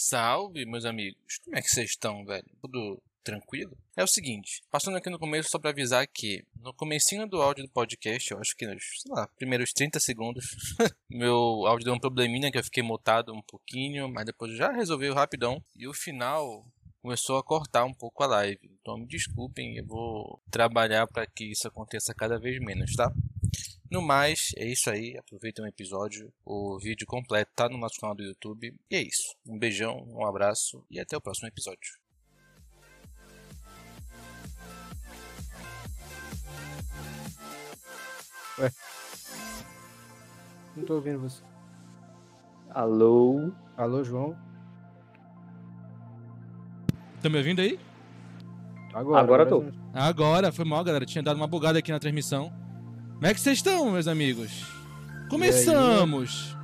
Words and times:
Salve, 0.00 0.64
meus 0.64 0.84
amigos. 0.84 1.38
Como 1.44 1.58
é 1.58 1.60
que 1.60 1.68
vocês 1.68 1.90
estão, 1.90 2.24
velho? 2.24 2.46
Tudo 2.62 3.02
tranquilo? 3.24 3.76
É 3.96 4.04
o 4.04 4.06
seguinte, 4.06 4.62
passando 4.70 4.96
aqui 4.96 5.10
no 5.10 5.18
começo 5.18 5.50
só 5.50 5.58
para 5.58 5.70
avisar 5.70 6.06
que 6.06 6.44
no 6.60 6.72
comecinho 6.72 7.28
do 7.28 7.42
áudio 7.42 7.64
do 7.64 7.70
podcast, 7.70 8.30
eu 8.30 8.38
acho 8.38 8.54
que 8.56 8.64
nos, 8.64 8.80
sei 9.02 9.12
lá, 9.12 9.26
primeiros 9.36 9.72
30 9.72 9.98
segundos, 9.98 10.54
meu 11.10 11.66
áudio 11.66 11.86
deu 11.86 11.94
um 11.94 11.98
probleminha 11.98 12.48
que 12.52 12.56
eu 12.56 12.62
fiquei 12.62 12.80
mutado 12.80 13.34
um 13.34 13.42
pouquinho, 13.42 14.08
mas 14.08 14.24
depois 14.24 14.56
já 14.56 14.70
resolveu 14.70 15.14
rapidão. 15.14 15.60
E 15.74 15.88
o 15.88 15.92
final 15.92 16.64
começou 17.02 17.36
a 17.36 17.42
cortar 17.42 17.84
um 17.84 17.92
pouco 17.92 18.22
a 18.22 18.28
live. 18.28 18.70
Então 18.80 18.98
me 18.98 19.06
desculpem, 19.06 19.78
eu 19.78 19.84
vou 19.84 20.40
trabalhar 20.48 21.08
para 21.08 21.26
que 21.26 21.50
isso 21.50 21.66
aconteça 21.66 22.14
cada 22.14 22.38
vez 22.38 22.60
menos, 22.60 22.94
tá? 22.94 23.12
No 23.90 24.02
mais, 24.02 24.52
é 24.56 24.66
isso 24.66 24.90
aí. 24.90 25.16
Aproveitem 25.16 25.64
o 25.64 25.68
episódio. 25.68 26.30
O 26.44 26.78
vídeo 26.78 27.06
completo 27.06 27.50
tá 27.54 27.68
no 27.70 27.78
nosso 27.78 27.98
canal 27.98 28.14
do 28.14 28.22
YouTube. 28.22 28.74
E 28.90 28.96
é 28.96 29.00
isso. 29.00 29.34
Um 29.46 29.58
beijão, 29.58 30.04
um 30.08 30.26
abraço 30.26 30.84
e 30.90 31.00
até 31.00 31.16
o 31.16 31.20
próximo 31.20 31.48
episódio. 31.48 31.98
Ué. 38.58 38.70
Não 40.76 40.84
tô 40.84 40.94
ouvindo 40.96 41.20
você. 41.20 41.42
Alô? 42.70 43.50
Alô, 43.74 44.04
João? 44.04 44.36
Tá 47.22 47.30
me 47.30 47.38
ouvindo 47.38 47.60
aí? 47.60 47.80
Agora, 48.92 49.20
Agora 49.22 49.46
tô. 49.46 49.64
Agora, 49.94 50.52
foi 50.52 50.64
mal, 50.66 50.84
galera. 50.84 51.06
Tinha 51.06 51.22
dado 51.22 51.36
uma 51.36 51.46
bugada 51.46 51.78
aqui 51.78 51.90
na 51.90 51.98
transmissão. 51.98 52.52
Como 53.18 53.26
é 53.26 53.34
que 53.34 53.40
vocês 53.40 53.58
estão, 53.58 53.90
meus 53.90 54.06
amigos? 54.06 54.64
Começamos! 55.28 56.56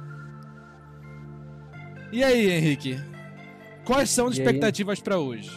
E 2.12 2.22
aí, 2.22 2.48
Henrique? 2.50 3.00
Quais 3.84 4.08
são 4.10 4.28
as 4.28 4.36
E 4.36 4.40
aí? 4.40 4.46
expectativas 4.46 5.00
pra 5.00 5.18
hoje? 5.18 5.50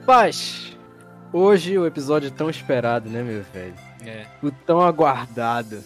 Rapaz, 0.00 0.76
hoje 1.32 1.76
o 1.78 1.86
episódio 1.86 2.30
tão 2.30 2.48
esperado, 2.48 3.08
né, 3.10 3.22
meu 3.22 3.42
velho? 3.52 3.74
É. 4.04 4.26
O 4.42 4.50
tão 4.50 4.80
aguardado. 4.80 5.82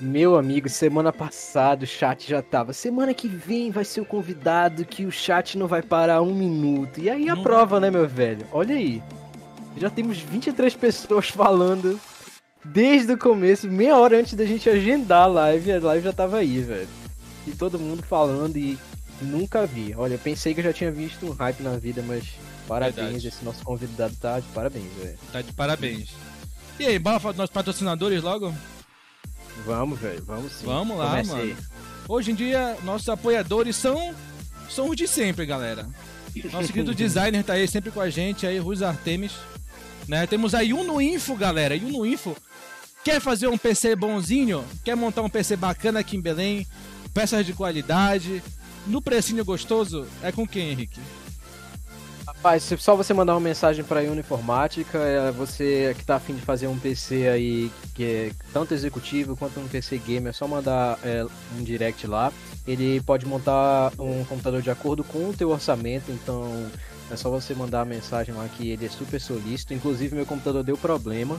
Meu 0.00 0.36
amigo, 0.36 0.68
semana 0.68 1.12
passada 1.12 1.84
o 1.84 1.86
chat 1.86 2.28
já 2.28 2.42
tava. 2.42 2.72
Semana 2.72 3.14
que 3.14 3.28
vem 3.28 3.70
vai 3.70 3.84
ser 3.84 4.00
o 4.00 4.04
convidado 4.04 4.84
que 4.84 5.06
o 5.06 5.12
chat 5.12 5.56
não 5.56 5.68
vai 5.68 5.80
parar 5.82 6.20
um 6.22 6.34
minuto. 6.34 6.98
E 7.00 7.08
aí 7.08 7.28
a 7.28 7.36
Não. 7.36 7.42
prova, 7.44 7.78
né, 7.78 7.88
meu 7.90 8.08
velho? 8.08 8.44
Olha 8.52 8.74
aí. 8.74 9.00
Já 9.76 9.88
temos 9.88 10.18
23 10.18 10.74
pessoas 10.74 11.28
falando 11.28 11.98
desde 12.64 13.12
o 13.12 13.18
começo, 13.18 13.68
meia 13.68 13.96
hora 13.96 14.18
antes 14.18 14.34
da 14.34 14.44
gente 14.44 14.68
agendar 14.68 15.22
a 15.24 15.26
live. 15.26 15.72
A 15.72 15.80
live 15.80 16.04
já 16.04 16.12
tava 16.12 16.38
aí, 16.38 16.60
velho. 16.60 16.88
E 17.46 17.52
todo 17.52 17.78
mundo 17.78 18.02
falando 18.02 18.56
e 18.56 18.78
nunca 19.20 19.66
vi. 19.66 19.94
Olha, 19.96 20.14
eu 20.14 20.18
pensei 20.18 20.54
que 20.54 20.60
eu 20.60 20.64
já 20.64 20.72
tinha 20.72 20.90
visto 20.90 21.26
um 21.26 21.32
hype 21.32 21.62
na 21.62 21.76
vida, 21.76 22.02
mas 22.06 22.24
parabéns. 22.68 22.96
Verdade. 22.96 23.28
Esse 23.28 23.44
nosso 23.44 23.64
convidado 23.64 24.14
tá 24.16 24.38
de 24.38 24.48
parabéns, 24.48 24.92
velho. 25.00 25.18
Tá 25.32 25.42
de 25.42 25.52
parabéns. 25.52 26.10
E 26.78 26.86
aí, 26.86 26.98
bora 26.98 27.20
falar 27.20 27.32
dos 27.32 27.38
nossos 27.38 27.52
patrocinadores 27.52 28.22
logo? 28.22 28.54
Vamos, 29.64 29.98
velho, 29.98 30.22
vamos 30.24 30.52
sim. 30.52 30.64
Vamos 30.66 30.96
lá, 30.96 31.10
Comece 31.10 31.30
mano. 31.30 31.42
aí. 31.42 31.56
Hoje 32.08 32.32
em 32.32 32.34
dia, 32.34 32.76
nossos 32.82 33.08
apoiadores 33.08 33.76
são, 33.76 34.14
são 34.68 34.88
os 34.88 34.96
de 34.96 35.06
sempre, 35.06 35.46
galera. 35.46 35.86
Nosso 36.50 36.72
querido 36.72 36.94
designer 36.96 37.44
tá 37.44 37.52
aí 37.54 37.68
sempre 37.68 37.90
com 37.90 38.00
a 38.00 38.08
gente, 38.08 38.46
aí, 38.46 38.58
Ruz 38.58 38.82
Artemis. 38.82 39.32
Né? 40.08 40.26
Temos 40.26 40.54
a 40.54 40.60
Uno 40.60 41.00
Info, 41.00 41.36
galera. 41.36 41.76
Uno 41.76 42.04
Info. 42.04 42.36
Quer 43.04 43.20
fazer 43.20 43.48
um 43.48 43.58
PC 43.58 43.96
bonzinho? 43.96 44.64
Quer 44.84 44.94
montar 44.94 45.22
um 45.22 45.28
PC 45.28 45.56
bacana 45.56 46.00
aqui 46.00 46.16
em 46.16 46.20
Belém? 46.20 46.66
Peças 47.12 47.44
de 47.44 47.52
qualidade? 47.52 48.40
No 48.86 49.02
precinho 49.02 49.44
gostoso? 49.44 50.06
É 50.22 50.30
com 50.30 50.46
quem, 50.46 50.70
Henrique? 50.70 51.00
Rapaz, 52.24 52.72
só 52.78 52.94
você 52.94 53.12
mandar 53.12 53.34
uma 53.34 53.40
mensagem 53.40 53.84
pra 53.84 54.00
Uniformática, 54.00 54.98
é 54.98 55.32
você 55.32 55.94
que 55.98 56.04
tá 56.04 56.16
afim 56.16 56.34
de 56.34 56.42
fazer 56.42 56.68
um 56.68 56.78
PC 56.78 57.28
aí 57.28 57.70
que 57.94 58.04
é 58.04 58.32
tanto 58.52 58.72
executivo 58.72 59.36
quanto 59.36 59.58
um 59.58 59.66
PC 59.66 59.98
gamer, 59.98 60.30
é 60.30 60.32
só 60.32 60.46
mandar 60.46 60.98
é, 61.04 61.26
um 61.58 61.62
direct 61.62 62.06
lá. 62.06 62.32
Ele 62.66 63.00
pode 63.00 63.26
montar 63.26 63.92
um 63.98 64.24
computador 64.24 64.62
de 64.62 64.70
acordo 64.70 65.02
com 65.02 65.28
o 65.28 65.32
teu 65.32 65.50
orçamento, 65.50 66.10
então 66.12 66.70
é 67.12 67.16
só 67.16 67.28
você 67.28 67.54
mandar 67.54 67.82
a 67.82 67.84
mensagem 67.84 68.34
lá 68.34 68.48
que 68.48 68.70
ele 68.70 68.86
é 68.86 68.88
super 68.88 69.20
solícito. 69.20 69.74
Inclusive 69.74 70.14
meu 70.16 70.24
computador 70.24 70.64
deu 70.64 70.78
problema 70.78 71.38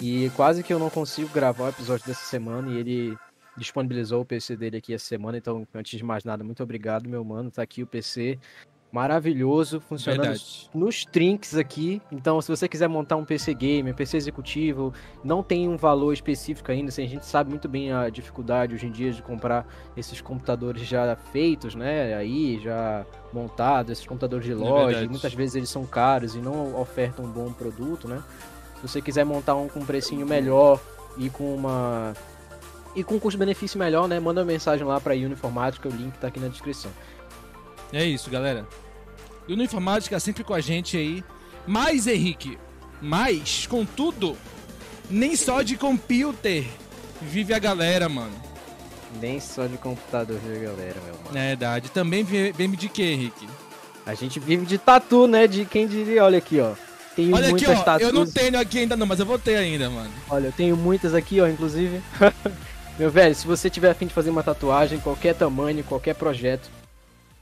e 0.00 0.30
quase 0.30 0.62
que 0.62 0.74
eu 0.74 0.78
não 0.78 0.90
consigo 0.90 1.28
gravar 1.28 1.64
o 1.66 1.68
episódio 1.68 2.06
dessa 2.06 2.24
semana 2.24 2.68
e 2.70 2.76
ele 2.76 3.16
disponibilizou 3.56 4.22
o 4.22 4.24
PC 4.24 4.56
dele 4.56 4.78
aqui 4.78 4.94
essa 4.94 5.04
semana, 5.04 5.36
então 5.36 5.66
antes 5.74 5.96
de 5.96 6.04
mais 6.04 6.24
nada, 6.24 6.42
muito 6.42 6.62
obrigado, 6.62 7.08
meu 7.08 7.22
mano. 7.24 7.50
Tá 7.50 7.62
aqui 7.62 7.82
o 7.82 7.86
PC 7.86 8.38
maravilhoso, 8.92 9.80
funcionando 9.80 10.20
Verdade. 10.20 10.70
nos 10.74 11.06
trinks 11.06 11.56
aqui. 11.56 12.02
Então, 12.12 12.40
se 12.42 12.48
você 12.48 12.68
quiser 12.68 12.88
montar 12.88 13.16
um 13.16 13.24
PC 13.24 13.54
gamer, 13.54 13.94
PC 13.94 14.18
executivo, 14.18 14.92
não 15.24 15.42
tem 15.42 15.66
um 15.66 15.78
valor 15.78 16.12
específico 16.12 16.70
ainda. 16.70 16.90
Assim, 16.90 17.02
a 17.02 17.08
gente 17.08 17.24
sabe 17.24 17.48
muito 17.48 17.66
bem 17.68 17.90
a 17.90 18.10
dificuldade 18.10 18.74
hoje 18.74 18.86
em 18.86 18.90
dia 18.90 19.10
de 19.10 19.22
comprar 19.22 19.66
esses 19.96 20.20
computadores 20.20 20.82
já 20.86 21.16
feitos, 21.32 21.74
né? 21.74 22.14
Aí, 22.14 22.60
já 22.62 23.06
montados, 23.32 23.92
esses 23.92 24.06
computadores 24.06 24.44
de 24.44 24.52
loja. 24.52 24.84
verdade. 24.84 25.06
e 25.06 25.08
muitas 25.08 25.32
vezes 25.32 25.54
eles 25.54 25.70
são 25.70 25.86
caros 25.86 26.34
e 26.34 26.38
não 26.38 26.78
ofertam 26.78 27.24
um 27.24 27.30
bom 27.30 27.50
produto, 27.50 28.06
né? 28.06 28.22
Se 28.76 28.88
você 28.88 29.00
quiser 29.00 29.24
montar 29.24 29.54
um 29.54 29.68
com 29.68 29.80
um 29.80 29.86
precinho 29.86 30.26
melhor 30.26 30.78
e 31.16 31.30
com 31.30 31.54
uma. 31.54 32.12
E 32.94 33.02
com 33.02 33.14
um 33.14 33.18
custo-benefício 33.18 33.78
melhor, 33.78 34.06
né? 34.06 34.20
Manda 34.20 34.42
uma 34.42 34.46
mensagem 34.46 34.86
lá 34.86 35.00
pra 35.00 35.14
Uniformática, 35.14 35.88
o 35.88 35.92
link 35.92 36.18
tá 36.18 36.28
aqui 36.28 36.38
na 36.38 36.48
descrição. 36.48 36.90
É 37.92 38.04
isso, 38.04 38.30
galera. 38.30 38.66
E 39.48 39.56
no 39.56 39.62
Informática 39.62 40.18
sempre 40.20 40.44
com 40.44 40.54
a 40.54 40.60
gente 40.60 40.96
aí. 40.96 41.22
Mas, 41.66 42.06
Henrique, 42.06 42.58
mas, 43.00 43.66
contudo, 43.66 44.36
nem 45.10 45.36
só 45.36 45.62
de 45.62 45.76
computer 45.76 46.64
vive 47.20 47.52
a 47.54 47.58
galera, 47.58 48.08
mano. 48.08 48.32
Nem 49.20 49.38
só 49.38 49.66
de 49.66 49.76
computador, 49.76 50.38
viu, 50.38 50.60
galera, 50.62 50.96
meu 51.04 51.14
mano. 51.24 51.36
É 51.36 51.48
verdade. 51.48 51.90
Também 51.90 52.24
vi- 52.24 52.52
vive 52.52 52.76
de 52.76 52.88
quê, 52.88 53.02
Henrique? 53.02 53.46
A 54.06 54.14
gente 54.14 54.40
vive 54.40 54.64
de 54.66 54.78
tatu, 54.78 55.26
né? 55.26 55.46
De 55.46 55.64
quem 55.64 55.86
diria, 55.86 56.24
olha 56.24 56.38
aqui, 56.38 56.58
ó. 56.60 56.72
Tenho 57.14 57.34
Olha 57.36 57.44
aqui, 57.50 57.66
muitas 57.66 57.78
ó. 57.78 57.82
tatus. 57.82 58.06
Eu 58.06 58.12
não 58.12 58.26
tenho 58.26 58.58
aqui 58.58 58.78
ainda 58.78 58.96
não, 58.96 59.06
mas 59.06 59.20
eu 59.20 59.26
vou 59.26 59.38
ter 59.38 59.56
ainda, 59.56 59.90
mano. 59.90 60.10
Olha, 60.30 60.46
eu 60.46 60.52
tenho 60.52 60.74
muitas 60.76 61.14
aqui, 61.14 61.40
ó, 61.42 61.46
inclusive. 61.46 62.00
Meu 62.98 63.10
velho, 63.10 63.34
se 63.34 63.46
você 63.46 63.68
tiver 63.68 63.90
afim 63.90 64.06
de 64.06 64.14
fazer 64.14 64.30
uma 64.30 64.42
tatuagem, 64.42 64.98
qualquer 64.98 65.34
tamanho, 65.34 65.84
qualquer 65.84 66.14
projeto, 66.14 66.70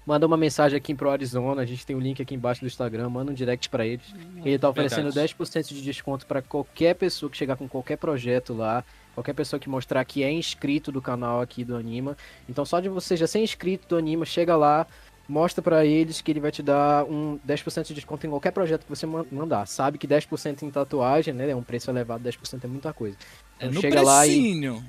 manda 0.06 0.26
uma 0.26 0.36
mensagem 0.36 0.76
aqui 0.76 0.94
pro 0.94 1.10
Arizona. 1.10 1.62
A 1.62 1.66
gente 1.66 1.84
tem 1.86 1.94
o 1.96 2.00
link 2.00 2.20
aqui 2.20 2.34
embaixo 2.34 2.60
do 2.60 2.66
Instagram, 2.66 3.08
manda 3.08 3.30
um 3.30 3.34
direct 3.34 3.68
pra 3.68 3.86
eles. 3.86 4.06
Ele 4.44 4.58
tá 4.58 4.68
oferecendo 4.68 5.10
Verdade. 5.12 5.34
10% 5.38 5.68
de 5.68 5.82
desconto 5.82 6.26
pra 6.26 6.42
qualquer 6.42 6.94
pessoa 6.94 7.30
que 7.30 7.36
chegar 7.36 7.56
com 7.56 7.68
qualquer 7.68 7.96
projeto 7.96 8.52
lá. 8.54 8.84
Qualquer 9.14 9.34
pessoa 9.34 9.58
que 9.58 9.68
mostrar 9.68 10.04
que 10.04 10.22
é 10.22 10.30
inscrito 10.30 10.90
do 10.92 11.02
canal 11.02 11.40
aqui 11.40 11.64
do 11.64 11.76
Anima. 11.76 12.16
Então 12.48 12.64
só 12.64 12.80
de 12.80 12.88
você 12.88 13.16
já 13.16 13.26
ser 13.26 13.40
inscrito 13.40 13.86
do 13.88 13.96
Anima, 13.96 14.24
chega 14.24 14.56
lá, 14.56 14.86
mostra 15.28 15.60
pra 15.60 15.84
eles 15.84 16.20
que 16.20 16.30
ele 16.30 16.40
vai 16.40 16.50
te 16.52 16.62
dar 16.62 17.04
um 17.04 17.38
10% 17.46 17.88
de 17.88 17.94
desconto 17.94 18.26
em 18.26 18.30
qualquer 18.30 18.52
projeto 18.52 18.84
que 18.84 18.88
você 18.88 19.06
man- 19.06 19.26
mandar. 19.30 19.66
Sabe 19.66 19.98
que 19.98 20.06
10% 20.06 20.62
em 20.62 20.70
tatuagem, 20.70 21.34
né? 21.34 21.50
É 21.50 21.56
um 21.56 21.62
preço 21.62 21.90
elevado, 21.90 22.22
10% 22.22 22.64
é 22.64 22.66
muita 22.68 22.92
coisa. 22.92 23.16
É 23.58 23.64
Então 23.66 23.74
no 23.74 23.80
chega 23.80 24.00
lá 24.00 24.26
e, 24.26 24.30
precinho. 24.30 24.84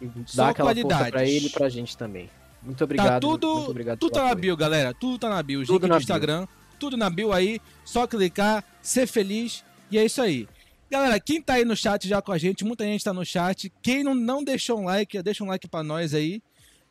e 0.00 0.06
dá 0.34 0.48
aquela 0.48 0.70
força 0.74 0.82
qualidades. 0.82 1.10
pra 1.10 1.24
ele 1.24 1.46
e 1.46 1.50
pra 1.50 1.68
gente 1.68 1.96
também. 1.96 2.28
Muito 2.62 2.84
obrigado. 2.84 3.08
tá 3.08 3.20
tudo, 3.20 3.54
muito 3.54 3.70
obrigado 3.70 3.98
tudo 3.98 4.12
tá 4.12 4.24
na 4.24 4.34
bio, 4.34 4.56
galera. 4.56 4.94
Tudo 4.94 5.18
tá 5.18 5.28
na 5.28 5.42
bio. 5.42 5.60
Tudo 5.64 5.72
links 5.72 5.88
na 5.88 5.94
do 5.94 5.98
bio. 5.98 6.02
Instagram, 6.02 6.46
tudo 6.78 6.96
na 6.96 7.10
bio 7.10 7.32
aí. 7.32 7.60
Só 7.84 8.06
clicar, 8.06 8.64
ser 8.82 9.06
feliz 9.06 9.64
e 9.90 9.98
é 9.98 10.04
isso 10.04 10.20
aí. 10.20 10.48
Galera, 10.90 11.20
quem 11.20 11.40
tá 11.40 11.54
aí 11.54 11.64
no 11.64 11.76
chat 11.76 12.08
já 12.08 12.20
com 12.20 12.32
a 12.32 12.38
gente, 12.38 12.64
muita 12.64 12.84
gente 12.84 13.04
tá 13.04 13.12
no 13.12 13.24
chat. 13.24 13.72
Quem 13.80 14.02
não, 14.02 14.14
não 14.14 14.42
deixou 14.42 14.80
um 14.80 14.84
like, 14.84 15.22
deixa 15.22 15.44
um 15.44 15.46
like 15.46 15.68
pra 15.68 15.82
nós 15.82 16.12
aí. 16.14 16.42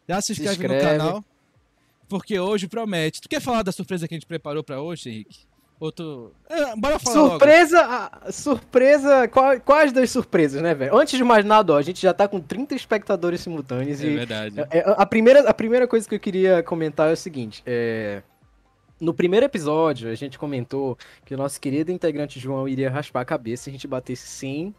Já 0.08 0.22
se 0.22 0.32
inscreve, 0.32 0.68
no 0.68 0.74
inscreve. 0.74 0.98
canal. 0.98 1.26
Porque 2.08 2.40
hoje 2.40 2.68
promete. 2.68 3.22
Tu 3.22 3.30
quer 3.30 3.42
falar 3.42 3.62
da 3.62 3.72
surpresa 3.72 4.08
que 4.08 4.16
a 4.16 4.18
gente 4.18 4.26
preparou 4.26 4.64
pra 4.64 4.82
hoje, 4.82 5.10
Henrique? 5.10 5.49
Ou 5.80 5.92
tu... 5.92 6.32
É, 6.50 6.76
bora 6.76 7.00
falar 7.00 7.16
logo. 7.16 7.30
Surpresa, 7.30 7.80
ah, 7.82 8.32
surpresa, 8.32 9.28
qual- 9.30 9.60
quais 9.62 9.94
das 9.94 10.12
surpresas, 10.12 10.62
né, 10.62 10.74
velho? 10.76 10.96
Antes 10.98 11.18
de 11.18 11.24
mais 11.24 11.46
nada, 11.46 11.74
ó, 11.74 11.78
a 11.78 11.82
gente 11.82 12.02
já 12.02 12.14
tá 12.14 12.28
com 12.28 12.40
30 12.42 12.76
espectadores 12.76 13.40
simultâneos 13.42 14.04
É 14.04 14.08
e 14.08 14.16
verdade. 14.18 14.60
É, 14.72 14.84
a, 14.86 15.06
primeira, 15.06 15.50
a 15.50 15.54
primeira 15.54 15.88
coisa 15.88 16.08
que 16.08 16.16
eu 16.16 16.20
queria 16.20 16.62
comentar 16.64 17.10
é 17.10 17.14
o 17.14 17.18
seguinte: 17.18 17.64
é, 17.66 18.22
no 19.00 19.14
primeiro 19.14 19.46
episódio, 19.46 20.10
a 20.12 20.16
gente 20.16 20.38
comentou 20.38 20.98
que 21.24 21.34
o 21.34 21.38
nosso 21.38 21.62
querido 21.62 21.92
integrante 21.92 22.40
João 22.40 22.68
iria 22.68 22.90
raspar 22.90 23.22
a 23.22 23.26
cabeça 23.26 23.64
se 23.64 23.70
a 23.70 23.74
gente 23.74 23.88
batesse 23.88 24.28
100, 24.28 24.76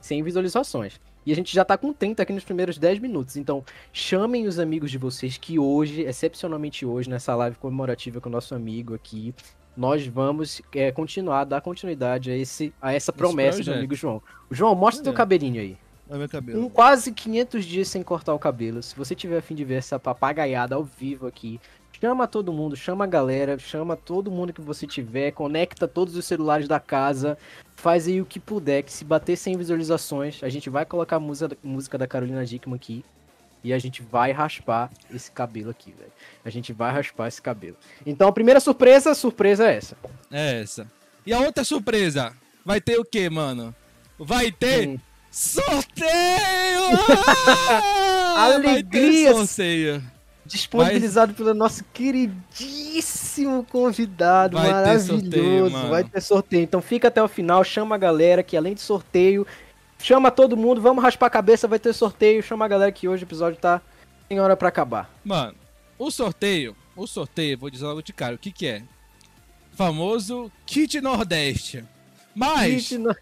100 0.00 0.22
visualizações. 0.24 1.00
E 1.24 1.32
a 1.32 1.36
gente 1.36 1.54
já 1.54 1.64
tá 1.64 1.78
com 1.78 1.92
30 1.92 2.22
aqui 2.22 2.32
nos 2.32 2.44
primeiros 2.44 2.76
10 2.76 2.98
minutos. 2.98 3.36
Então, 3.36 3.64
chamem 3.92 4.46
os 4.46 4.58
amigos 4.58 4.90
de 4.90 4.98
vocês 4.98 5.38
que 5.38 5.58
hoje, 5.58 6.02
excepcionalmente 6.02 6.84
hoje, 6.84 7.08
nessa 7.08 7.34
live 7.36 7.56
comemorativa 7.56 8.20
com 8.20 8.28
o 8.28 8.32
nosso 8.32 8.54
amigo 8.54 8.94
aqui, 8.94 9.32
nós 9.76 10.06
vamos 10.06 10.62
é, 10.74 10.92
continuar, 10.92 11.44
dar 11.44 11.60
continuidade 11.60 12.30
a, 12.30 12.36
esse, 12.36 12.72
a 12.80 12.92
essa 12.92 13.12
promessa 13.12 13.58
do 13.58 13.64
projeto. 13.64 13.78
amigo 13.78 13.94
João. 13.94 14.22
João, 14.50 14.74
mostra 14.74 15.02
teu 15.02 15.12
É. 15.12 15.16
cabelinho 15.16 15.60
aí. 15.60 15.76
Olha 16.08 16.18
meu 16.18 16.28
cabelo. 16.28 16.60
Um 16.64 16.68
quase 16.68 17.12
500 17.12 17.64
dias 17.64 17.88
sem 17.88 18.02
cortar 18.02 18.34
o 18.34 18.38
cabelo. 18.38 18.82
Se 18.82 18.94
você 18.94 19.14
tiver 19.14 19.38
a 19.38 19.42
fim 19.42 19.54
de 19.54 19.64
ver 19.64 19.76
essa 19.76 19.98
papagaiada 19.98 20.74
ao 20.74 20.84
vivo 20.84 21.26
aqui, 21.26 21.58
chama 21.98 22.26
todo 22.28 22.52
mundo, 22.52 22.76
chama 22.76 23.04
a 23.04 23.06
galera, 23.06 23.58
chama 23.58 23.96
todo 23.96 24.30
mundo 24.30 24.52
que 24.52 24.60
você 24.60 24.86
tiver, 24.86 25.30
conecta 25.32 25.88
todos 25.88 26.14
os 26.14 26.24
celulares 26.26 26.68
da 26.68 26.78
casa, 26.78 27.38
faz 27.74 28.06
aí 28.06 28.20
o 28.20 28.26
que 28.26 28.38
puder, 28.38 28.82
que 28.82 28.92
se 28.92 29.04
bater 29.04 29.36
100 29.36 29.56
visualizações, 29.56 30.42
a 30.42 30.48
gente 30.50 30.68
vai 30.68 30.84
colocar 30.84 31.16
a 31.16 31.20
música, 31.20 31.56
música 31.62 31.96
da 31.96 32.06
Carolina 32.06 32.44
Dickman 32.44 32.76
aqui 32.76 33.02
e 33.64 33.72
a 33.72 33.78
gente 33.78 34.02
vai 34.02 34.30
raspar 34.30 34.90
esse 35.12 35.30
cabelo 35.30 35.70
aqui, 35.70 35.92
velho. 35.98 36.12
A 36.44 36.50
gente 36.50 36.72
vai 36.72 36.92
raspar 36.92 37.26
esse 37.28 37.40
cabelo. 37.42 37.76
Então 38.06 38.28
a 38.28 38.32
primeira 38.32 38.60
surpresa, 38.60 39.10
a 39.10 39.14
surpresa 39.14 39.66
é 39.68 39.76
essa. 39.76 39.96
É 40.30 40.60
essa. 40.60 40.86
E 41.26 41.32
a 41.32 41.40
outra 41.40 41.64
surpresa? 41.64 42.32
Vai 42.64 42.80
ter 42.80 42.98
o 43.00 43.04
quê, 43.04 43.28
mano? 43.30 43.74
Vai 44.18 44.52
ter 44.52 44.88
Hum. 44.88 44.98
sorteio! 45.30 46.04
Ah! 48.36 48.50
Vai 48.50 48.60
ter 48.60 48.68
Alegrias! 48.68 49.36
sorteio. 49.36 50.02
Disponibilizado 50.46 51.32
pelo 51.32 51.54
nosso 51.54 51.82
queridíssimo 51.92 53.64
convidado, 53.64 54.56
Vai 54.58 54.66
ter 54.66 54.72
maravilhoso. 54.72 55.20
sorteio, 55.20 55.70
mano. 55.70 55.88
Vai 55.88 56.04
ter 56.04 56.20
sorteio. 56.20 56.62
Então 56.62 56.82
fica 56.82 57.08
até 57.08 57.22
o 57.22 57.28
final, 57.28 57.64
chama 57.64 57.94
a 57.94 57.98
galera 57.98 58.42
que 58.42 58.56
além 58.56 58.74
de 58.74 58.80
sorteio, 58.82 59.46
chama 60.06 60.30
todo 60.30 60.56
mundo, 60.56 60.80
vamos 60.80 61.02
raspar 61.02 61.26
a 61.26 61.30
cabeça, 61.30 61.66
vai 61.66 61.78
ter 61.78 61.92
sorteio, 61.94 62.42
chama 62.42 62.64
a 62.64 62.68
galera 62.68 62.92
que 62.92 63.08
hoje 63.08 63.24
o 63.24 63.26
episódio 63.26 63.58
tá 63.58 63.80
em 64.28 64.38
hora 64.40 64.56
pra 64.56 64.68
acabar. 64.68 65.10
Mano, 65.24 65.54
o 65.98 66.10
sorteio, 66.10 66.76
o 66.94 67.06
sorteio, 67.06 67.58
vou 67.58 67.70
dizer 67.70 67.86
logo 67.86 68.02
de 68.02 68.12
cara, 68.12 68.34
o 68.34 68.38
que 68.38 68.52
que 68.52 68.66
é? 68.66 68.82
Famoso 69.74 70.50
Kit 70.66 71.00
Nordeste. 71.00 71.84
Mas, 72.34 72.82
Gente, 72.84 72.98
não- 72.98 73.14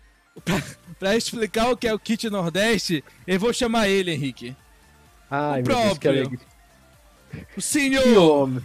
pra 0.99 1.17
explicar 1.17 1.71
o 1.71 1.77
que 1.77 1.87
é 1.87 1.95
o 1.95 1.99
Kit 1.99 2.29
Nordeste, 2.29 3.05
eu 3.27 3.39
vou 3.39 3.53
chamar 3.53 3.89
ele, 3.89 4.11
Henrique. 4.13 4.57
Ai, 5.31 5.63
O 5.63 5.67
meu 5.67 5.77
Deus, 5.77 5.99
que 5.99 6.01
próprio. 6.01 6.11
alegria. 6.11 6.41
O 7.57 7.61
senhor. 7.63 8.63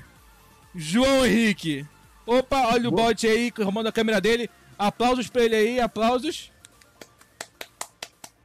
João 0.75 1.25
Henrique. 1.25 1.85
Opa, 2.25 2.67
olha 2.73 2.89
o 2.89 2.91
bot 2.91 3.25
aí, 3.25 3.51
arrumando 3.59 3.87
a 3.87 3.91
câmera 3.91 4.19
dele. 4.19 4.49
Aplausos 4.77 5.29
pra 5.29 5.43
ele 5.45 5.55
aí, 5.55 5.79
aplausos. 5.79 6.51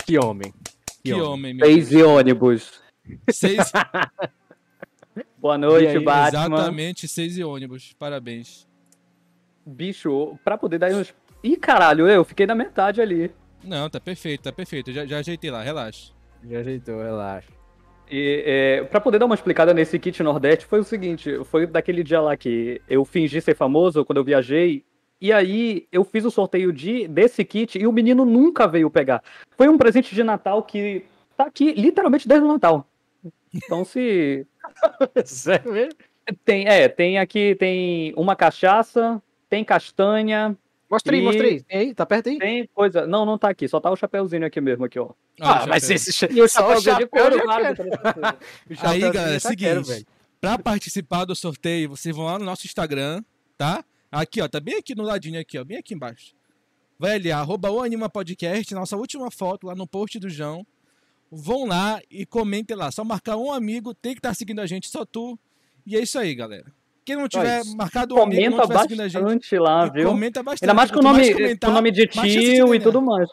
Que 0.07 0.19
homem. 0.19 0.53
Que 1.05 1.13
homem, 1.15 1.55
meu 1.55 1.67
Seis 1.67 1.93
e 1.93 2.03
ônibus. 2.03 2.81
Seis, 3.31 3.73
Boa 5.39 5.59
noite, 5.59 5.89
aí, 5.89 5.99
Batman. 6.05 6.57
exatamente, 6.57 7.09
seis 7.09 7.37
e 7.37 7.43
ônibus. 7.45 7.93
Parabéns. 7.99 8.67
Bicho, 9.67 10.39
pra 10.45 10.57
poder 10.57 10.79
dar 10.79 10.93
uns. 10.93 11.13
Ih, 11.43 11.57
caralho, 11.57 12.09
eu 12.09 12.25
fiquei 12.25 12.47
na 12.47 12.55
metade 12.55 13.01
ali. 13.01 13.31
Não, 13.65 13.91
tá 13.91 14.01
perfeito, 14.01 14.43
tá 14.43 14.53
perfeito. 14.53 14.93
Já, 14.93 15.05
já 15.05 15.19
ajeitei 15.19 15.51
lá, 15.51 15.63
relaxa. 15.63 16.13
Já 16.49 16.61
ajeitou, 16.61 17.03
relaxa. 17.03 17.49
E 18.11 18.43
é, 18.47 18.85
pra 18.85 19.01
poder 19.01 19.19
dar 19.19 19.27
uma 19.27 19.35
explicada 19.35 19.73
nesse 19.73 19.99
kit 19.99 20.23
Nordeste, 20.23 20.67
foi 20.67 20.81
o 20.81 20.85
seguinte: 20.85 21.43
foi 21.45 21.67
daquele 21.67 22.03
dia 22.05 22.21
lá 22.21 22.37
que 22.37 22.81
eu 22.89 23.05
fingi 23.05 23.41
ser 23.41 23.57
famoso 23.57 24.05
quando 24.05 24.19
eu 24.19 24.25
viajei. 24.25 24.85
E 25.23 25.33
aí 25.33 25.87
eu 25.93 26.03
fiz 26.03 26.25
o 26.25 26.33
sorteio 26.33 26.73
de, 26.73 27.07
desse 27.07 27.45
kit 27.45 27.79
e 27.79 27.87
o 27.87 27.93
menino 27.93 28.25
nunca 28.25 28.67
veio 28.67 28.91
pegar. 28.91 29.23
Foi 29.57 29.69
um 29.69 29.79
presente 29.79 30.13
de 30.17 30.25
Natal 30.25 30.61
que 30.65 31.05
tá 31.37 31.45
aqui 31.45 31.71
literalmente 31.75 32.27
desde 32.27 32.45
o 32.45 32.53
Natal. 32.53 32.85
Então 33.55 33.85
se. 33.85 34.45
Sério 35.25 35.73
mesmo? 35.73 35.95
Tem, 36.45 36.67
é, 36.67 36.89
tem 36.89 37.21
aqui, 37.21 37.55
tem 37.55 38.13
uma 38.17 38.35
cachaça, 38.35 39.23
tem 39.49 39.65
castanha, 39.65 40.57
Mostra 40.91 41.15
aí, 41.15 41.21
E- 41.21 41.25
mostra 41.25 41.47
aí. 41.47 41.63
Tem 41.63 41.79
aí, 41.79 41.95
tá 41.95 42.05
perto 42.05 42.29
aí? 42.29 42.39
tem 42.39 42.69
coisa. 42.75 43.07
Não, 43.07 43.25
não 43.25 43.39
tá 43.39 43.49
aqui, 43.49 43.67
só 43.69 43.79
tá 43.81 43.91
o 43.93 43.97
chapéuzinho 43.97 44.45
aqui 44.45 44.61
mesmo, 44.61 44.85
aqui, 44.85 44.99
ó. 44.99 45.11
Ah, 45.41 45.65
o 45.65 45.69
mas 45.69 45.85
chapéu. 45.85 45.95
esse 45.97 46.13
cha- 46.13 46.29
E 46.31 46.43
o 46.43 46.49
só 46.49 46.79
chapéu 46.81 46.97
de 46.99 47.07
couro, 47.07 47.43
claro, 47.43 47.65
chapéu 47.65 47.87
Aí, 48.91 49.01
galera, 49.01 49.33
tá 49.41 49.49
seguinte. 49.49 49.59
quero, 49.69 49.85
velho. 49.85 50.05
Pra 50.41 50.59
participar 50.59 51.25
do 51.25 51.35
sorteio, 51.37 51.89
vocês 51.91 52.15
vão 52.15 52.27
lá 52.27 52.39
no 52.41 52.45
nosso 52.45 52.67
Instagram, 52.67 53.23
tá? 53.57 53.83
Aqui, 54.13 54.43
ó, 54.43 54.47
tá 54.49 54.61
bem 54.61 54.77
aqui 54.77 54.95
no 54.95 55.03
ladinho 55.03 55.41
aqui, 55.41 55.59
ó, 55.59 55.65
bem 55.65 55.79
aqui 55.79 55.95
embaixo. 55.95 56.35
Vai 56.99 57.15
ali, 57.15 57.33
arroba 57.33 57.71
o 57.71 57.81
Anima 57.81 58.11
Podcast, 58.11 58.75
nossa 58.75 58.95
última 58.97 59.31
foto 59.31 59.67
lá 59.67 59.75
no 59.75 59.87
post 59.87 60.19
do 60.21 60.29
João. 60.29 60.67
Vão 61.31 61.65
lá 61.67 61.99
e 62.11 62.27
comentem 62.27 62.77
lá. 62.77 62.91
Só 62.93 63.03
marcar 63.05 63.37
um 63.39 63.51
amigo, 63.51 63.95
tem 63.95 64.13
que 64.13 64.19
estar 64.19 64.35
seguindo 64.35 64.61
a 64.61 64.67
gente, 64.67 64.89
só 64.89 65.05
tu. 65.07 65.39
E 65.87 65.97
é 65.97 66.01
isso 66.01 66.19
aí, 66.19 66.35
galera. 66.35 66.67
Quem 67.05 67.17
não 67.17 67.27
tiver 67.27 67.65
marcado 67.75 68.15
um 68.15 68.23
amigo, 68.23 68.43
não 68.43 68.51
Comenta 68.51 68.67
tiver 68.69 68.81
seguindo 68.83 69.01
a 69.01 69.09
gente, 69.09 69.23
bastante 69.23 69.59
lá, 69.59 69.87
viu? 69.89 70.09
comenta 70.11 70.43
bastante. 70.43 70.65
Ainda 70.65 70.75
mais 70.75 70.91
com 70.91 70.99
o 71.01 71.03
nome, 71.03 71.33
comentar, 71.33 71.69
com 71.69 71.73
o 71.73 71.75
nome 71.75 71.91
de 71.91 72.07
tio 72.07 72.75
e 72.75 72.79
tudo 72.81 73.01
mais. 73.03 73.29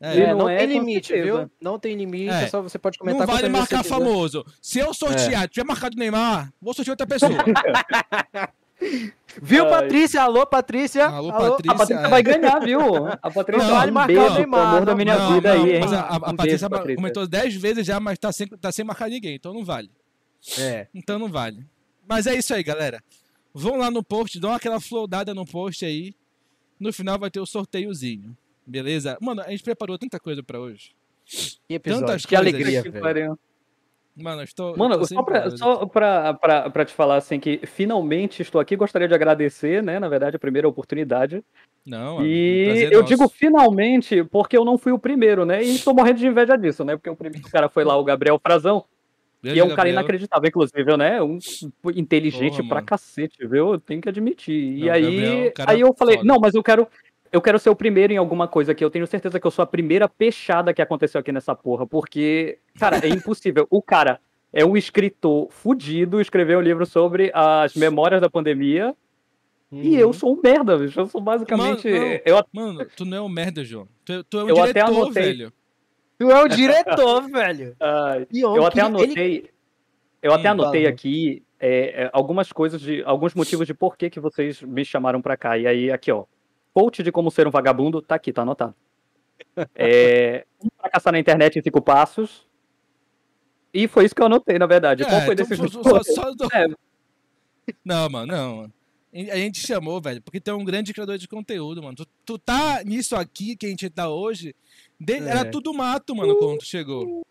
É, 0.00 0.18
É, 0.18 0.30
não 0.32 0.38
não 0.38 0.48
é, 0.48 0.56
tem 0.56 0.66
limite, 0.66 1.08
certeza. 1.08 1.38
viu? 1.38 1.50
Não 1.60 1.78
tem 1.78 1.94
limite, 1.94 2.30
É. 2.32 2.42
é 2.44 2.48
só 2.48 2.60
você 2.60 2.78
pode 2.78 2.98
comentar 2.98 3.24
Não 3.24 3.32
vale 3.34 3.48
marcar 3.48 3.84
famoso. 3.84 4.44
Se 4.60 4.80
eu 4.80 4.92
sortear, 4.92 5.46
tiver 5.48 5.64
marcado 5.64 5.94
o 5.94 5.98
Neymar, 6.00 6.52
vou 6.60 6.74
sortear 6.74 6.94
outra 6.94 7.06
pessoa. 7.06 7.30
Viu, 9.40 9.64
Ai. 9.64 9.70
Patrícia? 9.70 10.22
Alô, 10.22 10.46
Patrícia? 10.46 11.06
Alô, 11.06 11.30
A 11.30 11.32
Patrícia. 11.50 11.74
Patrícia 11.76 12.06
é. 12.06 12.08
vai 12.08 12.22
ganhar, 12.22 12.58
viu? 12.60 12.80
A 13.06 13.30
Patrícia 13.30 13.66
Não, 13.66 13.74
vale 13.74 13.90
um 13.90 13.94
marcar 13.94 14.06
beijo, 14.14 14.34
o 14.34 14.36
Neymar, 14.38 14.66
amor 14.68 14.84
da 14.84 14.94
minha 14.94 15.18
Não, 15.18 15.34
vida 15.34 15.54
não, 15.54 15.64
aí, 15.64 15.72
hein? 15.74 15.80
Mas 15.80 15.92
a, 15.92 16.00
a- 16.00 16.12
a 16.14 16.16
Um 16.30 16.36
Patrícia 16.36 16.68
beijo, 16.68 16.94
comentou 16.96 17.26
10 17.26 17.54
vezes 17.56 17.86
já, 17.86 17.98
mas 17.98 18.18
tá 18.18 18.30
sem, 18.32 18.46
tá 18.46 18.70
sem 18.70 18.84
marcar 18.84 19.08
ninguém, 19.08 19.34
então 19.36 19.54
não 19.54 19.64
vale. 19.64 19.90
É. 20.58 20.86
Então 20.94 21.18
não 21.18 21.28
vale. 21.28 21.64
Mas 22.08 22.26
é 22.26 22.34
isso 22.34 22.52
aí, 22.52 22.62
galera. 22.62 23.02
Vão 23.54 23.76
lá 23.76 23.90
no 23.90 24.02
post, 24.02 24.38
dão 24.40 24.52
aquela 24.52 24.80
flodada 24.80 25.32
no 25.34 25.44
post 25.46 25.84
aí. 25.84 26.14
No 26.78 26.92
final 26.92 27.18
vai 27.18 27.30
ter 27.30 27.40
o 27.40 27.46
sorteiozinho. 27.46 28.36
Beleza? 28.66 29.16
Mano, 29.20 29.40
a 29.42 29.50
gente 29.50 29.62
preparou 29.62 29.96
tanta 29.98 30.18
coisa 30.18 30.42
pra 30.42 30.58
hoje. 30.58 30.92
Que 31.68 31.74
episódio, 31.74 32.06
Tantas 32.06 32.26
que 32.26 32.34
coisas. 32.36 32.54
alegria, 32.54 32.82
Que 32.82 32.90
velho. 32.90 33.38
Mano, 34.16 34.40
eu 34.42 34.44
estou. 34.44 34.76
Mano, 34.76 34.94
tô 34.94 35.00
só, 35.00 35.06
sem 35.06 35.16
pra, 35.16 35.34
palavras. 35.34 35.58
só 35.58 35.86
pra, 35.86 36.34
pra, 36.34 36.70
pra 36.70 36.84
te 36.84 36.92
falar 36.92 37.16
assim 37.16 37.40
que 37.40 37.60
finalmente 37.66 38.42
estou 38.42 38.60
aqui, 38.60 38.76
gostaria 38.76 39.08
de 39.08 39.14
agradecer, 39.14 39.82
né? 39.82 39.98
Na 39.98 40.08
verdade, 40.08 40.36
a 40.36 40.38
primeira 40.38 40.68
oportunidade. 40.68 41.42
Não, 41.84 42.24
E 42.24 42.88
eu 42.92 43.00
nosso. 43.00 43.08
digo 43.08 43.28
finalmente 43.28 44.22
porque 44.24 44.56
eu 44.56 44.64
não 44.64 44.76
fui 44.78 44.92
o 44.92 44.98
primeiro, 44.98 45.44
né? 45.44 45.62
E 45.62 45.74
estou 45.74 45.94
morrendo 45.94 46.18
de 46.18 46.26
inveja 46.26 46.56
disso, 46.56 46.84
né? 46.84 46.94
Porque 46.96 47.10
o 47.10 47.16
primeiro 47.16 47.48
cara 47.48 47.68
foi 47.68 47.84
lá, 47.84 47.96
o 47.96 48.04
Gabriel 48.04 48.38
Frazão, 48.40 48.84
Beijo, 49.42 49.56
e 49.56 49.60
é 49.60 49.64
um 49.64 49.68
cara 49.68 49.88
Gabriel. 49.88 49.94
inacreditável, 49.98 50.48
inclusive, 50.48 50.96
né? 50.96 51.20
Um 51.22 51.38
inteligente 51.96 52.56
Porra, 52.58 52.68
pra 52.68 52.74
mano. 52.76 52.86
cacete, 52.86 53.46
viu? 53.46 53.72
Eu 53.72 53.80
tenho 53.80 54.00
que 54.00 54.08
admitir. 54.08 54.54
e 54.78 54.84
Não, 54.86 54.92
aí, 54.92 55.02
Gabriel 55.02 55.46
é 55.46 55.50
cara 55.50 55.72
aí 55.72 55.80
eu 55.80 55.94
falei, 55.98 56.16
foda. 56.18 56.28
não, 56.28 56.38
mas 56.38 56.54
eu 56.54 56.62
quero, 56.62 56.86
eu 57.32 57.40
quero 57.40 57.58
ser 57.58 57.70
o 57.70 57.76
primeiro 57.76 58.12
em 58.12 58.16
alguma 58.18 58.46
coisa 58.46 58.72
aqui. 58.72 58.84
Eu 58.84 58.90
tenho 58.90 59.06
certeza 59.06 59.40
que 59.40 59.46
eu 59.46 59.50
sou 59.50 59.62
a 59.62 59.66
primeira 59.66 60.08
peixada 60.08 60.72
que 60.74 60.82
aconteceu 60.82 61.20
aqui 61.20 61.32
nessa 61.32 61.54
porra, 61.54 61.86
porque, 61.86 62.58
cara, 62.78 62.98
é 63.04 63.08
impossível. 63.08 63.66
o 63.70 63.80
cara 63.82 64.20
é 64.52 64.64
um 64.64 64.76
escritor 64.76 65.48
fudido, 65.50 66.20
escreveu 66.20 66.58
um 66.58 66.62
livro 66.62 66.84
sobre 66.84 67.30
as 67.34 67.74
memórias 67.74 68.20
da 68.20 68.28
pandemia, 68.28 68.94
e 69.72 69.96
eu 69.96 70.12
sou 70.12 70.34
um 70.36 70.40
merda, 70.44 70.76
bicho. 70.76 71.00
Eu 71.00 71.06
sou 71.06 71.18
basicamente. 71.20 71.88
Uhum. 71.88 71.94
Mano, 71.98 72.10
não. 72.10 72.20
eu, 72.26 72.44
Mano, 72.52 72.86
tu 72.94 73.04
não 73.06 73.16
é 73.16 73.20
um 73.22 73.28
merda, 73.28 73.64
João. 73.64 73.88
Tu, 74.04 74.22
tu 74.24 74.38
é 74.40 74.44
um 74.44 74.48
Eu 74.50 74.56
até 74.62 74.72
diretor, 74.74 74.96
anotei. 75.04 75.22
velho. 75.22 75.52
Tu 76.18 76.30
é 76.30 76.42
o 76.44 76.48
diretor, 76.48 77.22
velho. 77.32 77.76
ai, 77.80 78.26
eu 78.30 78.66
até 78.66 78.70
que 78.72 78.78
ele- 78.80 78.86
anotei. 78.86 79.50
Eu 80.20 80.32
até 80.34 80.48
Hum, 80.50 80.52
anotei 80.52 80.86
aqui 80.86 81.42
é, 81.58 82.02
é, 82.04 82.10
algumas 82.12 82.52
coisas 82.52 82.80
de. 82.82 83.02
alguns 83.04 83.34
motivos 83.34 83.66
de 83.66 83.72
por 83.72 83.96
que, 83.96 84.10
que 84.10 84.20
vocês 84.20 84.60
me 84.62 84.84
chamaram 84.84 85.22
pra 85.22 85.36
cá. 85.38 85.56
E 85.56 85.66
aí, 85.66 85.90
aqui, 85.90 86.12
ó. 86.12 86.24
Coach 86.74 87.02
de 87.02 87.12
como 87.12 87.30
ser 87.30 87.46
um 87.46 87.50
vagabundo, 87.50 88.00
tá 88.00 88.14
aqui, 88.14 88.32
tá 88.32 88.42
anotado. 88.42 88.74
É, 89.74 90.46
um 90.62 90.68
fracassar 90.78 91.12
na 91.12 91.18
internet 91.18 91.58
em 91.58 91.62
cinco 91.62 91.82
passos. 91.82 92.46
E 93.74 93.88
foi 93.88 94.04
isso 94.04 94.14
que 94.14 94.22
eu 94.22 94.26
anotei, 94.26 94.58
na 94.58 94.66
verdade. 94.66 95.04
Qual 95.04 95.20
É, 95.20 95.24
foi 95.26 95.34
tu- 95.34 95.38
desses 95.44 95.58
tu- 95.58 95.82
só- 95.82 96.02
só- 96.02 96.48
É. 96.54 96.66
Não, 97.84 98.08
mano, 98.08 98.32
não. 98.32 98.56
mano. 98.56 98.72
A 99.30 99.36
gente 99.36 99.60
chamou, 99.66 100.00
velho, 100.00 100.22
porque 100.22 100.40
tu 100.40 100.50
é 100.50 100.54
um 100.54 100.64
grande 100.64 100.92
criador 100.94 101.18
de 101.18 101.28
conteúdo, 101.28 101.82
mano. 101.82 101.94
Tu, 101.94 102.06
tu 102.24 102.38
tá 102.38 102.82
nisso 102.84 103.14
aqui 103.14 103.54
que 103.56 103.66
a 103.66 103.68
gente 103.68 103.88
tá 103.90 104.08
hoje. 104.08 104.54
de- 104.98 105.14
É. 105.14 105.28
Era 105.28 105.50
tudo 105.50 105.74
mato, 105.74 106.14
mano, 106.14 106.36
quando 106.36 106.58
tu 106.58 106.64
chegou. 106.64 107.22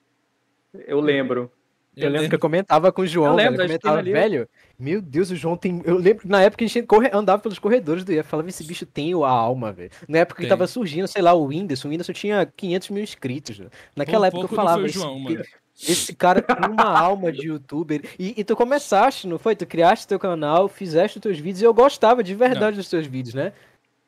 Eu 0.73 0.99
lembro. 0.99 1.51
Eu 1.95 2.09
lembro 2.09 2.29
que 2.29 2.35
eu 2.35 2.39
comentava 2.39 2.91
com 2.91 3.01
o 3.01 3.07
João, 3.07 3.31
Eu 3.31 3.35
velho, 3.35 3.49
lembro, 3.49 3.61
eu 3.61 3.65
a 3.65 3.67
gente 3.67 3.81
comentava, 3.81 3.99
ali. 3.99 4.11
velho, 4.13 4.49
meu 4.79 5.01
Deus, 5.01 5.29
o 5.29 5.35
João 5.35 5.57
tem... 5.57 5.81
Eu 5.83 5.97
lembro 5.97 6.21
que 6.21 6.27
na 6.27 6.41
época 6.41 6.63
a 6.63 6.67
gente 6.67 6.85
corre- 6.87 7.09
andava 7.13 7.41
pelos 7.41 7.59
corredores 7.59 8.03
do 8.05 8.13
IF, 8.13 8.23
falava, 8.29 8.47
esse 8.47 8.63
bicho 8.63 8.85
tem 8.85 9.13
a 9.13 9.27
alma, 9.27 9.73
velho. 9.73 9.91
Na 10.07 10.19
época 10.19 10.37
que 10.37 10.43
Tem. 10.43 10.49
tava 10.49 10.67
surgindo, 10.67 11.07
sei 11.07 11.21
lá, 11.21 11.33
o 11.33 11.45
Whindersson, 11.47 11.89
o 11.89 11.91
Whindersson 11.91 12.13
tinha 12.13 12.45
500 12.45 12.89
mil 12.91 13.03
inscritos. 13.03 13.59
né? 13.59 13.67
Naquela 13.95 14.31
Por 14.31 14.37
época 14.37 14.53
eu 14.53 14.57
não 14.57 14.63
falava, 14.65 14.85
esse, 14.85 14.93
João, 14.99 15.19
mano. 15.19 15.43
esse 15.75 16.15
cara 16.15 16.41
tem 16.41 16.55
uma 16.69 16.97
alma 16.97 17.29
de 17.31 17.47
youtuber. 17.47 18.01
E, 18.17 18.35
e 18.39 18.43
tu 18.45 18.55
começaste, 18.55 19.27
não 19.27 19.37
foi? 19.37 19.53
Tu 19.55 19.65
criaste 19.65 20.07
teu 20.07 20.17
canal, 20.17 20.69
fizeste 20.69 21.17
os 21.17 21.21
teus 21.21 21.37
vídeos, 21.39 21.61
e 21.61 21.65
eu 21.65 21.73
gostava 21.73 22.23
de 22.23 22.33
verdade 22.33 22.77
dos 22.77 22.89
teus 22.89 23.05
vídeos, 23.05 23.33
né? 23.35 23.51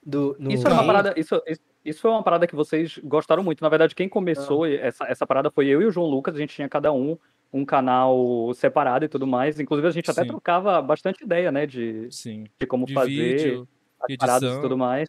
Do, 0.05 0.35
no... 0.39 0.51
Isso 0.51 0.65
é 0.67 0.71
uma 0.71 0.79
Não. 0.81 0.87
parada. 0.87 1.13
Isso, 1.17 1.41
isso, 1.47 1.61
isso 1.83 2.01
foi 2.01 2.11
uma 2.11 2.23
parada 2.23 2.47
que 2.47 2.55
vocês 2.55 2.97
gostaram 3.03 3.43
muito. 3.43 3.61
Na 3.61 3.69
verdade, 3.69 3.93
quem 3.93 4.07
começou 4.07 4.65
essa, 4.65 5.05
essa 5.05 5.27
parada 5.27 5.51
foi 5.51 5.67
eu 5.67 5.81
e 5.81 5.85
o 5.85 5.91
João 5.91 6.07
Lucas. 6.07 6.35
A 6.35 6.39
gente 6.39 6.55
tinha 6.55 6.67
cada 6.69 6.91
um 6.93 7.17
um 7.53 7.63
canal 7.63 8.51
separado 8.55 9.05
e 9.05 9.07
tudo 9.07 9.27
mais. 9.27 9.59
Inclusive, 9.59 9.87
a 9.87 9.91
gente 9.91 10.09
até 10.09 10.23
Sim. 10.23 10.27
trocava 10.27 10.81
bastante 10.81 11.23
ideia, 11.23 11.51
né? 11.51 11.67
De, 11.67 12.07
Sim. 12.11 12.45
de 12.59 12.65
como 12.65 12.87
De 12.87 12.93
fazer 12.93 13.09
vídeo, 13.09 13.67
as 14.01 14.17
paradas 14.17 14.57
e 14.57 14.61
tudo 14.61 14.75
mais. 14.75 15.07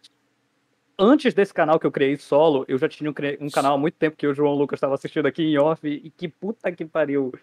Antes 0.97 1.33
desse 1.33 1.53
canal 1.53 1.79
que 1.79 1.87
eu 1.87 1.91
criei 1.91 2.15
solo, 2.15 2.63
eu 2.67 2.77
já 2.77 2.87
tinha 2.87 3.09
um, 3.09 3.13
um 3.41 3.49
canal 3.49 3.75
há 3.75 3.77
muito 3.77 3.95
tempo 3.95 4.15
que 4.15 4.27
o 4.27 4.33
João 4.33 4.53
Lucas 4.53 4.77
estava 4.77 4.93
assistindo 4.93 5.25
aqui 5.25 5.43
em 5.43 5.57
off. 5.57 5.85
E 5.87 6.09
que 6.11 6.27
puta 6.29 6.71
que 6.71 6.85
pariu. 6.85 7.33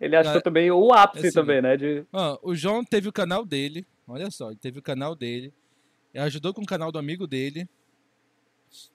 Ele 0.00 0.16
achou 0.16 0.40
também 0.40 0.70
o 0.70 0.92
ápice 0.92 1.26
assim, 1.26 1.34
também, 1.34 1.60
né? 1.60 1.76
De... 1.76 2.04
Ó, 2.10 2.38
o 2.42 2.54
João 2.54 2.82
teve 2.82 3.08
o 3.08 3.12
canal 3.12 3.44
dele. 3.44 3.86
Olha 4.08 4.30
só, 4.30 4.48
ele 4.48 4.58
teve 4.58 4.78
o 4.78 4.82
canal 4.82 5.14
dele. 5.14 5.52
Ele 6.12 6.24
ajudou 6.24 6.54
com 6.54 6.62
o 6.62 6.66
canal 6.66 6.90
do 6.90 6.98
amigo 6.98 7.26
dele. 7.26 7.68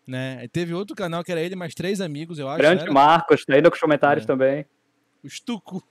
Né? 0.08 0.44
E 0.44 0.48
teve 0.48 0.74
outro 0.74 0.96
canal 0.96 1.24
que 1.24 1.32
era 1.32 1.42
ele 1.42 1.56
mais 1.56 1.76
três 1.76 2.02
amigos, 2.02 2.40
eu 2.40 2.50
acho. 2.50 2.58
Grande? 2.58 2.90
Marcos, 2.90 3.46
tá 3.46 3.54
aí 3.56 3.62
nos 3.62 3.80
comentários 3.80 4.24
É. 4.24 4.28
também. 4.28 4.66
Os 5.26 5.40
Tucu. 5.40 5.82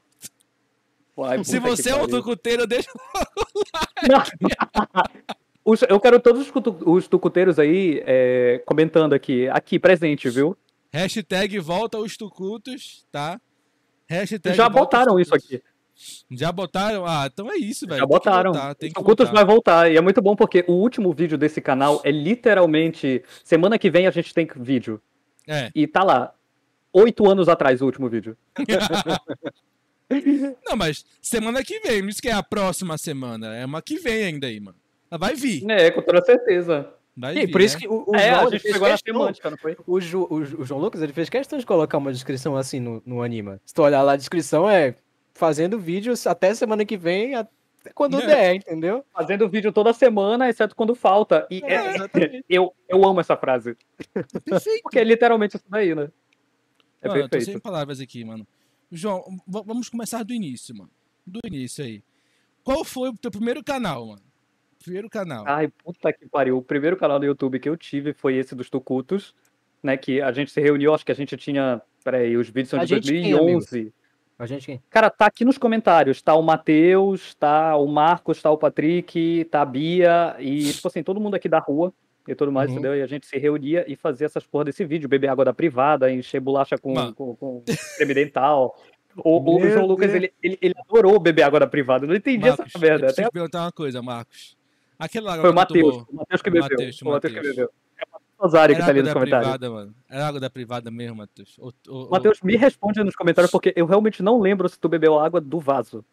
Ai, 1.18 1.44
Se 1.44 1.58
você 1.58 1.90
é 1.90 1.96
um 1.96 2.06
tucuteiro, 2.08 2.66
deixa. 2.66 2.90
Os- 5.64 5.82
eu 5.88 5.98
quero 5.98 6.20
todos 6.20 6.46
os, 6.46 6.52
os 6.84 7.08
tucuteiros 7.08 7.58
aí 7.58 8.02
é, 8.04 8.62
comentando 8.66 9.14
aqui. 9.14 9.48
Aqui, 9.48 9.78
presente, 9.78 10.28
viu? 10.28 10.56
Hashtag 10.92 11.58
volta 11.58 11.98
os 11.98 12.16
tucutos, 12.16 13.06
tá? 13.10 13.40
Hashtag 14.06 14.54
Já 14.54 14.68
botaram 14.68 15.18
isso 15.18 15.34
aqui. 15.34 15.62
Já 16.30 16.52
botaram? 16.52 17.06
Ah, 17.06 17.28
então 17.32 17.50
é 17.50 17.56
isso, 17.56 17.86
velho. 17.86 18.00
Já 18.00 18.06
Tem 18.06 18.08
que 18.08 18.14
botaram. 18.14 18.52
voltar, 18.52 18.74
tem 18.74 18.88
Os 18.88 18.92
que 18.92 19.00
tucutos 19.00 19.26
voltar. 19.28 19.44
vai 19.44 19.54
voltar. 19.54 19.90
E 19.92 19.96
é 19.96 20.00
muito 20.00 20.20
bom 20.20 20.36
porque 20.36 20.64
o 20.68 20.72
último 20.72 21.12
vídeo 21.12 21.38
desse 21.38 21.60
canal 21.60 22.00
é 22.04 22.10
literalmente. 22.10 23.24
Semana 23.42 23.78
que 23.78 23.90
vem 23.90 24.06
a 24.06 24.10
gente 24.10 24.34
tem 24.34 24.46
vídeo. 24.56 25.00
É. 25.48 25.70
E 25.74 25.86
tá 25.86 26.02
lá. 26.04 26.34
Oito 26.94 27.28
anos 27.28 27.48
atrás 27.48 27.82
o 27.82 27.86
último 27.86 28.08
vídeo. 28.08 28.36
Não, 30.68 30.76
mas 30.76 31.04
semana 31.20 31.62
que 31.64 31.80
vem, 31.80 32.06
isso 32.08 32.20
que 32.22 32.28
é 32.28 32.32
a 32.32 32.42
próxima 32.42 32.96
semana. 32.98 33.54
É 33.56 33.64
uma 33.64 33.82
que 33.82 33.96
vem 33.98 34.24
ainda 34.24 34.46
aí, 34.46 34.60
mano. 34.60 34.76
Ela 35.10 35.18
vai 35.18 35.34
vir. 35.34 35.68
É, 35.70 35.90
com 35.90 36.02
toda 36.02 36.22
certeza. 36.24 36.88
Vai 37.16 37.36
E 37.36 37.46
vir, 37.46 37.52
por 37.52 37.60
isso 37.60 37.76
né? 37.76 37.80
que 37.80 37.88
o, 37.88 38.04
o 38.08 38.16
é, 38.16 38.28
João, 38.28 38.38
a 38.38 38.42
ele 38.42 38.50
gente 38.52 38.62
fez 38.62 38.74
pegou 38.74 38.88
na 38.88 38.94
questão- 38.94 39.14
semântica, 39.14 39.50
não 39.50 39.56
foi? 39.58 39.76
o, 39.86 40.00
Ju- 40.00 40.26
o 40.30 40.34
o 40.36 40.64
João 40.64 40.80
Lucas, 40.80 41.00
ele 41.02 41.12
fez 41.12 41.28
questão 41.28 41.58
de 41.58 41.64
colocar 41.66 41.98
uma 41.98 42.12
descrição 42.12 42.56
assim 42.56 42.80
no, 42.80 43.02
no 43.06 43.22
Anima. 43.22 43.60
Se 43.64 43.72
tu 43.74 43.82
olhar 43.82 44.02
lá, 44.02 44.12
a 44.12 44.16
descrição 44.16 44.68
é 44.68 44.96
fazendo 45.32 45.78
vídeos 45.78 46.26
até 46.26 46.52
semana 46.54 46.84
que 46.84 46.96
vem, 46.96 47.34
até 47.36 47.50
quando 47.94 48.20
É. 48.20 48.26
der, 48.26 48.54
entendeu? 48.56 49.04
Fazendo 49.12 49.48
vídeo 49.48 49.72
toda 49.72 49.92
semana, 49.92 50.48
exceto 50.48 50.74
quando 50.74 50.94
falta. 50.94 51.46
E 51.50 51.62
é- 51.64 51.94
exatamente. 51.94 52.44
eu, 52.50 52.74
eu 52.88 53.04
amo 53.04 53.20
essa 53.20 53.36
frase. 53.36 53.76
Perfeito. 54.44 54.82
Porque 54.82 54.98
é 54.98 55.04
literalmente 55.04 55.56
isso 55.56 55.64
daí, 55.68 55.94
né? 55.94 56.08
É 57.04 57.08
mano, 57.08 57.20
eu 57.20 57.24
tô 57.24 57.30
perfeito. 57.30 57.52
sem 57.52 57.60
palavras 57.60 58.00
aqui, 58.00 58.24
mano. 58.24 58.46
João, 58.90 59.24
vamos 59.46 59.88
começar 59.88 60.22
do 60.22 60.32
início, 60.32 60.74
mano. 60.74 60.90
Do 61.26 61.40
início 61.46 61.84
aí. 61.84 62.02
Qual 62.62 62.84
foi 62.84 63.10
o 63.10 63.16
teu 63.16 63.30
primeiro 63.30 63.62
canal, 63.62 64.06
mano? 64.06 64.22
Primeiro 64.82 65.08
canal. 65.10 65.44
Ai, 65.46 65.68
puta 65.68 66.12
que 66.12 66.26
pariu. 66.26 66.56
O 66.56 66.62
primeiro 66.62 66.96
canal 66.96 67.18
do 67.18 67.26
YouTube 67.26 67.58
que 67.58 67.68
eu 67.68 67.76
tive 67.76 68.12
foi 68.12 68.36
esse 68.36 68.54
dos 68.54 68.70
Tucutos, 68.70 69.34
né? 69.82 69.96
Que 69.96 70.20
a 70.20 70.32
gente 70.32 70.50
se 70.50 70.60
reuniu, 70.60 70.94
acho 70.94 71.04
que 71.04 71.12
a 71.12 71.14
gente 71.14 71.36
tinha. 71.36 71.80
Peraí, 72.02 72.36
os 72.36 72.48
vídeos 72.48 72.70
são 72.70 72.80
A 72.80 72.84
de 72.84 72.94
gente 72.94 73.12
quem, 73.12 73.32
2011. 73.32 73.92
A 74.38 74.46
gente 74.46 74.66
quem? 74.66 74.82
Cara, 74.90 75.10
tá 75.10 75.26
aqui 75.26 75.44
nos 75.44 75.58
comentários. 75.58 76.22
Tá 76.22 76.34
o 76.34 76.42
Matheus, 76.42 77.34
tá 77.34 77.76
o 77.76 77.86
Marcos, 77.86 78.40
tá 78.40 78.50
o 78.50 78.58
Patrick, 78.58 79.46
tá 79.50 79.62
a 79.62 79.66
Bia 79.66 80.36
e, 80.38 80.72
tipo 80.72 80.88
assim, 80.88 81.02
todo 81.02 81.20
mundo 81.20 81.34
aqui 81.34 81.48
da 81.48 81.58
rua 81.58 81.92
e 82.26 82.34
tudo 82.34 82.50
mais, 82.52 82.68
Uhum. 82.70 82.74
entendeu? 82.76 82.96
E 82.96 83.02
a 83.02 83.06
gente 83.06 83.26
se 83.26 83.36
reunia 83.38 83.84
e 83.86 83.96
fazia 83.96 84.26
essas 84.26 84.46
porra 84.46 84.64
desse 84.66 84.84
vídeo, 84.84 85.08
beber 85.08 85.28
água 85.28 85.44
da 85.44 85.52
privada, 85.52 86.10
encher 86.10 86.40
bolacha 86.40 86.76
com, 86.78 86.94
Mano. 86.94 87.14
com, 87.14 87.34
com 87.36 87.62
creme 87.96 88.14
dental. 88.14 88.76
O, 89.16 89.56
o 89.58 89.68
João 89.68 89.86
Lucas, 89.86 90.12
ele, 90.12 90.32
ele, 90.42 90.58
ele 90.60 90.74
adorou 90.88 91.18
beber 91.20 91.42
água 91.44 91.60
da 91.60 91.66
privada. 91.66 92.04
Eu 92.04 92.08
não 92.08 92.16
entendi 92.16 92.48
Marcos, 92.48 92.66
essa 92.66 92.78
merda. 92.78 93.04
eu 93.06 93.10
Até 93.10 93.14
preciso 93.14 93.30
perguntar 93.32 93.62
uma 93.62 93.72
coisa, 93.72 94.02
Marcos. 94.02 94.56
Aquele 94.98 95.24
lá 95.26 95.38
foi 95.40 95.50
o 95.50 95.54
Matheus. 95.54 95.96
O 96.08 96.16
Matheus 96.16 96.42
que 96.42 96.50
bebeu. 96.50 96.68
Matheus, 96.70 97.02
o 97.02 97.04
Matheus 97.04 97.32
que 97.34 97.40
bebeu. 97.40 97.70
É 97.98 98.02
o 98.12 98.42
Rosário 98.42 98.74
que 98.74 98.80
tá 98.80 98.88
ali 98.88 98.98
água 99.00 99.02
nos 99.02 99.08
da 99.08 99.14
comentários. 99.20 99.50
privada, 99.50 99.70
mano. 99.70 99.94
Era 100.10 100.26
água 100.26 100.40
da 100.40 100.50
privada 100.50 100.90
mesmo, 100.90 101.16
Matheus. 101.16 101.56
Matheus, 102.10 102.40
me 102.42 102.56
responde 102.56 103.02
nos 103.04 103.14
comentários, 103.14 103.50
porque 103.52 103.72
eu 103.76 103.86
realmente 103.86 104.22
não 104.22 104.40
lembro 104.40 104.68
se 104.68 104.78
tu 104.78 104.88
bebeu 104.88 105.18
água 105.18 105.40
do 105.40 105.60
vaso. 105.60 106.04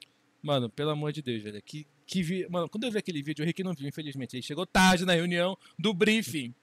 Mano, 0.42 0.70
pelo 0.70 0.90
amor 0.92 1.12
de 1.12 1.22
Deus, 1.22 1.42
velho. 1.44 1.62
Que, 1.64 1.86
que 2.06 2.24
vi... 2.24 2.48
Mano, 2.50 2.68
quando 2.70 2.84
eu 2.86 2.92
vi 2.92 2.98
aquele 2.98 3.22
vídeo, 3.22 3.44
o 3.44 3.46
Rick 3.46 3.64
não 3.64 3.74
viu, 3.74 3.88
infelizmente. 3.88 4.36
Ele 4.36 4.42
chegou 4.44 4.66
tarde 4.66 5.06
na 5.06 5.14
reunião 5.14 5.56
do 5.78 5.94
briefing. 5.94 6.54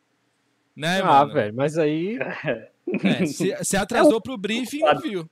Né, 0.75 1.01
Ah, 1.03 1.25
velho, 1.25 1.55
mas 1.55 1.77
aí. 1.79 2.19
É, 2.19 2.71
se, 3.27 3.55
se 3.65 3.77
atrasou 3.77 4.21
pro 4.21 4.37
briefing, 4.37 4.81
não 4.81 5.01
viu. 5.01 5.31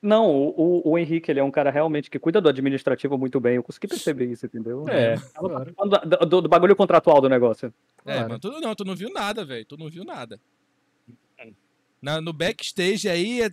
Não, 0.00 0.30
o, 0.30 0.82
o, 0.90 0.96
Henrique, 0.98 1.28
ele 1.28 1.40
é 1.40 1.42
um 1.44 1.50
cara 1.50 1.70
realmente 1.72 2.08
que 2.08 2.20
cuida 2.20 2.40
do 2.40 2.48
administrativo 2.48 3.18
muito 3.18 3.40
bem. 3.40 3.56
Eu 3.56 3.64
consegui 3.64 3.88
perceber 3.88 4.26
isso, 4.26 4.46
entendeu? 4.46 4.84
É, 4.88 5.16
Tava 5.34 5.48
claro. 5.48 5.74
do, 6.06 6.26
do- 6.26 6.42
do 6.42 6.48
bagulho 6.48 6.76
contratual 6.76 7.20
do 7.20 7.28
negócio. 7.28 7.72
É, 8.06 8.12
Claro. 8.12 8.28
mano, 8.28 8.38
tu 8.38 8.48
não, 8.60 8.74
tu 8.76 8.84
não 8.84 8.94
viu 8.94 9.10
nada, 9.12 9.44
velho. 9.44 9.64
Tu 9.64 9.76
não 9.76 9.88
viu 9.90 10.04
nada. 10.04 10.40
Na, 12.00 12.20
no 12.20 12.32
backstage 12.32 13.08
aí 13.08 13.42
é 13.42 13.50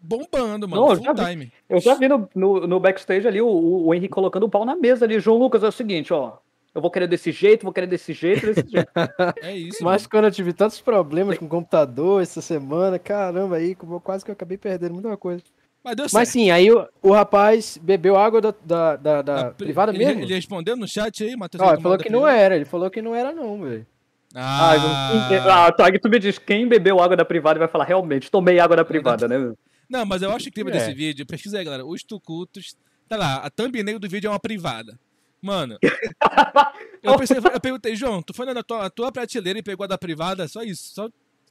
bombando, 0.00 0.68
mano. 0.68 0.82
Não, 0.82 0.90
eu 0.90 0.96
full 0.96 1.04
já 1.04 1.12
vi. 1.12 1.24
time. 1.30 1.52
Eu 1.68 1.80
já 1.80 1.94
vi 1.94 2.08
no, 2.08 2.28
no, 2.34 2.66
no 2.66 2.80
backstage 2.80 3.26
ali 3.26 3.40
o, 3.40 3.46
o, 3.48 3.86
o 3.88 3.94
Henrique 3.94 4.12
colocando 4.14 4.44
o 4.44 4.48
pau 4.48 4.64
na 4.64 4.76
mesa 4.76 5.04
ali. 5.04 5.18
João 5.20 5.38
Lucas, 5.38 5.62
é 5.62 5.68
o 5.68 5.72
seguinte, 5.72 6.12
ó. 6.12 6.34
Eu 6.74 6.82
vou 6.82 6.90
querer 6.90 7.06
desse 7.08 7.32
jeito, 7.32 7.62
vou 7.64 7.72
querer 7.72 7.86
desse 7.86 8.12
jeito, 8.12 8.44
desse 8.46 8.68
jeito. 8.68 8.88
É 9.42 9.56
isso, 9.56 9.82
Mas 9.82 10.02
mano. 10.02 10.10
quando 10.10 10.24
eu 10.26 10.30
tive 10.30 10.52
tantos 10.52 10.78
problemas 10.80 11.38
com 11.38 11.46
o 11.46 11.48
computador 11.48 12.22
essa 12.22 12.42
semana, 12.42 12.98
caramba, 12.98 13.56
aí 13.56 13.74
eu- 13.80 14.00
quase 14.00 14.22
que 14.24 14.30
eu 14.30 14.34
acabei 14.34 14.58
perdendo 14.58 14.92
muita 14.92 15.16
coisa. 15.16 15.42
Mas 15.82 15.96
deu 15.96 16.06
Mas 16.12 16.28
sim, 16.28 16.50
aí 16.50 16.70
o, 16.70 16.86
o 17.00 17.12
rapaz 17.12 17.78
bebeu 17.80 18.16
água 18.18 18.40
da, 18.42 18.54
da, 18.64 18.96
da- 18.96 19.22
da 19.22 19.40
A 19.40 19.44
pri- 19.52 19.66
privada 19.66 19.92
ele, 19.92 20.04
mesmo? 20.04 20.22
Ele 20.22 20.34
respondeu 20.34 20.76
no 20.76 20.86
chat 20.86 21.24
aí, 21.24 21.34
Matheus? 21.36 21.62
Ó, 21.62 21.72
ele 21.72 21.80
falou 21.82 21.96
que 21.98 22.10
não 22.10 22.26
era, 22.28 22.56
ele 22.56 22.64
falou 22.64 22.90
que 22.90 23.00
não 23.00 23.14
era 23.14 23.32
não, 23.32 23.62
velho. 23.62 23.86
Ah, 24.34 24.74
Ah, 24.74 25.66
ah, 25.66 25.72
Tag, 25.72 25.98
tu 25.98 26.10
me 26.10 26.18
diz, 26.18 26.38
quem 26.38 26.68
bebeu 26.68 27.00
água 27.00 27.16
da 27.16 27.24
privada 27.24 27.58
vai 27.58 27.68
falar, 27.68 27.84
realmente, 27.84 28.30
tomei 28.30 28.58
água 28.58 28.76
da 28.76 28.84
privada, 28.84 29.26
né? 29.26 29.52
Não, 29.88 30.04
mas 30.04 30.22
eu 30.22 30.30
acho 30.32 30.48
incrível 30.48 30.72
É. 30.72 30.78
desse 30.78 30.92
vídeo. 30.94 31.26
Pesquisa 31.26 31.58
aí, 31.58 31.64
galera. 31.64 31.84
Os 31.84 32.02
tucutos. 32.02 32.76
Tá 33.08 33.16
lá, 33.16 33.36
a 33.36 33.50
thumbnail 33.50 33.98
do 33.98 34.08
vídeo 34.08 34.28
é 34.28 34.30
uma 34.30 34.40
privada. 34.40 34.98
Mano, 35.40 35.78
eu, 37.02 37.16
pensei, 37.16 37.36
eu 37.36 37.60
perguntei, 37.60 37.94
João, 37.94 38.20
tu 38.20 38.34
foi 38.34 38.46
na 38.52 38.62
tua, 38.62 38.90
tua 38.90 39.12
prateleira 39.12 39.58
e 39.58 39.62
pegou 39.62 39.84
a 39.84 39.86
da 39.86 39.98
privada? 39.98 40.48
Só 40.48 40.62
isso. 40.62 40.92
Só 40.94 41.08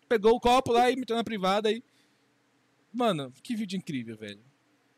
pegou 0.10 0.34
o 0.34 0.40
copo 0.40 0.74
lá 0.74 0.92
e 0.92 0.96
meteu 0.96 1.16
na 1.16 1.24
privada 1.24 1.72
e. 1.72 1.82
Mano, 2.94 3.32
que 3.44 3.56
vídeo 3.56 3.78
incrível, 3.78 4.18
velho. 4.18 4.40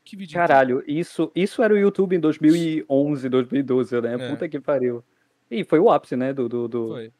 Que 0.04 0.16
vídeo 0.16 0.36
Caralho, 0.36 0.84
isso, 0.88 1.32
isso 1.36 1.62
era 1.62 1.74
o 1.74 1.78
YouTube 1.78 2.16
em 2.16 2.20
2011, 2.20 3.28
2012, 3.28 4.02
né? 4.02 4.14
É. 4.14 4.30
Puta 4.30 4.48
que 4.48 4.60
pariu. 4.60 5.04
E 5.52 5.64
foi 5.64 5.80
o 5.80 5.90
ápice, 5.92 6.16
né, 6.16 6.34
do, 6.34 6.48
do, 6.48 6.66
incrível. 6.66 6.68
do, 6.70 6.88
Foi. 6.94 7.14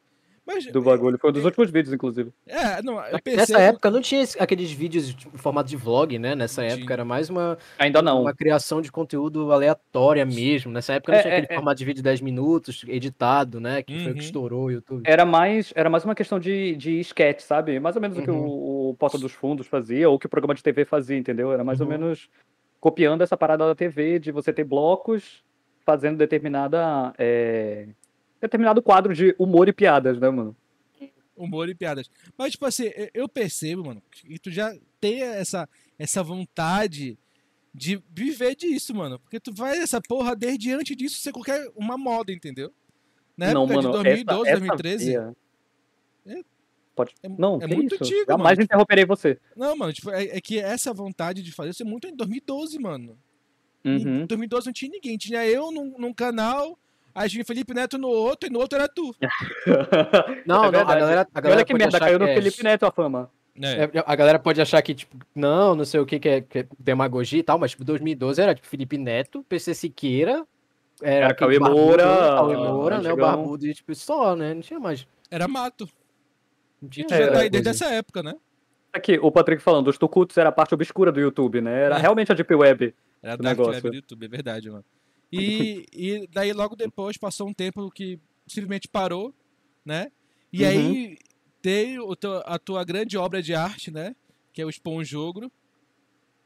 Mas, 0.48 0.66
do 0.72 0.82
bagulho. 0.82 1.18
Foi 1.20 1.30
um 1.30 1.34
dos 1.34 1.44
últimos 1.44 1.70
vídeos, 1.70 1.94
inclusive. 1.94 2.32
é, 2.48 2.82
não, 2.82 2.94
eu 3.06 3.20
percebo. 3.22 3.36
Nessa 3.38 3.60
época 3.60 3.92
não 3.92 4.00
tinha 4.02 4.24
aqueles 4.40 4.72
vídeos 4.72 5.14
tipo, 5.14 5.36
em 5.36 5.38
formato 5.38 5.68
de 5.70 5.76
vlog, 5.76 6.18
né? 6.18 6.36
Nessa 6.36 6.64
época 6.64 6.94
era 6.94 7.04
mais 7.04 7.30
uma, 7.30 7.58
Ainda 7.78 8.02
não. 8.02 8.22
uma 8.22 8.34
criação 8.34 8.82
de 8.82 8.90
conteúdo 8.90 9.52
aleatória 9.52 10.26
mesmo. 10.26 10.72
Nessa 10.72 10.94
época 10.94 11.12
não 11.12 11.20
É, 11.20 11.22
tinha 11.22 11.34
é, 11.34 11.38
aquele 11.40 11.54
é. 11.54 11.56
formato 11.56 11.78
de 11.78 11.84
vídeo 11.86 11.98
de 11.98 12.04
10 12.04 12.22
minutos, 12.22 12.86
editado, 12.88 13.60
né? 13.60 13.84
Que 13.84 13.94
foi 13.94 14.04
o 14.06 14.08
Uhum. 14.08 14.14
que 14.16 14.24
estourou 14.24 14.64
o 14.68 14.72
YouTube. 14.72 15.04
Era 15.06 15.26
mais, 15.26 15.74
era 15.76 15.90
mais 15.90 16.06
uma 16.06 16.16
questão 16.16 16.40
de, 16.40 16.76
de 16.78 17.00
sketch, 17.02 17.42
sabe? 17.42 17.78
Mais 17.80 17.98
ou 17.98 18.02
menos 18.02 18.18
o 18.18 18.22
que 18.22 18.32
Uhum. 18.32 18.48
o, 18.48 18.90
o 18.92 18.96
Porta 18.96 19.18
dos 19.18 19.34
Fundos 19.34 19.68
fazia, 19.68 20.10
ou 20.10 20.16
o 20.16 20.20
que 20.20 20.28
o 20.28 20.30
programa 20.30 20.56
de 20.56 20.64
TV 20.64 20.86
fazia, 20.86 21.18
entendeu? 21.18 21.52
Era 21.52 21.64
mais 21.66 21.82
ou 21.82 21.86
Uhum. 21.88 21.92
menos 21.92 22.30
copiando 22.80 23.22
essa 23.22 23.36
parada 23.36 23.66
da 23.68 23.76
TV, 23.76 24.18
de 24.18 24.32
você 24.32 24.54
ter 24.54 24.64
blocos 24.64 25.44
fazendo 25.86 26.18
determinada. 26.18 27.14
Determinado 28.42 28.82
quadro 28.82 29.14
de 29.14 29.36
humor 29.40 29.68
e 29.68 29.74
piadas, 29.74 30.20
né, 30.20 30.30
mano? 30.30 30.56
humor 31.36 31.70
e 31.70 31.76
piadas. 31.76 32.10
Mas, 32.36 32.54
tipo 32.54 32.66
assim, 32.66 32.90
eu- 33.14 33.30
percebo, 33.30 33.86
mano, 33.86 34.02
que 34.12 34.40
tu 34.40 34.50
já 34.50 34.76
tem 35.00 35.22
essa, 35.22 35.70
essa 36.00 36.24
vontade 36.24 37.16
de 37.72 38.02
viver 38.10 38.56
disso, 38.56 38.96
mano. 38.96 39.20
Porque 39.20 39.40
tu 39.40 39.54
vai 39.54 39.78
essa 39.78 40.02
porra 40.02 40.36
desde 40.36 40.72
antes 40.74 40.98
disso 40.98 41.20
ser 41.20 41.32
qualquer 41.32 41.70
uma 41.76 41.96
moda, 41.96 42.32
entendeu? 42.34 42.74
Na 43.38 43.54
não, 43.54 43.66
época 43.66 43.76
mano, 43.76 43.88
de 43.90 44.04
2012, 44.04 44.42
essa, 44.42 44.50
essa 44.50 44.60
2013. 44.60 45.06
veia- 45.06 45.36
É- 46.26 46.42
Pode... 46.96 47.14
é- 47.22 47.30
não, 47.30 47.60
é 47.62 47.68
muito 47.68 47.94
isso? 47.94 48.04
antigo, 48.04 48.26
Jamais 48.28 48.58
mano. 48.58 48.64
interromperei 48.64 49.06
você. 49.06 49.40
Não, 49.56 49.78
mano, 49.78 49.94
tipo, 49.94 50.10
é, 50.10 50.24
é 50.38 50.42
que 50.42 50.58
essa 50.58 50.92
vontade 50.92 51.44
de 51.44 51.52
fazer 51.52 51.70
isso 51.70 51.84
é 51.84 51.86
muito 51.86 52.08
em 52.08 52.16
2012, 52.16 52.80
mano. 52.80 53.16
Em 53.86 54.04
Uhum. 54.04 54.26
2012 54.26 54.66
não 54.66 54.74
tinha 54.74 54.90
ninguém. 54.92 55.16
Tinha 55.20 55.46
eu 55.46 55.72
num, 55.72 56.00
num 56.00 56.12
canal, 56.12 56.80
aí 57.18 57.30
tinha 57.30 57.44
Felipe 57.46 57.74
Neto 57.74 57.98
no 57.98 58.08
outro, 58.08 58.50
e 58.50 58.52
no 58.52 58.60
outro 58.60 58.78
era 58.78 58.88
tu. 58.88 59.14
Não, 60.46 60.66
É 60.66 60.72
não, 60.72 60.80
a 60.80 60.86
galera, 60.86 61.28
a 61.34 61.42
galera 61.42 61.60
Olha 61.60 61.66
que 61.66 61.74
merda, 61.74 62.00
caiu 62.00 62.20
no 62.20 62.26
é- 62.28 62.36
Felipe 62.36 62.64
Neto 62.64 62.86
a 62.86 62.92
fama. 62.92 63.30
É. 63.60 63.86
É, 63.86 64.04
a 64.06 64.16
galera 64.16 64.38
pode 64.38 64.62
achar 64.62 64.80
que, 64.84 64.94
tipo, 64.94 65.18
não, 65.34 65.74
não 65.76 65.84
sei 65.84 66.00
o 66.00 66.06
que, 66.06 66.20
que, 66.20 66.30
é, 66.30 66.42
que 66.42 66.60
é 66.60 66.68
demagogia 66.78 67.40
e 67.40 67.44
tal, 67.44 67.58
mas, 67.58 67.72
tipo, 67.72 67.84
2012 67.84 68.40
era, 68.42 68.54
tipo, 68.54 68.68
Felipe 68.68 68.98
Neto, 69.00 69.44
PC 69.50 69.74
Siqueira, 69.74 70.46
era, 71.02 71.34
Cauê 71.34 71.58
Moura, 71.60 72.04
Cauê 72.04 72.56
Moura, 72.56 73.02
né, 73.02 73.12
o 73.12 73.18
barbudo, 73.18 73.66
e, 73.66 73.74
tipo, 73.74 73.96
só, 73.96 74.36
né, 74.36 74.54
não 74.54 74.62
tinha 74.62 74.80
mais, 74.80 75.08
Era 75.32 75.48
mato. 75.48 75.90
não 76.80 76.88
tinha 76.88 77.08
É, 77.10 77.18
já 77.26 77.32
tá 77.32 77.48
desde 77.48 77.70
essa 77.70 77.86
época, 77.88 78.22
né? 78.22 78.36
Aqui, 78.94 79.18
o 79.22 79.32
Patrick 79.32 79.62
falando, 79.62 79.88
os 79.88 79.98
Tucutos 79.98 80.38
era 80.38 80.50
a 80.50 80.52
parte 80.52 80.76
obscura 80.76 81.12
do 81.12 81.20
YouTube, 81.20 81.60
né? 81.60 81.84
Era 81.86 81.98
É. 81.98 82.00
realmente 82.00 82.32
a 82.32 82.36
Deep 82.36 82.54
Web. 82.54 82.94
Era 83.24 83.34
o 83.36 83.38
Dark 83.44 83.58
negócio. 83.58 83.74
Web 83.74 83.90
do 83.90 83.96
YouTube, 83.96 84.24
é 84.26 84.30
verdade, 84.30 84.70
mano. 84.70 84.86
E, 85.32 85.86
e 85.94 86.28
daí 86.32 86.54
logo 86.54 86.76
depois 86.76 87.18
passou 87.18 87.48
um 87.48 87.54
tempo 87.54 87.90
que 87.92 88.20
simplesmente 88.48 88.88
parou, 88.88 89.34
né? 89.86 90.08
E 90.54 90.64
Uhum. 90.64 90.68
aí 90.70 91.18
tem 91.62 92.00
o 92.00 92.16
a 92.46 92.58
tua 92.58 92.84
grande 92.84 93.18
obra 93.18 93.42
de 93.42 93.54
arte, 93.54 93.92
né? 93.92 94.16
Que 94.54 94.62
é 94.62 94.66
o 94.66 94.70
Esponjogro. 94.70 95.52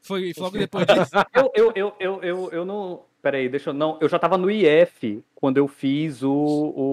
Foi 0.02 0.32
logo 0.36 0.58
depois 0.58 0.86
disso? 0.86 1.12
Eu, 1.34 1.72
eu, 1.76 1.92
eu, 2.00 2.22
eu, 2.22 2.50
eu, 2.50 2.64
não. 2.64 3.04
Peraí, 3.22 3.48
deixa 3.48 3.70
eu. 3.70 3.74
Não, 3.74 3.98
eu 4.00 4.08
já 4.08 4.18
tava 4.18 4.36
no 4.36 4.50
IF 4.50 5.22
quando 5.34 5.58
eu 5.58 5.68
fiz 5.68 6.22
o, 6.22 6.32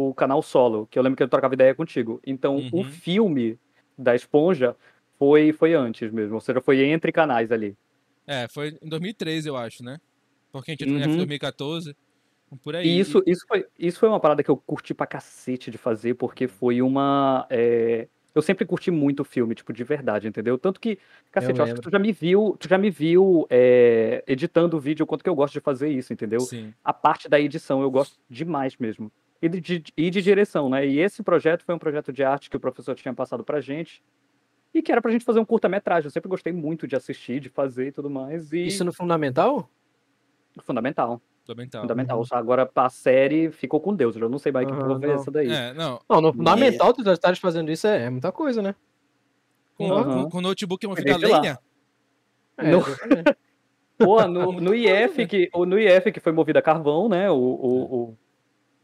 o 0.09 0.13
canal 0.13 0.41
solo, 0.43 0.85
que 0.87 0.97
eu 0.97 1.03
lembro 1.03 1.17
que 1.17 1.23
eu 1.23 1.27
trocava 1.27 1.55
ideia 1.55 1.73
contigo. 1.73 2.21
Então, 2.25 2.67
o 2.71 2.77
Uhum. 2.77 2.83
filme 2.83 3.57
da 3.97 4.15
esponja 4.15 4.75
foi, 5.17 5.51
foi 5.51 5.73
antes 5.73 6.11
mesmo, 6.11 6.35
ou 6.35 6.41
seja, 6.41 6.61
foi 6.61 6.83
entre 6.85 7.11
canais 7.11 7.51
ali. 7.51 7.75
É, 8.27 8.47
foi 8.47 8.77
em 8.81 8.87
2013, 8.87 9.49
eu 9.49 9.57
acho, 9.57 9.83
né? 9.83 9.97
Porque 10.51 10.71
a 10.71 10.73
gente 10.73 10.89
Uhum. 10.89 10.99
F 10.99 11.15
2014. 11.17 11.95
Por 12.63 12.75
aí. 12.75 12.87
E 12.87 12.99
isso, 12.99 13.21
isso, 13.27 13.45
foi, 13.47 13.65
isso 13.77 13.99
foi 13.99 14.09
uma 14.09 14.19
parada 14.19 14.41
que 14.43 14.49
eu 14.49 14.57
curti 14.57 14.93
pra 14.93 15.05
cacete 15.05 15.69
de 15.69 15.77
fazer, 15.77 16.15
porque 16.15 16.47
foi 16.47 16.81
uma. 16.81 17.45
é, 17.49 18.07
Eu 18.33 18.41
sempre 18.41 18.65
curti 18.65 18.89
muito 18.91 19.23
filme, 19.23 19.53
tipo, 19.53 19.71
de 19.73 19.83
verdade, 19.83 20.27
entendeu? 20.27 20.57
Tanto 20.57 20.79
que, 20.79 20.97
cacete, 21.31 21.59
eu, 21.59 21.63
acho 21.65 21.75
que 21.75 21.81
tu 21.81 21.89
já 21.91 21.99
me 21.99 22.11
viu, 22.11 22.55
tu 22.59 22.67
já 22.69 22.77
me 22.77 22.89
viu 22.89 23.45
é, 23.49 24.23
editando 24.27 24.77
o 24.77 24.79
vídeo, 24.79 25.03
o 25.03 25.07
quanto 25.07 25.23
que 25.23 25.29
eu 25.29 25.35
gosto 25.35 25.53
de 25.53 25.59
fazer 25.59 25.89
isso, 25.89 26.11
entendeu? 26.13 26.39
Sim. 26.41 26.73
A 26.83 26.93
parte 26.93 27.27
da 27.29 27.39
edição 27.39 27.81
eu 27.81 27.91
gosto 27.91 28.17
demais 28.29 28.75
mesmo. 28.77 29.11
E 29.41 29.47
de, 29.49 29.59
de- 29.61 29.93
e 29.95 30.09
de 30.09 30.21
direção, 30.21 30.69
né? 30.69 30.85
E 30.87 30.99
esse 30.99 31.21
projeto 31.23 31.63
foi 31.63 31.73
um 31.75 31.79
projeto 31.79 32.11
de 32.13 32.23
arte 32.23 32.49
que 32.49 32.57
o 32.57 32.59
professor 32.59 32.95
tinha 32.95 33.13
passado 33.13 33.43
pra 33.43 33.61
gente. 33.61 34.01
E 34.73 34.81
que 34.81 34.91
era 34.91 35.01
pra 35.01 35.11
gente 35.11 35.25
fazer 35.25 35.39
um 35.39 35.45
curta-metragem. 35.45 36.05
Eu 36.05 36.11
sempre 36.11 36.29
gostei 36.29 36.53
muito 36.53 36.87
de 36.87 36.95
assistir, 36.95 37.39
de 37.39 37.49
fazer 37.49 37.87
e 37.87 37.91
tudo 37.91 38.09
mais. 38.09 38.53
E 38.53 38.67
Isso 38.67 38.83
no 38.85 38.93
fundamental? 38.93 39.69
Fundamental. 40.61 41.21
Fundamental. 41.45 41.81
Fundamental. 41.81 42.25
Agora, 42.31 42.65
pra 42.65 42.89
série, 42.89 43.51
ficou 43.51 43.79
com 43.79 43.95
Deus. 43.95 44.15
Eu 44.15 44.29
não 44.29 44.37
sei 44.37 44.51
mais 44.51 44.67
que 44.67 44.73
Aham, 44.73 44.81
porra 44.87 44.99
foi 44.99 45.09
essa 45.11 45.31
daí. 45.31 45.51
É, 45.51 45.73
não. 45.73 45.99
Não, 46.09 46.21
no 46.21 46.33
fundamental 46.33 46.93
tu 46.93 47.01
estares 47.11 47.39
fazendo 47.39 47.71
isso 47.71 47.87
é, 47.87 48.05
é 48.05 48.09
muita 48.09 48.31
coisa, 48.31 48.61
né? 48.61 48.75
Com, 49.75 49.91
Aham. 49.91 50.23
com, 50.25 50.29
com 50.29 50.41
notebook 50.41 50.85
é 50.85 50.89
uma 50.89 50.95
lá. 51.27 51.39
lenha. 51.41 51.59
É, 52.57 52.71
No-. 52.71 52.81
Pô, 53.97 54.25
no, 54.27 54.53
no 54.53 54.73
IF, 54.73 55.27
que, 55.27 55.49
o- 55.53 55.65
no 55.65 55.77
IF 55.77 56.11
que 56.13 56.21
foi 56.21 56.31
movido 56.31 56.57
a 56.57 56.61
carvão, 56.61 57.09
né? 57.09 57.29
O, 57.29 57.35
o, 57.35 57.95
o, 58.11 58.17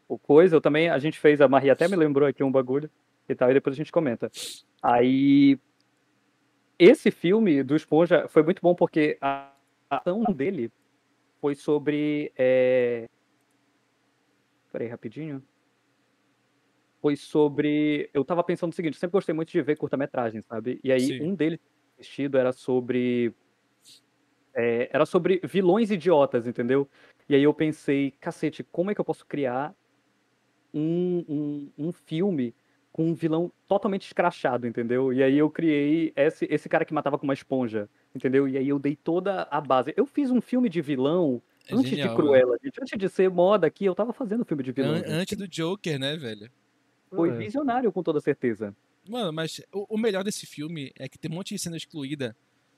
o 0.09 0.19
coisa, 0.19 0.57
eu 0.57 0.61
também, 0.61 0.89
a 0.89 0.99
gente 0.99 1.17
fez, 1.17 1.39
a 1.39 1.47
Maria 1.47 1.71
até 1.71 1.87
me 1.87 1.95
lembrou 1.95 2.27
aqui 2.27 2.43
um 2.43 2.51
bagulho 2.51 2.89
e 3.29 3.33
tal, 3.33 3.49
e 3.49 3.53
depois 3.53 3.73
a 3.75 3.77
gente 3.77 3.93
comenta. 3.93 4.29
Aí, 4.83 5.57
esse 6.77 7.11
filme 7.11 7.63
do 7.63 7.77
Esponja 7.77 8.27
foi 8.27 8.43
muito 8.43 8.61
bom 8.61 8.75
porque 8.75 9.17
a 9.21 9.51
a 9.89 9.97
ação 9.97 10.23
dele 10.23 10.69
foi 11.45 11.53
sobre. 11.53 12.31
É... 12.35 13.07
Peraí, 14.71 14.87
rapidinho. 14.87 15.43
Foi 16.99 17.15
sobre. 17.15 18.09
Eu 18.11 18.25
tava 18.25 18.43
pensando 18.43 18.71
o 18.71 18.75
seguinte, 18.75 18.95
eu 18.95 18.99
sempre 18.99 19.11
gostei 19.11 19.35
muito 19.35 19.51
de 19.51 19.61
ver 19.61 19.77
curta-metragem, 19.77 20.41
sabe? 20.41 20.79
E 20.83 20.91
aí, 20.91 21.01
Sim. 21.01 21.21
um 21.21 21.35
deles 21.35 21.59
vestido 21.95 22.39
era 22.39 22.51
sobre. 22.51 23.31
é, 24.55 24.89
era 24.91 25.05
sobre 25.05 25.39
vilões 25.43 25.91
idiotas, 25.91 26.47
entendeu? 26.47 26.89
E 27.29 27.35
aí 27.35 27.43
eu 27.43 27.53
pensei, 27.53 28.09
cacete, 28.19 28.63
como 28.63 28.89
é 28.89 28.95
que 28.95 29.01
eu 29.01 29.05
posso 29.05 29.23
criar 29.23 29.75
um, 30.73 31.23
um, 31.29 31.71
um 31.77 31.91
filme 31.91 32.55
com 32.95 33.07
um 33.09 33.13
vilão 33.13 33.51
totalmente 33.67 34.03
escrachado, 34.07 34.65
entendeu? 34.65 35.11
E 35.11 35.21
aí 35.21 35.37
eu 35.37 35.49
criei 35.49 36.13
esse, 36.15 36.47
esse 36.49 36.69
cara 36.69 36.85
que 36.85 36.93
matava 36.93 37.17
com 37.19 37.25
uma 37.25 37.33
esponja, 37.33 37.89
entendeu? 38.15 38.47
E 38.47 38.57
aí 38.57 38.69
eu 38.69 38.79
dei 38.79 38.95
toda 38.95 39.45
a 39.51 39.59
base. 39.59 39.93
Eu 39.97 40.05
fiz 40.05 40.31
um 40.31 40.39
filme 40.39 40.69
de 40.69 40.81
vilão 40.81 41.41
É 41.67 41.75
antes 41.75 41.89
genial, 41.89 42.07
de 42.07 42.15
Cruella, 42.15 42.57
gente. 42.63 42.79
Antes 42.81 42.97
de 42.97 43.09
ser 43.09 43.29
moda 43.29 43.67
aqui, 43.67 43.83
eu 43.83 43.93
tava 43.93 44.13
fazendo 44.13 44.45
filme 44.45 44.63
de 44.63 44.71
vilão. 44.71 44.91
An- 44.93 44.97
gente. 44.99 45.09
antes 45.11 45.37
do 45.37 45.45
Joker, 45.45 45.99
né, 45.99 46.15
velho? 46.15 46.49
Foi 47.09 47.31
É. 47.31 47.33
visionário, 47.33 47.91
com 47.91 48.01
toda 48.01 48.21
certeza. 48.21 48.73
Mano, 49.09 49.33
mas 49.33 49.61
o, 49.73 49.95
o 49.95 49.97
melhor 49.97 50.23
desse 50.23 50.45
filme 50.45 50.93
é 50.97 51.09
que 51.09 51.17
tem 51.19 51.29
um 51.29 51.33
monte 51.35 51.53
de 51.53 51.59
cena 51.59 51.75
excluída 51.75 52.33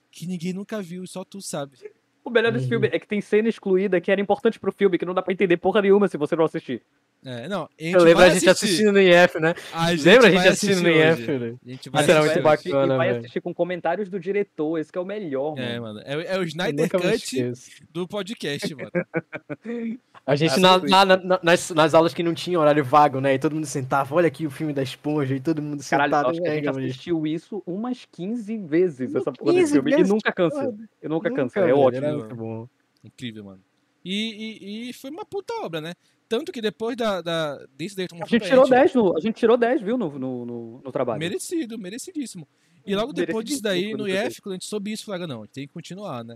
que 0.10 0.26
ninguém 0.26 0.52
nunca 0.52 0.82
viu, 0.82 1.06
só 1.06 1.24
tu 1.24 1.40
sabe. 1.44 1.78
O 2.26 2.32
melhor 2.32 2.52
desse 2.52 2.66
Uhum. 2.66 2.70
filme 2.72 2.88
é 2.92 2.98
que 2.98 3.08
tem 3.08 3.22
cena 3.22 3.48
excluída 3.48 4.02
que 4.02 4.12
era 4.12 4.20
importante 4.20 4.60
pro 4.60 4.72
filme, 4.72 4.98
que 4.98 5.06
não 5.06 5.14
dá 5.14 5.22
pra 5.22 5.32
entender 5.32 5.58
porra 5.58 5.80
nenhuma 5.84 6.08
se 6.08 6.18
você 6.18 6.36
não 6.36 6.44
assistir. 6.46 6.82
É, 7.26 7.48
não, 7.50 7.64
a 7.64 7.70
gente 7.84 7.94
Eu 7.96 8.04
lembro 8.04 8.20
vai 8.20 8.30
a 8.30 8.34
gente 8.34 8.48
assistir. 8.50 8.66
assistindo 8.66 8.92
no 8.94 9.02
IF, 9.02 9.40
né? 9.40 9.54
A 9.74 9.90
Lembra 9.90 10.28
a 10.28 10.32
gente 10.32 10.48
assistindo 10.48 10.82
no 10.84 10.90
IF, 10.90 11.28
né? 11.40 11.56
A 11.66 11.70
gente 11.70 11.90
vai 11.90 12.04
assistir 12.04 12.22
muito 12.24 12.42
bacana, 12.44 12.94
e 12.94 12.98
vai 12.98 13.10
assistir 13.18 13.42
com 13.42 13.54
comentários 13.54 14.08
do 14.08 14.20
diretor, 14.20 14.78
esse 14.80 14.92
que 14.92 14.98
é 14.98 15.02
o 15.02 15.06
melhor, 15.06 15.58
É, 15.58 15.80
mano. 15.80 15.96
mano. 15.96 16.02
É, 16.06 16.14
é 16.14 16.38
o 16.38 16.42
Eu 16.42 16.44
Snyder 16.44 16.90
Cut 16.90 17.52
do 17.92 18.08
podcast, 18.08 18.74
mano. 18.76 18.92
A 20.26 20.36
gente 20.36 20.56
Ah, 20.56 20.60
na- 20.60 21.06
na- 21.06 21.18
na- 21.18 21.40
nas, 21.42 21.70
nas 21.72 21.94
aulas 21.94 22.14
que 22.14 22.22
não 22.22 22.34
tinha 22.34 22.60
horário 22.60 22.84
vago, 22.84 23.22
né? 23.22 23.34
E 23.36 23.40
todo 23.40 23.56
mundo 23.56 23.66
sentava, 23.66 24.14
olha 24.14 24.28
aqui 24.28 24.46
o 24.46 24.50
filme 24.52 24.74
da 24.74 24.84
esponja, 24.84 25.34
e 25.36 25.40
todo 25.40 25.62
mundo 25.62 25.82
Caralho, 25.90 26.12
sentado. 26.14 26.42
que 26.42 26.48
a 26.48 26.54
gente 26.56 26.68
"É, 26.68 26.72
mano, 26.72 26.86
assistiu 26.86 27.26
isso 27.26 27.64
umas 27.66 28.06
15 28.12 28.58
vezes, 28.58 29.16
essa 29.16 29.32
porra 29.32 29.52
15 29.54 29.62
desse 29.64 29.74
filme. 29.74 29.92
E 29.92 29.96
vezes, 29.96 30.12
nunca 30.12 30.32
cansa. 30.34 30.76
Eu 31.02 31.10
nunca 31.10 31.30
Nunca, 31.30 31.42
cansa, 31.44 31.60
é 31.62 31.74
ótimo. 31.74 31.98
Era 31.98 32.08
mano. 32.08 32.20
muito 32.20 32.36
bom. 32.36 32.68
Incrível, 33.04 33.44
mano. 33.46 33.62
E, 34.10 34.88
e, 34.88 34.90
e 34.90 34.94
foi 34.94 35.10
uma 35.10 35.26
puta 35.26 35.54
obra, 35.56 35.82
né? 35.82 35.94
Tanto 36.30 36.52
que 36.52 36.62
depois 36.62 36.96
da, 36.96 37.22
da, 37.22 37.66
desse 37.76 37.96
A 38.02 38.26
gente 38.26 38.46
tirou 38.46 38.68
10 38.68 38.94
no, 38.94 39.18
a 39.18 39.20
gente 39.20 39.36
tirou 39.36 39.58
10, 39.58 39.82
viu, 39.82 39.98
no, 39.98 40.18
no, 40.18 40.46
no, 40.46 40.82
no 40.82 40.92
trabalho. 40.94 41.20
Merecido, 41.20 41.78
merecidíssimo. 41.78 42.48
E 42.86 42.96
logo 42.96 43.12
depois 43.12 43.44
disso 43.44 43.62
daí, 43.62 43.94
no 43.94 44.08
IF, 44.08 44.42
quando 44.42 44.54
a 44.54 44.56
gente 44.56 44.66
soube 44.66 44.94
isso, 44.94 45.04
falaram, 45.04 45.28
não, 45.28 45.42
a 45.42 45.46
gente 45.46 45.54
tem 45.54 45.68
que 45.68 45.74
continuar, 45.74 46.24
né? 46.24 46.36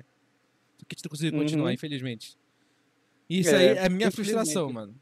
Porque 0.78 0.94
a 0.94 0.96
gente 0.96 1.06
não 1.06 1.10
conseguiu 1.10 1.40
continuar, 1.40 1.66
Uhum. 1.68 1.72
infelizmente. 1.72 2.38
Isso 3.30 3.52
É, 3.52 3.58
aí 3.58 3.66
é 3.78 3.86
a 3.86 3.90
minha 3.90 4.12
frustração, 4.12 4.72
mano. 4.74 4.94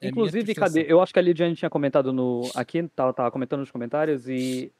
É 0.00 0.08
Inclusive, 0.08 0.54
cadê? 0.54 0.86
Eu 0.88 1.00
acho 1.00 1.12
que 1.12 1.18
a 1.18 1.22
Lidiane 1.22 1.56
tinha 1.56 1.70
comentado 1.70 2.12
no. 2.12 2.48
Aqui, 2.54 2.86
tava, 2.94 3.12
tava 3.12 3.30
comentando 3.32 3.60
nos 3.60 3.70
comentários, 3.70 4.28
e 4.28 4.70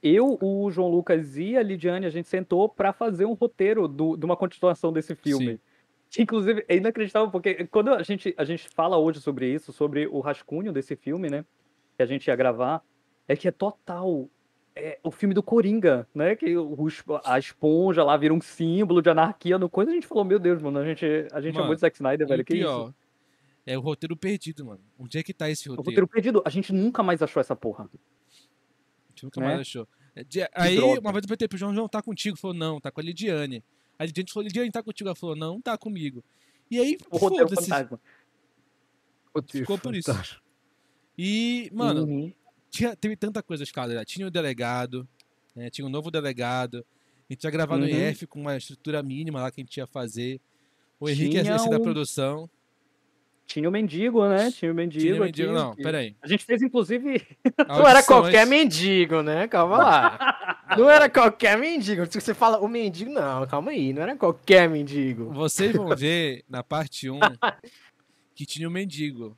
eu, 0.00 0.38
o 0.40 0.70
João 0.70 0.88
Lucas 0.88 1.36
e 1.36 1.56
a 1.56 1.62
Lidiane, 1.62 2.06
a 2.06 2.10
gente 2.10 2.28
sentou 2.28 2.68
pra 2.68 2.92
fazer 2.92 3.24
um 3.24 3.32
roteiro 3.32 3.88
do, 3.88 4.16
de 4.16 4.24
uma 4.24 4.36
continuação 4.36 4.92
desse 4.92 5.16
filme. 5.16 5.54
Sim. 5.54 5.60
Inclusive, 6.18 6.64
é 6.66 6.76
inacreditável, 6.76 7.30
porque 7.30 7.66
quando 7.66 7.90
a 7.94 8.02
gente, 8.02 8.34
a 8.36 8.44
gente 8.44 8.68
fala 8.68 8.98
hoje 8.98 9.20
sobre 9.20 9.52
isso, 9.52 9.72
sobre 9.72 10.06
o 10.08 10.20
rascunho 10.20 10.72
desse 10.72 10.96
filme, 10.96 11.30
né? 11.30 11.44
Que 11.96 12.02
a 12.02 12.06
gente 12.06 12.26
ia 12.26 12.34
gravar, 12.36 12.82
é 13.28 13.36
que 13.36 13.46
é 13.46 13.50
total. 13.50 14.28
É 14.74 14.98
o 15.02 15.10
filme 15.10 15.34
do 15.34 15.42
Coringa, 15.42 16.08
né? 16.14 16.34
Que 16.34 16.56
o, 16.56 16.88
a 17.24 17.38
esponja 17.38 18.02
lá 18.02 18.16
vira 18.16 18.32
um 18.34 18.40
símbolo 18.40 19.02
de 19.02 19.10
anarquia 19.10 19.58
no 19.58 19.68
coisa. 19.68 19.90
A 19.90 19.94
gente 19.94 20.06
falou, 20.06 20.24
meu 20.24 20.38
Deus, 20.38 20.60
mano, 20.60 20.78
a 20.78 20.84
gente, 20.84 21.04
a 21.32 21.40
gente 21.40 21.54
é 21.54 21.58
Mano, 21.58 21.66
muito 21.66 21.80
Zack 21.80 21.96
Snyder, 21.96 22.26
velho. 22.26 22.44
Que 22.44 22.54
isso? 22.54 22.62
pior, 22.62 22.94
é 23.66 23.76
o 23.78 23.80
roteiro 23.80 24.16
perdido, 24.16 24.64
mano. 24.64 24.80
Onde 24.98 25.18
é 25.18 25.22
que 25.22 25.34
tá 25.34 25.48
esse 25.50 25.68
O 25.68 25.72
roteiro? 25.74 25.90
roteiro 25.90 26.08
perdido, 26.08 26.42
a 26.44 26.50
gente 26.50 26.72
nunca 26.72 27.02
mais 27.02 27.22
achou 27.22 27.40
essa 27.40 27.54
porra. 27.54 27.84
A 27.84 29.10
gente 29.10 29.24
nunca 29.24 29.40
né? 29.40 29.46
mais 29.46 29.60
achou. 29.60 29.86
É, 30.14 30.24
de- 30.24 30.48
Aí, 30.52 30.78
uma 30.78 31.12
vez 31.12 31.22
eu 31.22 31.28
perguntei 31.28 31.48
pro 31.48 31.58
João, 31.58 31.74
João, 31.74 31.88
tá 31.88 32.02
contigo? 32.02 32.36
Falou, 32.36 32.56
não, 32.56 32.80
tá 32.80 32.90
com 32.90 33.00
a 33.00 33.02
Lidiane. 33.02 33.62
A 34.00 34.06
Lidiane 34.06 34.30
falou, 34.32 34.46
Lidiane, 34.46 34.70
tá 34.70 34.82
contigo? 34.82 35.08
Ela 35.10 35.14
falou, 35.14 35.36
não, 35.36 35.60
tá 35.60 35.76
comigo. 35.76 36.24
E 36.70 36.78
aí, 36.78 36.96
O 37.10 37.18
roteiro 37.18 37.48
fantasma. 37.50 38.00
Ficou 39.50 39.76
por 39.78 39.94
isso. 39.94 40.10
E, 41.18 41.70
mano, 41.72 42.04
Uhum. 42.04 42.32
tinha, 42.70 42.96
teve 42.96 43.14
tanta 43.14 43.42
coisa 43.42 43.62
escalada. 43.62 44.02
Tinha 44.04 44.26
o 44.26 44.30
delegado, 44.30 45.06
né, 45.54 45.68
tinha 45.68 45.86
um 45.86 45.90
novo 45.90 46.10
delegado. 46.10 46.84
A 47.28 47.32
gente 47.32 47.44
ia 47.44 47.50
gravar 47.50 47.76
no 47.76 47.84
Uhum. 47.84 48.08
IF 48.10 48.26
com 48.26 48.40
uma 48.40 48.56
estrutura 48.56 49.02
mínima 49.02 49.40
lá 49.42 49.50
que 49.50 49.60
a 49.60 49.64
gente 49.64 49.76
ia 49.76 49.86
fazer. 49.86 50.40
O 50.98 51.08
Henrique 51.08 51.36
ia 51.36 51.42
Tinha 51.42 51.58
ser 51.58 51.68
da 51.70 51.76
um- 51.78 51.82
produção. 51.82 52.48
Tinha 53.46 53.68
o 53.68 53.72
mendigo, 53.72 54.26
né? 54.28 54.50
Tinha 54.52 54.70
o 54.70 54.74
mendigo. 54.74 55.00
Tinha 55.02 55.12
aqui, 55.14 55.24
mendigo, 55.24 55.52
não, 55.52 55.74
que- 55.74 55.82
peraí. 55.82 56.16
A 56.22 56.26
gente 56.28 56.44
fez, 56.44 56.62
inclusive. 56.62 57.26
Não 57.68 57.86
era 57.86 58.00
qualquer 58.02 58.46
mendigo, 58.46 59.22
né? 59.22 59.46
Calma 59.48 59.76
lá. 59.78 60.18
Não 60.76 60.88
era 60.88 61.08
qualquer 61.08 61.58
mendigo. 61.58 62.06
Se 62.06 62.20
você 62.20 62.34
fala 62.34 62.58
o 62.58 62.68
mendigo, 62.68 63.10
não, 63.10 63.46
calma 63.46 63.70
aí. 63.70 63.92
Não 63.92 64.02
era 64.02 64.16
qualquer 64.16 64.68
mendigo. 64.68 65.32
Vocês 65.32 65.74
vão 65.74 65.88
ver 65.96 66.44
na 66.48 66.62
parte 66.62 67.08
1 67.10 67.18
que 68.34 68.46
tinha 68.46 68.68
o 68.68 68.70
mendigo. 68.70 69.36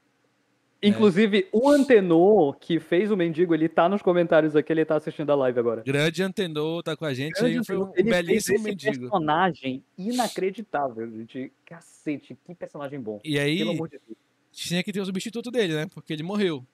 Inclusive, 0.85 1.49
o 1.53 1.71
Antenor, 1.71 2.57
que 2.59 2.81
fez 2.81 3.13
o 3.13 3.17
mendigo, 3.17 3.55
ele 3.55 3.69
tá 3.69 3.89
nos 3.89 4.03
comentários 4.03 4.57
aqui, 4.57 4.73
ele 4.73 4.85
tá 4.85 4.97
assistindo 4.97 5.31
a 5.31 5.35
live 5.37 5.57
agora. 5.61 5.83
Grande 5.85 6.25
Antenor 6.25 6.83
tá 6.83 6.97
com 6.97 7.05
a 7.05 7.15
gente 7.15 7.39
Grande 7.39 7.59
aí. 7.59 7.65
Foi 7.65 7.77
um 7.77 7.93
ele 7.95 8.11
fez 8.11 8.27
belíssimo 8.27 8.57
esse 8.57 8.65
mendigo. 8.65 9.01
personagem 9.03 9.85
inacreditável, 9.97 11.09
gente. 11.09 11.53
Cacete, 11.65 12.37
que 12.45 12.53
personagem 12.53 13.01
bom. 13.01 13.21
E 13.23 13.39
aí, 13.39 13.59
Pelo 13.59 13.71
amor 13.71 13.89
de 13.89 14.01
Deus. 14.05 14.19
tinha 14.51 14.83
que 14.83 14.93
ter 14.93 15.01
o 15.01 15.07
substituto 15.07 15.53
dele, 15.53 15.75
né? 15.75 15.87
Porque 15.95 16.13
ele 16.13 16.25
morreu. 16.25 16.67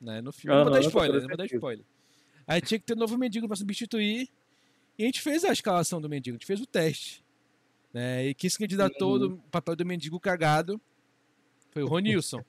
Né? 0.00 0.20
No 0.20 0.32
filme. 0.32 0.56
não 0.56 0.64
vou 0.64 0.72
dar 0.72 0.80
spoiler, 0.80 1.20
não 1.20 1.28
vou 1.28 1.36
dar 1.36 1.44
certeza. 1.44 1.56
spoiler. 1.58 1.84
Aí 2.46 2.60
tinha 2.60 2.78
que 2.78 2.84
ter 2.86 2.94
um 2.94 2.98
novo 2.98 3.16
mendigo 3.18 3.46
pra 3.46 3.56
substituir. 3.56 4.28
E 4.98 5.02
a 5.04 5.06
gente 5.06 5.20
fez 5.20 5.44
a 5.44 5.52
escalação 5.52 6.00
do 6.00 6.08
mendigo, 6.08 6.34
a 6.34 6.38
gente 6.38 6.46
fez 6.46 6.60
o 6.60 6.66
teste. 6.66 7.24
Né? 7.92 8.26
E 8.28 8.34
quem 8.34 8.48
se 8.48 8.58
candidatou 8.58 9.12
Uhum. 9.12 9.18
do 9.18 9.36
papel 9.50 9.76
do 9.76 9.84
mendigo 9.86 10.18
cagado 10.20 10.80
foi 11.70 11.82
o 11.82 11.86
Ronilson. 11.86 12.42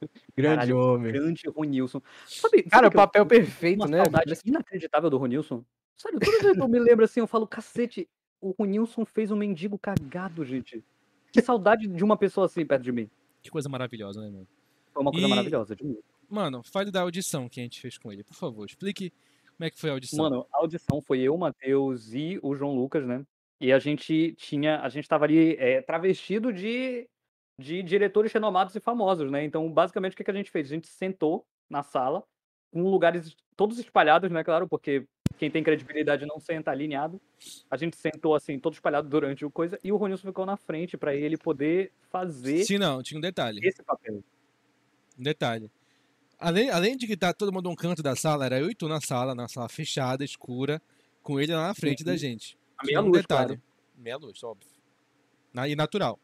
Grande 0.36 0.56
Caralho, 0.56 0.78
homem. 0.78 1.12
Grande 1.12 1.42
Ronilson. 1.48 2.00
Sabe, 2.26 2.58
sabe 2.58 2.62
Cara, 2.70 2.88
o 2.88 2.90
que 2.90 2.96
eu- 2.96 3.00
papel 3.00 3.26
perfeito, 3.26 3.76
uma 3.80 3.88
né? 3.88 4.04
saudade 4.04 4.32
inacreditável 4.44 5.10
do 5.10 5.16
Ronilson. 5.18 5.64
Sério, 5.96 6.20
toda 6.20 6.38
vez 6.42 6.52
que 6.56 6.60
eu 6.62 6.68
me 6.68 6.78
lembro 6.78 7.04
assim, 7.04 7.20
eu 7.20 7.26
falo, 7.26 7.46
cacete, 7.46 8.08
o 8.40 8.50
Ronilson 8.56 9.04
fez 9.04 9.30
um 9.32 9.36
mendigo 9.36 9.76
cagado, 9.78 10.44
gente. 10.44 10.84
Que 11.32 11.42
saudade 11.42 11.88
de 11.88 12.04
uma 12.04 12.16
pessoa 12.16 12.46
assim 12.46 12.64
perto 12.64 12.82
de 12.84 12.92
mim. 12.92 13.10
Que 13.42 13.50
coisa 13.50 13.68
maravilhosa, 13.68 14.20
né, 14.20 14.28
mano? 14.30 14.46
Foi 14.94 15.02
uma 15.02 15.10
coisa 15.10 15.26
E- 15.26 15.30
maravilhosa, 15.30 15.74
de 15.74 15.84
mim. 15.84 15.98
Mano, 16.30 16.62
fale 16.62 16.90
da 16.90 17.00
audição 17.00 17.48
que 17.48 17.58
a 17.58 17.62
gente 17.64 17.80
fez 17.80 17.98
com 17.98 18.12
ele, 18.12 18.22
por 18.22 18.34
favor. 18.34 18.66
Explique 18.66 19.12
como 19.58 19.66
é 19.66 19.70
que 19.70 19.78
foi 19.78 19.90
a 19.90 19.92
audição. 19.94 20.18
Mano, 20.18 20.46
a 20.52 20.58
audição 20.58 21.02
foi 21.02 21.20
eu, 21.20 21.34
o 21.34 21.38
Matheus 21.38 22.14
e 22.14 22.38
o 22.42 22.54
João 22.54 22.76
Lucas, 22.76 23.04
né? 23.04 23.24
E 23.60 23.72
a 23.72 23.78
gente 23.80 24.32
tinha, 24.38 24.80
a 24.80 24.88
gente 24.88 25.02
estava 25.02 25.24
ali 25.24 25.56
é, 25.58 25.82
travestido 25.82 26.52
de, 26.52 27.08
de 27.58 27.82
diretores 27.82 28.32
renomados 28.32 28.76
e 28.76 28.80
famosos, 28.80 29.28
né? 29.28 29.42
Então, 29.42 29.68
basicamente, 29.68 30.12
o 30.12 30.16
que, 30.16 30.22
que 30.22 30.30
a 30.30 30.34
gente 30.34 30.48
fez? 30.48 30.68
A 30.68 30.74
gente 30.74 30.86
sentou 30.86 31.44
na 31.68 31.82
sala, 31.82 32.22
com 32.72 32.88
lugares 32.88 33.36
todos 33.56 33.80
espalhados, 33.80 34.30
né? 34.30 34.44
Claro, 34.44 34.68
porque 34.68 35.04
quem 35.36 35.50
tem 35.50 35.64
credibilidade 35.64 36.24
não 36.24 36.38
senta 36.38 36.70
alinhado. 36.70 37.20
A 37.68 37.76
gente 37.76 37.96
sentou 37.96 38.36
assim, 38.36 38.60
todo 38.60 38.74
espalhado 38.74 39.08
durante 39.08 39.44
o 39.44 39.50
coisa, 39.50 39.76
e 39.82 39.90
o 39.90 39.96
Ronilson 39.96 40.28
ficou 40.28 40.46
na 40.46 40.56
frente 40.56 40.96
para 40.96 41.16
ele 41.16 41.36
poder 41.36 41.92
fazer 42.10 42.64
Sim, 42.64 42.78
não, 42.78 43.02
tinha 43.02 43.18
um 43.18 43.20
detalhe. 43.20 43.58
esse 43.64 43.82
papel. 43.82 44.22
Um 45.18 45.22
detalhe. 45.22 45.68
Além, 46.38 46.70
além 46.70 46.96
de 46.96 47.06
que 47.06 47.16
tá 47.16 47.32
todo 47.32 47.52
mundo 47.52 47.68
num 47.68 47.74
canto 47.74 48.02
da 48.02 48.14
sala, 48.14 48.46
era 48.46 48.60
eu 48.60 48.70
e 48.70 48.74
tu 48.74 48.88
na 48.88 49.00
sala, 49.00 49.34
na 49.34 49.48
sala 49.48 49.68
fechada, 49.68 50.24
escura, 50.24 50.80
com 51.22 51.40
ele 51.40 51.52
lá 51.54 51.68
na 51.68 51.74
frente 51.74 52.04
da 52.04 52.16
gente. 52.16 52.56
A 52.76 52.84
meia 52.84 53.00
um 53.02 53.06
luz, 53.08 53.22
detalhe. 53.22 53.46
claro. 53.56 53.62
Meia 53.96 54.16
luz, 54.16 54.42
óbvio. 54.44 54.70
Na- 55.52 55.66
E 55.68 55.74
natural. 55.74 56.18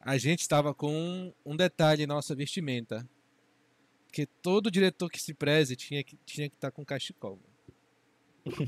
A 0.00 0.16
gente 0.16 0.40
estava 0.40 0.74
com 0.74 1.32
um 1.44 1.54
detalhe 1.56 2.06
na 2.06 2.14
nossa 2.14 2.34
vestimenta. 2.34 3.06
Que 4.10 4.26
todo 4.26 4.70
diretor 4.70 5.08
que 5.10 5.20
se 5.22 5.32
preze 5.32 5.76
tinha 5.76 6.02
que 6.02 6.16
tinha 6.24 6.48
que 6.48 6.56
estar 6.56 6.70
com 6.70 6.84
cachecol. 6.84 7.38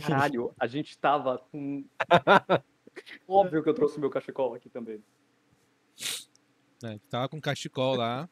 Caralho, 0.07 0.55
a 0.59 0.67
gente 0.67 0.97
tava 0.99 1.39
com. 1.39 1.85
Óbvio 3.27 3.63
que 3.63 3.69
eu 3.69 3.75
trouxe 3.75 3.99
meu 3.99 4.09
cachecol 4.11 4.55
aqui 4.55 4.71
também. 4.71 5.03
Né? 6.83 7.01
Tava 7.11 7.29
com 7.29 7.41
cachecol 7.41 7.97
lá. 7.97 8.29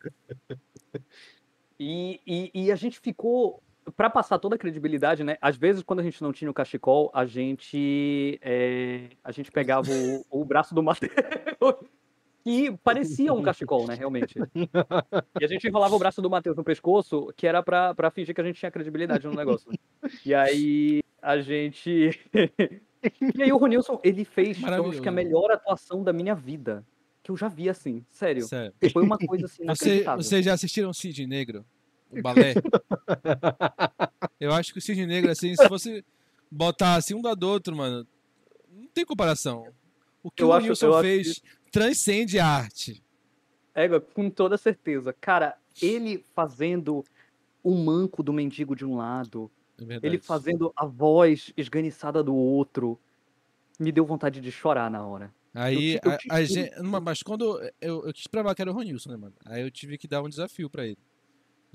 E, 1.83 2.21
e, 2.27 2.51
e 2.67 2.73
a 2.73 2.77
gente 2.77 3.01
ficou. 3.01 3.63
Pra 3.97 4.09
passar 4.09 4.39
toda 4.39 4.55
a 4.55 4.59
credibilidade, 4.59 5.25
né? 5.25 5.37
Às 5.41 5.57
vezes, 5.57 5.83
quando 5.83 5.99
a 5.99 6.03
gente 6.05 6.23
não 6.23 6.33
tinha 6.33 6.49
o 6.49 6.55
cachecol, 6.55 7.11
a 7.13 7.27
gente. 7.27 8.39
é, 8.41 9.09
a 9.25 9.33
gente 9.33 9.51
pegava 9.51 9.89
o, 9.91 10.43
o 10.43 10.45
braço 10.45 10.75
do 10.75 10.83
Matheus. 10.83 11.13
E 12.45 12.77
parecia 12.83 13.33
um 13.33 13.41
cachecol, 13.41 13.87
né? 13.87 13.95
Realmente. 13.95 14.37
E 15.41 15.45
a 15.45 15.47
gente 15.47 15.69
enrolava 15.69 15.95
o 15.95 15.99
braço 15.99 16.21
do 16.21 16.29
Matheus 16.29 16.57
no 16.57 16.65
pescoço, 16.65 17.33
que 17.37 17.47
era 17.47 17.63
pra, 17.63 17.95
pra 17.95 18.11
fingir 18.11 18.35
que 18.35 18.41
a 18.41 18.45
gente 18.45 18.59
tinha 18.59 18.71
credibilidade 18.71 19.29
no 19.29 19.33
negócio. 19.33 19.71
E 20.27 20.35
aí 20.35 21.03
a 21.21 21.39
gente. 21.41 22.11
E 23.37 23.43
aí 23.43 23.53
o 23.53 23.57
Ronilson, 23.57 23.99
ele 24.05 24.25
fez, 24.25 24.63
eu 24.63 24.87
acho 24.89 25.03
que 25.03 25.09
a 25.09 25.13
melhor 25.13 25.51
atuação 25.51 26.05
da 26.05 26.13
minha 26.13 26.37
vida. 26.37 26.87
Que 27.23 27.31
eu 27.31 27.37
já 27.37 27.49
vi 27.49 27.69
assim, 27.69 28.05
sério. 28.11 28.43
Sério. 28.47 28.73
Foi 28.93 29.03
uma 29.05 29.17
coisa 29.19 29.47
assim 29.47 29.65
Você, 29.67 30.05
vocês 30.17 30.45
já 30.45 30.55
assistiram 30.55 30.93
Cisne 30.93 31.27
Negro? 31.27 31.65
O 32.11 32.21
balé? 32.21 32.55
Eu 34.41 34.53
acho 34.53 34.73
que 34.73 34.79
o 34.79 34.83
Cisne 34.83 35.07
Negro, 35.07 35.31
assim, 35.31 35.55
se 35.55 35.69
fosse 35.69 36.05
botar 36.51 36.97
assim 36.97 37.15
um 37.15 37.23
do 37.23 37.49
outro, 37.49 37.75
mano, 37.77 38.07
não 38.71 38.87
tem 38.89 39.05
comparação. 39.05 39.67
O 40.23 40.31
que 40.31 40.43
Eu 40.43 40.49
o 40.49 40.53
acho- 40.53 40.73
acho 40.73 41.01
fez 41.01 41.41
transcende 41.71 42.39
a 42.39 42.47
arte. 42.47 43.03
Égua, 43.75 44.01
com 44.01 44.29
toda 44.29 44.59
certeza. 44.59 45.13
Cara, 45.13 45.57
ele 45.81 46.25
fazendo 46.35 47.05
o 47.63 47.75
manco 47.75 48.23
do 48.23 48.33
mendigo 48.33 48.77
de 48.77 48.85
um 48.85 48.97
lado, 48.97 49.51
É 49.81 49.99
ele 50.03 50.19
fazendo 50.19 50.73
a 50.77 50.85
voz 50.85 51.53
esganiçada 51.57 52.23
do 52.23 52.35
outro, 52.35 53.01
me 53.81 53.91
deu 53.91 54.05
vontade 54.05 54.41
de 54.41 54.53
chorar 54.53 54.91
na 54.91 55.07
hora. 55.07 55.33
Aí, 55.55 55.95
eu 55.95 56.01
eu 56.05 56.19
a, 56.31 56.37
a 56.37 56.45
gente, 56.45 56.73
mas 57.03 57.23
quando 57.23 57.61
eu, 57.81 58.07
eu 58.07 58.13
quis 58.13 58.27
provar 58.27 58.55
que 58.55 58.63
era 58.63 58.71
o 58.71 58.75
Ronilson, 58.75 59.11
né, 59.11 59.17
mano? 59.17 59.35
Aí 59.45 59.63
eu 59.63 59.71
tive 59.71 59.99
que 59.99 60.09
dar 60.09 60.23
um 60.23 60.29
desafio 60.29 60.71
pra 60.71 60.87
ele. 60.87 60.99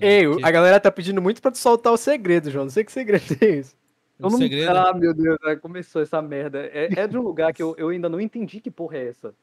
Ei, 0.00 0.26
Porque 0.26 0.44
a 0.44 0.50
galera 0.50 0.78
tá 0.80 0.90
pedindo 0.90 1.20
muito 1.20 1.42
pra 1.42 1.50
tu 1.50 1.58
soltar 1.58 1.92
o 1.92 1.96
segredo, 1.96 2.50
João. 2.50 2.64
Não 2.66 2.70
sei 2.70 2.84
que 2.84 2.92
segredo 2.92 3.24
é 3.40 3.44
esse. 3.46 3.74
o 4.18 4.26
Eu 4.26 4.30
não... 4.30 4.38
segredo, 4.38 4.70
Ah, 4.70 4.92
meu 4.94 5.12
Deus, 5.12 5.38
é, 5.44 5.56
começou 5.56 6.02
essa 6.02 6.20
merda. 6.22 6.66
É, 6.66 7.00
é 7.00 7.06
de 7.06 7.18
um 7.18 7.22
lugar 7.22 7.52
que 7.52 7.62
eu, 7.62 7.74
eu 7.76 7.88
ainda 7.88 8.08
não 8.08 8.20
entendi 8.20 8.60
que 8.60 8.70
porra 8.70 8.96
é 8.98 9.08
essa. 9.08 9.34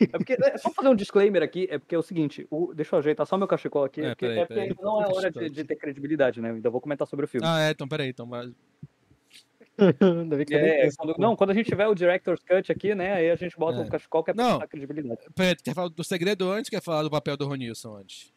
É 0.00 0.06
porque, 0.06 0.32
é, 0.32 0.58
só 0.58 0.70
fazer 0.70 0.88
um 0.88 0.94
disclaimer 0.94 1.42
aqui, 1.42 1.68
é 1.70 1.78
porque 1.78 1.94
é 1.94 1.98
o 1.98 2.02
seguinte, 2.02 2.46
o- 2.50 2.72
deixa 2.74 2.94
eu 2.96 2.98
ajeitar 2.98 3.26
só 3.26 3.36
meu 3.36 3.46
cachecol 3.46 3.84
aqui, 3.84 4.00
É, 4.00 4.08
porque, 4.10 4.26
peraí, 4.26 4.38
é 4.38 4.40
porque 4.40 4.54
peraí. 4.54 4.68
ainda 4.70 4.82
não 4.82 5.02
é 5.02 5.06
hora 5.08 5.30
de, 5.30 5.50
de 5.50 5.64
ter 5.64 5.76
credibilidade, 5.76 6.40
né? 6.40 6.50
Eu 6.50 6.54
ainda 6.54 6.70
vou 6.70 6.80
comentar 6.80 7.06
sobre 7.06 7.24
o 7.26 7.28
filme. 7.28 7.46
Ah, 7.46 7.60
é, 7.60 7.70
então 7.70 7.86
peraí, 7.86 8.08
então. 8.08 8.26
Mas... 8.26 8.46
Ainda 8.46 8.52
bem 8.52 8.54
que 8.60 9.60
eu 9.60 9.60
nem 9.60 9.65
É, 9.78 10.88
quando, 10.96 11.14
não, 11.18 11.36
quando 11.36 11.50
a 11.50 11.54
gente 11.54 11.66
tiver 11.68 11.86
o 11.86 11.94
Director's 11.94 12.42
Cut 12.42 12.72
aqui, 12.72 12.94
né? 12.94 13.12
Aí 13.14 13.30
a 13.30 13.36
gente 13.36 13.56
bota 13.58 13.78
É. 13.80 13.84
o 13.84 13.88
cachecol 13.90 14.24
que 14.24 14.30
é 14.30 14.34
pra 14.34 14.44
Não. 14.44 14.60
credibilidade. 14.60 15.20
Peraí, 15.34 15.56
quer 15.56 15.74
falar 15.74 15.88
do 15.88 16.04
segredo 16.04 16.50
antes 16.50 16.68
ou 16.72 16.78
quer 16.78 16.82
falar 16.84 17.02
do 17.02 17.10
papel 17.10 17.36
do 17.36 17.46
Ronilson 17.46 17.96
antes? 17.96 18.32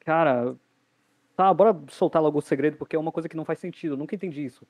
Cara, 0.00 0.56
tá, 1.36 1.52
bora 1.52 1.76
soltar 1.90 2.22
logo 2.22 2.38
o 2.38 2.42
segredo, 2.42 2.76
porque 2.76 2.94
é 2.96 2.98
uma 2.98 3.12
coisa 3.12 3.28
que 3.28 3.36
não 3.36 3.44
faz 3.44 3.58
sentido. 3.58 3.94
Eu 3.94 3.96
nunca 3.98 4.14
entendi 4.14 4.44
isso. 4.44 4.66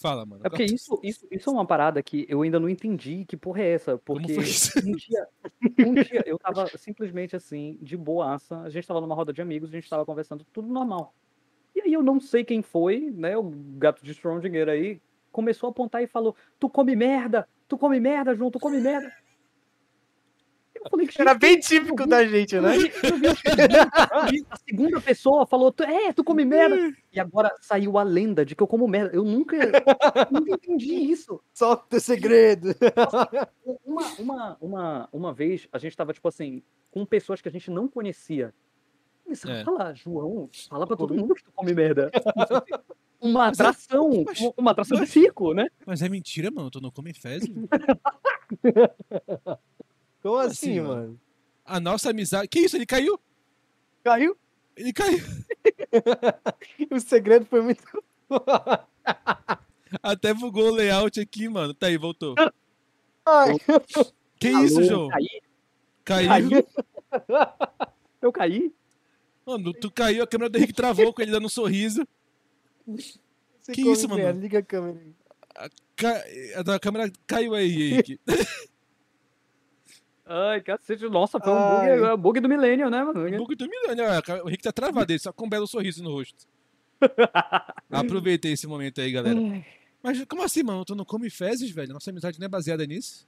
Fala, 0.00 0.24
mano. 0.24 0.42
É 0.44 0.48
porque 0.48 0.64
isso, 0.64 1.00
isso, 1.02 1.26
isso 1.28 1.50
é 1.50 1.52
uma 1.52 1.66
parada 1.66 2.00
que 2.00 2.24
eu 2.28 2.42
ainda 2.42 2.60
não 2.60 2.68
entendi 2.68 3.24
que 3.24 3.36
porra 3.36 3.62
é 3.62 3.72
essa. 3.72 3.98
Porque 3.98 4.32
um 4.86 4.92
dia, 4.92 5.28
um 5.86 5.94
dia 5.94 6.22
eu 6.24 6.38
tava 6.38 6.68
simplesmente 6.78 7.34
assim, 7.34 7.76
de 7.82 7.96
boaça. 7.96 8.60
A 8.60 8.70
gente 8.70 8.86
tava 8.86 9.00
numa 9.00 9.14
roda 9.14 9.32
de 9.32 9.42
amigos, 9.42 9.70
a 9.70 9.72
gente 9.72 9.90
tava 9.90 10.06
conversando, 10.06 10.44
tudo 10.52 10.68
normal. 10.68 11.12
E 11.88 11.94
eu 11.94 12.02
não 12.02 12.20
sei 12.20 12.44
quem 12.44 12.60
foi, 12.60 13.10
né? 13.16 13.34
O 13.38 13.44
gato 13.78 14.04
de 14.04 14.12
Schrödinger 14.14 14.68
aí 14.68 15.00
começou 15.32 15.68
a 15.68 15.70
apontar 15.70 16.02
e 16.02 16.06
falou: 16.06 16.36
Tu 16.58 16.68
come 16.68 16.94
merda, 16.94 17.48
tu 17.66 17.78
come 17.78 17.98
merda, 17.98 18.34
João, 18.34 18.50
tu 18.50 18.58
come 18.60 18.78
merda. 18.78 19.10
Eu 20.74 20.82
falei, 20.90 21.08
Era 21.18 21.32
"Gente, 21.32 21.40
bem 21.40 21.58
típico 21.58 22.06
da 22.06 22.24
gente, 22.26 22.60
né? 22.60 22.72
a 24.50 24.56
segunda 24.58 25.00
pessoa 25.00 25.46
falou, 25.46 25.72
"Tu- 25.72 25.82
é, 25.82 26.12
tu 26.12 26.22
come 26.22 26.44
merda. 26.44 26.76
E 27.12 27.18
agora 27.18 27.50
saiu 27.60 27.96
a 27.98 28.02
lenda 28.02 28.44
de 28.44 28.54
que 28.54 28.62
eu 28.62 28.66
como 28.66 28.86
merda. 28.86 29.16
Eu 29.16 29.24
nunca, 29.24 29.56
nunca 30.30 30.52
entendi 30.52 30.92
isso. 30.94 31.40
Solta 31.54 31.96
o 31.96 32.00
segredo. 32.00 32.74
Uma, 33.84 34.06
uma, 34.18 34.56
uma, 34.60 35.08
uma 35.10 35.32
vez, 35.34 35.66
a 35.72 35.78
gente 35.78 35.96
tava, 35.96 36.12
tipo 36.12 36.28
assim, 36.28 36.62
com 36.90 37.04
pessoas 37.06 37.40
que 37.40 37.48
a 37.48 37.52
gente 37.52 37.70
não 37.70 37.88
conhecia. 37.88 38.54
Começaram 39.28 39.54
É. 39.56 39.60
a 39.60 39.64
falar, 39.64 39.94
João, 39.94 40.48
fala 40.70 40.86
pra 40.86 40.96
todo 40.96 41.12
mundo 41.14 41.34
que 41.34 41.44
tu 41.44 41.52
come 41.52 41.74
merda. 41.74 42.10
Uma 43.20 43.48
atração, 43.48 44.24
mas- 44.24 44.40
uma- 44.40 44.54
uma 44.56 44.70
atração 44.70 44.96
de 44.98 45.06
circo, 45.06 45.52
né? 45.52 45.66
Mas 45.84 46.00
é 46.00 46.08
mentira, 46.08 46.50
mano. 46.52 46.70
Tu 46.70 46.80
não 46.80 46.90
come 46.90 47.12
fezes? 47.12 47.48
Como 50.22 50.36
assim, 50.38 50.70
assim, 50.70 50.80
mano? 50.80 50.94
mano? 51.02 51.20
A 51.64 51.80
nossa 51.80 52.10
amizade. 52.10 52.48
Que 52.48 52.60
isso? 52.60 52.76
Ele 52.76 52.86
caiu? 52.86 53.18
Caiu? 54.04 54.36
Ele 54.76 54.92
caiu. 54.92 55.18
O 56.90 57.00
segredo 57.00 57.44
foi 57.46 57.60
muito. 57.60 57.82
Até 60.02 60.32
bugou 60.32 60.68
o 60.70 60.74
layout 60.74 61.18
aqui, 61.20 61.48
mano. 61.48 61.74
Tá 61.74 61.86
aí, 61.88 61.96
voltou. 61.96 62.34
Ai, 63.26 63.56
Que 64.38 64.48
isso, 64.50 64.78
Alô, 64.78 64.86
João? 64.88 65.08
Caí, 65.08 65.28
Caiu. 66.04 66.50
caiu. 66.50 66.66
Eu 68.22 68.32
caí? 68.32 68.72
Mano, 69.48 69.72
tu 69.72 69.90
caiu, 69.90 70.22
a 70.22 70.26
câmera 70.26 70.50
do 70.50 70.58
Henrique 70.58 70.74
travou 70.74 71.10
com 71.10 71.22
ele 71.22 71.30
dando 71.30 71.46
um 71.46 71.48
sorriso. 71.48 72.06
você 72.86 73.72
Que 73.72 73.80
isso, 73.80 74.06
mano? 74.06 74.22
merda, 74.22 74.38
Liga 74.38 74.58
a 74.58 74.62
câmera 74.62 75.00
aí. 75.00 75.14
Ca... 75.96 76.22
A 76.74 76.78
câmera 76.78 77.10
caiu 77.26 77.54
aí, 77.54 77.92
Henrique. 77.92 78.20
Ai, 80.26 80.60
cacete, 80.60 81.08
nossa, 81.08 81.40
foi 81.40 81.50
um 81.50 81.56
bug, 81.56 81.86
é 81.86 82.12
um 82.12 82.18
bug 82.18 82.40
do 82.40 82.48
milênio, 82.50 82.90
né, 82.90 83.02
mano? 83.02 83.38
Pouco 83.38 83.56
do 83.56 83.66
milhão, 83.66 83.94
né? 83.94 84.20
O 84.44 84.48
Henrique 84.50 84.64
tá 84.64 84.70
travado 84.70 85.10
aí, 85.10 85.18
só 85.18 85.32
com 85.32 85.46
um 85.46 85.48
belo 85.48 85.66
sorriso 85.66 86.04
no 86.04 86.10
rosto. 86.10 86.46
Aproveitei 87.90 88.52
esse 88.52 88.66
momento 88.66 89.00
aí, 89.00 89.10
galera. 89.10 89.40
Mas 90.02 90.22
como 90.26 90.42
assim, 90.42 90.62
mano? 90.62 90.84
Tu 90.84 90.94
não 90.94 91.06
come 91.06 91.30
fezes, 91.30 91.70
velho? 91.70 91.94
Nossa 91.94 92.10
amizade 92.10 92.38
não 92.38 92.44
é 92.44 92.48
baseada 92.48 92.84
nisso? 92.84 93.26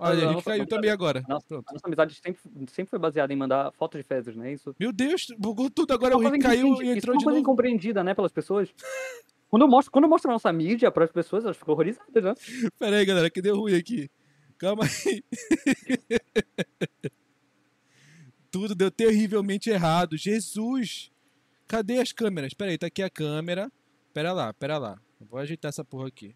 Olha, 0.00 0.24
Não, 0.24 0.32
Henrique 0.32 0.44
caiu 0.44 0.66
também 0.66 0.90
agora. 0.90 1.22
Nossa, 1.28 1.46
Pronto. 1.46 1.68
A 1.68 1.72
nossa 1.72 1.86
amizade 1.86 2.14
sempre, 2.14 2.40
sempre 2.68 2.90
foi 2.90 2.98
baseada 2.98 3.32
em 3.32 3.36
mandar 3.36 3.72
fotos 3.72 4.00
de 4.00 4.06
fezes, 4.06 4.34
né? 4.34 4.52
Isso. 4.52 4.74
Meu 4.78 4.92
Deus, 4.92 5.26
bugou 5.38 5.70
tudo. 5.70 5.92
Agora 5.92 6.16
o 6.16 6.22
Henrique 6.22 6.40
caiu 6.40 6.82
e 6.82 6.88
entrou 6.90 7.14
é 7.14 7.16
uma 7.16 7.18
de 7.18 7.24
coisa 7.24 7.30
novo. 7.30 7.38
incompreendida, 7.38 8.02
né, 8.02 8.14
pelas 8.14 8.32
pessoas. 8.32 8.72
Quando 9.48 9.62
eu 9.62 9.68
mostro, 9.68 9.92
quando 9.92 10.04
eu 10.04 10.10
mostro 10.10 10.30
a 10.30 10.34
nossa 10.34 10.52
mídia 10.52 10.90
para 10.90 11.04
as 11.04 11.12
pessoas, 11.12 11.44
elas 11.44 11.56
ficam 11.56 11.72
horrorizadas, 11.74 12.24
né? 12.24 12.34
Pera 12.78 12.96
aí, 12.96 13.04
galera, 13.04 13.30
que 13.30 13.40
deu 13.40 13.56
ruim 13.56 13.74
aqui. 13.74 14.10
Calma 14.58 14.84
aí. 14.84 15.22
Tudo 18.50 18.74
deu 18.74 18.90
terrivelmente 18.90 19.70
errado. 19.70 20.16
Jesus! 20.16 21.10
Cadê 21.66 21.98
as 22.00 22.12
câmeras? 22.12 22.54
Pera 22.54 22.70
aí, 22.70 22.78
tá 22.78 22.86
aqui 22.86 23.02
a 23.02 23.10
câmera. 23.10 23.70
Pera 24.12 24.32
lá, 24.32 24.52
pera 24.54 24.78
lá. 24.78 24.98
Eu 25.20 25.26
vou 25.26 25.38
ajeitar 25.38 25.68
essa 25.68 25.84
porra 25.84 26.08
aqui. 26.08 26.34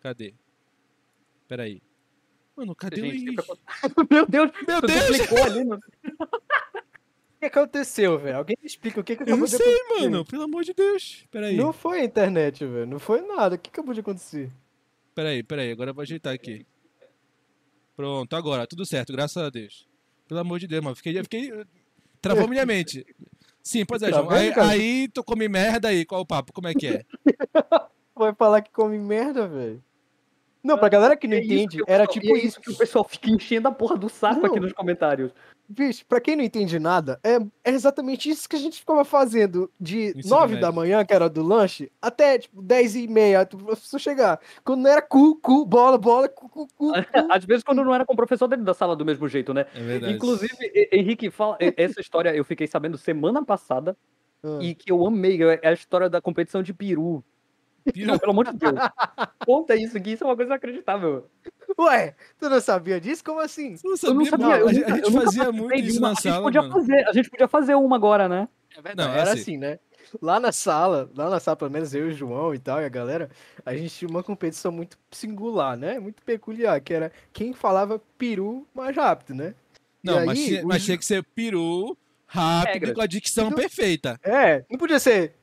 Cadê? 0.00 0.34
Pera 1.48 1.64
aí. 1.64 1.82
Mano, 2.56 2.74
cadê 2.74 3.00
o 3.00 3.04
Gente, 3.04 3.16
Henrique? 3.16 3.42
que 3.42 4.06
Meu 4.10 4.26
Deus, 4.26 4.50
Meu 4.66 4.80
Deus! 4.80 5.32
ali, 5.44 5.64
mano. 5.64 5.82
O 7.34 7.44
que 7.44 7.58
aconteceu, 7.58 8.20
velho? 8.20 8.36
Alguém 8.36 8.56
me 8.62 8.68
explica 8.68 9.00
o 9.00 9.02
que, 9.02 9.16
que 9.16 9.24
Eu 9.28 9.36
não 9.36 9.48
sei, 9.48 9.76
mano. 9.98 10.24
Pelo 10.24 10.44
amor 10.44 10.62
de 10.62 10.72
Deus. 10.72 11.26
Pera 11.28 11.48
aí. 11.48 11.56
Não 11.56 11.72
foi 11.72 12.00
a 12.00 12.04
internet, 12.04 12.64
velho. 12.64 12.86
Não 12.86 13.00
foi 13.00 13.20
nada. 13.20 13.56
O 13.56 13.58
que 13.58 13.68
acabou 13.68 13.92
de 13.92 13.98
acontecer? 13.98 14.48
Pera 15.12 15.30
aí, 15.30 15.42
pera 15.42 15.62
aí. 15.62 15.72
Agora 15.72 15.90
eu 15.90 15.94
vou 15.94 16.02
ajeitar 16.02 16.32
aqui. 16.32 16.64
Pronto, 17.96 18.36
agora. 18.36 18.64
Tudo 18.64 18.86
certo, 18.86 19.12
graças 19.12 19.42
a 19.42 19.50
Deus. 19.50 19.88
Pelo 20.28 20.38
amor 20.38 20.60
de 20.60 20.68
Deus, 20.68 20.84
mano. 20.84 20.94
Fiquei... 20.94 21.20
fiquei... 21.20 21.52
Travou 22.20 22.46
minha 22.46 22.64
mente. 22.64 23.04
Sim, 23.60 23.84
pois 23.84 24.02
é, 24.02 24.10
João. 24.10 24.30
Aí, 24.30 24.52
cara? 24.52 24.68
aí 24.68 25.08
tu 25.08 25.24
come 25.24 25.48
merda 25.48 25.88
aí. 25.88 26.04
Qual 26.04 26.20
o 26.20 26.26
papo? 26.26 26.52
Como 26.52 26.68
é 26.68 26.74
que 26.74 26.86
é? 26.86 27.04
Vai 28.14 28.32
falar 28.34 28.62
que 28.62 28.70
come 28.70 28.98
merda, 29.00 29.48
velho. 29.48 29.82
Não, 30.62 30.78
pra 30.78 30.88
galera 30.88 31.16
que 31.16 31.26
não 31.26 31.36
É 31.36 31.40
isso 31.40 31.52
entende, 31.52 31.76
que 31.78 31.82
o 31.82 31.86
era 31.88 32.06
pessoal- 32.06 32.22
tipo 32.22 32.36
é 32.36 32.38
isso. 32.40 32.60
que 32.60 32.70
o 32.70 32.76
pessoal 32.76 33.04
fica 33.04 33.30
enchendo 33.30 33.68
a 33.68 33.72
porra 33.72 33.96
do 33.96 34.08
saco 34.08 34.46
aqui 34.46 34.56
Não. 34.56 34.62
nos 34.62 34.72
comentários. 34.72 35.32
Bicho, 35.68 36.04
pra 36.06 36.20
quem 36.20 36.36
não 36.36 36.44
entende 36.44 36.78
nada, 36.78 37.18
é, 37.24 37.36
é 37.64 37.70
exatamente 37.70 38.28
isso 38.28 38.46
que 38.48 38.56
a 38.56 38.58
gente 38.58 38.78
ficava 38.80 39.04
fazendo 39.04 39.70
de 39.80 40.08
Ensino 40.16 40.28
9 40.36 40.54
da 40.56 40.60
médio. 40.68 40.74
manhã, 40.74 41.04
que 41.04 41.14
era 41.14 41.30
do 41.30 41.42
lanche, 41.42 41.90
até 42.00 42.38
tipo 42.38 42.60
10 42.60 42.94
e 42.94 43.08
meia, 43.08 43.46
tu- 43.46 43.56
pra 43.56 43.74
você 43.74 43.98
chegar. 43.98 44.38
Quando 44.62 44.82
não 44.82 44.90
era 44.90 45.00
cu, 45.00 45.36
cu, 45.40 45.64
bola, 45.64 45.96
bola, 45.96 46.28
cu, 46.28 46.46
cu, 46.48 46.68
cu. 46.76 46.92
Às 47.32 47.44
vezes, 47.46 47.64
quando 47.64 47.82
não 47.82 47.94
era 47.94 48.04
com 48.04 48.12
o 48.12 48.16
professor 48.16 48.46
dentro 48.48 48.64
da 48.66 48.74
sala 48.74 48.94
do 48.94 49.04
mesmo 49.04 49.26
jeito, 49.28 49.54
né? 49.54 49.64
É 49.74 49.80
verdade. 49.80 50.12
Inclusive, 50.14 50.88
Henrique, 50.92 51.30
fala, 51.30 51.56
essa 51.76 52.00
história 52.00 52.34
eu 52.36 52.44
fiquei 52.44 52.66
sabendo 52.66 52.98
semana 52.98 53.42
passada 53.42 53.96
Ah. 54.44 54.58
e 54.60 54.74
que 54.74 54.92
eu 54.92 55.06
amei. 55.06 55.38
É 55.62 55.68
a 55.68 55.72
história 55.72 56.10
da 56.10 56.20
competição 56.20 56.62
de 56.62 56.74
peru. 56.74 57.24
Não, 57.96 58.18
pelo 58.18 58.32
amor 58.32 58.46
de 58.52 58.56
Deus. 58.58 58.74
Conta 59.46 59.74
isso 59.76 59.96
aqui, 59.96 60.12
isso 60.12 60.24
é 60.24 60.26
uma 60.26 60.36
coisa 60.36 60.50
inacreditável. 60.50 61.26
Ué, 61.78 62.14
tu 62.38 62.48
não 62.50 62.60
sabia 62.60 63.00
disso? 63.00 63.24
Como 63.24 63.40
assim? 63.40 63.76
Eu 63.82 63.90
não 63.90 63.92
Eu 63.92 63.96
sabia, 63.96 64.14
não 64.14 64.24
sabia, 64.26 64.56
eu 64.58 64.68
A 64.68 64.72
gente- 64.72 64.80
nunca- 64.82 64.94
a 64.94 64.98
eu 64.98 65.04
gente 65.10 65.24
fazia 65.24 65.52
muito 65.52 65.82
de 65.82 65.88
isso 65.88 65.98
uma. 65.98 66.08
na 66.08 66.12
a, 66.12 66.14
gente 66.14 66.22
sala, 66.22 66.42
podia 66.42 66.62
mano. 66.62 66.74
fazer, 66.74 67.08
a 67.08 67.12
gente 67.12 67.30
podia 67.30 67.48
fazer 67.48 67.74
uma 67.74 67.96
agora, 67.96 68.28
né? 68.28 68.48
É 68.76 68.82
verdade, 68.82 69.08
Não, 69.08 69.14
era 69.16 69.32
assim- 69.32 69.40
assim, 69.40 69.56
né? 69.58 69.78
Lá 70.20 70.38
na 70.38 70.52
sala, 70.52 71.10
lá 71.16 71.30
na 71.30 71.40
sala, 71.40 71.56
pelo 71.56 71.70
menos 71.70 71.94
eu 71.94 72.08
e 72.08 72.12
o 72.12 72.14
João 72.14 72.54
e 72.54 72.58
tal, 72.58 72.80
e 72.82 72.84
a 72.84 72.88
galera, 72.88 73.30
a 73.64 73.74
gente 73.74 73.94
tinha 73.94 74.08
uma 74.10 74.22
competição 74.22 74.70
muito 74.70 74.98
singular, 75.10 75.76
né? 75.76 75.98
Muito 75.98 76.22
peculiar, 76.22 76.80
que 76.80 76.92
era 76.92 77.10
quem 77.32 77.52
falava 77.54 78.00
peru 78.18 78.66
mais 78.74 78.94
rápido, 78.94 79.34
né? 79.34 79.54
Não, 80.02 80.26
mas, 80.26 80.38
aí, 80.38 80.44
tinha, 80.46 80.64
o 80.64 80.68
mas 80.68 80.84
tinha 80.84 80.98
que 80.98 81.04
ser 81.06 81.22
peru, 81.34 81.96
rápido, 82.26 82.72
Regras. 82.72 82.94
com 82.94 83.00
a 83.00 83.06
dicção 83.06 83.46
Então- 83.46 83.56
perfeita. 83.58 84.18
É, 84.22 84.64
não 84.70 84.76
podia 84.78 84.98
ser. 84.98 85.34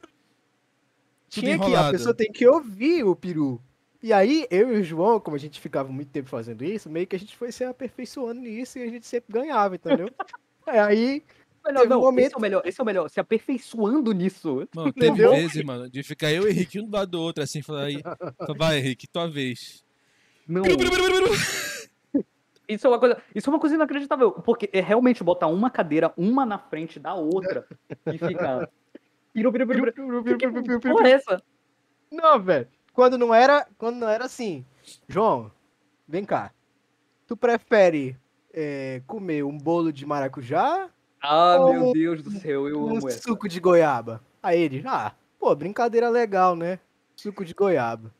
Tinha 1.30 1.60
que, 1.60 1.76
a 1.76 1.92
pessoa 1.92 2.13
tem 2.13 2.32
que 2.32 2.48
ouvir 2.48 3.04
o 3.04 3.15
peru. 3.15 3.62
E 4.02 4.12
aí, 4.13 4.48
eu 4.50 4.76
e 4.76 4.80
o 4.80 4.84
João, 4.84 5.20
como 5.20 5.36
a 5.36 5.39
gente 5.39 5.60
ficava 5.60 5.92
muito 5.92 6.10
tempo 6.10 6.30
fazendo 6.30 6.63
isso, 6.63 6.89
meio 6.89 7.06
que 7.06 7.15
a 7.15 7.20
gente 7.20 7.36
foi 7.36 7.52
se 7.52 7.63
aperfeiçoando 7.63 8.39
nisso 8.39 8.80
e 8.80 8.84
a 8.84 8.88
gente 8.88 9.06
sempre 9.06 9.32
ganhava, 9.34 9.76
entendeu? 9.76 10.10
É, 10.68 10.80
aí, 10.80 11.24
Melhor, 11.65 11.82
Teve 11.82 11.94
um 11.94 11.98
não, 11.98 12.02
momento- 12.02 12.26
esse 12.28 12.36
é 12.36 12.38
o 12.38 12.42
melhor, 12.42 12.62
esse 12.63 12.80
é 12.80 12.84
o 12.84 12.86
melhor, 12.86 13.10
se 13.10 13.20
aperfeiçoando 13.20 14.12
nisso. 14.12 14.68
Mano, 14.74 14.94
teve 14.94 15.08
Entendeu? 15.08 15.32
vezes, 15.32 15.63
mano, 15.63 15.89
de 15.89 16.04
ficar 16.04 16.32
eu 16.32 16.44
e 16.44 16.46
o 16.46 16.50
Henrique 16.50 16.80
um 16.80 16.86
do 16.86 16.94
lado 16.96 17.12
do 17.12 17.20
outro, 17.20 17.44
assim, 17.44 17.62
falar 17.62 17.86
aí. 17.86 18.02
fala, 18.04 18.54
Vai, 18.56 18.78
Henrique, 18.78 19.08
tua 19.08 19.28
vez. 19.28 19.84
Não, 20.48 20.63
isso 22.68 22.86
é 22.86 22.89
uma 22.89 23.00
coisa, 23.00 23.22
isso 23.34 23.50
é 23.50 23.54
uma 23.54 23.60
coisa 23.60 23.76
inacreditável, 23.76 24.32
porque 24.32 24.70
é 24.72 24.80
realmente 24.80 25.24
botar 25.24 25.48
uma 25.48 25.70
cadeira 25.72 26.13
uma 26.15 26.46
na 26.46 26.60
frente 26.60 27.00
da 27.00 27.15
outra 27.15 27.65
e 28.12 28.18
ficar 28.18 28.70
piru, 29.34 29.52
piru, 29.52 29.68
piru, 29.68 29.94
piru. 29.94 30.24
Que- 30.24 30.38
que- 30.38 30.80
que 30.80 30.80
porra 30.80 31.08
é 31.08 31.12
essa? 31.12 31.42
Não, 32.12 32.39
velho. 32.42 32.68
Quando 32.94 33.18
não 33.18 33.34
era, 33.34 33.68
quando 33.78 33.98
não 33.98 34.10
era 34.10 34.26
assim. 34.26 34.65
João, 35.08 35.52
vem 36.08 36.26
cá. 36.26 36.52
Tu 37.28 37.38
prefere 37.38 38.18
é, 38.54 39.02
comer 39.06 39.44
um 39.44 39.58
bolo 39.58 39.94
de 39.94 40.06
maracujá 40.06 40.89
Ah, 41.22 41.58
meu 41.72 41.94
Deus 41.94 42.24
do 42.24 42.32
céu, 42.32 42.68
eu 42.68 42.84
um 42.84 42.98
amo 42.98 43.08
essa. 43.08 43.22
suco 43.22 43.48
de 43.48 43.60
goiaba? 43.60 44.22
Aí 44.42 44.60
ele, 44.60 44.84
ah, 44.88 45.13
pô, 45.38 45.54
brincadeira 45.56 46.10
legal, 46.10 46.56
né? 46.56 46.80
Suco 47.15 47.46
de 47.46 47.54
goiaba. 47.54 48.12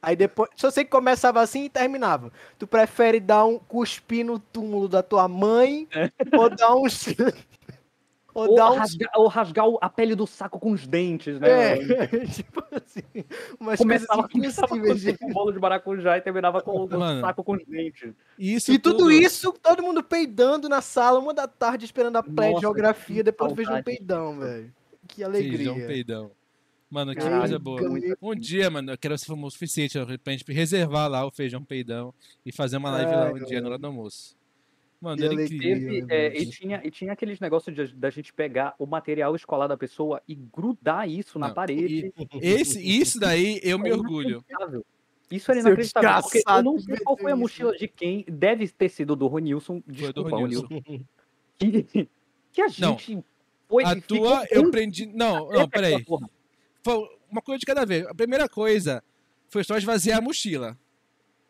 Aí 0.00 0.14
depois, 0.16 0.48
só 0.56 0.70
sei 0.70 0.84
que 0.84 0.90
começava 0.90 1.40
assim 1.40 1.64
e 1.64 1.68
terminava. 1.68 2.32
Tu 2.58 2.66
prefere 2.66 3.18
dar 3.20 3.44
um 3.44 3.58
cuspir 3.58 4.24
no 4.24 4.38
túmulo 4.38 4.88
da 4.88 5.02
tua 5.02 5.26
mãe 5.28 5.88
ou 6.32 6.48
dar 6.48 6.74
um 6.74 6.86
ou 8.36 8.54
um 8.58 8.74
rasgar, 8.76 9.10
ou 9.16 9.26
rasgar 9.28 9.66
a 9.80 9.88
pele 9.88 10.14
do 10.14 10.26
saco 10.26 10.58
com 10.60 10.70
os 10.72 10.86
dentes, 10.86 11.40
né? 11.40 11.48
é, 11.48 11.76
tipo 12.28 12.62
assim, 12.74 13.02
umas 13.58 13.78
Começava, 13.78 14.28
coisas 14.28 14.32
começava 14.32 14.68
com 14.68 14.94
de- 14.94 15.16
um 15.22 15.32
bolo 15.32 15.52
de 15.52 15.58
maracujá 15.58 16.18
e 16.18 16.20
terminava 16.20 16.60
com 16.60 16.84
o 16.84 16.88
Mano. 16.98 17.20
saco 17.20 17.42
com 17.42 17.52
os 17.54 17.64
dentes. 17.66 18.12
Isso 18.38 18.72
E 18.72 18.78
tudo 18.78 19.10
isso, 19.10 19.52
todo 19.62 19.82
mundo 19.82 20.02
peidando 20.02 20.68
na 20.68 20.80
sala, 20.80 21.18
uma 21.18 21.32
da 21.34 21.48
tarde, 21.48 21.84
esperando 21.84 22.16
a 22.16 22.22
pré 22.22 22.46
de 22.48 22.50
Nossa, 22.52 22.60
geografia, 22.60 23.16
que 23.16 23.22
depois 23.22 23.50
do 23.52 23.56
feijão 23.56 23.72
saudade. 23.74 23.96
peidão, 23.96 24.38
velho. 24.38 24.74
Que 25.08 25.14
Feijão, 25.24 25.30
alegria. 25.30 25.86
peidão. 25.86 26.30
Mano, 26.88 27.14
que 27.14 27.20
coisa 27.20 27.58
boa. 27.58 27.80
Um 28.22 28.34
dia, 28.34 28.70
mano, 28.70 28.92
eu 28.92 28.98
quero 28.98 29.18
ser 29.18 29.26
famoso 29.26 29.48
o 29.48 29.50
suficiente 29.52 29.98
pra 30.22 30.32
gente 30.32 30.44
reservar 30.52 31.08
lá 31.10 31.26
o 31.26 31.30
feijão 31.32 31.64
peidão 31.64 32.14
e 32.44 32.52
fazer 32.52 32.76
uma 32.76 32.90
live 32.92 33.10
lá 33.10 33.24
Ai, 33.26 33.32
um 33.32 33.44
dia 33.44 33.60
na 33.60 33.68
hora 33.68 33.78
do 33.78 33.86
almoço. 33.88 34.36
Mano, 35.00 35.24
incrível. 35.42 36.06
Teve, 36.06 36.06
é, 36.08 36.38
e, 36.38 36.46
tinha, 36.46 36.80
e 36.82 36.90
tinha 36.90 37.12
aqueles 37.12 37.38
negócios 37.38 37.92
da 37.92 38.10
gente 38.10 38.32
pegar 38.32 38.74
o 38.78 38.86
material 38.86 39.36
escolar 39.36 39.66
da 39.66 39.76
pessoa 39.76 40.22
e 40.26 40.34
grudar 40.34 41.08
isso 41.08 41.38
na 41.38 41.48
Não, 41.48 41.54
parede. 41.54 42.12
Esse, 42.40 42.80
isso 42.82 43.20
daí 43.20 43.60
eu 43.62 43.78
me 43.78 43.92
orgulho. 43.92 44.44
Inacreditável. 44.48 44.86
Isso 45.30 45.50
era 45.50 45.60
Seu 45.60 45.68
inacreditável. 45.68 46.22
Porque 46.22 46.42
eu 46.46 46.62
não 46.62 46.78
sei 46.78 46.96
qual 46.98 47.16
foi 47.16 47.32
a 47.32 47.36
mochila 47.36 47.76
de 47.76 47.88
quem. 47.88 48.24
Deve 48.28 48.68
ter 48.68 48.88
sido 48.88 49.14
do 49.14 49.26
Ronilson. 49.26 49.82
Foi 49.82 49.92
do 49.92 49.92
Desculpa, 49.92 50.30
Ronilson. 50.30 50.66
Ronilson. 50.66 51.04
Que, 51.58 52.08
que 52.52 52.62
a 52.62 52.66
Não, 52.78 52.98
gente 52.98 53.24
foi. 53.68 53.84
A 53.84 54.00
tua, 54.00 54.46
eu 54.50 54.70
prendi. 54.70 55.06
Não, 55.06 55.48
não, 55.50 55.68
peraí. 55.68 56.04
Foi 56.82 57.08
uma 57.30 57.42
coisa 57.42 57.58
de 57.58 57.66
cada 57.66 57.84
vez. 57.84 58.06
A 58.06 58.14
primeira 58.14 58.48
coisa 58.48 59.02
foi 59.48 59.64
só 59.64 59.76
esvaziar 59.76 60.18
a 60.18 60.22
mochila. 60.22 60.78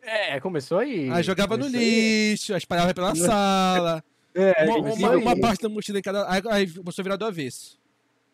É, 0.06 0.38
começou 0.38 0.78
aí. 0.78 1.10
Aí 1.10 1.22
jogava 1.24 1.56
no 1.56 1.64
Começou 1.64 1.80
aí. 1.80 2.30
lixo, 2.30 2.52
aí 2.52 2.58
espalhava 2.58 2.94
pela 2.94 3.12
sala. 3.16 4.04
É, 4.32 4.64
uma, 4.64 4.94
uma, 4.94 5.10
uma 5.16 5.40
parte 5.40 5.62
da 5.62 5.68
mochila 5.68 5.98
em 5.98 6.02
cada. 6.02 6.30
Aí, 6.30 6.40
aí 6.50 6.70
começou 6.70 7.02
a 7.02 7.04
virar 7.04 7.16
do 7.16 7.24
avesso. 7.24 7.76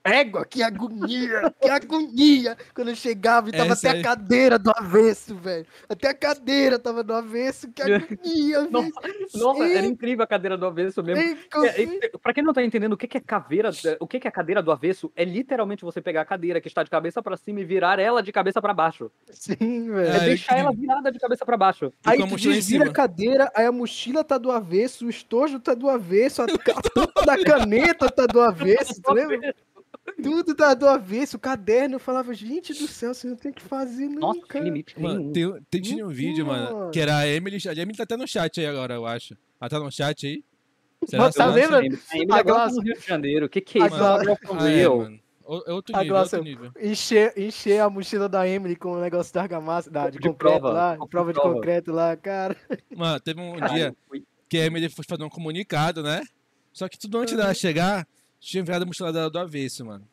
Égua, 0.05 0.45
que 0.45 0.63
agonia, 0.65 1.55
que 1.61 1.69
agonia. 1.69 2.57
Quando 2.75 2.89
eu 2.89 2.97
chegava 2.97 3.49
e 3.49 3.53
tava 3.53 3.73
Essa 3.73 3.91
até 3.91 4.01
a 4.01 4.03
cadeira 4.03 4.59
do 4.59 4.73
avesso, 4.77 5.37
velho. 5.37 5.65
Até 5.89 6.09
a 6.09 6.15
cadeira 6.15 6.77
tava 6.77 7.05
do 7.05 7.15
avesso, 7.15 7.71
que 7.73 7.83
agonia, 7.83 8.67
velho. 8.67 8.93
Nossa, 9.35 9.65
era 9.65 9.87
incrível 9.87 10.25
a 10.25 10.27
cadeira 10.27 10.59
do 10.59 10.67
avesso 10.67 11.03
mesmo. 11.05 11.23
É, 11.23 11.83
é, 11.83 12.09
pra 12.21 12.35
quem 12.35 12.43
não 12.43 12.53
tá 12.53 12.65
entendendo 12.65 12.95
o 12.95 12.97
que 12.97 13.07
que 13.07 13.19
é 13.19 13.21
caveira, 13.21 13.71
o 14.01 14.07
que 14.09 14.19
que 14.19 14.27
é 14.27 14.31
cadeira 14.31 14.61
do 14.61 14.73
avesso, 14.73 15.13
é 15.15 15.25
literalmente 15.25 15.85
você 15.85 16.01
pegar 16.01 16.23
a 16.23 16.25
cadeira 16.25 16.61
que 16.61 16.67
está 16.67 16.83
de 16.83 16.91
cabeça 16.91 17.23
pra 17.23 17.37
cima 17.37 17.61
e 17.61 17.65
virar 17.65 18.01
ela 18.01 18.23
de 18.23 18.33
cabeça 18.33 18.61
pra 18.61 18.75
baixo. 18.75 19.09
Sim, 19.31 19.89
É, 19.91 19.93
velho. 19.95 20.17
É, 20.17 20.21
deixar 20.25 20.59
ela 20.59 20.73
virada 20.73 21.13
de 21.13 21.19
cabeça 21.21 21.47
pra 21.47 21.57
baixo. 21.57 21.93
E 22.05 22.11
Aí 22.11 22.19
tu 22.19 22.37
desvira 22.37 22.85
a 22.85 22.87
cima. 22.87 22.93
cadeira, 22.93 23.53
aí 23.55 23.67
a 23.67 23.73
mochila 23.73 24.25
tá 24.25 24.37
do 24.37 24.51
avesso, 24.51 25.07
o 25.07 25.11
estojo 25.11 25.61
tá 25.61 25.75
do 25.75 25.89
avesso, 25.89 26.43
a, 26.43 26.47
a 26.77 26.83
tampa 26.93 27.25
da 27.25 27.43
caneta 27.45 28.11
tá 28.11 28.27
do 28.27 28.41
avesso, 28.43 29.01
tu 29.01 29.13
lembra? 29.13 29.55
Tudo 30.23 30.55
tá 30.55 30.75
do 30.75 30.87
avesso, 30.89 31.37
o 31.37 31.41
caderno, 31.41 31.97
eu 31.97 32.01
falava, 32.01 32.33
gente 32.35 32.73
do 32.73 32.87
céu, 32.87 33.13
você 33.15 33.27
não 33.27 33.37
tem 33.37 33.53
que 33.53 33.63
fazer 33.63 34.09
Nossa, 34.09 34.39
nunca. 34.41 34.59
que 34.59 34.65
limite 34.65 35.01
Mano, 35.01 35.19
nenhum. 35.33 35.33
tem, 35.33 35.63
tem, 35.71 35.81
tinha 35.83 36.07
um 36.07 36.11
vídeo, 36.11 36.47
mano, 36.47 36.71
Nossa. 36.71 36.91
que 36.91 37.01
era 37.01 37.17
a 37.19 37.27
Emily. 37.29 37.59
A 37.69 37.73
Emily 37.73 37.97
tá 37.97 38.03
até 38.05 38.17
no 38.17 38.27
chat 38.27 38.61
aí 38.61 38.67
agora, 38.67 38.95
eu 38.95 39.07
acho. 39.07 39.37
Ela 39.61 39.69
tá 39.71 39.79
no 39.79 39.91
chat 39.91 40.27
aí? 40.27 40.45
Mas 41.13 41.35
tá 41.35 41.47
Nossa, 41.47 41.47
lembra? 41.47 41.79
A 41.79 41.85
Emily 41.85 42.33
A 42.33 42.37
agora 42.37 42.45
tá 42.45 42.53
Glaucia- 42.69 42.77
no 42.77 42.83
Rio 42.83 42.95
de 43.01 43.07
Janeiro. 43.07 43.47
O 43.47 43.49
que 43.49 43.61
que 43.61 43.79
é 43.79 43.83
A 43.83 43.87
isso? 43.87 43.97
From 43.97 44.57
Ah, 44.59 44.71
é, 44.71 44.89
mano. 44.89 45.21
É 45.67 45.73
outro 45.73 45.95
A 45.97 46.03
nível, 46.03 46.17
é 46.17 46.21
outro 46.21 46.43
nível. 46.45 46.73
Encher, 46.81 47.33
encher 47.37 47.81
a 47.81 47.91
mochila 47.91 48.29
da 48.29 48.47
Emily 48.49 48.77
com 48.77 48.93
o 48.93 49.01
negócio 49.01 49.35
da 49.35 49.43
argamassa, 49.43 49.91
da, 49.91 50.09
de, 50.09 50.19
De 50.19 50.29
concreto 50.29 50.61
prova, 50.61 50.71
lá, 50.73 50.97
de 50.97 51.09
prova 51.09 51.33
de 51.33 51.41
prova. 51.41 51.55
concreto 51.57 51.93
lá, 51.93 52.17
cara. 52.17 52.57
Mano, 52.97 53.19
teve 53.21 53.41
um 53.41 53.55
Caralho, 53.57 53.75
dia 53.75 53.97
foi- 54.09 54.23
que 54.49 54.57
a 54.59 54.67
Emily 54.67 54.89
foi 54.89 55.05
fazer 55.09 55.25
um 55.25 55.29
comunicado, 55.29 56.03
né? 56.03 56.23
Só 56.73 56.89
que 56.89 56.97
tudo 56.99 57.19
antes 57.19 57.37
dela 57.37 57.53
chegar, 57.53 58.07
tinha 58.39 58.63
virado 58.63 58.83
a 58.83 58.87
mochila 58.87 59.13
dela 59.13 59.29
do 59.29 59.39
avesso, 59.39 59.85
mano. 59.85 60.07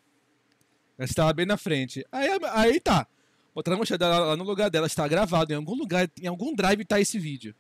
Ela 0.99 1.05
estava 1.05 1.33
bem 1.33 1.45
na 1.45 1.57
frente. 1.57 2.05
Aí, 2.12 2.27
aí 2.51 2.79
tá. 2.79 3.07
Botaram 3.55 3.77
a 3.77 3.79
mochila 3.79 3.97
dela 3.97 4.19
lá 4.19 4.35
no 4.38 4.43
lugar 4.43 4.69
dela, 4.69 4.85
está 4.85 5.07
gravado. 5.07 5.51
Em 5.51 5.55
algum 5.55 5.73
lugar, 5.73 6.07
em 6.21 6.27
algum 6.27 6.53
drive 6.53 6.83
tá 6.85 6.99
esse 6.99 7.17
vídeo. 7.17 7.55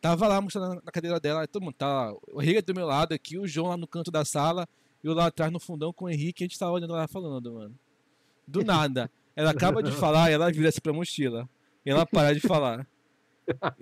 Tava 0.00 0.28
lá 0.28 0.40
mochila 0.40 0.76
na- 0.76 0.80
cadeira 0.92 1.18
dela, 1.18 1.46
todo 1.48 1.62
mundo 1.64 1.74
tá 1.74 1.86
lá. 1.86 2.14
O 2.32 2.40
Henrique 2.40 2.62
do 2.62 2.74
meu 2.74 2.86
lado 2.86 3.12
aqui, 3.12 3.36
o 3.38 3.46
João 3.46 3.68
lá 3.68 3.76
no 3.76 3.86
canto 3.88 4.10
da 4.10 4.24
sala, 4.24 4.68
e 5.02 5.06
eu 5.06 5.14
lá 5.14 5.26
atrás 5.26 5.50
no 5.52 5.58
fundão 5.58 5.92
com 5.92 6.04
o 6.04 6.08
Henrique, 6.10 6.44
a 6.44 6.46
gente 6.46 6.58
tava 6.58 6.72
olhando 6.72 6.92
lá 6.92 7.08
falando, 7.08 7.52
mano. 7.52 7.74
Do 8.46 8.64
nada. 8.64 9.10
Ela 9.34 9.50
acaba 9.50 9.82
de 9.82 9.90
falar 9.92 10.30
e 10.30 10.34
ela 10.34 10.50
vira 10.52 10.68
assim 10.68 10.80
pra 10.80 10.92
mochila. 10.92 11.48
E 11.84 11.90
ela 11.90 12.06
para 12.06 12.32
de 12.32 12.40
falar. 12.40 12.86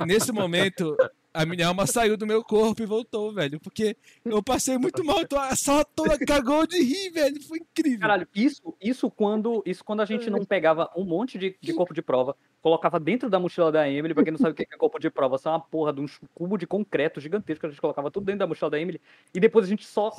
E 0.00 0.06
nesse 0.06 0.32
momento, 0.32 0.96
a 1.34 1.46
minha 1.46 1.68
alma 1.68 1.86
saiu 1.86 2.16
do 2.16 2.26
meu 2.26 2.44
corpo 2.44 2.82
e 2.82 2.86
voltou, 2.86 3.32
velho. 3.32 3.58
Porque 3.60 3.96
eu 4.24 4.42
passei 4.42 4.76
muito 4.76 5.04
mal. 5.04 5.18
A 5.38 5.56
sala 5.56 5.84
toda 5.84 6.18
cagou 6.18 6.66
de 6.66 6.82
rir, 6.82 7.10
velho. 7.10 7.42
Foi 7.42 7.58
incrível. 7.58 8.00
Caralho, 8.00 8.28
isso, 8.34 8.74
isso, 8.80 9.10
quando, 9.10 9.62
isso 9.64 9.84
quando 9.84 10.00
a 10.00 10.04
gente 10.04 10.28
não 10.28 10.44
pegava 10.44 10.90
um 10.96 11.04
monte 11.04 11.38
de, 11.38 11.56
de 11.60 11.72
corpo 11.72 11.94
de 11.94 12.02
prova, 12.02 12.36
colocava 12.60 13.00
dentro 13.00 13.30
da 13.30 13.38
mochila 13.38 13.72
da 13.72 13.88
Emily, 13.88 14.14
pra 14.14 14.22
quem 14.22 14.32
não 14.32 14.38
sabe 14.38 14.52
o 14.52 14.54
que 14.54 14.62
é 14.62 14.76
corpo 14.76 14.98
de 14.98 15.10
prova, 15.10 15.38
são 15.38 15.52
uma 15.52 15.60
porra 15.60 15.92
de 15.92 16.00
um 16.00 16.06
cubo 16.34 16.56
de 16.58 16.66
concreto 16.66 17.20
gigantesco 17.20 17.60
que 17.60 17.66
a 17.66 17.70
gente 17.70 17.80
colocava 17.80 18.10
tudo 18.10 18.26
dentro 18.26 18.40
da 18.40 18.46
mochila 18.46 18.70
da 18.70 18.80
Emily, 18.80 19.00
e 19.34 19.40
depois 19.40 19.66
a 19.66 19.68
gente 19.68 19.86
só. 19.86 20.10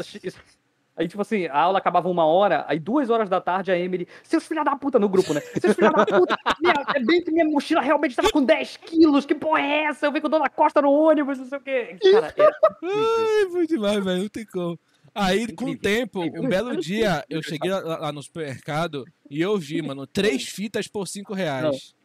Aí, 0.96 1.08
tipo 1.08 1.22
assim, 1.22 1.48
a 1.48 1.58
aula 1.58 1.80
acabava 1.80 2.08
uma 2.08 2.26
hora, 2.26 2.66
aí 2.68 2.80
duas 2.80 3.10
horas 3.10 3.28
da 3.28 3.42
tarde 3.42 3.72
a 3.72 3.78
Emily, 3.78 4.08
seus 4.22 4.46
filha 4.46 4.64
da 4.64 4.76
puta 4.76 5.00
no 5.00 5.10
grupo, 5.10 5.34
né? 5.34 5.42
Seus 5.60 5.74
filha 5.76 5.90
da 5.90 6.06
puta, 6.06 6.38
minha, 6.62 6.74
é 6.96 7.00
bem 7.00 7.24
que 7.24 7.32
minha 7.32 7.46
mochila 7.46 7.82
realmente 7.82 8.16
tava 8.16 8.30
com 8.32 8.44
10 8.44 8.78
quilos, 8.78 9.26
que 9.26 9.34
porra 9.34 9.62
é 9.62 9.86
essa? 9.86 10.06
Eu 10.06 10.12
vi 10.12 10.22
com 10.22 10.28
o 10.28 10.30
Dona 10.30 10.50
Costa 10.50 10.84
no 10.84 10.92
ônibus, 10.92 11.40
não 11.40 11.46
sei 11.46 11.58
o 11.58 11.62
quê. 11.62 11.98
Cara, 12.12 12.34
é, 12.38 12.44
Ai, 12.84 13.50
foi 13.52 13.66
demais, 13.66 14.04
velho. 14.04 14.22
Não 14.22 14.30
tem 14.30 14.46
como. 14.46 14.80
Aí, 15.16 15.52
com 15.54 15.72
o 15.72 15.78
tempo, 15.78 16.22
um 16.22 16.48
belo 16.48 16.76
dia, 16.78 17.24
eu 17.30 17.42
cheguei 17.42 17.72
lá, 17.72 17.80
lá 17.98 18.12
no 18.12 18.22
supermercado 18.22 19.06
e 19.30 19.42
eu 19.42 19.58
vi, 19.58 19.82
mano, 19.82 20.06
três 20.08 20.44
fitas 20.44 20.88
por 20.88 21.08
cinco 21.08 21.34
reais. 21.34 21.96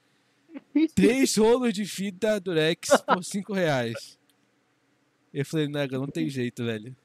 Três 0.95 1.37
rolos 1.37 1.73
de 1.73 1.85
fita 1.85 2.41
Durex 2.41 2.89
por 3.07 3.23
cinco 3.23 3.53
reais. 3.53 4.19
Eu 5.33 5.45
falei, 5.45 5.69
nega, 5.69 5.99
não 5.99 6.07
tem 6.07 6.29
jeito, 6.29 6.65
velho. 6.65 6.97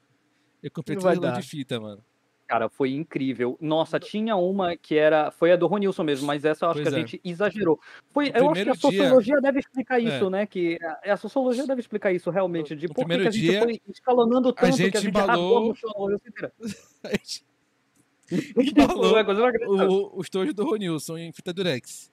Eu 0.64 0.70
comprei 0.70 0.96
dar. 1.34 1.40
de 1.40 1.46
fita, 1.46 1.78
mano. 1.78 2.02
Cara, 2.46 2.68
foi 2.68 2.92
incrível. 2.92 3.56
Nossa, 3.60 3.98
tinha 3.98 4.36
uma 4.36 4.76
que 4.76 4.96
era. 4.96 5.30
Foi 5.30 5.50
a 5.52 5.56
do 5.56 5.66
Ronilson 5.66 6.02
mesmo, 6.04 6.26
mas 6.26 6.44
essa 6.44 6.66
eu 6.66 6.70
acho 6.70 6.78
Pois 6.82 6.88
que 6.88 6.94
a 6.94 6.98
é. 6.98 7.00
gente 7.00 7.20
exagerou. 7.24 7.80
Foi, 8.12 8.28
No 8.30 8.30
eu 8.30 8.32
acho 8.34 8.38
que 8.38 8.44
a 8.44 8.48
primeiro 8.52 8.72
dia- 8.72 8.80
sociologia 8.80 9.40
deve 9.40 9.58
explicar 9.60 9.98
É. 10.00 10.04
isso, 10.04 10.28
né? 10.30 10.46
Que 10.46 10.78
a, 10.82 11.12
a 11.12 11.16
sociologia 11.16 11.66
deve 11.66 11.80
explicar 11.80 12.12
isso 12.12 12.30
realmente. 12.30 12.76
De 12.76 12.86
No 12.86 12.94
por 12.94 13.06
que 13.06 13.12
a 13.28 13.30
gente 13.30 13.40
dia, 13.42 13.62
foi 13.62 13.80
escalonando 13.88 14.52
tanto 14.52 14.76
gente 14.76 14.90
que 14.90 14.96
a 14.98 15.00
gente 15.00 15.10
embalou- 15.10 15.72
a. 15.72 16.52
A 17.04 18.62
gente 18.62 18.72
embalou 18.72 19.16
é 19.18 19.24
o, 19.88 20.12
os 20.14 20.28
tojos 20.30 20.54
do 20.54 20.64
Ronilson 20.64 21.16
em 21.18 21.32
fita 21.32 21.52
Durex. 21.52 22.10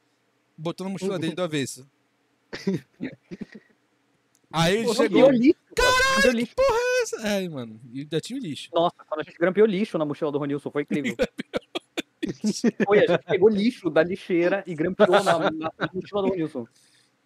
Botou 0.58 0.86
na 0.86 0.92
mochila 0.92 1.18
dele 1.20 1.34
do 1.36 1.42
avesso. 1.42 1.88
Aí 4.52 4.78
ele 4.78 4.94
chegou. 4.94 5.30
Grampeou 5.76 6.34
lixo, 6.34 6.56
cara. 6.56 6.68
Grampeou 6.68 7.02
lixo. 7.02 7.16
Ai, 7.28 7.50
mano, 7.50 7.82
e 7.92 8.00
ainda 8.02 8.22
tinha 8.22 8.40
o 8.40 8.42
lixo. 8.42 8.70
Nossa, 8.74 8.96
quando 9.08 9.22
a 9.22 9.24
gente 9.24 9.38
grampeou 9.38 9.68
lixo 9.68 9.98
na 9.98 10.06
mochila 10.06 10.32
do 10.32 10.38
Ronilson, 10.38 10.72
foi 10.72 10.84
incrível. 10.84 11.16
Foi, 12.86 13.00
a 13.00 13.08
gente 13.08 13.26
pegou 13.26 13.50
lixo 13.50 13.90
da 13.90 14.04
lixeira 14.04 14.64
e 14.68 14.76
grampeou 14.76 15.24
na, 15.24 15.40
na 15.40 15.90
mochila 15.92 16.22
do 16.22 16.28
Ronilson. 16.30 16.68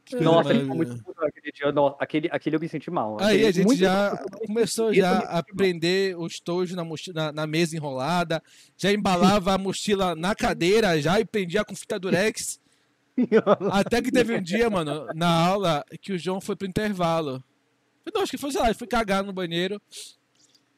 Que 0.05 0.17
Nossa, 0.17 0.51
ele 0.51 0.61
ficou 0.61 0.75
muito 0.75 1.03
puto 1.03 1.19
naquele 1.19 1.51
dia. 1.51 1.65
Aquele, 1.99 2.29
aquele 2.31 2.55
eu 2.55 2.59
me 2.59 2.69
senti 2.69 2.91
mal. 2.91 3.17
Aí 3.19 3.25
Aquele- 3.25 3.45
a 3.47 3.51
gente 3.51 3.75
já 3.75 4.23
começou 4.45 4.93
já 4.93 5.17
a 5.17 5.41
prender 5.41 6.15
os 6.17 6.39
tojos 6.39 6.75
na, 6.75 6.83
mochila, 6.83 7.25
na, 7.25 7.31
na 7.31 7.47
mesa 7.47 7.75
enrolada, 7.75 8.41
já 8.77 8.91
embalava 8.91 9.53
a 9.53 9.57
mochila 9.57 10.15
na 10.15 10.35
cadeira 10.35 11.01
já 11.01 11.19
e 11.19 11.25
prendia 11.25 11.65
com 11.65 11.75
fita 11.75 11.99
durex. 11.99 12.59
Até 13.71 13.99
que 14.01 14.11
teve 14.11 14.35
um 14.35 14.41
dia, 14.41 14.69
mano, 14.69 15.07
na 15.15 15.27
aula, 15.27 15.83
que 15.99 16.13
o 16.13 16.19
João 16.19 16.39
foi 16.39 16.55
pro 16.55 16.67
intervalo. 16.67 17.43
Eu 18.05 18.11
Não, 18.13 18.21
acho 18.21 18.31
que 18.31 18.37
foi, 18.37 18.51
sei 18.51 18.61
lá, 18.61 18.73
foi 18.73 18.87
cagar 18.87 19.23
no 19.23 19.33
banheiro. 19.33 19.81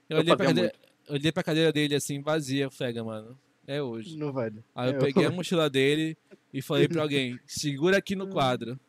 Eu 0.09 0.17
Eu 0.17 0.17
olhei 0.19 0.35
pra, 0.35 0.45
cadeira, 0.45 0.73
eu 1.07 1.13
olhei 1.15 1.31
pra 1.31 1.43
cadeira 1.43 1.71
dele 1.73 1.95
assim, 1.95 2.21
vazia, 2.21 2.69
fega, 2.69 3.03
mano. 3.03 3.37
É 3.65 3.81
hoje. 3.81 4.15
Não 4.17 4.31
dar. 4.31 4.63
Aí 4.73 4.91
eu 4.91 4.95
É, 4.95 4.99
peguei 4.99 5.25
a 5.25 5.31
mochila 5.31 5.69
dele 5.69 6.17
e 6.53 6.61
falei 6.61 6.87
pra 6.87 7.01
alguém, 7.01 7.37
segura 7.45 7.97
aqui 7.97 8.15
no 8.15 8.27
quadro. 8.29 8.79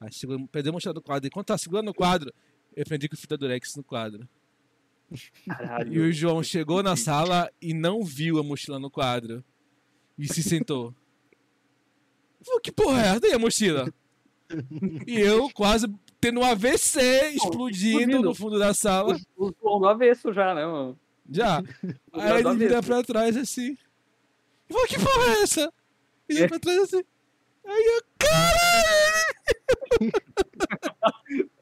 Aí 0.00 0.12
segura, 0.12 0.44
peguei 0.50 0.70
a 0.70 0.72
mochila 0.72 0.92
do 0.92 1.00
quadro. 1.00 1.28
Enquanto 1.28 1.46
tá 1.46 1.56
segurando 1.58 1.88
o 1.90 1.94
quadro, 1.94 2.32
eu 2.74 2.84
prendi 2.84 3.08
com 3.08 3.16
fita 3.16 3.36
durex 3.38 3.76
no 3.76 3.84
quadro. 3.84 4.28
Caralho. 5.46 5.94
E 5.94 5.98
o 6.00 6.12
João 6.12 6.42
chegou 6.42 6.82
na 6.82 6.96
sala 6.96 7.48
e 7.62 7.72
não 7.72 8.02
viu 8.02 8.40
a 8.40 8.42
mochila 8.42 8.80
no 8.80 8.90
quadro. 8.90 9.44
E 10.18 10.26
se 10.26 10.42
sentou. 10.42 10.92
Falei, 12.44 12.60
que 12.60 12.72
porra 12.72 13.02
é 13.02 13.06
essa? 13.08 13.26
E 13.28 13.32
a 13.32 13.38
mochila? 13.38 13.92
E 15.06 15.14
eu 15.20 15.48
quase 15.50 15.86
tendo 16.20 16.40
um 16.40 16.44
AVC 16.44 17.00
explodindo 17.34 18.00
explodindo. 18.00 18.22
no 18.22 18.34
fundo 18.34 18.58
da 18.58 18.72
sala. 18.74 19.16
O 19.36 19.52
João 19.60 19.80
do 19.80 19.88
avesso 19.88 20.32
já, 20.32 20.54
né, 20.54 20.66
mano? 20.66 20.98
Já. 21.30 21.62
O 22.12 22.20
Aí 22.20 22.40
ele 22.40 22.56
vira 22.56 22.82
pra 22.82 23.02
trás 23.02 23.36
assim. 23.36 23.76
Falou, 24.68 24.86
que 24.86 24.98
porra 24.98 25.32
é 25.38 25.42
essa? 25.42 25.72
E 26.28 26.34
vira 26.34 26.48
pra 26.48 26.58
trás 26.58 26.78
assim. 26.78 27.04
Aí 27.64 27.84
eu, 27.96 28.02
caralho! 28.18 28.66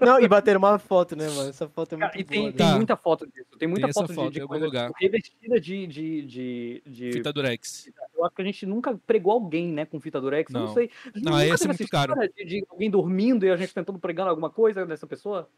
Não, 0.00 0.20
e 0.20 0.28
bateram 0.28 0.58
uma 0.58 0.78
foto, 0.78 1.14
né, 1.16 1.28
mano? 1.28 1.50
Essa 1.50 1.68
foto 1.68 1.94
é 1.94 1.98
muito 1.98 2.10
Cara, 2.10 2.20
e 2.20 2.24
boa. 2.24 2.30
tem, 2.34 2.46
né? 2.46 2.52
tem 2.52 2.74
muita 2.76 2.96
foto 2.96 3.26
disso. 3.26 3.46
Tem 3.58 3.68
muita 3.68 3.86
Tem 3.86 3.92
foto, 3.94 4.08
de- 4.08 4.14
foto 4.14 4.30
de, 4.32 4.38
em 4.38 4.42
algum 4.42 4.52
coisa 4.52 4.66
lugar. 4.66 4.86
tipo, 4.88 4.98
revestida 5.00 5.60
de, 5.60 5.86
de, 5.86 6.22
de, 6.22 6.82
de- 6.86 7.12
Fita 7.12 7.32
durex. 7.32 7.90
Eu 8.16 8.24
acho 8.24 8.34
que 8.34 8.42
a 8.42 8.44
gente 8.44 8.66
nunca 8.66 8.98
pregou 9.06 9.32
alguém, 9.32 9.68
né, 9.72 9.84
com 9.86 10.00
fita 10.00 10.20
durex. 10.20 10.52
eu 10.52 10.60
Não, 10.60 10.66
Não. 10.66 10.74
sei. 10.74 10.90
Não, 11.16 11.22
nunca 11.22 11.36
aí 11.38 11.48
ia 11.48 11.56
ser 11.56 11.68
teve 11.68 11.78
muito 11.80 11.90
caro. 11.90 12.14
De, 12.36 12.44
de 12.44 12.66
alguém 12.68 12.90
dormindo 12.90 13.44
e 13.46 13.50
a 13.50 13.56
gente 13.56 13.72
tentando 13.74 13.98
pregar 13.98 14.26
alguma 14.28 14.50
coisa 14.50 14.84
dessa 14.86 15.06
pessoa. 15.06 15.48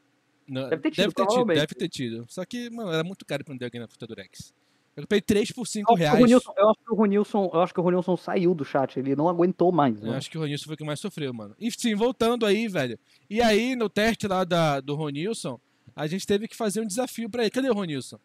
Não, 0.46 0.68
Deve 0.70 0.82
ter 0.82 0.90
tido, 0.92 1.02
deve 1.02 1.14
ter 1.14 1.26
tido, 1.26 1.44
deve 1.46 1.74
ter 1.74 1.88
tido. 1.88 2.24
Só 2.28 2.44
que, 2.44 2.70
mano, 2.70 2.90
era 2.92 3.04
muito 3.04 3.26
caro 3.26 3.44
prender 3.44 3.66
alguém 3.66 3.80
na 3.80 3.86
fita 3.88 4.06
durex. 4.06 4.54
Eu 4.98 5.02
comprei 5.02 5.20
3 5.20 5.52
por 5.52 5.64
5 5.64 5.92
Eu 5.92 5.94
acho, 5.94 6.02
que 6.02 6.10
o 6.10 6.26
reais. 6.26 6.32
Eu, 6.32 6.68
acho 6.68 6.80
que 6.84 6.92
o 6.92 6.94
Ronilson, 6.96 7.50
eu 7.54 7.60
acho 7.60 7.72
que 7.72 7.78
o 7.78 7.82
Ronilson 7.84 8.16
saiu 8.16 8.52
do 8.52 8.64
chat, 8.64 8.98
ele 8.98 9.14
não 9.14 9.28
aguentou 9.28 9.70
mais. 9.70 9.96
Eu 10.02 10.10
né? 10.10 10.16
acho 10.16 10.28
que 10.28 10.36
o 10.36 10.40
Ronilson 10.40 10.64
foi 10.64 10.74
o 10.74 10.76
que 10.76 10.84
mais 10.84 10.98
sofreu, 10.98 11.32
mano. 11.32 11.54
E 11.60 11.70
sim, 11.70 11.94
voltando 11.94 12.44
aí, 12.44 12.66
velho. 12.66 12.98
E 13.30 13.40
aí, 13.40 13.76
no 13.76 13.88
teste 13.88 14.26
lá 14.26 14.42
da, 14.42 14.80
do 14.80 14.96
Ronilson, 14.96 15.60
a 15.94 16.08
gente 16.08 16.26
teve 16.26 16.48
que 16.48 16.56
fazer 16.56 16.80
um 16.80 16.86
desafio 16.86 17.30
pra 17.30 17.42
ele. 17.42 17.50
Cadê 17.50 17.70
o 17.70 17.74
Ronilson? 17.74 18.18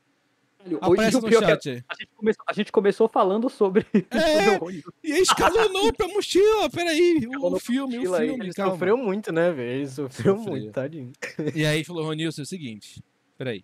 Hoje, 0.66 0.78
Aparece 0.82 1.22
no 1.22 1.28
é 1.28 1.32
chat 1.34 1.70
aí. 1.70 1.84
a, 1.88 1.94
gente 1.94 2.10
começou, 2.16 2.44
a 2.48 2.54
gente 2.54 2.72
começou 2.72 3.08
falando 3.08 3.50
sobre, 3.52 3.86
É. 4.10 4.44
sobre 4.46 4.56
o 4.56 4.60
Ronilson. 4.60 4.90
E 5.04 5.12
escalonou 5.22 5.94
pra 5.94 6.08
mochila, 6.08 6.70
peraí. 6.72 7.28
Pra 7.30 7.60
filme, 7.60 7.98
o 7.98 8.00
mochila 8.00 8.18
aí, 8.18 8.30
filme, 8.30 8.46
Ele 8.46 8.54
calma. 8.54 8.72
sofreu 8.72 8.98
muito, 8.98 9.32
né, 9.32 9.52
velho? 9.52 9.72
Ele 9.72 9.88
sofreu 9.88 10.38
Sofreu. 10.38 10.52
muito, 10.52 10.72
tadinho. 10.72 11.12
E 11.54 11.66
aí 11.68 11.84
falou, 11.84 12.06
Ronilson, 12.06 12.42
é 12.42 12.44
o 12.44 12.48
seguinte. 12.48 13.04
Peraí. 13.38 13.64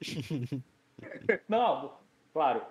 Não, 1.48 1.92
claro. 2.32 2.62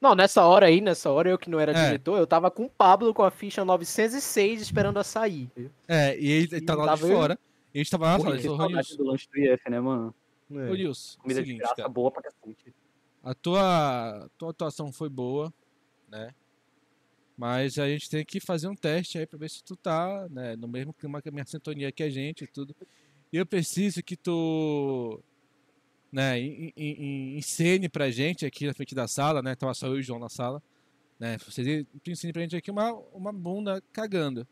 Não, 0.00 0.14
nessa 0.14 0.44
hora 0.44 0.66
aí, 0.66 0.80
nessa 0.80 1.10
hora, 1.10 1.30
eu 1.30 1.38
que 1.38 1.48
não 1.48 1.58
era 1.58 1.72
É. 1.72 1.86
diretor, 1.86 2.18
eu 2.18 2.26
tava 2.26 2.50
com 2.50 2.64
o 2.66 2.70
Pablo 2.70 3.14
com 3.14 3.22
a 3.22 3.30
ficha 3.30 3.64
906 3.64 4.60
esperando 4.60 4.98
a 4.98 5.04
sair. 5.04 5.50
É, 5.88 6.16
e 6.18 6.30
ele, 6.30 6.48
ele 6.52 6.60
tá 6.66 6.74
lá 6.74 6.82
de 6.94 7.00
tava 7.00 7.12
eu- 7.12 7.16
fora. 7.16 7.38
E 7.74 7.78
a 7.78 7.82
gente 7.82 7.90
tava 7.90 8.06
saudade 8.18 8.46
Ronilson, 8.48 8.96
do 8.96 9.04
lanche 9.04 9.28
do 9.30 9.38
IF, 9.38 9.70
né, 9.70 9.80
mano? 9.80 10.14
É. 10.50 10.68
Ronilson, 10.68 11.18
Comida 11.20 11.40
de 11.40 11.46
seguinte, 11.46 11.60
graça 11.60 11.74
cara. 11.76 11.88
boa 11.88 12.10
pra 12.10 12.22
cacete. 12.22 12.74
A 13.22 13.34
tua, 13.34 14.30
tua 14.38 14.50
atuação 14.50 14.92
foi 14.92 15.08
boa, 15.08 15.52
né? 16.08 16.30
Mas 17.36 17.78
a 17.78 17.86
gente 17.88 18.08
tem 18.08 18.24
que 18.24 18.40
fazer 18.40 18.68
um 18.68 18.74
teste 18.74 19.18
aí 19.18 19.26
pra 19.26 19.38
ver 19.38 19.50
se 19.50 19.62
tu 19.62 19.76
tá, 19.76 20.26
né, 20.30 20.56
no 20.56 20.66
mesmo 20.68 20.94
clima 20.94 21.20
que 21.20 21.28
a 21.28 21.32
minha 21.32 21.44
sintonia 21.44 21.92
que 21.92 22.02
a 22.02 22.08
gente 22.10 22.44
e 22.44 22.46
tudo. 22.46 22.74
E 23.32 23.36
eu 23.36 23.44
preciso 23.44 24.02
que 24.02 24.16
tu, 24.16 25.20
né, 26.16 26.40
en- 26.40 26.72
en- 26.74 26.96
en- 26.98 27.36
encene 27.36 27.90
pra 27.90 28.10
gente 28.10 28.46
aqui 28.46 28.66
na 28.66 28.72
frente 28.72 28.94
da 28.94 29.06
sala, 29.06 29.42
né? 29.42 29.54
Tava 29.54 29.74
só 29.74 29.86
eu 29.86 29.96
e 29.96 30.00
o 30.00 30.02
João 30.02 30.18
na 30.18 30.30
sala, 30.30 30.62
né? 31.20 31.36
Você 31.38 31.84
tu 32.02 32.10
ensine 32.10 32.32
pra 32.32 32.40
gente 32.40 32.56
aqui 32.56 32.70
uma, 32.70 32.90
uma 33.12 33.30
bunda 33.34 33.82
cagando. 33.92 34.48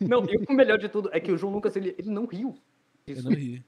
Não, 0.00 0.24
e 0.24 0.36
o 0.48 0.52
melhor 0.54 0.78
de 0.78 0.88
tudo 0.88 1.10
é 1.12 1.18
que 1.18 1.32
o 1.32 1.36
João 1.36 1.52
Lucas, 1.52 1.74
ele, 1.74 1.96
ele 1.98 2.10
não 2.10 2.26
riu. 2.26 2.56
Eu 3.08 3.22
não 3.24 3.32
ri. 3.32 3.64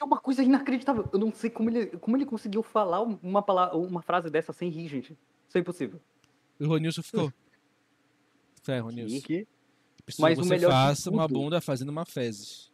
é 0.00 0.04
uma 0.04 0.18
coisa 0.18 0.42
inacreditável. 0.42 1.08
Eu 1.12 1.18
não 1.18 1.32
sei 1.32 1.48
como 1.48 1.70
ele, 1.70 1.86
como 1.98 2.16
ele 2.16 2.26
conseguiu 2.26 2.62
falar 2.64 3.00
uma, 3.00 3.40
palavra, 3.40 3.76
uma 3.76 4.02
frase 4.02 4.28
dessa 4.28 4.52
sem 4.52 4.68
rir, 4.68 4.88
gente. 4.88 5.16
Isso 5.48 5.56
é 5.56 5.60
impossível. 5.60 6.00
E 6.58 6.64
o 6.64 6.68
Ronilson 6.68 7.02
ficou. 7.04 7.32
É, 8.66 8.80
Ronilson. 8.80 9.20
Que- 9.20 9.46
Preciso 10.04 10.22
Mas 10.22 10.34
que 10.38 10.44
o 10.44 10.48
você 10.48 10.58
faça 10.60 11.08
uma 11.08 11.26
bunda 11.26 11.60
fazendo 11.60 11.88
uma 11.88 12.04
fezes. 12.04 12.70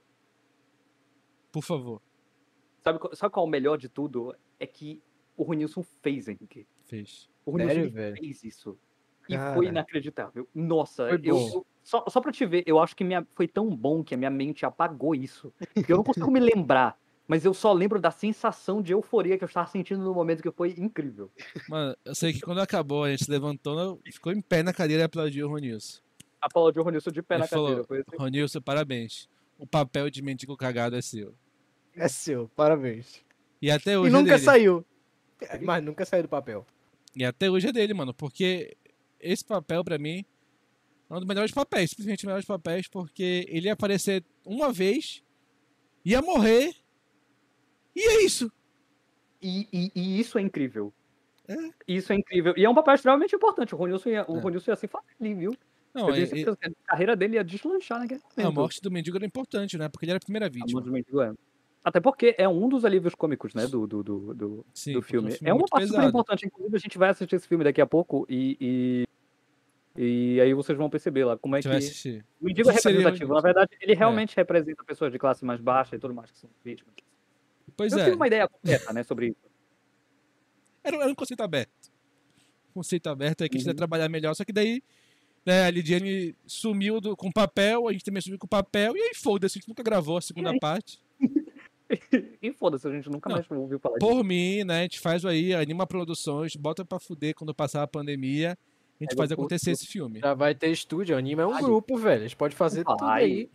Por 1.52 1.62
favor. 1.62 2.00
Sabe, 2.82 2.98
qual- 2.98 3.14
sabe 3.14 3.32
qual 3.32 3.44
é 3.44 3.48
o 3.48 3.50
melhor 3.50 3.76
de 3.76 3.88
tudo? 3.88 4.34
É 4.58 4.66
que 4.66 5.02
o 5.36 5.42
Ronilson 5.42 5.82
fez, 6.02 6.28
Henrique. 6.28 6.66
Fez. 6.86 7.28
O 7.44 7.52
velho? 7.56 7.90
fez 8.16 8.44
isso. 8.44 8.76
E 9.28 9.34
Cara. 9.36 9.54
foi 9.54 9.66
inacreditável. 9.66 10.48
Nossa, 10.54 11.08
Foi 11.08 11.20
eu, 11.22 11.64
só, 11.82 12.04
só 12.08 12.20
pra 12.20 12.32
te 12.32 12.44
ver, 12.44 12.64
eu 12.66 12.78
acho 12.80 12.96
que 12.96 13.04
minha, 13.04 13.26
foi 13.34 13.46
tão 13.46 13.68
bom 13.74 14.02
que 14.02 14.14
a 14.14 14.16
minha 14.16 14.30
mente 14.30 14.66
apagou 14.66 15.14
isso. 15.14 15.52
Eu 15.88 15.98
não 15.98 16.04
consigo 16.04 16.30
me 16.30 16.40
lembrar, 16.40 16.98
mas 17.28 17.44
eu 17.44 17.54
só 17.54 17.72
lembro 17.72 18.00
da 18.00 18.10
sensação 18.10 18.82
de 18.82 18.92
euforia 18.92 19.38
que 19.38 19.44
eu 19.44 19.46
estava 19.48 19.68
sentindo 19.68 20.02
no 20.02 20.12
momento 20.12 20.42
que 20.42 20.50
foi 20.50 20.74
incrível. 20.76 21.30
Mano, 21.68 21.96
eu 22.04 22.14
sei 22.14 22.32
que 22.32 22.40
quando 22.40 22.60
acabou, 22.60 23.04
a 23.04 23.10
gente 23.10 23.30
levantou, 23.30 24.00
ficou 24.10 24.32
em 24.32 24.40
pé 24.40 24.62
na 24.62 24.72
cadeira 24.72 25.02
e 25.02 25.04
aplaudiu 25.04 25.46
o 25.46 25.50
Ronilson. 25.50 26.00
A 26.40 26.48
Paula 26.48 26.72
de 26.72 26.80
Ronilson 26.80 27.10
de 27.10 27.22
pé 27.22 27.34
Ele 27.36 27.42
na 27.42 27.48
cadeira. 27.48 27.70
falou, 27.72 27.84
Foi 27.84 27.98
assim. 28.00 28.16
Ronilson, 28.16 28.60
parabéns. 28.60 29.28
O 29.58 29.66
papel 29.66 30.10
de 30.10 30.22
mendigo 30.22 30.56
cagado 30.56 30.96
é 30.96 31.02
seu. 31.02 31.34
É 31.94 32.08
seu, 32.08 32.48
parabéns. 32.56 33.22
E 33.60 33.70
até 33.70 33.92
E 33.92 33.96
hoje 33.96 34.08
é 34.14 34.18
nunca 34.18 34.32
dele. 34.32 34.44
saiu. 34.44 34.84
É, 35.40 35.58
Mas 35.58 35.82
nunca 35.84 36.04
saiu 36.04 36.22
do 36.22 36.28
papel. 36.28 36.66
E 37.16 37.24
até 37.24 37.50
hoje 37.50 37.68
é 37.68 37.72
dele, 37.72 37.92
mano. 37.94 38.14
Porque 38.14 38.76
esse 39.18 39.44
papel, 39.44 39.82
pra 39.84 39.98
mim, 39.98 40.24
é 41.10 41.14
um 41.14 41.18
dos 41.18 41.26
melhores 41.26 41.50
papéis. 41.50 41.90
Simplesmente 41.90 42.20
os 42.20 42.24
melhores 42.24 42.44
papéis, 42.46 42.86
porque 42.88 43.44
ele 43.48 43.66
ia 43.66 43.72
aparecer 43.72 44.24
uma 44.46 44.72
vez, 44.72 45.22
ia 46.04 46.22
morrer, 46.22 46.74
e 47.94 48.00
é 48.00 48.22
isso. 48.24 48.50
E, 49.42 49.66
e- 49.72 49.92
e 49.94 50.20
isso 50.20 50.38
é 50.38 50.42
incrível. 50.42 50.92
É. 51.48 51.54
Isso 51.88 52.12
é 52.12 52.16
incrível. 52.16 52.54
E 52.56 52.64
é 52.64 52.70
um 52.70 52.74
papel 52.74 52.94
extremamente 52.94 53.34
importante. 53.34 53.74
O 53.74 53.78
Ronilson 53.78 54.10
ia, 54.10 54.24
o 54.30 54.36
É. 54.36 54.40
Ronilson 54.40 54.70
ia 54.70 54.76
se 54.76 54.86
fazer 54.86 55.06
ali, 55.20 55.34
viu? 55.34 55.56
Não, 55.92 56.08
eu 56.08 56.14
tenho 56.14 56.22
e- 56.22 56.26
e- 56.26 56.28
certeza 56.28 56.56
que 56.56 56.66
a 56.66 56.70
carreira 56.86 57.16
dele 57.16 57.34
ia 57.34 57.42
deslanchar 57.42 57.98
naquele 57.98 58.20
a 58.20 58.42
momento. 58.42 58.54
morte 58.54 58.80
do 58.80 58.90
mendigo 58.90 59.16
era 59.16 59.26
importante, 59.26 59.76
né? 59.76 59.88
Porque 59.88 60.04
ele 60.04 60.12
era 60.12 60.18
a 60.18 60.20
primeira 60.20 60.46
A 60.46 60.48
vítima. 60.48 60.72
morte 60.74 60.84
do 60.86 60.92
mendigo 60.92 61.20
é. 61.20 61.32
Até 61.82 61.98
porque 62.00 62.34
é 62.36 62.46
um 62.48 62.68
dos 62.68 62.84
alívios 62.84 63.14
cômicos, 63.14 63.54
né, 63.54 63.66
do, 63.66 63.86
do, 63.86 64.02
do, 64.02 64.34
do, 64.34 64.66
Sim, 64.74 64.92
do 64.92 64.98
é 64.98 65.00
um 65.00 65.02
filme. 65.02 65.36
É 65.42 65.52
uma 65.52 65.58
muito 65.60 65.70
parte 65.70 65.86
super 65.88 66.04
importante. 66.04 66.46
Inclusive, 66.46 66.76
a 66.76 66.80
gente 66.80 66.98
vai 66.98 67.08
assistir 67.10 67.36
esse 67.36 67.48
filme 67.48 67.64
daqui 67.64 67.80
a 67.80 67.86
pouco 67.86 68.26
e, 68.28 68.56
e 68.60 69.06
E 70.36 70.40
aí 70.40 70.52
vocês 70.52 70.76
vão 70.76 70.90
perceber 70.90 71.24
lá 71.24 71.38
como 71.38 71.56
é 71.56 71.60
que. 71.62 71.68
assistir. 71.68 72.24
O 72.40 72.44
mendigo 72.44 72.68
é 72.70 72.74
representativo. 72.74 73.32
Na 73.34 73.40
verdade, 73.40 73.70
ele 73.80 73.94
realmente 73.94 74.36
representa 74.36 74.84
pessoas 74.84 75.10
de 75.10 75.18
classe 75.18 75.42
mais 75.44 75.60
baixa 75.60 75.96
e 75.96 75.98
tudo 75.98 76.12
mais 76.14 76.30
que 76.30 76.38
são 76.38 76.50
vítimas. 76.64 76.94
Pois 77.76 77.92
Eu 77.92 77.98
é. 78.00 78.04
tive 78.04 78.16
uma 78.16 78.26
ideia 78.26 78.46
completa, 78.46 78.92
né, 78.92 79.02
sobre 79.02 79.28
isso. 79.28 79.50
Era, 80.84 80.96
era 80.96 81.10
um 81.10 81.14
conceito 81.14 81.40
aberto. 81.42 81.70
Conceito 82.74 83.06
aberto 83.08 83.42
aí 83.42 83.48
que 83.48 83.56
a 83.56 83.60
gente 83.60 83.68
Uhum. 83.70 83.74
trabalhar 83.76 84.08
melhor. 84.08 84.34
Só 84.34 84.44
que 84.44 84.52
daí, 84.52 84.82
né, 85.46 85.64
a 85.64 85.70
Lidiane 85.70 86.34
sumiu 86.46 87.00
do- 87.00 87.16
com 87.16 87.30
papel, 87.32 87.88
a 87.88 87.92
gente 87.92 88.04
também 88.04 88.20
sumiu 88.22 88.38
com 88.38 88.46
papel, 88.46 88.96
e 88.96 89.00
aí 89.00 89.14
foda-se, 89.14 89.58
a 89.58 89.60
gente 89.60 89.68
nunca 89.68 89.82
gravou 89.82 90.18
a 90.18 90.20
segunda 90.20 90.52
parte. 90.58 91.00
E 92.42 92.52
foda-se, 92.52 92.86
a 92.86 92.90
gente 92.90 93.10
nunca 93.10 93.28
Não. 93.28 93.36
mais 93.36 93.50
ouviu 93.50 93.78
falar 93.78 93.98
disso. 93.98 94.10
Por 94.10 94.24
mim, 94.24 94.64
né, 94.64 94.80
a 94.80 94.82
gente 94.82 95.00
faz 95.00 95.24
aí, 95.24 95.54
anima 95.54 95.86
produções, 95.86 96.54
bota 96.56 96.84
pra 96.84 96.98
fuder 96.98 97.34
quando 97.34 97.54
passar 97.54 97.82
a 97.82 97.86
pandemia, 97.86 98.52
a 98.52 99.02
gente 99.04 99.10
Pega 99.10 99.16
faz 99.16 99.32
acontecer 99.32 99.70
esse 99.72 99.86
filme. 99.86 100.20
Já 100.20 100.34
vai 100.34 100.54
ter 100.54 100.68
estúdio, 100.70 101.16
anime 101.16 101.40
é 101.42 101.46
um 101.46 101.50
Vai. 101.52 101.62
grupo, 101.62 101.96
velho. 101.96 102.20
A 102.20 102.26
gente 102.26 102.36
pode 102.36 102.54
fazer 102.54 102.84
tudo 102.84 102.98
Vai. 103.04 103.24
aí. 103.24 103.50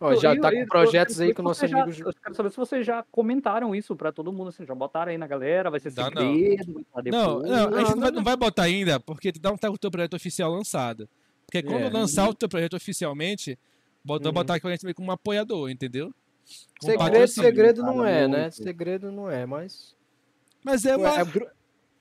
Ó, 0.00 0.14
já 0.16 0.34
Eu- 0.34 0.40
tá 0.40 0.50
com 0.50 0.66
projetos 0.66 1.20
eu- 1.20 1.26
aí 1.26 1.34
com 1.34 1.42
nossos 1.42 1.68
já- 1.70 1.82
amigos. 1.82 2.00
Eu 2.00 2.12
quero 2.22 2.34
saber 2.34 2.50
se 2.50 2.56
vocês 2.56 2.86
já 2.86 3.04
comentaram 3.10 3.74
isso 3.74 3.94
pra 3.94 4.10
todo 4.12 4.32
mundo, 4.32 4.48
assim, 4.48 4.64
já 4.64 4.74
botaram 4.74 5.12
aí 5.12 5.18
na 5.18 5.26
galera, 5.26 5.70
vai 5.70 5.78
ser 5.80 5.90
Dá 5.92 6.10
não. 6.10 6.34
segredo, 6.34 6.84
Não, 6.94 7.02
depois. 7.02 7.12
não, 7.12 7.36
a 7.38 7.40
gente 7.42 7.50
Não, 7.50 7.68
não 7.68 7.70
vai, 7.70 7.94
não, 8.10 8.10
não 8.16 8.24
vai 8.24 8.36
botar 8.36 8.62
ainda, 8.62 8.98
porque 8.98 9.30
tu 9.30 9.40
não 9.42 9.56
tá 9.58 9.68
com 9.68 9.74
o 9.74 9.78
teu 9.78 9.90
projeto 9.90 10.14
oficial 10.14 10.50
lançado. 10.52 11.08
Porque 11.46 11.62
quando 11.62 11.82
É. 11.84 11.90
lançar 11.90 12.28
o 12.28 12.34
teu 12.34 12.48
projeto 12.48 12.74
oficialmente, 12.76 13.58
bota, 14.04 14.28
Uhum. 14.28 14.34
botar 14.34 14.54
aqui 14.54 14.66
a 14.66 14.70
gente 14.70 14.84
meio 14.84 14.94
como 14.94 15.08
um 15.08 15.12
apoiador, 15.12 15.70
entendeu? 15.70 16.12
Segredo, 16.80 16.98
patrocínio. 16.98 17.48
segredo 17.48 17.82
não 17.82 18.04
é, 18.04 18.28
né? 18.28 18.40
muito. 18.42 18.54
Segredo 18.56 19.12
não 19.12 19.30
é, 19.30 19.44
mas. 19.44 19.96
Mas 20.64 20.84
é 20.84 20.96
uma. 20.96 21.10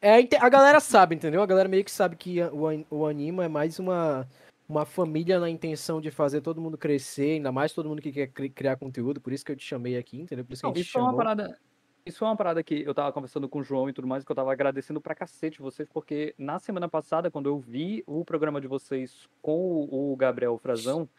É, 0.01 0.21
é 0.21 0.27
a 0.39 0.49
galera 0.49 0.79
sabe, 0.79 1.15
entendeu? 1.15 1.41
A 1.41 1.45
galera 1.45 1.67
meio 1.67 1.83
que 1.83 1.91
sabe 1.91 2.15
que 2.15 2.39
o, 2.43 2.85
o 2.97 3.05
anima 3.05 3.45
é 3.45 3.47
mais 3.47 3.79
uma, 3.79 4.27
uma 4.69 4.85
família 4.85 5.39
na 5.39 5.49
intenção 5.49 5.99
de 5.99 6.11
fazer 6.11 6.41
todo 6.41 6.61
mundo 6.61 6.77
crescer, 6.77 7.31
ainda 7.37 7.51
mais 7.51 7.73
todo 7.73 7.89
mundo 7.89 8.01
que 8.01 8.11
quer 8.11 8.27
cri- 8.27 8.49
criar 8.49 8.77
conteúdo, 8.77 9.19
por 9.19 9.33
isso 9.33 9.43
que 9.43 9.51
eu 9.51 9.55
te 9.55 9.65
chamei 9.65 9.97
aqui, 9.97 10.21
entendeu? 10.21 10.45
Por 10.45 10.53
isso 10.53 10.61
que 10.61 10.67
Não, 10.67 10.73
a 10.73 10.75
gente 10.77 10.87
isso 10.87 10.97
é 10.97 11.01
uma 11.01 11.07
chamou. 11.09 11.17
parada. 11.17 11.57
Isso 12.05 12.23
é 12.23 12.27
uma 12.27 12.37
parada 12.37 12.63
que 12.63 12.83
eu 12.83 12.93
tava 12.93 13.11
conversando 13.11 13.49
com 13.49 13.59
o 13.59 13.63
João 13.63 13.89
e 13.89 13.93
tudo 13.93 14.07
mais, 14.07 14.23
que 14.23 14.31
eu 14.31 14.35
tava 14.35 14.49
agradecendo 14.53 15.01
pra 15.01 15.13
cacete 15.13 15.59
vocês, 15.61 15.89
porque 15.91 16.33
na 16.37 16.57
semana 16.57 16.87
passada, 16.87 17.29
quando 17.29 17.49
eu 17.49 17.59
vi 17.59 18.01
o 18.07 18.23
programa 18.23 18.61
de 18.61 18.67
vocês 18.67 19.27
com 19.41 19.59
o 19.91 20.13
o 20.13 20.15
Gabriel 20.15 20.57
Frazão, 20.57 21.09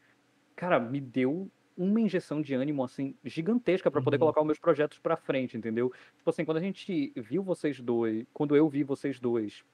cara, 0.56 0.80
me 0.80 0.98
deu 0.98 1.50
uma 1.78 2.00
injeção 2.00 2.42
de 2.42 2.54
ânimo, 2.54 2.84
assim, 2.84 3.16
gigantesca 3.24 3.90
pra 3.90 4.02
poder 4.02 4.16
Uhum. 4.16 4.20
colocar 4.20 4.40
os 4.42 4.46
meus 4.46 4.58
projetos 4.60 4.98
pra 4.98 5.16
frente, 5.16 5.56
entendeu? 5.56 5.92
Tipo 6.18 6.30
assim, 6.30 6.44
quando 6.44 6.58
a 6.58 6.62
gente 6.62 7.12
viu 7.16 7.42
vocês 7.42 7.80
dois, 7.80 8.26
quando 8.34 8.56
eu 8.56 8.68
vi 8.68 8.84
vocês 8.84 9.20
dois 9.20 9.64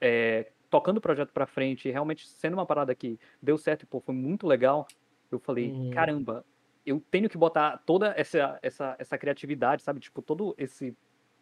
é, 0.00 0.52
tocando 0.70 0.98
o 0.98 1.00
projeto 1.00 1.32
pra 1.32 1.46
frente, 1.46 1.88
e 1.88 1.92
realmente 1.92 2.26
sendo 2.28 2.54
uma 2.54 2.66
parada 2.66 2.94
que 2.94 3.18
deu 3.42 3.58
certo 3.58 3.82
e, 3.84 3.86
pô, 3.86 4.00
foi 4.00 4.14
muito 4.14 4.46
legal, 4.46 4.86
eu 5.30 5.38
falei, 5.38 5.72
Uhum. 5.72 5.90
caramba, 5.90 6.44
eu 6.86 7.00
tenho 7.10 7.28
que 7.28 7.38
botar 7.38 7.78
toda 7.86 8.14
essa, 8.16 8.58
essa, 8.62 8.96
essa 8.98 9.18
criatividade, 9.18 9.82
sabe? 9.82 10.00
Tipo, 10.00 10.22
todo 10.22 10.54
esse 10.58 10.96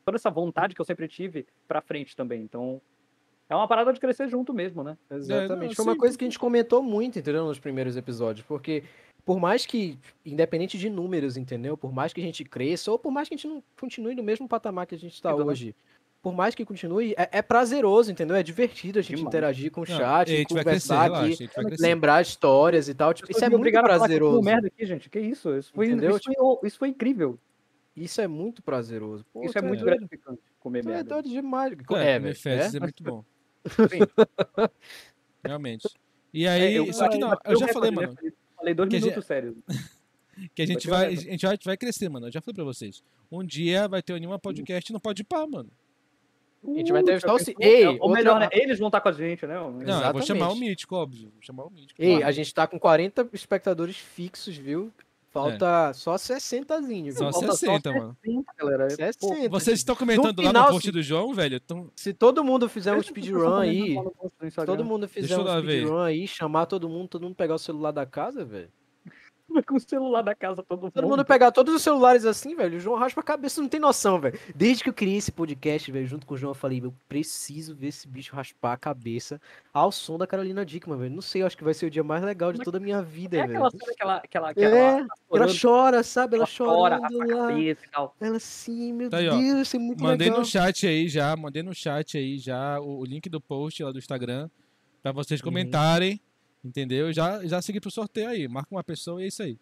toda 0.04 0.16
essa 0.16 0.30
vontade 0.30 0.74
que 0.74 0.80
eu 0.80 0.84
sempre 0.84 1.08
tive 1.08 1.46
pra 1.68 1.80
frente 1.82 2.14
também. 2.16 2.42
Então, 2.42 2.80
é 3.48 3.54
uma 3.56 3.68
parada 3.68 3.92
de 3.92 4.00
crescer 4.00 4.28
junto 4.28 4.54
mesmo, 4.54 4.84
né? 4.84 4.96
Exatamente. 5.10 5.68
não, 5.70 5.74
Foi 5.76 5.84
uma 5.84 5.92
sim. 5.94 5.98
coisa 5.98 6.18
que 6.18 6.24
a 6.24 6.28
gente 6.28 6.38
comentou 6.38 6.82
muito, 6.82 7.18
entendeu? 7.18 7.44
Nos 7.46 7.58
primeiros 7.58 7.96
episódios. 7.96 8.46
Porque, 8.46 8.84
por 9.26 9.40
mais 9.40 9.66
que, 9.66 9.98
independente 10.24 10.78
de 10.78 10.88
números, 10.88 11.36
entendeu? 11.36 11.76
Por 11.76 11.92
mais 11.92 12.12
que 12.12 12.20
a 12.20 12.24
gente 12.24 12.44
cresça, 12.44 12.92
ou 12.92 12.98
por 12.98 13.10
mais 13.10 13.28
que 13.28 13.34
a 13.34 13.36
gente 13.36 13.48
não 13.48 13.62
continue 13.78 14.14
no 14.14 14.22
mesmo 14.22 14.48
patamar 14.48 14.86
que 14.86 14.94
a 14.94 14.98
gente 14.98 15.12
está 15.14 15.34
hoje. 15.34 15.74
Por 16.22 16.32
mais 16.32 16.54
que 16.54 16.64
continue, 16.64 17.12
é, 17.18 17.28
é 17.38 17.42
prazeroso, 17.42 18.10
entendeu? 18.10 18.34
É 18.36 18.42
divertido 18.42 18.98
a 19.00 19.02
gente 19.02 19.16
Demais. 19.16 19.28
interagir 19.28 19.70
com 19.70 19.80
o 19.80 19.84
Não, 19.88 19.96
chat, 19.96 20.26
crescer, 20.28 20.46
conversar 20.46 21.02
relaxa, 21.02 21.24
a 21.24 21.26
aqui, 21.26 21.48
crescer. 21.48 21.82
lembrar 21.82 22.22
histórias 22.22 22.88
e 22.88 22.94
tal. 22.94 23.12
Tipo, 23.12 23.30
isso 23.30 23.44
é 23.44 23.48
muito 23.48 23.58
obrigado 23.58 23.84
a 23.84 23.88
falar 23.94 24.08
que 24.08 24.14
eu 24.14 24.18
tô 24.18 24.24
prazeroso. 24.24 24.42
merda 24.44 24.66
aqui, 24.68 24.86
gente. 24.86 25.10
Que 25.10 25.20
isso? 25.20 25.56
Isso 25.56 25.72
foi, 25.72 25.88
isso 25.88 26.20
foi, 26.24 26.68
isso 26.68 26.78
foi 26.78 26.88
incrível. 26.88 27.38
Isso 27.96 28.20
é 28.20 28.26
muito 28.28 28.62
prazeroso. 28.62 29.24
Pô, 29.32 29.44
isso 29.44 29.58
é 29.58 29.60
tu 29.60 29.66
muito 29.66 29.80
doido. 29.84 29.96
gratificante 29.98 30.40
comer 30.60 30.80
é 30.80 30.82
merda. 30.82 31.14
doido 31.14 31.28
demais. 31.28 31.72
É, 31.90 32.16
É, 32.16 32.34
fezes 32.34 32.74
É? 32.74 32.76
é 32.76 32.80
muito 32.80 33.02
bom. 33.02 33.24
Realmente. 35.44 35.88
E 36.32 36.44
É, 36.46 36.50
aí, 36.50 36.92
só 36.92 37.08
que 37.08 37.18
não, 37.18 37.36
eu 37.44 37.56
já 37.58 37.68
falei, 37.68 37.90
mano, 37.90 38.16
Falei 38.66 38.74
dois 38.74 38.88
que 38.90 38.96
a 38.96 39.00
minutos 39.00 39.24
sérios. 39.24 39.54
que 40.54 40.62
a 40.62 40.66
gente 40.66 40.88
Vai 40.88 41.06
a 41.06 41.10
gente 41.10 41.42
vai, 41.42 41.50
a 41.52 41.54
gente 41.54 41.64
vai 41.64 41.76
crescer, 41.76 42.08
mano. 42.08 42.26
Eu 42.26 42.32
já 42.32 42.40
falei 42.40 42.54
pra 42.56 42.64
vocês. 42.64 43.02
Um 43.30 43.44
dia 43.44 43.86
vai 43.86 44.02
ter 44.02 44.12
o 44.12 44.16
Anima 44.16 44.38
Podcast 44.38 44.92
no 44.92 44.98
Pode 45.00 45.22
Pá, 45.22 45.46
mano. 45.46 45.70
A 46.66 46.78
gente 46.78 46.90
vai 46.90 47.00
entrevistar 47.00 47.32
o 47.32 47.38
já 47.38 47.44
Ci- 47.44 47.54
pensou? 47.54 47.72
Ei, 47.72 47.86
Ou 47.86 47.92
outra- 47.94 48.08
melhor, 48.16 48.40
né? 48.40 48.48
Eles 48.50 48.78
vão 48.80 48.88
estar 48.88 49.00
com 49.00 49.08
a 49.08 49.12
gente, 49.12 49.46
né? 49.46 49.54
Não, 49.54 49.66
eu 49.66 49.72
vou 49.72 49.82
Exatamente. 49.82 50.26
chamar 50.26 50.48
o 50.50 50.56
Mítico, 50.56 50.96
óbvio. 50.96 51.30
Vou 51.32 51.42
chamar 51.42 51.64
o 51.64 51.70
Mítico. 51.70 52.02
Ei, 52.02 52.10
claro. 52.16 52.26
a 52.26 52.32
gente 52.32 52.52
tá 52.52 52.66
com 52.66 52.78
40 52.78 53.28
espectadores 53.32 53.96
fixos, 53.96 54.56
viu? 54.56 54.90
Falta 55.40 55.92
só 55.94 56.14
60zinho, 56.16 57.12
Só 57.12 57.24
viu? 57.24 57.32
falta 57.32 57.46
só 57.48 57.52
60, 57.56 57.92
mano. 57.92 58.16
60, 58.24 58.52
galera. 58.58 58.88
É, 58.98 59.10
pô, 59.18 59.28
60. 59.28 59.48
Vocês 59.48 59.78
estão 59.78 59.94
comentando 59.96 60.36
No 60.38 60.42
lá 60.44 60.48
final, 60.50 60.64
no 60.66 60.72
post 60.72 60.86
se- 60.86 60.92
do 60.92 61.02
João, 61.02 61.34
velho? 61.34 61.56
Então, 61.56 61.90
Se 61.94 62.12
todo 62.14 62.42
mundo 62.44 62.68
fizer 62.68 62.92
um 62.94 63.02
speedrun 63.02 63.54
aí, 63.56 63.96
se 64.50 64.64
todo 64.66 64.84
mundo 64.84 65.08
fizer 65.08 65.38
um 65.38 65.46
speedrun 65.60 65.98
aí, 65.98 66.26
chamar 66.26 66.66
todo 66.66 66.88
mundo, 66.88 67.08
todo 67.08 67.22
mundo 67.22 67.34
pegar 67.34 67.54
o 67.54 67.58
celular 67.58 67.90
da 67.92 68.06
casa, 68.06 68.44
velho. 68.44 68.70
com 69.66 69.76
o 69.76 69.80
celular 69.80 70.22
da 70.22 70.34
casa 70.34 70.62
todo 70.62 70.80
mundo. 70.82 70.92
Todo 70.92 71.08
mundo 71.08 71.24
pegar 71.24 71.50
todos 71.52 71.74
os 71.74 71.82
celulares 71.82 72.24
assim, 72.24 72.54
velho. 72.54 72.76
O 72.76 72.80
João 72.80 72.98
raspa 72.98 73.20
a 73.20 73.24
cabeça, 73.24 73.60
não 73.60 73.68
tem 73.68 73.80
noção, 73.80 74.20
velho. 74.20 74.38
Desde 74.54 74.82
que 74.82 74.88
eu 74.90 74.94
criei 74.94 75.16
esse 75.18 75.30
podcast, 75.32 75.90
velho, 75.90 76.06
junto 76.06 76.26
com 76.26 76.34
o 76.34 76.36
João, 76.36 76.50
eu 76.50 76.54
falei, 76.54 76.80
eu 76.82 76.94
preciso 77.08 77.74
ver 77.74 77.88
esse 77.88 78.06
bicho 78.08 78.34
raspar 78.34 78.72
a 78.72 78.76
cabeça 78.76 79.40
ao 79.72 79.90
som 79.92 80.18
da 80.18 80.26
Carolina 80.26 80.64
Dickman, 80.64 80.98
velho. 80.98 81.14
Não 81.14 81.22
sei, 81.22 81.42
eu 81.42 81.46
acho 81.46 81.56
que 81.56 81.64
vai 81.64 81.74
ser 81.74 81.86
o 81.86 81.90
dia 81.90 82.04
mais 82.04 82.22
legal 82.22 82.52
de 82.52 82.60
toda 82.60 82.78
a 82.78 82.80
minha 82.80 83.02
vida, 83.02 83.36
É 83.38 83.46
velho. 83.46 83.52
aquela 83.64 83.70
cena 83.70 83.94
que 83.96 84.02
ela, 84.02 84.20
que 84.20 84.36
ela, 84.36 84.54
que 84.54 84.60
É, 84.60 84.64
ela, 84.64 85.06
Ela 85.32 85.48
chorando, 85.48 85.60
chora, 85.60 86.02
sabe? 86.02 86.36
Ela 86.36 86.44
ela 86.44 86.66
chora, 86.66 86.98
lá. 86.98 87.08
cabeça 87.48 87.80
e. 87.86 88.24
Ela 88.26 88.36
assim, 88.36 88.92
meu 88.92 89.10
Tá 89.10 89.18
aí. 89.18 89.28
Deus, 89.30 89.60
isso 89.68 89.76
é 89.76 89.78
muito 89.78 90.02
mandei 90.02 90.26
legal. 90.28 90.40
no 90.40 90.46
chat 90.46 90.86
aí 90.86 91.08
já, 91.08 91.34
mandei 91.36 91.62
no 91.62 91.74
chat 91.74 92.16
aí 92.18 92.38
já 92.38 92.80
o, 92.80 93.00
o 93.00 93.04
link 93.04 93.28
do 93.28 93.40
post 93.40 93.82
lá 93.82 93.92
do 93.92 93.98
Instagram 93.98 94.48
pra 95.02 95.12
vocês 95.12 95.40
Uhum. 95.40 95.44
Entendeu? 96.66 97.12
Já, 97.12 97.44
já 97.46 97.60
segui 97.62 97.80
pro 97.80 97.90
sorteio 97.90 98.28
aí, 98.28 98.48
marca 98.48 98.68
uma 98.74 98.84
pessoa 98.84 99.20
e 99.20 99.24
é 99.24 99.28
isso 99.28 99.42
aí. 99.42 99.58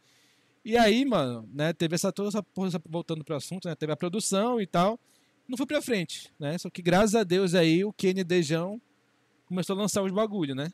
E 0.65 0.77
aí, 0.79 1.05
mano, 1.05 1.49
né, 1.53 1.73
teve 1.73 1.95
essa 1.95 2.11
toda 2.13 2.29
essa 2.29 2.45
voltando 2.89 3.23
pro 3.25 3.37
assunto, 3.37 3.69
né, 3.69 3.75
teve 3.75 3.93
a 3.93 3.97
produção 3.97 4.61
e 4.61 4.67
tal, 4.67 4.99
não 5.47 5.57
foi 5.59 5.67
pra 5.67 5.83
frente, 5.83 6.33
né, 6.39 6.57
só 6.57 6.71
que 6.71 6.81
graças 6.81 7.15
a 7.15 7.23
Deus 7.23 7.55
aí 7.55 7.85
o 7.85 7.93
Kenny 7.93 8.25
Dejão 8.25 8.81
começou 9.47 9.77
a 9.77 9.81
lançar 9.81 10.03
os 10.03 10.11
bagulho, 10.11 10.55
né? 10.55 10.73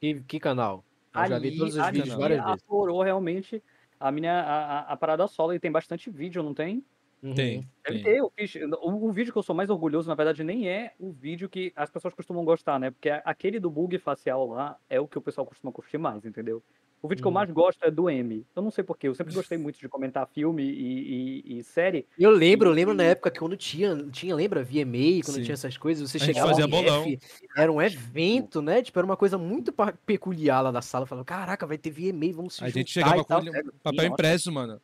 Que, 0.00 0.20
que 0.22 0.38
canal? 0.38 0.84
Eu 1.14 1.26
já 1.26 1.38
vi 1.38 1.48
Ali- 1.48 1.58
todos 1.58 1.74
os 1.74 1.80
ali 1.80 2.00
vídeos 2.02 2.16
várias 2.18 2.44
vezes. 2.44 2.62
aflorou 2.62 3.02
realmente 3.02 3.62
a 3.98 4.10
minha 4.12 4.32
a, 4.42 4.78
a- 4.80 4.92
a 4.92 4.96
parada 4.96 5.26
solo 5.26 5.54
e 5.54 5.58
tem 5.60 5.70
bastante 5.72 6.10
vídeo, 6.10 6.42
não 6.42 6.52
tem? 6.52 6.84
Uhum. 7.22 7.34
Tem, 7.34 7.68
Deve 7.86 7.98
tem. 7.98 8.02
ter, 8.02 8.18
eu 8.18 8.32
fiz. 8.36 8.54
O, 8.80 9.06
o 9.08 9.12
vídeo 9.12 9.32
que 9.32 9.38
eu 9.38 9.42
sou 9.42 9.54
mais 9.54 9.70
orgulhoso, 9.70 10.08
na 10.08 10.14
verdade, 10.14 10.42
nem 10.42 10.68
é 10.68 10.92
o 10.98 11.12
vídeo 11.12 11.48
que 11.48 11.72
as 11.76 11.88
pessoas 11.88 12.12
costumam 12.14 12.44
gostar, 12.44 12.80
né? 12.80 12.90
Porque 12.90 13.08
aquele 13.10 13.60
do 13.60 13.70
bug 13.70 13.96
facial 13.98 14.46
lá 14.48 14.76
é 14.90 14.98
o 15.00 15.06
que 15.06 15.18
o 15.18 15.22
pessoal 15.22 15.46
costuma 15.46 15.72
curtir 15.72 15.98
mais, 15.98 16.24
entendeu? 16.24 16.62
O 17.00 17.08
vídeo 17.08 17.22
que 17.22 17.26
eu 17.26 17.30
Uhum. 17.30 17.34
mais 17.34 17.50
gosto 17.50 17.82
é 17.84 17.90
do 17.90 18.08
M. 18.08 18.44
Eu 18.54 18.62
não 18.62 18.70
sei 18.70 18.82
porquê, 18.84 19.08
eu 19.08 19.14
sempre 19.14 19.34
gostei 19.34 19.58
muito 19.58 19.78
de 19.78 19.88
comentar 19.88 20.24
filme 20.28 20.62
e, 20.62 21.42
e- 21.54 21.58
e 21.58 21.64
série. 21.64 22.06
Eu 22.16 22.30
lembro, 22.30 22.68
eu 22.70 22.72
lembro 22.72 22.94
na 22.94 23.02
época 23.04 23.28
que 23.30 23.40
quando 23.40 23.56
tinha, 23.56 23.96
tinha 24.10 24.34
lembra, 24.36 24.62
VMA, 24.62 25.20
quando 25.24 25.36
Sim. 25.36 25.42
tinha 25.42 25.54
essas 25.54 25.76
coisas, 25.76 26.08
você 26.08 26.18
A 26.18 26.20
chegava 26.20 26.48
fazia 26.48 26.66
bolão. 26.66 27.02
F, 27.04 27.18
era 27.56 27.72
um 27.72 27.82
evento, 27.82 28.62
né? 28.62 28.82
Tipo, 28.82 28.98
era 29.00 29.06
uma 29.06 29.16
coisa 29.16 29.36
muito 29.36 29.72
peculiar 30.06 30.60
lá 30.60 30.70
da 30.70 30.80
sala. 30.82 31.06
Falava, 31.06 31.24
caraca, 31.24 31.66
vai 31.66 31.76
ter 31.78 31.90
VMA, 31.90 32.32
vamos 32.32 32.54
se 32.54 32.62
A 32.64 32.68
juntar 32.68 32.78
gente 32.80 32.90
chegava 32.92 33.16
e 33.16 33.18
com 33.18 33.24
tal. 33.24 33.42
papel 33.82 34.04
impresso, 34.06 34.52
mano, 34.52 34.80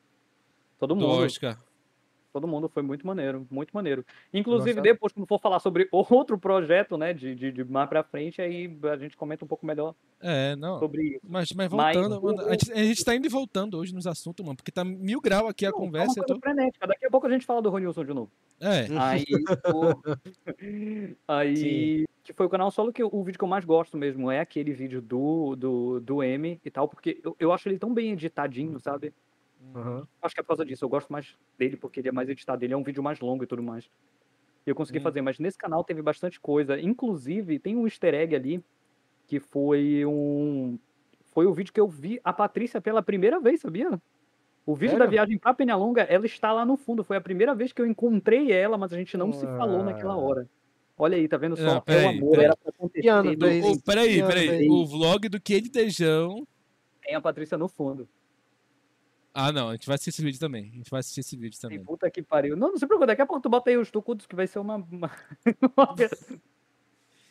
Todo 0.78 0.95
do 0.97 1.01
mundo. 1.01 1.24
Oscar. 1.24 1.57
Todo 2.33 2.47
mundo 2.47 2.68
foi 2.68 2.83
muito 2.83 3.07
maneiro, 3.07 3.47
muito 3.51 3.70
maneiro. 3.72 4.05
Inclusive, 4.33 4.74
Nossa. 4.74 4.83
depois, 4.83 5.12
quando 5.12 5.26
for 5.26 5.41
falar 5.41 5.59
sobre 5.61 5.89
outro 5.93 6.39
projeto, 6.39 6.97
né, 6.99 7.12
de, 7.14 7.35
de, 7.35 7.51
de 7.51 7.64
mais 7.64 7.89
pra 7.89 8.03
frente, 8.03 8.41
aí 8.43 8.70
a 8.85 8.97
gente 8.97 9.16
comenta 9.16 9.45
um 9.45 9.49
pouco 9.49 9.64
melhor 9.66 9.95
É, 10.20 10.55
não. 10.57 10.79
sobre 10.79 11.03
isso. 11.03 11.20
Mas, 11.26 11.49
mas 11.55 11.72
Mas 11.72 11.97
voltando, 11.97 12.22
mano, 12.22 12.41
a, 12.43 12.51
gente, 12.53 12.72
a 12.72 12.76
gente 12.85 13.05
tá 13.05 13.14
indo 13.14 13.26
e 13.26 13.31
voltando 13.31 13.79
hoje 13.79 13.95
nos 13.95 14.07
assuntos, 14.07 14.45
mano, 14.45 14.57
porque 14.57 14.70
tá 14.70 14.85
mil 14.85 15.20
grau 15.20 15.49
aqui 15.49 15.64
a 15.64 15.70
Não, 15.70 15.79
tá 15.79 15.85
conversa. 15.85 16.14
coisa 16.20 16.26
tô- 16.26 16.39
frenética. 16.41 16.87
Daqui 16.87 17.07
a 17.07 17.11
pouco 17.11 17.26
a 17.26 17.31
gente 17.31 17.47
fala 17.47 17.62
do 17.62 17.70
Ronilson 17.70 18.05
de 18.05 18.12
novo. 18.12 18.31
É, 18.61 18.87
Aí, 18.99 19.24
o- 19.74 20.03
aí 21.26 22.05
que 22.24 22.33
foi 22.35 22.45
o 22.45 22.51
canal 22.51 22.70
solo 22.70 22.93
que 22.93 23.03
o 23.03 23.24
vídeo 23.24 23.39
que 23.39 23.45
eu 23.45 23.49
mais 23.49 23.64
gosto 23.64 23.97
mesmo 23.97 24.31
é 24.31 24.41
aquele 24.41 24.72
vídeo 24.74 25.01
do, 25.01 25.57
do, 25.57 25.99
do 26.01 26.22
M 26.22 26.61
e 26.62 26.70
tal, 26.70 26.87
porque 26.87 27.18
eu, 27.24 27.35
eu 27.41 27.53
acho 27.53 27.68
ele 27.68 27.79
tão 27.79 27.95
bem 27.95 28.12
editadinho, 28.12 28.79
sabe? 28.79 29.14
Uhum. 29.74 30.06
Acho 30.22 30.34
que 30.34 30.40
é 30.40 30.42
por 30.42 30.48
causa 30.48 30.64
disso. 30.64 30.84
Eu 30.84 30.88
gosto 30.88 31.12
mais 31.12 31.36
dele 31.58 31.76
porque 31.76 32.00
ele 32.00 32.08
é 32.08 32.12
mais 32.12 32.28
editado. 32.28 32.64
Ele 32.64 32.72
é 32.72 32.76
um 32.76 32.82
vídeo 32.82 33.02
mais 33.02 33.20
longo 33.20 33.44
e 33.44 33.46
tudo 33.46 33.62
mais. 33.62 33.84
E 34.66 34.70
eu 34.70 34.74
consegui 34.74 34.98
Hum. 34.98 35.02
fazer, 35.02 35.20
mas 35.22 35.38
nesse 35.38 35.56
canal 35.58 35.82
teve 35.84 36.02
bastante 36.02 36.40
coisa. 36.40 36.78
Inclusive, 36.80 37.58
tem 37.58 37.76
um 37.76 37.86
easter 37.86 38.14
egg 38.14 38.34
ali 38.34 38.64
que 39.26 39.38
foi 39.40 40.04
um. 40.06 40.78
Foi 41.32 41.46
o 41.46 41.52
vídeo 41.52 41.72
que 41.72 41.80
eu 41.80 41.86
vi 41.88 42.20
a 42.24 42.32
Patrícia 42.32 42.80
pela 42.80 43.02
primeira 43.02 43.38
vez, 43.38 43.60
sabia? 43.60 44.00
O 44.66 44.74
vídeo 44.74 44.98
da 44.98 45.06
viagem 45.06 45.38
pra 45.38 45.54
Penhalonga, 45.54 46.02
ela 46.02 46.26
está 46.26 46.52
lá 46.52 46.64
no 46.66 46.76
fundo. 46.76 47.02
Foi 47.04 47.16
a 47.16 47.20
primeira 47.20 47.54
vez 47.54 47.72
que 47.72 47.80
eu 47.80 47.86
encontrei 47.86 48.52
ela, 48.52 48.76
mas 48.76 48.92
a 48.92 48.96
gente 48.98 49.16
não 49.16 49.32
se 49.32 49.46
falou 49.46 49.82
naquela 49.84 50.16
hora. 50.16 50.46
Olha 50.98 51.16
aí, 51.16 51.28
tá 51.28 51.36
vendo 51.36 51.56
só? 51.56 51.62
Não, 51.64 51.76
é 51.76 51.80
peraí, 51.80 52.04
o 52.04 52.08
amor, 52.18 52.30
peraí. 52.32 52.44
era 52.46 52.56
pra 52.56 52.70
acontecer. 52.70 53.08
Ano, 53.08 53.30
do- 53.36 53.82
peraí, 53.82 54.22
peraí. 54.22 54.68
O 54.68 54.84
vlog 54.84 55.28
do 55.28 55.40
Kenny 55.40 55.68
Dejão. 55.70 56.46
Tem 57.02 57.14
a 57.14 57.20
Patrícia 57.20 57.56
no 57.56 57.68
fundo. 57.68 58.06
Ah, 59.41 59.53
não, 59.53 59.68
a 59.68 59.72
gente 59.74 59.86
vai 59.86 59.95
assistir 59.95 60.11
esse 60.11 60.20
vídeo 60.24 60.41
também. 60.41 60.64
A 60.72 60.76
gente 60.78 60.91
vai 60.91 60.99
assistir 60.99 61.20
esse 61.20 61.36
vídeo 61.36 61.57
E 61.57 61.61
também. 61.61 61.84
puta 61.84 62.11
que 62.11 62.20
pariu. 62.20 62.57
Não, 62.57 62.70
não 62.72 62.76
se 62.76 62.84
preocupe, 62.84 63.07
daqui 63.07 63.22
a 63.22 63.26
pouco 63.26 63.41
tu 63.41 63.49
bota 63.49 63.70
aí 63.70 63.76
os 63.76 63.89
tucudos 63.89 64.26
que 64.26 64.34
vai 64.34 64.49
ser 64.49 64.59
uma. 64.59 64.74
uma... 64.76 65.11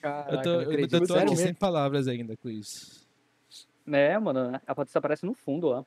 Caraca, 0.02 0.32
Eu 0.36 0.42
tô, 0.42 0.50
não 0.54 0.62
eu, 0.62 0.70
acredito. 0.70 0.96
eu 0.96 1.08
tô 1.08 1.14
aqui 1.16 1.26
mesmo? 1.32 1.38
sem 1.38 1.54
palavras 1.54 2.08
ainda 2.08 2.38
com 2.38 2.50
isso. 2.50 3.06
né, 3.86 4.18
mano? 4.20 4.60
A 4.66 4.74
Patrícia 4.76 5.00
aparece 5.00 5.26
no 5.26 5.34
fundo 5.34 5.68
lá. 5.68 5.86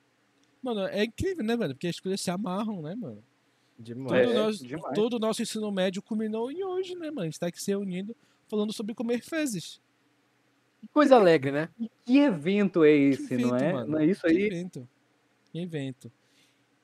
Mano, 0.63 0.81
é 0.89 1.05
incrível, 1.05 1.43
né, 1.43 1.57
mano? 1.57 1.75
Porque 1.75 1.87
as 1.89 1.99
coisas 1.99 2.21
se 2.21 2.31
amarram, 2.31 2.83
né, 2.83 2.95
mano? 2.95 3.25
Demais. 3.79 4.13
É, 4.13 4.25
Todo, 4.27 4.35
nosso, 4.45 4.67
demais. 4.67 4.95
todo 4.95 5.15
o 5.15 5.19
nosso 5.19 5.41
ensino 5.43 5.73
médio 5.73 6.03
culminou 6.03 6.51
em 6.53 6.63
hoje, 6.63 6.95
né, 6.97 7.07
mano? 7.11 7.23
A 7.23 7.25
gente 7.25 7.41
tá 7.41 7.47
aqui 7.47 7.63
se 7.63 7.71
reunindo 7.71 8.15
falando 8.47 8.75
sobre 8.75 8.95
comer 8.95 9.23
fezes. 9.23 9.81
Que 10.83 10.89
Coisa 10.89 11.17
alegre, 11.17 11.51
né? 11.51 11.71
Que 12.05 12.19
evento 12.19 12.85
é 12.85 12.91
esse, 12.91 13.39
não 13.39 13.57
evento, 13.57 13.65
é? 13.65 13.73
mano. 13.73 13.93
Não 13.93 13.99
é 14.01 14.05
isso 14.07 14.21
Que 14.21 14.27
aí? 14.29 14.37
Que 14.37 14.45
evento. 14.55 14.89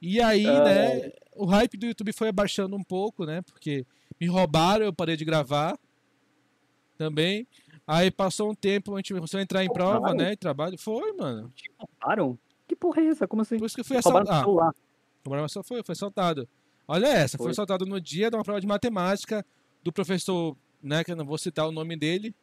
E 0.00 0.20
aí, 0.20 0.46
Ah. 0.46 0.64
né, 0.64 1.12
o 1.34 1.44
hype 1.46 1.76
do 1.76 1.86
YouTube 1.86 2.12
foi 2.12 2.28
abaixando 2.28 2.76
um 2.76 2.82
pouco, 2.84 3.24
né? 3.24 3.42
Porque 3.42 3.86
me 4.20 4.26
roubaram, 4.26 4.84
eu 4.84 4.92
parei 4.92 5.16
de 5.16 5.24
gravar 5.24 5.78
também. 6.98 7.46
Aí 7.86 8.10
passou 8.10 8.50
um 8.50 8.54
tempo, 8.54 8.94
a 8.94 8.98
gente 8.98 9.14
começou 9.14 9.38
a 9.38 9.42
entrar 9.42 9.64
em 9.64 9.72
prova, 9.72 10.12
né? 10.14 10.34
Trabalho. 10.36 10.76
Foi, 10.78 11.12
mano. 11.12 11.52
Te 11.54 11.70
roubaram? 11.78 12.38
Que 12.66 12.74
porra 12.74 13.00
é 13.02 13.06
essa? 13.06 13.28
Como 13.28 13.42
assim? 13.42 13.58
Por 13.58 13.66
isso 13.66 13.74
que 13.74 13.80
eu 13.80 13.84
fui 13.84 13.96
assaltado. 13.96 14.50
Roubaram 15.24 15.48
só 15.48 15.62
foi, 15.62 15.82
foi 15.82 15.92
assaltado. 15.92 16.48
Olha 16.88 17.06
essa, 17.06 17.36
foi 17.36 17.46
Foi. 17.46 17.50
assaltado 17.52 17.84
no 17.84 18.00
dia 18.00 18.30
de 18.30 18.36
uma 18.36 18.44
prova 18.44 18.60
de 18.60 18.66
matemática 18.66 19.44
do 19.82 19.92
professor, 19.92 20.56
né? 20.82 21.02
Que 21.02 21.12
eu 21.12 21.16
não 21.16 21.24
vou 21.26 21.36
citar 21.38 21.66
o 21.68 21.72
nome 21.72 21.96
dele, 21.96 22.34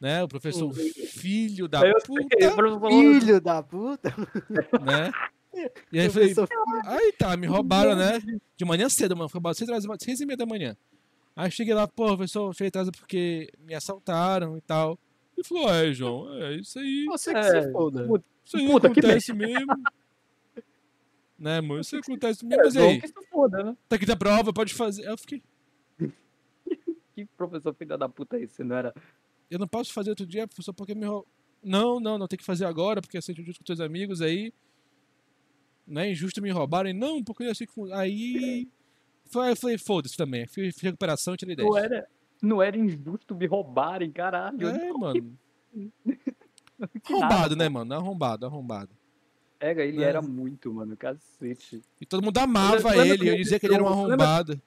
né? 0.00 0.22
O 0.22 0.28
professor 0.28 0.68
Hum. 0.68 0.72
filho 0.72 1.66
da 1.66 1.84
Eu 1.86 1.94
puta, 2.04 2.54
professor 2.54 2.88
Filho 2.90 3.40
da 3.40 3.62
puta. 3.62 4.14
né? 4.80 5.10
E 5.92 5.98
aí 5.98 6.06
eu 6.06 6.10
falei, 6.12 6.34
Aí 6.84 7.12
tá, 7.12 7.36
me 7.36 7.46
roubaram, 7.46 7.96
né? 7.96 8.20
De 8.56 8.64
manhã 8.64 8.88
cedo, 8.88 9.16
mano. 9.16 9.28
Foi 9.28 9.38
roubaram 9.38 9.54
seis, 9.54 9.68
horas- 9.68 9.84
seis 10.00 10.20
e 10.20 10.26
meia 10.26 10.36
da 10.36 10.46
manhã. 10.46 10.76
Aí 11.34 11.46
eu 11.46 11.50
cheguei 11.50 11.74
lá, 11.74 11.86
pô, 11.88 12.06
professor, 12.16 12.52
cheguei 12.54 12.68
atrás 12.68 12.88
porque 12.90 13.50
me 13.58 13.74
assaltaram 13.74 14.56
e 14.56 14.60
tal. 14.60 14.98
E 15.36 15.44
falou, 15.44 15.68
é, 15.72 15.92
João, 15.92 16.34
é 16.42 16.54
isso 16.56 16.78
aí. 16.78 17.04
Você 17.06 17.32
que 17.32 17.38
É, 17.38 17.62
se 17.62 17.72
foda. 17.72 18.06
puta, 18.06 18.24
Isso 18.44 18.56
aí 18.56 18.66
Puta, 18.66 18.90
que 18.90 19.00
acontece 19.00 19.32
mesmo. 19.32 19.72
né, 21.38 21.60
mano? 21.60 21.80
Isso 21.80 21.94
aí 21.96 22.00
acontece 22.04 22.44
mesmo. 22.44 22.60
É, 22.60 22.64
Mas 22.64 22.76
aí, 22.76 23.00
que 23.00 23.08
se 23.08 23.26
foda, 23.30 23.62
né? 23.64 23.76
tá 23.88 23.96
aqui 23.96 24.06
da 24.06 24.16
prova, 24.16 24.52
pode 24.52 24.74
fazer. 24.74 25.02
Aí 25.06 25.12
eu 25.12 25.18
fiquei, 25.18 25.42
Que 27.14 27.24
professor 27.36 27.74
filho 27.74 27.96
da 27.98 28.08
puta 28.08 28.36
é 28.36 28.42
esse, 28.42 28.62
não 28.62 28.76
era? 28.76 28.94
eu 29.50 29.58
não 29.58 29.66
posso 29.66 29.92
fazer 29.92 30.10
outro 30.10 30.24
dia, 30.26 30.46
professor, 30.46 30.72
porque 30.72 30.94
me 30.94 31.04
roubou. 31.06 31.26
Não, 31.62 32.00
não, 32.00 32.16
não, 32.16 32.26
tem 32.26 32.38
que 32.38 32.44
fazer 32.44 32.64
agora, 32.64 33.02
porque 33.02 33.20
você 33.20 33.34
justo 33.34 33.58
com 33.58 33.64
teus 33.64 33.80
amigos 33.80 34.22
aí. 34.22 34.52
Não 35.90 36.00
é 36.02 36.10
injusto 36.10 36.40
me 36.40 36.50
roubarem. 36.50 36.92
Não, 36.94 37.22
porque 37.22 37.42
eu 37.44 37.54
sei 37.54 37.66
que. 37.66 37.92
Aí. 37.92 38.68
Foi, 39.32 39.50
eu 39.50 39.56
falei, 39.56 39.78
foda-se 39.78 40.16
também. 40.16 40.46
Fiz, 40.46 40.76
recuperação, 40.80 41.36
tirei 41.36 41.54
10. 41.56 41.68
Não 41.68 41.76
era, 41.78 42.06
não 42.42 42.62
era 42.62 42.76
injusto 42.76 43.34
me 43.34 43.46
roubarem, 43.46 44.10
caralho. 44.10 44.66
É, 44.68 44.88
Não, 44.88 44.98
mano. 44.98 45.32
que 47.04 47.12
Arrombado, 47.12 47.34
nada, 47.40 47.56
né, 47.56 47.68
mano? 47.68 47.94
Arrombado, 47.94 48.46
arrombado. 48.46 48.90
Pega, 49.58 49.84
ele 49.84 49.98
Né? 49.98 50.04
era 50.04 50.22
muito, 50.22 50.72
mano, 50.72 50.96
cacete. 50.96 51.82
E 52.00 52.06
todo 52.06 52.22
mundo 52.24 52.38
amava 52.38 52.76
lembra 52.90 53.06
ele. 53.06 53.28
Eu 53.30 53.36
dizia 53.36 53.60
que 53.60 53.66
ele 53.66 53.74
era 53.74 53.84
um 53.84 54.06
lembra- 54.06 54.24
arrombado. 54.24 54.60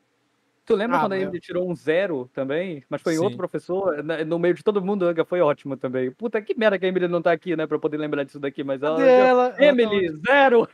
Tu 0.66 0.76
lembra 0.76 0.96
Ah, 0.98 1.00
quando 1.02 1.12
meu. 1.12 1.28
ele 1.30 1.40
tirou 1.42 1.70
um 1.70 1.76
zero 1.76 2.30
também? 2.34 2.86
Mas 2.88 3.02
foi 3.02 3.16
em 3.16 3.18
Sim. 3.18 3.24
outro 3.24 3.38
professor, 3.38 4.02
né, 4.02 4.24
no 4.24 4.40
meio 4.40 4.54
de 4.54 4.64
todo 4.64 4.82
mundo, 4.82 5.04
Anga, 5.04 5.26
foi 5.26 5.42
ótimo 5.42 5.76
também. 5.76 6.10
Puta, 6.12 6.42
que 6.42 6.58
merda 6.58 6.80
que 6.80 6.86
a 6.86 6.88
Emily 6.88 7.08
não 7.10 7.22
tá 7.22 7.34
aqui, 7.34 7.54
né, 7.54 7.68
pra 7.68 7.76
eu 7.76 7.82
poder 7.82 7.98
lembrar 7.98 8.24
disso 8.24 8.40
daqui, 8.40 8.64
mas 8.64 8.82
ela... 8.82 9.02
Ela? 9.04 9.48
Ela 9.48 9.52
tá 9.52 9.66
Emily, 9.66 10.10
zero! 10.26 10.70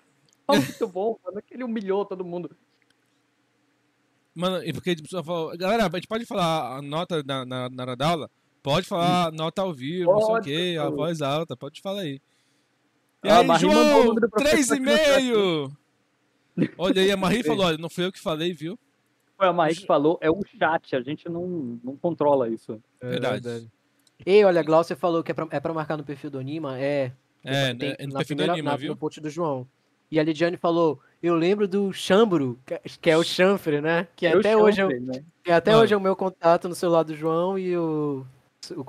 Muito 0.58 0.88
bom, 0.88 1.18
mano, 1.24 1.42
que 1.42 1.54
ele 1.54 1.64
humilhou 1.64 2.06
todo 2.06 2.24
mundo. 2.26 2.50
Mano, 4.36 4.64
e 4.64 4.72
porque 4.72 4.92
a 4.92 5.24
falou. 5.24 5.58
Galera, 5.58 5.86
a 5.88 5.96
gente 5.96 6.08
pode 6.08 6.26
falar 6.26 6.78
a 6.78 6.82
nota 6.82 7.24
na, 7.24 7.46
na, 7.46 7.70
na 7.70 7.84
hora 7.84 7.96
da 7.96 8.08
aula? 8.10 8.30
Pode 8.62 8.88
falar 8.88 9.28
a 9.28 9.32
nota 9.32 9.62
ao 9.62 9.74
vivo, 9.74 10.12
não 10.12 10.20
sei 10.20 10.26
o 10.26 10.30
Pode, 10.34 10.46
quê, 10.50 10.78
a 10.80 10.90
voz 10.90 11.22
alta, 11.22 11.56
pode 11.58 11.82
falar 11.82 12.02
aí. 12.02 12.22
E 13.24 13.30
Ah, 13.30 13.40
aí, 13.40 13.48
Marie 13.48 13.70
João, 13.70 14.16
do 14.16 14.30
três 14.30 14.70
e 14.70 14.80
meio! 14.80 15.72
Olha 16.78 17.02
aí, 17.02 17.12
a 17.12 17.18
Marie 17.18 17.44
falou, 17.44 17.66
olha, 17.66 17.78
não 17.78 17.90
foi 17.90 18.06
eu 18.06 18.12
que 18.12 18.20
falei, 18.20 18.54
viu? 18.54 18.78
Foi 19.38 19.48
a 19.48 19.54
Marie 19.54 19.76
que 19.78 19.86
falou, 19.86 20.18
é 20.22 20.30
o 20.30 20.40
chat, 20.58 20.96
a 20.96 21.02
gente 21.02 21.28
não, 21.30 21.80
não 21.84 21.96
controla 21.98 22.50
isso. 22.50 22.82
É 23.02 23.10
Verdade. 23.10 23.70
Ei, 24.26 24.44
olha, 24.44 24.62
Glaucia 24.62 24.96
falou 24.98 25.24
que 25.24 25.32
é 25.32 25.34
pra, 25.34 25.48
é 25.52 25.60
pra 25.60 25.74
marcar 25.74 25.96
no 25.98 26.04
perfil 26.04 26.30
do 26.30 26.40
Anima. 26.40 26.78
É. 26.78 27.14
É, 27.44 27.74
tem 27.74 27.90
né, 27.90 27.96
é 27.98 28.06
no 28.06 28.14
na 28.14 28.20
perfil 28.20 28.36
do 28.36 28.40
primeira- 28.40 28.54
Anima, 28.54 28.72
na- 28.72 28.78
viu? 28.78 28.90
No 28.92 28.98
post 28.98 29.22
do 29.22 29.30
João. 29.30 29.66
E 30.12 30.20
a 30.20 30.24
Lidiane 30.24 30.58
falou, 30.58 31.00
eu 31.22 31.36
lembro 31.36 31.68
do 31.68 31.92
Chambro, 31.94 32.60
que- 32.66 32.80
que 33.00 33.10
é 33.10 33.18
o 33.18 33.24
chanfre, 33.24 33.80
né? 33.82 34.08
Que 34.16 34.26
É 34.26 34.34
até 34.38 34.58
hoje, 34.58 34.82
é 34.82 34.86
o- 34.86 34.90
chanfre, 34.90 35.00
né? 35.06 35.24
que 35.44 35.52
até 35.52 35.72
Mano. 35.72 35.84
hoje 35.84 35.94
é 35.94 35.98
o 35.98 36.02
meu 36.02 36.16
contato 36.16 36.68
no 36.68 36.76
celular 36.76 37.04
do 37.04 37.16
João 37.16 37.58
e 37.60 37.76
o, 37.78 38.26
o, 38.72 38.82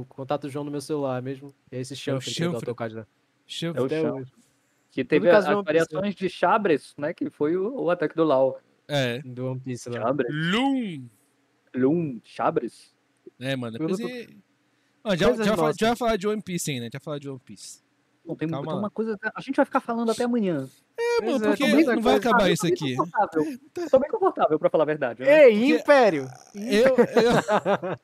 o 0.00 0.06
contato 0.08 0.42
do 0.42 0.50
João 0.50 0.64
no 0.64 0.70
meu 0.70 0.80
celular 0.80 1.20
mesmo. 1.22 1.52
É 1.72 1.80
esse 1.80 1.96
chanfre 1.96 2.32
que 2.32 2.42
é 2.42 2.46
do 2.46 2.52
chanfre. 2.52 2.56
AutoCAD 2.70 2.94
lá. 2.94 3.06
Eu 3.62 3.74
É 3.88 4.10
o 4.10 4.14
hoje. 4.16 4.32
Que 4.92 5.04
teve 5.04 5.28
caso 5.30 5.46
de 5.46 5.52
as 5.52 5.58
né? 5.58 5.62
variações 5.64 6.14
de 6.14 6.28
Chabres, 6.28 6.94
né, 6.98 7.12
que 7.14 7.30
foi 7.30 7.56
o, 7.56 7.82
o 7.82 7.90
ataque 7.90 8.14
do 8.14 8.24
Lau. 8.24 8.60
É. 8.88 9.18
Do 9.20 9.46
One 9.52 9.60
Piece 9.60 9.88
lá. 9.88 10.00
Chabres, 10.02 10.32
Loom! 10.34 11.08
Lum, 11.74 12.20
Chabres. 12.24 12.92
É, 13.38 13.54
mano, 13.56 13.76
Eu 13.76 13.86
depois... 13.86 14.00
e- 14.00 14.36
Mano, 15.02 15.16
já, 15.16 15.32
já, 15.34 15.72
já 15.72 15.86
vai 15.88 15.96
falar 15.96 16.16
de 16.16 16.26
One 16.28 16.42
Piece 16.42 16.70
ainda, 16.72 16.86
já 16.86 16.90
vai 16.98 17.00
falar 17.00 17.18
de 17.18 17.28
One 17.28 17.40
Piece. 17.44 17.80
Não, 18.24 18.36
tem, 18.36 18.48
Calma 18.48 18.66
tem 18.68 18.78
uma 18.78 18.90
coisa. 18.90 19.18
A 19.34 19.40
gente 19.40 19.56
vai 19.56 19.64
ficar 19.64 19.80
falando 19.80 20.10
até 20.10 20.24
amanhã. 20.24 20.68
É, 20.98 21.24
mano, 21.24 21.44
é, 21.44 21.48
porque 21.48 21.64
bem 21.66 21.84
não 21.84 22.00
vai 22.02 22.16
acabar 22.16 22.44
Ah, 22.44 22.50
isso 22.50 22.66
aqui. 22.66 22.94
confortável. 22.94 23.44
Tô 23.90 23.98
bem 23.98 24.10
confortável, 24.10 24.58
pra 24.58 24.70
falar 24.70 24.84
a 24.84 24.86
verdade. 24.86 25.22
né? 25.22 25.48
Ei, 25.48 25.70
Império! 25.72 26.28
Eu, 26.54 26.96
eu... 26.96 27.98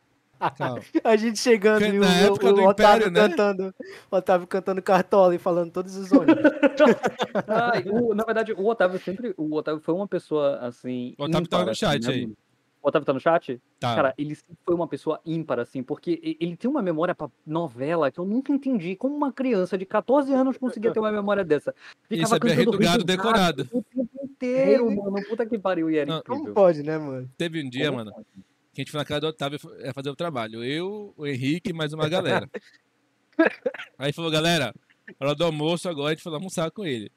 Calma. 0.58 0.80
A 1.02 1.16
gente 1.16 1.38
chegando 1.38 1.82
e 1.86 1.98
o, 1.98 2.02
na 2.02 2.08
o- 2.08 2.10
época 2.26 2.48
o 2.50 2.52
do 2.52 2.62
Otávio 2.64 3.08
Império, 3.08 3.10
né? 3.10 3.28
cantando. 3.28 3.74
O 4.10 4.16
Otávio 4.16 4.46
cantando 4.46 4.82
cartola 4.82 5.34
e 5.34 5.38
falando 5.38 5.70
todos 5.72 5.96
os 5.96 6.12
ônibus. 6.12 6.36
O- 7.90 8.14
na 8.14 8.24
verdade, 8.24 8.52
o 8.52 8.66
Otávio 8.66 8.98
sempre. 9.00 9.32
O 9.36 9.54
Otávio 9.54 9.80
foi 9.80 9.94
uma 9.94 10.06
pessoa 10.06 10.58
assim. 10.58 11.14
O 11.18 11.24
Otávio 11.24 11.48
tá 11.48 11.56
ímpar, 11.56 11.64
no 11.66 11.70
assim, 11.72 11.80
chat 11.80 12.06
né, 12.06 12.12
aí. 12.12 12.20
mano? 12.22 12.36
O 12.86 12.88
Otávio 12.88 13.04
tá 13.04 13.12
no 13.12 13.18
chat? 13.18 13.60
Tá. 13.80 13.96
Cara, 13.96 14.14
ele 14.16 14.36
sempre 14.36 14.56
foi 14.64 14.72
uma 14.72 14.86
pessoa 14.86 15.20
ímpar, 15.26 15.58
assim, 15.58 15.82
porque 15.82 16.36
ele 16.38 16.56
tem 16.56 16.70
uma 16.70 16.80
memória 16.80 17.16
pra 17.16 17.28
novela 17.44 18.12
que 18.12 18.20
eu 18.20 18.24
nunca 18.24 18.52
entendi. 18.52 18.94
Como 18.94 19.12
uma 19.12 19.32
criança 19.32 19.76
de 19.76 19.84
14 19.84 20.32
anos 20.32 20.56
conseguia 20.56 20.92
ter 20.92 21.00
uma 21.00 21.10
memória 21.10 21.44
dessa? 21.44 21.74
Ele 22.08 22.24
sabia 22.24 22.54
Rei 22.54 22.64
do 22.64 22.78
Gado 22.78 23.02
decorado. 23.02 23.68
O 23.72 23.82
tempo 23.82 24.08
inteiro, 24.22 24.88
mano. 24.88 25.26
Puta 25.28 25.44
que 25.44 25.58
pariu, 25.58 25.90
e 25.90 25.98
era 25.98 26.06
Não, 26.06 26.22
Como 26.22 26.54
pode, 26.54 26.84
né, 26.84 26.96
mano? 26.96 27.28
Teve 27.36 27.60
um 27.60 27.68
dia, 27.68 27.86
Como 27.86 27.96
mano, 27.96 28.12
pode? 28.12 28.26
que 28.72 28.80
a 28.80 28.82
gente 28.82 28.92
foi 28.92 29.00
na 29.00 29.04
casa 29.04 29.20
do 29.22 29.26
Otávio 29.26 29.58
é 29.80 29.92
fazer 29.92 30.10
o 30.10 30.14
trabalho. 30.14 30.62
Eu, 30.62 31.12
o 31.16 31.26
Henrique 31.26 31.70
e 31.70 31.72
mais 31.72 31.92
uma 31.92 32.08
galera. 32.08 32.48
Aí 33.98 34.12
falou, 34.12 34.30
galera, 34.30 34.72
hora 35.18 35.34
do 35.34 35.44
almoço 35.44 35.88
agora, 35.88 36.10
a 36.10 36.14
gente 36.14 36.22
foi 36.22 36.30
lá 36.30 36.38
almoçar 36.38 36.70
com 36.70 36.86
ele. 36.86 37.10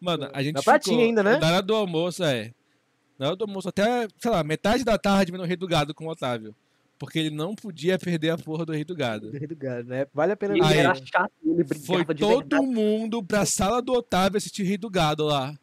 Mano, 0.00 0.28
a 0.32 0.42
gente 0.42 0.54
Na 0.54 0.62
ficou... 0.62 0.72
pratinha 0.72 1.04
ainda, 1.04 1.22
né? 1.22 1.38
Na 1.38 1.46
hora 1.46 1.62
do 1.62 1.76
almoço, 1.76 2.24
é. 2.24 2.52
Na 3.18 3.28
hora 3.28 3.36
do 3.36 3.44
almoço, 3.44 3.68
até, 3.68 4.06
sei 4.18 4.30
lá, 4.30 4.44
metade 4.44 4.84
da 4.84 4.98
tarde 4.98 5.32
vendo 5.32 5.42
o 5.42 5.46
Rei 5.46 5.56
do 5.56 5.66
Gado 5.66 5.94
com 5.94 6.06
o 6.06 6.10
Otávio. 6.10 6.54
Porque 6.98 7.18
ele 7.18 7.30
não 7.30 7.54
podia 7.54 7.98
perder 7.98 8.30
a 8.30 8.38
porra 8.38 8.64
do 8.64 8.72
Rei 8.72 8.84
do 8.84 8.94
Gado. 8.94 9.30
Do 9.30 9.38
Rei 9.38 9.46
do 9.46 9.56
Gado, 9.56 9.88
né? 9.88 10.06
Vale 10.14 10.32
a 10.32 10.36
pena 10.36 10.54
ele 10.54 10.64
Aí, 10.64 10.78
era 10.78 10.94
chato, 10.94 11.32
ele 11.44 11.62
brigava 11.62 11.86
Foi 11.86 12.14
de 12.14 12.20
todo 12.20 12.38
verdade. 12.38 12.66
mundo 12.66 13.22
pra 13.22 13.44
sala 13.44 13.82
do 13.82 13.92
Otávio 13.92 14.38
assistir 14.38 14.62
Rei 14.62 14.78
do 14.78 14.88
Gado 14.88 15.24
lá. 15.24 15.54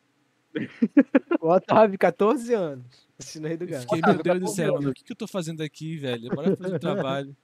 O 1.41 1.49
Otávio, 1.49 1.97
14 1.97 2.53
anos. 2.53 2.85
Assistindo 3.17 3.45
o 3.45 3.47
Rei 3.47 3.57
do 3.57 3.65
Gado. 3.65 3.81
fiquei, 3.81 3.99
Otávio, 3.99 4.15
meu 4.15 4.23
Deus 4.23 4.39
do 4.39 4.45
14 4.45 4.55
céu, 4.55 4.73
mano, 4.75 4.89
o 4.89 4.93
que, 4.93 5.03
que 5.03 5.11
eu 5.11 5.15
tô 5.15 5.27
fazendo 5.27 5.61
aqui, 5.63 5.97
velho? 5.97 6.29
Bora 6.29 6.55
fazer 6.55 6.75
o 6.75 6.79
trabalho. 6.79 7.35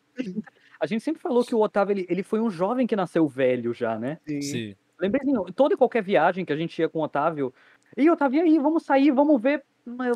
A 0.79 0.85
gente 0.85 1.03
sempre 1.03 1.21
falou 1.21 1.43
que 1.43 1.55
o 1.55 1.59
Otávio, 1.59 1.93
ele, 1.93 2.05
ele 2.09 2.23
foi 2.23 2.39
um 2.39 2.49
jovem 2.49 2.85
que 2.85 2.95
nasceu 2.95 3.27
velho 3.27 3.73
já, 3.73 3.97
né? 3.97 4.19
Sim. 4.27 4.75
Lembrei 4.99 5.21
assim, 5.23 5.51
toda 5.53 5.73
e 5.73 5.77
qualquer 5.77 6.03
viagem 6.03 6.45
que 6.45 6.53
a 6.53 6.57
gente 6.57 6.77
ia 6.79 6.87
com 6.89 6.99
o 6.99 7.03
Otávio. 7.03 7.53
E 7.97 8.09
Otávio, 8.09 8.37
e 8.37 8.41
aí, 8.41 8.59
vamos 8.59 8.83
sair, 8.83 9.11
vamos 9.11 9.41
ver. 9.41 9.63
Mas 9.97 10.15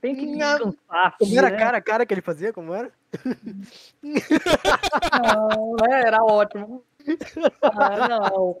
tem 0.00 0.14
que 0.14 0.26
descansar. 0.26 1.16
Como 1.18 1.38
era 1.38 1.48
a 1.48 1.50
né? 1.50 1.56
cara 1.58 1.78
a 1.78 1.82
cara 1.82 2.06
que 2.06 2.14
ele 2.14 2.20
fazia? 2.22 2.52
Como 2.52 2.72
era? 2.74 2.92
Não, 4.02 5.76
é, 5.90 6.06
era 6.06 6.22
ótimo. 6.22 6.84
Ah, 7.62 8.08
não. 8.08 8.58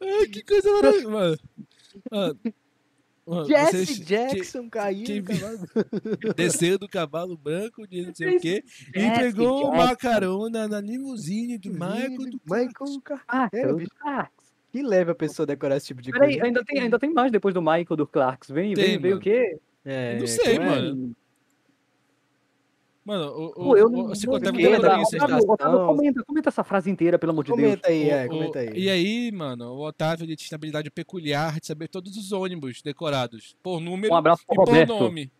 Ai, 0.00 0.26
que 0.26 0.42
coisa 0.44 0.70
maravilhosa. 0.72 1.08
Mano, 1.10 1.36
mano, 2.10 2.38
mano, 3.26 3.44
Jesse 3.46 3.86
vocês 3.86 4.00
Jackson 4.00 4.68
caiu 4.68 5.04
que- 5.04 5.22
cavalo. 5.22 5.58
que 6.20 6.34
desceu 6.34 6.78
do 6.78 6.88
cavalo 6.88 7.36
branco 7.36 7.86
de 7.86 8.06
não 8.06 8.14
sei 8.14 8.26
o 8.28 8.30
Jesse 8.32 8.40
quê 8.42 8.64
e 8.94 9.00
Jesse 9.00 9.20
pegou 9.20 9.68
uma 9.68 9.88
Jackson. 9.88 9.96
carona 9.96 10.66
na 10.68 10.80
limusine 10.80 11.56
do 11.58 11.70
Michael 11.70 12.16
do 12.30 12.40
Michael 12.44 13.00
Car- 13.04 13.24
Ah, 13.28 13.48
É, 14.70 14.72
Que 14.72 14.82
leva 14.82 15.12
a 15.12 15.14
pessoa 15.14 15.44
a 15.44 15.46
decorar 15.46 15.76
esse 15.76 15.88
tipo 15.88 16.00
de 16.00 16.12
Peraí, 16.12 16.30
coisa? 16.32 16.44
ainda 16.46 16.64
tem, 16.64 16.80
ainda 16.80 16.98
tem 16.98 17.12
mais 17.12 17.32
depois 17.32 17.52
do 17.52 17.60
Michael 17.60 17.96
do 17.96 18.06
Clarks. 18.06 18.50
Vem, 18.50 18.74
Tem, 18.74 18.84
vem, 18.84 18.98
vem 18.98 19.10
o 19.10 19.14
mano. 19.14 19.20
quê? 19.22 19.58
É, 19.84 20.18
Não 20.18 20.26
sei, 20.26 20.56
é? 20.56 20.58
mano. 20.58 21.12
Mano, 23.02 23.26
o, 23.28 23.52
Pô, 23.54 23.76
eu 23.76 23.86
o, 23.86 23.90
não 23.90 24.00
Otávio, 24.12 25.86
comenta, 25.86 26.22
comenta 26.22 26.48
essa 26.50 26.62
frase 26.62 26.90
inteira, 26.90 27.18
pelo 27.18 27.32
amor 27.32 27.44
de 27.44 27.50
Deus. 27.52 27.58
Comenta 27.60 27.88
aí, 27.88 28.10
é, 28.10 28.26
O- 28.26 28.28
comenta 28.28 28.58
o- 28.58 28.62
aí. 28.62 28.70
E 28.74 28.90
aí, 28.90 29.32
mano, 29.32 29.72
o 29.72 29.86
Otávio 29.86 30.24
ele 30.24 30.36
tinha 30.36 30.54
a 30.54 30.56
habilidade 30.58 30.90
peculiar 30.90 31.58
de 31.58 31.66
saber 31.66 31.88
todos 31.88 32.16
os 32.16 32.30
ônibus 32.30 32.82
decorados 32.82 33.56
por 33.62 33.80
número 33.80 34.12
Um 34.12 34.16
abraço 34.16 34.42
e 34.42 34.54
por 34.54 34.68
Roberto. 34.68 34.90
nome. 34.90 35.32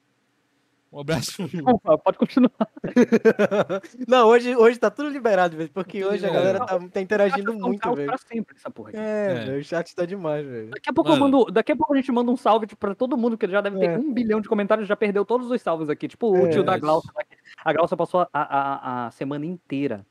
Um 0.92 1.00
abraço. 1.00 1.44
Desculpa, 1.46 1.96
pode 1.98 2.18
continuar. 2.18 2.50
Não, 4.08 4.26
hoje, 4.26 4.56
hoje 4.56 4.76
tá 4.78 4.90
tudo 4.90 5.08
liberado, 5.08 5.56
velho. 5.56 5.70
Porque 5.72 6.04
hoje 6.04 6.26
a 6.26 6.30
galera 6.30 6.58
tá, 6.66 6.78
tá 6.92 7.00
interagindo 7.00 7.52
um 7.52 7.58
muito, 7.60 7.94
velho. 7.94 8.08
pra 8.08 8.18
sempre 8.18 8.56
essa 8.56 8.68
porra 8.70 8.88
aqui. 8.90 8.98
É, 8.98 9.02
É. 9.30 9.34
velho, 9.44 9.60
o 9.60 9.64
chat 9.64 9.94
tá 9.94 10.04
demais, 10.04 10.44
velho. 10.44 10.70
Daqui 10.70 10.90
a 10.90 10.92
pouco 10.92 11.10
eu 11.10 11.16
Mano. 11.16 11.38
mando, 11.38 11.52
daqui 11.52 11.70
a 11.70 11.76
pouco 11.76 11.94
a 11.94 11.96
gente 11.96 12.10
manda 12.10 12.30
um 12.32 12.36
salve 12.36 12.66
tipo, 12.66 12.80
pra 12.80 12.94
todo 12.94 13.16
mundo 13.16 13.38
que 13.38 13.46
já 13.48 13.60
deve 13.60 13.78
ter 13.78 13.90
É. 13.90 13.98
um 13.98 14.12
bilhão 14.12 14.40
de 14.40 14.48
comentários, 14.48 14.88
já 14.88 14.96
perdeu 14.96 15.24
todos 15.24 15.48
os 15.48 15.62
salvos 15.62 15.88
aqui. 15.88 16.08
Tipo 16.08 16.30
o 16.32 16.46
É. 16.46 16.50
tio 16.50 16.64
da 16.64 16.76
Glaucia. 16.76 17.12
tá. 17.14 17.22
A 17.64 17.72
Glaucia 17.72 17.96
passou 17.96 18.20
a, 18.22 18.28
a, 18.32 19.06
a 19.06 19.10
semana 19.12 19.46
inteira 19.46 20.04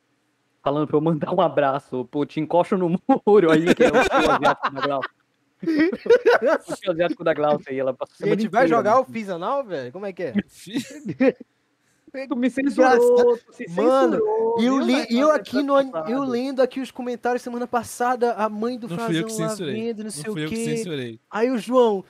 falando 0.63 0.87
pra 0.87 0.95
eu 0.97 1.01
mandar 1.01 1.33
um 1.33 1.41
abraço. 1.41 2.05
Pô, 2.05 2.25
te 2.25 2.39
encosto 2.39 2.77
no 2.77 2.89
muro 3.27 3.51
aí, 3.51 3.75
que 3.75 3.83
é 3.83 3.87
o 3.87 3.91
tio 3.91 4.31
asiático 4.31 4.71
da 4.73 4.81
Glaucia. 4.81 5.09
O 5.61 6.91
asiático 6.91 7.23
da 7.23 7.33
Glaucia 7.33 7.65
aí, 7.71 7.79
ela 7.79 7.93
passou 7.93 8.25
a 8.25 8.29
gente 8.29 8.47
vai 8.47 8.65
inteira, 8.65 8.67
jogar 8.67 8.91
mano. 8.91 9.05
o 9.07 9.11
Fizanal, 9.11 9.63
velho? 9.63 9.91
Como 9.91 10.05
é 10.05 10.13
que 10.13 10.23
é? 10.23 10.33
Tu 12.27 12.35
me 12.35 12.49
censurou, 12.49 13.37
tu 13.37 13.53
se 13.53 13.67
Mano, 13.69 14.13
censurou, 14.13 14.55
E 14.59 14.65
eu, 14.65 14.79
li, 14.79 14.93
né, 14.93 15.05
eu 15.11 15.31
aqui 15.31 15.61
no, 15.61 15.75
passado. 15.91 16.11
eu 16.11 16.23
lendo 16.23 16.59
aqui 16.59 16.79
os 16.79 16.89
comentários 16.89 17.43
semana 17.43 17.67
passada, 17.67 18.33
a 18.33 18.49
mãe 18.49 18.79
do 18.79 18.87
Não 18.87 18.95
Frazão 18.97 19.21
lá 19.21 19.29
censurei. 19.29 19.73
vendo, 19.75 19.97
não 19.99 20.03
Não 20.05 20.11
sei 20.11 20.23
fui 20.23 20.41
o 20.41 20.45
eu 20.45 20.49
que 20.49 20.55
quê. 20.55 20.77
censurei. 20.77 21.19
Aí 21.29 21.51
o 21.51 21.57
João, 21.59 22.03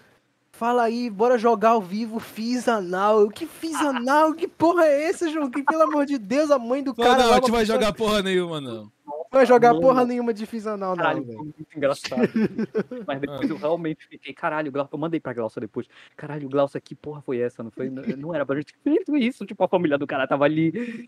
fala 0.54 0.84
aí, 0.84 1.10
bora 1.10 1.38
jogar 1.38 1.72
ao 1.72 1.82
vivo, 1.82 2.18
fiz 2.18 2.70
anal. 2.70 3.20
Eu, 3.20 3.30
que 3.30 3.46
fiz 3.46 3.76
anal? 3.76 4.34
Que 4.34 4.48
porra 4.48 4.86
é 4.86 5.04
essa, 5.10 5.28
João? 5.30 5.52
Que 5.52 5.64
pelo 5.64 5.82
amor 5.84 6.06
de 6.06 6.18
Deus, 6.18 6.50
a 6.50 6.58
mãe 6.58 6.82
do 6.82 6.96
Pô, 6.96 7.02
cara 7.04 7.22
não, 7.22 7.32
a 7.34 7.36
gente 7.36 7.52
vai 7.52 7.66
jogar 7.66 7.92
porra 7.92 8.22
nenhuma, 8.22 8.62
não. 8.62 8.90
Vai 9.32 9.46
jogar 9.46 9.74
porra 9.76 10.06
nenhuma 10.06 10.34
de 10.34 10.46
fiz 10.46 10.66
anal, 10.68 10.96
não, 10.96 11.04
Caralho, 11.04 11.26
foi 11.26 11.36
muito 11.36 11.68
engraçado. 11.76 12.22
Mas 13.08 13.20
depois 13.22 13.50
eu 13.50 13.58
realmente 13.58 14.08
fiquei, 14.08 14.34
caralho, 14.34 14.72
Glaucia, 14.72 14.94
eu 14.94 15.00
mandei 15.00 15.20
pra 15.20 15.34
Glaucia 15.34 15.60
depois. 15.60 15.88
Caralho, 16.16 16.50
Glaucia, 16.50 16.80
que 16.82 16.96
porra 16.96 17.22
foi 17.22 17.40
essa? 17.40 17.64
Não, 17.64 17.72
foi, 17.72 17.90
não, 17.90 18.04
não 18.18 18.36
era 18.36 18.46
pra 18.46 18.56
gente 18.58 18.74
ter 18.74 18.80
feito 18.92 19.16
isso. 19.18 19.46
Tipo, 19.46 19.64
a 19.64 19.68
família 19.68 19.98
do 19.98 20.08
cara 20.08 20.28
tava 20.28 20.46
ali. 20.46 21.08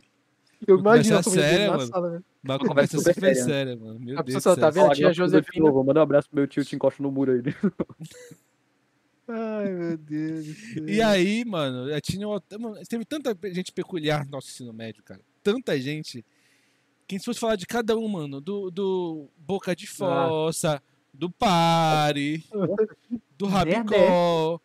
Eu 0.67 0.77
imagino 0.77 1.17
a 1.17 1.23
séria, 1.23 1.71
mano. 1.71 1.87
sala, 1.87 2.09
velho. 2.11 2.25
Uma 2.43 2.59
conversa 2.59 2.97
super 2.97 3.13
super 3.15 3.35
séria. 3.35 3.43
séria, 3.43 3.75
mano. 3.75 3.99
Meu 3.99 4.19
A 4.19 4.21
Deus 4.21 4.35
pessoa 4.35 4.55
do 4.55 4.59
tá 4.61 4.71
céu. 4.71 4.83
vendo? 4.83 4.91
Ó, 4.91 4.93
tia 4.95 5.13
Josefina. 5.13 5.65
novo, 5.65 5.83
Manda 5.83 5.99
um 5.99 6.03
abraço 6.03 6.29
pro 6.29 6.37
meu 6.37 6.47
tio, 6.47 6.63
te 6.63 6.75
encosta 6.75 7.01
no 7.01 7.11
muro 7.11 7.31
aí. 7.31 7.41
Ai, 9.27 9.71
meu 9.71 9.97
Deus. 9.97 10.45
E 10.87 11.01
aí, 11.01 11.43
mano, 11.45 11.87
tinha, 12.01 12.27
teve 12.87 13.05
tanta 13.05 13.35
gente 13.51 13.71
peculiar 13.71 14.25
no 14.25 14.31
nosso 14.31 14.49
ensino 14.49 14.73
médio, 14.73 15.03
cara. 15.03 15.21
Tanta 15.43 15.79
gente. 15.79 16.23
Que 17.11 17.19
se 17.19 17.25
fosse 17.25 17.41
falar 17.41 17.57
de 17.57 17.65
cada 17.67 17.97
um, 17.97 18.07
mano, 18.07 18.39
do, 18.39 18.71
do 18.71 19.27
Boca 19.37 19.75
de 19.75 19.85
Fossa, 19.85 20.81
do 21.13 21.29
Pare, 21.29 22.41
do 23.37 23.47
Rabicó, 23.47 24.61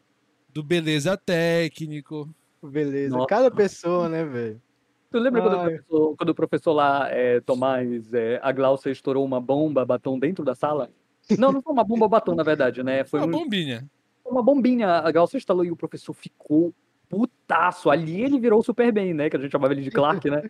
do 0.55 0.63
Beleza 0.63 1.17
Técnico. 1.17 2.33
Beleza, 2.63 3.17
Nossa. 3.17 3.27
cada 3.27 3.51
pessoa, 3.51 4.09
né, 4.09 4.25
velho? 4.25 4.63
Tu 5.11 5.19
lembra 5.19 5.43
quando, 5.43 5.55
o 5.55 5.59
Ai. 5.59 5.65
professor, 5.71 6.17
quando 6.17 6.29
o 6.31 6.35
professor 6.37 6.73
lá, 6.73 7.09
é, 7.11 7.41
Tomás, 7.41 8.15
é, 8.15 8.39
a 8.41 8.53
Glaucia 8.53 8.93
estourou 8.93 9.25
uma 9.25 9.41
bomba, 9.41 9.85
batom 9.85 10.17
dentro 10.17 10.45
da 10.45 10.55
sala? 10.55 10.89
Não, 11.37 11.51
não 11.51 11.61
foi 11.61 11.73
uma 11.73 11.83
bomba 11.83 12.07
batom, 12.07 12.37
na 12.37 12.45
verdade, 12.45 12.81
né? 12.85 13.05
Foi 13.05 13.19
Uma 13.19 13.27
um- 13.27 13.31
bombinha. 13.43 13.85
uma 14.25 14.41
bombinha. 14.41 14.87
A 14.99 15.11
Glaucia 15.11 15.37
instalou 15.37 15.65
e 15.65 15.73
o 15.73 15.77
professor 15.77 16.13
ficou 16.15 16.73
putaço. 17.09 17.91
Ali 17.91 18.23
ele 18.23 18.39
virou 18.39 18.61
o 18.61 18.63
Superman, 18.63 19.15
né? 19.15 19.29
Que 19.29 19.37
a 19.37 19.41
gente 19.41 19.51
chamava 19.51 19.73
ele 19.75 19.83
de 19.83 19.91
Clark, 19.91 20.31
né? 20.31 20.49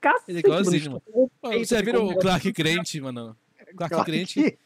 Cacete, 0.00 0.30
Ele 0.30 0.38
é 0.38 0.40
igualzinho, 0.40 0.90
mano. 0.92 1.30
Mano, 1.42 1.58
Você 1.58 1.82
viu 1.82 2.04
o 2.06 2.16
Clark 2.18 2.52
Crente, 2.52 3.00
mano? 3.00 3.36
Clark 3.76 3.94
Clark 3.94 4.10
Crente. 4.10 4.58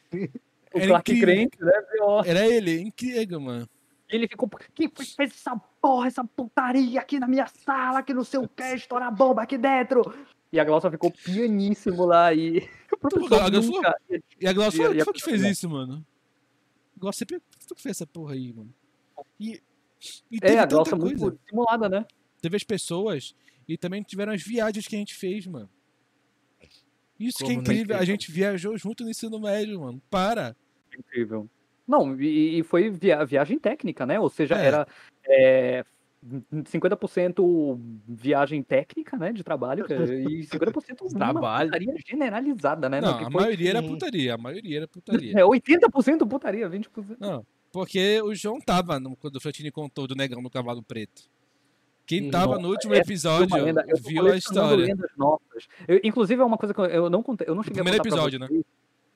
O 0.73 0.77
Era 0.79 0.87
Clark 0.87 1.11
incrível. 1.11 1.35
crente, 1.49 1.57
né? 1.63 1.71
Era 2.25 2.47
ele, 2.47 2.79
incrível, 2.81 3.39
mano. 3.39 3.69
Ele 4.09 4.27
ficou, 4.27 4.49
quem 4.75 4.89
fez 4.89 5.15
essa 5.31 5.55
porra, 5.81 6.07
essa 6.07 6.23
putaria 6.23 6.99
aqui 6.99 7.19
na 7.19 7.27
minha 7.27 7.47
sala, 7.47 8.03
que 8.03 8.13
não 8.13 8.23
sei 8.23 8.39
o 8.39 8.47
que, 8.47 8.63
estourar 8.75 9.13
bomba 9.13 9.41
aqui 9.43 9.57
dentro. 9.57 10.01
E 10.51 10.59
a 10.59 10.63
Glaucia 10.63 10.91
ficou 10.91 11.09
pianíssimo 11.11 12.05
lá 12.05 12.31
e 12.33 12.67
a 12.93 13.49
Glaucia 13.49 13.61
nunca... 13.61 13.95
E 14.39 14.47
a 14.47 14.53
Glaucia 14.53 14.83
E- 14.83 14.85
foi, 14.95 15.03
foi 15.05 15.13
que 15.13 15.21
fez 15.23 15.41
isso, 15.43 15.67
mano. 15.69 16.05
Glaucia 16.97 17.19
sempre 17.19 17.41
foi 17.67 17.75
que 17.75 17.81
fez 17.81 17.97
essa 17.97 18.05
porra 18.05 18.33
aí, 18.33 18.53
mano. 18.53 18.71
E, 19.39 19.59
e 20.31 20.37
É, 20.43 20.59
a 20.59 20.67
tanta 20.67 20.75
Glaucia 20.95 20.97
coisa. 20.97 21.25
muito 21.25 21.39
simulada, 21.49 21.89
né? 21.89 22.05
Teve 22.41 22.55
as 22.55 22.63
pessoas 22.63 23.33
e 23.67 23.77
também 23.77 24.01
tiveram 24.03 24.33
as 24.33 24.41
viagens 24.41 24.87
que 24.87 24.95
a 24.95 24.99
gente 24.99 25.13
fez, 25.15 25.45
mano. 25.47 25.69
Isso 27.19 27.37
que 27.37 27.43
é 27.45 27.47
Como, 27.47 27.59
incrível. 27.61 27.97
A 27.97 28.03
gente 28.05 28.31
viajou 28.31 28.77
junto 28.77 29.03
no 29.03 29.09
ensino 29.09 29.39
médio, 29.39 29.79
mano. 29.81 30.01
Para. 30.09 30.55
Incrível. 30.97 31.49
Não, 31.87 32.19
e, 32.19 32.59
e 32.59 32.63
foi 32.63 32.89
via- 32.89 33.23
viagem 33.25 33.59
técnica, 33.59 34.05
né? 34.05 34.19
Ou 34.19 34.29
seja, 34.29 34.55
É. 34.55 34.65
era 34.65 34.87
é, 35.27 35.83
50% 36.65 37.77
viagem 38.07 38.63
técnica, 38.63 39.17
né? 39.17 39.31
De 39.31 39.43
trabalho, 39.43 39.85
e 39.85 40.43
50% 40.45 41.01
uma 41.01 41.09
Trabalho. 41.19 41.69
putaria 41.71 41.95
generalizada, 42.05 42.89
né? 42.89 43.01
Não, 43.01 43.17
que 43.17 43.25
a 43.25 43.31
foi- 43.31 43.41
maioria 43.41 43.69
era 43.69 43.83
putaria. 43.83 44.33
A 44.33 44.37
maioria 44.37 44.77
era 44.77 44.87
putaria. 44.87 45.33
É 45.39 45.43
80% 45.43 46.27
putaria, 46.27 46.69
20%. 46.69 47.17
Não, 47.19 47.45
porque 47.71 48.21
o 48.21 48.33
João 48.33 48.59
tava 48.59 48.99
no- 48.99 49.15
quando 49.15 49.35
o 49.37 49.41
Fratini 49.41 49.71
contou 49.71 50.07
do 50.07 50.15
negão 50.15 50.41
no 50.41 50.49
cavalo 50.49 50.81
preto. 50.81 51.23
Quem 52.05 52.27
Hum, 52.27 52.31
tava 52.31 52.59
no 52.59 52.69
último 52.69 52.93
episódio 52.93 53.55
uma 53.55 53.63
lenda, 53.65 53.85
eu 53.87 53.95
tô 54.01 54.09
viu 54.09 54.27
a 54.27 54.35
história. 54.35 54.93
Eu- 55.87 56.01
inclusive, 56.03 56.41
é 56.41 56.45
uma 56.45 56.57
coisa 56.57 56.73
que 56.73 56.79
eu, 56.81 56.85
eu 56.85 57.09
não 57.09 57.23
contei, 57.23 57.47
eu 57.47 57.55
não 57.55 57.63
cheguei 57.63 57.81
primeiro 57.81 58.01
a 58.01 58.03
contar 58.03 58.15
episódio, 58.15 58.39
pra 58.39 58.47
né? 58.47 58.53
vocês. 58.53 58.65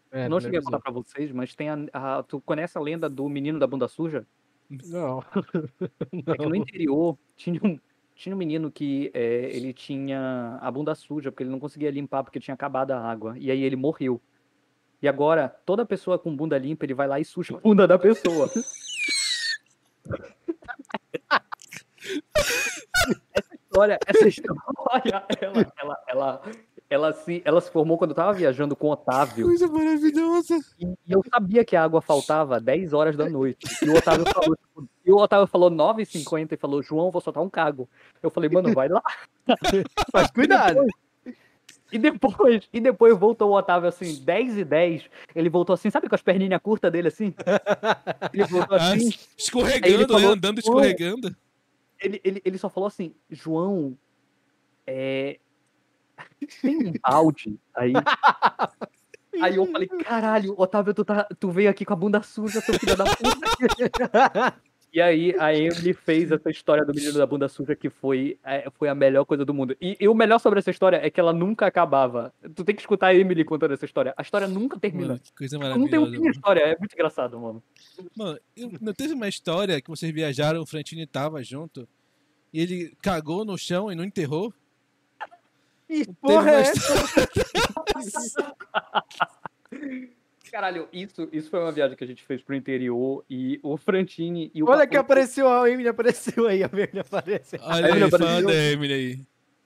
É, 0.09 0.25
eu 0.25 0.29
não 0.29 0.39
cheguei 0.39 0.59
a 0.59 0.63
contar 0.63 0.79
pra 0.79 0.91
vocês, 0.91 1.31
mas 1.33 1.53
tem 1.53 1.69
a, 1.69 1.77
a- 1.91 2.23
Tu 2.23 2.39
conhece 2.41 2.77
a 2.77 2.81
lenda 2.81 3.09
do 3.09 3.27
menino 3.27 3.59
da 3.59 3.67
bunda 3.67 3.87
suja? 3.89 4.25
Não. 4.69 5.21
É 6.27 6.37
que 6.37 6.45
no 6.45 6.55
interior 6.55 7.17
tinha 7.35 7.59
um, 7.63 7.77
tinha 8.15 8.33
um 8.33 8.37
menino 8.37 8.71
que 8.71 9.11
é, 9.13 9.49
ele 9.53 9.73
tinha 9.73 10.57
a 10.61 10.71
bunda 10.71 10.95
suja, 10.95 11.29
porque 11.31 11.43
ele 11.43 11.49
não 11.49 11.59
conseguia 11.59 11.91
limpar 11.91 12.23
porque 12.23 12.39
tinha 12.39 12.53
acabado 12.55 12.91
a 12.91 12.99
água. 12.99 13.35
E 13.37 13.51
aí 13.51 13.61
ele 13.63 13.75
morreu. 13.75 14.21
E 15.01 15.07
agora, 15.09 15.49
toda 15.65 15.85
pessoa 15.85 16.17
com 16.17 16.33
bunda 16.35 16.57
limpa, 16.57 16.85
ele 16.85 16.93
vai 16.93 17.07
lá 17.07 17.19
e 17.19 17.25
suja 17.25 17.55
a 17.55 17.59
bunda 17.59 17.85
da 17.85 17.99
pessoa. 17.99 18.49
história, 23.77 23.99
essa 24.05 24.27
história, 24.27 25.23
ela, 25.41 25.73
ela, 25.77 25.97
ela, 26.07 26.41
ela, 26.89 27.13
se, 27.13 27.41
ela 27.45 27.61
se 27.61 27.71
formou 27.71 27.97
quando 27.97 28.11
eu 28.11 28.15
tava 28.15 28.33
viajando 28.33 28.75
com 28.75 28.87
o 28.87 28.91
Otávio. 28.91 29.45
Coisa 29.45 29.67
maravilhosa. 29.67 30.57
E 30.79 30.87
eu 31.07 31.21
sabia 31.31 31.63
que 31.63 31.75
a 31.75 31.83
água 31.83 32.01
faltava 32.01 32.59
10 32.59 32.93
horas 32.93 33.15
da 33.15 33.29
noite. 33.29 33.67
E 33.83 33.89
o 33.89 33.95
Otávio 33.95 34.25
falou, 34.25 34.55
tipo, 34.55 34.89
e 35.05 35.11
o 35.11 35.17
Otávio 35.17 35.47
falou 35.47 35.69
9h50 35.69 36.53
e 36.53 36.57
falou, 36.57 36.81
João, 36.81 37.11
vou 37.11 37.21
soltar 37.21 37.43
um 37.43 37.49
cago. 37.49 37.87
Eu 38.21 38.29
falei, 38.29 38.49
mano, 38.49 38.73
vai 38.73 38.87
lá. 38.89 39.01
Mas 40.13 40.31
cuidado. 40.31 40.85
E 41.89 41.97
depois, 41.97 42.67
e 42.73 42.81
depois 42.81 43.17
voltou 43.17 43.49
o 43.51 43.57
Otávio 43.57 43.87
assim, 43.87 44.21
10 44.23 44.57
e 44.57 44.65
10. 44.65 45.03
Ele 45.33 45.49
voltou 45.49 45.73
assim, 45.73 45.89
sabe 45.89 46.09
com 46.09 46.15
as 46.15 46.21
perninhas 46.21 46.61
curtas 46.61 46.91
dele 46.91 47.07
assim? 47.07 47.33
Ele 48.33 48.43
voltou 48.43 48.77
Ah, 48.77 48.91
assim. 48.91 49.05
Ele 49.05 49.19
escorregando, 49.37 49.99
né? 49.99 50.19
falou, 50.19 50.33
Andando 50.33 50.61
"João, 50.61 50.79
escorregando. 50.79 51.35
Ele, 51.99 52.21
ele, 52.23 52.41
ele 52.43 52.57
só 52.57 52.69
falou 52.69 52.87
assim, 52.87 53.13
João, 53.29 53.97
é. 54.85 55.39
Tem 56.61 56.77
um 56.77 56.93
balde 57.01 57.59
aí. 57.75 57.93
Aí 59.39 59.55
eu 59.55 59.67
falei, 59.67 59.87
caralho, 59.87 60.55
Otávio, 60.57 60.93
tu, 60.95 61.05
tá, 61.05 61.27
tu 61.39 61.51
veio 61.51 61.69
aqui 61.69 61.85
com 61.85 61.93
a 61.93 61.95
bunda 61.95 62.23
suja, 62.23 62.59
seu 62.59 62.73
filho 62.79 62.97
da 62.97 63.05
puta. 63.05 64.61
E 64.97 65.01
aí 65.01 65.35
a 65.37 65.53
Emily 65.53 65.93
fez 65.93 66.31
essa 66.31 66.49
história 66.49 66.83
do 66.83 66.91
menino 66.91 67.13
da 67.13 67.25
bunda 67.27 67.47
suja 67.47 67.75
que 67.75 67.87
foi, 67.87 68.39
é, 68.43 68.67
foi 68.79 68.89
a 68.89 68.95
melhor 68.95 69.25
coisa 69.25 69.45
do 69.45 69.53
mundo. 69.53 69.77
E, 69.79 69.95
e 69.99 70.07
o 70.07 70.15
melhor 70.15 70.39
sobre 70.39 70.57
essa 70.57 70.71
história 70.71 70.97
é 70.97 71.07
que 71.07 71.19
ela 71.19 71.31
nunca 71.31 71.67
acabava. 71.67 72.33
Tu 72.55 72.63
tem 72.65 72.73
que 72.73 72.81
escutar 72.81 73.09
a 73.09 73.13
Emily 73.13 73.45
contando 73.45 73.75
essa 73.75 73.85
história. 73.85 74.11
A 74.17 74.23
história 74.23 74.47
nunca 74.47 74.79
termina. 74.79 75.09
Mano, 75.09 75.19
que 75.19 75.31
coisa 75.33 75.59
não 75.59 75.87
tem 75.87 75.99
um 75.99 76.01
maravilhosa. 76.01 76.11
fim 76.15 76.21
de 76.23 76.29
história, 76.31 76.61
é 76.61 76.75
muito 76.79 76.93
engraçado, 76.93 77.39
mano. 77.39 77.61
Mano, 78.15 78.39
eu- 78.55 78.71
não 78.81 78.91
teve 78.91 79.13
uma 79.13 79.27
história 79.27 79.79
que 79.79 79.87
vocês 79.87 80.11
viajaram, 80.11 80.63
o 80.63 80.65
Frantini 80.65 81.05
tava 81.05 81.43
junto, 81.43 81.87
e 82.51 82.59
ele 82.59 82.97
cagou 82.99 83.45
no 83.45 83.55
chão 83.55 83.91
e 83.91 83.95
não 83.95 84.03
enterrou? 84.03 84.51
Que 85.87 86.11
porra 86.19 86.49
é 86.49 86.61
essa? 86.61 86.93
Caralho, 90.57 90.89
isso, 90.91 91.29
isso 91.31 91.51
foi 91.51 91.59
uma 91.59 91.71
viagem 91.71 91.95
que 91.95 92.03
a 92.03 92.07
gente 92.07 92.23
fez 92.23 92.41
pro 92.41 92.55
interior 92.55 93.23
e 93.29 93.59
o 93.61 93.77
Frantini 93.77 94.49
e 94.55 94.63
o 94.63 94.65
Olha 94.65 94.79
Papu- 94.79 94.89
que 94.89 94.97
apareceu, 94.97 95.47
a 95.47 95.69
Emily 95.69 95.87
apareceu 95.87 96.47
aí, 96.47 96.63
a 96.63 96.65
Emily 96.73 96.99
apareceu. 96.99 97.59
Olha 97.61 97.85
Aí 97.85 97.91
aí, 98.01 98.09
fala 98.09 98.23
apareceu. 98.25 98.47
da 98.47 98.53
Emily 98.55 98.93
aí. 98.95 99.19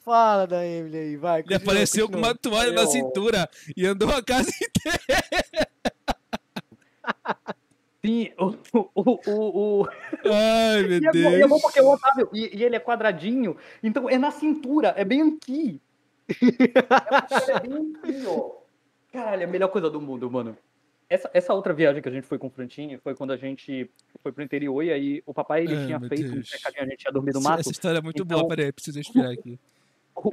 Fala 0.03 0.45
da 0.45 0.67
Emily 0.67 0.97
aí, 0.97 1.15
vai. 1.15 1.39
Ele 1.39 1.43
continua, 1.47 1.63
apareceu 1.71 2.07
com 2.09 2.11
continua. 2.15 2.29
uma 2.33 2.37
toalha 2.37 2.71
na 2.73 2.85
cintura 2.87 3.49
e 3.77 3.85
andou 3.85 4.09
a 4.13 4.21
casa 4.21 4.49
inteira. 4.49 5.69
Sim, 8.05 8.29
o. 8.37 8.47
o, 8.73 9.19
o, 9.31 9.81
o... 9.83 9.87
Ai, 10.25 10.81
meu 10.83 10.91
E 10.91 10.95
é, 10.95 10.99
bom, 10.99 11.11
Deus. 11.13 11.33
e 11.35 11.41
é 11.41 11.47
bom 11.47 11.59
porque 11.61 11.79
o 11.79 11.89
Otávio. 11.89 12.29
E, 12.33 12.57
e 12.57 12.65
ele 12.65 12.75
é 12.75 12.79
quadradinho, 12.81 13.55
então 13.81 14.09
é 14.09 14.17
na 14.17 14.29
cintura, 14.31 14.93
é 14.97 15.05
bem 15.05 15.21
aqui. 15.21 15.79
é 16.27 17.59
bem 17.65 17.93
aqui, 18.03 18.25
ó. 18.27 18.59
Caralho, 19.13 19.41
é 19.43 19.45
a 19.45 19.47
melhor 19.47 19.69
coisa 19.69 19.89
do 19.89 20.01
mundo, 20.01 20.29
mano. 20.29 20.57
Essa, 21.12 21.30
essa 21.34 21.53
outra 21.53 21.74
viagem 21.74 22.01
que 22.01 22.07
a 22.07 22.12
gente 22.12 22.26
foi 22.26 22.38
com 22.38 22.47
o 22.47 22.49
Frantini 22.49 22.97
foi 22.97 23.14
quando 23.14 23.32
a 23.34 23.36
gente 23.38 23.91
foi 24.24 24.32
pro 24.32 24.41
interior 24.41 24.82
e 24.82 24.93
aí 24.93 25.24
o 25.26 25.34
papai 25.34 25.64
ele 25.66 25.76
Ai, 25.76 25.86
tinha 25.86 25.99
feito 25.99 26.30
um 26.30 26.36
Deus. 26.36 26.49
cercadinho, 26.49 26.84
a 26.84 26.88
gente 26.88 27.03
ia 27.03 27.12
dormir 27.12 27.34
no 27.34 27.41
mato. 27.41 27.59
Essa 27.59 27.72
história 27.72 27.97
é 27.97 28.01
muito 28.01 28.24
Então- 28.24 28.39
boa, 28.39 28.47
peraí, 28.47 28.72
preciso 28.72 28.97
respirar 29.28 29.32
aqui. 29.32 29.59
O, 30.16 30.30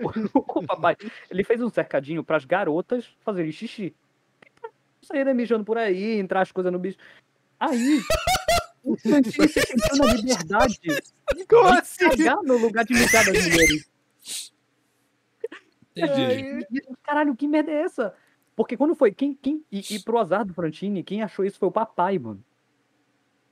o 0.60 0.66
papai, 0.66 0.96
ele 1.28 1.42
fez 1.42 1.60
um 1.60 1.68
cercadinho 1.68 2.22
pras 2.22 2.44
garotas 2.44 3.06
fazerem 3.24 3.50
xixi. 3.50 3.92
Saírem 5.02 5.34
mijando 5.34 5.64
por 5.64 5.76
aí, 5.78 6.18
entrar 6.20 6.42
as 6.42 6.52
coisas 6.52 6.72
no 6.72 6.78
bicho. 6.78 6.96
Aí, 7.58 8.00
o 8.84 8.96
Frantini 8.96 9.48
se 9.48 9.60
sentiu 9.60 9.96
na 9.96 10.12
liberdade 10.14 10.78
Como 11.50 11.72
de 11.72 11.78
assim? 11.78 12.08
cagar 12.08 12.36
no 12.44 12.56
lugar 12.56 12.84
de 12.84 12.94
mijar 12.94 13.24
das 13.24 13.48
mulheres. 13.48 13.90
Entendi. 15.96 16.66
Caralho, 17.02 17.34
que 17.34 17.48
merda 17.48 17.70
é 17.72 17.82
essa? 17.82 18.14
Porque 18.58 18.76
quando 18.76 18.96
foi. 18.96 19.12
Quem, 19.12 19.34
quem, 19.34 19.64
e, 19.70 19.84
e 19.88 20.00
pro 20.00 20.18
azar 20.18 20.44
do 20.44 20.52
Frantini, 20.52 21.04
quem 21.04 21.22
achou 21.22 21.44
isso 21.44 21.60
foi 21.60 21.68
o 21.68 21.72
papai, 21.72 22.18
mano. 22.18 22.42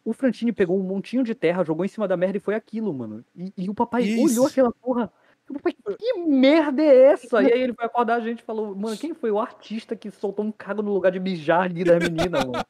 O 0.05 0.13
Frantini 0.13 0.51
pegou 0.51 0.77
um 0.77 0.83
montinho 0.83 1.23
de 1.23 1.33
terra, 1.33 1.63
jogou 1.63 1.85
em 1.85 1.89
cima 1.89 2.09
da 2.09 2.17
merda 2.17 2.39
e 2.39 2.41
foi 2.41 2.57
aquilo, 2.57 2.93
mano. 2.93 3.25
E, 3.37 3.53
e 3.57 3.71
o 3.71 3.75
papai 3.75 4.03
Isso. 4.03 4.25
olhou 4.25 4.49
aquela 4.49 4.73
porra. 4.73 5.13
o 5.49 5.55
papai, 5.55 5.77
que 5.97 6.13
merda 6.27 6.83
é 6.83 7.13
essa? 7.13 7.41
E 7.41 7.53
aí 7.53 7.63
ele 7.63 7.73
foi 7.73 7.85
acordar 7.85 8.17
a 8.17 8.21
gente 8.21 8.41
e 8.41 8.43
falou, 8.43 8.75
mano, 8.75 8.97
quem 8.97 9.15
foi 9.15 9.31
o 9.31 9.39
artista 9.39 9.95
que 9.95 10.11
soltou 10.11 10.45
um 10.45 10.51
cago 10.51 10.83
no 10.83 10.93
lugar 10.93 11.13
de 11.13 11.21
mijar 11.21 11.63
ali 11.63 11.85
da 11.85 12.01
menina, 12.01 12.45
mano? 12.45 12.65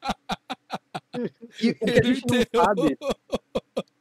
E 1.59 1.71
o 1.71 1.75
que 1.75 1.89
a 1.89 2.03
gente 2.03 2.23
não 2.27 2.63
sabe. 2.63 2.97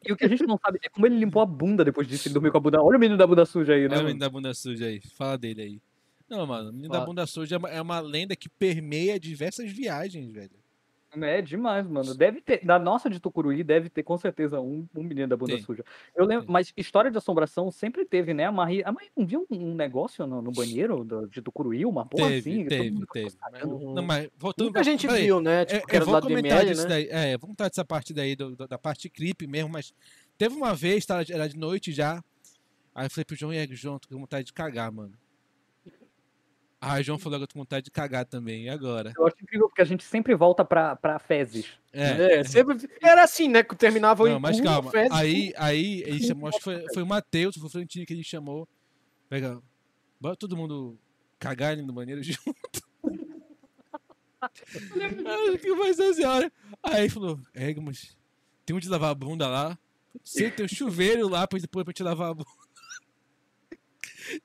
E 0.07 0.13
o 0.13 0.17
que 0.17 0.25
a 0.27 0.29
gente 0.29 0.47
não 0.47 0.59
sabe 0.59 0.79
é 0.83 0.91
como 0.91 1.07
ele 1.07 1.17
limpou 1.17 1.41
a 1.41 1.47
bunda 1.47 1.83
depois 1.83 2.07
disso. 2.07 2.29
Ele 2.29 2.35
dormiu 2.35 2.53
com 2.53 2.59
a 2.59 2.61
bunda. 2.61 2.83
Olha 2.83 2.99
o 2.99 3.01
menino 3.01 3.17
da 3.17 3.27
bunda 3.27 3.47
suja 3.47 3.73
aí, 3.73 3.89
né? 3.89 3.95
Olha 3.95 4.03
o 4.03 4.05
menino 4.05 4.21
da 4.21 4.29
bunda 4.29 4.53
suja 4.53 4.85
aí. 4.85 5.01
Fala 5.01 5.39
dele 5.39 5.63
aí. 5.63 5.81
Não, 6.29 6.47
mano, 6.47 6.71
o 6.71 6.73
menino 6.73 6.89
da 6.91 6.95
Fala. 6.99 7.07
bunda 7.07 7.27
suja 7.27 7.55
é 7.57 7.59
uma, 7.59 7.71
é 7.71 7.81
uma 7.81 8.01
lenda 8.01 8.35
que 8.35 8.49
permeia 8.49 9.19
diversas 9.21 9.71
viagens, 9.71 10.31
velho. 10.33 10.51
É 11.19 11.41
demais, 11.41 11.87
mano. 11.87 12.15
Deve 12.15 12.43
ter, 12.43 12.63
da 12.63 12.79
nossa 12.79 13.09
de 13.09 13.19
Tucuruí, 13.19 13.65
deve 13.65 13.89
ter 13.89 14.03
com 14.03 14.19
certeza 14.19 14.61
um, 14.61 14.87
um 14.95 15.03
menino 15.03 15.27
da 15.29 15.37
bunda 15.37 15.55
Tem. 15.55 15.63
suja. 15.63 15.83
Eu 16.15 16.27
lembro, 16.27 16.45
Tem. 16.45 16.53
mas 16.53 16.75
história 16.77 17.11
de 17.11 17.17
assombração 17.17 17.71
sempre 17.71 18.05
teve, 18.05 18.35
né? 18.35 18.45
A 18.45 18.53
Maria, 18.53 18.83
a 18.87 18.93
Maria 18.93 19.09
não 19.17 19.25
viu 19.25 19.47
um, 19.51 19.71
um 19.71 19.75
negócio 19.75 20.27
no, 20.27 20.43
no 20.43 20.51
banheiro 20.53 21.05
do- 21.05 21.27
de 21.27 21.41
Tucuruí, 21.41 21.87
uma 21.87 22.05
porra 22.05 22.29
Teve, 22.29 22.51
assim? 22.51 22.67
teve, 22.67 23.07
teve. 23.13 23.37
Não, 23.95 24.03
mas 24.03 24.29
voltando 24.37 24.67
Muita 24.67 24.85
gente 24.85 25.07
peraí. 25.07 25.25
viu, 25.25 25.41
né? 25.41 25.65
Tipo, 25.65 25.79
É, 25.85 25.87
que 25.87 25.97
era 25.97 25.97
eu 25.97 26.01
do 26.01 26.05
vou 26.05 26.15
lado 26.15 26.23
do 26.25 26.29
comentar 26.29 26.59
ML, 26.59 26.71
disso 26.71 26.83
né? 26.83 26.89
daí. 26.89 27.09
É, 27.09 27.31
vamos 27.39 27.41
comentar 27.41 27.71
dessa 27.71 27.85
parte 27.85 28.13
daí, 28.13 28.37
do- 28.37 28.55
do- 28.55 28.69
da 28.69 28.77
parte 28.77 29.09
creepy 29.09 29.47
mesmo, 29.47 29.71
mas 29.71 29.95
teve 30.37 30.55
uma 30.55 30.75
vez, 30.75 31.07
tá, 31.07 31.23
era 31.31 31.49
de 31.49 31.57
noite 31.57 31.93
já. 31.93 32.23
Aí 32.95 33.07
eu 33.07 33.11
falei 33.11 33.25
pro 33.25 33.37
João, 33.37 33.55
e 33.55 33.59
aí, 33.59 33.67
João, 33.71 33.99
tô 33.99 34.09
com 34.09 34.19
vontade 34.21 34.45
de 34.47 34.53
cagar, 34.53 34.93
mano. 34.93 35.15
Aí 36.81 37.01
o 37.01 37.05
João 37.05 37.19
falou 37.19 37.39
que 37.39 37.45
eu 37.45 37.47
tô 37.49 37.55
com 37.55 37.61
vontade 37.61 37.85
de 37.85 37.91
cagar 37.91 38.27
também, 38.27 38.65
e 38.65 38.69
agora? 38.69 39.13
Eu 39.17 39.27
acho 39.27 39.37
incrível 39.41 39.69
porque 39.69 39.81
a 39.83 39.85
gente 39.87 40.05
sempre 40.05 40.35
volta 40.35 40.65
pra, 40.65 40.95
pra 40.95 41.19
fezes. 41.19 41.67
É, 41.93 42.41
É, 42.41 42.45
sempre 42.45 42.77
era 43.03 43.23
assim, 43.23 43.49
né? 43.49 43.63
Que 43.63 43.75
terminava 43.75 44.23
o 44.23 44.29
Não, 44.29 44.39
mas 44.39 44.61
calma. 44.61 44.91
festa, 44.91 45.15
Aí, 45.17 45.53
aí 45.57 46.03
ele 46.03 46.23
chamou, 46.23 46.49
acho 46.49 46.59
que 46.59 46.65
foi, 46.65 46.85
foi 46.93 47.03
o 47.03 47.07
Matheus, 47.07 47.57
foi 47.57 47.67
o 47.67 47.71
Florentino 47.71 48.05
que 48.05 48.13
ele 48.13 48.23
chamou. 48.23 48.69
Pega, 49.29 49.61
bora 50.21 50.37
todo 50.37 50.57
mundo 50.57 50.99
cagar 51.39 51.73
ali 51.73 51.83
no 51.83 51.93
banheiro 51.93 52.23
junto. 52.25 52.83
Acho 54.43 55.59
que 55.59 55.75
vai 55.75 55.95
ser 55.95 56.11
a 56.11 56.15
senhora. 56.15 56.53
Aí 56.83 57.01
ele 57.05 57.09
falou, 57.11 57.41
é, 57.55 57.75
mas 57.75 58.17
tem 58.65 58.77
onde 58.77 58.89
lavar 58.89 59.11
a 59.11 59.15
bunda 59.15 59.49
lá? 59.49 59.79
Você 60.23 60.51
tem 60.51 60.65
um 60.65 60.69
chuveiro 60.69 61.29
lá 61.29 61.47
pra 61.47 61.59
depois 61.59 61.85
pra 61.85 61.93
te 61.93 62.03
lavar 62.03 62.31
a 62.31 62.35
bunda. 62.35 62.66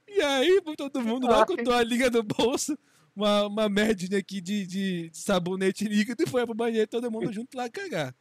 E 0.07 0.21
aí, 0.21 0.61
todo 0.77 1.01
mundo 1.01 1.27
lá 1.27 1.45
com 1.45 1.71
a 1.71 1.84
liga 1.84 2.09
no 2.09 2.23
bolso, 2.23 2.77
uma, 3.15 3.47
uma 3.47 3.69
merdinha 3.69 4.19
aqui 4.19 4.41
de, 4.41 4.65
de, 4.65 5.09
de 5.09 5.17
sabonete 5.17 5.86
líquido 5.86 6.23
e 6.23 6.27
foi 6.27 6.45
pro 6.45 6.55
banheiro, 6.55 6.88
todo 6.88 7.11
mundo 7.11 7.32
junto 7.32 7.57
lá 7.57 7.69
cagar. 7.69 8.15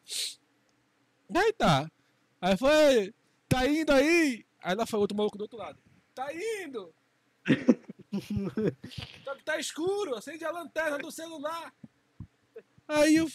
Aí 1.35 1.53
tá. 1.53 1.91
Aí 2.41 2.57
foi, 2.57 3.15
tá 3.49 3.67
indo 3.67 3.93
aí? 3.93 4.45
Aí 4.63 4.75
lá 4.75 4.87
foi 4.87 4.99
outro 4.99 5.17
maluco 5.17 5.39
do 5.39 5.43
outro 5.43 5.59
lado. 5.59 5.79
Tá 6.15 6.29
indo! 6.35 6.93
Só 9.25 9.35
que 9.37 9.45
tá 9.45 9.59
escuro, 9.59 10.17
acende 10.17 10.45
a 10.45 10.51
lanterna 10.51 10.99
do 10.99 11.11
celular. 11.11 11.73
Aí 12.89 13.17
eu, 13.17 13.31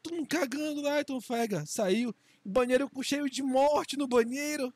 mundo 0.00 0.24
cagando 0.24 0.80
lá, 0.80 1.00
então 1.00 1.20
fega, 1.20 1.66
saiu. 1.66 2.14
Banheiro 2.44 2.88
cheio 3.02 3.28
de 3.28 3.42
morte 3.42 3.96
no 3.96 4.06
banheiro. 4.06 4.72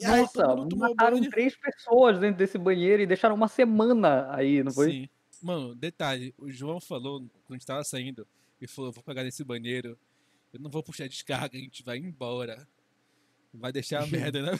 E 0.00 0.04
aí 0.04 0.22
Nossa, 0.22 0.56
mataram 0.76 1.18
banho. 1.18 1.30
três 1.30 1.56
pessoas 1.56 2.18
dentro 2.18 2.38
desse 2.38 2.58
banheiro 2.58 3.02
e 3.02 3.06
deixaram 3.06 3.34
uma 3.34 3.48
semana 3.48 4.34
aí, 4.34 4.62
não 4.62 4.72
foi? 4.72 4.90
Sim. 4.90 5.08
Mano, 5.42 5.74
detalhe, 5.74 6.34
o 6.36 6.50
João 6.50 6.80
falou, 6.80 7.20
quando 7.20 7.50
a 7.50 7.54
gente 7.54 7.66
tava 7.66 7.84
saindo, 7.84 8.26
ele 8.60 8.68
falou, 8.68 8.92
vou 8.92 9.04
pegar 9.04 9.22
nesse 9.22 9.44
banheiro, 9.44 9.96
eu 10.52 10.60
não 10.60 10.70
vou 10.70 10.82
puxar 10.82 11.08
descarga, 11.08 11.56
a 11.56 11.60
gente 11.60 11.84
vai 11.84 11.98
embora. 11.98 12.66
Vai 13.54 13.72
deixar 13.72 14.02
a 14.02 14.06
merda, 14.08 14.42
né? 14.42 14.58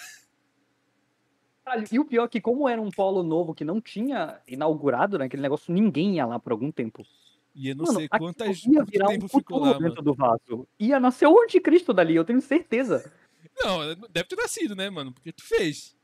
E 1.93 1.99
o 1.99 2.05
pior 2.05 2.25
é 2.25 2.29
que, 2.29 2.41
como 2.41 2.69
era 2.69 2.81
um 2.81 2.91
polo 2.91 3.23
novo 3.23 3.55
que 3.55 3.65
não 3.65 3.81
tinha 3.81 4.41
inaugurado, 4.49 5.19
né? 5.19 5.27
Aquele 5.27 5.43
negócio, 5.43 5.73
ninguém 5.73 6.17
ia 6.17 6.25
lá 6.25 6.39
por 6.39 6.53
algum 6.53 6.71
tempo. 6.71 7.05
E 7.55 7.69
eu 7.69 7.77
não 7.77 7.85
Mano, 7.87 7.99
sei 7.99 8.09
quantas, 8.09 8.65
ia 8.65 8.85
virar 8.85 9.09
tempo 9.09 9.27
um 9.27 9.29
ficou 9.29 9.59
futuro 9.59 9.65
lá, 9.65 9.73
dentro 9.79 10.03
mano. 10.03 10.03
do 10.03 10.15
vaso. 10.15 10.69
Ia 10.79 11.01
nascer 11.01 11.27
o 11.27 11.43
anticristo 11.43 11.93
dali, 11.93 12.15
eu 12.15 12.25
tenho 12.25 12.41
certeza. 12.41 13.13
Não, 13.61 13.95
deve 14.11 14.29
ter 14.29 14.37
nascido, 14.37 14.75
né, 14.77 14.89
mano? 14.91 15.13
Porque 15.13 15.33
tu 15.33 15.45
fez. 15.45 15.97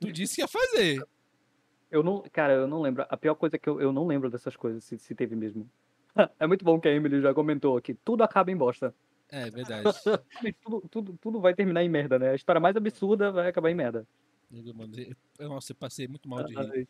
Tu 0.00 0.12
disse 0.12 0.36
que 0.36 0.40
ia 0.42 0.48
fazer. 0.48 1.02
Eu 1.90 2.02
não, 2.02 2.22
cara, 2.32 2.52
eu 2.54 2.66
não 2.68 2.80
lembro. 2.82 3.04
A 3.08 3.16
pior 3.16 3.34
coisa 3.34 3.56
é 3.56 3.58
que 3.58 3.68
eu, 3.68 3.80
eu 3.80 3.92
não 3.92 4.06
lembro 4.06 4.30
dessas 4.30 4.56
coisas, 4.56 4.84
se, 4.84 4.98
se 4.98 5.14
teve 5.14 5.34
mesmo. 5.34 5.68
É 6.40 6.46
muito 6.46 6.64
bom 6.64 6.80
que 6.80 6.88
a 6.88 6.92
Emily 6.92 7.20
já 7.22 7.32
comentou 7.32 7.80
que 7.80 7.94
tudo 7.94 8.22
acaba 8.24 8.50
em 8.50 8.56
bosta. 8.56 8.92
É, 9.30 9.50
verdade. 9.50 9.84
Tudo, 10.62 10.88
tudo, 10.88 11.18
tudo 11.20 11.40
vai 11.40 11.54
terminar 11.54 11.84
em 11.84 11.88
merda, 11.88 12.18
né? 12.18 12.30
A 12.30 12.34
história 12.34 12.58
mais 12.60 12.74
absurda 12.76 13.30
vai 13.30 13.48
acabar 13.48 13.70
em 13.70 13.74
merda. 13.74 14.06
Nossa, 15.38 15.72
eu 15.72 15.76
passei 15.76 16.08
muito 16.08 16.28
mal 16.28 16.42
de 16.44 16.54
rir. 16.54 16.88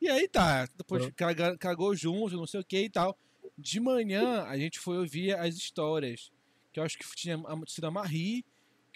E 0.00 0.08
aí 0.08 0.28
tá, 0.28 0.68
depois 0.76 1.10
cagou 1.58 1.94
junto, 1.96 2.36
não 2.36 2.46
sei 2.46 2.60
o 2.60 2.64
que 2.64 2.84
e 2.84 2.90
tal. 2.90 3.18
De 3.56 3.80
manhã 3.80 4.42
a 4.44 4.56
gente 4.58 4.78
foi 4.78 4.98
ouvir 4.98 5.34
as 5.36 5.56
histórias. 5.56 6.30
Que 6.72 6.78
eu 6.78 6.84
acho 6.84 6.96
que 6.98 7.04
tinha 7.16 7.36
a- 7.36 7.60
sido 7.66 7.86
a 7.86 7.90
Marie, 7.90 8.44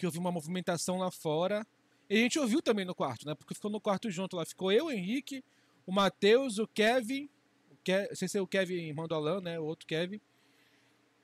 que 0.02 0.06
ouviu 0.06 0.20
uma 0.20 0.32
movimentação 0.32 0.98
lá 0.98 1.12
fora. 1.12 1.64
E 2.10 2.16
a 2.16 2.18
gente 2.18 2.36
ouviu 2.36 2.60
também 2.60 2.84
no 2.84 2.92
quarto, 2.92 3.24
né? 3.24 3.36
Porque 3.36 3.54
ficou 3.54 3.70
no 3.70 3.80
quarto 3.80 4.10
junto 4.10 4.34
lá. 4.34 4.44
Ficou 4.44 4.72
eu, 4.72 4.86
o 4.86 4.90
Henrique, 4.90 5.44
o 5.86 5.92
Matheus, 5.92 6.58
o 6.58 6.66
Kevin. 6.66 7.30
O 7.70 7.76
Ke... 7.84 8.12
Sem 8.12 8.26
ser 8.26 8.40
o 8.40 8.46
Kevin 8.46 8.74
irmão 8.74 9.06
do 9.06 9.14
Alan, 9.14 9.40
né? 9.40 9.60
O 9.60 9.64
outro 9.64 9.86
Kevin. 9.86 10.20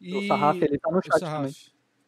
E 0.01 0.15
O 0.15 0.27
Sarraf, 0.29 0.63
ele 0.63 0.79
tá 0.79 0.93
no 0.93 1.03
chat 1.03 1.19
também. 1.19 1.53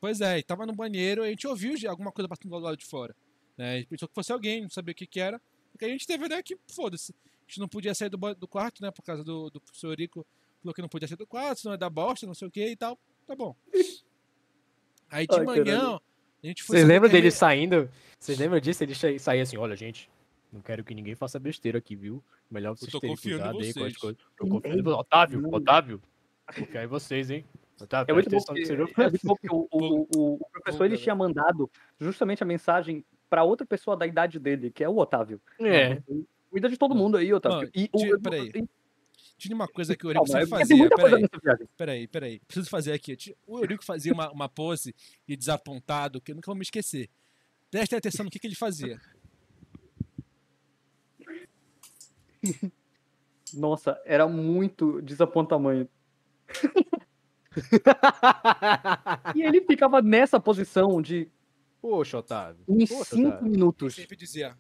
Pois 0.00 0.20
é, 0.20 0.38
e 0.38 0.42
tava 0.44 0.64
no 0.64 0.72
banheiro 0.72 1.24
e 1.24 1.26
a 1.26 1.30
gente 1.30 1.44
ouviu 1.48 1.74
alguma 1.90 2.12
coisa 2.12 2.28
batendo 2.28 2.56
do 2.56 2.58
lado 2.60 2.76
de 2.76 2.86
fora. 2.86 3.16
Né? 3.58 3.74
A 3.74 3.76
gente 3.78 3.88
pensou 3.88 4.08
que 4.08 4.14
fosse 4.14 4.32
alguém, 4.32 4.62
não 4.62 4.70
sabia 4.70 4.92
o 4.92 4.94
que, 4.94 5.08
que 5.08 5.18
era. 5.18 5.42
Porque 5.72 5.84
a 5.84 5.88
gente 5.88 6.06
teve 6.06 6.22
a 6.22 6.26
ideia 6.26 6.42
que, 6.42 6.56
foda-se, 6.72 7.12
a 7.12 7.48
gente 7.48 7.58
não 7.58 7.68
podia 7.68 7.92
sair 7.96 8.10
do, 8.10 8.16
do 8.36 8.46
quarto, 8.46 8.80
né? 8.80 8.92
Por 8.92 9.02
causa 9.02 9.24
do, 9.24 9.50
do 9.50 9.60
professor 9.60 9.98
Rico 9.98 10.24
falou 10.62 10.72
que 10.72 10.82
não 10.82 10.88
podia 10.88 11.08
sair 11.08 11.18
do 11.18 11.26
quarto, 11.26 11.62
senão 11.62 11.74
é 11.74 11.76
da 11.76 11.90
bosta, 11.90 12.26
não 12.26 12.34
sei 12.34 12.46
o 12.46 12.50
que 12.50 12.64
e 12.64 12.76
tal. 12.76 12.96
Tá 13.26 13.34
bom. 13.34 13.56
Aí 15.10 15.26
de 15.26 15.36
Ai, 15.36 15.44
manhã, 15.44 15.64
caralho. 15.64 16.02
A 16.43 16.47
gente 16.47 16.62
foi. 16.62 16.76
Vocês 16.76 16.88
lembram 16.88 17.11
dele 17.11 17.26
ele- 17.26 17.30
saindo? 17.30 17.88
Vocês 18.18 18.38
lembram 18.38 18.61
disso? 18.61 18.82
Ele 18.84 18.95
sa- 18.95 19.18
saía 19.18 19.43
assim, 19.43 19.57
olha, 19.57 19.74
gente, 19.76 20.11
não 20.53 20.61
quero 20.61 20.82
que 20.84 20.95
ninguém 20.95 21.14
faça 21.14 21.38
besteira 21.38 21.78
aqui, 21.78 21.95
viu? 21.97 22.22
Melhor 22.51 22.76
vocês 22.76 22.91
terem 22.93 23.16
cuidado 23.16 23.59
aí 23.61 23.72
com 23.72 23.84
as 23.84 23.97
coisas. 23.97 24.20
Tô 24.36 24.47
confiando. 24.47 24.91
Otávio. 24.91 25.49
Otávio. 25.55 26.03
Confiar 26.55 26.84
em 26.84 26.88
vocês, 26.88 27.30
hein? 27.30 27.45
Otávio, 27.80 28.11
É 28.11 28.14
muito, 28.14 28.28
bom 28.28 28.38
que, 28.41 28.62
é 28.62 29.09
muito 29.09 29.26
bom 29.26 29.36
que 29.36 29.49
o, 29.51 29.68
o, 29.70 30.07
o, 30.14 30.34
o 30.34 30.47
professor 30.53 30.84
ele 30.84 30.99
tinha 30.99 31.14
mandado 31.14 31.70
justamente 31.99 32.43
a 32.43 32.47
mensagem 32.47 33.03
pra 33.30 33.43
outra 33.45 33.64
pessoa 33.66 33.97
da 33.97 34.07
idade 34.07 34.38
dele, 34.38 34.70
que 34.70 34.84
é 34.84 34.88
o 34.88 34.99
Otávio. 34.99 35.41
É. 35.61 36.03
Cuida 36.51 36.68
de 36.68 36.76
todo 36.76 36.95
mundo 36.95 37.16
aí, 37.16 37.32
Otávio. 37.32 37.59
Mano, 37.59 37.70
e 37.74 37.88
o, 37.93 38.20
peraí. 38.20 38.51
e- 38.55 38.68
Tinha 39.41 39.55
uma 39.55 39.66
coisa 39.66 39.97
que 39.97 40.07
o 40.07 40.11
Eurico 40.11 40.26
sempre 40.28 40.47
fazia. 40.47 40.88
Peraí, 40.91 41.28
peraí, 41.76 42.07
peraí. 42.07 42.41
Preciso 42.41 42.68
fazer 42.68 42.93
aqui. 42.93 43.16
O 43.47 43.59
Eurico 43.59 43.82
fazia 43.82 44.12
uma, 44.12 44.30
uma 44.30 44.49
pose 44.51 44.95
de 45.26 45.34
desapontado 45.34 46.20
que 46.20 46.30
eu 46.30 46.34
nunca 46.34 46.47
vou 46.47 46.55
me 46.55 46.62
esquecer. 46.62 47.09
Preste 47.70 47.97
atenção 47.97 48.24
no 48.24 48.30
que, 48.30 48.38
que 48.38 48.47
ele 48.47 48.55
fazia. 48.55 49.01
Nossa, 53.55 53.99
era 54.05 54.28
muito 54.28 55.01
desapontamento. 55.01 55.91
E 59.34 59.43
ele 59.43 59.61
ficava 59.62 60.01
nessa 60.01 60.38
posição 60.38 61.03
de 61.03 61.28
Poxa, 61.82 62.18
Otávio. 62.18 62.62
uns 62.68 62.88
Poxa, 62.88 63.16
5 63.16 63.28
Otávio. 63.28 63.47
Ele 63.47 63.51
minutos. 63.51 63.95
sempre 63.97 64.16
dizia: 64.16 64.57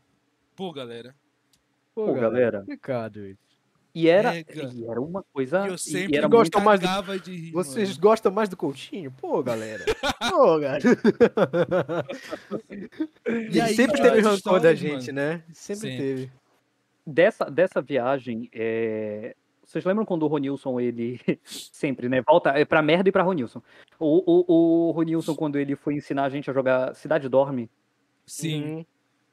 Pô, 0.56 0.72
galera, 0.72 1.14
Pô, 1.94 2.12
galera. 2.14 2.60
Complicado 2.60 3.24
isso. 3.26 3.49
E 3.94 4.08
era, 4.08 4.36
Ega. 4.36 4.70
e 4.72 4.84
era 4.84 5.00
uma 5.00 5.24
coisa. 5.32 5.66
E 5.66 5.68
eu 5.70 5.74
e 5.74 5.78
sempre 5.78 6.16
era 6.16 6.28
muito, 6.28 6.38
gosto 6.38 6.60
mais 6.60 6.80
do- 6.80 7.18
de 7.20 7.34
rir, 7.34 7.52
Vocês 7.52 7.88
mano. 7.90 8.00
gostam 8.00 8.32
mais 8.32 8.48
do 8.48 8.56
Coutinho? 8.56 9.12
Pô, 9.20 9.42
galera. 9.42 9.84
Pô, 10.30 10.60
cara. 10.60 10.80
E 13.52 13.60
aí, 13.60 13.74
sempre 13.74 14.00
teve 14.00 14.20
rancor 14.20 14.60
da 14.60 14.74
gente, 14.74 15.12
né? 15.12 15.42
Sempre 15.52 15.90
Sempre. 15.90 15.96
teve. 15.98 16.30
dessa, 17.06 17.44
dessa 17.50 17.80
viagem, 17.80 18.48
é, 18.52 19.34
vocês 19.64 19.84
lembram 19.84 20.04
quando 20.04 20.22
o 20.24 20.28
Ronilson, 20.28 20.78
ele 20.80 21.20
sempre, 21.44 22.08
né, 22.08 22.20
volta 22.22 22.50
é 22.50 22.64
pra 22.64 22.82
merda 22.82 23.08
e 23.08 23.12
pra 23.12 23.22
Ronilson. 23.22 23.62
O, 23.98 24.22
o, 24.26 24.88
o 24.88 24.90
Ronilson, 24.92 25.34
quando 25.34 25.58
ele 25.58 25.76
foi 25.76 25.94
ensinar 25.94 26.24
a 26.24 26.28
gente 26.30 26.50
a 26.50 26.54
jogar 26.54 26.94
Cidade 26.94 27.28
Dorme, 27.28 27.70
Sim, 28.26 28.62
Uhum. 28.74 28.86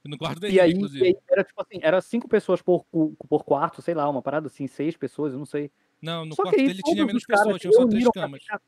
No 0.05 0.17
quarto 0.17 0.37
e 0.37 0.39
dele, 0.41 0.59
aí, 0.59 0.71
inclusive. 0.71 1.03
e 1.03 1.07
aí 1.07 1.17
era 1.29 1.43
tipo 1.43 1.61
assim, 1.61 1.79
era 1.81 2.01
cinco 2.01 2.27
pessoas 2.27 2.61
por, 2.61 2.85
por 2.85 3.43
quarto, 3.43 3.81
sei 3.81 3.93
lá, 3.93 4.09
uma 4.09 4.21
parada 4.21 4.47
assim, 4.47 4.67
seis 4.67 4.95
pessoas, 4.95 5.33
eu 5.33 5.39
não 5.39 5.45
sei. 5.45 5.71
Não, 6.01 6.25
no 6.25 6.35
Só 6.35 6.43
quarto 6.43 6.55
que 6.55 6.61
aí 6.61 6.67
dele 6.67 6.81
tinha 6.83 7.05
menos 7.05 7.25
pessoas, 7.25 7.53
se 7.55 7.59
tinham 7.59 7.73
só 7.73 7.79
três 7.87 7.91
reuniram 7.93 8.11
pra 8.11 8.21
camas. 8.21 8.41
ficar, 8.43 8.61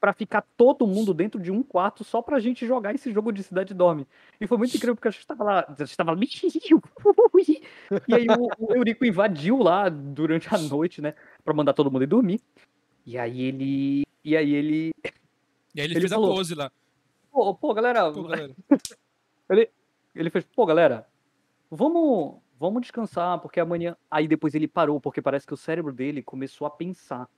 pra 0.00 0.12
ficar 0.12 0.42
todo 0.56 0.86
mundo 0.86 1.12
dentro 1.12 1.40
de 1.40 1.50
um 1.50 1.62
quarto 1.62 2.04
só 2.04 2.22
pra 2.22 2.38
gente 2.38 2.66
jogar 2.66 2.94
esse 2.94 3.12
jogo 3.12 3.32
de 3.32 3.42
Cidade 3.42 3.74
Dorme. 3.74 4.06
E 4.40 4.46
foi 4.46 4.56
muito 4.56 4.76
incrível 4.76 4.94
porque 4.94 5.08
a 5.08 5.10
gente 5.10 5.26
tava 5.26 5.44
lá, 5.44 5.66
a 5.68 5.84
gente 5.84 5.96
tava 5.96 6.12
lá, 6.12 6.18
e 8.06 8.14
aí 8.14 8.26
o, 8.28 8.48
o 8.66 8.74
Eurico 8.74 9.04
invadiu 9.04 9.58
lá 9.58 9.88
durante 9.88 10.52
a 10.54 10.58
noite, 10.58 11.02
né, 11.02 11.14
pra 11.44 11.52
mandar 11.54 11.72
todo 11.72 11.90
mundo 11.90 12.04
ir 12.04 12.06
dormir. 12.06 12.40
E 13.04 13.18
aí 13.18 13.40
ele, 13.42 14.04
e 14.24 14.36
aí 14.36 14.54
ele, 14.54 14.92
E 15.74 15.80
aí 15.80 15.86
ele, 15.86 15.94
Ele 15.94 16.00
fez 16.00 16.12
falou, 16.12 16.32
a 16.32 16.34
pose 16.36 16.54
lá. 16.54 16.70
pô, 17.32 17.54
pô 17.54 17.74
galera, 17.74 18.12
Pô, 18.12 18.22
galera. 18.24 18.54
ele 19.50 19.70
fez, 20.30 20.44
pô, 20.44 20.66
galera, 20.66 21.06
vamos, 21.70 22.38
vamos 22.58 22.82
descansar, 22.82 23.38
porque 23.40 23.60
amanhã. 23.60 23.96
Aí 24.10 24.26
depois 24.26 24.54
ele 24.54 24.66
parou, 24.68 25.00
porque 25.00 25.22
parece 25.22 25.46
que 25.46 25.54
o 25.54 25.56
cérebro 25.56 25.92
dele 25.92 26.22
começou 26.22 26.66
a 26.66 26.70
pensar 26.70 27.28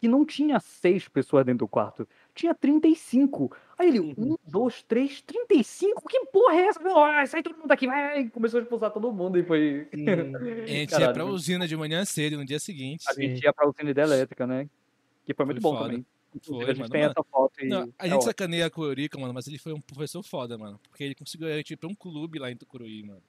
que 0.00 0.08
não 0.08 0.24
tinha 0.26 0.60
seis 0.60 1.08
pessoas 1.08 1.46
dentro 1.46 1.60
do 1.60 1.68
quarto, 1.68 2.06
tinha 2.34 2.54
35. 2.54 3.56
Aí 3.78 3.88
ele, 3.88 4.00
um, 4.18 4.36
dois, 4.46 4.82
três, 4.82 5.22
35? 5.22 6.06
Que 6.06 6.26
porra 6.26 6.56
é 6.56 6.66
essa? 6.66 6.80
Vai, 6.80 7.26
sai 7.26 7.42
todo 7.42 7.56
mundo 7.56 7.68
daqui, 7.68 7.86
vai! 7.86 8.28
Começou 8.28 8.58
a 8.60 8.62
expulsar 8.62 8.90
todo 8.90 9.10
mundo 9.12 9.38
e 9.38 9.44
foi. 9.44 9.88
Hum. 9.94 10.04
A 10.64 10.66
gente 10.66 10.80
ia 10.80 10.86
Caralho, 10.88 11.12
pra 11.14 11.22
mano. 11.24 11.34
usina 11.34 11.66
de 11.66 11.76
manhã 11.76 12.04
cedo, 12.04 12.36
no 12.36 12.44
dia 12.44 12.58
seguinte. 12.58 13.04
A 13.08 13.14
gente 13.14 13.42
ia 13.42 13.52
pra 13.52 13.66
usina 13.66 13.94
de 13.94 14.00
elétrica, 14.00 14.46
né? 14.46 14.68
Que 15.24 15.32
foi 15.32 15.46
muito 15.46 15.62
Foi 15.62 15.70
bom 15.70 15.76
foda. 15.78 15.88
também. 15.88 16.06
Foi, 16.42 16.64
a 16.64 16.66
gente 16.68 16.78
mano, 16.78 16.90
tem 16.90 17.00
mano. 17.02 17.12
essa 17.16 17.24
foto 17.30 17.64
e. 17.64 17.68
Não, 17.68 17.78
a 17.78 17.82
é 17.82 18.04
gente 18.04 18.14
ótimo. 18.16 18.22
sacaneia 18.22 18.70
com 18.70 18.80
o 18.80 18.84
Eurico, 18.86 19.20
mano, 19.20 19.32
mas 19.34 19.46
ele 19.46 19.58
foi 19.58 19.72
um 19.72 19.80
professor 19.80 20.22
foda, 20.22 20.56
mano. 20.58 20.80
Porque 20.90 21.04
ele 21.04 21.14
conseguiu 21.14 21.48
a 21.48 21.56
gente 21.56 21.72
ir 21.72 21.76
pra 21.76 21.88
um 21.88 21.94
clube 21.94 22.38
lá 22.38 22.50
em 22.50 22.56
Tucuruí, 22.56 23.02
mano. 23.02 23.22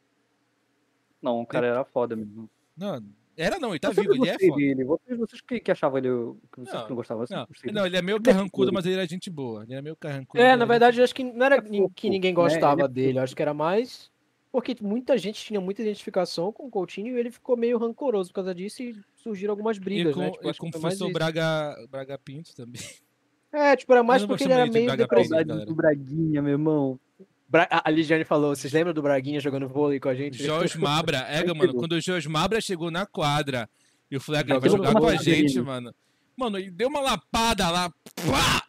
Não, 1.22 1.42
o 1.42 1.46
cara 1.46 1.68
era 1.68 1.84
foda 1.84 2.16
mesmo. 2.16 2.50
Não, 2.78 3.02
era 3.38 3.60
não, 3.60 3.70
ele 3.72 3.80
tá 3.80 3.90
Eu 3.90 3.94
vivo, 3.94 4.14
ele 4.16 4.30
é 4.30 4.38
foda. 4.40 4.56
dele. 4.56 4.84
Vocês, 4.84 5.18
vocês 5.20 5.42
que, 5.42 5.60
que 5.60 5.72
achavam 5.72 5.98
ele. 5.98 6.08
Que 6.52 6.62
vocês 6.62 6.74
Não, 6.74 6.84
que 6.84 6.90
não 6.90 6.96
gostavam? 6.96 7.26
Não, 7.30 7.48
não, 7.74 7.86
ele 7.86 7.98
é 7.98 8.02
meio 8.02 8.18
Ele 8.18 8.22
é 8.30 8.34
carrancudo, 8.34 8.68
figura. 8.68 8.72
mas 8.74 8.86
ele 8.86 8.96
era 8.96 9.08
gente 9.08 9.30
boa. 9.30 9.64
Ele 9.64 9.74
é 9.76 9.82
meio 9.82 9.96
carrancudo. 9.96 10.42
É, 10.42 10.56
na 10.56 10.64
ele- 10.64 10.66
verdade, 10.66 11.00
eu 11.00 11.04
acho 11.04 11.16
que 11.16 11.24
não 11.24 11.46
era 11.46 11.62
que 11.62 11.70
ninguém 12.10 12.20
né? 12.20 12.28
Ele 12.28 12.34
gostava 12.34 12.84
é 12.84 12.88
dele, 12.88 13.18
eu 13.20 13.24
acho 13.24 13.36
que 13.36 13.42
era 13.42 13.54
mais 13.54 14.12
porque 14.56 14.74
muita 14.82 15.18
gente 15.18 15.44
tinha 15.44 15.60
muita 15.60 15.82
identificação 15.82 16.50
com 16.50 16.68
o 16.68 16.70
Coutinho 16.70 17.18
e 17.18 17.20
ele 17.20 17.30
ficou 17.30 17.58
meio 17.58 17.78
rancoroso 17.78 18.30
por 18.30 18.36
causa 18.36 18.56
disso 18.56 18.82
e 18.82 18.96
surgiram 19.18 19.52
algumas 19.52 19.76
E 19.76 19.80
brigas, 19.82 20.14
com, 20.14 20.22
né? 20.22 20.32
Tipo, 20.32 20.48
e 20.48 20.50
acho 20.50 20.60
com 20.62 20.72
que 20.72 20.78
o 20.78 20.80
professor. 20.80 21.12
Braga, 21.12 21.76
Braga 21.92 22.18
Pinto 22.18 22.56
também. 22.56 22.82
É, 23.52 23.76
tipo, 23.76 23.92
era 23.92 24.02
mais 24.02 24.26
porque 24.26 24.46
ele 24.46 24.54
era 24.54 24.66
meio 24.66 24.96
depressivo. 24.96 25.66
Do 25.66 25.76
Braguinha, 25.76 26.42
meu 26.42 26.54
irmão. 26.54 26.98
Bra- 27.50 27.68
A 27.70 27.92
Ligiane 27.92 28.24
falou, 28.24 28.56
vocês 28.56 28.72
lembram 28.72 28.94
do 28.94 29.02
Braguinha 29.02 29.42
jogando 29.42 29.68
vôlei 29.68 30.00
com 30.00 30.08
a 30.08 30.16
gente? 30.16 30.42
Jorge 30.42 30.80
Mabra, 30.80 31.18
é, 31.28 31.44
mano, 31.54 31.74
quando 31.74 31.92
o 31.92 32.00
Jorge 32.00 32.30
Mabra 32.30 32.62
chegou 32.62 32.90
na 32.90 33.06
quadra 33.06 33.70
e 34.10 34.16
o 34.16 34.22
Fleck 34.22 34.48
vai 34.58 34.70
jogar 34.70 34.94
com 34.94 35.06
a 35.06 35.18
gente, 35.18 35.60
mano. 35.60 35.94
Mano, 36.38 36.58
ele 36.58 36.72
deu 36.72 36.88
uma 36.88 37.02
lapada 37.02 37.70
lá. 37.70 37.90
Pá! 37.90 38.64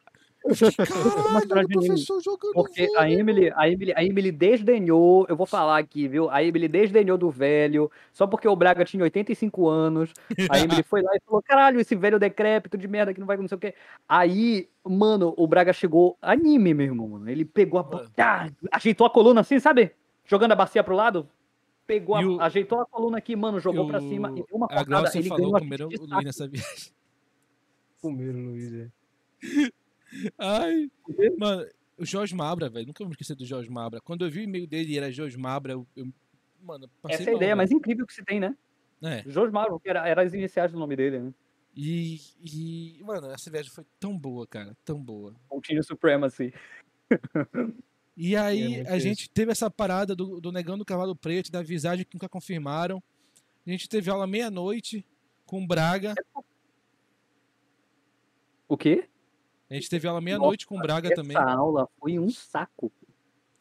Caralho, 1.49 1.67
o 1.67 1.69
professor 1.69 2.21
jogando 2.23 2.53
Porque 2.53 2.87
vôlei. 2.87 3.01
a 3.03 3.11
Emily, 3.11 3.53
a 3.55 3.69
Emily, 3.69 3.93
a 3.97 4.05
Emily 4.05 4.33
desdenhou, 4.33 5.27
eu 5.29 5.37
vou 5.37 5.47
falar 5.47 5.79
aqui, 5.79 6.07
viu? 6.09 6.31
A 6.31 6.43
Emily 6.43 6.69
desdenhou 6.69 7.19
do 7.19 7.31
velho, 7.31 7.91
só 8.13 8.27
porque 8.27 8.47
o 8.47 8.55
Braga 8.57 8.85
tinha 8.85 9.03
85 9.03 9.69
anos. 9.69 10.13
A 10.51 10.59
Emily 10.59 10.83
foi 10.83 11.03
lá 11.03 11.11
e 11.15 11.21
falou: 11.25 11.43
caralho, 11.43 11.81
esse 11.81 11.95
velho 11.97 12.19
decrépito 12.19 12.79
de 12.79 12.87
merda 12.89 13.13
que 13.13 13.21
não 13.21 13.27
vai 13.27 13.37
não 13.37 13.49
sei 13.49 13.57
o 13.57 13.61
quê. 13.61 13.75
Aí, 14.09 14.69
mano, 14.85 15.35
o 15.37 15.47
Braga 15.47 15.73
chegou 15.73 16.17
anime, 16.23 16.75
meu 16.75 16.87
irmão, 16.87 17.09
mano. 17.09 17.29
Ele 17.29 17.45
pegou 17.45 17.81
a. 17.81 18.07
Ah, 18.19 18.49
ajeitou 18.73 19.07
a 19.07 19.11
coluna 19.11 19.41
assim, 19.41 19.59
sabe? 19.59 19.93
Jogando 20.25 20.53
a 20.53 20.57
bacia 20.57 20.83
pro 20.85 20.95
lado. 20.97 21.29
Pegou, 21.87 22.17
a- 22.17 22.21
o- 22.21 22.41
ajeitou 22.41 22.81
a 22.81 22.87
coluna 22.87 23.19
aqui, 23.19 23.37
mano, 23.37 23.61
jogou 23.61 23.87
pra 23.87 24.01
cima 24.01 24.31
e 24.33 24.35
deu 24.35 24.47
uma 24.53 24.67
A 24.67 24.69
cortada. 24.71 24.87
Glaucia 24.87 25.21
Ele 25.21 25.29
falou 25.29 25.45
ganhou 25.53 25.57
a 25.57 25.61
comeram 25.61 25.87
o 25.87 25.91
Luiz 25.91 26.25
nessa 26.25 26.49
viagem. 26.49 26.93
Comeram, 28.03 28.41
Luiz. 28.41 28.73
é. 28.75 28.89
Ai, 30.39 30.91
quê? 31.07 31.35
mano, 31.39 31.67
o 31.97 32.05
Jorge 32.05 32.35
Mabra, 32.35 32.69
velho. 32.69 32.87
Nunca 32.87 33.05
vou 33.05 33.13
esquecer 33.13 33.35
do 33.35 33.45
Jorge 33.45 33.71
Mabra. 33.71 34.01
Quando 34.01 34.25
eu 34.25 34.31
vi 34.31 34.41
o 34.41 34.45
e-mail 34.45 34.67
dele 34.67 34.93
e 34.93 34.99
era 34.99 35.11
Jorge 35.11 35.37
Mabra, 35.37 35.73
eu. 35.73 35.87
eu- 35.97 36.13
mano, 36.63 36.89
passei 37.01 37.21
Essa 37.21 37.31
é 37.31 37.33
a 37.33 37.37
ideia 37.37 37.57
mais 37.57 37.71
incrível 37.71 38.07
que 38.07 38.15
se 38.15 38.25
tem, 38.25 38.41
né? 38.41 38.57
É. 39.03 39.23
Jorge 39.27 39.53
Marvel, 39.53 39.79
que 39.79 39.89
era, 39.89 40.09
era 40.09 40.23
as 40.23 40.33
iniciais 40.33 40.73
do 40.73 40.79
nome 40.79 40.97
dele, 40.97 41.19
né? 41.21 41.35
E, 41.77 42.19
e, 42.43 43.03
mano, 43.05 43.31
essa 43.31 43.51
viagem 43.51 43.71
foi 43.71 43.85
tão 44.01 44.17
boa, 44.17 44.47
cara. 44.47 44.75
Tão 44.85 45.03
boa. 45.03 45.35
Continue 45.49 45.83
Supremacy. 45.83 46.53
E 48.17 48.35
aí 48.35 48.77
muito 48.77 48.89
a 48.91 48.97
isso. 48.97 49.07
gente 49.07 49.31
teve 49.31 49.53
essa 49.53 49.71
parada 49.71 50.17
do, 50.17 50.41
do 50.41 50.51
Negando 50.51 50.83
o 50.83 50.87
Cavalo 50.87 51.15
Preto, 51.15 51.53
da 51.53 51.63
visagem 51.63 52.03
que 52.03 52.15
nunca 52.15 52.29
confirmaram. 52.29 53.03
A 53.67 53.71
gente 53.71 53.89
teve 53.91 54.09
aula 54.11 54.27
meia-noite 54.27 55.05
com 55.45 55.63
o 55.63 55.67
Braga. 55.67 56.15
O 58.67 58.77
quê? 58.77 59.07
A 59.71 59.75
gente 59.75 59.89
teve 59.91 60.07
aula 60.07 60.21
meia-noite 60.21 60.67
com 60.67 60.77
o 60.77 60.81
Braga 60.81 61.09
Essa 61.09 61.17
também. 61.23 61.37
aula 61.37 61.89
foi 61.99 62.19
um 62.19 62.31
saco. 62.31 62.93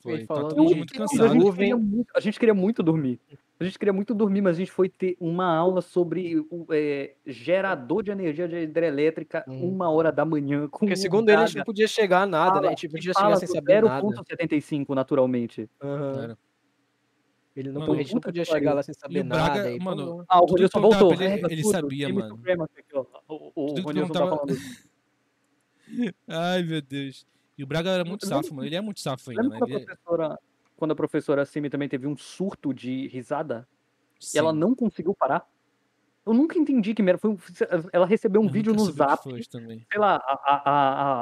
Foi, 0.01 0.13
Ele 0.13 0.27
tá 0.27 0.35
falou 0.35 0.49
todo 0.49 0.63
mundo 0.63 0.75
muito 0.75 0.93
de- 0.93 0.97
A 0.97 1.01
cansado. 1.01 1.33
gente, 1.33 1.51
queria 1.55 1.75
muito, 1.77 2.07
a 2.15 2.19
gente 2.19 2.39
queria 2.39 2.53
muito 2.53 2.83
dormir. 2.83 3.19
A 3.59 3.63
gente 3.63 3.79
queria 3.79 3.93
muito 3.93 4.13
dormir, 4.13 4.41
mas 4.41 4.55
a 4.57 4.59
gente 4.59 4.71
foi 4.71 4.87
ter 4.89 5.15
uma 5.19 5.45
aula 5.55 5.81
sobre 5.81 6.37
o 6.51 6.67
é, 6.71 7.15
gerador 7.25 8.03
de 8.03 8.11
energia 8.11 8.47
de 8.47 8.55
hidrelétrica 8.57 9.43
Hum. 9.47 9.69
uma 9.69 9.89
hora 9.89 10.11
da 10.11 10.23
manhã. 10.25 10.67
Com 10.67 10.79
Porque 10.79 10.95
segundo 10.95 11.29
ele, 11.29 11.41
a 11.41 11.45
gente 11.47 11.57
não 11.57 11.63
podia 11.63 11.87
chegar 11.87 12.23
a 12.23 12.25
nada, 12.27 12.49
né? 12.49 12.55
Fala- 12.57 12.67
A 12.67 12.69
gente 12.71 12.89
podia 12.89 13.13
chegar 13.13 13.35
sem 13.37 13.47
saber 13.47 13.81
nada. 13.81 14.05
0.75 14.05 14.93
naturalmente. 14.93 15.67
Era. 15.81 16.37
Ele 17.55 17.71
não, 17.71 17.79
Mano, 17.81 17.93
a 17.93 17.97
gente 17.97 18.13
não 18.13 18.19
podia 18.21 18.43
chegar 18.43 18.73
lá 18.73 18.83
sem 18.83 18.93
saber 18.93 19.21
o 19.21 19.23
Braga, 19.23 19.55
nada. 19.55 19.71
e, 19.71 19.77
pô, 19.79 19.83
mano, 19.85 20.25
Ah, 20.27 20.41
o 20.41 20.45
Rodilson 20.45 20.71
perguntava 20.81 21.05
voltou. 21.05 21.23
ele, 21.25 21.45
ele 21.53 21.63
sabia, 21.63 22.13
mano. 22.13 22.37
Aqui. 22.45 22.83
O, 22.93 23.51
o, 23.55 23.71
o 23.71 23.73
que 23.75 23.81
Rodilson 23.81 24.13
tá 24.13 24.19
falando. 24.19 24.47
Ai, 26.27 26.63
meu 26.63 26.81
Deus. 26.81 27.25
E 27.57 27.63
o 27.63 27.67
Braga 27.67 27.89
era 27.91 28.03
muito 28.03 28.25
safo, 28.25 28.53
mano. 28.53 28.67
Ele 28.67 28.75
é 28.75 28.81
muito 28.81 28.99
safo 28.99 29.29
ainda, 29.29 29.43
né? 29.43 29.57
quando 29.59 29.71
a 29.71 29.79
é- 29.79 29.85
professora, 29.85 30.39
quando 30.75 30.91
a 30.91 30.95
professora 30.95 31.45
Simi 31.45 31.69
também 31.69 31.87
teve 31.87 32.05
um 32.07 32.17
surto 32.17 32.73
de 32.73 33.07
risada? 33.07 33.67
E 34.33 34.37
ela 34.37 34.51
Sim. 34.51 34.59
não 34.59 34.75
conseguiu 34.75 35.13
parar? 35.13 35.47
Eu 36.25 36.33
nunca 36.33 36.57
entendi 36.57 36.95
que 36.95 37.03
merda. 37.03 37.19
Foi 37.19 37.37
ela 37.93 38.05
recebeu 38.05 38.41
um 38.41 38.45
Eu 38.45 38.51
vídeo 38.51 38.73
no 38.73 38.83
zap. 38.91 39.21
Sei 39.23 39.99
lá, 39.99 40.15
a, 40.15 40.33
a, 40.43 40.71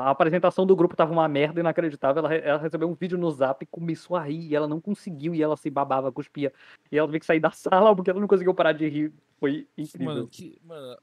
a- 0.07 0.09
apresentação 0.09 0.66
do 0.66 0.76
grupo 0.78 0.95
tava 0.95 1.11
uma 1.11 1.28
merda 1.28 1.59
inacreditável. 1.59 2.24
Ela, 2.26 2.34
ela 2.36 2.57
recebeu 2.59 2.89
um 2.89 2.93
vídeo 2.93 3.18
no 3.18 3.30
zap 3.30 3.61
e 3.61 3.68
começou 3.68 4.16
a 4.16 4.24
rir. 4.24 4.47
E 4.47 4.55
ela 4.55 4.66
não 4.68 4.80
conseguiu. 4.80 5.36
E 5.36 5.43
ela 5.43 5.57
se 5.57 5.70
babava, 5.70 6.09
cuspia. 6.09 6.53
E 6.89 6.97
ela 6.97 7.07
teve 7.09 7.20
que 7.20 7.26
sair 7.26 7.41
da 7.41 7.51
sala 7.51 7.93
porque 7.93 8.09
ela 8.09 8.20
não 8.22 8.30
conseguiu 8.30 8.53
parar 8.53 8.72
de 8.72 8.88
rir. 8.88 9.14
Foi 9.41 9.68
incrível. 9.78 10.05
Mano, 10.16 10.28
que, 10.30 10.57
mano, 10.64 10.97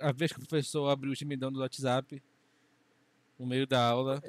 a 0.00 0.12
vez 0.12 0.30
que 0.32 0.38
o 0.38 0.46
professor 0.46 0.88
abriu 0.88 1.10
o 1.10 1.16
timidão 1.16 1.50
do 1.50 1.58
WhatsApp, 1.60 2.22
no 3.38 3.46
meio 3.46 3.66
da 3.66 3.82
aula, 3.86 4.22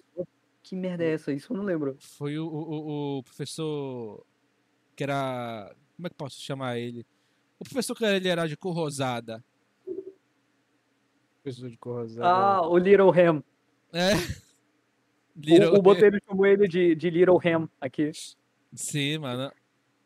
Que 0.64 0.76
merda 0.76 1.03
é 1.03 1.14
essa? 1.14 1.32
Isso 1.32 1.53
eu 1.53 1.58
não 1.58 1.64
lembro. 1.64 1.95
foi 1.99 2.38
o, 2.38 2.45
o, 2.47 3.18
o 3.20 3.24
professor 3.24 4.26
que 4.95 5.03
era. 5.03 5.74
Como 5.95 6.08
é 6.08 6.10
que 6.10 6.16
posso 6.16 6.39
chamar 6.41 6.78
ele? 6.78 7.05
O 7.60 7.64
professor 7.64 7.95
que 7.95 8.03
ele 8.05 8.28
era 8.28 8.47
de 8.47 8.55
cor 8.58 8.74
rosada. 8.76 9.43
Pessoa 11.43 11.70
de 11.70 11.78
cor 11.78 12.01
rosada. 12.03 12.28
Ah, 12.28 12.68
o 12.68 12.78
Little 12.78 13.10
Ham. 13.12 13.43
É. 13.93 14.14
O, 14.16 14.18
Little- 15.39 15.76
o 15.78 15.82
Botelho 15.82 16.20
chamou 16.28 16.45
ele 16.45 16.68
de, 16.68 16.93
de 16.95 17.10
Little 17.10 17.39
Ham 17.43 17.70
aqui. 17.80 18.12
Sim, 18.74 19.20
mano. 19.20 19.51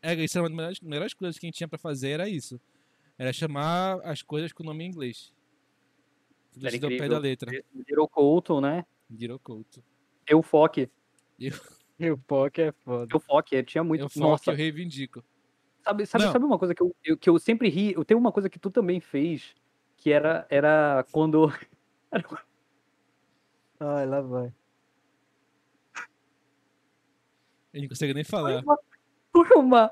É, 0.01 0.13
isso 0.15 0.37
era 0.37 0.43
uma 0.43 0.49
das 0.49 0.55
melhores, 0.57 0.79
melhores 0.81 1.13
coisas 1.13 1.37
que 1.39 1.45
a 1.45 1.47
gente 1.47 1.57
tinha 1.57 1.67
pra 1.67 1.77
fazer, 1.79 2.09
era 2.11 2.29
isso. 2.29 2.59
Era 3.17 3.31
chamar 3.33 3.99
as 4.03 4.21
coisas 4.21 4.51
com 4.53 4.63
o 4.63 4.65
nome 4.65 4.83
em 4.83 4.87
inglês. 4.87 5.33
Tudo 6.53 6.67
Era 6.67 6.75
isso 6.75 6.87
pé 6.87 7.07
da 7.07 7.17
letra. 7.19 7.51
Little 7.73 8.07
Colton, 8.07 8.61
né? 8.61 8.85
Girocouto. 9.17 9.83
Eufoque. 10.27 10.89
E 11.39 11.49
o 12.11 12.17
POC 12.17 12.61
é 12.61 12.71
foda. 12.71 13.07
Eufoque, 13.13 13.63
tinha 13.63 13.83
muito. 13.83 14.01
Eu 14.05 14.09
falo 14.09 14.29
Nossa, 14.31 14.43
que 14.45 14.49
eu 14.51 14.55
reivindico. 14.55 15.23
Sabe, 15.83 16.05
sabe, 16.05 16.25
Não. 16.25 16.31
sabe 16.31 16.45
uma 16.45 16.59
coisa 16.59 16.75
que 16.75 16.81
eu, 16.81 16.95
eu- 17.03 17.17
que 17.17 17.29
eu 17.29 17.39
sempre 17.39 17.67
ri? 17.69 17.93
Eu 17.93 18.05
tenho 18.05 18.19
uma 18.19 18.31
coisa 18.31 18.49
que 18.49 18.59
tu 18.59 18.69
também 18.69 18.99
fez, 18.99 19.55
que 19.97 20.11
era, 20.11 20.45
era 20.49 21.03
quando. 21.11 21.47
Ai, 23.79 24.05
lá 24.05 24.21
vai. 24.21 24.53
Ele 27.73 27.83
não 27.83 27.89
consegue 27.89 28.13
nem 28.13 28.23
Foi 28.23 28.39
falar. 28.39 28.61
uma. 28.61 28.77
Foi 29.31 29.57
uma, 29.57 29.91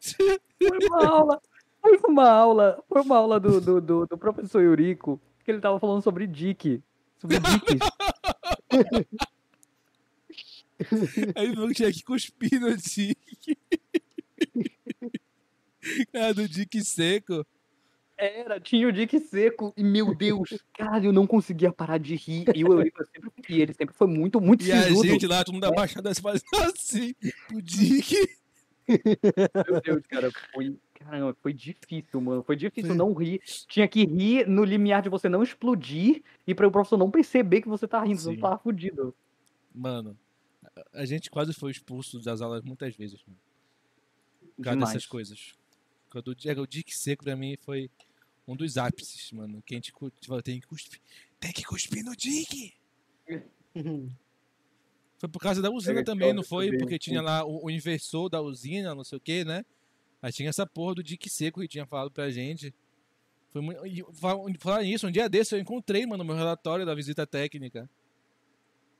foi 0.60 0.88
uma 0.88 1.06
aula. 1.06 1.42
Foi 1.80 1.98
uma 2.08 2.28
aula, 2.28 2.84
foi 2.88 3.02
uma 3.02 3.16
aula 3.16 3.38
do, 3.40 3.60
do, 3.60 3.80
do, 3.80 4.06
do 4.06 4.18
professor 4.18 4.60
Eurico, 4.60 5.20
que 5.46 5.52
ele 5.52 5.60
tava 5.60 5.78
falando 5.78 6.02
sobre 6.02 6.26
Dick. 6.26 6.82
Sobre 7.18 7.38
Dicks. 7.38 7.78
Aí 11.36 11.54
falou 11.54 11.68
que 11.68 11.74
tinha 11.74 11.92
que 11.92 12.02
cuspir 12.02 12.60
no 12.60 12.76
Dick. 12.76 13.16
Cara, 16.12 16.34
do 16.34 16.48
Dick 16.48 16.84
seco. 16.84 17.46
Era, 18.18 18.58
tinha 18.58 18.88
o 18.88 18.92
Dick 18.92 19.20
seco 19.20 19.72
e, 19.76 19.84
meu 19.84 20.12
Deus, 20.14 20.48
cara, 20.72 21.04
eu 21.04 21.12
não 21.12 21.26
conseguia 21.26 21.70
parar 21.70 21.98
de 21.98 22.16
rir. 22.16 22.46
E 22.54 22.64
o 22.64 22.72
Eurico 22.72 23.04
sempre, 23.04 23.30
e 23.48 23.60
ele 23.60 23.74
sempre 23.74 23.94
foi 23.94 24.06
muito, 24.08 24.40
muito 24.40 24.64
E 24.64 24.72
a 24.72 24.88
gente 24.90 25.26
lá, 25.26 25.44
todo 25.44 25.52
mundo 25.54 25.66
abaixado 25.66 26.08
assim, 26.08 26.22
fazendo 26.22 26.44
assim, 26.54 27.14
o 27.54 27.60
Dick. 27.62 28.16
Meu 28.88 29.80
Deus, 29.82 30.02
cara, 30.08 30.30
foi. 30.52 30.76
Caramba, 30.98 31.36
foi 31.42 31.52
difícil, 31.52 32.20
mano. 32.20 32.42
Foi 32.42 32.56
difícil 32.56 32.88
Foi. 32.88 32.96
não 32.96 33.12
rir. 33.12 33.40
Tinha 33.68 33.86
que 33.86 34.04
rir 34.04 34.46
no 34.48 34.64
limiar 34.64 35.02
de 35.02 35.08
você 35.08 35.28
não 35.28 35.42
explodir 35.42 36.22
e 36.46 36.54
para 36.54 36.66
o 36.66 36.70
professor 36.70 36.96
não 36.96 37.10
perceber 37.10 37.60
que 37.62 37.68
você 37.68 37.86
tá 37.86 38.02
rindo, 38.02 38.20
Sim. 38.20 38.38
tava 38.38 38.58
fudido. 38.58 39.14
Mano, 39.74 40.18
a- 40.92 41.04
gente 41.04 41.30
quase 41.30 41.52
foi 41.52 41.70
expulso 41.70 42.18
das 42.20 42.40
aulas 42.40 42.62
muitas 42.62 42.96
vezes, 42.96 43.22
mano. 43.26 43.38
Por 44.56 44.62
causa 44.64 44.76
Demais. 44.76 44.94
dessas 44.94 45.06
coisas. 45.06 45.52
Quando 46.10 46.28
o 46.28 46.66
Dick- 46.66 46.96
seco 46.96 47.24
pra 47.24 47.36
mim 47.36 47.56
foi 47.60 47.90
um 48.48 48.56
dos 48.56 48.78
ápices, 48.78 49.30
mano. 49.32 49.62
Que 49.66 49.74
a 49.74 49.76
gente 49.76 49.92
falou, 50.26 50.42
tem 50.42 50.58
que 50.60 50.66
cuspir. 50.66 51.00
Tem 51.38 51.52
que 51.52 51.62
cuspir 51.64 52.02
no 52.04 52.16
Dick! 52.16 52.72
Foi 55.18 55.28
por 55.30 55.38
causa 55.40 55.62
da 55.62 55.70
usina 55.70 56.00
É, 56.00 56.04
também, 56.04 56.32
não 56.34 56.42
foi? 56.42 56.76
Porque 56.76 56.98
tinha 56.98 57.22
lá 57.22 57.42
o, 57.42 57.64
o 57.64 57.70
inversor 57.70 58.28
da 58.28 58.40
usina, 58.42 58.94
não 58.94 59.02
sei 59.02 59.16
o 59.16 59.20
que, 59.20 59.44
né? 59.46 59.64
Aí 60.26 60.32
tinha 60.32 60.48
essa 60.48 60.66
porra 60.66 60.96
do 60.96 61.02
Dick 61.04 61.30
Seco 61.30 61.60
que 61.60 61.68
tinha 61.68 61.86
falado 61.86 62.10
pra 62.10 62.28
gente. 62.30 62.74
Foi 63.52 63.60
muito... 63.62 63.86
e 63.86 64.04
fal- 64.12 64.44
Falar 64.58 64.82
nisso, 64.82 65.06
um 65.06 65.10
dia 65.12 65.28
desse 65.28 65.54
eu 65.54 65.58
encontrei, 65.60 66.04
mano, 66.04 66.24
meu 66.24 66.34
relatório 66.34 66.84
da 66.84 66.96
visita 66.96 67.24
técnica 67.24 67.88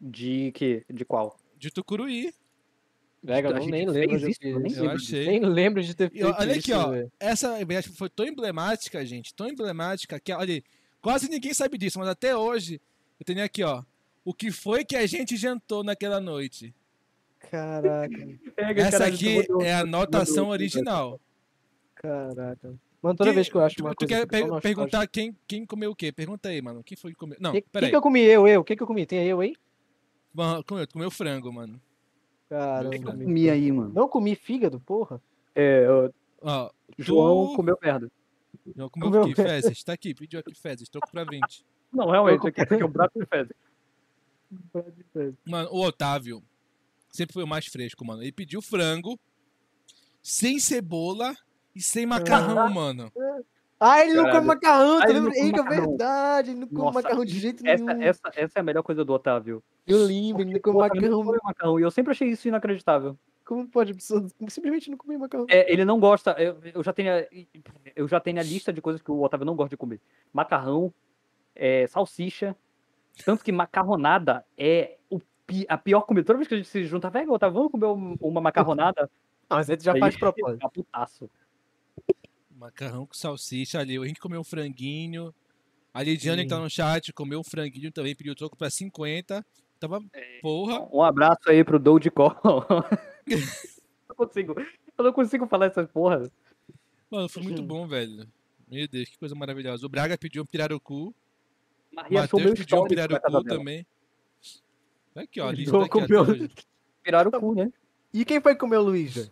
De 0.01 0.53
que? 0.53 0.85
De 0.89 1.05
qual? 1.05 1.37
de 1.59 1.69
Tucuruí. 1.71 2.33
Legal, 3.25 3.53
A 3.55 3.57
eu 3.57 3.63
gente 3.63 3.71
nem 3.73 3.89
lembro 3.89 4.19
de 4.21 4.31
isso, 4.31 4.39
eu 4.43 4.61
nem. 4.61 4.73
Eu 4.73 4.91
achei. 4.91 5.27
Nem 5.27 5.41
lembro 5.41 5.83
de 5.83 5.95
ter 5.97 6.11
feito 6.11 6.27
olha 6.27 6.53
aqui, 6.53 6.71
isso, 6.71 6.75
ó. 6.79 6.91
velho. 6.91 7.13
Essa 7.19 7.65
viagem 7.65 7.93
foi 7.93 8.09
tão 8.09 8.25
emblemática, 8.27 9.05
gente, 9.05 9.35
tão 9.35 9.49
emblemática 9.49 10.21
que, 10.21 10.33
olha, 10.33 10.63
quase 11.01 11.29
ninguém 11.29 11.53
sabe 11.53 11.77
disso, 11.77 11.99
mas 11.99 12.09
até 12.09 12.37
hoje 12.37 12.81
eu 13.19 13.27
tenho 13.27 13.43
aqui, 13.43 13.65
ó. 13.65 13.83
O 14.25 14.33
que 14.33 14.53
foi 14.53 14.85
que 14.85 14.95
a 14.95 15.07
gente 15.07 15.37
jantou 15.37 15.83
naquela 15.83 16.21
noite? 16.21 16.73
Caraca, 17.51 18.39
Essa 18.77 19.07
aqui 19.07 19.45
é 19.61 19.73
a 19.75 19.81
anotação 19.81 20.49
original. 20.49 21.21
caraca. 21.95 22.75
Mano, 23.03 23.17
toda 23.17 23.29
Quem- 23.31 23.35
vez 23.35 23.49
que 23.49 23.55
eu 23.55 23.61
acho 23.63 23.77
tu, 23.77 23.85
uma 23.85 23.91
tu 23.95 23.99
coisa... 24.07 24.09
quer 24.09 24.27
que 24.29 24.37
eu 24.37 24.49
tô 24.49 24.53
per- 24.55 24.63
perguntar 24.63 25.07
quem, 25.07 25.37
quem 25.47 25.65
comeu 25.67 25.91
o 25.93 25.95
quê? 25.95 26.11
Pergunta 26.11 26.49
aí, 26.49 26.61
mano. 26.61 26.83
Quem 26.83 26.97
foi 26.97 27.13
que 27.13 27.17
comeu? 27.19 27.37
Não, 27.41 27.53
Que, 27.53 27.61
que, 27.63 27.69
peraí. 27.71 27.91
que 27.91 27.97
eu 27.97 28.01
comi? 28.03 28.21
Eu, 28.23 28.49
eu. 28.49 28.61
O 28.61 28.65
que, 28.65 28.75
que 28.75 28.83
eu 28.83 28.87
comi? 28.87 29.07
Tem 29.07 29.25
eu 29.27 29.41
aí? 29.41 29.55
Mano, 30.35 30.65
comeu, 30.65 30.89
comeu 30.89 31.11
frango, 31.11 31.53
mano. 31.53 31.81
Cara, 32.49 32.87
Eu 32.89 32.93
eu 32.95 33.03
comi. 33.03 33.51
aí, 33.51 33.71
mano. 33.71 33.93
Não 33.95 34.09
comi 34.09 34.35
fígado, 34.35 34.81
porra. 34.81 35.21
É, 35.55 35.87
o 35.91 36.13
Ó, 36.43 36.71
João 36.99 37.49
tu- 37.51 37.57
comeu 37.57 37.79
merda. 37.83 38.11
Não, 38.75 38.89
comeu 38.89 39.09
comeu 39.11 39.23
aqui, 39.25 39.35
fezes. 39.35 39.85
Tá 39.85 39.93
aqui, 39.93 40.15
pediu 40.15 40.41
aqui 40.41 40.55
fezes. 40.55 40.89
Troco 40.89 41.09
pra 41.11 41.23
20. 41.25 41.65
Não, 41.93 42.11
realmente, 42.11 42.47
aqui, 42.49 42.61
aqui 42.61 42.75
é 42.75 42.85
um 42.85 42.91
braço 42.91 43.19
de 43.19 43.27
fezes. 43.27 43.55
Mano, 45.45 45.69
o 45.73 45.81
Otávio 45.85 46.43
sempre 47.17 47.35
foi 47.35 47.43
o 47.43 47.47
mais 47.49 47.67
fresco, 47.67 48.05
mano. 48.05 48.23
Ele 48.23 48.33
pediu 48.33 48.61
frango, 48.63 49.19
sem 50.23 50.59
cebola 50.59 51.35
e 51.75 51.81
sem 51.83 52.07
macarrão, 52.07 52.69
mano. 52.71 53.13
Ah, 53.79 54.03
ele 54.03 54.15
não 54.15 54.31
come 54.31 54.47
macarrão, 54.47 54.99
Ah, 54.99 55.01
tá 55.03 55.07
lembrando? 55.09 55.35
come 55.35 55.47
Eita, 55.47 55.61
é 55.61 55.81
verdade, 55.81 56.51
ele 56.51 56.61
não 56.61 56.69
come 56.69 56.81
Nossa, 56.81 56.95
macarrão 57.03 57.25
de 57.27 57.39
jeito 57.39 57.67
Essa, 57.67 57.85
nenhum. 57.85 58.03
essa, 58.03 58.31
essa 58.35 58.59
é 58.59 58.61
a 58.61 58.63
melhor 58.63 58.83
coisa 58.83 59.05
do 59.05 59.13
Otávio. 59.13 59.63
Eu 59.87 59.99
lembro, 60.05 60.43
ele 60.43 60.53
não 60.55 60.61
come 60.61 60.79
não 60.79 60.81
macarrão. 61.23 61.41
macarrão. 61.45 61.79
E 61.81 61.83
eu 61.83 61.91
sempre 61.91 62.13
achei 62.13 62.29
isso 62.29 62.49
inacreditável. 62.49 63.19
Como 63.45 63.69
pode 63.69 63.95
simplesmente 64.49 64.91
não 64.91 64.97
comer 64.97 65.19
macarrão? 65.19 65.47
É, 65.49 65.71
ele 65.71 65.85
não 65.85 66.01
gosta. 66.01 66.33
Eu, 66.33 66.59
eu 66.75 66.83
já 66.83 66.93
tenho 66.93 67.13
a, 67.13 67.27
eu 67.95 68.09
já 68.09 68.19
tenho 68.19 68.41
a 68.41 68.43
lista 68.43 68.73
de 68.73 68.81
coisas 68.81 69.03
que 69.03 69.11
o 69.11 69.21
Otávio 69.23 69.45
não 69.45 69.55
gosta 69.55 69.71
de 69.71 69.77
comer: 69.77 70.01
macarrão, 70.33 70.93
é, 71.55 71.87
salsicha. 71.87 72.57
Tanto 73.25 73.45
que 73.45 73.53
macarronada 73.53 74.45
é 74.59 74.96
a 75.69 75.79
pior 75.79 76.03
comida. 76.03 76.27
Toda 76.27 76.39
vez 76.39 76.49
que 76.49 76.55
a 76.55 76.57
gente 76.57 76.69
se 76.69 76.85
junta, 76.85 77.09
velho, 77.11 77.33
Otávio, 77.33 77.55
vamos 77.55 77.71
comer 77.73 77.87
um- 77.87 78.17
uma 78.21 78.41
macarronada? 78.41 79.11
Ah, 79.49 79.57
mas 79.57 79.69
ele 79.69 79.81
já 79.83 79.93
Aí- 79.93 80.01
faz 80.01 80.17
propósito. 80.17 80.61
Tá 80.61 80.69
putaço. 80.69 81.31
Macarrão 82.51 83.07
com 83.07 83.15
salsicha 83.15 83.79
ali. 83.79 83.99
A 83.99 84.07
gente 84.07 84.21
comeu 84.21 84.41
um 84.41 84.45
franguinho. 84.45 85.33
A 85.93 86.03
Lidiane 86.03 86.43
que 86.43 86.49
tá 86.49 86.59
no 86.59 86.69
chat 86.71 87.13
comeu 87.13 87.41
um 87.41 87.45
franguinho 87.45 87.91
também, 87.93 88.15
pediu 88.15 88.35
troco 88.35 88.57
pra 88.57 88.71
50. 88.71 89.45
Tava, 89.79 90.03
porra. 90.41 90.89
Um 90.93 91.03
abraço 91.03 91.41
aí 91.49 91.63
pro 91.63 91.79
Dogecoin. 91.79 92.31
não 94.09 94.17
consigo. 94.17 94.55
Eu 94.97 95.05
não 95.05 95.13
consigo 95.13 95.47
falar 95.47 95.67
essas 95.67 95.87
porras. 95.91 96.31
Mano, 97.11 97.29
foi 97.29 97.43
muito 97.43 97.63
bom, 97.63 97.87
velho. 97.87 98.27
Meu 98.69 98.89
Deus, 98.89 99.09
que 99.09 99.19
coisa 99.19 99.35
maravilhosa. 99.35 99.85
O 99.87 99.89
Braga 99.89 100.17
pediu 100.19 100.43
um 100.43 100.47
pirarucu. 100.47 101.15
Matheus 101.93 102.59
pediu 102.59 102.83
um 102.83 102.87
pirarucu 102.89 103.45
também. 103.45 103.87
Tá 105.17 105.23
aqui, 105.23 105.41
ó. 105.41 105.51
O 105.51 105.55
tá 105.55 105.79
aqui 105.79 105.89
comeu- 105.89 106.23
até 106.23 106.31
hoje. 106.33 106.51
Viraram 107.05 107.31
o 107.31 107.41
cu, 107.41 107.55
né? 107.55 107.73
E 108.13 108.23
quem 108.25 108.39
foi 108.39 108.55
comer 108.55 108.77
o 108.77 108.83
Luiz, 108.83 109.15
velho? 109.15 109.31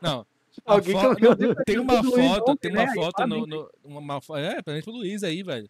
Não. 0.00 0.24
Alguém 0.64 0.94
fo- 0.94 1.14
comeu. 1.16 1.36
não, 1.36 1.54
Tem 1.66 1.78
uma 1.80 2.02
foto, 2.04 2.56
tem 2.56 2.70
uma 2.70 2.84
né? 2.84 2.94
foto 2.94 3.22
Aí, 3.22 3.28
no. 3.28 3.46
no 3.46 3.70
uma, 3.84 4.16
é, 4.38 4.62
parabéns 4.62 4.84
pro 4.84 4.92
Luiz 4.94 5.24
aí, 5.24 5.42
velho. 5.42 5.68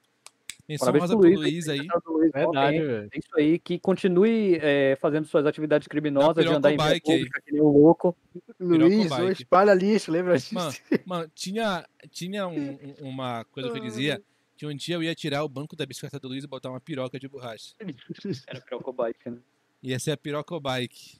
Menção 0.68 0.86
Parabéns 0.86 1.02
rosa 1.11 1.14
pro 1.18 1.22
Luiz, 1.28 1.38
Luiz 1.40 1.68
aí. 1.68 1.88
Luiz 2.07 2.32
Verdade, 2.32 2.80
velho. 2.80 3.09
É 3.12 3.18
isso 3.18 3.28
aí, 3.36 3.59
que 3.59 3.78
continue 3.78 4.59
é, 4.61 4.96
fazendo 5.00 5.26
suas 5.26 5.46
atividades 5.46 5.88
criminosas 5.88 6.44
de 6.44 6.50
andar 6.52 6.72
em 6.72 6.76
pública 7.00 7.40
que 7.44 7.52
nem 7.52 7.62
um 7.62 7.68
louco. 7.68 8.14
Luiz, 8.61 9.11
o 9.12 9.28
espalha 9.30 9.72
lixo, 9.74 10.11
lembra 10.11 10.36
disso? 10.36 10.55
Mano, 10.55 10.72
Mano, 11.07 11.30
tinha, 11.34 11.86
tinha 12.11 12.46
um- 12.46 12.78
uma 13.00 13.44
coisa 13.46 13.70
que 13.70 13.78
eu 13.78 13.82
dizia 13.82 14.22
que 14.57 14.66
um 14.66 14.74
dia 14.74 14.94
eu 14.96 15.02
ia 15.02 15.14
tirar 15.14 15.42
o 15.44 15.48
banco 15.48 15.74
da 15.76 15.84
bicicleta 15.84 16.18
do 16.18 16.28
Luiz 16.28 16.44
e 16.44 16.46
botar 16.46 16.70
uma 16.70 16.80
piroca 16.80 17.18
de 17.18 17.28
borracha. 17.28 17.74
Era 18.46 18.61
pirocobike, 18.61 19.30
né? 19.30 19.38
Ia 19.82 19.98
ser 19.98 20.12
a 20.12 20.16
pirocobike. 20.16 21.18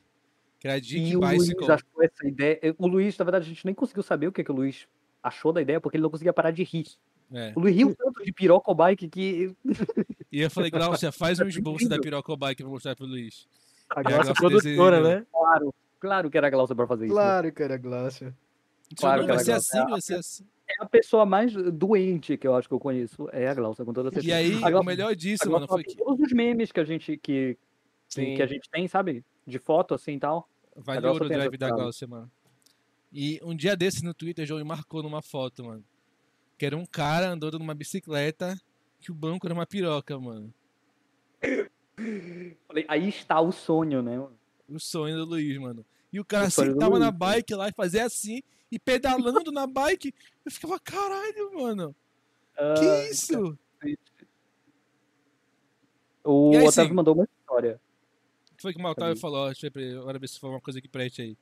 Que 0.59 0.69
era 0.69 0.81
Dick 0.81 1.11
E 1.11 1.17
o 1.17 1.21
Luiz 1.21 1.51
achou 1.51 2.03
essa 2.03 2.27
ideia. 2.27 2.59
O 2.79 2.87
Luiz, 2.87 3.19
na 3.19 3.25
verdade, 3.25 3.45
a 3.45 3.49
gente 3.49 3.67
nem 3.67 3.75
conseguiu 3.75 4.03
saber 4.03 4.29
o 4.29 4.33
que, 4.33 4.43
que 4.43 4.51
o 4.51 4.55
Luiz 4.55 4.89
achou 5.23 5.53
da 5.53 5.61
ideia, 5.61 5.79
porque 5.79 5.97
ele 5.99 6.03
não 6.03 6.11
conseguia 6.11 6.33
parar 6.33 6.51
de 6.53 6.63
rir. 6.63 6.87
É. 7.31 7.53
O 7.55 7.61
Luiz 7.61 7.77
riu 7.77 7.95
tanto 7.95 8.23
de 8.25 8.33
pirocobike 8.33 9.09
que. 9.09 9.55
E 10.33 10.41
eu 10.41 10.51
falei, 10.51 10.71
Glaucia, 10.71 11.13
faz 11.13 11.39
um 11.39 11.47
esboço 11.49 11.89
da 11.89 11.99
pirocobike 12.01 12.63
pra 12.63 12.71
mostrar 12.71 12.97
pro 12.97 13.05
Luiz. 13.07 13.47
A 13.91 14.01
É, 14.01 14.03
Glaucia 14.03 14.25
gosto 14.29 14.35
produtora, 14.41 15.01
né? 15.03 15.27
Claro, 15.31 15.75
claro 16.01 16.31
que 16.31 16.39
era 16.39 16.47
a 16.47 16.51
Glaucia 16.51 16.75
pra 16.75 16.87
fazer 16.87 17.07
isso. 17.07 17.15
né? 17.15 17.21
Claro 17.21 17.53
que 17.53 17.63
era 17.63 17.77
Glaucia. 17.77 18.35
Claro 18.97 19.27
vai 19.27 19.39
ser 19.41 19.53
assim, 19.53 19.85
vai 19.85 20.01
ser 20.01 20.15
assim. 20.15 20.45
É 20.67 20.75
a 20.83 20.87
pessoa 20.87 21.27
mais 21.27 21.53
doente 21.53 22.37
que 22.39 22.47
eu 22.47 22.55
acho 22.55 22.67
que 22.69 22.75
eu 22.75 22.81
conheço. 22.81 23.29
É 23.33 23.47
a 23.49 23.55
Glaucia, 23.55 23.85
com 23.85 23.93
toda 23.93 24.11
certeza. 24.11 24.27
E 24.29 24.33
aí, 24.33 24.53
A 24.55 24.57
o 24.57 24.61
Glaucia- 24.71 24.83
melhor 24.83 25.15
disso, 25.15 25.45
Glaucia 25.45 25.61
mano, 25.61 25.69
foi 25.69 25.85
que 25.85 25.97
todos 25.97 26.21
os 26.21 26.33
memes 26.33 26.73
que 26.73 26.81
a 26.81 26.85
gente, 26.85 27.17
que, 27.19 27.59
Sim. 28.09 28.35
que 28.35 28.43
a 28.43 28.47
gente 28.47 28.69
tem, 28.71 28.89
sabe? 28.89 29.25
De 29.47 29.59
foto 29.59 29.95
assim 29.95 30.13
e 30.15 30.19
tal. 30.21 30.49
valeu 30.77 31.03
Glaucia 31.03 31.27
o 31.27 31.29
drive 31.29 31.57
da. 31.59 31.71
Glaucia, 31.71 32.07
mano. 32.09 32.31
E 33.13 33.39
um 33.45 33.55
dia 33.55 33.77
desse 33.77 34.03
no 34.03 34.15
Twitter, 34.15 34.45
o 34.45 34.47
João 34.49 34.59
me 34.61 34.67
marcou 34.67 35.03
numa 35.03 35.21
foto, 35.23 35.65
mano. 35.65 35.85
Que 36.59 36.67
era 36.67 36.77
um 36.77 36.87
cara 36.87 37.29
andando 37.31 37.59
numa 37.59 37.75
bicicleta 37.75 38.59
que 39.01 39.13
o 39.13 39.15
banco 39.15 39.47
era 39.47 39.55
uma 39.55 39.67
piroca, 39.67 40.19
mano. 40.19 40.53
Falei, 42.67 42.85
aí 42.89 43.09
está 43.09 43.41
o 43.41 43.53
sonho, 43.53 44.03
né? 44.03 44.19
O 44.69 44.81
sonho 44.81 45.17
do 45.17 45.25
Luiz, 45.25 45.57
mano. 45.59 45.85
E 46.13 46.19
o 46.19 46.25
cara 46.25 46.45
O 46.45 46.49
do 46.49 46.53
sentava 46.53 46.99
na 46.99 47.11
bike 47.11 47.55
lá 47.55 47.69
e 47.69 47.73
fazia 47.73 48.05
assim, 48.05 48.43
e 48.75 48.79
pedalando 48.79 49.51
na 49.53 49.67
bike. 49.67 50.15
Eu 50.45 50.51
ficava, 50.51 50.79
caralho, 50.81 51.53
mano. 51.55 51.95
Que 52.57 52.87
Ah, 52.89 53.11
isso? 53.11 53.59
O 56.23 56.57
aí, 56.57 56.67
Otávio 56.67 56.89
sim. 56.91 56.95
mandou 56.95 57.15
uma 57.15 57.25
história. 57.25 57.81
O 58.53 58.57
que 58.57 58.63
foi 58.63 58.73
que 58.73 58.81
o 58.81 58.87
Otávio 58.87 59.17
falou? 59.17 59.47
Deixa 59.47 59.67
eu 59.67 59.71
ver, 59.73 59.99
agora 59.99 60.19
ver 60.19 60.29
se 60.29 60.41
foi 60.41 60.51
uma 60.51 60.61
coisa 60.61 60.81
que 60.81 60.89
preste 60.89 61.21
aí. 61.23 61.37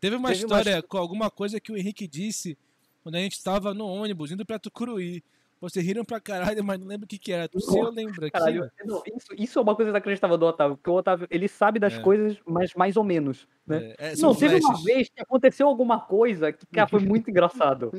Teve 0.00 0.16
uma 0.16 0.30
Teve 0.30 0.44
uma 0.44 0.58
história 0.58 0.82
com 0.82 0.96
alguma 0.96 1.30
coisa 1.30 1.60
que 1.60 1.70
o 1.70 1.76
Henrique 1.76 2.08
disse 2.08 2.56
quando 3.02 3.14
a 3.16 3.18
gente 3.18 3.32
estava 3.34 3.72
no 3.74 3.86
ônibus 3.86 4.30
indo 4.32 4.44
pra 4.44 4.58
Tucuruí. 4.58 5.22
Vocês 5.60 5.84
riram 5.84 6.04
pra 6.04 6.18
caralho, 6.20 6.64
mas 6.64 6.78
não 6.80 6.86
lembro 6.86 7.04
o 7.04 7.08
que 7.08 7.18
que 7.18 7.32
era. 7.32 7.48
Tu 7.48 7.60
se 7.60 7.78
eu 7.78 7.90
lembro 7.90 8.24
aqui. 8.24 8.30
Caralho, 8.30 8.70
não, 8.84 9.02
isso, 9.14 9.28
isso 9.36 9.58
é 9.58 9.62
uma 9.62 9.76
coisa 9.76 9.90
inacreditável 9.90 10.38
do 10.38 10.46
Otávio, 10.46 10.76
porque 10.76 10.90
o 10.90 10.94
Otávio, 10.94 11.26
ele 11.30 11.48
sabe 11.48 11.78
das 11.78 11.94
É. 11.94 12.00
coisas, 12.00 12.38
mas 12.46 12.72
mais 12.74 12.96
ou 12.96 13.04
menos, 13.04 13.46
né? 13.66 13.94
É, 13.98 14.12
é, 14.12 14.16
Não, 14.16 14.34
teve 14.34 14.54
uma 14.56 14.68
flashes. 14.68 14.84
vez 14.84 15.08
que 15.10 15.20
aconteceu 15.22 15.68
alguma 15.68 16.00
coisa 16.00 16.52
que, 16.52 16.64
cara, 16.66 16.88
foi 16.88 17.00
muito 17.00 17.28
engraçado. 17.30 17.92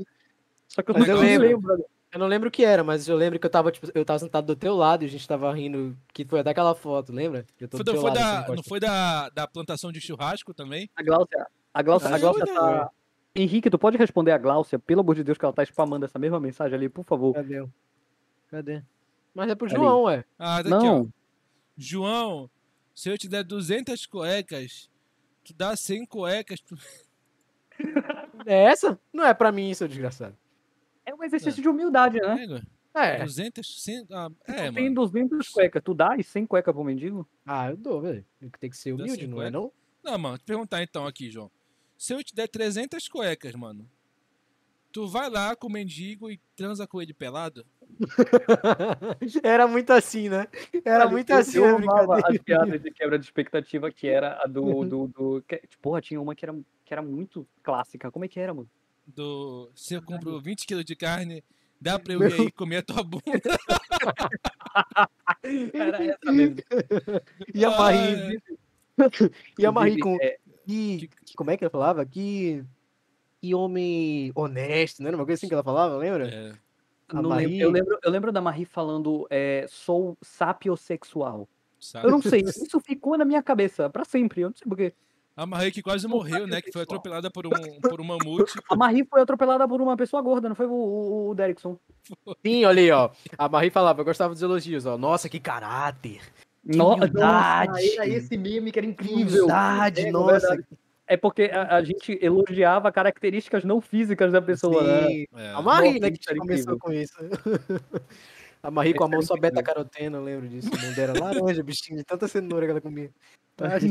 Só 0.68 0.82
que 0.82 0.90
eu 0.92 0.96
Mas 0.98 1.08
não 1.08 1.16
eu 1.18 1.22
me 1.22 1.28
lembro. 1.38 1.48
lembro. 1.70 1.86
Eu 2.14 2.20
não 2.20 2.28
lembro 2.28 2.50
o 2.50 2.52
que 2.52 2.66
era, 2.66 2.84
mas 2.84 3.08
eu 3.08 3.16
lembro 3.16 3.40
que 3.40 3.46
eu 3.46 3.50
tava, 3.50 3.72
tipo, 3.72 3.88
eu 3.96 4.04
tava 4.04 4.20
sentado 4.20 4.46
do 4.46 4.54
teu 4.56 4.76
lado 4.76 5.04
e 5.04 5.06
a 5.06 5.10
gente 5.10 5.26
tava 5.26 5.50
rindo, 5.54 5.96
que 6.14 6.26
foi 6.26 6.42
até 6.42 6.50
aquela 6.50 6.76
foto, 6.76 7.14
lembra? 7.14 7.46
Eu 7.58 7.70
tô 7.70 7.78
Foi, 7.78 7.86
do 7.86 7.96
foi 7.96 8.04
lado, 8.10 8.14
da, 8.48 8.56
não 8.56 8.64
foi 8.64 8.80
da, 8.82 9.30
da 9.30 9.48
plantação 9.48 9.94
de 9.94 10.02
churrasco 10.02 10.54
também? 10.54 10.90
A 10.94 11.02
Glaucia, 11.04 11.48
a 11.74 11.82
Glaucia, 11.82 12.10
a 12.14 12.18
Glaucia 12.18 12.44
que 12.46 12.54
tá, 12.54 12.90
Henrique, 13.34 13.70
tu 13.70 13.80
pode 13.80 13.98
responder 13.98 14.32
a 14.32 14.38
Gláucia, 14.38 14.78
pelo 14.78 15.02
amor 15.02 15.16
de 15.16 15.24
Deus, 15.24 15.38
que 15.38 15.46
ela 15.46 15.54
tá 15.54 15.64
spamando 15.64 16.06
essa 16.06 16.20
mesma 16.20 16.40
mensagem 16.40 16.76
ali, 16.76 16.90
por 16.90 17.04
favor. 17.06 17.34
Cadê? 17.34 17.66
Cadê? 18.50 18.84
Mas 19.34 19.50
é 19.50 19.56
pro 19.56 19.68
Ali. 19.68 19.76
João, 19.76 20.04
ué. 20.04 20.26
Ah, 20.38 20.62
tá 20.62 20.76
aqui, 20.78 20.86
ó. 20.88 20.94
Não, 21.00 21.14
João, 21.78 22.50
se 22.94 23.10
eu 23.10 23.18
te 23.18 23.30
der 23.30 23.44
200 23.44 24.06
cuecas, 24.06 24.90
tu 25.44 25.54
dá 25.54 25.76
100 25.76 26.06
cuecas. 26.06 26.60
Tu... 26.60 26.76
É 28.46 28.64
essa? 28.64 29.00
Não 29.14 29.24
é 29.26 29.34
pra 29.36 29.52
mim, 29.52 29.72
seu 29.74 29.88
desgraçado. 29.88 30.36
é 31.06 31.14
um 31.14 31.24
exercício 31.24 31.62
de 31.62 31.70
humildade, 31.70 32.18
né? 32.20 32.62
É. 32.94 33.24
200? 33.24 33.84
100? 33.84 34.08
Ah, 34.12 34.30
Tu 34.46 34.52
é, 34.52 34.72
tem 34.72 34.84
mano. 34.86 34.96
200 34.96 35.48
cuecas, 35.50 35.82
tu 35.84 35.94
dá 35.94 36.16
e 36.18 36.24
100 36.24 36.46
cuecas 36.48 36.74
pro 36.74 36.84
mendigo? 36.84 37.28
Ah, 37.46 37.70
eu 37.70 37.78
dou, 37.78 38.02
velho. 38.02 38.26
Tem 38.60 38.70
que 38.70 38.76
ser 38.78 38.94
humilde, 38.94 39.28
não 39.28 39.42
é 39.42 39.46
50? 39.46 39.52
não? 39.52 39.72
Não, 40.04 40.18
mano, 40.18 40.38
te 40.40 40.44
perguntar 40.44 40.82
então 40.82 41.06
aqui, 41.06 41.30
João. 41.30 41.52
Se 42.02 42.16
eu 42.16 42.24
te 42.24 42.34
der 42.34 42.48
300 42.48 43.08
cuecas, 43.08 43.54
mano, 43.54 43.88
tu 44.92 45.08
vai 45.08 45.30
lá 45.30 45.56
com 45.56 45.68
o 45.68 45.72
mendigo 45.72 46.32
e 46.32 46.40
transa 46.56 46.88
com 46.88 47.00
ele 47.00 47.14
pelado? 47.14 47.64
Era 49.44 49.68
muito 49.68 49.94
assim, 49.94 50.28
né? 50.28 50.48
Era 50.84 51.04
Olha, 51.04 51.12
muito 51.12 51.30
eu- 51.30 51.38
assim 51.38 51.58
eu 51.60 51.66
a 51.66 51.72
amava 51.74 52.20
as 52.26 52.40
piadas 52.40 52.82
de 52.82 52.90
quebra 52.90 53.20
de 53.20 53.26
expectativa, 53.26 53.92
que 53.92 54.08
era 54.08 54.44
a 54.44 54.48
do. 54.48 54.62
do, 54.84 55.08
do 55.10 55.44
que, 55.48 55.62
porra, 55.80 56.02
tinha 56.02 56.20
uma 56.20 56.34
que 56.34 56.44
era, 56.44 56.56
que 56.84 56.92
era 56.92 57.04
muito 57.04 57.48
clássica. 57.62 58.10
Como 58.10 58.26
é 58.26 58.28
que 58.28 58.40
era, 58.40 58.52
mano? 58.52 58.68
Do. 59.06 59.70
Se 59.76 59.94
eu 59.94 60.02
compro 60.02 60.42
20 60.42 60.66
quilos 60.66 60.84
de 60.84 60.96
carne, 60.96 61.44
dá 61.80 62.00
pra 62.00 62.14
eu 62.14 62.28
ir 62.28 62.34
aí 62.34 62.52
comer 62.52 62.78
a 62.78 62.82
tua 62.82 63.04
bunda. 63.04 63.22
Era 65.72 66.04
essa 66.04 66.32
mesmo. 66.32 66.56
E 67.54 67.64
a 67.64 67.70
Marie, 67.70 68.42
e 69.60 69.66
a 69.68 69.72
Marie 69.72 70.00
com... 70.00 70.18
É, 70.20 70.40
Que, 71.00 71.08
que- 71.08 71.36
como 71.36 71.52
é 71.52 71.58
que 71.58 71.64
ela 71.64 71.72
falava? 71.72 72.06
Que... 72.06 72.64
Que 73.42 73.56
homem 73.56 74.32
honesto, 74.36 75.00
não 75.02 75.08
era 75.08 75.18
uma 75.18 75.26
coisa 75.26 75.40
assim 75.40 75.48
que 75.48 75.54
ela 75.56 75.64
falava, 75.64 75.98
lembra? 75.98 76.28
É, 76.30 76.54
Marie- 77.12 77.48
lembro, 77.48 77.64
eu, 77.64 77.72
lembro, 77.72 78.00
eu 78.04 78.12
lembro 78.12 78.32
da 78.32 78.40
Marie 78.40 78.66
falando 78.66 79.26
é, 79.32 79.66
sou 79.68 80.16
sapiosexual. 80.22 81.48
sabe? 81.80 82.06
Eu 82.06 82.12
não 82.12 82.22
sei, 82.22 82.42
isso 82.42 82.80
ficou 82.80 83.18
na 83.18 83.26
minha 83.26 83.42
cabeça 83.42 83.90
pra 83.90 84.06
sempre, 84.06 84.42
eu 84.42 84.50
não 84.50 84.56
sei 84.56 84.68
porquê. 84.68 84.94
A 85.36 85.46
Marie 85.46 85.72
que 85.72 85.82
quase 85.82 86.08
morreu, 86.08 86.46
né? 86.46 86.62
Que 86.62 86.72
foi 86.72 86.84
atropelada 86.84 87.32
por 87.32 87.48
um, 87.48 87.50
por 87.82 88.00
um 88.00 88.04
mamute. 88.04 88.54
A 88.70 88.76
Marie 88.76 89.06
foi 89.06 89.22
atropelada 89.22 89.68
por 89.68 89.82
uma 89.82 89.98
pessoa 89.98 90.22
gorda, 90.22 90.48
não 90.48 90.56
foi 90.56 90.68
o, 90.68 90.72
o, 90.72 91.30
o 91.30 91.34
Derrickson? 91.34 91.80
Sim, 92.46 92.66
olha 92.66 92.82
aí, 92.82 92.92
ó. 92.92 93.10
A 93.38 93.50
Marie 93.50 93.72
falava, 93.72 94.02
eu 94.02 94.06
gostava 94.06 94.34
dos 94.34 94.44
elogios, 94.44 94.86
ó. 94.86 94.98
Nossa, 95.00 95.28
que 95.30 95.40
caráter. 95.40 96.22
No- 96.64 96.94
humildade. 96.96 97.72
Nossa, 97.72 97.94
era 98.04 98.08
esse 98.08 98.38
meme 98.38 98.72
que 98.72 98.80
era 98.80 98.86
incrível. 98.86 99.46
humildade, 99.46 100.02
É, 100.08 100.12
nossa. 100.12 100.32
verdade. 100.48 100.64
É 101.08 101.18
porque 101.18 101.44
a, 101.54 101.76
a 101.76 101.84
gente 101.84 102.18
elogiava 102.22 102.90
características 102.92 103.66
não 103.66 103.82
físicas 103.82 104.32
da 104.32 104.42
pessoa, 104.42 104.82
né? 104.84 105.08
Sim. 105.08 105.26
É. 105.36 105.50
A 105.54 105.62
Marie, 105.62 106.00
né, 106.00 106.10
que 106.12 106.20
era 106.30 106.38
começou 106.40 106.76
incrível. 106.76 106.80
com 106.80 106.94
isso. 106.94 107.14
A 108.64 108.70
Marie 108.70 108.94
com 108.94 109.04
a 109.04 109.08
mão 109.08 109.18
era 109.18 109.26
só 109.26 109.36
beta-caroteno, 109.36 110.18
eu 110.18 110.24
lembro 110.24 110.48
disso. 110.48 110.70
A 110.72 110.80
mão 110.86 110.94
dela 110.94 111.20
laranja, 111.20 111.64
bichinho, 111.64 111.98
de 111.98 112.04
tanta 112.06 112.28
cenoura 112.28 112.64
que 112.68 112.72
ela 112.72 112.80
comia. 112.80 113.10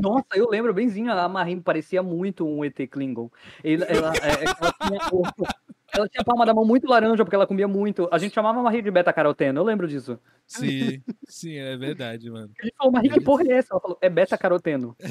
Nossa, 0.01 0.27
eu 0.37 0.49
lembro 0.49 0.73
benzinho, 0.73 1.11
a 1.13 1.29
Marie 1.29 1.61
parecia 1.61 2.01
muito 2.05 2.47
um 2.47 2.65
ET 2.65 2.77
Klingon. 2.89 3.29
Ela, 3.65 3.85
é, 3.85 3.89
é, 3.89 4.45
ela 4.45 4.75
tinha, 4.81 5.01
o- 5.13 5.25
ela 5.93 6.09
tinha 6.09 6.21
a 6.23 6.25
palma 6.25 6.45
da 6.47 6.53
mão 6.55 6.65
muito 6.65 6.87
laranja, 6.89 7.25
porque 7.25 7.35
ela 7.35 7.47
comia 7.47 7.67
muito. 7.69 8.09
A 8.13 8.19
gente 8.19 8.35
chamava 8.35 8.59
a 8.61 8.63
Marie 8.63 8.83
de 8.83 8.91
beta-caroteno, 8.91 9.61
eu 9.61 9.65
lembro 9.65 9.87
disso. 9.89 10.19
Sim, 10.47 11.03
sim, 11.29 11.55
é 11.57 11.77
verdade, 11.77 12.31
mano. 12.31 12.51
A 12.61 12.65
gente 12.65 12.75
falou, 12.77 12.93
Marie, 12.93 13.11
que 13.11 13.21
porra 13.21 13.45
é 13.45 13.53
essa? 13.53 13.69
Ela 13.73 13.81
falou, 13.81 13.99
é 14.01 14.09
beta-caroteno. 14.11 14.97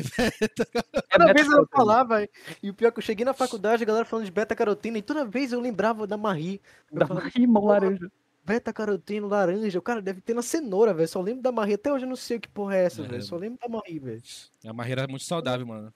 É 1.12 1.18
Toda 1.18 1.34
vez 1.34 1.48
ela 1.48 1.62
beta-caroteno. 1.62 1.68
falava, 1.72 2.28
e 2.62 2.70
o 2.70 2.74
pior 2.74 2.90
é 2.90 2.92
que 2.92 3.00
eu 3.00 3.04
cheguei 3.04 3.26
na 3.26 3.34
faculdade, 3.34 3.84
a 3.84 3.86
galera 3.86 4.06
falando 4.06 4.26
de 4.26 4.32
beta-caroteno, 4.32 4.98
e 4.98 5.02
toda 5.02 5.26
vez 5.26 5.52
eu 5.54 5.60
lembrava 5.60 6.06
da 6.08 6.18
Marie. 6.18 6.62
Eu 6.92 7.00
Da 7.00 7.08
falava, 7.08 7.26
Marie, 7.26 7.48
mão 7.48 7.66
laranja. 7.66 8.12
beta-caroteno, 8.46 9.28
laranja, 9.28 9.78
o 9.80 9.82
cara 9.82 10.02
deve 10.02 10.22
ter 10.22 10.34
na 10.34 10.42
cenoura, 10.42 10.94
velho. 10.94 11.08
Só 11.08 11.22
lembro 11.22 11.42
da 11.42 11.52
Marie, 11.52 11.76
até 11.76 11.92
hoje 11.92 12.06
eu 12.06 12.10
não 12.10 12.16
sei 12.16 12.38
o 12.38 12.40
que 12.42 12.48
porra 12.50 12.76
é 12.76 12.86
essa, 12.86 13.02
É. 13.04 13.08
velho. 13.08 13.24
Só 13.24 13.36
lembro 13.38 13.60
da 13.62 13.68
Marie, 13.70 14.00
velho. 14.00 14.22
A 14.66 14.74
Marie 14.74 14.92
era 14.94 15.08
muito 15.08 15.24
saudável, 15.26 15.66
mano. 15.66 15.94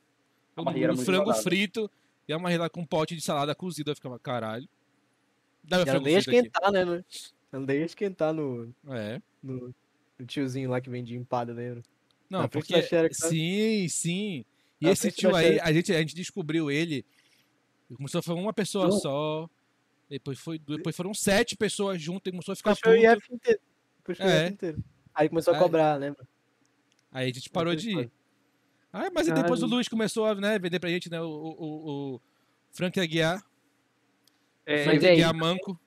A 0.55 0.61
Marie 0.63 0.83
era 0.83 0.93
muito 0.93 1.05
frango 1.05 1.25
saudável. 1.25 1.43
frito 1.43 1.91
e 2.27 2.33
a 2.33 2.39
Marie 2.39 2.57
lá 2.57 2.69
com 2.69 2.81
um 2.81 2.85
pote 2.85 3.15
de 3.15 3.21
salada 3.21 3.53
cozida. 3.55 3.91
Eu 3.91 3.95
ficava, 3.95 4.17
caralho. 4.19 4.67
Dá 5.63 5.77
meu 5.77 5.83
ela 5.83 5.91
frango 5.93 6.05
nem 6.05 6.15
ia 6.15 6.21
frito 6.21 6.37
aqui. 6.39 6.47
esquentar, 6.47 6.71
né? 6.71 6.85
no- 6.85 7.05
Ela 7.51 7.65
nem 7.65 7.77
ia 7.77 7.85
esquentar 7.85 8.33
no, 8.33 8.73
É. 8.89 9.21
no, 9.41 9.73
no 10.19 10.25
tiozinho 10.25 10.69
lá 10.69 10.81
que 10.81 10.89
vendia 10.89 11.17
empada, 11.17 11.53
lembra? 11.53 11.83
Não, 12.29 12.41
Na 12.41 12.47
porque. 12.47 12.81
Xerox, 12.81 13.19
né? 13.23 13.29
Sim, 13.29 13.87
sim. 13.89 14.45
E 14.81 14.85
Na 14.85 14.91
esse 14.91 15.11
tio 15.11 15.35
aí, 15.35 15.59
a 15.59 15.71
gente, 15.71 15.93
a 15.93 15.99
gente 15.99 16.15
descobriu 16.15 16.69
ele. 16.71 17.05
Começou 17.95 18.19
a 18.19 18.21
foi 18.23 18.33
uma 18.35 18.51
pessoa 18.53 18.85
Não. 18.87 18.99
só. 18.99 19.49
Depois, 20.09 20.37
foi, 20.39 20.59
depois 20.59 20.95
foram 20.95 21.13
sete 21.13 21.55
pessoas 21.55 22.01
juntas 22.01 22.27
e 22.27 22.31
começou 22.31 22.53
a 22.53 22.55
ficar 22.55 22.75
Puxou 22.75 22.91
o 22.93 22.95
puto. 22.95 23.05
IF 23.07 23.33
inteiro. 23.33 23.59
Puxou 24.03 24.25
o 24.25 24.29
É. 24.29 24.45
IF 24.45 24.53
inteiro. 24.53 24.83
Aí 25.13 25.29
começou 25.29 25.53
a 25.53 25.57
Aí- 25.57 25.63
cobrar, 25.63 25.95
lembra? 25.95 26.27
Aí 27.11 27.29
a 27.29 27.33
gente 27.33 27.49
parou 27.49 27.75
de 27.75 27.91
ir. 27.91 28.11
Ah, 28.93 29.09
mas 29.13 29.27
aí 29.27 29.33
depois 29.33 29.63
o. 29.63 29.65
Luiz 29.67 29.87
começou 29.87 30.25
a 30.27 30.35
né, 30.35 30.59
vender 30.59 30.79
pra 30.79 30.89
gente, 30.89 31.09
né? 31.09 31.19
O, 31.19 31.25
o, 31.25 32.13
o 32.15 32.21
Frank 32.71 32.99
Aguiar. 32.99 33.41
É, 34.65 34.83
Frank 34.83 35.05
aí, 35.05 35.13
Aguiar 35.13 35.33
Manco. 35.33 35.79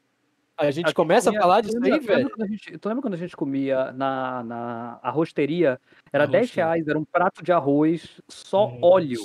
A 0.59 0.71
gente 0.71 0.87
A 0.87 0.89
gente 0.89 0.95
começa 0.95 1.29
a 1.31 1.33
comia- 1.33 1.41
falar 1.43 1.63
tu 1.63 1.67
disso 1.67 1.77
aí, 1.77 1.83
tu 1.83 1.93
lembra 1.93 2.15
velho. 2.17 2.31
quando 2.31 2.43
a 2.43 2.47
gente- 2.47 2.79
Tu 2.79 2.89
lembra 2.89 3.03
quando 3.03 3.15
a 3.15 3.19
gente 3.19 3.37
comia 3.37 3.93
na, 3.93 4.43
na 4.43 5.01
arrosteria? 5.03 5.81
Era 6.13 6.25
Arrosteria. 6.25 6.47
10 6.47 6.51
reais, 6.55 6.89
era 6.89 6.99
um 6.99 7.05
prato 7.05 7.43
de 7.45 7.53
arroz, 7.53 8.21
só 8.27 8.67
Hum. 8.69 8.79
óleo. 8.83 9.21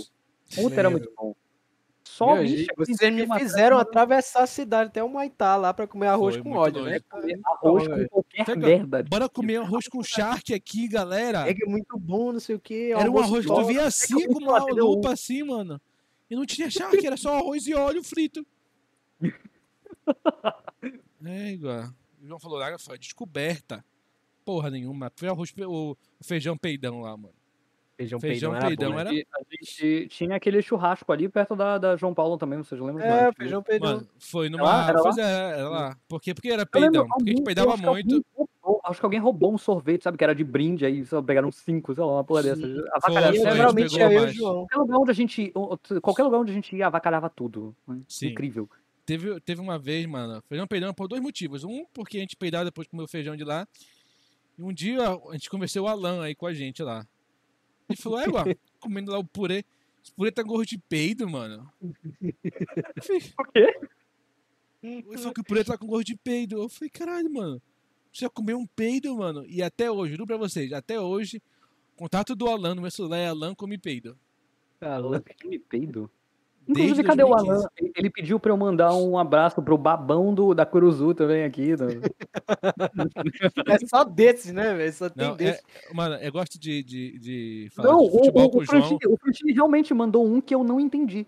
Puta, 0.54 0.76
era 0.76 0.90
muito 0.90 1.12
bom. 1.18 1.34
Só 2.14 2.34
Meu, 2.36 2.44
bicho, 2.44 2.56
gente, 2.58 2.70
eu 2.70 2.76
vocês 2.86 3.14
me 3.16 3.40
fizeram 3.40 3.78
atravessar 3.78 4.44
a 4.44 4.48
cidade 4.48 4.90
até 4.90 5.02
o 5.02 5.08
Maitá 5.10 5.56
lá 5.56 5.74
pra 5.74 5.88
comer 5.88 6.08
arroz 6.08 6.36
Foi 6.36 6.44
com 6.44 6.52
óleo, 6.52 6.80
longe. 6.80 6.90
né? 6.92 7.00
comer 7.10 7.40
arroz 7.46 7.88
com 7.88 8.08
qualquer 8.10 8.46
Pega- 8.46 8.68
merda. 8.68 9.04
Bora 9.04 9.30
comer 9.30 9.58
arroz 9.62 9.88
com 9.88 10.04
charque 10.04 10.54
aqui, 10.54 10.90
galera. 10.90 11.48
É 11.50 11.54
que 11.54 11.64
é 11.64 11.70
muito 11.70 11.98
bom, 11.98 12.34
não 12.34 12.40
sei 12.42 12.56
o 12.56 12.60
que. 12.60 12.92
Era 12.92 13.10
um 13.10 13.18
arroz 13.18 13.46
que 13.46 13.54
tu 13.54 13.64
via 13.66 13.86
assim 13.86 14.28
com 14.28 14.40
uma 14.44 14.62
um- 14.62 14.76
lupa 14.76 15.14
assim, 15.14 15.42
mano. 15.44 15.80
E 16.30 16.36
não 16.36 16.46
tinha 16.46 16.70
charque, 16.70 17.06
era 17.08 17.16
só 17.16 17.38
arroz 17.38 17.66
e 17.66 17.74
óleo 17.74 18.04
frito. 18.04 18.46
É, 21.24 21.52
igual. 21.52 21.86
O 22.22 22.28
João 22.28 22.40
falou 22.40 22.58
lá, 22.58 22.78
foi 22.80 22.98
descoberta. 22.98 23.86
Porra 24.44 24.70
nenhuma. 24.72 25.12
Foi 25.16 25.28
arroz, 25.28 25.54
o 25.68 25.96
feijão 26.24 26.58
peidão 26.58 27.02
lá, 27.02 27.16
mano. 27.16 27.34
Feijão, 28.02 28.20
Feijão 28.20 28.52
peidão, 28.52 28.56
era 28.56 28.68
peidão 28.68 28.92
bom, 28.92 29.00
era- 29.00 29.12
né? 29.12 29.18
E 29.18 29.26
a 29.34 29.56
gente 29.56 30.08
tinha 30.10 30.36
aquele 30.36 30.62
churrasco 30.62 31.12
ali 31.12 31.30
perto 31.30 31.56
da, 31.56 31.78
da 31.78 31.96
João 31.96 32.14
Paulo 32.14 32.38
também, 32.38 32.58
vocês 32.60 32.80
lembram? 32.82 33.04
É, 33.06 33.26
Mas- 33.28 33.36
feijão 33.36 33.62
peidão. 33.64 33.96
Mano, 33.96 34.08
foi 34.20 34.50
numa. 34.50 34.64
lá? 34.64 34.88
Era 34.90 34.98
lá? 34.98 35.04
Pois 35.04 35.18
é, 35.18 35.52
era 35.60 35.70
lá. 35.70 35.98
Por 36.08 36.22
quê? 36.22 36.34
Porque 36.34 36.50
era 36.50 36.66
peidão. 36.66 37.08
Porque 37.08 37.30
a 37.32 37.34
gente 37.34 37.44
peidava 37.44 37.78
muito. 37.78 38.26
roubou- 38.36 38.82
acho 38.86 39.00
que 39.00 39.06
alguém 39.06 39.20
roubou 39.20 39.54
um 39.54 39.58
sorvete, 39.58 40.04
sabe? 40.04 40.18
Que 40.18 40.24
era 40.24 40.34
de 40.36 40.44
brinde 40.44 40.86
aí, 40.86 41.06
só 41.06 41.22
pegaram 41.22 41.52
cinco, 41.52 41.94
sei 41.94 42.04
lá, 42.04 42.14
uma 42.14 42.24
porra 42.24 42.44
dessa. 42.44 42.62
Foi, 42.62 42.84
Avacalharam. 42.94 43.36
foi, 43.36 43.46
a 43.46 43.52
gente 43.52 43.56
Geralmente 43.58 44.02
é 44.02 44.06
eu 44.06 44.12
e 44.12 44.18
o 44.18 44.22
mais. 44.22 44.36
João. 44.36 44.56
Qualquer 44.68 44.78
lugar 44.78 44.98
onde 45.00 45.12
a 45.12 45.14
gente. 45.14 45.54
Qualquer 46.02 46.24
lugar 46.24 46.40
onde 46.40 46.52
a 46.52 46.56
gente 46.56 46.76
ia, 46.76 46.88
avacalhava 46.88 47.30
tudo. 47.30 47.76
Sim. 48.08 48.28
Incrível. 48.30 48.70
Teve, 49.06 49.40
teve 49.42 49.60
uma 49.60 49.78
vez, 49.80 50.06
mano, 50.06 50.42
feijão 50.48 50.68
peidão 50.68 50.94
por 50.94 51.08
dois 51.08 51.22
motivos. 51.22 51.64
Um, 51.64 51.86
porque 51.94 52.18
a 52.18 52.22
gente 52.22 52.36
peidava 52.36 52.66
depois 52.66 52.86
de 52.86 52.92
comer 52.92 53.04
o 53.04 53.08
feijão 53.08 53.36
de 53.36 53.44
lá. 53.44 53.68
E 54.58 54.62
um 54.64 54.72
dia 54.72 55.00
a 55.02 55.34
gente 55.34 55.50
conversou 55.50 55.86
o 55.86 55.88
Alan 55.88 56.22
aí 56.24 56.36
com 56.36 56.46
a 56.46 56.54
gente 56.54 56.84
lá. 56.84 57.06
Ele 57.92 58.02
falou, 58.02 58.20
é, 58.20 58.26
igual, 58.26 58.46
comendo 58.80 59.12
lá 59.12 59.20
o 59.20 59.24
purê. 59.24 59.64
Esse 60.04 60.12
purê 60.14 60.32
tá 60.32 60.42
gordo 60.42 60.66
de 60.66 60.78
peido, 60.78 61.30
mano. 61.30 61.72
Por 63.36 63.48
quê? 63.52 63.80
Ele 64.82 65.18
falou 65.18 65.34
que 65.34 65.42
o 65.42 65.44
purê 65.44 65.64
tá 65.64 65.78
com 65.78 65.86
gosto 65.86 66.08
de 66.08 66.16
peido. 66.16 66.62
Eu 66.62 66.70
falei, 66.70 66.90
caralho, 66.90 67.32
mano. 67.32 67.62
Você 68.12 68.28
comeu 68.30 68.58
um 68.58 68.66
peido, 68.66 69.16
mano? 69.16 69.46
E 69.46 69.62
até 69.62 69.90
hoje, 69.90 70.14
juro 70.14 70.26
pra 70.26 70.38
vocês, 70.38 70.74
até 70.74 71.00
hoje, 71.00 71.42
contato 71.96 72.36
do 72.36 72.50
Alan 72.50 72.76
no 72.76 72.82
meu 72.82 72.92
celular 72.92 73.18
é 73.18 73.28
Alan 73.28 73.56
come 73.56 73.78
peido. 73.78 74.18
Alan 74.82 75.22
me 75.46 75.60
peido. 75.60 76.10
Desde 76.68 76.84
Inclusive, 76.84 77.08
cadê 77.08 77.24
o 77.24 77.28
2015. 77.28 77.60
Alan? 77.66 77.92
Ele- 77.96 78.10
pediu 78.10 78.40
pra 78.40 78.52
eu 78.52 78.58
mandar 78.58 78.94
um 78.96 79.18
abraço 79.18 79.62
pro 79.62 79.78
babão 79.78 80.34
do, 80.34 80.54
da 80.54 80.66
Curuzu 80.66 81.14
também 81.14 81.44
aqui. 81.44 81.76
do- 81.76 81.86
É 83.68 83.78
só 83.88 84.04
desses, 84.04 84.54
né, 84.54 84.74
velho? 84.76 84.94
Só 84.94 85.10
tem 85.10 85.28
Não, 85.28 85.34
é, 85.34 85.38
desses. 85.38 85.64
mano, 85.94 86.16
eu 86.16 86.32
gosto 86.32 86.60
de, 86.60 86.84
de, 86.84 87.20
de 87.20 87.70
falar 87.76 87.90
Não, 87.90 88.00
de 88.00 88.06
o, 88.08 88.12
futebol 88.12 88.46
o, 88.46 88.50
com 88.52 88.58
o, 88.60 88.62
o 88.62 88.66
João. 88.66 89.00
O 89.08 89.18
Frantini 89.18 89.52
realmente 89.54 89.94
mandou 89.94 90.26
um 90.26 90.40
que 90.40 90.54
eu 90.56 90.64
não 90.64 90.80
entendi. 90.80 91.26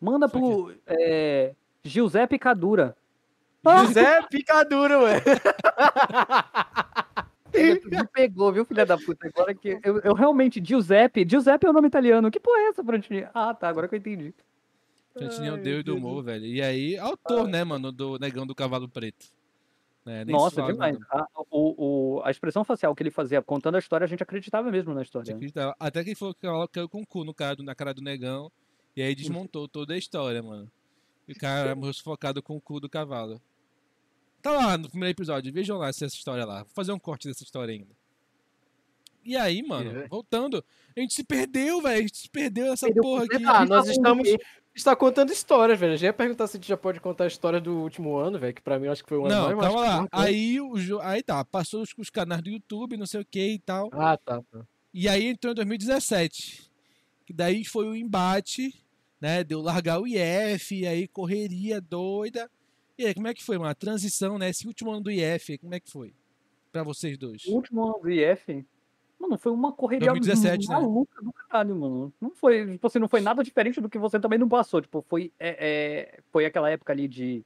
Manda 0.00 0.26
Isso 0.26 0.38
pro 0.38 0.72
é, 0.86 1.52
Giuseppe 1.82 2.38
Cadura. 2.38 2.96
José 3.86 4.22
Picadura, 4.30 5.00
ué. 5.00 5.20
Me 7.52 8.06
pegou, 8.12 8.52
viu, 8.52 8.64
filha 8.64 8.86
da 8.86 8.96
puta? 8.96 9.26
Agora 9.28 9.52
que 9.52 9.78
eu, 9.82 9.98
eu 10.00 10.14
realmente, 10.14 10.62
Giuseppe, 10.64 11.26
Giuseppe 11.28 11.66
é 11.66 11.70
o 11.70 11.72
nome 11.72 11.88
italiano. 11.88 12.30
Que 12.30 12.38
porra 12.40 12.58
é 12.60 12.68
essa, 12.68 12.82
Frantini? 12.84 13.26
Ah, 13.34 13.52
tá, 13.52 13.68
agora 13.68 13.88
que 13.88 13.94
eu 13.94 13.98
entendi. 13.98 14.32
Santinho 15.20 15.48
é 15.48 15.52
o 15.52 15.54
Ai, 15.56 15.60
Deus 15.60 15.84
do 15.84 15.96
humor, 15.96 16.22
velho. 16.24 16.46
E 16.46 16.62
aí, 16.62 16.96
autor, 16.98 17.46
né, 17.48 17.62
mano, 17.64 17.92
do 17.92 18.18
Negão 18.18 18.46
do 18.46 18.54
Cavalo 18.54 18.88
Preto. 18.88 19.26
É, 20.06 20.24
Nossa, 20.24 20.56
fala, 20.56 20.72
demais. 20.72 20.98
né, 20.98 21.06
A, 21.10 21.26
o, 21.50 22.16
o- 22.18 22.22
a 22.24 22.30
expressão 22.30 22.64
facial 22.64 22.94
que 22.94 23.02
ele 23.02 23.10
fazia 23.10 23.42
contando 23.42 23.74
a 23.74 23.78
história, 23.78 24.04
a 24.04 24.08
gente 24.08 24.22
acreditava 24.22 24.70
mesmo 24.70 24.94
na 24.94 25.02
história. 25.02 25.28
né? 25.30 25.34
acreditava? 25.36 25.76
Até 25.78 26.02
que 26.02 26.10
ele 26.10 26.16
falou 26.16 26.34
que 26.34 26.46
ela 26.46 26.66
caiu 26.66 26.88
com 26.88 27.02
o 27.02 27.06
cu 27.06 27.22
no 27.24 27.34
cara, 27.34 27.62
na 27.62 27.74
cara 27.74 27.92
do 27.92 28.00
negão. 28.02 28.50
E 28.96 29.02
aí 29.02 29.14
desmontou 29.14 29.68
toda 29.68 29.94
a 29.94 29.98
história, 29.98 30.42
mano. 30.42 30.70
E 31.28 31.32
o 31.32 31.36
cara 31.36 31.74
morreu 31.76 31.92
sufocado 31.92 32.42
com 32.42 32.56
o 32.56 32.60
cu 32.60 32.80
do 32.80 32.88
cavalo. 32.88 33.40
Tá 34.42 34.50
lá 34.52 34.78
no 34.78 34.88
primeiro 34.88 35.12
episódio, 35.12 35.52
vejam 35.52 35.76
lá 35.76 35.88
essa 35.88 36.06
história 36.06 36.46
lá. 36.46 36.62
Vou 36.62 36.72
fazer 36.74 36.92
um 36.92 36.98
corte 36.98 37.28
dessa 37.28 37.44
história 37.44 37.72
ainda. 37.74 37.94
E 39.22 39.36
aí, 39.36 39.62
mano, 39.62 39.90
É. 40.00 40.08
voltando, 40.08 40.64
a 40.96 41.00
gente 41.00 41.12
se 41.12 41.22
perdeu, 41.22 41.82
velho. 41.82 41.98
A 41.98 42.00
gente 42.00 42.16
se 42.16 42.30
perdeu 42.30 42.66
nessa 42.70 42.86
Perdeu 42.86 43.02
porra 43.02 43.24
aqui. 43.24 43.44
Ah, 43.44 43.66
nós 43.66 43.86
estamos. 43.86 44.26
Está 44.74 44.94
contando 44.96 45.32
histórias, 45.32 45.78
velho. 45.78 45.94
Eu 45.94 45.96
já 45.98 46.06
ia 46.08 46.12
perguntar 46.12 46.46
se 46.46 46.56
a 46.56 46.58
gente 46.60 46.68
já 46.68 46.76
pode 46.76 47.00
contar 47.00 47.24
a 47.24 47.26
história 47.26 47.60
do 47.60 47.76
último 47.82 48.16
ano, 48.16 48.38
velho. 48.38 48.54
Que 48.54 48.62
pra 48.62 48.78
mim 48.78 48.86
eu 48.86 48.92
acho 48.92 49.02
que 49.02 49.08
foi 49.08 49.18
o 49.18 49.26
ano 49.26 49.34
Não, 49.34 49.56
mais 49.56 49.58
calma 49.60 49.80
lá. 49.80 50.02
né? 50.02 50.08
Aí, 50.12 50.60
o, 50.60 50.78
jo- 50.78 51.00
aí 51.00 51.22
tá, 51.22 51.44
passou 51.44 51.82
os, 51.82 51.90
os 51.98 52.10
canais 52.10 52.42
do 52.42 52.50
YouTube, 52.50 52.96
não 52.96 53.06
sei 53.06 53.20
o 53.20 53.24
que 53.24 53.40
e 53.54 53.58
tal. 53.58 53.88
Ah, 53.92 54.16
tá. 54.16 54.42
tá. 54.50 54.64
E 54.92 55.08
aí 55.08 55.26
entrou 55.26 55.52
em 55.52 55.56
2017. 55.56 56.70
Que 57.26 57.32
daí 57.32 57.64
foi 57.64 57.86
o 57.88 57.94
embate, 57.94 58.74
né? 59.20 59.44
Deu 59.44 59.60
largar 59.60 60.00
o 60.00 60.06
IF, 60.06 60.74
e 60.74 60.86
aí 60.86 61.06
correria 61.06 61.80
doida. 61.80 62.50
E 62.98 63.06
aí, 63.06 63.14
como 63.14 63.28
é 63.28 63.34
que 63.34 63.42
foi, 63.42 63.56
mano? 63.56 63.70
A 63.70 63.74
transição, 63.74 64.36
né? 64.38 64.50
Esse 64.50 64.66
último 64.66 64.90
ano 64.90 65.00
do 65.02 65.10
IF, 65.10 65.56
como 65.58 65.74
é 65.74 65.80
que 65.80 65.90
foi? 65.90 66.12
Pra 66.72 66.82
vocês 66.82 67.16
dois. 67.16 67.44
O 67.46 67.52
último 67.54 67.82
ano 67.84 67.98
do 68.02 68.10
IF, 68.10 68.64
mano, 69.20 69.38
foi 69.38 69.52
uma 69.52 69.72
correria 69.72 70.08
2017, 70.10 70.68
né? 70.68 70.74
maluca 70.74 71.22
do 71.22 71.32
caralho, 71.32 71.76
mano. 71.76 72.12
Não 72.20 72.30
foi, 72.30 72.72
tipo 72.72 72.86
assim, 72.86 72.98
não 72.98 73.08
foi 73.08 73.20
nada 73.20 73.42
diferente 73.44 73.80
do 73.80 73.88
que 73.88 73.98
você 73.98 74.18
também 74.18 74.38
não 74.38 74.48
passou. 74.48 74.80
Tipo, 74.80 75.04
foi, 75.08 75.32
é, 75.38 75.56
é, 75.60 76.20
foi 76.32 76.44
aquela 76.46 76.70
época 76.70 76.92
ali 76.92 77.06
de, 77.06 77.44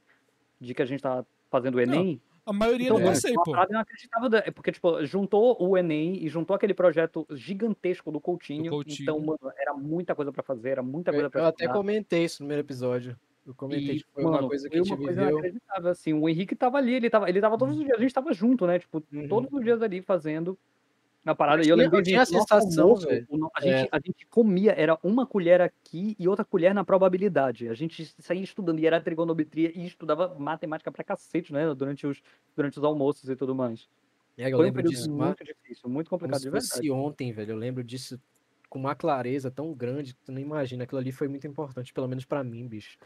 de 0.59 0.73
que 0.73 0.81
a 0.81 0.85
gente 0.85 1.01
tava 1.01 1.25
fazendo 1.51 1.75
o 1.75 1.81
Enem. 1.81 2.19
A 2.47 2.53
maioria 2.53 2.85
Então, 2.87 2.97
não 2.99 3.05
mano, 3.05 3.15
passei, 3.15 3.33
pô. 3.33 3.51
inacreditável. 3.69 4.29
é 4.39 4.51
Porque, 4.51 4.71
tipo, 4.71 5.03
juntou 5.05 5.57
o 5.59 5.75
Enem 5.77 6.23
e 6.23 6.29
juntou 6.29 6.55
aquele 6.55 6.75
projeto 6.75 7.25
gigantesco 7.31 8.11
do 8.11 8.19
Coutinho. 8.21 8.65
Do 8.65 8.69
Coutinho. 8.69 9.01
Então, 9.03 9.19
mano, 9.19 9.51
era 9.57 9.73
muita 9.73 10.13
coisa 10.13 10.31
pra 10.31 10.43
fazer, 10.43 10.69
era 10.69 10.83
muita 10.83 11.11
coisa 11.11 11.25
Eu, 11.27 11.31
pra 11.31 11.41
eu 11.41 11.45
até 11.47 11.63
estudar. 11.63 11.77
comentei 11.79 12.23
isso 12.25 12.35
no 12.43 12.45
primeiro 12.47 12.65
episódio. 12.65 13.17
Eu 13.47 13.53
comentei 13.55 13.95
E, 13.95 13.99
que 13.99 14.05
foi 14.13 14.23
mano, 14.23 14.37
uma 14.39 14.47
coisa 14.47 14.69
que 14.69 14.75
a 14.75 14.77
foi 14.79 14.85
gente 14.85 14.93
uma 14.97 15.03
coisa 15.05 15.21
viveu. 15.21 15.39
inacreditável, 15.39 15.89
assim. 15.91 16.13
O 16.13 16.29
Henrique 16.29 16.55
tava 16.55 16.77
ali, 16.77 16.93
ele 16.93 17.09
tava, 17.09 17.29
ele 17.29 17.41
tava 17.41 17.57
todos 17.57 17.77
os 17.77 17.83
dias, 17.83 17.97
a 17.97 18.01
gente 18.01 18.13
tava 18.13 18.31
junto, 18.33 18.65
né? 18.67 18.77
Tipo, 18.79 19.03
Uhum. 19.11 19.27
todos 19.27 19.51
os 19.51 19.63
dias 19.63 19.81
ali 19.81 20.01
fazendo 20.03 20.55
a 21.25 21.35
parada. 21.35 21.65
E 21.65 21.69
eu 21.69 21.77
eu 21.79 22.03
tinha 22.03 22.21
a 22.21 22.25
sensação, 22.25 22.83
almoço, 22.89 23.07
velho. 23.07 23.27
a, 23.55 23.67
É. 23.67 23.77
gente, 23.79 23.89
a 23.91 23.97
gente 23.99 24.27
comia, 24.27 24.71
era 24.73 24.97
uma 25.03 25.25
colher 25.25 25.59
aqui 25.61 26.15
e 26.19 26.27
outra 26.27 26.45
colher 26.45 26.73
na 26.73 26.83
probabilidade. 26.83 27.67
A 27.67 27.73
gente 27.73 28.05
saía 28.19 28.43
estudando, 28.43 28.79
e 28.79 28.85
era 28.87 29.01
trigonometria 29.01 29.71
e 29.75 29.85
estudava 29.85 30.35
matemática 30.37 30.91
pra 30.91 31.03
cacete, 31.03 31.51
né? 31.51 31.73
Durante 31.73 32.05
os, 32.07 32.21
durante 32.55 32.77
os 32.77 32.83
almoços 32.83 33.29
e 33.29 33.35
tudo 33.35 33.55
mais. 33.55 33.87
É, 34.37 34.47
eu 34.47 34.51
Foi 34.51 34.59
um 34.59 34.61
lembro 34.63 34.83
período 34.83 34.95
disso. 34.95 35.09
muito 35.09 35.19
mas- 35.39 35.47
difícil, 35.47 35.89
muito 35.89 36.09
Como 36.09 36.19
complicado 36.19 36.39
se 36.41 36.45
de 36.45 36.51
verdade. 36.51 36.91
ontem, 36.91 37.31
velho. 37.31 37.51
Eu 37.51 37.57
lembro 37.57 37.83
disso 37.83 38.19
com 38.69 38.79
uma 38.79 38.93
clareza 38.93 39.49
tão 39.49 39.73
grande 39.73 40.13
que 40.13 40.21
tu 40.25 40.31
nem 40.31 40.43
imagina. 40.43 40.83
Aquilo 40.83 40.99
ali 40.99 41.11
foi 41.11 41.27
muito 41.29 41.47
importante, 41.47 41.93
pelo 41.93 42.07
menos 42.07 42.25
pra 42.25 42.43
mim, 42.43 42.67
bicho. 42.67 42.97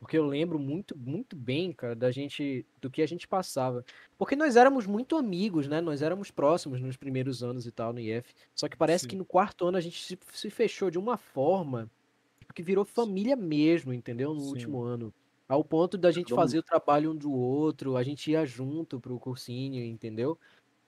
Porque 0.00 0.16
eu 0.16 0.26
lembro 0.26 0.58
muito, 0.58 0.96
muito 0.98 1.36
bem, 1.36 1.72
cara, 1.74 1.94
da 1.94 2.10
gente, 2.10 2.66
do 2.80 2.90
que 2.90 3.02
a 3.02 3.06
gente 3.06 3.28
passava. 3.28 3.84
Porque 4.18 4.34
nós 4.34 4.56
éramos 4.56 4.86
muito 4.86 5.16
amigos, 5.16 5.68
né? 5.68 5.80
Nós 5.82 6.00
éramos 6.00 6.30
próximos 6.30 6.80
nos 6.80 6.96
primeiros 6.96 7.42
anos 7.42 7.66
e 7.66 7.72
tal, 7.72 7.92
no 7.92 8.00
IF. 8.00 8.32
Só 8.56 8.66
que 8.68 8.76
parece 8.78 9.06
Sim. 9.06 9.08
que 9.08 9.16
no 9.16 9.26
quarto 9.26 9.66
ano 9.66 9.76
a 9.76 9.80
gente 9.80 10.02
se, 10.02 10.18
se 10.32 10.48
fechou 10.50 10.90
de 10.90 10.98
uma 10.98 11.18
forma 11.18 11.90
que 12.54 12.62
virou 12.62 12.84
família 12.84 13.36
mesmo, 13.36 13.92
entendeu? 13.92 14.34
No 14.34 14.42
Sim. 14.42 14.48
último 14.48 14.82
ano. 14.82 15.14
Ao 15.48 15.64
ponto 15.64 15.98
da 15.98 16.10
gente 16.12 16.32
fazer 16.32 16.58
o 16.58 16.62
trabalho 16.62 17.12
um 17.12 17.16
do 17.16 17.32
outro, 17.32 17.96
a 17.96 18.02
gente 18.02 18.30
ia 18.32 18.44
junto 18.46 19.00
pro 19.00 19.18
cursinho, 19.20 19.84
entendeu? 19.84 20.38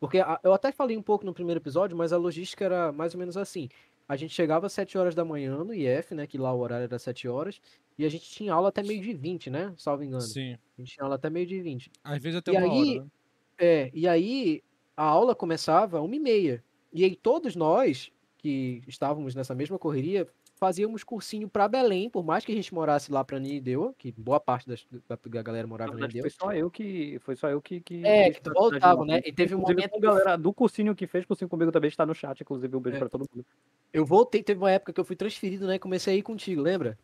Porque 0.01 0.19
a- 0.21 0.41
eu 0.45 0.53
até 0.53 0.73
falei 0.73 0.97
um 0.97 1.03
pouco 1.03 1.25
no 1.25 1.35
primeiro 1.35 1.61
episódio, 1.61 1.97
mas 1.97 2.13
a 2.13 2.19
logística 2.19 2.65
era 2.65 2.93
mais 2.93 3.15
ou 3.15 3.21
menos 3.21 3.37
assim. 3.37 3.69
A 4.09 4.17
gente 4.17 4.35
chegava 4.35 4.67
às 4.67 4.73
7 4.73 4.99
horas 4.99 5.15
da 5.15 5.25
manhã 5.25 5.65
no 5.65 5.73
IF, 5.75 6.15
né? 6.15 6.27
Que 6.27 6.37
lá 6.37 6.53
o 6.53 6.59
horário 6.61 6.85
era 6.85 6.99
7 6.99 7.27
horas. 7.29 7.61
E 7.99 8.05
a 8.05 8.09
gente 8.09 8.29
tinha 8.31 8.53
aula 8.53 8.69
até 8.69 8.83
meio 8.83 9.01
de 9.03 9.13
20, 9.15 9.49
né? 9.51 9.73
Salvo 9.77 10.03
engano. 10.03 10.23
Sim. 10.23 10.55
A 10.55 10.81
gente 10.83 10.93
tinha 10.95 11.05
aula 11.05 11.17
até 11.17 11.31
meio 11.31 11.47
de 11.47 11.61
20. 11.61 11.91
Às 12.03 12.23
vezes 12.23 12.39
até 12.39 12.53
E 12.53 12.57
uma 12.57 12.73
aí- 12.73 12.91
hora, 12.99 13.05
né? 13.05 13.11
É, 13.59 13.91
e 13.95 14.09
aí 14.09 14.63
a 14.97 15.05
aula 15.05 15.35
começava 15.35 15.99
às 15.99 16.05
1h30. 16.05 16.63
E 16.93 17.05
aí 17.05 17.15
todos 17.17 17.55
nós 17.57 18.11
que 18.39 18.83
estávamos 18.89 19.35
nessa 19.35 19.55
mesma 19.55 19.79
correria 19.79 20.27
fazíamos 20.63 21.03
cursinho 21.03 21.49
pra 21.49 21.67
Belém, 21.67 22.09
por 22.09 22.25
mais 22.25 22.45
que 22.45 22.53
a 22.53 22.55
gente 22.55 22.73
morasse 22.73 23.11
lá 23.11 23.25
pra 23.25 23.41
Nideua, 23.41 23.93
que 23.99 24.13
boa 24.17 24.39
parte 24.39 24.69
das- 24.69 24.87
da, 25.09 25.19
da 25.21 25.43
galera 25.43 25.67
morava 25.67 25.93
em 25.93 26.01
Nideua. 26.01 26.23
foi 26.23 26.31
só 26.31 26.53
eu 26.55 26.71
que. 26.71 27.19
Foi 27.19 27.35
só 27.35 27.51
eu 27.51 27.61
que. 27.61 27.81
que 27.81 28.07
É, 28.07 28.31
que 28.31 28.41
voltava, 28.49 29.05
né? 29.05 29.21
E 29.27 29.33
teve 29.33 29.57
um 29.57 29.59
Inclusive, 29.59 29.89
momento 29.89 30.01
galera 30.01 30.37
do 30.37 30.53
cursinho 30.55 30.95
que 30.95 31.05
fez 31.09 31.25
cursinho 31.27 31.49
comigo 31.49 31.73
também 31.73 31.89
está 31.89 32.07
no 32.07 32.15
chat. 32.15 32.41
Inclusive, 32.43 32.77
um 32.77 32.81
beijo 32.81 32.97
É. 32.97 33.01
pra 33.01 33.09
todo 33.09 33.27
mundo. 33.29 33.45
Eu 33.93 34.07
voltei, 34.07 34.41
teve 34.41 34.61
uma 34.61 34.71
época 34.71 34.93
que 34.93 35.01
eu 35.01 35.05
fui 35.05 35.17
transferido, 35.17 35.67
né? 35.67 35.81
Comecei 35.81 36.15
a 36.15 36.17
ir 36.17 36.23
contigo, 36.23 36.63
lembra? 36.63 36.97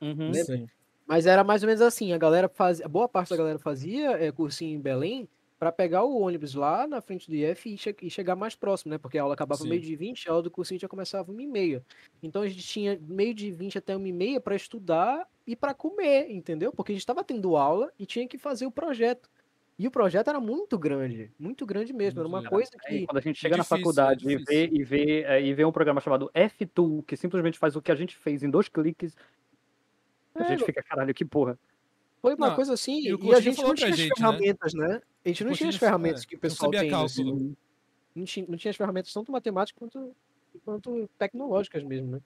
Uhum. 0.00 0.30
Lembra? 0.30 0.44
Sim. 0.44 0.66
Mas 1.06 1.26
era 1.26 1.44
mais 1.44 1.62
ou 1.62 1.66
menos 1.66 1.82
assim, 1.82 2.14
a 2.14 2.18
galera 2.18 2.48
fazia, 2.48 2.88
boa 2.88 3.06
parte 3.06 3.28
da 3.28 3.36
galera 3.36 3.58
fazia 3.58 4.12
é, 4.12 4.32
cursinho 4.32 4.78
em 4.78 4.80
Belém 4.80 5.28
pra 5.58 5.72
pegar 5.72 6.04
o 6.04 6.18
ônibus 6.20 6.54
lá 6.54 6.86
na 6.86 7.00
frente 7.00 7.28
do 7.30 7.34
IF 7.36 7.70
e, 7.74 7.78
che- 7.78 7.96
e 8.02 8.10
chegar 8.10 8.36
mais 8.36 8.54
próximo, 8.56 8.90
né? 8.92 8.98
Porque 8.98 9.18
a 9.18 9.22
aula 9.22 9.34
acabava 9.34 9.64
Sim. 9.64 9.68
meio 9.68 9.80
de 9.80 9.96
20, 9.96 10.28
a 10.28 10.32
aula 10.32 10.42
do 10.42 10.50
cursinho 10.50 10.80
já 10.80 10.88
começava 10.88 11.30
uma 11.32 11.42
e 11.42 11.46
meia. 11.46 11.84
Então 12.22 12.42
a 12.42 12.48
gente 12.48 12.62
tinha 12.66 12.98
meio 13.00 13.34
de 13.34 13.50
20 13.50 13.78
até 13.78 13.96
uma 13.96 14.08
e 14.08 14.12
meia 14.12 14.40
pra 14.40 14.56
estudar 14.56 15.26
e 15.46 15.56
pra 15.56 15.74
comer, 15.74 16.30
entendeu? 16.30 16.72
Porque 16.72 16.92
a 16.92 16.94
gente 16.94 17.06
tava 17.06 17.24
tendo 17.24 17.56
aula 17.56 17.92
e 17.98 18.06
tinha 18.06 18.26
que 18.28 18.38
fazer 18.38 18.66
o 18.66 18.72
projeto. 18.72 19.28
E 19.78 19.86
o 19.88 19.90
projeto 19.90 20.28
era 20.28 20.40
muito 20.40 20.78
grande, 20.78 21.32
muito 21.38 21.66
grande 21.66 21.92
mesmo. 21.92 22.20
Era 22.20 22.28
uma 22.28 22.42
coisa 22.42 22.70
Aí, 22.86 23.00
que 23.00 23.06
quando 23.06 23.18
a 23.18 23.20
gente 23.20 23.38
chega 23.38 23.56
na 23.56 23.64
Difícil, 23.64 23.76
é 23.78 23.80
faculdade 23.84 24.28
e, 24.30 24.36
vê, 24.36 24.68
e, 24.70 24.84
vê, 24.84 25.22
eh, 25.22 25.42
e 25.42 25.54
vê 25.54 25.64
um 25.64 25.72
programa 25.72 26.00
chamado 26.00 26.30
F-Tool, 26.34 27.02
que 27.04 27.16
simplesmente 27.16 27.58
faz 27.58 27.76
o 27.76 27.82
que 27.82 27.90
a 27.92 27.94
gente 27.94 28.16
fez 28.16 28.42
em 28.42 28.50
dois 28.50 28.68
cliques, 28.68 29.14
a 30.38 30.42
É, 30.42 30.44
gente 30.44 30.64
fica, 30.64 30.82
caralho, 30.82 31.14
que 31.14 31.24
porra. 31.24 31.58
Foi 32.24 32.34
uma 32.36 32.48
Não, 32.48 32.56
coisa 32.56 32.72
assim. 32.72 33.00
e 33.00 33.08
E, 33.08 33.34
a 33.34 33.40
gente 33.40 33.62
não 33.62 33.74
tinha 33.74 33.90
as 33.90 33.96
gente, 33.96 34.08
né? 34.08 34.14
ferramentas, 34.16 34.72
né? 34.72 35.02
A 35.22 35.28
gente 35.28 35.44
não 35.44 35.52
tinha 35.52 35.68
as 35.68 35.74
Coutinho, 35.74 35.78
ferramentas 35.78 36.22
é, 36.22 36.26
que 36.26 36.36
o 36.36 36.38
pessoal 36.38 36.70
tem 36.70 36.90
nesse- 36.90 37.22
não 37.22 38.24
tinha, 38.24 38.46
não 38.48 38.56
tinha 38.56 38.70
as 38.70 38.76
ferramentas 38.78 39.12
tanto 39.12 39.30
matemáticas 39.30 39.78
quanto, 39.78 40.16
quanto 40.64 41.10
tecnológicas 41.18 41.82
mesmo, 41.84 42.12
né? 42.12 42.20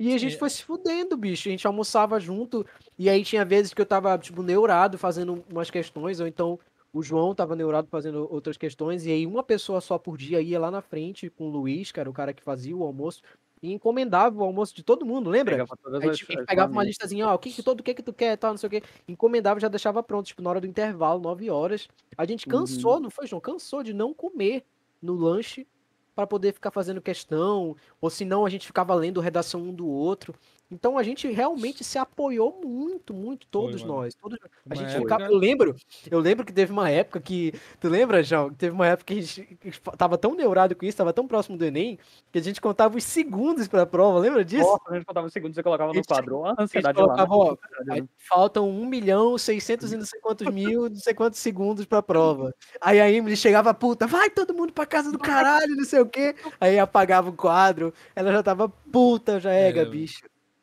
E 0.00 0.14
a 0.14 0.16
gente 0.18 0.38
foi 0.38 0.48
se 0.48 0.64
fudendo, 0.64 1.18
bicho. 1.18 1.50
A 1.50 1.52
gente 1.52 1.66
almoçava 1.66 2.18
junto, 2.18 2.64
e 2.98 3.10
aí 3.10 3.22
tinha 3.24 3.44
vezes 3.44 3.74
que 3.74 3.82
eu 3.82 3.84
tava, 3.86 4.16
tipo, 4.16 4.42
neurado 4.42 4.96
fazendo 4.96 5.44
umas 5.50 5.70
questões, 5.70 6.18
ou 6.18 6.26
então 6.26 6.58
o 6.90 7.02
João 7.02 7.34
tava 7.34 7.54
neurado 7.54 7.88
fazendo 7.88 8.26
outras 8.32 8.56
questões, 8.56 9.04
e 9.04 9.10
aí 9.10 9.26
uma 9.26 9.42
pessoa 9.42 9.82
só 9.82 9.98
por 9.98 10.16
dia 10.16 10.40
ia 10.40 10.58
lá 10.58 10.70
na 10.70 10.80
frente 10.80 11.28
com 11.28 11.44
o 11.48 11.50
Luiz, 11.50 11.92
cara, 11.92 12.08
o 12.08 12.12
cara 12.14 12.32
que 12.32 12.42
fazia 12.42 12.74
o 12.74 12.82
almoço, 12.84 13.20
e 13.62 13.72
encomendava 13.72 14.36
o 14.38 14.44
almoço 14.44 14.74
de 14.74 14.82
todo 14.82 15.06
mundo, 15.06 15.30
lembra? 15.30 15.62
Pegava 15.62 15.76
todas 15.82 16.04
a 16.04 16.06
gente 16.06 16.26
as 16.34 16.46
pegava 16.46 16.72
uma 16.72 16.84
listazinha, 16.84 17.28
ó, 17.28 17.34
o 17.34 17.38
que, 17.38 17.52
que 17.52 17.62
todo 17.62 17.80
o 17.80 17.82
que 17.82 17.94
que 17.94 18.02
tu 18.02 18.12
quer, 18.12 18.36
tal, 18.36 18.50
não 18.52 18.58
sei 18.58 18.66
o 18.66 18.70
que, 18.70 18.82
encomendava 19.08 19.58
e 19.58 19.62
já 19.62 19.68
deixava 19.68 20.02
pronto, 20.02 20.26
tipo, 20.26 20.42
na 20.42 20.50
hora 20.50 20.60
do 20.60 20.66
intervalo, 20.66 21.20
9 21.20 21.48
horas. 21.50 21.88
A 22.18 22.24
gente 22.26 22.46
Uhum. 22.46 22.46
cansou, 22.46 23.00
não 23.00 23.10
foi, 23.10 23.26
João? 23.26 23.40
Cansou 23.40 23.82
de 23.82 23.92
não 23.94 24.12
comer 24.14 24.64
no 25.00 25.14
lanche 25.14 25.66
para 26.14 26.26
poder 26.26 26.52
ficar 26.52 26.70
fazendo 26.70 27.00
questão, 27.00 27.74
ou 28.00 28.10
senão 28.10 28.44
a 28.44 28.50
gente 28.50 28.66
ficava 28.66 28.94
lendo 28.94 29.20
redação 29.20 29.62
um 29.62 29.74
do 29.74 29.86
outro. 29.88 30.34
Então 30.72 30.96
a 30.96 31.02
gente 31.02 31.30
realmente 31.30 31.84
se 31.84 31.98
apoiou 31.98 32.58
muito, 32.64 33.12
muito, 33.12 33.46
todos 33.48 33.82
mano. 33.82 33.94
nós. 33.96 34.14
Todos, 34.14 34.38
a 34.70 34.74
gente 34.74 34.88
época- 34.88 35.00
ficava, 35.16 35.24
eu 35.24 35.36
lembro, 35.36 35.76
eu 36.10 36.18
lembro 36.18 36.46
que 36.46 36.52
teve 36.52 36.72
uma 36.72 36.88
época 36.88 37.20
que, 37.20 37.52
tu 37.78 37.88
lembra, 37.90 38.22
João? 38.22 38.50
Teve 38.50 38.74
uma 38.74 38.86
época 38.86 39.12
que 39.12 39.20
a 39.20 39.22
gente 39.22 39.58
tava 39.98 40.16
tão 40.16 40.34
neurado 40.34 40.74
com 40.74 40.86
isso, 40.86 40.96
tava 40.96 41.12
tão 41.12 41.26
próximo 41.28 41.58
do 41.58 41.64
Enem, 41.66 41.98
que 42.32 42.38
a 42.38 42.42
gente 42.42 42.58
contava 42.60 42.96
os 42.96 43.04
segundos 43.04 43.68
pra 43.68 43.84
prova, 43.84 44.18
lembra 44.18 44.42
disso? 44.44 44.64
Nossa, 44.66 44.82
a 44.88 44.94
gente 44.94 45.04
contava 45.04 45.26
os 45.26 45.32
segundos 45.32 45.58
e 45.58 45.62
colocava 45.62 45.92
no 45.92 46.02
quadro. 46.04 46.44
A 46.46 46.54
ansiedade 46.62 46.98
lá. 46.98 47.04
colocavam, 47.04 47.38
ó, 47.38 47.56
Caralho, 47.56 47.92
Aí 47.92 48.00
né? 48.00 48.08
faltam 48.16 48.68
1 48.70 48.86
milhão 48.86 49.36
600 49.36 49.92
e 49.92 49.96
não 49.98 50.06
sei 50.06 50.20
quantos 50.20 50.46
mil, 50.52 50.88
não 50.88 50.96
sei 50.96 51.12
quantos 51.12 51.38
segundos 51.38 51.84
pra 51.84 52.02
prova. 52.02 52.54
Aí 52.80 52.98
a 52.98 53.10
Emily 53.10 53.36
chegava, 53.36 53.74
puta, 53.74 54.06
vai 54.06 54.30
todo 54.30 54.54
mundo 54.54 54.72
pra 54.72 54.86
casa 54.86 55.12
do 55.12 55.18
caralho, 55.18 55.76
não 55.76 55.84
sei 55.84 56.00
o 56.00 56.06
quê. 56.06 56.34
Aí 56.58 56.78
apagava 56.78 57.28
o 57.28 57.32
quadro, 57.34 57.92
ela 58.16 58.32
já 58.32 58.42
tava 58.42 58.68
puta, 58.68 59.38
já 59.38 59.52
é, 59.52 59.68
É, 59.68 59.84
bicho. 59.84 60.22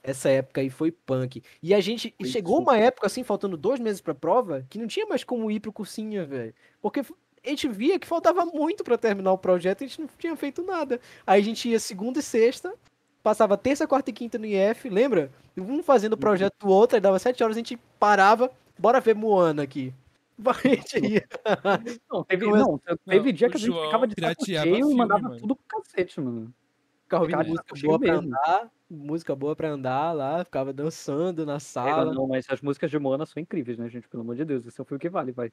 Essa 0.10 0.30
época 0.30 0.62
aí 0.62 0.70
foi 0.70 0.92
punk. 0.92 1.44
E 1.62 1.74
a 1.74 1.80
gente 1.80 2.14
Foi 2.18 2.28
chegou 2.28 2.58
super. 2.58 2.72
uma 2.72 2.78
época 2.78 3.08
assim, 3.08 3.24
faltando 3.24 3.56
dois 3.56 3.80
meses 3.80 4.02
pra 4.02 4.16
prova, 4.16 4.66
que 4.70 4.78
não 4.80 4.88
tinha 4.88 5.06
mais 5.06 5.24
como 5.24 5.52
ir 5.52 5.60
pro 5.60 5.72
cursinho, 5.72 6.26
velho. 6.26 6.54
Porque 6.82 7.02
a 7.02 7.50
gente 7.50 7.68
via 7.68 8.00
que 8.00 8.08
faltava 8.08 8.46
muito 8.46 8.84
pra 8.84 8.98
terminar 8.98 9.32
o 9.32 9.38
projeto 9.38 9.82
e 9.82 9.86
a 9.86 9.88
gente 9.88 10.02
não 10.02 10.10
tinha 10.18 10.36
feito 10.36 10.64
nada. 10.64 11.00
Aí 11.26 11.42
a 11.42 11.44
gente 11.44 11.70
ia 11.70 11.80
segunda 11.80 12.20
e 12.20 12.24
sexta, 12.24 12.74
passava 13.22 13.58
terça, 13.58 13.88
quarta 13.88 14.10
e 14.10 14.14
quinta 14.14 14.38
no 14.38 14.46
IF, 14.46 14.90
lembra? 14.90 15.32
Um 15.58 15.84
fazendo 15.84 16.14
o 16.14 16.18
projeto 16.18 16.56
do 16.60 16.70
outro, 16.70 16.96
aí 16.96 17.02
dava 17.02 17.20
sete 17.20 17.44
horas, 17.44 17.56
a 17.56 17.60
gente 17.60 17.78
parava, 18.00 18.52
bora 18.78 19.00
ver 19.00 19.16
Moana 19.16 19.64
aqui. 19.64 19.94
A 20.46 20.54
gente 20.68 21.06
ia. 21.06 21.28
Não, 22.10 22.24
teve, 22.24 22.46
não, 22.46 22.78
teve 23.06 23.26
Não, 23.26 23.34
dia 23.34 23.50
que 23.50 23.58
a 23.58 23.60
gente 23.60 23.68
João 23.68 23.86
ficava 23.86 24.08
de 24.08 24.16
saco 24.18 24.46
cheio 24.46 24.74
e 24.74 24.76
filme, 24.78 24.96
mandava 24.96 25.22
mano. 25.22 25.38
tudo 25.38 25.54
pro 25.54 25.82
cacete, 25.82 26.22
mano. 26.22 26.54
Ficava 27.10 27.24
ouvindo 27.24 27.44
Cara, 27.44 27.44
música 27.44 27.76
boa 27.76 28.00
pra 28.00 28.14
mesmo. 28.14 28.20
andar, 28.20 28.72
música 28.90 29.36
boa 29.36 29.56
pra 29.56 29.70
andar 29.70 30.14
lá, 30.14 30.44
ficava 30.46 30.72
dançando 30.72 31.44
na 31.46 31.60
É, 31.82 31.94
sala. 31.94 32.12
não, 32.12 32.28
mas 32.28 32.46
as 32.50 32.62
músicas 32.62 32.92
de 32.92 33.00
Moana 33.00 33.26
são 33.26 33.42
incríveis, 33.42 33.78
né, 33.78 33.88
gente? 33.90 34.08
Pelo 34.10 34.22
amor 34.24 34.36
de 34.36 34.44
Deus, 34.44 34.66
esse 34.66 34.80
é 34.80 34.84
o 34.84 34.86
filme 34.86 35.00
que 35.00 35.10
vale, 35.10 35.32
vai. 35.32 35.50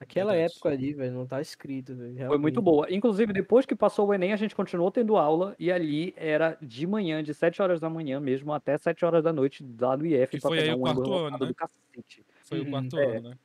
Aquela 0.00 0.34
Verdade. 0.34 0.36
época 0.36 0.68
ali, 0.68 0.92
velho, 0.94 1.14
não 1.14 1.26
tá 1.26 1.40
escrito, 1.40 1.96
velho. 1.96 2.16
Foi 2.28 2.38
muito 2.38 2.60
boa. 2.60 2.92
Inclusive, 2.92 3.32
depois 3.32 3.64
que 3.64 3.76
passou 3.76 4.08
o 4.08 4.12
Enem, 4.14 4.32
a 4.32 4.36
gente 4.36 4.54
continuou 4.54 4.90
tendo 4.90 5.16
aula 5.16 5.54
e 5.60 5.70
ali 5.70 6.12
era 6.16 6.58
de 6.60 6.84
manhã, 6.84 7.22
de 7.22 7.32
7 7.32 7.62
horas 7.62 7.78
da 7.80 7.88
manhã 7.88 8.18
mesmo, 8.18 8.52
até 8.52 8.76
7 8.76 9.04
horas 9.04 9.22
da 9.22 9.32
noite, 9.32 9.64
lá 9.80 9.96
no 9.96 10.04
IF, 10.04 10.36
Que 10.36 10.40
pra 10.40 10.50
foi 10.50 10.60
aí 10.60 10.72
pegar 10.72 10.74
o 10.74 10.76
um 10.76 10.80
quarto 10.80 11.06
ônibus 11.06 11.08
ano, 11.12 11.38
lotado 11.38 11.46
né? 11.46 11.52
do 11.52 11.54
cacete. 11.54 12.26
Foi 12.48 12.60
o 12.60 12.66
Uhum, 12.66 12.66
quarto 12.66 12.98
é. 12.98 13.06
ano, 13.08 13.30
né? 13.30 13.38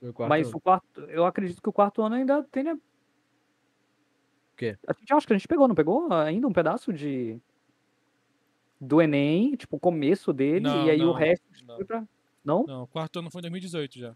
Foi 0.00 0.10
o 0.10 0.14
quarto 0.14 0.42
Mas 0.42 0.48
ano. 0.48 0.54
o 0.54 0.60
quarto, 0.60 1.02
eu 1.02 1.26
acredito 1.26 1.60
que 1.62 1.68
o 1.68 1.72
quarto 1.72 2.02
ano 2.02 2.14
ainda 2.16 2.42
tem, 2.44 2.64
né? 2.64 2.78
O 4.54 4.56
quê? 4.56 4.78
A 4.86 4.92
gente 4.92 5.12
acho 5.12 5.26
que 5.26 5.32
a 5.32 5.36
gente 5.36 5.48
pegou, 5.48 5.66
não 5.66 5.74
pegou 5.74 6.12
ainda 6.12 6.46
um 6.46 6.52
pedaço 6.52 6.92
de 6.92 7.38
do 8.80 9.00
Enem, 9.02 9.56
tipo, 9.56 9.76
o 9.76 9.80
começo 9.80 10.32
dele, 10.32 10.60
Não, 10.60 10.86
e 10.86 10.90
aí 10.90 11.00
o 11.00 11.06
não, 11.06 11.12
resto 11.12 11.44
não. 11.66 11.76
foi 11.76 11.84
pra. 11.84 12.04
Não? 12.44 12.64
Não, 12.66 12.82
o 12.82 12.86
quarto 12.86 13.18
ano 13.18 13.30
foi 13.30 13.40
em 13.40 13.42
2018 13.42 13.98
já. 13.98 14.14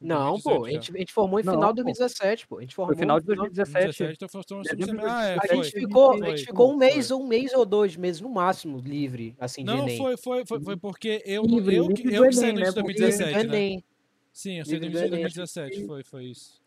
Não, 0.00 0.34
2018 0.38 0.42
pô, 0.60 0.64
a 0.64 0.70
gente, 0.70 0.94
a 0.94 0.98
gente 0.98 1.12
formou 1.12 1.40
em 1.40 1.42
Não, 1.42 1.54
final 1.54 1.72
de 1.72 1.82
pô. 1.82 1.84
2017, 1.86 2.46
pô. 2.46 2.58
A 2.58 2.60
gente 2.60 2.74
formou 2.74 2.94
Foi 2.94 3.00
final 3.00 3.18
de 3.18 3.26
2017. 3.26 3.84
2017, 3.98 4.14
então 4.14 4.28
foi 4.28 4.40
um. 4.56 5.10
Ah, 5.10 5.24
é, 5.24 5.36
A 5.42 5.54
gente 5.56 5.70
ficou, 5.72 6.12
a 6.12 6.30
gente 6.30 6.46
ficou 6.46 6.72
um 6.72 6.76
mês, 6.76 7.10
um 7.10 7.26
mês 7.26 7.52
ou 7.52 7.66
dois 7.66 7.96
meses 7.96 8.20
no 8.20 8.28
máximo 8.30 8.78
livre, 8.78 9.34
assim, 9.40 9.62
de 9.64 9.66
Não, 9.72 9.80
Enem. 9.80 9.98
foi, 9.98 10.16
foi, 10.16 10.46
foi, 10.46 10.60
foi 10.62 10.76
porque 10.76 11.20
eu, 11.26 11.42
Livre, 11.42 11.74
eu, 11.76 11.88
que- 11.88 12.02
livre 12.02 12.14
eu 12.14 12.28
que 12.28 12.32
saí 12.32 12.52
né? 12.52 12.62
de 12.70 12.74
Porque- 12.74 12.92
Livre 12.92 12.94
do 12.94 13.00
2017, 13.18 13.34
né? 13.48 13.56
Enem. 13.58 13.84
Sim, 14.32 14.58
eu 14.60 14.64
saí 14.64 14.78
de 14.78 14.86
Enem. 14.86 14.92
2017, 15.10 15.84
foi, 15.84 16.04
foi 16.04 16.24
isso. 16.26 16.62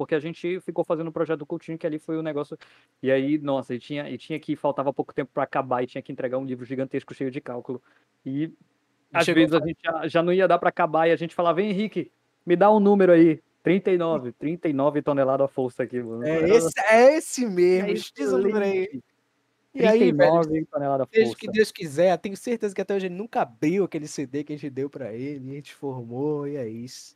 Porque 0.00 0.14
a 0.14 0.18
gente 0.18 0.58
ficou 0.60 0.82
fazendo 0.82 1.08
o 1.08 1.12
projeto 1.12 1.40
do 1.40 1.44
Coutinho, 1.46 1.76
que 1.76 1.86
ali 1.86 1.98
foi 1.98 2.16
o 2.16 2.22
negócio. 2.22 2.56
E 3.02 3.12
aí, 3.12 3.36
nossa, 3.36 3.74
e 3.74 3.78
tinha, 3.78 4.08
e 4.08 4.16
tinha 4.16 4.40
que 4.40 4.56
faltava 4.56 4.94
pouco 4.94 5.12
tempo 5.12 5.30
pra 5.30 5.42
acabar 5.42 5.82
e 5.82 5.86
tinha 5.86 6.00
que 6.00 6.10
entregar 6.10 6.38
um 6.38 6.44
livro 6.46 6.64
gigantesco 6.64 7.12
cheio 7.12 7.30
de 7.30 7.38
cálculo. 7.38 7.82
E 8.24 8.50
às 9.12 9.26
chegou- 9.26 9.42
vezes 9.42 9.54
a 9.54 9.66
gente 9.66 9.76
já, 9.84 10.08
já 10.08 10.22
não 10.22 10.32
ia 10.32 10.48
dar 10.48 10.58
pra 10.58 10.70
acabar 10.70 11.06
e 11.06 11.12
a 11.12 11.16
gente 11.16 11.34
falava, 11.34 11.56
vem 11.56 11.68
Henrique, 11.68 12.10
me 12.46 12.56
dá 12.56 12.72
um 12.72 12.80
número 12.80 13.12
aí. 13.12 13.42
39, 13.62 14.32
39 14.32 15.02
toneladas 15.02 15.44
a 15.44 15.48
força 15.48 15.82
aqui, 15.82 16.02
mano. 16.02 16.24
É 16.24 16.48
esse, 16.48 16.80
é 16.80 17.16
esse 17.18 17.46
mesmo, 17.46 17.90
É 17.90 17.92
diz 17.92 18.32
o 18.32 18.38
número 18.38 18.64
aí. 18.64 18.84
excelente. 18.84 19.04
E 19.74 19.86
aí, 19.86 19.98
velho, 19.98 20.16
39 20.16 20.64
toneladas 20.64 21.06
a 21.06 21.10
seja 21.10 21.22
o 21.24 21.26
força. 21.26 21.38
que 21.40 21.50
Deus 21.50 21.70
quiser, 21.70 22.16
tenho 22.16 22.38
certeza 22.38 22.74
que 22.74 22.80
até 22.80 22.94
hoje 22.94 23.04
ele 23.08 23.14
nunca 23.16 23.42
abriu 23.42 23.84
aquele 23.84 24.06
CD 24.08 24.44
que 24.44 24.54
a 24.54 24.56
gente 24.56 24.70
deu 24.70 24.88
pra 24.88 25.12
ele, 25.12 25.46
e 25.48 25.52
a 25.52 25.54
gente 25.56 25.74
formou, 25.74 26.48
e 26.48 26.56
é 26.56 26.66
isso. 26.66 27.14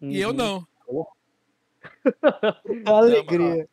E 0.00 0.18
eu 0.18 0.30
Uhum. 0.30 0.34
não. 0.36 0.66
Alegria. 2.86 3.68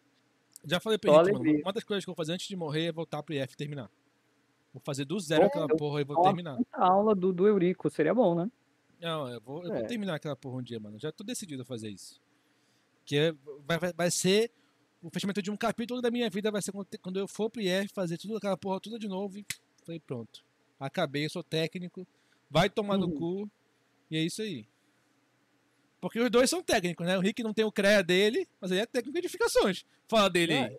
Já 0.66 0.80
falei 0.80 0.98
pra 0.98 1.12
Henrique, 1.14 1.32
mano, 1.34 1.60
uma 1.62 1.74
das 1.74 1.84
coisas 1.84 2.04
que 2.04 2.10
eu 2.10 2.14
vou 2.14 2.18
fazer 2.18 2.34
antes 2.34 2.48
de 2.48 2.56
morrer 2.56 2.86
é 2.86 2.92
voltar 2.92 3.22
pro 3.22 3.34
IF 3.36 3.54
e 3.54 3.58
terminar. 3.58 3.90
Vou 4.74 4.82
fazer 4.84 5.06
do 5.06 5.20
zero 5.20 5.44
É, 5.44 5.46
aquela 5.48 5.68
eu- 5.70 5.78
porra 5.78 6.02
e 6.02 6.04
vou 6.04 6.22
terminar. 6.22 6.58
puta 6.58 6.78
aula 6.78 7.16
do, 7.16 7.32
do 7.32 7.48
Eurico, 7.48 7.90
seria 7.90 8.14
bom, 8.14 8.36
né? 8.36 8.50
Não, 9.00 9.30
eu 9.30 9.40
vou, 9.42 9.64
eu 9.64 9.72
É. 9.74 9.80
vou 9.80 9.88
terminar 9.88 10.16
aquela 10.16 10.36
porra 10.36 10.58
um 10.58 10.62
dia, 10.64 10.80
mano. 10.80 10.98
Já 11.00 11.12
tô 11.12 11.24
decidido 11.24 11.62
a 11.62 11.66
fazer 11.66 11.90
isso. 11.90 12.20
Que 13.06 13.18
é- 13.18 13.34
vai, 13.66 13.78
vai, 13.78 13.94
vai 13.94 14.12
ser 14.12 14.52
o 15.04 15.10
fechamento 15.12 15.42
de 15.42 15.52
um 15.52 15.58
capítulo 15.58 16.02
da 16.02 16.10
minha 16.10 16.30
vida, 16.30 16.50
vai 16.52 16.62
ser 16.62 16.72
quando, 16.72 17.20
eu 17.20 17.28
for 17.28 17.50
pro 17.50 17.62
IF, 17.62 17.94
fazer 17.94 18.18
tudo 18.18 18.36
aquela 18.38 18.58
porra 18.58 18.80
tudo 18.80 18.98
de 18.98 19.08
novo 19.08 19.38
e 19.38 19.46
falei, 19.84 20.00
pronto. 20.00 20.44
Acabei, 20.80 21.26
eu 21.26 21.30
sou 21.30 21.44
técnico, 21.44 22.08
vai 22.50 22.70
tomar 22.72 22.98
no 22.98 23.06
Uhum. 23.06 23.16
cu, 23.44 23.52
e 24.10 24.18
é 24.18 24.22
isso 24.22 24.42
aí. 24.42 24.68
Porque 26.02 26.20
os 26.20 26.30
dois 26.30 26.50
são 26.50 26.62
técnicos, 26.62 27.06
né? 27.06 27.18
O 27.18 27.22
Rick 27.22 27.42
não 27.42 27.54
tem 27.54 27.66
o 27.66 27.72
CREA 27.72 28.04
dele, 28.04 28.48
mas 28.62 28.72
ele 28.72 28.82
é 28.82 28.86
técnico 28.86 29.14
de 29.14 29.20
edificações. 29.20 29.86
Fala 30.08 30.30
dele 30.30 30.54
aí. 30.54 30.60
Vai. 30.62 30.78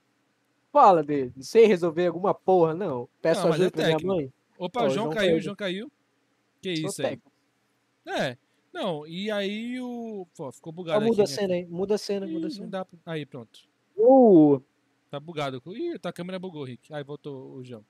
Fala 0.72 1.02
dele, 1.02 1.32
não 1.34 1.42
sei 1.42 1.66
resolver 1.66 2.06
alguma 2.06 2.34
porra, 2.34 2.74
não. 2.74 3.08
Peço 3.22 3.42
Não, 3.42 3.52
ajuda 3.52 3.66
é 3.66 3.70
pra 3.70 3.82
minha 3.84 3.96
técnico. 3.96 4.14
mãe. 4.14 4.32
Opa, 4.58 4.80
o 4.80 4.90
João, 4.90 4.94
João 5.06 5.10
caiu, 5.10 5.28
caiu. 5.30 5.40
João 5.40 5.56
caiu. 5.56 5.92
Que 6.60 6.76
Sou 6.76 6.90
isso 6.90 7.02
aí. 7.02 7.08
técnico. 7.08 7.32
É. 8.06 8.36
Não, 8.72 9.06
e 9.06 9.30
aí 9.30 9.80
o. 9.80 10.26
Pô, 10.36 10.52
ficou 10.52 10.70
Só 10.72 10.76
bugado 10.76 11.04
muda 11.06 11.22
a 11.22 11.24
aqui. 11.24 11.32
né? 11.32 11.38
cena 11.40 11.54
aí, 11.54 11.64
muda 11.66 11.94
a 11.94 11.98
cena, 11.98 12.26
muda 12.26 12.46
a 12.46 12.50
Ih, 12.50 12.52
cena. 12.52 12.66
dá. 12.68 12.86
Aí, 13.06 13.24
pronto. 13.26 13.60
Uh, 13.96 14.60
Tá 15.10 15.18
bugado. 15.18 15.62
Ih, 15.68 15.98
tua 15.98 16.12
câmera 16.12 16.38
bugou, 16.38 16.64
Rick. 16.64 16.92
Aí 16.92 17.02
voltou 17.02 17.54
o 17.54 17.64
João. 17.64 17.84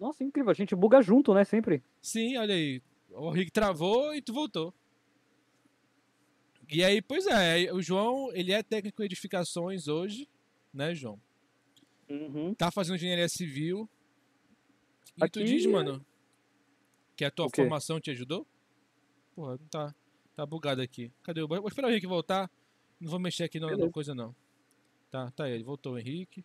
nossa, 0.00 0.24
incrível, 0.24 0.50
a 0.50 0.54
gente 0.54 0.74
buga 0.74 1.00
junto, 1.02 1.32
né? 1.34 1.44
Sempre. 1.44 1.84
Sim, 2.02 2.36
olha 2.36 2.54
aí. 2.54 2.82
O 3.10 3.30
Rick 3.30 3.52
travou 3.52 4.12
e 4.14 4.20
tu 4.20 4.32
voltou. 4.32 4.74
E 6.70 6.84
aí, 6.84 7.00
pois 7.00 7.26
é, 7.26 7.72
o 7.72 7.80
João, 7.80 8.30
ele 8.34 8.52
é 8.52 8.62
técnico 8.62 9.02
em 9.02 9.06
edificações 9.06 9.88
hoje, 9.88 10.28
né, 10.72 10.94
João? 10.94 11.20
Uhum. 12.08 12.54
Tá 12.54 12.70
fazendo 12.70 12.96
engenharia 12.96 13.28
civil. 13.28 13.88
E 15.16 15.20
tu 15.30 15.40
Aqui- 15.40 15.44
diz, 15.44 15.66
mano, 15.66 16.04
que 17.16 17.24
a 17.24 17.30
tua 17.30 17.48
formação 17.54 18.00
te 18.00 18.10
ajudou? 18.10 18.46
Porra, 19.34 19.52
não 19.58 19.66
tá. 19.68 19.94
Tá 20.36 20.46
bugado 20.46 20.80
aqui. 20.80 21.10
Cadê 21.22 21.42
o. 21.42 21.48
Vou 21.48 21.66
esperar 21.66 21.88
o 21.88 21.90
Henrique 21.90 22.06
voltar. 22.06 22.50
Não 23.00 23.10
vou 23.10 23.18
mexer 23.18 23.44
aqui 23.44 23.58
na 23.58 23.90
coisa, 23.90 24.14
não. 24.14 24.34
Tá, 25.10 25.30
tá 25.32 25.48
ele. 25.50 25.64
Voltou 25.64 25.94
o 25.94 25.98
Henrique. 25.98 26.44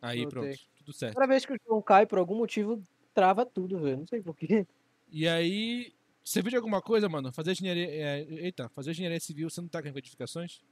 Aí, 0.00 0.22
Voltei. 0.22 0.40
pronto. 0.42 0.58
Tudo 0.78 0.92
certo. 0.92 1.14
Toda 1.14 1.26
vez 1.28 1.46
que 1.46 1.52
o 1.52 1.56
João 1.64 1.80
cai, 1.80 2.06
por 2.06 2.18
algum 2.18 2.36
motivo, 2.36 2.82
trava 3.14 3.46
tudo, 3.46 3.78
velho. 3.78 3.98
Não 3.98 4.06
sei 4.06 4.20
porquê. 4.20 4.66
E 5.08 5.28
aí, 5.28 5.92
você 6.24 6.40
viu 6.42 6.50
de 6.50 6.56
alguma 6.56 6.80
coisa, 6.80 7.08
mano? 7.08 7.32
Fazer 7.32 7.52
engenharia. 7.52 7.88
é, 7.90 8.20
eita, 8.28 8.68
fazer 8.70 8.90
engenharia 8.92 9.20
civil, 9.20 9.48
você 9.50 9.60
não 9.60 9.68
tá 9.68 9.82
com 9.82 9.88
edificações? 9.88 10.62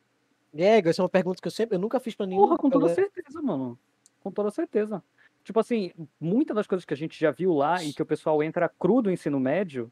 É, 0.54 0.78
essa 0.78 1.00
é 1.00 1.04
uma 1.04 1.08
pergunta 1.08 1.40
que 1.40 1.46
eu 1.46 1.52
sempre, 1.52 1.76
eu 1.76 1.80
nunca 1.80 2.00
fiz 2.00 2.14
pra 2.14 2.26
nenhum. 2.26 2.42
Porra, 2.42 2.56
com 2.56 2.70
toda 2.70 2.86
colega. 2.86 3.00
certeza, 3.12 3.40
mano. 3.42 3.78
Com 4.20 4.30
toda 4.30 4.50
certeza. 4.50 5.02
Tipo 5.44 5.60
assim, 5.60 5.92
muitas 6.20 6.54
das 6.54 6.66
coisas 6.66 6.84
que 6.84 6.92
a 6.92 6.96
gente 6.96 7.18
já 7.18 7.30
viu 7.30 7.54
lá 7.54 7.82
e 7.82 7.92
que 7.92 8.02
o 8.02 8.06
pessoal 8.06 8.42
entra 8.42 8.68
cru 8.68 9.00
do 9.00 9.10
ensino 9.10 9.40
médio, 9.40 9.90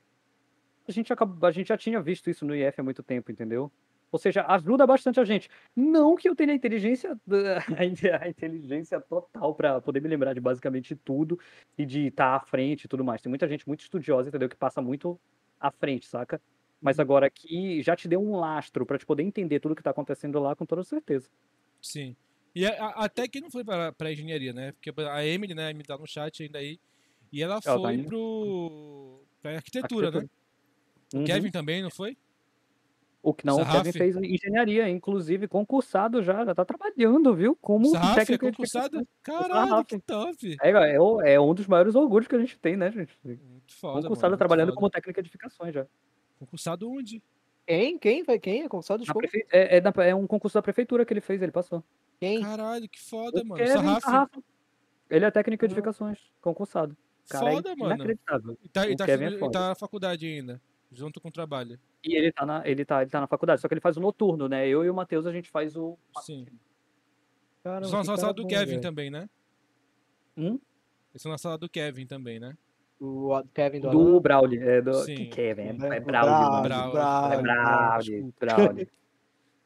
a 0.87 0.93
gente, 0.93 1.13
acaba, 1.13 1.47
a 1.49 1.51
gente 1.51 1.69
já 1.69 1.77
tinha 1.77 2.01
visto 2.01 2.29
isso 2.29 2.45
no 2.45 2.55
IF 2.55 2.81
há 2.81 2.83
muito 2.85 3.03
tempo, 3.03 3.31
entendeu? 3.31 3.71
Ou 4.11 4.19
seja, 4.19 4.45
ajuda 4.49 4.87
bastante 4.87 5.21
a 5.21 5.25
gente. 5.25 5.49
Não 5.77 6.17
que 6.17 6.29
eu 6.29 6.35
tenha 6.35 6.53
a 6.53 6.55
inteligência, 6.57 7.17
a 7.77 7.85
inte- 7.85 8.11
a 8.11 8.29
inteligência 8.29 9.01
total 9.01 9.55
pra 9.55 9.81
poder 9.81 10.01
me 10.01 10.09
lembrar 10.09 10.33
de 10.35 10.41
basicamente 10.41 10.97
tudo 10.97 11.39
e 11.77 11.85
de 11.85 12.07
estar 12.07 12.35
à 12.37 12.41
frente 12.41 12.85
e 12.85 12.89
tudo 12.89 13.05
mais. 13.05 13.21
Tem 13.21 13.29
muita 13.31 13.47
gente 13.47 13.67
muito 13.69 13.81
estudiosa, 13.81 14.29
entendeu? 14.29 14.49
Que 14.49 14.57
passa 14.57 14.81
muito 14.83 15.21
à 15.61 15.71
frente, 15.71 16.07
saca? 16.07 16.41
Mas 16.81 17.01
agora 17.01 17.27
aqui 17.27 17.83
já 17.83 17.97
te 17.97 18.07
deu 18.07 18.21
um 18.23 18.37
lastro 18.37 18.87
pra 18.87 18.99
te 18.99 19.05
poder 19.07 19.23
entender 19.23 19.59
tudo 19.61 19.75
que 19.75 19.83
tá 19.83 19.91
acontecendo 19.91 20.39
lá 20.39 20.55
com 20.55 20.65
toda 20.65 20.85
certeza. 20.85 21.29
Sim. 21.83 22.15
E 22.55 22.65
a- 22.67 22.73
a- 22.87 23.05
até 23.05 23.27
que 23.29 23.41
não 23.41 23.51
foi 23.51 23.65
pra, 23.65 23.93
pra 23.93 24.13
engenharia, 24.13 24.53
né? 24.53 24.73
Porque 24.73 24.93
a 25.03 25.25
Emily, 25.27 25.55
né, 25.55 25.73
me 25.73 25.83
tá 25.83 25.97
no 25.99 26.07
chat 26.07 26.43
ainda 26.43 26.59
aí. 26.59 26.79
E 27.33 27.43
ela 27.43 27.55
Ela 27.55 27.61
tá 27.63 27.79
foi 27.79 27.95
indo. 27.95 28.07
pro. 28.09 29.23
pra 29.43 29.57
arquitetura, 29.57 30.11
né? 30.11 30.29
Uhum. 31.15 31.25
Kevin 31.25 31.51
também, 31.51 31.83
não 31.83 31.91
foi? 31.91 32.17
O 33.21 33.35
que 33.35 33.45
não, 33.45 33.57
o 33.57 33.59
Sarraf? 33.59 33.79
Kevin 33.85 33.93
fez 33.99 34.17
engenharia, 34.17 34.89
inclusive 34.89 35.49
concursado 35.49 36.23
já, 36.23 36.45
já 36.45 36.55
tá 36.55 36.65
trabalhando, 36.65 37.35
viu? 37.35 37.57
Como 37.61 37.87
Sarraf 37.87 38.13
é 38.13 38.21
técnico 38.21 38.47
de 38.47 38.53
concursado? 38.53 39.09
Caralho, 39.23 39.85
que 39.85 39.99
top! 39.99 40.57
É, 40.63 40.71
é, 40.71 41.01
o- 41.01 41.21
é 41.21 41.39
um 41.41 41.53
dos 41.53 41.67
maiores 41.67 41.95
orgulhos 41.97 42.29
que 42.29 42.37
a 42.37 42.39
gente 42.39 42.59
tem, 42.59 42.77
né, 42.77 42.91
gente? 42.93 43.19
Muito 43.25 43.41
foda, 43.75 44.03
Concursado 44.03 44.09
mano, 44.23 44.31
muito 44.31 44.39
trabalhando 44.39 44.69
foda. 44.69 44.77
como 44.77 44.91
técnico 44.91 45.21
de 45.21 45.27
edificações 45.27 45.75
já. 45.75 45.87
Concursado 46.39 46.89
onde? 46.91 47.23
Quem? 47.67 47.99
Quem? 47.99 48.23
Vai 48.23 48.39
quem? 48.39 48.63
É 48.63 48.69
concursado? 48.69 48.99
Na 49.01 49.05
Desculpa. 49.05 49.29
prefe- 49.29 49.47
é, 49.51 49.77
é 49.77 49.81
na- 49.81 49.93
é 50.05 50.15
um 50.15 50.27
concurso 50.27 50.55
da 50.55 50.63
prefeitura 50.63 51.05
que 51.05 51.13
ele 51.13 51.21
fez, 51.21 51.43
ele 51.43 51.53
passou. 51.53 51.83
Quem? 52.21 52.41
Caralho, 52.41 52.89
que 52.89 53.01
foda, 53.01 53.43
O 53.43 53.47
mano. 53.47 53.57
Kevin 53.63 53.73
Sarraf, 53.75 54.01
Sarraf. 54.05 54.31
Ele 55.11 55.25
é 55.25 55.31
técnico 55.31 55.67
de 55.67 55.73
edificações, 55.75 56.19
concursado. 56.41 56.97
Cara, 57.29 57.51
foda, 57.51 57.73
é 57.73 57.77
mano. 57.77 57.95
inacreditável. 57.95 58.57
E 58.63 58.69
tá, 58.69 58.89
e 58.89 58.93
o 58.95 58.97
tá, 58.97 59.07
é 59.11 59.15
e 59.15 59.39
foda. 59.39 59.53
tá 59.53 59.69
na 59.69 59.75
faculdade 59.75 60.25
ainda, 60.27 60.63
junto 60.93 61.21
com 61.21 61.29
o 61.29 61.33
trabalho. 61.33 61.79
E 62.05 62.17
ele 62.17 62.33
tá, 62.33 62.47
na, 62.47 62.67
ele, 62.67 62.85
tá, 62.85 63.03
ele 63.03 63.11
tá 63.11 63.21
na 63.21 63.27
faculdade, 63.27 63.61
só 63.61 63.69
que 63.69 63.75
ele 63.75 63.81
faz 63.81 63.97
o 63.97 64.01
noturno, 64.01 64.49
né? 64.49 64.67
Eu 64.67 64.85
e 64.85 64.91
o 64.91 64.95
Matheus, 64.95 65.27
a 65.27 65.33
gente 65.33 65.51
faz 65.51 65.77
o... 65.77 65.99
Sim. 66.23 66.47
Caramba, 67.63 67.81
Eles 67.81 67.91
são 67.91 67.99
na 68.01 68.07
cara 68.07 68.19
sala 68.19 68.33
do 68.35 68.43
bom, 68.43 68.49
Kevin 68.49 68.67
velho. 68.71 68.81
também, 68.81 69.11
né? 69.11 69.29
Hum? 70.37 70.59
Eles 71.13 71.23
são 71.23 71.33
na 71.33 71.39
sala 71.39 71.59
do 71.59 71.69
Kevin 71.69 72.07
também, 72.07 72.39
né? 72.39 72.57
O 73.01 73.43
Kevin 73.55 73.81
do, 73.81 73.91
Do 73.91 74.01
Alan. 74.01 74.21
Brauli, 74.21 74.59
é 74.59 74.83
do... 74.83 74.95
Sim. 74.95 75.15
Que 75.15 75.27
Kevin, 75.27 75.63
é, 75.63 75.67
É, 75.67 75.71
é 75.71 75.75
o 75.75 76.05
Brauli, 76.05 76.05
Brauli, 76.05 76.51
mano. 76.51 76.63
Brauli, 76.63 76.93
Brauli, 76.93 77.35
É 77.35 77.43
Brauli, 77.43 78.05
Desculpa. 78.05 78.47
Brauli. 78.47 78.89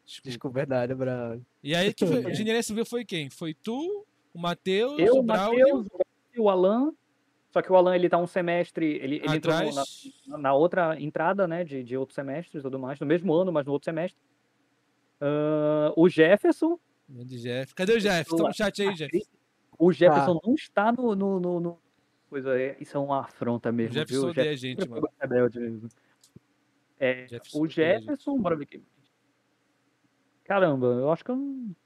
Desculpa. 0.04 0.28
Desculpa, 0.28 0.54
verdade, 0.54 0.92
é 0.92 0.94
Brauli. 0.94 1.42
E 1.62 1.74
aí, 1.74 1.94
que 1.94 2.06
foi, 2.06 2.16
engenharia 2.32 2.62
civil 2.62 2.84
foi 2.84 3.04
quem? 3.04 3.30
Foi 3.30 3.54
tu, 3.54 4.06
o 4.34 4.38
Matheus, 4.38 4.98
Eu, 4.98 5.16
o 5.18 5.22
Braulio, 5.22 5.76
Matheus, 5.78 5.88
e 6.34 6.40
o 6.40 6.48
Alan. 6.48 6.92
Só 7.52 7.60
que 7.60 7.70
o 7.70 7.76
Alan, 7.76 7.94
ele 7.94 8.08
tá 8.08 8.16
um 8.16 8.26
semestre, 8.26 8.86
ele, 8.96 9.16
ele 9.16 9.36
entrou 9.36 9.54
na, 10.26 10.38
na 10.38 10.54
outra 10.54 10.98
entrada, 10.98 11.46
né, 11.46 11.62
de, 11.64 11.82
de 11.84 11.96
outro 11.96 12.14
semestre 12.14 12.58
e 12.58 12.62
tudo 12.62 12.78
mais, 12.78 12.98
no 12.98 13.06
mesmo 13.06 13.32
ano, 13.34 13.52
mas 13.52 13.66
no 13.66 13.72
outro 13.72 13.84
semestre. 13.84 14.18
Ah, 15.20 15.92
o 15.96 16.08
Jefferson, 16.08 16.78
Grande 17.08 17.38
Jeff. 17.40 17.74
Cadê 17.74 17.92
o 17.92 18.00
Jeff? 18.00 18.30
Tá 18.30 18.42
no 18.42 18.54
chat 18.54 18.80
aí, 18.82 18.94
Jeff. 18.94 19.26
o 19.78 19.92
Jefferson 19.92 20.40
não 20.42 20.54
está 20.54 20.90
no, 20.92 21.14
no, 21.14 21.38
no- 21.38 21.60
no- 21.60 21.78
Coisa, 22.30 22.58
é- 22.58 22.78
isso 22.80 22.96
é 22.96 23.00
uma 23.00 23.20
afronta 23.20 23.68
O 23.68 23.72
mesmo, 23.74 23.92
Jefferson 23.92 24.20
viu? 24.22 24.30
odeia 24.30 24.50
a 24.52 24.54
Jefferson 24.54 24.66
gente, 24.66 24.78
sempre 24.80 24.88
mano. 25.00 25.08
foi 25.18 25.28
rebelde 25.28 25.60
mesmo. 25.60 25.88
É, 26.98 27.28
Jefferson 27.28 27.60
o. 27.60 27.68
Jefferson, 27.68 28.38
bora 28.38 28.56
ver 28.56 28.62
aqui. 28.64 28.82
Caramba, 30.44 30.86
eu 30.86 31.10
acho 31.12 31.22
que 31.22 31.30
eu 31.30 31.36
não... 31.36 31.76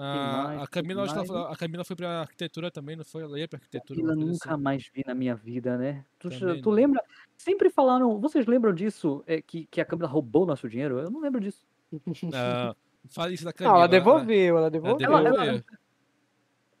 Ah, 0.00 0.42
mais? 0.46 0.62
a, 0.62 0.66
Camila, 0.68 1.02
acho 1.02 1.12
que 1.12 1.18
ela 1.18 1.26
Quem 1.26 1.34
foi- 1.36 1.52
a 1.52 1.56
Camila 1.56 1.84
foi 1.84 1.96
pra 1.96 2.20
arquitetura 2.20 2.70
também, 2.70 2.94
não 2.96 3.04
foi? 3.04 3.22
Ela 3.22 3.38
ia 3.38 3.48
pra 3.48 3.56
arquitetura. 3.58 4.00
Coisa 4.00 4.14
nunca 4.14 4.52
assim. 4.54 4.62
mais 4.62 4.90
vi 4.94 5.02
na 5.06 5.14
minha 5.14 5.34
vida, 5.34 5.76
né? 5.76 6.04
Tu, 6.18 6.30
Também 6.30 6.62
tu 6.62 6.70
lembra? 6.70 7.02
Sempre 7.36 7.68
falaram. 7.70 8.20
Vocês 8.20 8.46
lembram 8.46 8.72
disso? 8.72 9.22
é, 9.26 9.42
que, 9.42 9.66
que 9.66 9.80
a 9.80 9.84
Câmara 9.84 10.08
roubou 10.08 10.46
nosso 10.46 10.68
dinheiro? 10.68 10.98
Eu 10.98 11.10
não 11.10 11.20
lembro 11.20 11.40
disso. 11.40 11.66
Não, 11.90 12.76
fala 13.10 13.32
isso 13.32 13.44
da 13.44 13.50
Não, 13.50 13.54
Camila. 13.56 13.76
ela 13.78 13.88
devolveu, 13.88 14.48
ela 14.58 14.60
Ela 14.66 14.70
devolveu. 14.70 15.06
Ela- 15.08 15.22
devolveu. 15.22 15.50
ela- 15.52 15.64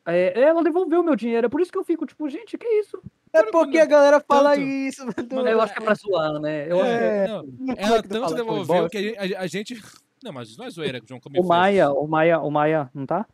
é, 0.06 0.40
ela 0.40 0.62
devolveu 0.62 1.02
meu 1.02 1.14
dinheiro. 1.16 1.46
É 1.46 1.50
por 1.50 1.60
isso 1.60 1.70
que 1.70 1.76
eu 1.78 1.84
fico, 1.84 2.06
tipo, 2.06 2.28
gente, 2.30 2.56
que 2.56 2.66
isso? 2.66 3.02
É 3.32 3.42
porque 3.50 3.78
a 3.78 3.84
galera 3.84 4.20
fala 4.20 4.50
tanto- 4.54 4.62
isso. 4.62 5.04
mano. 5.04 5.48
Eu 5.48 5.60
acho 5.60 5.74
que 5.74 5.80
é 5.80 5.84
pra 5.84 5.94
zoar, 5.94 6.40
né? 6.40 6.70
Eu 6.70 6.80
acho 6.80 6.90
que 6.90 6.96
É. 6.96 7.26
Não, 7.28 7.40
é 7.40 7.44
ela 8.00 8.02
tanto 8.02 8.34
devolveu 8.34 8.88
que 8.88 9.14
a 9.18 9.38
a- 9.38 9.42
a 9.42 9.46
gente- 9.46 9.82
Não, 10.22 10.32
mas 10.32 10.56
não 10.56 10.64
é 10.66 10.70
zoeira, 10.70 11.00
João. 11.06 11.20
Como 11.20 11.40
O 11.40 11.46
Maia, 11.46 11.90
o 11.90 12.06
Maia, 12.06 12.40
o 12.40 12.50
Maia 12.50 12.90
não 12.94 13.06
tá? 13.06 13.26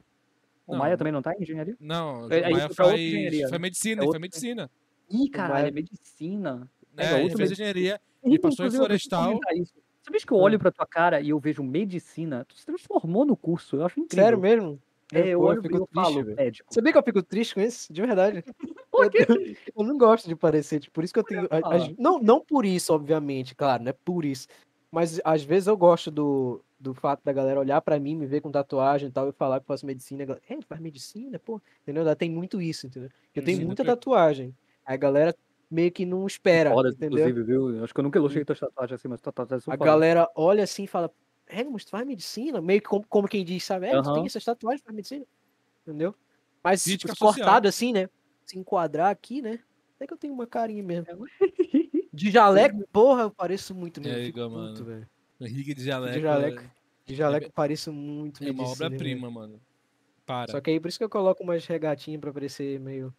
O 0.66 0.73
Não. 0.73 0.78
Maia 0.78 0.97
também 0.97 1.12
não 1.12 1.23
tá 1.23 1.32
em 1.35 1.43
engenharia? 1.43 1.77
Não, 1.81 2.27
o 2.27 2.32
É, 2.32 2.51
Maia 2.51 2.69
foi 2.69 2.74
faz, 2.74 3.01
engenharia, 3.01 3.48
foi 3.48 3.59
né? 3.59 3.62
medicina, 3.62 3.94
É 3.94 3.97
foi 3.98 4.06
outra- 4.06 4.20
medicina. 4.20 4.70
Ih, 5.11 5.28
caralho, 5.28 5.69
é 5.69 5.70
medicina. 5.70 6.70
Né? 6.94 7.05
É, 7.05 7.12
Ele 7.15 7.23
outro 7.24 7.39
fez 7.39 7.51
engenharia. 7.52 8.01
Henrique, 8.23 8.40
passou 8.43 8.65
em 8.65 8.69
eu 8.69 8.73
florestal. 8.74 9.39
Sabia 10.02 10.20
que 10.20 10.32
eu 10.32 10.36
olho 10.39 10.59
pra 10.59 10.70
tua 10.70 10.86
cara 10.86 11.20
e 11.20 11.31
eu 11.31 11.39
vejo 11.39 11.62
medicina? 11.62 12.44
Tu 12.47 12.56
se 12.56 12.66
transformou 12.66 13.24
no 13.24 13.36
curso, 13.36 13.77
eu 13.77 13.86
acho 13.86 13.98
incrível. 14.01 14.24
Sério 14.24 14.39
mesmo? 14.39 14.81
É, 15.12 15.28
eu 15.28 15.40
Pô, 15.40 15.47
olho 15.47 15.61
e 15.61 15.62
fico 15.62 15.77
eu 15.77 15.89
falo, 15.94 16.06
triste, 16.12 16.24
velho. 16.24 16.36
médico. 16.36 16.74
Sabia 16.74 16.93
que 16.93 16.98
eu 16.98 17.02
fico 17.02 17.23
triste 17.23 17.55
com 17.55 17.61
isso? 17.61 17.93
De 17.93 18.01
verdade. 18.02 18.43
Por 18.90 19.11
quê? 19.11 19.27
Eu, 19.28 19.82
eu 19.82 19.85
não 19.86 19.98
gosto 19.98 20.27
de 20.28 20.35
parecer, 20.36 20.81
tipo, 20.81 20.94
por 20.94 21.05
isso 21.05 21.12
que 21.12 21.19
eu 21.20 21.24
tenho. 21.24 21.47
a- 21.51 21.74
as- 21.77 21.94
não, 21.98 22.19
não 22.19 22.40
por 22.40 22.65
isso, 22.65 22.93
obviamente, 22.94 23.55
claro, 23.55 23.82
não 23.82 23.90
é 23.90 23.93
por 23.93 24.24
isso. 24.24 24.47
Mas 24.90 25.20
às 25.24 25.43
vezes 25.43 25.66
eu 25.66 25.77
gosto 25.77 26.11
do, 26.11 26.62
do 26.85 26.94
fato 26.94 27.23
da 27.24 27.32
galera 27.32 27.61
olhar 27.61 27.81
pra 27.82 27.98
mim, 28.01 28.15
me 28.16 28.27
ver 28.27 28.40
com 28.40 28.51
tatuagem 28.51 29.09
e 29.09 29.12
tal, 29.12 29.28
e 29.28 29.32
falar 29.32 29.59
que 29.61 29.65
eu 29.65 29.66
faço 29.69 29.86
medicina. 29.86 30.24
galera, 30.24 30.44
É, 30.48 30.56
tu 30.59 30.66
faz 30.66 30.81
medicina, 30.81 31.39
pô. 31.39 31.61
Entendeu? 31.82 32.16
Tem 32.16 32.31
muito 32.31 32.61
isso, 32.62 32.86
entendeu? 32.86 33.11
Eu 33.35 33.43
tenho 33.43 33.59
Sim, 33.59 33.66
muita 33.66 33.85
tatuagem. 33.85 34.56
Aí 34.86 34.94
a 34.94 34.97
galera 34.98 35.35
meio 35.70 35.90
que 35.93 36.05
não 36.06 36.27
espera, 36.27 36.78
Foda, 36.78 36.90
entendeu? 36.97 37.31
inclusive, 37.31 37.43
viu? 37.44 37.82
Acho 37.85 37.93
que 37.94 38.01
eu 38.01 38.05
nunca 38.05 38.19
elogiei 38.19 38.44
tuas 38.44 38.59
tatuagens 38.61 38.98
assim, 39.01 39.09
mas 39.09 39.20
tatuagens 39.20 39.65
são 39.65 39.73
A 39.73 39.77
foda. 39.77 40.01
galera 40.01 40.28
olha 40.36 40.65
assim 40.65 40.85
e 40.85 40.86
fala, 40.86 41.11
é, 41.47 41.65
mas 41.65 41.85
tu 41.85 41.90
faz 41.90 42.06
medicina? 42.06 42.61
Meio 42.61 42.81
que 42.82 42.89
como, 42.89 43.06
como 43.09 43.28
quem 43.28 43.44
diz, 43.44 43.65
sabe? 43.65 43.86
É, 43.89 43.98
tu 43.98 44.11
Aham. 44.11 44.12
tem 44.12 44.27
essas 44.27 44.44
tatuagens, 44.44 44.82
faz 44.85 44.94
medicina? 44.94 45.24
Entendeu? 45.86 46.16
Mas 46.62 46.85
Crítica 46.85 47.15
social. 47.15 47.19
cortado 47.19 47.69
assim, 47.69 47.93
né? 47.93 48.09
Se 48.47 48.59
enquadrar 48.59 49.11
aqui, 49.11 49.40
né? 49.43 49.62
Até 49.97 50.06
que 50.06 50.15
eu 50.15 50.19
tenho 50.19 50.35
uma 50.35 50.47
carinha 50.47 50.82
mesmo. 50.82 51.09
De 52.12 52.31
jaleco, 52.31 52.77
porra, 52.93 53.23
eu 53.24 53.35
pareço 53.35 53.74
muito 53.74 54.01
mesmo. 54.01 54.20
aí, 54.20 54.32
fico 54.32 54.48
mano? 54.48 54.85
velho. 54.85 55.09
Henrique 55.40 55.74
de 55.74 55.85
Jaleco. 55.85 56.20
jaleco. 56.20 56.62
é- 56.62 56.70
De 57.06 57.15
jaleco 57.15 57.47
eu 57.47 57.52
pareço 57.52 57.93
muito 57.93 58.43
É 58.43 58.51
uma 58.51 58.66
obra-prima, 58.69 59.31
mano. 59.31 59.61
Para. 60.24 60.51
Só 60.52 60.61
que 60.61 60.70
aí 60.70 60.81
por 60.81 60.89
isso 60.89 60.97
que 60.98 61.05
eu 61.05 61.09
coloco 61.11 61.43
umas 61.43 61.66
regatinhas 61.66 62.20
pra 62.20 62.32
parecer 62.32 62.81
meio. 62.81 63.12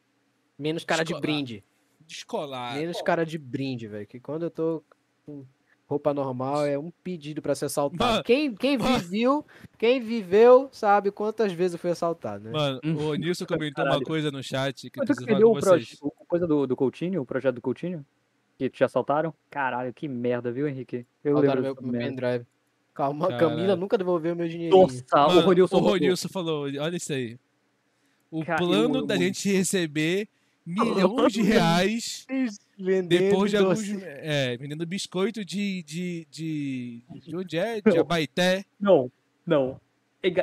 Menos 0.57 0.83
cara 0.83 1.03
de 1.03 1.09
Descolar. 1.13 1.21
brinde. 1.21 1.63
Descolar. 2.07 2.75
Menos 2.75 3.01
cara 3.01 3.25
de 3.25 3.37
brinde, 3.37 3.87
velho. 3.87 4.07
Que 4.07 4.19
quando 4.19 4.43
eu 4.43 4.49
tô 4.49 4.83
com 5.25 5.45
roupa 5.87 6.13
normal 6.15 6.65
é 6.65 6.79
um 6.79 6.89
pedido 7.03 7.41
pra 7.43 7.53
ser 7.53 7.65
assaltado. 7.65 8.03
Mano, 8.11 8.23
quem, 8.23 8.55
quem 8.55 8.75
mano. 8.77 8.97
viveu, 8.97 9.45
quem 9.77 10.01
viveu 10.01 10.67
sabe 10.71 11.11
quantas 11.11 11.51
vezes 11.53 11.73
eu 11.73 11.79
fui 11.79 11.91
assaltado, 11.91 12.45
né? 12.45 12.51
Mano, 12.51 12.79
o 12.83 13.13
Nilson 13.13 13.45
comentou 13.45 13.85
uma 13.85 14.01
coisa 14.01 14.31
no 14.31 14.41
chat 14.41 14.89
que 14.89 14.99
eu 14.99 15.05
preciso 15.05 15.27
falar 15.27 15.39
com 15.41 15.47
o, 15.47 15.53
vocês. 15.53 15.65
proje- 15.65 15.97
o 16.01 16.25
coisa 16.25 16.47
do, 16.47 16.65
do 16.65 16.75
Coutinho, 16.75 17.21
o 17.21 17.25
projeto 17.25 17.55
do 17.55 17.61
Coutinho? 17.61 18.03
Que 18.57 18.69
te 18.69 18.83
assaltaram? 18.83 19.33
Caralho, 19.49 19.93
que 19.93 20.07
merda, 20.07 20.51
viu, 20.51 20.67
Henrique? 20.67 21.05
Eu 21.23 21.37
lembro 21.39 21.61
meu, 21.61 21.75
meu 21.81 21.91
pendrive. 21.91 22.45
Calma, 22.93 23.27
Caralho. 23.27 23.49
Camila 23.49 23.75
nunca 23.75 23.97
devolveu 23.97 24.35
meu 24.35 24.47
dinheirinho. 24.47 24.81
Nossa, 24.81 25.03
Mano, 25.13 25.39
o 25.41 25.43
Ronilson 25.43 25.77
o. 25.77 25.79
Ronilson 25.81 26.29
falou, 26.29 26.63
olha 26.63 26.95
isso 26.95 27.11
aí. 27.11 27.37
O 28.31 28.43
Cara, 28.43 28.57
plano 28.57 29.05
da 29.05 29.17
gente 29.17 29.51
receber 29.51 30.29
milhões 30.65 31.33
de 31.33 31.41
reais 31.41 32.25
Vendendo 32.77 33.07
depois 33.07 33.51
de 33.51 33.57
alguns. 33.57 33.81
É, 34.03 34.57
vendendo 34.57 34.85
biscoito 34.85 35.45
de. 35.45 35.81
de. 35.83 36.27
de. 36.29 37.03
de 37.09 37.35
onde 37.35 37.57
é? 37.57 37.79
De 37.81 37.97
Abaité. 37.97 38.65
Não, 38.79 39.09
não. 39.45 39.79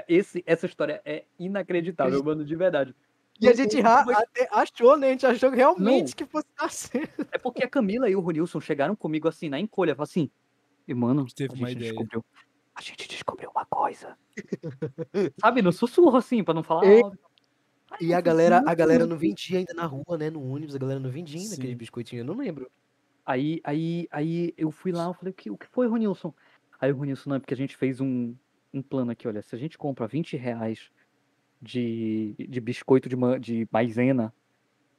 Esse, 0.09 0.43
essa 0.47 0.65
história 0.67 1.03
é 1.05 1.25
inacreditável, 1.39 2.23
mano, 2.23 2.45
de 2.45 2.55
verdade. 2.55 2.95
E 3.43 3.49
a 3.49 3.55
gente 3.55 3.81
ra- 3.81 4.05
até 4.19 4.49
achou, 4.53 4.97
né? 4.97 5.09
A 5.09 5.11
gente 5.11 5.27
achou 5.27 5.51
realmente 5.51 6.11
Não. 6.11 6.17
que 6.17 6.25
fosse 6.27 6.47
dar 6.59 6.71
certo. 6.71 7.27
É 7.33 7.39
porque 7.39 7.65
a 7.65 7.69
Camila 7.69 8.09
e 8.09 8.15
o 8.17 8.21
Ronilson 8.21 8.61
chegaram 8.61 8.95
comigo 8.95 9.27
assim, 9.29 9.49
na 9.49 9.59
encolha, 9.59 9.95
falaram 9.95 10.05
assim, 10.11 10.31
e 10.87 10.95
mano, 10.95 11.27
Teve 11.35 11.55
a 11.55 11.57
uma 11.57 11.69
gente 11.69 11.77
ideia. 11.79 11.93
descobriu. 11.93 12.25
A 12.75 12.81
gente 12.81 13.09
descobriu 13.09 13.51
uma 13.51 13.67
coisa. 13.67 14.17
Sabe, 15.41 15.61
no 15.63 15.73
sussurro, 15.73 16.17
assim, 16.17 16.43
pra 16.43 16.55
não 16.55 16.63
falar 16.63 16.85
E- 16.87 17.03
alto. 17.03 17.19
Ai, 17.91 17.99
E 18.01 18.15
a 18.15 18.21
galera, 18.21 18.63
a 18.67 18.75
galera 18.75 19.07
não 19.07 19.19
vendia 19.19 19.59
ainda 19.59 19.75
na 19.75 19.85
rua, 19.85 20.17
né? 20.19 20.31
No 20.31 20.43
ônibus, 20.43 20.75
a 20.75 20.79
galera 20.79 20.99
não 21.01 21.11
vendia 21.11 21.39
ainda 21.39 21.55
Sim. 21.55 21.61
aquele 21.61 21.75
biscoitinho, 21.75 22.21
eu 22.21 22.25
não 22.25 22.35
lembro. 22.37 22.71
Aí, 23.27 23.61
aí, 23.65 24.09
aí 24.11 24.55
eu 24.57 24.71
fui 24.71 24.91
lá, 24.93 25.05
eu 25.07 25.15
falei, 25.15 25.31
o 25.33 25.35
que, 25.35 25.51
o 25.51 25.59
que 25.59 25.67
foi, 25.67 25.87
Ronilson? 25.87 26.33
Aí 26.81 26.91
o 26.91 26.97
Ronilson, 26.97 27.31
não, 27.31 27.37
é 27.37 27.41
porque 27.41 27.55
a 27.55 27.57
gente 27.57 27.77
fez 27.77 28.01
um, 28.01 28.35
um 28.73 28.81
plano 28.83 29.11
aqui, 29.13 29.29
olha, 29.29 29.43
se 29.43 29.55
a 29.55 29.59
gente 29.59 29.77
compra 29.77 30.07
20 30.09 30.37
reais 30.37 30.91
de, 31.63 32.35
de 32.49 32.61
biscoito 32.61 33.09
de, 33.09 33.15
ma- 33.15 33.39
de 33.39 33.69
maisena, 33.71 34.35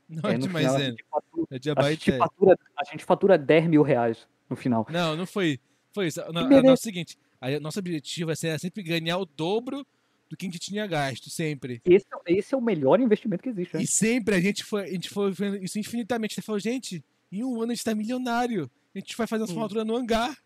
Não 0.08 0.30
é, 0.30 0.36
é 0.36 0.38
de 0.38 0.48
final 0.48 0.62
a 0.62 0.70
maisena. 0.72 0.90
gente 0.92 1.04
fatura, 1.10 1.48
É 1.52 1.60
de 1.60 1.70
a 1.72 1.90
gente 1.92 2.18
fatura, 2.18 2.60
a 2.78 2.84
gente 2.92 3.04
fatura 3.06 3.38
10 3.38 3.68
mil 3.68 3.82
reais 3.84 4.26
no 4.50 4.56
final. 4.56 4.88
Não, 4.90 5.16
não 5.18 5.26
foi. 5.26 5.60
Foi 5.94 6.08
isso. 6.08 6.22
Não, 6.32 6.44
beleza. 6.48 6.62
não, 6.64 6.70
é 6.70 6.74
o 6.74 6.78
seguinte. 6.78 7.18
Aí, 7.42 7.60
nosso 7.60 7.78
objetivo 7.80 8.32
é 8.32 8.36
sempre 8.36 8.82
ganhar 8.82 9.18
o 9.18 9.26
dobro 9.26 9.86
do 10.30 10.38
que 10.38 10.46
a 10.46 10.50
gente 10.50 10.60
tinha 10.60 10.88
gasto, 10.88 11.30
sempre. 11.30 11.82
Esse, 11.86 12.06
é- 12.26 12.34
esse 12.34 12.56
é 12.56 12.58
o 12.58 12.62
melhor 12.62 13.00
investimento 13.02 13.44
que 13.44 13.50
existe, 13.50 13.76
né? 13.76 13.84
E 13.84 13.88
sempre 13.88 14.34
a 14.36 14.40
gente 14.40 14.64
foi, 14.64 14.84
a 14.84 14.88
gente 14.88 15.10
foi 15.10 15.32
vendo 15.32 15.58
isso 15.58 15.78
infinitamente. 15.78 16.34
A 16.34 16.36
gente 16.36 16.46
falou, 16.46 16.60
gente, 16.60 17.04
em 17.32 17.44
um 17.44 17.62
ano 17.62 17.72
a 17.74 17.76
gente 17.76 17.84
tá 17.84 17.94
milionário. 17.94 18.72
A 18.96 19.00
gente 19.00 19.18
vai 19.18 19.28
fazer 19.28 19.44
a 19.44 19.46
Hum. 19.46 19.50
formatura 19.50 19.84
no 19.84 19.96
hangar. 19.96 20.38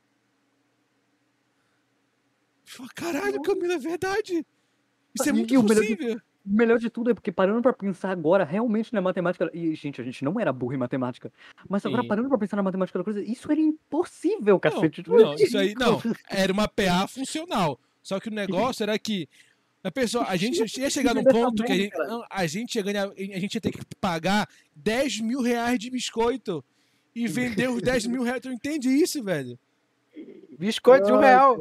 Falei, 2.65 2.91
Caralho, 2.95 3.41
Camila, 3.41 3.73
é 3.75 3.77
verdade. 3.79 4.45
Isso 5.19 5.29
é 5.29 5.31
E- 5.31 5.33
muito 5.35 5.53
e 5.53 5.57
o 5.57 5.63
melhor 5.63 5.81
de- 5.83 5.95
possível. 5.95 6.21
O 6.45 6.49
melhor 6.57 6.79
de 6.79 6.89
tudo 6.89 7.11
é 7.11 7.13
porque 7.13 7.29
parando 7.29 7.61
pra 7.61 7.73
pensar 7.73 8.09
agora, 8.09 8.45
realmente 8.45 8.93
na 8.93 9.01
matemática. 9.01 9.49
E, 9.53 9.75
gente, 9.75 9.99
a 9.99 10.03
gente 10.03 10.23
não 10.23 10.39
era 10.39 10.53
burro 10.53 10.73
em 10.73 10.77
matemática. 10.77 11.29
Mas 11.67 11.85
agora 11.85 12.03
Sim. 12.03 12.07
parando 12.07 12.29
pra 12.29 12.37
pensar 12.37 12.55
na 12.55 12.63
matemática 12.63 12.97
da 12.97 13.03
coisa, 13.03 13.21
isso 13.21 13.51
era 13.51 13.59
impossível, 13.59 14.53
Não, 14.53 14.59
cacete. 14.59 15.03
não, 15.05 15.33
isso 15.35 15.57
aí, 15.57 15.73
não. 15.77 16.01
Era 16.29 16.53
uma 16.53 16.67
PA 16.67 17.05
funcional. 17.07 17.77
Só 18.01 18.17
que 18.19 18.29
o 18.29 18.31
negócio 18.31 18.81
era 18.83 18.97
que 18.97 19.27
a 19.83 19.91
pessoa, 19.91 20.23
a 20.25 20.37
gente 20.37 20.57
ia 20.79 20.89
chegar 20.89 21.13
num 21.13 21.23
ponto 21.25 21.63
que 21.65 21.71
a 21.71 21.75
gente, 21.75 21.97
não, 21.97 22.23
a 22.29 22.47
gente 22.47 22.75
ia 22.75 22.81
ganhar, 22.81 23.09
a 23.09 23.39
gente 23.39 23.55
ia 23.55 23.61
ter 23.61 23.71
que 23.71 23.83
pagar 23.99 24.47
10 24.73 25.19
mil 25.19 25.41
reais 25.41 25.77
de 25.77 25.89
biscoito 25.89 26.63
e 27.13 27.27
vender 27.67 27.69
os 27.69 27.81
10 27.81 28.07
mil 28.07 28.23
reais. 28.23 28.39
Tu 28.39 28.49
entende 28.49 28.87
isso, 28.87 29.21
velho? 29.21 29.59
Biscoito 30.57 31.07
de 31.07 31.11
um 31.11 31.19
real. 31.19 31.57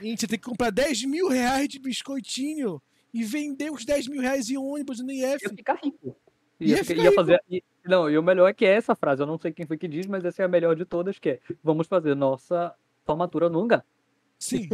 Gente 0.00 0.22
ia 0.22 0.28
ter 0.28 0.38
que 0.38 0.44
comprar 0.48 0.70
10 0.70 1.04
mil 1.04 1.28
reais 1.28 1.68
de 1.68 1.78
biscoitinho 1.78 2.80
e 3.12 3.22
vender 3.24 3.70
os 3.72 3.84
10 3.84 4.08
mil 4.08 4.20
reais 4.20 4.48
em 4.50 4.56
ônibus 4.56 5.00
no 5.00 5.10
IF. 5.10 5.42
Ia 5.44 5.50
ficar 5.50 5.78
rico. 5.82 6.16
Ia 6.60 6.76
Ia, 6.76 6.84
ficar- 6.84 7.02
ia 7.02 7.10
rico. 7.10 7.14
fazer. 7.14 7.40
e- 7.50 7.62
não, 7.86 8.08
e 8.10 8.16
o 8.16 8.22
melhor 8.22 8.48
é 8.48 8.54
que 8.54 8.64
é 8.64 8.70
essa 8.74 8.94
frase. 8.94 9.22
Eu 9.22 9.26
não 9.26 9.38
sei 9.38 9.52
quem 9.52 9.66
foi 9.66 9.76
que 9.76 9.86
diz, 9.88 10.06
mas 10.06 10.24
essa 10.24 10.42
é 10.42 10.44
a 10.44 10.48
melhor 10.48 10.74
de 10.74 10.84
todas, 10.84 11.18
que 11.18 11.28
é 11.30 11.40
vamos 11.62 11.86
fazer 11.86 12.14
nossa 12.14 12.74
formatura 13.04 13.48
no 13.48 13.60
hangar. 13.60 13.84
Sim. 14.38 14.68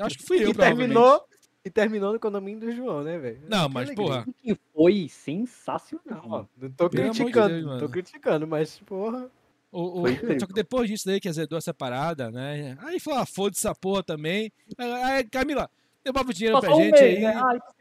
Acho 0.00 0.18
que 0.18 0.24
fui 0.26 0.44
eu, 0.44 0.50
E 0.50 0.54
terminou, 0.54 1.24
e 1.64 1.70
terminou 1.70 2.12
no 2.12 2.20
condomínio 2.20 2.60
do 2.60 2.72
João, 2.72 3.02
né, 3.02 3.18
velho? 3.18 3.40
Não, 3.48 3.68
Que 3.68 3.74
mas, 3.74 3.88
alegria. 3.88 4.06
porra, 4.06 4.26
Que 4.42 4.58
foi 4.74 5.08
sensacional. 5.08 6.22
Não, 6.28 6.48
não 6.56 6.70
tô 6.70 6.88
Pelo 6.90 7.10
de 7.10 7.18
criticando, 7.18 7.48
Deus, 7.54 7.66
não 7.66 7.78
tô 7.78 7.88
criticando, 7.88 8.46
mas, 8.46 8.78
porra. 8.80 9.30
O, 9.72 10.02
o- 10.02 10.06
só 10.40 10.46
que 10.46 10.52
depois 10.52 10.88
disso 10.88 11.06
daí 11.06 11.20
que 11.20 11.28
azedou 11.28 11.56
essa 11.58 11.72
parada, 11.72 12.30
né? 12.30 12.76
Aí 12.80 12.98
falou, 12.98 13.20
ah, 13.20 13.26
foda-se 13.26 13.60
essa 13.66 13.74
porra 13.74 14.02
também. 14.02 14.50
Aí, 14.76 15.24
Camila, 15.28 15.70
devolve 16.04 16.30
o 16.30 16.34
dinheiro 16.34 16.58
pra 16.58 16.68
Passou 16.70 16.80
um 16.82 16.84
gente 16.86 17.00
mês, 17.00 17.16
aí. 17.16 17.22
né? 17.22 17.34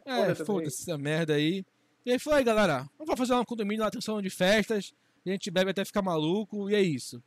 Ai, 0.06 0.32
É, 0.32 0.36
foda-se 0.36 0.82
essa 0.84 0.98
merda 0.98 1.34
aí. 1.34 1.64
E 2.06 2.12
aí 2.12 2.20
falou, 2.20 2.38
aí 2.38 2.44
galera, 2.44 2.88
vamos 2.98 3.18
fazer 3.18 3.34
um 3.34 3.44
condomínio 3.44 3.84
lá, 3.84 3.90
tem 3.92 3.98
um 3.98 4.02
salão 4.02 4.22
de 4.22 4.30
festas, 4.30 4.94
a 5.26 5.30
gente 5.30 5.50
bebe 5.52 5.72
até 5.72 5.84
ficar 5.84 6.02
maluco, 6.02 6.70
e 6.70 6.76
é 6.76 6.82
isso. 6.82 7.22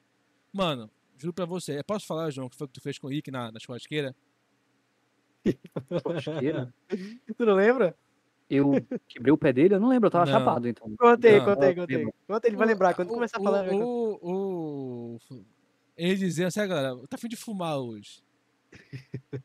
Mano, 0.53 0.91
juro 1.19 1.33
pra 1.33 1.45
você, 1.45 1.83
posso 1.83 2.07
falar, 2.07 2.31
João, 2.31 2.47
o 2.47 2.51
que 2.51 2.57
foi 2.57 2.67
que 2.69 2.73
tu 2.75 2.81
fez 2.81 2.99
com 2.99 3.07
o 3.07 3.11
Rick 3.11 3.31
na, 3.31 3.51
na 3.53 3.59
churrasqueira? 3.61 4.15
Churrasqueira. 6.03 6.73
Tu 7.37 7.45
não 7.47 7.55
lembra? 7.55 7.97
Eu 8.55 8.73
quebrei 9.09 9.33
o 9.33 9.39
pé 9.39 9.51
dele, 9.51 9.75
eu 9.77 9.81
não 9.81 9.89
lembro, 9.89 10.09
eu 10.09 10.11
tava 10.11 10.27
Não. 10.27 10.33
chapado, 10.39 10.69
então. 10.69 10.95
Contei, 10.99 11.39
Não. 11.39 11.45
contei, 11.47 11.75
contei. 11.75 12.07
Conta, 12.27 12.47
ele 12.49 12.57
vai 12.57 12.67
lembrar. 12.67 12.93
Quando 12.95 13.09
O- 13.11 13.15
começar 13.15 13.39
a 13.39 13.41
o- 13.41 13.45
falar, 13.45 13.65
contar. 13.65 13.85
O, 13.85 14.19
o, 14.21 15.19
ele 15.97 16.17
dizia 16.17 16.49
assim, 16.49 16.61
galera, 16.69 16.95
tá 17.09 17.17
fim 17.17 17.29
de 17.29 17.37
fumar 17.37 17.79
hoje. 17.79 18.23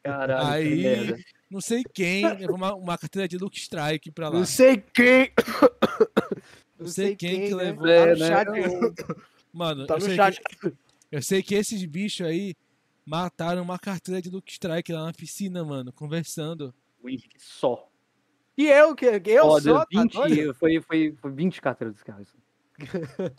Caralho, 0.04 0.64
que 0.66 0.74
Aí, 0.74 0.84
merda. 0.84 1.18
não 1.50 1.62
sei 1.62 1.84
quem 1.94 2.26
levou 2.38 2.56
uma, 2.58 2.74
uma 2.76 2.98
carteira 2.98 3.28
de 3.30 3.38
Luke 3.38 3.58
Strike 3.58 4.12
pra 4.12 4.28
lá. 4.30 4.38
Não 4.40 4.46
sei 4.46 4.78
quem. 4.78 5.32
Não 6.80 6.88
sei 6.88 7.16
quem 7.16 7.42
que 7.48 7.56
né? 7.56 7.64
levou. 7.64 7.86
Tá 7.86 7.92
É, 7.92 8.14
no 8.14 8.20
né? 8.20 8.28
chat. 8.28 8.48
Mano, 9.54 9.88
Tá 9.88 9.94
eu, 9.96 10.00
no 10.00 10.06
sei 10.06 10.16
chat. 10.16 10.40
Que, 10.42 10.74
eu 11.12 11.22
sei 11.22 11.42
que 11.42 11.56
esses 11.56 11.84
bichos 11.86 12.26
aí 12.28 12.56
mataram 13.06 13.62
uma 13.64 13.80
carteira 13.80 14.22
de 14.22 14.30
Luke 14.30 14.52
Strike 14.52 14.92
lá 14.92 15.06
na 15.06 15.14
piscina, 15.14 15.64
mano, 15.64 15.92
conversando. 15.94 16.74
O 17.02 17.10
Henrique 17.10 17.38
só. 17.40 17.90
E 18.58 18.66
eu, 18.68 18.96
que 18.96 19.20
que 19.20 19.30
eu 19.30 19.46
Ó, 19.46 19.50
sou, 19.52 19.62
deu 19.62 19.74
tá 19.76 19.86
20, 19.92 20.14
doido? 20.14 20.54
foi, 20.56 20.82
foi, 20.82 21.16
foi 21.22 21.32
20 21.32 21.62
carteiras 21.62 21.94
desse 21.94 22.06
cara. 22.06 22.22
assim. 22.22 22.38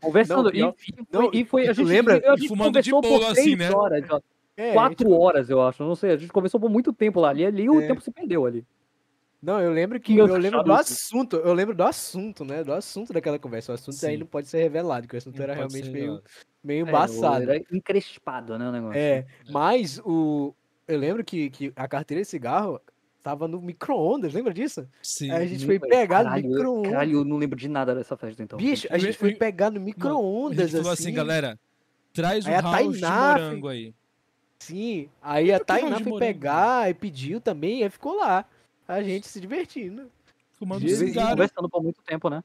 Conversando, 0.00 0.50
Não, 0.52 0.74
e, 0.74 0.74
não, 1.12 1.30
e 1.32 1.44
foi, 1.44 1.68
a 1.68 1.72
gente, 1.72 1.86
lembra? 1.86 2.16
a 2.32 2.36
gente 2.36 2.48
fumando 2.48 2.80
de 2.80 2.90
conversou 2.90 3.00
por 3.02 3.20
boa, 3.20 3.32
assim, 3.32 3.56
né? 3.56 3.70
horas, 3.70 4.04
É, 4.56 4.72
quatro 4.72 4.96
tipo, 4.96 5.12
horas, 5.12 5.48
eu 5.50 5.62
acho, 5.62 5.84
não 5.84 5.94
sei, 5.94 6.10
a 6.12 6.16
gente 6.16 6.32
conversou 6.32 6.58
por 6.58 6.68
muito 6.68 6.92
tempo 6.92 7.20
lá, 7.20 7.30
ali, 7.30 7.44
ali 7.46 7.68
o 7.68 7.80
É. 7.80 7.86
tempo 7.86 8.00
se 8.00 8.10
perdeu 8.10 8.46
ali. 8.46 8.64
Não, 9.40 9.60
eu 9.60 9.70
lembro 9.72 10.00
que 10.00 10.14
Meu 10.14 10.26
eu 10.26 10.36
lembro 10.36 10.64
do 10.64 10.72
assunto, 10.72 11.36
eu 11.36 11.52
lembro 11.54 11.72
do 11.74 11.84
assunto, 11.84 12.44
né? 12.44 12.64
Do 12.64 12.72
assunto 12.72 13.12
daquela 13.12 13.38
conversa. 13.38 13.70
O 13.70 13.74
assunto 13.76 14.04
aí 14.04 14.14
Sim. 14.14 14.18
não 14.18 14.26
pode 14.26 14.48
ser 14.48 14.58
revelado, 14.58 15.02
porque 15.02 15.16
o 15.16 15.18
assunto 15.18 15.36
Não 15.36 15.44
era 15.44 15.54
realmente 15.54 15.90
meio, 15.90 16.20
meio 16.62 16.84
É, 16.84 16.88
embaçado. 16.88 17.48
Era 17.48 17.62
encrespado, 17.72 18.58
né, 18.58 18.68
o 18.68 18.72
negócio. 18.72 18.98
É, 18.98 19.24
mas 19.52 20.00
o. 20.04 20.52
Eu 20.88 20.98
lembro 20.98 21.22
que, 21.24 21.50
que 21.50 21.72
a 21.76 21.86
carteira 21.86 22.20
de 22.22 22.28
cigarro 22.28 22.80
tava 23.22 23.46
no 23.48 23.60
micro-ondas, 23.60 24.32
lembra 24.32 24.52
disso? 24.54 24.88
Sim. 25.02 25.30
Aí 25.30 25.42
a 25.42 25.46
gente 25.46 25.66
foi 25.66 25.78
pegar 25.78 26.18
no 26.18 26.24
caralho, 26.24 26.48
micro-ondas. 26.48 26.90
Caralho, 26.92 27.12
eu 27.18 27.24
não 27.24 27.36
lembro 27.36 27.58
de 27.58 27.68
nada 27.68 27.94
dessa 27.94 28.16
festa, 28.16 28.42
então. 28.42 28.58
Bicho, 28.58 28.86
a 28.90 28.98
gente 28.98 29.16
foi 29.16 29.34
pegar 29.34 29.70
no 29.70 29.80
micro-ondas, 29.80 30.70
gente 30.70 30.76
falou 30.78 30.92
assim. 30.92 31.04
assim, 31.04 31.14
galera, 31.14 31.58
traz 32.12 32.46
o 32.46 32.48
a 32.48 32.60
house 32.60 32.96
de 32.98 33.06
morango 33.06 33.68
aí. 33.68 33.94
Sim, 34.58 35.08
aí 35.22 35.52
a 35.52 35.60
Tainá 35.60 36.00
foi 36.00 36.18
pegar 36.18 36.90
e 36.90 36.94
pediu 36.94 37.40
também, 37.40 37.84
aí 37.84 37.90
ficou 37.90 38.16
lá. 38.16 38.44
A 38.86 39.02
gente 39.02 39.28
se 39.28 39.40
divertindo. 39.40 40.10
Fumando 40.58 40.84
E- 40.84 40.90
e 40.90 40.96
cigarro. 40.96 41.30
conversando 41.30 41.68
por 41.68 41.82
muito 41.82 42.02
tempo, 42.02 42.28
né? 42.28 42.42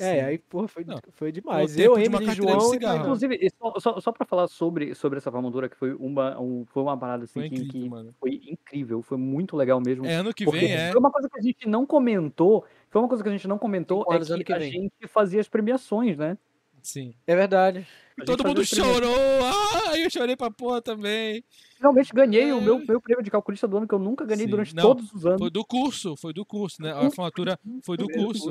É, 0.00 0.14
Sim. 0.14 0.20
aí, 0.26 0.38
porra, 0.38 0.66
foi, 0.68 0.84
Não. 0.84 0.98
foi 1.12 1.30
demais. 1.30 1.78
Eu, 1.78 1.94
de 1.96 2.04
Emily, 2.04 2.26
de 2.26 2.32
João 2.36 2.56
e 2.58 2.60
cigarro. 2.70 2.80
Tainá. 2.80 2.96
Inclusive, 3.04 3.50
só, 3.58 3.74
só, 3.78 4.00
só 4.00 4.12
pra 4.12 4.26
falar 4.26 4.48
sobre, 4.48 4.94
sobre 4.94 5.18
essa 5.18 5.30
formandura, 5.30 5.68
que 5.68 5.76
foi 5.76 5.92
uma, 5.94 6.40
um- 6.40 6.64
foi 6.66 6.82
uma 6.82 6.96
parada 6.96 7.24
assim 7.24 7.40
Foi 7.40 7.48
que, 7.50 7.56
incrível, 7.56 8.04
que 8.04 8.12
foi 8.18 8.40
incrível, 8.50 9.02
foi 9.02 9.18
muito 9.18 9.56
legal 9.56 9.80
mesmo. 9.84 10.06
É 10.06 10.14
ano 10.14 10.32
que 10.32 10.44
vem, 10.50 10.72
é. 10.72 10.90
Foi 10.90 10.98
uma 11.00 11.10
coisa 11.10 11.28
que 11.28 11.38
a 11.38 11.42
gente 11.42 11.68
não 11.68 11.84
comentou. 11.84 12.64
Foi 12.90 13.00
uma 13.00 13.08
coisa 13.08 13.22
que 13.22 13.28
a 13.28 13.32
gente 13.32 13.46
não 13.46 13.58
comentou 13.58 14.04
é 14.10 14.18
que, 14.18 14.44
que 14.44 14.52
a 14.52 14.58
vem. 14.58 14.72
gente 14.72 14.92
fazia 15.08 15.40
as 15.40 15.48
premiações, 15.48 16.16
né? 16.16 16.36
Sim. 16.82 17.12
É 17.26 17.36
verdade. 17.36 17.86
Todo 18.24 18.42
mundo 18.46 18.64
chorou. 18.64 19.14
Ah, 19.44 19.98
eu 19.98 20.08
chorei 20.10 20.34
pra 20.34 20.50
porra 20.50 20.80
também. 20.80 21.44
Finalmente 21.76 22.10
ganhei 22.12 22.50
o 22.52 22.58
É. 22.58 22.60
meu, 22.60 22.78
meu 22.78 23.00
prêmio 23.00 23.22
de 23.22 23.30
calculista 23.30 23.68
do 23.68 23.76
ano 23.76 23.86
que 23.86 23.94
eu 23.94 23.98
nunca 23.98 24.24
ganhei 24.24 24.46
Sim. 24.46 24.50
durante 24.50 24.74
Não, 24.74 24.82
todos 24.82 25.12
os 25.12 25.26
anos. 25.26 25.40
Foi 25.40 25.50
do 25.50 25.62
curso, 25.64 26.16
foi 26.16 26.32
do 26.32 26.44
curso, 26.44 26.80
né? 26.82 26.90
A 26.92 27.10
formatura 27.10 27.58
foi 27.84 27.98
do 27.98 28.06
curso. 28.08 28.48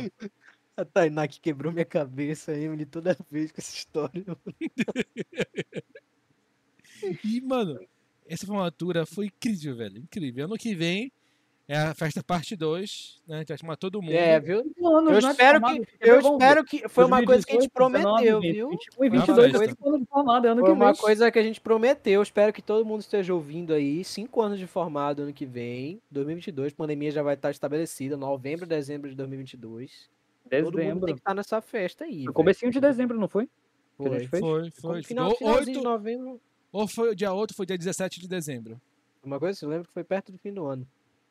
A 0.79 0.85
Tainá 0.85 1.27
que 1.27 1.41
quebrou 1.41 1.73
minha 1.73 1.83
cabeça, 1.83 2.53
Emily, 2.53 2.85
toda 2.85 3.17
vez 3.29 3.51
com 3.51 3.59
essa 3.59 3.75
história. 3.75 4.23
E, 7.23 7.39
mano, 7.39 7.79
essa 8.27 8.45
formatura 8.45 9.05
foi 9.05 9.27
incrível, 9.27 9.73
velho. 9.73 9.99
Incrível. 9.99 10.43
Ano 10.43 10.57
que 10.57 10.75
vem 10.75 11.09
é 11.65 11.77
a 11.77 11.93
festa 11.93 12.23
parte 12.23 12.55
2, 12.55 13.21
né? 13.27 13.35
A 13.35 13.39
gente 13.39 13.47
vai 13.49 13.57
chamar 13.57 13.77
todo 13.77 14.01
mundo. 14.01 14.13
É, 14.13 14.39
viu? 14.39 14.63
Eu 14.77 15.01
né, 15.01 15.19
espero 15.19 15.61
que, 15.61 15.87
eu 16.01 16.19
espero 16.19 16.65
que 16.65 16.89
foi 16.89 17.05
uma 17.05 17.23
coisa 17.23 17.45
que 17.45 17.55
a 17.55 17.61
gente 17.61 17.71
2018, 17.71 17.91
19, 17.91 18.23
prometeu, 18.23 18.41
20, 18.41 18.53
viu? 18.53 18.69
21 18.69 18.79
e 18.79 18.95
Foi 18.95 19.07
uma 19.07 19.17
22, 19.17 19.51
festa. 19.51 19.75
5 19.75 19.87
anos 19.87 20.01
de 20.01 20.07
formado, 20.07 20.47
é 20.47 20.49
ano 20.49 20.61
Foi 20.61 20.69
que 20.69 20.75
uma 20.75 20.91
vem. 20.91 21.01
coisa 21.01 21.31
que 21.31 21.39
a 21.39 21.43
gente 21.43 21.61
prometeu. 21.61 22.13
Eu 22.13 22.23
espero 22.23 22.51
que 22.51 22.61
todo 22.61 22.85
mundo 22.85 23.01
esteja 23.01 23.33
ouvindo 23.33 23.73
aí. 23.73 24.03
Cinco 24.03 24.41
anos 24.41 24.59
de 24.59 24.67
formado 24.67 25.21
ano 25.21 25.33
que 25.33 25.45
vem, 25.45 26.01
2022. 26.11 26.73
Pandemia 26.73 27.11
já 27.11 27.23
vai 27.23 27.35
estar 27.35 27.51
estabelecida, 27.51 28.17
novembro, 28.17 28.65
dezembro 28.65 29.09
de 29.09 29.15
2022. 29.15 30.09
Todo 30.49 30.63
mundo 30.65 30.71
tem 30.75 30.85
Dezembro. 30.87 31.05
que 31.13 31.19
estar 31.19 31.33
nessa 31.33 31.61
festa 31.61 32.03
aí. 32.05 32.11
Foi 32.11 32.19
velho. 32.23 32.33
comecinho 32.33 32.71
de 32.71 32.79
dezembro, 32.79 33.17
não 33.19 33.27
foi? 33.27 33.45
Que 33.45 34.07
a 34.07 34.09
Foi. 34.09 34.19
gente 34.19 34.29
fez? 34.29 34.41
Foi, 34.41 34.71
Como 34.71 34.93
foi. 34.93 35.03
final, 35.03 35.29
Ou, 35.29 35.35
finalzinho 35.37 35.63
de 35.65 35.77
oito, 35.77 35.83
novembro. 35.83 36.41
ou 36.71 36.87
foi 36.87 37.09
o 37.11 37.15
dia 37.15 37.33
8, 37.33 37.53
foi 37.53 37.65
dia 37.65 37.77
17 37.77 38.19
de 38.21 38.27
dezembro. 38.27 38.79
Uma 39.23 39.37
coisa, 39.39 39.63
eu 39.65 39.69
lembro 39.69 39.87
que 39.87 39.93
foi 39.93 40.03
perto 40.03 40.31
do 40.31 40.37
fim 40.37 40.53
do 40.53 40.65
ano. 40.65 40.87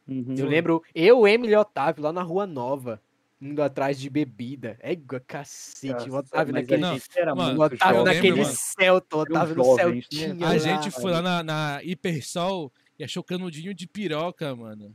Uhum. 0.07 0.35
Eu 0.37 0.47
lembro, 0.47 0.83
eu, 0.95 1.27
Emily 1.27 1.53
e 1.53 1.57
Otávio, 1.57 2.03
lá 2.03 2.13
na 2.13 2.23
Rua 2.23 2.47
Nova, 2.47 3.01
indo 3.41 3.63
atrás 3.63 3.99
de 3.99 4.11
bebida. 4.11 4.77
É 4.81 4.95
cacete, 5.27 6.09
o 6.11 6.13
Nossa, 6.13 6.29
Otávio 6.29 6.53
mas 6.55 6.63
naquele. 6.69 6.85
gente 6.93 7.19
era 7.19 7.35
Mano, 7.35 7.55
O 7.55 7.57
muito 7.57 7.75
Otávio 7.75 7.99
jovem, 7.99 8.15
naquele 8.15 8.41
mano. 8.43 8.55
Celta, 8.55 9.17
o 9.17 9.21
Otávio 9.21 9.55
no 9.57 9.65
jovens, 9.65 9.87
né? 10.13 10.19
Celtinha. 10.19 10.47
A 10.47 10.51
lá. 10.51 10.59
gente 10.59 10.91
foi 10.91 11.11
lá 11.13 11.23
na, 11.23 11.43
na 11.43 11.81
Hipersol 11.83 12.73
e 12.99 13.05
achou 13.05 13.23
canudinho 13.23 13.73
de 13.75 13.87
piroca, 13.87 14.55
mano. 14.55 14.95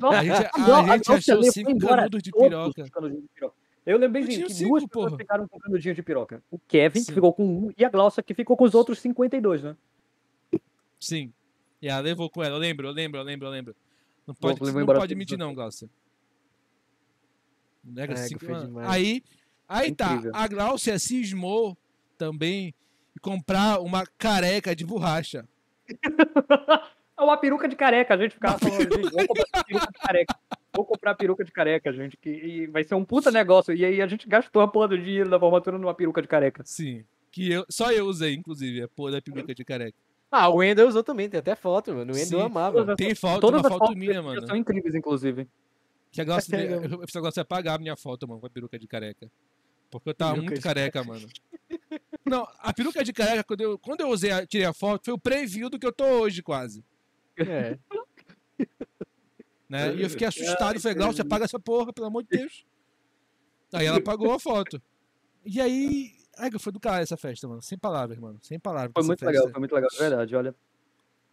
Nossa, 0.00 0.18
A 0.18 0.24
gente, 0.24 0.58
Não, 0.58 0.76
a 0.76 0.96
gente 0.96 1.08
nossa, 1.08 1.32
achou 1.32 1.42
cinco 1.44 1.78
canudos 1.78 2.22
de 2.22 2.30
piroca. 2.32 2.82
de. 2.84 2.90
Eu 3.86 3.96
lembrei 3.96 4.22
Eu 4.22 4.26
assim, 4.28 4.34
tinha 4.36 4.46
que 4.46 4.54
cinco, 4.54 4.68
duas 4.70 4.84
pessoas 4.84 5.06
porra. 5.06 5.18
ficaram 5.18 5.48
com 5.48 5.58
canudinho 5.58 5.94
de 5.94 6.02
piroca. 6.02 6.42
O 6.50 6.58
Kevin, 6.58 7.00
Sim. 7.00 7.06
que 7.06 7.12
ficou 7.14 7.32
com 7.32 7.44
um, 7.44 7.72
e 7.76 7.84
a 7.84 7.88
Glaucia, 7.88 8.22
que 8.22 8.34
ficou 8.34 8.56
com 8.56 8.64
os 8.64 8.74
outros 8.74 8.98
52, 8.98 9.62
né? 9.62 9.76
Sim. 11.00 11.32
E 11.80 11.88
ela 11.88 12.00
levou 12.00 12.28
com 12.28 12.42
ela. 12.42 12.56
Eu 12.56 12.58
lembro, 12.58 12.86
eu 12.86 12.92
lembro, 12.92 13.18
eu 13.18 13.24
lembro, 13.24 13.46
eu 13.48 13.50
lembro. 13.50 13.76
Não 14.26 14.34
pode, 14.34 14.60
não 14.60 14.86
pode 14.86 15.00
todos 15.00 15.16
mentir, 15.16 15.38
não, 15.38 15.54
Glaucia. 15.54 15.88
Nega 17.82 18.12
É, 18.12 18.16
cinco-. 18.16 18.46
Aí, 18.80 19.22
aí 19.66 19.94
tá. 19.94 20.12
Incrível. 20.12 20.32
A 20.34 20.46
Glaucia 20.46 20.98
cismou 20.98 21.76
também 22.18 22.74
comprar 23.22 23.80
uma 23.80 24.04
careca 24.18 24.76
de 24.76 24.84
borracha. 24.84 25.48
É 27.20 27.22
uma 27.22 27.36
peruca 27.36 27.68
de 27.68 27.76
careca, 27.76 28.14
a 28.14 28.16
gente 28.16 28.32
ficava 28.32 28.58
falando, 28.58 28.78
gente, 28.80 29.10
vamos 29.10 29.26
comprar 29.26 29.64
peruca 29.64 29.86
de 29.92 29.98
careca. 29.98 30.34
Vou 30.72 30.84
comprar 30.86 31.14
peruca 31.14 31.44
de 31.44 31.52
careca, 31.52 31.92
gente, 31.92 32.16
que 32.16 32.30
e 32.30 32.66
vai 32.66 32.82
ser 32.82 32.94
um 32.94 33.04
puta 33.04 33.30
negócio. 33.30 33.74
E 33.74 33.84
aí 33.84 34.00
a 34.00 34.06
gente 34.06 34.26
gastou 34.26 34.62
a 34.62 34.68
porra 34.68 34.88
do 34.88 34.98
dinheiro 34.98 35.28
da 35.28 35.38
formatura 35.38 35.76
numa 35.76 35.92
peruca 35.94 36.22
de 36.22 36.28
careca. 36.28 36.62
Sim. 36.64 37.04
Que 37.30 37.52
eu, 37.52 37.66
só 37.68 37.92
eu 37.92 38.06
usei, 38.06 38.32
inclusive, 38.34 38.82
a 38.82 38.88
porra 38.88 39.12
da 39.12 39.20
peruca 39.22 39.54
de 39.54 39.62
careca. 39.66 39.98
Ah, 40.30 40.48
o 40.48 40.56
Wendel 40.56 40.88
usou 40.88 41.02
também, 41.04 41.28
tem 41.28 41.40
até 41.40 41.54
foto, 41.54 41.92
mano. 41.94 42.10
O 42.10 42.16
Wendel 42.16 42.40
amava. 42.40 42.96
Tem 42.96 43.14
foto, 43.14 43.40
Todas 43.42 43.60
uma 43.60 43.68
as 43.68 43.72
foto 43.74 43.80
fotos 43.88 43.96
minha, 43.96 44.22
mano. 44.22 44.46
são 44.46 44.56
incríveis, 44.56 44.94
inclusive. 44.94 45.46
Que 46.10 46.22
a 46.22 46.24
Glaucia, 46.24 46.56
É, 46.56 46.72
eu, 46.74 46.82
eu 47.02 47.06
fiz 47.06 47.16
a 47.16 47.20
Glaucia 47.20 47.42
apagar 47.42 47.74
a 47.76 47.78
minha 47.78 47.96
foto, 47.96 48.26
mano, 48.26 48.40
com 48.40 48.46
a 48.46 48.50
peruca 48.50 48.78
de 48.78 48.86
careca. 48.86 49.30
Porque 49.90 50.08
eu 50.08 50.14
tava 50.14 50.32
Peruca 50.34 50.50
muito 50.52 50.58
de 50.58 50.64
careca, 50.64 51.04
mano. 51.04 51.26
Não, 52.24 52.48
a 52.60 52.72
peruca 52.72 53.04
de 53.04 53.12
careca, 53.12 53.44
quando 53.44 53.60
eu, 53.60 53.78
quando 53.78 54.00
eu 54.00 54.08
usei, 54.08 54.30
a- 54.30 54.46
tirei 54.46 54.66
a 54.66 54.72
foto, 54.72 55.04
foi 55.04 55.12
o 55.12 55.18
preview 55.18 55.68
do 55.68 55.78
que 55.78 55.86
eu 55.86 55.92
tô 55.92 56.04
hoje, 56.04 56.42
quase. 56.42 56.82
É. 57.40 57.78
Né? 59.68 59.94
E 59.94 60.02
eu 60.02 60.10
fiquei 60.10 60.26
assustado, 60.26 60.80
falei, 60.80 60.96
Glaucia, 60.96 61.22
apaga 61.22 61.44
essa 61.44 61.58
porra, 61.58 61.92
pelo 61.92 62.08
amor 62.08 62.24
de 62.24 62.36
Deus. 62.38 62.66
Aí 63.72 63.86
ela 63.86 63.98
apagou 63.98 64.32
a 64.32 64.38
foto. 64.40 64.82
E 65.44 65.60
aí. 65.60 66.10
Ai, 66.38 66.50
foi 66.58 66.72
do 66.72 66.80
caralho 66.80 67.02
essa 67.02 67.16
festa, 67.16 67.46
mano. 67.46 67.62
Sem 67.62 67.78
palavras, 67.78 68.18
mano. 68.18 68.38
Sem 68.42 68.58
palavras. 68.58 68.92
Foi 68.94 69.04
muito 69.04 69.20
festa. 69.20 69.30
legal, 69.32 69.48
foi 69.50 69.58
muito 69.60 69.74
legal, 69.74 69.88
de 69.90 69.98
verdade. 69.98 70.34
Olha, 70.36 70.54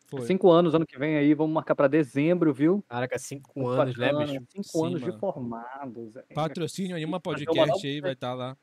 Foi. 0.08 0.22
cinco 0.22 0.52
anos, 0.52 0.76
ano 0.76 0.86
que 0.86 0.98
vem 1.00 1.18
aí, 1.18 1.34
vamos 1.34 1.54
marcar 1.54 1.74
pra 1.76 1.88
dezembro, 1.88 2.54
viu? 2.54 2.84
Caraca, 2.88 3.18
cinco 3.18 3.68
anos, 3.68 3.98
né, 3.98 4.14
bicho? 4.14 4.46
Cinco 4.50 4.64
Sim, 4.68 4.86
anos 4.86 5.02
mano. 5.02 5.14
de 5.14 5.20
formados. 5.20 6.16
é. 6.16 6.34
Patrocínio 6.34 6.96
Anima 6.96 7.20
Fazer 7.24 7.46
uma 7.46 7.56
Podcast 7.56 7.88
aí, 7.88 8.02
vai 8.02 8.14
estar 8.14 8.34
lá. 8.34 8.56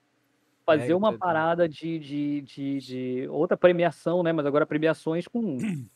fazer 0.65 0.93
É, 0.93 0.97
uma 0.97 1.13
tá- 1.13 1.19
parada 1.19 1.69
de, 1.69 1.99
de, 1.99 2.41
de, 2.43 2.79
de 2.79 3.29
outra 3.29 3.57
premiação, 3.57 4.23
né? 4.23 4.33
Mas 4.33 4.47
agora 4.47 4.65
premiações 4.67 5.27
com. 5.27 5.59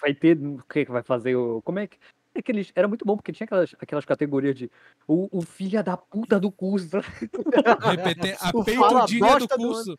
Vai 0.00 0.14
ter. 0.14 0.36
O 0.38 0.62
que 0.68 0.84
que 0.84 0.90
vai 0.92 1.02
fazer? 1.02 1.34
O, 1.36 1.60
como 1.62 1.78
é 1.78 1.86
que. 1.86 1.96
Aqueles, 2.34 2.72
era 2.74 2.88
muito 2.88 3.04
bom, 3.04 3.14
porque 3.14 3.30
tinha 3.30 3.44
aquelas, 3.44 3.74
aquelas 3.78 4.04
categorias 4.06 4.56
de 4.56 4.70
o, 5.06 5.28
o 5.30 5.42
filho 5.42 5.82
da 5.84 5.96
puta 5.98 6.40
do 6.40 6.50
curso. 6.50 6.88
Repete- 7.80 8.36
a 8.40 8.52
peitudinha 8.64 9.38
do 9.38 9.46
do 9.46 9.56
curso. 9.56 9.98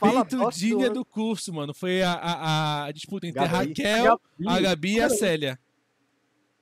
Bosta 0.00 0.24
Peitudinha 0.36 0.88
do- 0.88 0.94
do 0.94 1.04
curso, 1.04 1.52
mano. 1.52 1.72
Foi 1.74 2.02
a, 2.02 2.12
a, 2.12 2.84
a 2.86 2.92
disputa 2.92 3.26
entre 3.26 3.40
a 3.40 3.46
Gabi. 3.46 3.68
Raquel, 3.68 4.20
a 4.46 4.60
Gabi 4.60 4.94
e 4.96 5.00
a 5.00 5.08
Célia. 5.08 5.58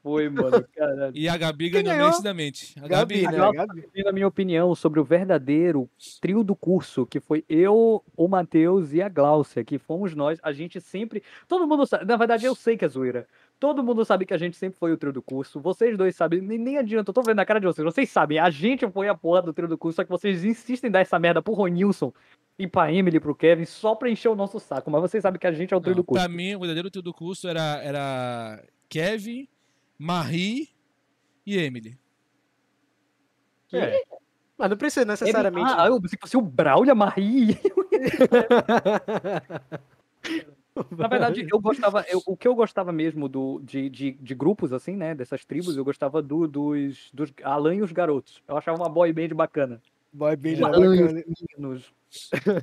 Foi, 0.06 0.28
mano, 0.28 0.64
caralho. 0.72 1.10
E 1.16 1.28
a 1.28 1.36
Gabi 1.36 1.64
Quem 1.68 1.82
ganhou 1.82 1.90
ganhou? 1.90 2.06
merecidamente. 2.06 2.74
A 2.80 2.86
Gabi, 2.86 3.22
Gabi, 3.22 3.36
né? 3.36 3.42
Gabi. 3.42 3.56
Gabi. 3.56 4.04
Na 4.04 4.12
minha 4.12 4.28
opinião, 4.28 4.72
sobre 4.72 5.00
o 5.00 5.04
verdadeiro 5.04 5.90
trio 6.20 6.44
do 6.44 6.54
curso, 6.54 7.04
que 7.04 7.18
foi 7.18 7.44
eu, 7.48 8.04
o 8.16 8.28
Matheus 8.28 8.92
e 8.92 9.02
a 9.02 9.08
Gláucia, 9.08 9.64
que 9.64 9.78
fomos 9.80 10.14
nós, 10.14 10.38
a 10.44 10.52
gente 10.52 10.80
sempre. 10.80 11.24
Todo 11.48 11.66
mundo 11.66 11.84
sabe. 11.84 12.04
Na 12.04 12.16
verdade, 12.16 12.46
eu 12.46 12.54
sei 12.54 12.76
que 12.76 12.84
é 12.84 12.88
zoeira. 12.88 13.26
Todo 13.58 13.82
mundo 13.82 14.04
sabe 14.04 14.24
que 14.24 14.32
a 14.32 14.38
gente 14.38 14.56
sempre 14.56 14.78
foi 14.78 14.92
o 14.92 14.96
trio 14.96 15.12
do 15.12 15.20
curso. 15.20 15.58
Vocês 15.60 15.98
dois 15.98 16.14
sabem, 16.14 16.40
nem, 16.40 16.56
nem 16.56 16.78
adianta, 16.78 17.10
eu 17.10 17.14
tô 17.14 17.22
vendo 17.22 17.38
na 17.38 17.44
cara 17.44 17.58
de 17.58 17.66
vocês. 17.66 17.84
Vocês 17.84 18.08
sabem, 18.08 18.38
a 18.38 18.48
gente 18.48 18.88
foi 18.88 19.08
a 19.08 19.14
porra 19.14 19.42
do 19.42 19.52
trio 19.52 19.66
do 19.66 19.76
curso, 19.76 19.96
só 19.96 20.04
que 20.04 20.10
vocês 20.10 20.44
insistem 20.44 20.86
em 20.88 20.92
dar 20.92 21.00
essa 21.00 21.18
merda 21.18 21.42
pro 21.42 21.52
Ronilson 21.52 22.12
e 22.56 22.68
pra 22.68 22.92
Emily, 22.92 23.18
pro 23.18 23.34
Kevin, 23.34 23.64
só 23.64 23.96
pra 23.96 24.08
encher 24.08 24.28
o 24.28 24.36
nosso 24.36 24.60
saco. 24.60 24.88
Mas 24.88 25.00
vocês 25.00 25.20
sabem 25.20 25.40
que 25.40 25.48
a 25.48 25.52
gente 25.52 25.74
é 25.74 25.76
o 25.76 25.80
trio 25.80 25.96
Não, 25.96 26.02
do 26.02 26.04
curso. 26.04 26.24
pra 26.24 26.32
mim, 26.32 26.54
o 26.54 26.60
verdadeiro 26.60 26.90
trio 26.90 27.02
do 27.02 27.12
curso 27.12 27.48
era, 27.48 27.82
era 27.82 28.62
Kevin, 28.88 29.48
Marie 29.98 30.68
e 31.44 31.56
Emily. 31.56 31.98
É. 33.72 34.02
Mas 34.58 34.70
não 34.70 34.76
precisa 34.76 35.04
necessariamente. 35.04 35.70
Ah, 35.76 35.86
eu 35.86 36.00
pensei 36.00 36.16
que 36.16 36.22
fosse 36.24 36.36
o 36.36 36.42
Braulio, 36.42 36.92
a 36.92 36.94
Marie. 36.94 37.58
Na 40.90 41.08
verdade, 41.08 41.46
eu 41.50 41.58
gostava. 41.58 42.04
eu- 42.08 42.22
o 42.26 42.36
que 42.36 42.46
eu 42.46 42.54
gostava 42.54 42.92
mesmo 42.92 43.28
do, 43.28 43.60
de, 43.64 43.88
de, 43.88 44.12
de 44.12 44.34
grupos, 44.34 44.72
assim, 44.72 44.94
né? 44.96 45.14
Dessas 45.14 45.44
tribos, 45.44 45.76
eu 45.76 45.84
gostava 45.84 46.20
do, 46.20 46.46
dos, 46.46 47.10
dos 47.12 47.32
Alan 47.42 47.76
e 47.76 47.82
os 47.82 47.92
garotos. 47.92 48.42
Eu 48.46 48.56
achava 48.56 48.76
uma 48.76 48.88
boy 48.88 49.12
band 49.12 49.28
bacana. 49.34 49.80
Boy 50.12 50.36
Band 50.36 50.50
era 50.50 50.58
e 50.58 50.62
bacana. 50.62 51.24
meninos. 51.58 51.92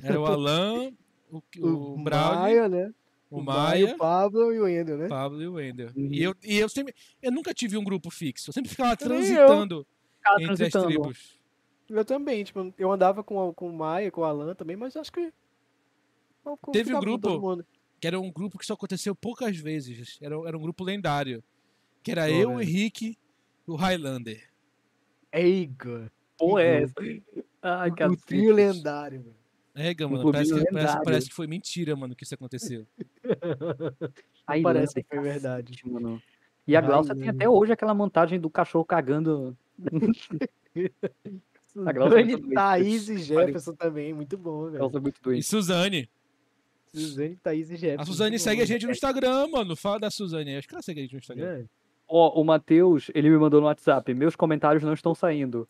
Era 0.02 0.20
o 0.20 0.26
Alan, 0.26 0.92
o, 1.30 1.42
o, 1.58 1.94
O 1.94 2.04
Braulio, 2.04 2.40
Maia, 2.40 2.68
né? 2.68 2.92
O 3.38 3.42
Maia, 3.42 3.84
Maia, 3.84 3.94
o 3.94 3.98
Pablo 3.98 4.52
e 4.52 4.58
o 4.60 4.64
Wendel, 4.64 4.98
né? 4.98 5.08
Pablo 5.08 5.42
e 5.42 5.46
o 5.48 5.52
Wender. 5.54 5.92
Uhum. 5.96 6.08
E, 6.12 6.22
eu, 6.22 6.34
e 6.42 6.56
eu 6.58 6.68
sempre. 6.68 6.94
Eu 7.22 7.32
nunca 7.32 7.52
tive 7.54 7.76
um 7.76 7.84
grupo 7.84 8.10
fixo. 8.10 8.50
Eu 8.50 8.52
sempre 8.54 8.70
ficava 8.70 8.96
transitando 8.96 9.86
Ficava 10.18 10.36
entre 10.42 10.52
as 10.52 10.58
transitando. 10.58 10.86
tribos. 10.86 11.38
Eu 11.88 12.04
também, 12.04 12.42
tipo, 12.44 12.72
eu 12.78 12.90
andava 12.90 13.22
com, 13.22 13.36
o- 13.36 13.52
com 13.54 13.68
o 13.68 13.72
Maia, 13.76 14.10
com 14.10 14.22
o 14.22 14.24
Alan 14.24 14.54
também, 14.54 14.76
mas 14.76 14.96
acho 14.96 15.12
que. 15.12 15.20
eu- 15.20 15.32
eu 16.46 16.72
Teve 16.72 16.94
um 16.94 17.00
grupo-. 17.00 17.62
Que 18.00 18.06
era 18.06 18.20
um 18.20 18.30
grupo 18.30 18.58
que 18.58 18.66
só 18.66 18.74
aconteceu 18.74 19.14
poucas 19.14 19.56
vezes. 19.56 20.18
Era, 20.20 20.34
era 20.46 20.56
um 20.58 20.60
grupo 20.60 20.84
lendário. 20.84 21.42
Que 22.02 22.10
era 22.10 22.26
Pô, 22.26 22.32
eu, 22.32 22.50
o 22.50 22.56
velho. 22.56 22.68
Henrique 22.68 23.16
O 23.66 23.76
Highlander. 23.76 24.50
Eiga. 25.32 26.12
Pô, 26.38 26.58
é 26.58 26.82
essa. 26.82 26.94
Ai, 27.62 27.90
O 27.90 28.16
trio 28.16 28.52
lendário, 28.54 29.20
mano. 29.20 29.36
É, 29.74 29.92
mano, 30.04 30.20
clubinho 30.20 30.32
parece 30.32 30.54
que, 30.54 30.70
parece, 30.72 31.02
parece 31.02 31.28
que 31.28 31.34
foi 31.34 31.46
mentira, 31.48 31.96
mano, 31.96 32.14
que 32.14 32.22
isso 32.24 32.34
aconteceu. 32.34 32.86
Ai, 34.46 34.60
Parece 34.62 34.94
que 34.94 35.04
foi 35.08 35.20
verdade. 35.20 35.80
mano. 35.84 36.22
E 36.66 36.76
a 36.76 36.80
Glaucia 36.80 37.14
tem 37.14 37.28
até 37.28 37.48
hoje 37.48 37.72
aquela 37.72 37.92
montagem 37.94 38.38
do 38.40 38.48
cachorro 38.48 38.84
cagando. 38.84 39.56
A 41.86 41.92
Glaucia 41.92 42.20
é. 42.20 42.54
Thaís 42.54 43.08
e 43.08 43.18
Jefferson 43.18 43.74
também, 43.74 44.12
muito 44.14 44.38
bom, 44.38 44.66
velho. 44.66 44.78
Glaucia 44.78 44.98
é 44.98 45.00
muito 45.00 45.18
E 45.18 45.22
doente. 45.22 45.46
Suzane. 45.46 46.08
Suzane, 46.86 47.36
Thaís 47.36 47.70
e 47.70 47.76
Jefferson. 47.76 48.02
A 48.02 48.06
Suzane 48.06 48.38
segue 48.38 48.58
bom, 48.58 48.62
a 48.62 48.66
gente 48.66 48.86
no 48.86 48.92
Instagram, 48.92 49.48
mano. 49.48 49.74
Fala 49.74 49.98
da 49.98 50.10
Suzane 50.10 50.50
aí. 50.50 50.56
Acho 50.58 50.68
que 50.68 50.74
ela 50.74 50.82
segue 50.82 51.00
a 51.00 51.02
gente 51.02 51.12
no 51.14 51.18
Instagram. 51.18 51.54
velho. 51.54 51.70
Ó, 52.06 52.40
o 52.40 52.44
Matheus, 52.44 53.10
ele 53.14 53.28
me 53.28 53.36
mandou 53.38 53.60
no 53.60 53.66
WhatsApp. 53.66 54.14
Meus 54.14 54.36
comentários 54.36 54.84
não 54.84 54.92
estão 54.92 55.14
saindo. 55.14 55.68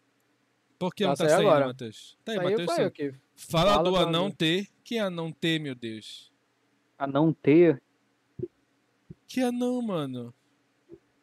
Por 0.78 0.94
que 0.94 1.04
não 1.04 1.14
Tá, 1.14 1.24
tá 1.24 1.30
saiu 1.30 1.48
saindo. 1.48 1.66
Matheus? 1.66 2.18
Tá 2.24 2.32
aí, 2.32 2.38
Saiu, 2.38 2.50
Matheus. 2.50 2.66
foi 2.66 2.76
sim. 2.76 2.84
o 2.84 2.90
quê? 2.90 3.14
Fala, 3.36 3.72
Fala 3.74 3.84
do 3.84 3.90
do 3.90 3.96
anão 3.96 4.08
anão. 4.26 4.30
T. 4.30 4.68
Que 4.82 4.98
anão 4.98 5.32
T, 5.32 5.58
meu 5.58 5.74
Deus? 5.74 6.32
A 6.98 7.06
não 7.06 7.32
ter. 7.32 7.82
Que 9.26 9.40
anão, 9.40 9.80
mano? 9.82 10.32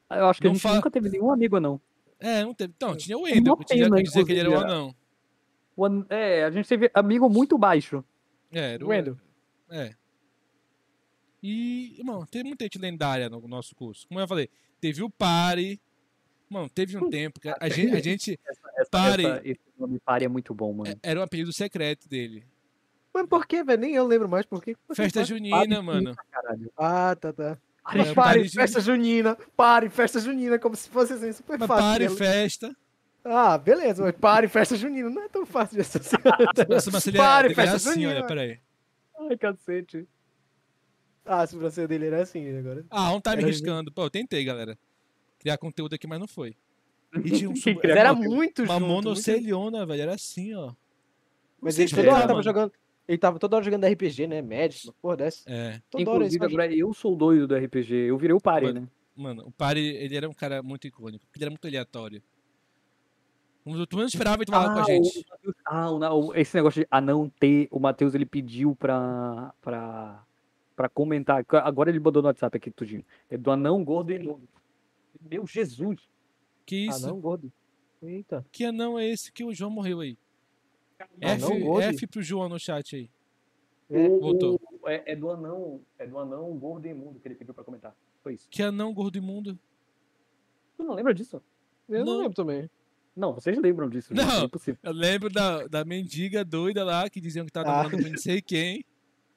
Ah, 0.10 0.18
Eu 0.18 0.26
acho 0.28 0.42
que 0.42 0.46
Não 0.48 0.52
a 0.52 0.56
gente 0.56 0.62
fala- 0.64 0.76
nunca 0.76 0.92
teve 0.92 1.10
nenhum 1.10 1.32
amigo, 1.32 1.60
não. 1.60 1.80
É, 2.20 2.44
não 2.44 2.54
teve. 2.54 2.74
Então, 2.76 2.96
tinha 2.96 3.18
o 3.18 3.24
pena, 3.24 3.56
que 3.98 4.04
dizer 4.04 4.26
que 4.26 4.32
ele 4.34 4.42
era 4.42 4.50
um 4.52 4.58
anão. 4.60 4.96
O 5.76 5.86
an- 5.86 6.06
É, 6.10 6.44
a 6.44 6.52
gente 6.52 6.68
teve 6.68 6.92
amigo 6.94 7.30
muito 7.30 7.58
baixo. 7.58 8.04
É, 8.52 8.74
era 8.74 8.86
o 8.86 8.90
Wendel. 8.90 9.18
É. 9.70 9.96
E, 11.42 12.00
mano, 12.04 12.26
teve 12.28 12.44
muita 12.44 12.66
gente 12.66 12.78
lendária 12.78 13.30
no 13.30 13.48
nosso 13.48 13.74
curso. 13.76 14.08
Como 14.08 14.20
eu 14.20 14.28
falei, 14.28 14.50
teve 14.80 15.02
o 15.02 15.10
Pare. 15.10 15.82
Mano, 16.52 16.70
teve 16.70 16.98
um 16.98 17.10
tempo 17.10 17.40
que 17.40 17.48
a 17.48 17.70
gente, 17.70 17.96
a 17.96 18.00
gente 18.02 18.40
Essa, 18.76 18.90
Pare. 18.92 19.24
essa- 19.26 19.42
esse 19.46 19.62
nome 19.80 20.00
Pare 20.00 20.26
é 20.26 20.28
muito 20.28 20.54
bom, 20.54 20.74
mano. 20.74 20.94
era 21.02 21.18
um 21.20 21.24
apelido 21.24 21.54
secreto 21.54 22.10
dele. 22.10 22.46
Mas 23.14 23.26
por 23.28 23.48
que, 23.48 23.64
velho? 23.64 23.80
Nem 23.80 23.96
eu 23.96 24.06
lembro 24.06 24.28
mais 24.28 24.46
por 24.46 24.62
quê. 24.62 24.76
Festa 24.94 25.24
junina, 25.24 25.82
mano. 25.82 26.14
Caralho. 26.30 26.72
Ah, 26.78 27.16
tá, 27.16 27.32
tá. 27.32 27.58
Pare, 27.84 28.00
É, 28.00 28.04
Pare, 28.04 28.16
Pare 28.16 28.50
festa 28.50 28.80
junina. 28.82 29.38
Pare, 29.56 29.90
festa 29.90 30.20
junina. 30.20 30.60
Como 30.60 30.76
se 30.76 30.90
fosse 30.90 31.14
assim, 31.14 31.32
super 31.32 31.58
Mas 31.58 31.68
fácil. 31.68 31.84
Pare, 31.84 32.08
de- 32.08 32.16
festa. 32.16 32.76
Ah, 33.24 33.58
beleza, 33.58 34.04
mas 34.04 34.16
pare, 34.16 34.48
festa 34.48 34.76
junina. 34.76 35.10
Não 35.10 35.22
é 35.24 35.30
tão 35.30 35.46
fácil 35.46 35.76
de 35.76 35.82
associar. 35.82 36.22
Nossa, 36.70 36.90
mas 36.92 37.06
ele 37.08 37.18
Pare, 37.18 37.48
era 37.48 37.56
festa 37.56 37.76
assim, 37.78 37.90
junina. 38.02 38.12
olha, 38.16 38.28
peraí. 38.28 38.60
Ai, 39.20 39.38
cacete. 39.38 40.08
Ah, 41.26 41.42
a 41.42 41.48
sobrancelha 41.48 41.88
dele 41.88 42.08
era 42.08 42.22
assim 42.24 42.58
agora. 42.58 42.84
Ah, 42.90 43.14
um 43.14 43.22
tá 43.22 43.36
me 43.36 43.44
riscando. 43.44 43.92
Pô, 43.92 44.04
eu 44.06 44.10
tentei, 44.10 44.44
galera. 44.44 44.78
Criar 45.42 45.58
conteúdo 45.58 45.94
aqui, 45.96 46.08
mas 46.08 46.20
não 46.20 46.28
foi. 46.28 46.56
E 47.24 47.32
tinha 47.32 47.50
um 47.50 47.56
sub... 47.58 47.80
era 47.84 48.14
conteúdo? 48.16 48.34
muito 48.36 48.64
uma 48.64 48.74
junto. 48.80 48.86
muito- 48.88 49.10
velho. 49.86 50.02
Era 50.04 50.14
assim, 50.16 50.54
ó. 50.54 50.74
Mas 51.60 51.78
ele 51.78 51.90
toda 51.90 52.14
hora 52.14 52.28
tava 52.28 52.42
jogando. 52.44 52.72
Ele 53.08 53.18
tava 53.18 53.38
toda 53.40 53.56
hora 53.58 53.66
jogando 53.66 53.86
RPG, 53.86 54.28
né? 54.28 54.42
Magic, 54.42 54.88
uma 54.88 54.94
porra 55.02 55.18
dessa. 55.18 55.44
É. 55.52 55.82
Toda 55.90 56.04
hora 56.10 56.20
Inclusive, 56.26 56.46
isso. 56.46 56.54
agora 56.56 56.74
eu 56.74 56.94
sou 56.94 57.16
doido 57.16 57.48
do 57.48 57.56
RPG. 57.56 57.94
Eu 57.94 58.18
virei 58.18 58.34
o 58.36 58.40
Pare, 58.40 58.68
Mano, 58.68 58.82
né? 58.82 58.88
Mano, 59.16 59.48
o 59.48 59.52
Pare, 59.52 59.80
ele 59.98 60.16
era 60.16 60.30
um 60.30 60.34
cara 60.34 60.64
muito 60.64 60.88
icônico. 60.88 61.26
porque 61.26 61.38
Ele 61.40 61.46
era 61.46 61.52
muito 61.52 61.68
aleatório. 61.68 62.22
Tu 63.90 63.96
não 63.98 64.06
esperava 64.06 64.42
ele 64.42 64.50
falar 64.52 64.74
com 64.74 64.80
a 64.80 64.84
o 64.84 64.86
gente. 64.86 65.26
Matheus- 65.30 65.56
ah, 65.66 65.92
o 65.92 66.30
o- 66.30 66.34
esse 66.36 66.56
negócio 66.56 66.82
de 66.82 66.88
a 66.90 67.00
não 67.00 67.30
ter, 67.30 67.68
o 67.70 67.80
Matheus 67.80 68.16
ele 68.16 68.26
pediu 68.26 68.76
pra, 68.76 69.54
pra, 69.62 70.24
pra 70.76 70.90
comentar. 70.90 71.46
Agora 71.64 71.90
ele 71.92 72.00
mandou 72.00 72.24
no 72.24 72.28
WhatsApp 72.30 72.58
aqui 72.58 72.72
tudinho. 72.72 73.06
É 73.30 73.38
do 73.38 73.52
anão 73.52 73.84
gordo 73.84 74.12
e 74.14 74.18
novo. 74.20 74.42
Meu 75.30 75.46
Jesus. 75.46 76.08
Que 76.66 76.88
Ah, 76.90 76.92
isso? 76.96 77.08
não, 77.08 77.20
gordo. 77.20 77.52
Eita. 78.02 78.46
Que 78.52 78.66
anão 78.66 78.98
é 78.98 79.08
esse 79.08 79.32
que 79.32 79.44
o 79.44 79.54
João 79.54 79.70
morreu 79.72 80.00
aí? 80.00 80.18
Anão 81.22 81.52
F, 81.54 81.60
gordo? 81.60 81.84
F 81.86 82.08
pro 82.08 82.22
João 82.22 82.50
no 82.50 82.60
chat 82.60 82.96
aí. 82.96 83.10
É, 83.90 84.08
voltou. 84.08 84.60
o- 84.82 84.88
é, 84.90 85.04
é 85.12 85.16
do 85.16 85.30
anão, 85.30 85.82
é 86.00 86.08
do 86.08 86.18
anão 86.18 86.52
gordo 86.58 86.88
imundo 86.88 87.20
que 87.20 87.28
ele 87.28 87.36
pediu 87.36 87.54
pra 87.54 87.64
comentar. 87.64 87.96
Foi 88.24 88.34
isso. 88.36 88.48
Que 88.50 88.64
anão 88.64 88.94
gordo 88.94 89.18
imundo. 89.18 89.58
Tu 90.78 90.84
não 90.84 90.96
lembra 90.96 91.14
disso? 91.14 91.42
Eu 91.90 92.06
não 92.06 92.14
Não. 92.14 92.20
lembro 92.22 92.34
também. 92.36 92.70
Não, 93.16 93.34
vocês 93.34 93.58
lembram 93.58 93.90
disso. 93.90 94.16
gente, 94.16 94.26
Não. 94.26 94.42
É 94.42 94.46
impossível. 94.46 94.80
Eu 94.84 94.94
lembro 94.94 95.30
da, 95.30 95.68
da 95.68 95.84
mendiga 95.84 96.46
doida 96.46 96.84
lá 96.84 97.10
que 97.10 97.20
diziam 97.20 97.46
que 97.46 97.52
tava 97.52 97.70
Ah. 97.70 97.78
namorando 97.84 98.04
com 98.04 98.10
não 98.12 98.18
sei 98.18 98.42
quem. 98.42 98.86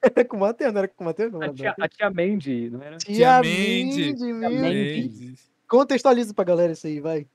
Era 0.01 0.23
com 0.25 0.37
o 0.37 0.39
Matheus, 0.39 0.71
não 0.73 0.79
era 0.79 0.87
com 0.87 1.03
o 1.03 1.05
Matheus? 1.05 1.31
Não, 1.33 1.41
A 1.41 1.53
tia, 1.53 1.75
a 1.77 1.89
tia 1.89 2.09
Mandy, 2.09 2.69
não 2.69 2.81
era? 2.81 2.97
Tia 2.97 3.37
Mandy. 3.37 4.11
Mandy, 4.13 4.33
meu. 4.33 4.51
Mandy. 4.51 5.35
Contextualiza 5.67 6.33
pra 6.33 6.43
galera 6.43 6.73
isso 6.73 6.87
aí, 6.87 6.99
vai. 6.99 7.27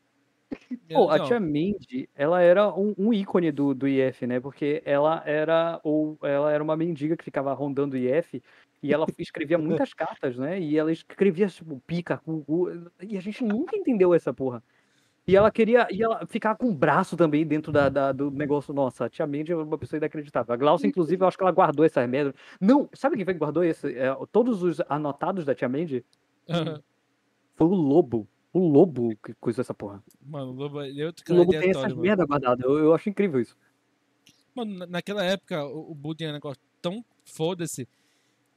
Pô, 0.89 1.09
a 1.11 1.19
tia 1.21 1.39
Mandy, 1.39 2.09
ela 2.15 2.41
era 2.41 2.73
um, 2.75 2.95
um 2.99 3.13
ícone 3.13 3.53
do, 3.53 3.75
do 3.75 3.87
IF, 3.87 4.27
né? 4.27 4.41
Porque 4.41 4.83
ela 4.85 5.23
era 5.25 5.81
ou 5.85 6.19
ela 6.23 6.51
era 6.53 6.63
uma 6.63 6.77
mendiga 6.77 7.17
que 7.17 7.25
ficava 7.25 7.53
rondando 7.53 7.95
o 7.95 7.99
IF 7.99 8.43
e 8.83 8.93
ela 8.93 9.07
escrevia 9.19 9.59
muitas 9.59 9.93
cartas, 9.95 10.37
né? 10.37 10.61
E 10.61 10.77
ela 10.77 10.91
escrevia 10.93 11.47
tipo 11.49 11.81
pica, 11.87 12.19
cu, 12.19 12.45
cu, 12.45 12.69
e 13.03 13.17
a 13.17 13.21
gente 13.21 13.45
nunca 13.45 13.77
entendeu 13.77 14.13
essa 14.15 14.33
porra. 14.35 14.63
E 15.27 15.37
ela 15.37 15.51
queria, 15.51 15.87
e 15.93 16.03
ela 16.03 16.27
ficava 16.27 16.59
com 16.59 16.67
o 16.67 16.75
braço 16.75 17.17
também 17.17 17.47
dentro 17.47 17.71
da, 17.71 17.89
da- 17.89 18.11
do 18.11 18.31
negócio. 18.33 18.75
Nossa, 18.75 19.05
a 19.05 19.09
tia 19.09 19.27
Mandy 19.27 19.53
é 19.53 19.57
uma 19.57 19.79
pessoa 19.79 19.99
inacreditável. 19.99 20.53
A 20.53 20.57
Glaucia, 20.57 20.89
inclusive, 20.89 21.23
eu 21.23 21.29
acho 21.29 21.37
que 21.37 21.45
ela 21.45 21.53
guardou 21.53 21.85
essas 21.85 22.09
merdas. 22.09 22.35
Não, 22.61 22.89
sabe 22.95 23.15
quem 23.17 23.25
foi 23.25 23.35
que 23.35 23.39
guardou 23.41 23.63
esse? 23.63 23.97
É, 23.97 24.13
todos 24.33 24.63
os 24.63 24.81
anotados 24.89 25.45
da 25.45 25.55
tia 25.55 25.69
Mandy 25.69 26.05
Aham. 26.49 26.83
Foi 27.61 27.69
o 27.69 27.75
Lobo. 27.75 28.27
O 28.53 28.59
Lobo 28.59 29.15
que 29.25 29.35
coisou 29.35 29.61
essa 29.63 29.75
porra. 29.75 30.03
Mano, 30.25 30.51
o 30.51 30.55
Lobo 30.55 30.83
ele 30.83 31.01
é 31.03 31.07
outro 31.07 31.23
O 31.23 31.27
cara 31.27 31.39
Lobo 31.39 31.51
tem 31.53 31.71
essas 31.71 31.83
mano. 31.83 31.97
merda 32.01 32.25
guardadas. 32.25 32.65
Eu, 32.65 32.79
eu 32.79 32.95
acho 32.95 33.09
incrível 33.09 33.41
isso. 33.41 33.57
Mano, 34.55 34.79
na- 34.79 34.87
naquela 34.87 35.23
época, 35.25 35.65
o, 35.67 35.93
o 35.93 35.95
bullying 35.95 36.25
era 36.25 36.31
um 36.33 36.35
negócio 36.35 36.61
tão 36.83 37.05
foda-se 37.25 37.87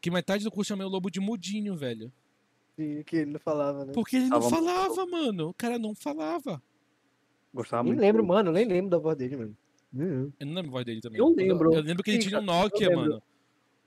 que 0.02 0.10
metade 0.10 0.44
do 0.44 0.50
curso 0.52 0.70
chamei 0.70 0.86
o 0.86 0.90
Lobo 0.90 1.12
de 1.12 1.20
mudinho, 1.20 1.76
velho. 1.76 2.12
Que, 2.76 3.04
que 3.04 3.18
ele 3.18 3.32
não 3.34 3.40
falava, 3.40 3.86
né? 3.86 3.94
Porque 3.94 4.16
ele 4.16 4.30
não 4.30 4.40
Tava 4.40 4.50
muito 4.50 4.66
falava, 4.74 5.06
mano. 5.06 5.50
O 5.50 5.54
cara 5.54 5.78
não 5.78 5.94
falava. 5.94 6.62
Gostava 7.54 7.84
Nem 7.84 7.92
muito. 7.94 8.02
lembro, 8.02 8.26
mano. 8.26 8.52
Nem 8.52 8.66
lembro 8.66 8.90
da 8.90 8.98
voz 8.98 9.16
dele, 9.18 9.38
mano. 9.38 9.58
Uhum. 9.94 10.32
Eu 10.40 10.48
não 10.48 10.54
lembro 10.56 10.70
a 10.70 10.74
voz 10.74 10.86
dele 10.86 11.02
também. 11.02 11.20
Eu 11.20 11.28
lembro. 11.30 11.72
Eu, 11.74 11.82
lembro 11.82 12.02
que 12.04 12.10
ele 12.10 12.22
Sim, 12.22 12.30
tinha 12.30 12.40
um 12.40 12.44
Nokia, 12.44 12.90
mano. 12.96 13.22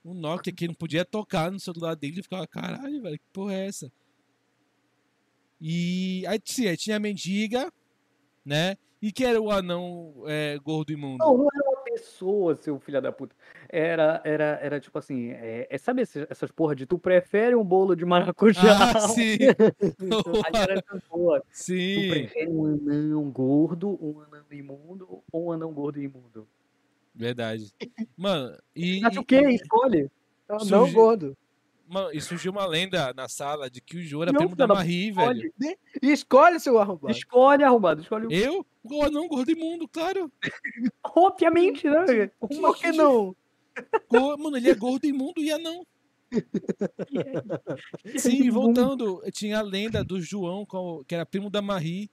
Um 0.05 0.14
Nokia 0.14 0.52
que 0.52 0.68
não 0.68 0.74
podia 0.74 1.05
tocar 1.05 1.51
no 1.51 1.59
celular 1.59 1.97
dele 1.97 2.20
e 2.20 2.22
ficava, 2.22 2.47
caralho, 2.47 3.02
velho, 3.02 3.18
que 3.18 3.24
porra 3.32 3.55
é 3.55 3.66
essa? 3.66 3.90
E 5.60 6.24
aí, 6.26 6.40
sim, 6.44 6.66
aí 6.68 6.76
tinha 6.76 6.96
a 6.96 7.00
mendiga, 7.00 7.72
né? 8.44 8.76
E 9.00 9.12
que 9.12 9.24
era 9.24 9.40
o 9.40 9.50
anão 9.50 10.22
é, 10.26 10.58
gordo 10.58 10.92
imundo. 10.92 11.18
Não, 11.24 11.36
não 11.36 11.48
era 11.54 11.68
uma 11.70 11.82
pessoa, 11.84 12.54
seu 12.56 12.78
filho 12.80 13.00
da 13.00 13.12
puta. 13.12 13.34
Era, 13.68 14.20
era, 14.24 14.58
era 14.62 14.80
tipo 14.80 14.98
assim, 14.98 15.30
é, 15.30 15.66
é- 15.70 15.78
sabe 15.78 16.02
esse- 16.02 16.26
essas 16.30 16.50
porra 16.50 16.74
de 16.74 16.86
tu 16.86 16.98
prefere 16.98 17.54
um 17.54 17.64
bolo 17.64 17.94
de 17.94 18.04
maracujá? 18.04 18.92
Ah, 18.96 19.00
sim! 19.08 19.36
Aí 20.46 20.52
era 20.54 20.82
porra. 21.08 21.40
Tu 21.48 21.50
sim! 21.52 22.08
prefere 22.08 22.48
um 22.50 22.64
anão 22.66 23.30
gordo, 23.30 23.98
um 24.02 24.20
anão 24.20 24.44
imundo 24.50 25.22
ou 25.32 25.46
um 25.46 25.52
anão 25.52 25.72
gordo 25.72 26.00
e 26.00 26.04
imundo? 26.04 26.48
Verdade. 27.14 27.72
Mano, 28.16 28.56
e, 28.74 29.04
Acha 29.04 29.20
o 29.20 29.22
e- 29.22 29.26
quê? 29.26 29.40
Escolhe. 29.50 30.10
Ah, 30.48 30.58
Surgiu- 30.58 30.78
Não, 30.78 30.92
gordo. 30.92 31.36
Mano, 31.88 32.10
e 32.12 32.20
surgiu 32.20 32.52
uma 32.52 32.66
lenda 32.66 33.12
na 33.14 33.28
sala 33.28 33.68
de 33.70 33.80
que 33.80 33.96
o 33.98 34.02
João 34.02 34.22
era 34.24 34.32
Não, 34.32 34.40
primo 34.40 34.56
da 34.56 34.66
Marie, 34.66 35.10
velho. 35.12 35.32
Escolhe, 35.46 35.78
E 36.02 36.12
escolhe 36.12 36.60
seu 36.60 36.78
arrombado. 36.78 37.10
escolhe 37.16 37.62
arrombado. 37.64 38.02
Escolhe 38.02 38.26
o... 38.26 38.32
Eu? 38.32 38.66
O 38.84 39.02
anão 39.02 39.26
gordo 39.28 39.50
imundo, 39.50 39.88
claro. 39.88 40.30
Obviamente, 41.14 41.88
né? 41.88 42.30
Por 42.38 42.76
que 42.76 42.92
não? 42.92 43.34
Go- 44.08 44.38
Mano, 44.38 44.56
ele 44.56 44.70
é 44.70 44.74
gordo 44.74 45.04
imundo 45.06 45.40
e 45.40 45.50
anão. 45.50 45.84
Sim, 48.16 48.50
voltando, 48.50 49.22
tinha 49.32 49.58
a 49.58 49.62
lenda 49.62 50.02
do 50.04 50.20
João, 50.20 50.66
que 51.06 51.14
era 51.14 51.26
primo 51.26 51.50
da 51.50 51.60
Marie. 51.62 52.10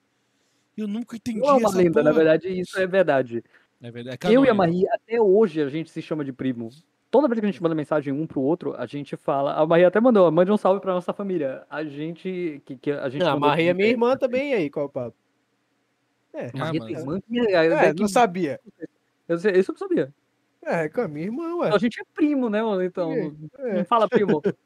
E 0.76 0.82
eu 0.82 0.88
nunca 0.88 1.16
entendi 1.16 1.40
Não 1.40 1.50
é 1.50 1.54
uma 1.54 1.70
essa 1.70 1.78
lenda, 1.78 2.02
na 2.04 2.10
porra. 2.12 2.24
verdade, 2.24 2.60
isso 2.60 2.80
é 2.80 2.88
verdade. 2.88 3.44
É 3.82 3.92
verdade, 3.92 4.18
é 4.28 4.32
Eu 4.32 4.44
e 4.46 4.50
a. 4.50 4.54
Maria, 4.54 4.88
até 4.94 5.22
hoje, 5.22 5.62
a 5.62 5.70
gente 5.70 5.90
se 5.92 6.02
chama 6.02 6.24
de 6.26 6.32
primo. 6.34 6.70
Toda 7.14 7.28
vez 7.28 7.40
que 7.40 7.46
a 7.46 7.52
gente 7.52 7.62
manda 7.62 7.76
mensagem 7.76 8.12
um 8.12 8.26
pro 8.26 8.42
outro, 8.42 8.74
a 8.76 8.88
gente 8.88 9.16
fala. 9.16 9.54
A 9.54 9.64
Maria 9.68 9.88
até 9.88 10.02
mandou, 10.02 10.32
mande 10.32 10.52
um 10.52 10.58
salve 10.58 10.82
pra 10.82 10.96
nossa 10.96 11.14
família. 11.14 11.64
A 11.70 11.84
gente. 11.84 12.60
Que, 12.66 12.76
que 12.76 12.92
a 12.92 13.08
gente 13.08 13.22
Não, 13.22 13.34
a 13.34 13.40
Maria 13.40 13.70
é 13.70 13.74
minha 13.76 13.88
é, 13.88 13.92
irmã 13.92 14.18
também, 14.18 14.52
aí, 14.56 14.68
qual 14.68 14.86
é 14.86 14.90
o 14.90 14.92
papo? 14.92 15.16
É, 16.34 16.48
Ah, 16.56 16.58
Maria 16.74 16.82
tem 16.82 16.96
irmã 16.96 17.20
que 17.22 17.26
minha- 17.30 17.50
é 17.52 17.70
daqui- 17.70 18.02
não 18.02 18.08
sabia. 18.08 18.60
eu 19.28 19.36
Isso 19.36 19.48
eu 19.48 19.64
não 19.74 19.78
sabia. 19.78 20.12
É, 20.64 20.90
com 20.90 21.02
a 21.02 21.08
minha 21.08 21.28
irmã, 21.28 21.56
ué. 21.58 21.70
A 21.70 21.78
gente 21.78 22.02
é 22.02 22.04
primo, 22.16 22.50
né, 22.50 22.64
mano? 22.64 22.82
Então. 22.84 23.12
É, 23.14 23.32
é. 23.60 23.74
Não 23.78 23.86
fala 23.86 24.10
primo. 24.10 24.42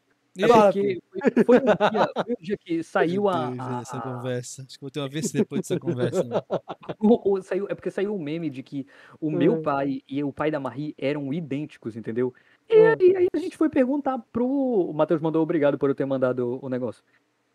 Fala, 0.45 0.71
foi, 0.73 0.99
foi 1.45 1.57
um 1.57 1.63
dia, 1.91 2.09
foi 2.25 2.33
um 2.33 2.41
dia 2.43 2.57
que 2.57 2.83
saiu 2.83 3.27
a. 3.29 3.47
A- 3.49 3.81
essa 3.81 3.99
conversa. 4.01 4.63
Acho 4.63 4.75
que 4.75 4.81
vou 4.81 4.91
ter 4.91 4.99
uma 4.99 5.09
vez 5.09 5.31
depois 5.31 5.61
dessa 5.61 5.79
conversa. 5.79 6.23
mano. 6.23 6.43
o- 6.99 7.31
o- 7.33 7.41
saiu, 7.41 7.65
é 7.69 7.73
porque 7.75 7.89
saiu 7.89 8.13
o 8.15 8.19
meme 8.21 8.49
de 8.49 8.61
que 8.61 8.85
o 9.19 9.31
meu 9.31 9.55
Hum. 9.55 9.61
pai 9.61 10.01
e 10.07 10.23
o 10.23 10.31
pai 10.31 10.51
da 10.51 10.59
Marie 10.59 10.93
eram 10.97 11.33
idênticos, 11.33 11.95
entendeu? 11.95 12.33
E 12.69 12.75
Hum. 12.75 12.95
aí, 12.99 13.15
aí 13.17 13.27
a 13.33 13.37
gente 13.37 13.57
foi 13.57 13.69
perguntar 13.69 14.19
pro. 14.31 14.45
O 14.45 14.93
Matheus 14.93 15.21
mandou 15.21 15.41
obrigado 15.41 15.77
por 15.77 15.89
eu 15.89 15.95
ter 15.95 16.05
mandado 16.05 16.59
o 16.61 16.69
negócio. 16.69 17.03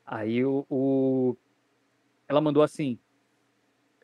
Aí 0.04 0.44
o. 0.44 0.66
o- 0.68 1.36
Ela 2.28 2.40
mandou 2.40 2.62
assim: 2.62 2.98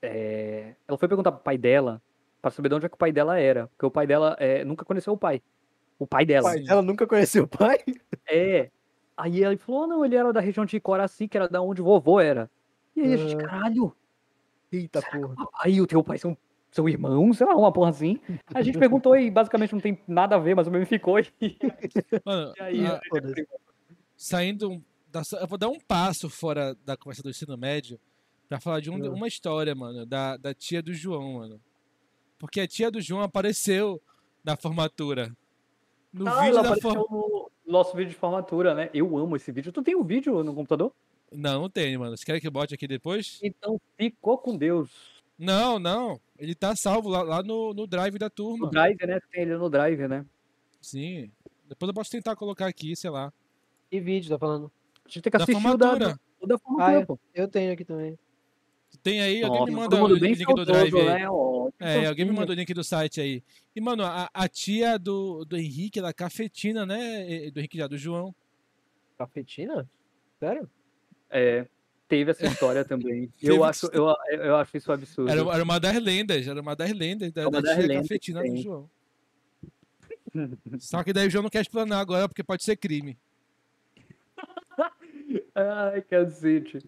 é, 0.02 0.74
ela 0.86 0.98
foi 0.98 1.08
perguntar 1.08 1.32
pro 1.32 1.42
pai 1.42 1.58
dela 1.58 2.00
pra 2.40 2.50
saber 2.50 2.68
de 2.68 2.74
onde 2.76 2.86
é 2.86 2.88
que 2.88 2.94
o 2.94 2.98
pai 2.98 3.10
dela 3.12 3.38
era. 3.38 3.66
Porque 3.68 3.86
o 3.86 3.90
pai 3.90 4.06
dela 4.06 4.36
é, 4.38 4.64
nunca 4.64 4.84
conheceu 4.84 5.12
o 5.12 5.18
pai. 5.18 5.42
O 5.98 6.06
pai 6.06 6.24
O 6.24 6.26
dela. 6.26 6.50
pai 6.50 6.60
dela 6.62 6.82
nunca 6.82 7.06
conheceu 7.06 7.44
o 7.44 7.48
pai? 7.48 7.78
É. 8.28 8.70
Aí 9.16 9.42
ele 9.42 9.56
falou, 9.56 9.82
"Ah, 9.84 9.86
não, 9.88 10.04
ele 10.04 10.14
era 10.14 10.32
da 10.32 10.40
região 10.40 10.64
de 10.64 10.78
Coraci, 10.78 11.26
que 11.26 11.36
era 11.36 11.48
da 11.48 11.60
onde 11.60 11.80
o 11.82 11.84
vovô 11.84 12.20
era. 12.20 12.48
E 12.94 13.00
aí 13.00 13.12
a 13.14 13.16
gente, 13.16 13.34
Ah. 13.34 13.38
caralho, 13.48 13.96
Eita 14.70 15.02
porra. 15.02 15.34
aí 15.60 15.80
o 15.80 15.86
teu 15.86 16.02
pai 16.04 16.18
são 16.18 16.36
seu 16.70 16.88
irmão, 16.88 17.32
sei 17.32 17.46
lá, 17.46 17.56
uma 17.56 17.72
porra 17.72 17.90
assim. 17.90 18.20
A 18.54 18.62
gente 18.62 18.78
perguntou 18.78 19.16
e 19.16 19.30
basicamente 19.30 19.72
não 19.72 19.80
tem 19.80 19.98
nada 20.06 20.36
a 20.36 20.38
ver, 20.38 20.54
mas 20.54 20.66
o 20.66 20.70
mesmo 20.70 20.86
ficou. 20.86 21.16
E 21.40 21.56
Mano, 22.24 22.52
aí, 22.60 22.86
a- 22.86 23.00
foda-se. 23.08 23.48
saindo. 24.16 24.82
Da, 25.10 25.22
eu 25.40 25.46
vou 25.46 25.56
dar 25.58 25.68
um 25.68 25.80
passo 25.80 26.28
fora 26.28 26.76
da 26.84 26.96
conversa 26.96 27.22
do 27.22 27.30
ensino 27.30 27.56
médio 27.56 27.98
pra 28.46 28.60
falar 28.60 28.80
de 28.80 28.90
um- 28.90 29.02
Ah. 29.04 29.10
uma 29.10 29.26
história, 29.26 29.74
mano, 29.74 30.04
da, 30.04 30.36
da 30.36 30.52
tia 30.52 30.82
do 30.82 30.92
João, 30.92 31.34
mano. 31.34 31.60
Porque 32.38 32.60
a 32.60 32.68
tia 32.68 32.90
do 32.90 33.00
João 33.00 33.22
apareceu 33.22 34.00
na 34.44 34.54
formatura. 34.56 35.34
No 36.12 36.26
Ah, 36.28 36.40
vídeo 36.42 36.62
da 36.62 36.74
no 36.94 37.50
nosso 37.66 37.96
vídeo 37.96 38.10
de 38.10 38.16
formatura, 38.16 38.74
né? 38.74 38.90
Eu 38.94 39.16
amo 39.18 39.36
esse 39.36 39.52
vídeo. 39.52 39.70
Tu 39.72 39.82
tem 39.82 39.94
o 39.94 40.02
vídeo 40.02 40.42
no 40.42 40.54
computador? 40.54 40.92
Não, 41.30 41.62
não 41.62 41.70
tem, 41.70 41.96
mano. 41.98 42.16
Você 42.16 42.24
quer 42.24 42.40
que 42.40 42.46
eu 42.46 42.50
bote 42.50 42.74
aqui 42.74 42.88
depois? 42.88 43.38
Então 43.42 43.78
ficou 43.96 44.38
com 44.38 44.56
Deus. 44.56 44.90
Não, 45.38 45.78
não. 45.78 46.18
Ele 46.38 46.54
tá 46.54 46.74
salvo 46.74 47.08
lá, 47.10 47.22
lá 47.22 47.42
no, 47.42 47.74
no 47.74 47.86
drive 47.86 48.18
da 48.18 48.26
No 48.26 48.30
turma. 48.30 48.70
Drive, 48.70 48.96
né? 49.06 49.20
Tem 49.30 49.42
ele 49.42 49.56
no 49.56 49.68
Drive, 49.68 50.08
né? 50.08 50.24
Sim. 50.80 51.30
Depois 51.68 51.88
eu 51.88 51.94
posso 51.94 52.10
tentar 52.10 52.34
colocar 52.34 52.66
aqui, 52.66 52.96
sei 52.96 53.10
lá. 53.10 53.32
Que 53.90 54.00
vídeo, 54.00 54.30
tá 54.30 54.38
falando? 54.38 54.72
A 55.04 55.08
gente 55.08 55.22
tem 55.22 55.30
que 55.30 55.38
Da 55.38 55.44
assistir 55.44 55.66
o 55.66 55.76
da, 55.76 55.86
formatura. 55.88 56.20
o 56.40 56.46
da 56.46 56.58
formatura, 56.58 56.98
Ah, 57.02 57.06
pô. 57.06 57.18
Eu 57.34 57.46
tenho 57.48 57.72
aqui 57.72 57.84
também. 57.84 58.18
Tem 59.08 59.22
aí, 59.22 59.42
alguém 59.42 59.60
Nossa, 59.60 59.72
me 59.72 59.88
todo 59.88 60.00
manda 60.02 60.14
o 60.14 60.18
link 60.18 60.44
do 60.44 60.64
drive 60.66 60.94
aí. 60.94 61.06
né? 61.06 61.18
Que 61.78 61.84
É, 61.84 62.06
alguém 62.06 62.26
me 62.26 62.32
mandou 62.32 62.54
o 62.54 62.58
link 62.58 62.74
do 62.74 62.84
site 62.84 63.22
aí. 63.22 63.42
E, 63.74 63.80
mano, 63.80 64.04
a, 64.04 64.28
a 64.34 64.46
tia 64.46 64.98
do, 64.98 65.46
do 65.46 65.56
Henrique, 65.56 65.98
ela 65.98 66.10
é 66.10 66.12
cafetina, 66.12 66.84
né? 66.84 67.50
Do 67.50 67.58
Henrique 67.58 67.78
já, 67.78 67.86
do 67.86 67.96
João. 67.96 68.34
Cafetina? 69.16 69.88
Sério? 70.38 70.68
É, 71.30 71.66
teve 72.06 72.32
essa 72.32 72.46
história 72.46 72.84
também. 72.84 73.32
Eu 73.40 73.64
acho, 73.64 73.86
eu, 73.94 74.14
eu 74.30 74.56
acho 74.56 74.76
isso 74.76 74.92
absurdo. 74.92 75.30
Era, 75.30 75.40
era 75.40 75.64
uma 75.64 75.80
das 75.80 75.98
lendas, 76.02 76.46
era 76.46 76.60
uma 76.60 76.76
das 76.76 76.92
lendas 76.92 77.32
da, 77.32 77.48
uma 77.48 77.50
da 77.50 77.60
das 77.62 77.78
lendas 77.78 78.02
cafetina 78.02 78.42
do. 78.42 78.56
João. 78.58 78.90
Só 80.78 81.02
que 81.02 81.14
daí 81.14 81.28
o 81.28 81.30
João 81.30 81.44
não 81.44 81.50
quer 81.50 81.62
explanar 81.62 82.00
agora 82.00 82.28
porque 82.28 82.44
pode 82.44 82.62
ser 82.62 82.76
crime. 82.76 83.18
Ai, 85.54 86.02
cacete. 86.02 86.78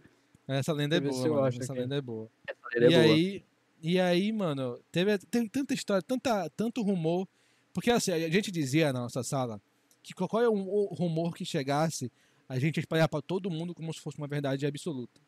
Essa 0.58 0.72
lenda 0.72 0.96
é 0.96 1.00
boa, 1.00 1.28
mano. 1.28 1.44
acho 1.44 1.60
Essa 1.60 1.72
lenda 1.72 1.96
é 1.96 2.00
boa. 2.00 2.28
Ele 2.72 2.86
é 2.86 2.88
e 2.88 2.92
boa. 2.92 3.02
aí, 3.02 3.44
e 3.82 4.00
aí, 4.00 4.32
mano, 4.32 4.78
teve, 4.90 5.16
teve 5.18 5.48
tanta 5.48 5.74
história, 5.74 6.02
tanta, 6.02 6.50
tanto 6.50 6.82
rumor. 6.82 7.28
Porque 7.72 7.90
assim, 7.90 8.10
a 8.12 8.28
gente 8.28 8.50
dizia 8.50 8.92
na 8.92 9.00
nossa 9.00 9.22
sala 9.22 9.60
que 10.02 10.12
qualquer 10.12 10.48
um 10.48 10.68
o 10.68 10.94
rumor 10.94 11.34
que 11.34 11.44
chegasse, 11.44 12.10
a 12.48 12.58
gente 12.58 12.78
ia 12.78 12.80
espalhar 12.80 13.08
pra 13.08 13.22
todo 13.22 13.50
mundo 13.50 13.74
como 13.74 13.92
se 13.94 14.00
fosse 14.00 14.18
uma 14.18 14.26
verdade 14.26 14.66
absoluta. 14.66 15.20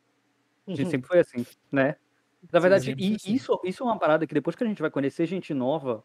A 0.66 0.74
gente 0.74 0.90
sempre 0.90 1.06
foi 1.06 1.20
assim, 1.20 1.46
né? 1.70 1.96
Na 2.52 2.58
verdade, 2.58 2.90
e- 2.98 3.14
assim. 3.14 3.32
isso, 3.32 3.60
isso 3.64 3.82
é 3.84 3.86
uma 3.86 3.98
parada 3.98 4.26
que 4.26 4.34
depois 4.34 4.56
que 4.56 4.64
a 4.64 4.66
gente 4.66 4.82
vai 4.82 4.90
conhecer 4.90 5.26
gente 5.26 5.54
nova, 5.54 6.04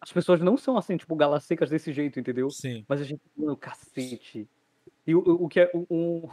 as 0.00 0.12
pessoas 0.12 0.40
não 0.40 0.56
são 0.56 0.76
assim, 0.76 0.96
tipo, 0.96 1.16
galas 1.16 1.44
secas 1.44 1.70
desse 1.70 1.92
jeito, 1.92 2.20
entendeu? 2.20 2.48
Sim. 2.50 2.84
Mas 2.88 3.00
a 3.00 3.04
gente, 3.04 3.22
mano, 3.36 3.56
cacete. 3.56 4.48
E 5.04 5.14
o, 5.14 5.18
o, 5.18 5.44
o 5.44 5.48
que 5.48 5.60
é 5.60 5.70
um, 5.90 6.28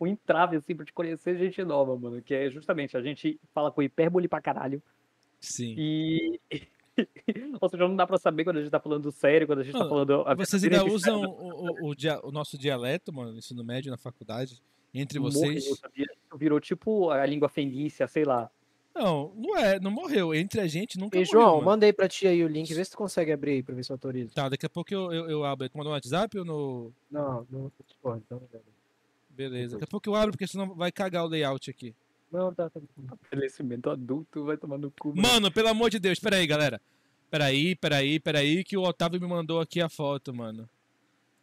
um, 0.00 0.06
entrave, 0.06 0.56
assim, 0.56 0.74
pra 0.74 0.84
te 0.84 0.92
conhecer 0.92 1.36
gente 1.38 1.62
nova, 1.64 1.96
mano, 1.96 2.20
que 2.22 2.34
é 2.34 2.50
justamente 2.50 2.96
a 2.96 3.02
gente 3.02 3.38
fala 3.54 3.70
com 3.70 3.82
hipérbole 3.82 4.28
pra 4.28 4.40
caralho 4.40 4.82
Sim. 5.40 5.74
e. 5.78 6.40
Ou 7.60 7.68
seja, 7.68 7.86
não 7.86 7.94
dá 7.96 8.06
pra 8.06 8.16
saber 8.16 8.44
quando 8.44 8.56
a 8.56 8.60
gente 8.62 8.70
tá 8.70 8.80
falando 8.80 9.10
sério, 9.12 9.46
quando 9.46 9.58
a 9.58 9.62
gente 9.62 9.72
tá 9.74 9.80
Mano, 9.80 9.90
falando. 9.90 10.22
a 10.26 10.34
Vocês 10.34 10.64
ainda 10.64 10.82
usam 10.84 11.20
o, 11.22 11.84
o, 11.86 11.90
o 11.90 11.94
dia- 11.94 12.18
o 12.22 12.30
nosso 12.32 12.56
dialeto, 12.56 13.12
mano, 13.12 13.32
no 13.32 13.38
ensino 13.38 13.62
médio, 13.62 13.90
na 13.90 13.98
faculdade, 13.98 14.62
entre 14.94 15.18
Morreu, 15.18 15.32
vocês? 15.40 15.66
Isso 15.66 15.80
Virou 16.38 16.58
tipo 16.60 17.10
a 17.10 17.24
língua 17.26 17.48
fenícia, 17.50 18.06
sei 18.08 18.24
lá. 18.24 18.50
Não, 18.94 19.30
não 19.36 19.54
é, 19.58 19.78
não 19.78 19.90
morreu. 19.90 20.34
Entre 20.34 20.58
a 20.58 20.66
gente 20.66 20.98
nunca 20.98 21.18
E 21.18 21.20
morreu. 21.20 21.32
João, 21.32 21.54
mano. 21.56 21.66
mandei 21.66 21.92
pra 21.92 22.08
ti 22.08 22.26
aí 22.26 22.42
o 22.42 22.48
link, 22.48 22.72
vê 22.72 22.82
se 22.82 22.90
tu 22.92 22.96
consegue 22.96 23.30
abrir 23.30 23.50
aí 23.52 23.62
pra 23.62 23.74
ver 23.74 23.84
se 23.84 23.92
autoriza. 23.92 24.32
Tá, 24.34 24.48
daqui 24.48 24.64
a 24.64 24.70
pouco 24.70 24.92
eu, 24.94 25.12
eu, 25.12 25.28
eu 25.30 25.44
abro. 25.44 25.68
Tu 25.68 25.76
mandou 25.76 25.90
no 25.90 25.96
WhatsApp 25.96 26.38
ou 26.38 26.44
no. 26.46 26.92
Não, 27.10 27.46
não, 27.50 27.70
Discord, 27.86 28.22
então. 28.24 28.40
Beleza. 29.36 29.72
Daqui 29.76 29.84
a 29.84 29.86
pouco 29.86 30.08
eu 30.08 30.14
abro, 30.14 30.32
porque 30.32 30.46
senão 30.46 30.74
vai 30.74 30.90
cagar 30.90 31.24
o 31.24 31.28
layout 31.28 31.68
aqui. 31.70 31.94
Não, 32.32 32.52
tá, 32.54 32.68
tá. 32.70 32.80
Envelhecimento 33.32 33.90
adulto 33.90 34.44
vai 34.44 34.56
tomar 34.56 34.78
no 34.78 34.90
cu. 34.90 35.12
Mano, 35.16 35.50
pelo 35.52 35.68
amor 35.68 35.90
de 35.90 35.98
Deus, 35.98 36.18
peraí, 36.18 36.46
galera. 36.46 36.80
Peraí, 37.30 37.74
peraí, 37.76 38.18
peraí, 38.20 38.64
que 38.64 38.76
o 38.76 38.82
Otávio 38.82 39.20
me 39.20 39.26
mandou 39.26 39.60
aqui 39.60 39.80
a 39.80 39.88
foto, 39.88 40.32
mano. 40.34 40.68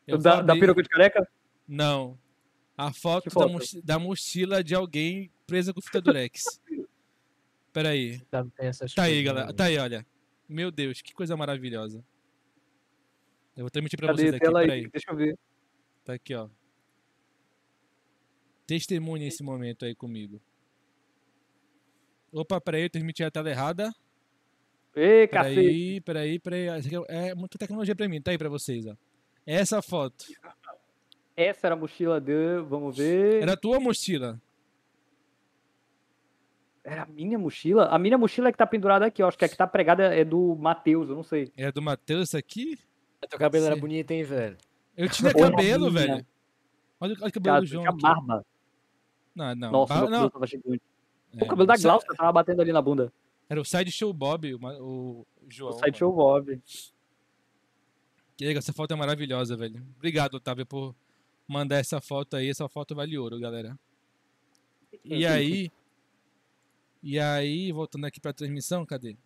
Eu 0.07 0.17
da, 0.17 0.35
vou 0.37 0.43
da 0.43 0.55
peruca 0.55 0.81
de 0.83 0.89
careca? 0.89 1.27
Não. 1.67 2.17
A 2.77 2.91
foto, 2.91 3.25
Da, 3.25 3.31
foto? 3.31 3.51
mochi- 3.51 3.81
da 3.81 3.99
mochila 3.99 4.63
de 4.63 4.73
alguém 4.75 5.29
presa 5.45 5.73
com 5.73 5.81
fita 5.81 6.01
durex. 6.01 6.59
Peraí. 7.71 8.19
Tá, 8.29 8.45
Tá 8.95 9.03
aí, 9.03 9.23
galera. 9.23 9.47
né? 9.47 9.53
Tá 9.53 9.65
aí, 9.65 9.77
olha. 9.77 10.05
Meu 10.47 10.69
Deus, 10.71 11.01
que 11.01 11.13
coisa 11.13 11.35
maravilhosa. 11.37 12.03
Eu 13.55 13.63
vou 13.63 13.69
transmitir 13.69 13.97
pra 13.97 14.07
Cadê? 14.09 14.21
vocês 14.23 14.33
aqui, 14.33 14.45
Tela 14.45 14.59
aí, 14.59 14.67
peraí. 14.67 14.87
deixa 14.89 15.11
eu 15.11 15.15
ver. 15.15 15.37
Tá 16.03 16.13
aqui, 16.13 16.33
ó. 16.35 16.47
Testemunha 18.73 19.27
esse 19.27 19.43
momento 19.43 19.85
aí 19.85 19.93
comigo. 19.93 20.41
Opa, 22.31 22.59
peraí, 22.59 22.81
eu 22.81 22.89
transmiti 22.89 23.23
a 23.23 23.29
tela 23.29 23.47
errada. 23.47 23.93
Ê, 24.95 25.27
cacete. 25.27 26.01
Peraí, 26.01 26.39
peraí, 26.39 26.39
peraí. 26.39 26.67
É 27.07 27.29
é 27.29 27.35
muita 27.35 27.59
tecnologia 27.59 27.95
pra 27.95 28.09
mim. 28.09 28.19
Tá 28.19 28.31
aí 28.31 28.37
pra 28.37 28.49
vocês, 28.49 28.87
ó. 28.87 28.95
Essa 29.45 29.79
foto. 29.79 30.25
Essa 31.37 31.67
era 31.67 31.75
a 31.75 31.77
mochila 31.77 32.19
de. 32.19 32.61
Vamos 32.67 32.97
ver. 32.97 33.43
Era 33.43 33.53
a 33.53 33.57
tua 33.57 33.79
mochila. 33.79 34.41
Era 36.83 37.03
a 37.03 37.05
minha 37.05 37.37
mochila? 37.37 37.85
A 37.85 37.99
minha 37.99 38.17
mochila 38.17 38.49
é 38.49 38.51
que 38.51 38.57
tá 38.57 38.65
pendurada 38.65 39.05
aqui, 39.05 39.21
ó. 39.21 39.27
Acho 39.27 39.37
que 39.37 39.45
a 39.45 39.49
que 39.49 39.55
tá 39.55 39.67
pregada 39.67 40.15
é 40.15 40.25
do 40.25 40.55
Matheus, 40.55 41.09
eu 41.09 41.15
não 41.15 41.23
sei. 41.23 41.51
É 41.55 41.71
do 41.71 41.81
Matheus 41.81 42.29
essa 42.29 42.39
aqui? 42.39 42.79
Teu 43.29 43.37
cabelo 43.37 43.67
era 43.67 43.75
Sim. 43.75 43.81
bonito, 43.81 44.09
hein, 44.09 44.23
velho? 44.23 44.57
Eu 44.97 45.07
tinha 45.09 45.31
cabelo, 45.31 45.91
velho. 45.91 46.25
Olha, 46.99 47.13
olha 47.21 47.27
o 47.27 47.31
cabelo 47.31 47.43
Cara, 47.43 47.59
do 47.61 47.65
João. 47.67 47.83
tinha 47.83 47.91
aqui. 47.91 48.01
barba. 48.01 48.43
Não, 49.35 49.55
não. 49.55 49.71
Nossa, 49.71 50.01
meu 50.01 50.09
não. 50.09 50.29
tava 50.29 50.47
gigante. 50.47 50.81
É, 51.35 51.43
o 51.43 51.47
cabelo 51.47 51.67
da 51.67 51.77
Glaucia 51.77 52.15
tava 52.15 52.31
batendo 52.31 52.61
ali 52.61 52.71
na 52.71 52.81
bunda. 52.81 53.11
Era 53.49 53.59
o 53.59 53.65
Sideshow 53.65 54.13
Bob, 54.13 54.53
o, 54.55 54.59
o 54.79 55.25
João. 55.49 55.71
O 55.71 55.73
site 55.73 55.85
mano. 55.85 55.97
show 55.97 56.13
Bob. 56.13 56.61
Que 58.35 58.45
legal, 58.45 58.59
essa 58.59 58.73
foto 58.73 58.93
é 58.93 58.97
maravilhosa, 58.97 59.55
velho. 59.55 59.85
Obrigado, 59.95 60.35
Otávio, 60.35 60.65
por 60.65 60.95
mandar 61.47 61.77
essa 61.77 62.01
foto 62.01 62.35
aí. 62.35 62.49
Essa 62.49 62.67
foto 62.67 62.95
vale 62.95 63.17
ouro, 63.17 63.39
galera. 63.39 63.77
E 65.03 65.25
aí. 65.27 65.71
E 67.01 67.19
aí, 67.19 67.71
voltando 67.71 68.05
aqui 68.05 68.19
pra 68.19 68.31
transmissão, 68.31 68.85
cadê? 68.85 69.17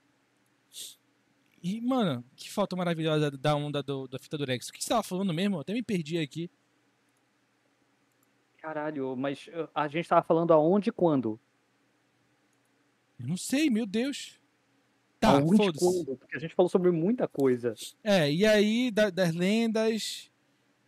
E, 1.62 1.80
mano, 1.82 2.24
que 2.36 2.50
foto 2.50 2.76
maravilhosa 2.76 3.30
da 3.30 3.56
onda 3.56 3.84
do, 3.84 4.08
da 4.08 4.18
fita 4.18 4.38
do 4.38 4.46
Rex. 4.46 4.70
O 4.70 4.74
que 4.74 4.84
você 4.84 4.90
tava 4.90 5.04
falando 5.04 5.34
mesmo? 5.34 5.58
Eu 5.58 5.62
até 5.62 5.74
me 5.74 5.84
perdi 5.84 6.18
aqui. 6.18 6.50
Caralho, 8.68 9.16
mas 9.16 9.48
uh, 9.48 9.70
a 9.74 9.88
gente 9.88 10.10
tava 10.10 10.22
falando 10.24 10.52
aonde 10.52 10.90
e 10.90 10.92
quando? 10.92 11.40
Eu 13.18 13.26
não 13.26 13.38
sei, 13.38 13.70
meu 13.70 13.86
Deus. 13.86 14.42
Tá, 15.22 15.38
aonde 15.38 15.64
e 15.70 15.74
quando? 15.74 16.18
Porque 16.18 16.36
a 16.36 16.40
gente 16.40 16.54
falou 16.54 16.70
sobre 16.70 16.92
muita 16.92 17.30
coisa. 17.30 17.74
É, 18.04 18.30
e 18.30 18.46
aí, 18.46 18.92
da- 18.92 19.10
das 19.10 19.34
lendas. 19.34 20.30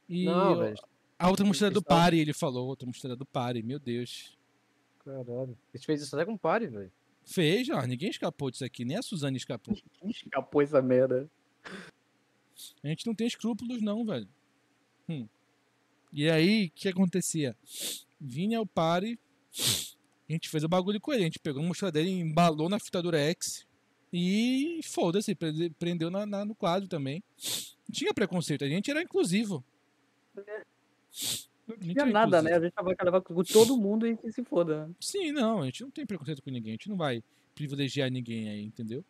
E 0.09 0.25
Não, 0.25 0.73
a 1.17 1.29
outra 1.29 1.45
mochila 1.45 1.71
do 1.71 1.81
Pare, 1.81 2.19
ele 2.19 2.33
falou. 2.33 2.67
Outra 2.67 2.85
mochila 2.85 3.15
do 3.15 3.25
Pare, 3.25 3.63
meu 3.63 3.79
Deus. 3.79 4.37
Caralho. 5.05 5.57
A 5.73 5.77
gente 5.77 5.85
fez 5.85 6.01
isso 6.01 6.13
até 6.13 6.25
com 6.25 6.33
o 6.33 6.37
Pare, 6.37 6.67
velho. 6.67 6.91
Fez, 7.23 7.69
ó. 7.69 7.81
Ninguém 7.83 8.09
escapou 8.09 8.51
disso 8.51 8.65
aqui. 8.65 8.83
Nem 8.83 8.97
a 8.97 9.01
Suzane 9.01 9.37
escapou. 9.37 9.73
Quem 9.93 10.09
escapou 10.09 10.61
essa 10.61 10.81
merda? 10.81 11.31
A 12.83 12.87
gente 12.89 13.07
não 13.07 13.15
tem 13.15 13.25
escrúpulos, 13.25 13.81
não, 13.81 14.05
velho. 14.05 14.27
Hum. 15.07 15.29
E 16.11 16.29
aí, 16.29 16.65
o 16.67 16.71
que 16.71 16.87
acontecia? 16.89 17.55
Vinha 18.19 18.59
o 18.61 18.65
Pare. 18.65 19.19
A 20.27 20.31
gente 20.33 20.49
fez 20.49 20.63
o 20.63 20.67
bagulho 20.69 20.99
com 20.99 21.11
ele. 21.13 21.21
A 21.23 21.25
gente 21.25 21.39
pegou 21.39 21.61
a 21.61 21.65
mochila 21.65 21.91
dele, 21.91 22.09
embalou 22.09 22.69
na 22.69 22.79
fita 22.79 23.01
Durex. 23.01 23.65
E 24.11 24.79
foda-se, 24.83 25.35
prende- 25.35 25.69
prendeu 25.71 26.09
na, 26.09 26.25
na- 26.25 26.43
no 26.45 26.55
quadro 26.55 26.87
também. 26.89 27.23
Não 27.87 27.93
tinha 27.93 28.13
preconceito, 28.13 28.63
a 28.63 28.67
gente 28.69 28.89
era 28.89 29.01
inclusivo. 29.03 29.63
Não 31.67 31.77
tinha 31.93 32.05
nada, 32.05 32.41
né? 32.41 32.53
A 32.55 32.59
gente 32.59 32.73
vai 32.75 32.95
levar 33.03 33.21
com 33.21 33.43
todo 33.43 33.77
mundo 33.77 34.07
e 34.07 34.17
que 34.17 34.31
se 34.31 34.43
foda. 34.43 34.87
né? 34.87 34.93
Sim, 34.99 35.31
não, 35.31 35.61
a 35.61 35.65
gente 35.65 35.81
não 35.83 35.91
tem 35.91 36.05
preconceito 36.05 36.41
com 36.41 36.49
ninguém, 36.49 36.71
a 36.71 36.75
gente 36.75 36.89
não 36.89 36.97
vai 36.97 37.23
privilegiar 37.53 38.09
ninguém 38.09 38.49
aí, 38.49 38.63
entendeu? 38.63 39.03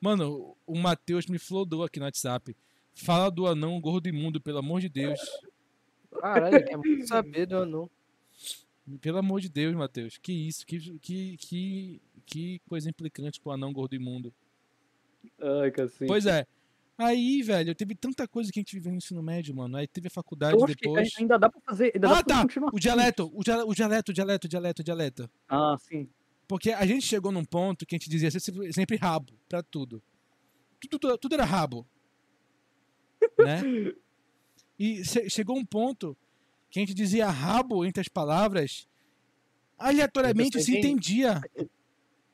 Mano, 0.00 0.56
o 0.66 0.78
Matheus 0.78 1.26
me 1.26 1.38
flodou 1.38 1.82
aqui 1.82 1.98
no 1.98 2.04
WhatsApp. 2.06 2.56
Fala 2.94 3.30
do 3.30 3.46
anão 3.46 3.80
gordo 3.80 4.08
imundo, 4.08 4.40
pelo 4.40 4.58
amor 4.58 4.80
de 4.80 4.88
Deus. 4.88 5.18
Caralho, 6.20 6.64
quer 6.64 6.76
muito 6.76 7.06
saber 7.06 7.46
do 7.46 7.56
anão. 7.58 7.90
Pelo 9.00 9.18
amor 9.18 9.40
de 9.40 9.48
Deus, 9.48 9.74
Matheus. 9.74 10.18
Que 10.18 10.32
isso? 10.32 10.66
Que, 10.66 10.98
que, 10.98 11.36
que, 11.36 12.02
que 12.26 12.58
coisa 12.68 12.88
implicante 12.90 13.40
com 13.40 13.50
o 13.50 13.52
anão 13.52 13.72
gordo 13.72 13.94
imundo. 13.94 14.32
Ai, 15.40 15.70
cacete. 15.70 16.06
Pois 16.08 16.26
é. 16.26 16.46
Aí, 16.98 17.40
velho, 17.42 17.74
teve 17.74 17.94
tanta 17.94 18.28
coisa 18.28 18.50
que 18.52 18.58
a 18.58 18.62
gente 18.62 18.74
viveu 18.74 18.90
no 18.92 18.98
ensino 18.98 19.22
médio, 19.22 19.54
mano. 19.54 19.76
Aí 19.76 19.86
teve 19.86 20.08
a 20.08 20.10
faculdade 20.10 20.54
Eu 20.58 20.64
acho 20.64 20.74
que 20.76 20.82
depois. 20.86 21.08
ainda 21.18 21.38
dá 21.38 21.48
pra 21.48 21.60
fazer. 21.62 21.92
Ainda 21.94 22.08
dá 22.08 22.18
Ah, 22.18 22.24
pra 22.24 22.46
tá. 22.46 22.70
O 22.72 22.78
dialeto, 22.78 23.30
o 23.34 23.42
dia- 23.42 23.64
o 23.64 23.74
dialeto, 23.74 24.10
o 24.10 24.14
dialeto, 24.14 24.46
o 24.46 24.48
dialeto, 24.50 24.82
o 24.82 24.84
dialeto. 24.84 25.30
Ah, 25.48 25.76
sim. 25.78 26.08
Porque 26.46 26.72
a 26.72 26.84
gente 26.84 27.06
chegou 27.06 27.30
num 27.32 27.44
ponto 27.44 27.86
que 27.86 27.94
a 27.94 27.98
gente 27.98 28.10
dizia 28.10 28.30
sempre, 28.30 28.72
sempre 28.72 28.96
rabo 28.96 29.32
pra 29.48 29.62
tudo. 29.62 30.02
Tudo, 30.80 30.98
tudo, 30.98 31.16
tudo 31.18 31.34
era 31.34 31.44
rabo. 31.44 31.86
Né? 33.38 33.92
E 34.78 35.04
che- 35.04 35.28
chegou 35.28 35.56
um 35.56 35.64
ponto 35.64 36.16
que 36.70 36.78
a 36.78 36.82
gente 36.82 36.94
dizia 36.94 37.28
rabo 37.28 37.84
entre 37.84 38.00
as 38.00 38.08
palavras, 38.08 38.88
aleatoriamente 39.78 40.60
se 40.60 40.76
entendia. 40.78 41.40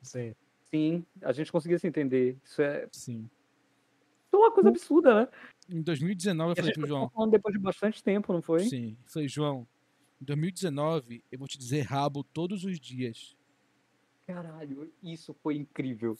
Sim. 0.01 0.35
Sim, 0.69 1.05
a 1.21 1.31
gente 1.31 1.51
conseguia 1.51 1.79
se 1.79 1.87
entender. 1.87 2.37
Isso 2.43 2.61
é, 2.61 2.87
Sim. 2.91 3.29
isso 4.25 4.35
é 4.35 4.37
uma 4.37 4.51
coisa 4.51 4.69
absurda, 4.69 5.21
né? 5.21 5.27
Em 5.69 5.81
2019 5.81 6.51
eu 6.51 6.55
falei 6.55 6.73
pro 6.73 6.87
João. 6.87 7.09
falando 7.09 7.31
depois 7.31 7.53
de 7.53 7.59
bastante 7.59 8.03
tempo, 8.03 8.31
não 8.33 8.41
foi? 8.41 8.61
Sim. 8.61 8.97
Eu 9.05 9.11
Falei, 9.11 9.27
João, 9.29 9.67
em 10.21 10.25
2019 10.25 11.23
eu 11.31 11.39
vou 11.39 11.47
te 11.47 11.57
dizer 11.57 11.81
rabo 11.81 12.23
todos 12.23 12.63
os 12.65 12.79
dias. 12.79 13.35
Caralho, 14.25 14.91
isso 15.01 15.33
foi 15.41 15.55
incrível. 15.55 16.17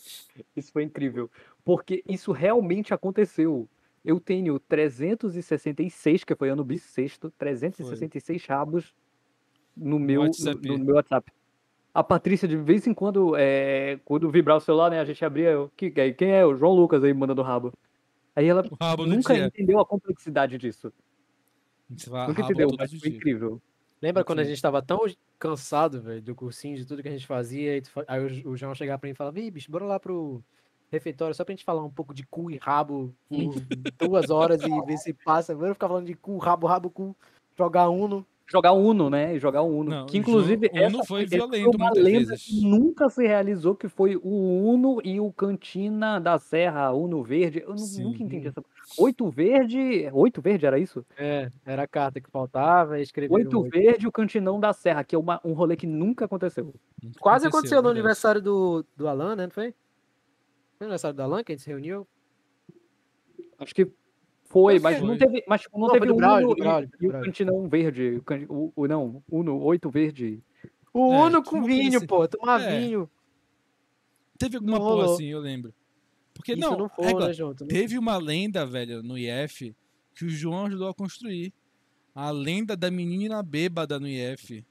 Isso 0.55 0.71
foi 0.71 0.83
incrível. 0.83 1.29
Porque 1.65 2.01
isso 2.07 2.31
realmente 2.31 2.93
aconteceu. 2.93 3.67
Eu 4.03 4.19
tenho 4.19 4.59
366, 4.59 6.23
que 6.23 6.35
foi 6.35 6.49
ano 6.49 6.63
bissexto, 6.63 7.29
366 7.37 8.45
rabos 8.45 8.93
no 9.75 9.99
meu, 9.99 10.21
no, 10.21 10.27
WhatsApp. 10.27 10.67
no 10.67 10.79
meu 10.79 10.95
WhatsApp. 10.95 11.31
A 11.93 12.03
Patrícia, 12.03 12.47
de 12.47 12.55
vez 12.55 12.85
em 12.87 12.93
quando, 12.93 13.35
é, 13.35 13.99
quando 14.05 14.29
vibrar 14.29 14.57
o 14.57 14.61
celular, 14.61 14.91
né, 14.91 14.99
a 14.99 15.05
gente 15.05 15.23
abria, 15.25 15.49
eu, 15.49 15.71
que, 15.75 15.89
que- 15.89 16.13
quem 16.13 16.31
é? 16.31 16.45
O 16.45 16.55
João 16.55 16.73
Lucas 16.73 17.03
aí 17.03 17.13
mandando 17.13 17.41
rabo. 17.41 17.73
Aí 18.35 18.45
ela 18.45 18.63
O 18.69 18.75
rabo 18.83 19.03
do 19.05 19.15
nunca 19.15 19.33
dia. 19.33 19.45
entendeu 19.47 19.79
a 19.79 19.85
complexidade 19.85 20.57
disso. 20.57 20.93
Nunca 21.89 22.41
entendeu, 22.41 22.69
mas 22.77 22.91
foi 22.91 22.99
dias. 22.99 23.15
incrível. 23.15 23.61
Lembra 23.99 24.23
quando 24.23 24.39
a 24.39 24.43
gente 24.43 24.61
tava 24.61 24.79
tão 24.81 24.99
cansado, 25.39 25.99
velho, 26.01 26.21
do 26.21 26.35
cursinho, 26.35 26.77
de 26.77 26.85
tudo 26.85 27.01
que 27.01 27.07
a 27.07 27.11
gente 27.11 27.25
fazia, 27.25 27.77
e 27.77 27.81
aí 28.07 28.43
o, 28.43 28.51
o 28.51 28.57
João 28.57 28.75
chegava 28.75 28.99
pra 28.99 29.07
mim 29.07 29.13
e 29.13 29.15
falava, 29.15 29.39
Ih, 29.39 29.49
bicho, 29.49 29.71
bora 29.71 29.85
lá 29.85 29.99
pro 29.99 30.43
refeitório 30.91 31.35
só 31.35 31.43
pra 31.43 31.53
gente 31.53 31.65
falar 31.65 31.83
um 31.83 31.89
pouco 31.89 32.13
de 32.13 32.25
cu 32.25 32.49
e 32.51 32.57
rabo 32.57 33.13
por 33.29 33.53
duas 34.07 34.29
horas 34.29 34.61
e 34.61 34.81
ver 34.85 34.97
se 34.97 35.13
passa. 35.13 35.53
Vamos 35.55 35.73
ficar 35.73 35.87
falando 35.87 36.05
de 36.05 36.13
cu, 36.15 36.37
rabo, 36.37 36.67
rabo, 36.67 36.89
cu, 36.89 37.15
jogar 37.57 37.89
Uno. 37.89 38.25
Jogar 38.49 38.71
Uno, 38.71 39.09
né? 39.09 39.35
E 39.35 39.39
jogar 39.39 39.61
Uno. 39.61 39.89
Não, 39.91 40.05
que 40.05 40.17
inclusive 40.17 40.69
Uno 40.71 40.81
essa 40.81 41.03
foi 41.03 41.23
essa 41.23 41.35
violento 41.35 41.75
uma 41.75 41.91
lenda 41.91 42.29
vezes. 42.29 42.45
que 42.45 42.61
nunca 42.65 43.09
se 43.09 43.27
realizou, 43.27 43.75
que 43.75 43.89
foi 43.89 44.15
o 44.15 44.29
Uno 44.71 45.01
e 45.03 45.19
o 45.19 45.29
Cantina 45.33 46.17
da 46.17 46.39
Serra, 46.39 46.93
Uno 46.93 47.21
Verde. 47.21 47.61
Eu 47.67 47.77
Sim. 47.77 48.03
nunca 48.05 48.23
entendi 48.23 48.47
essa. 48.47 48.63
Oito 48.99 49.29
verde. 49.29 50.09
Oito 50.13 50.41
verde 50.41 50.65
era 50.65 50.79
isso? 50.79 51.05
É, 51.17 51.51
era 51.65 51.83
a 51.83 51.87
carta 51.87 52.21
que 52.21 52.31
faltava, 52.31 52.97
e 52.97 53.01
escreveram 53.03 53.35
Oito 53.35 53.59
oito. 53.63 53.69
verde 53.69 54.05
e 54.05 54.07
o 54.07 54.11
Cantinão 54.13 54.61
da 54.61 54.71
Serra, 54.71 55.03
que 55.03 55.13
é 55.13 55.19
uma- 55.19 55.41
um 55.43 55.51
rolê 55.51 55.75
que 55.75 55.85
nunca 55.85 56.23
aconteceu. 56.23 56.73
Nunca 57.03 57.19
Quase 57.19 57.47
aconteceu 57.47 57.79
no 57.79 57.89
verdade. 57.89 57.99
aniversário 57.99 58.41
do, 58.41 58.85
do 58.95 59.09
Alan, 59.09 59.35
né? 59.35 59.43
Não 59.43 59.51
foi? 59.51 59.73
Foi 60.77 60.85
no 60.85 60.91
aniversário 60.91 61.15
do 61.15 61.23
Alan 61.23 61.43
que 61.43 61.51
a 61.51 61.55
gente 61.55 61.63
se 61.63 61.69
reuniu? 61.69 62.07
Acho 63.59 63.73
que 63.73 63.85
foi, 63.85 63.93
Foi. 64.45 64.79
mas 64.79 65.01
não 65.01 65.17
teve. 65.17 65.43
Mas 65.47 65.61
tipo, 65.61 65.77
não, 65.79 65.87
Não, 65.87 65.93
teve 65.93 66.11
o 66.11 66.15
Braulio, 66.15 66.45
Uno 66.47 66.55
do 66.55 66.61
e- 66.61 66.63
Braulio, 66.63 66.89
e, 67.01 67.05
o 67.05 67.09
Braulio. 67.09 67.25
Cantinão 67.31 67.67
verde. 67.67 68.21
O, 68.47 68.71
o- 68.75 68.87
não, 68.87 69.23
Uno, 69.29 69.57
oito 69.63 69.89
verde. 69.89 70.41
O 70.93 71.13
É, 71.13 71.17
Uno 71.25 71.43
que 71.43 71.49
com 71.49 71.63
vinho, 71.63 71.97
assim- 71.97 72.07
pô, 72.07 72.27
tomar 72.27 72.61
É. 72.61 72.79
vinho. 72.79 73.09
Teve 74.37 74.57
alguma 74.57 74.77
Não 74.77 74.85
porra 74.85 75.13
assim, 75.13 75.25
eu 75.25 75.39
lembro. 75.39 75.73
Porque 76.33 76.51
Isso 76.53 76.61
não, 76.61 76.77
não 76.77 76.89
foi, 76.89 77.05
né, 77.05 77.33
não- 77.39 77.55
teve 77.67 77.97
uma 77.97 78.17
lenda, 78.17 78.63
velho, 78.65 79.01
no 79.01 79.17
IF 79.17 79.75
que 80.13 80.25
o 80.25 80.29
João 80.29 80.67
ajudou 80.67 80.87
a 80.89 80.93
construir. 80.93 81.51
A 82.13 82.29
lenda 82.31 82.75
da 82.77 82.89
menina 82.91 83.41
bêbada 83.43 83.99
no 83.99 84.07
IF. 84.07 84.63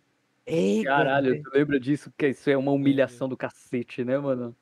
Ei, 0.47 0.85
Caralho, 0.85 1.43
tu 1.43 1.51
lembra 1.53 1.79
disso? 1.81 2.13
Que 2.17 2.29
isso 2.29 2.49
é 2.49 2.57
uma 2.57 2.71
humilhação 2.71 3.29
do 3.29 3.37
cacete, 3.37 4.05
né, 4.05 4.17
mano? 4.17 4.57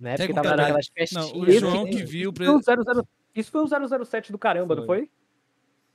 Na 0.00 0.10
época 0.10 0.18
Tem 0.18 0.28
que 0.28 0.34
tava 0.34 0.48
caralho. 0.48 0.74
naquelas 0.74 0.86
Não, 1.12 1.22
festinhas. 1.22 1.32
o 1.32 1.50
Esse- 1.50 1.60
João 1.60 1.84
né? 1.84 1.90
que 1.90 2.04
viu. 2.04 2.32
Foi 2.34 2.48
o 2.48 2.62
00 2.62 3.06
Isso 3.34 3.50
foi 3.50 3.62
o 3.62 3.66
007 4.06 4.32
do 4.32 4.38
caramba, 4.38 4.74
não 4.74 4.86
Foi. 4.86 4.98
foi? 5.00 5.10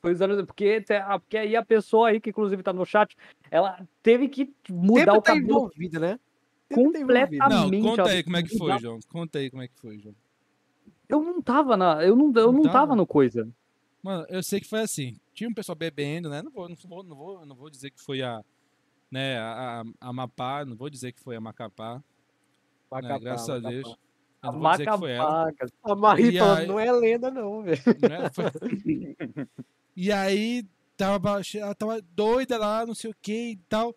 Foi 0.01 0.11
o 0.13 0.15
00 0.15 0.45
porque, 0.45 0.83
porque 1.19 1.37
aí 1.37 1.55
a 1.55 1.65
pessoa 1.65 2.09
aí, 2.09 2.21
que 2.21 2.29
inclusive 2.29 2.61
tá 2.61 2.71
no 2.71 2.85
chat, 2.85 3.15
ela 3.49 3.85
teve 4.03 4.29
que 4.29 4.53
mudar 4.69 4.99
Sempre 5.01 5.17
o 5.17 5.21
tá 5.21 5.33
cabelo 5.33 5.47
né? 5.99 6.19
Tá 6.69 6.79
envolvido. 6.79 6.99
completamente. 7.05 7.37
Não, 7.49 7.81
conta 7.81 8.09
aí 8.09 8.23
como 8.23 8.37
é 8.37 8.43
que 8.43 8.57
foi, 8.57 8.79
João. 8.79 8.99
Conta 9.09 9.39
aí 9.39 9.49
como 9.49 9.63
é 9.63 9.67
que 9.67 9.75
foi, 9.79 9.97
João. 9.99 10.15
Eu 11.09 11.21
não 11.21 11.41
tava 11.41 11.75
na. 11.75 12.03
Eu 12.03 12.15
não, 12.15 12.25
eu 12.27 12.31
Não 12.47 12.53
não 12.53 12.61
tava? 12.63 12.73
tava 12.73 12.95
no 12.95 13.05
coisa. 13.07 13.47
Mano, 14.01 14.25
eu 14.29 14.41
sei 14.43 14.59
que 14.59 14.67
foi 14.67 14.81
assim. 14.81 15.15
Tinha 15.33 15.49
um 15.49 15.53
pessoal 15.53 15.75
bebendo, 15.75 16.29
né? 16.29 16.41
Não 16.41 16.51
vou, 16.51 16.69
não 16.69 16.75
vou, 16.75 17.03
não 17.03 17.15
vou, 17.15 17.45
não 17.45 17.55
vou 17.55 17.69
dizer 17.69 17.89
que 17.91 18.01
foi 18.01 18.21
a, 18.21 18.41
né, 19.11 19.37
a, 19.39 19.81
a, 19.81 20.09
a 20.09 20.13
Mapá, 20.13 20.63
não 20.63 20.75
vou 20.75 20.89
dizer 20.89 21.11
que 21.11 21.21
foi 21.21 21.35
a 21.35 21.41
Macapá, 21.41 22.03
Macapá, 22.91 23.19
Graças 23.19 23.49
a 23.49 23.53
Macapá. 23.55 23.69
Deus. 23.71 23.95
Que 24.77 24.97
foi 24.99 25.11
ela. 25.11 25.45
Macapá, 25.45 25.71
A 25.83 25.95
Marie 25.95 26.37
falando, 26.37 26.59
aí- 26.59 26.67
não 26.67 26.79
é 26.79 26.91
lenda 26.91 27.31
não, 27.31 27.63
velho. 27.63 27.81
né? 28.01 28.29
Foi- 28.31 28.45
E 29.97 30.11
aí 30.11 30.65
tava, 30.97 31.41
ela 31.55 31.73
tava 31.73 32.01
doida 32.13 32.57
lá, 32.57 32.85
não 32.85 32.93
sei 32.93 33.09
o 33.11 33.15
que 33.21 33.51
e 33.51 33.55
tal. 33.69 33.95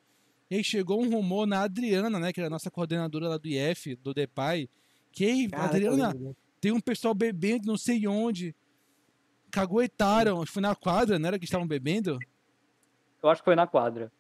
E 0.51 0.55
aí 0.57 0.65
chegou 0.65 1.03
um 1.03 1.11
rumor 1.11 1.45
na 1.47 1.63
Adriana, 1.63 2.19
né? 2.21 2.33
Que 2.33 2.41
era 2.41 2.47
a 2.47 2.51
nossa 2.51 2.71
coordenadora 2.71 3.29
lá 3.29 3.37
do 3.37 3.49
IF, 3.49 3.97
do 3.97 4.15
DEPAI. 4.15 4.69
Que, 5.13 5.25
"Ei, 5.25 5.49
Caraca, 5.49 5.71
Adriana, 5.71 6.13
lembro. 6.13 6.37
tem 6.61 6.71
um 6.73 6.81
pessoal 6.81 7.13
bebendo 7.15 7.67
não 7.67 7.77
sei 7.77 8.07
onde. 8.07 8.55
Caguetaram, 9.51 10.45
foi 10.47 10.63
na 10.63 10.75
quadra, 10.75 11.19
não 11.19 11.27
era 11.29 11.39
que 11.39 11.45
estavam 11.47 11.67
bebendo? 11.67 12.19
Eu 13.23 13.29
acho 13.31 13.41
que 13.43 13.47
foi 13.47 13.57
na 13.57 13.67
quadra. 13.67 14.13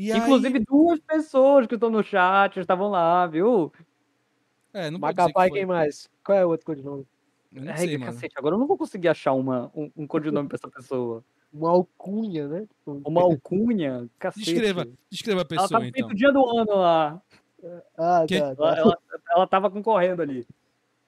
E 0.00 0.12
aí- 0.12 0.20
Inclusive, 0.20 0.60
duas 0.60 1.00
pessoas 1.00 1.66
que 1.66 1.74
estão 1.74 1.90
no 1.90 2.04
chat 2.04 2.60
estavam 2.60 2.88
lá, 2.88 3.26
viu? 3.26 3.72
é, 4.72 4.88
não 4.92 4.98
Macapá 5.00 5.48
e 5.48 5.50
quem 5.50 5.66
mais? 5.66 6.08
Qual 6.24 6.38
é 6.38 6.46
o 6.46 6.50
outro 6.50 6.66
codinome? 6.66 7.04
Eu 7.52 7.64
não 7.64 7.72
Ai, 7.72 7.78
sei, 7.78 7.98
cacete, 7.98 8.34
agora 8.38 8.54
eu 8.54 8.58
não 8.60 8.66
vou 8.68 8.78
conseguir 8.78 9.08
achar 9.08 9.32
uma, 9.32 9.72
um, 9.74 9.90
um 9.96 10.06
codinome 10.06 10.46
pra 10.48 10.54
essa 10.56 10.68
pessoa. 10.70 11.24
Uma 11.52 11.70
alcunha, 11.70 12.46
né? 12.46 12.66
Uma 12.86 13.22
alcunha, 13.22 14.08
cacete. 14.20 14.44
Descreva, 14.44 14.86
descreva 15.10 15.40
a 15.40 15.42
Ela 15.42 15.48
pessoa, 15.48 15.68
tava 15.68 15.86
então. 15.88 16.14
dia 16.14 16.30
do 16.32 16.46
ano 16.46 16.76
lá. 16.76 17.20
Ah, 17.96 18.24
Que- 18.28 18.38
tá, 18.38 18.46
Ela, 18.46 18.54
tá. 18.56 18.78
ela, 18.78 18.98
ela 19.34 19.46
tava 19.48 19.68
concorrendo 19.68 20.22
ali. 20.22 20.46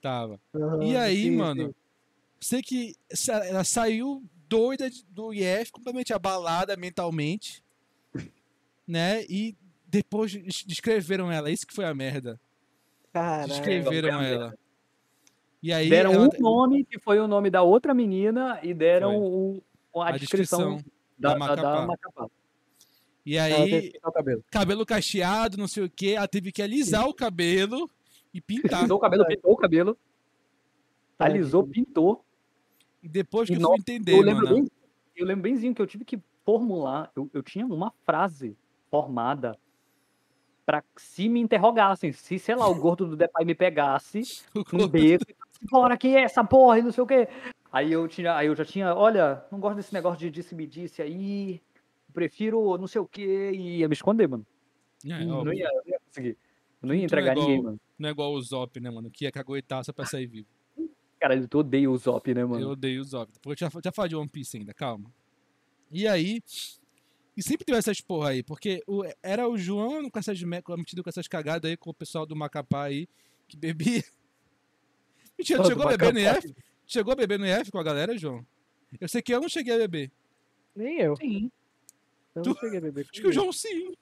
Tava. 0.02 0.40
Aham, 0.52 0.82
E 0.82 0.96
aí, 0.96 1.22
sim, 1.24 1.36
mano, 1.36 1.66
sim. 1.68 1.74
sei 2.40 2.60
que 2.62 2.96
ela 3.48 3.62
saiu 3.62 4.24
doida 4.48 4.90
do 5.10 5.32
IF, 5.32 5.70
completamente 5.70 6.12
abalada 6.12 6.76
mentalmente, 6.76 7.62
né? 8.90 9.22
E 9.28 9.56
depois 9.86 10.32
des- 10.32 10.64
descreveram 10.66 11.30
ela, 11.32 11.50
isso 11.50 11.66
que 11.66 11.74
foi 11.74 11.84
a 11.84 11.94
merda. 11.94 12.40
Caralho. 13.12 13.48
Descreveram 13.48 14.20
ela. 14.20 14.54
E 15.62 15.72
aí 15.72 15.88
deram 15.90 16.12
ela- 16.12 16.24
um 16.28 16.40
nome, 16.40 16.84
que 16.84 16.98
foi 16.98 17.18
o 17.20 17.26
nome 17.28 17.50
da 17.50 17.62
outra 17.62 17.92
menina, 17.94 18.58
e 18.62 18.72
deram 18.74 19.16
o, 19.16 19.62
a, 19.96 20.08
a 20.08 20.12
descrição, 20.18 20.76
descrição 20.76 20.92
da, 21.18 21.34
da 21.34 21.86
Macapá. 21.86 22.26
E 23.26 23.38
aí, 23.38 23.92
cabelo. 24.14 24.44
cabelo 24.50 24.86
cacheado, 24.86 25.58
não 25.58 25.68
sei 25.68 25.84
o 25.84 25.90
que, 25.90 26.14
ela 26.14 26.26
teve 26.26 26.50
que 26.50 26.62
alisar 26.62 27.06
o 27.06 27.12
cabelo 27.14 27.88
e 28.32 28.40
pintar. 28.40 28.80
Alisou 28.80 28.96
o 28.96 29.00
cabelo, 29.00 29.26
pintou 29.26 29.52
o 29.52 29.56
cabelo. 29.56 29.98
Alisou, 31.18 31.66
pintou. 31.66 32.24
E 33.02 33.08
depois 33.08 33.46
que 33.48 33.54
E 33.54 33.56
eu 33.56 33.60
nossa, 33.60 33.74
fui 33.74 33.80
entender, 33.94 34.14
Eu 34.14 34.22
lembro, 34.22 34.44
mano. 34.44 34.56
bem, 34.56 34.70
eu 35.16 35.26
lembro 35.26 35.42
bemzinho 35.42 35.74
que 35.74 35.82
eu 35.82 35.86
tive 35.86 36.04
que 36.04 36.18
formular. 36.44 37.10
Eu, 37.14 37.28
eu 37.34 37.42
tinha 37.42 37.66
uma 37.66 37.92
frase 38.06 38.56
formada 38.90 39.56
pra 40.66 40.82
se 40.96 41.28
me 41.28 41.40
interrogassem. 41.40 42.12
Se, 42.12 42.38
sei 42.38 42.54
lá, 42.54 42.68
o 42.68 42.74
gordo 42.74 43.06
do 43.06 43.16
Depai 43.16 43.44
me 43.44 43.54
pegasse 43.54 44.22
um 44.54 44.64
corpo- 44.64 44.88
beco, 44.88 45.24
bora 45.70 45.96
que 45.96 46.08
é 46.08 46.22
essa 46.22 46.44
porra 46.44 46.78
e 46.78 46.82
não 46.82 46.92
sei 46.92 47.02
o 47.02 47.06
quê. 47.06 47.28
Aí 47.72 47.92
eu 47.92 48.06
tinha, 48.08 48.34
aí 48.36 48.48
eu 48.48 48.56
já 48.56 48.64
tinha, 48.64 48.94
olha, 48.94 49.44
não 49.50 49.60
gosto 49.60 49.76
desse 49.76 49.92
negócio 49.94 50.18
de 50.18 50.30
disse-me 50.30 50.66
disse 50.66 51.00
aí, 51.00 51.60
prefiro 52.12 52.76
não 52.76 52.86
sei 52.88 53.00
o 53.00 53.06
quê, 53.06 53.52
e 53.54 53.78
ia 53.78 53.88
me 53.88 53.94
esconder, 53.94 54.28
mano. 54.28 54.44
É, 55.06 55.24
não, 55.24 55.52
ia, 55.52 55.68
não 55.72 55.82
ia 55.86 56.00
conseguir. 56.04 56.36
Eu 56.82 56.88
não 56.88 56.94
ia 56.94 57.06
Tu 57.08 57.12
não 57.12 57.18
é 57.18 57.20
entregar 57.22 57.34
ninguém, 57.36 57.50
igual- 57.58 57.64
mano. 57.64 57.80
Não 57.98 58.08
é 58.08 58.12
igual 58.12 58.32
o 58.32 58.42
Zop, 58.42 58.80
né, 58.80 58.90
mano? 58.90 59.10
Que 59.10 59.24
ia 59.26 59.32
só 59.84 59.92
pra 59.92 60.04
sair 60.06 60.26
vivo. 60.26 60.48
Caralho, 61.20 61.46
eu 61.52 61.60
odeio 61.60 61.92
o 61.92 61.98
Zop, 61.98 62.32
né, 62.34 62.40
Eu 62.42 62.48
mano? 62.48 62.70
odeio 62.70 63.02
o 63.02 63.04
Zop. 63.04 63.30
Porque 63.42 63.62
eu 63.62 63.70
já, 63.70 63.80
já 63.84 63.92
falei 63.92 64.08
de 64.08 64.16
One 64.16 64.28
Piece 64.28 64.56
ainda, 64.56 64.72
calma. 64.72 65.10
E 65.92 66.08
aí. 66.08 66.42
E 67.40 67.42
sempre 67.42 67.64
teve 67.64 67.78
essas 67.78 68.02
porra 68.02 68.28
aí, 68.30 68.42
porque 68.42 68.82
o- 68.86 69.02
era 69.22 69.48
o 69.48 69.56
João 69.56 70.10
com 70.10 70.18
essas, 70.18 70.42
metido 70.42 71.02
com 71.02 71.08
essas 71.08 71.26
cagadas 71.26 71.70
aí 71.70 71.74
com 71.74 71.88
o 71.88 71.94
pessoal 71.94 72.26
do 72.26 72.36
Macapá 72.36 72.82
aí, 72.82 73.08
que 73.48 73.56
bebia. 73.56 74.04
Mentira, 75.38 75.62
Todo 75.62 75.68
chegou 75.70 75.86
a 75.88 75.96
beber 75.96 76.12
no. 76.12 76.20
IF? 76.20 76.54
Chegou 76.86 77.12
a 77.14 77.16
beber 77.16 77.38
no 77.38 77.46
IF 77.46 77.70
com 77.72 77.78
a 77.78 77.82
galera, 77.82 78.18
João? 78.18 78.44
Eu 79.00 79.08
sei 79.08 79.22
que 79.22 79.32
eu 79.32 79.40
não 79.40 79.48
cheguei 79.48 79.72
a 79.74 79.78
beber. 79.78 80.12
Nem 80.76 80.98
eu. 80.98 81.16
Sim. 81.16 81.50
Eu 82.34 82.42
Tu- 82.42 82.50
não 82.50 82.56
cheguei 82.56 82.78
a 82.78 82.82
beber. 82.82 83.06
Acho 83.10 83.22
que 83.22 83.26
o 83.28 83.32
João 83.32 83.50
sim. 83.54 83.94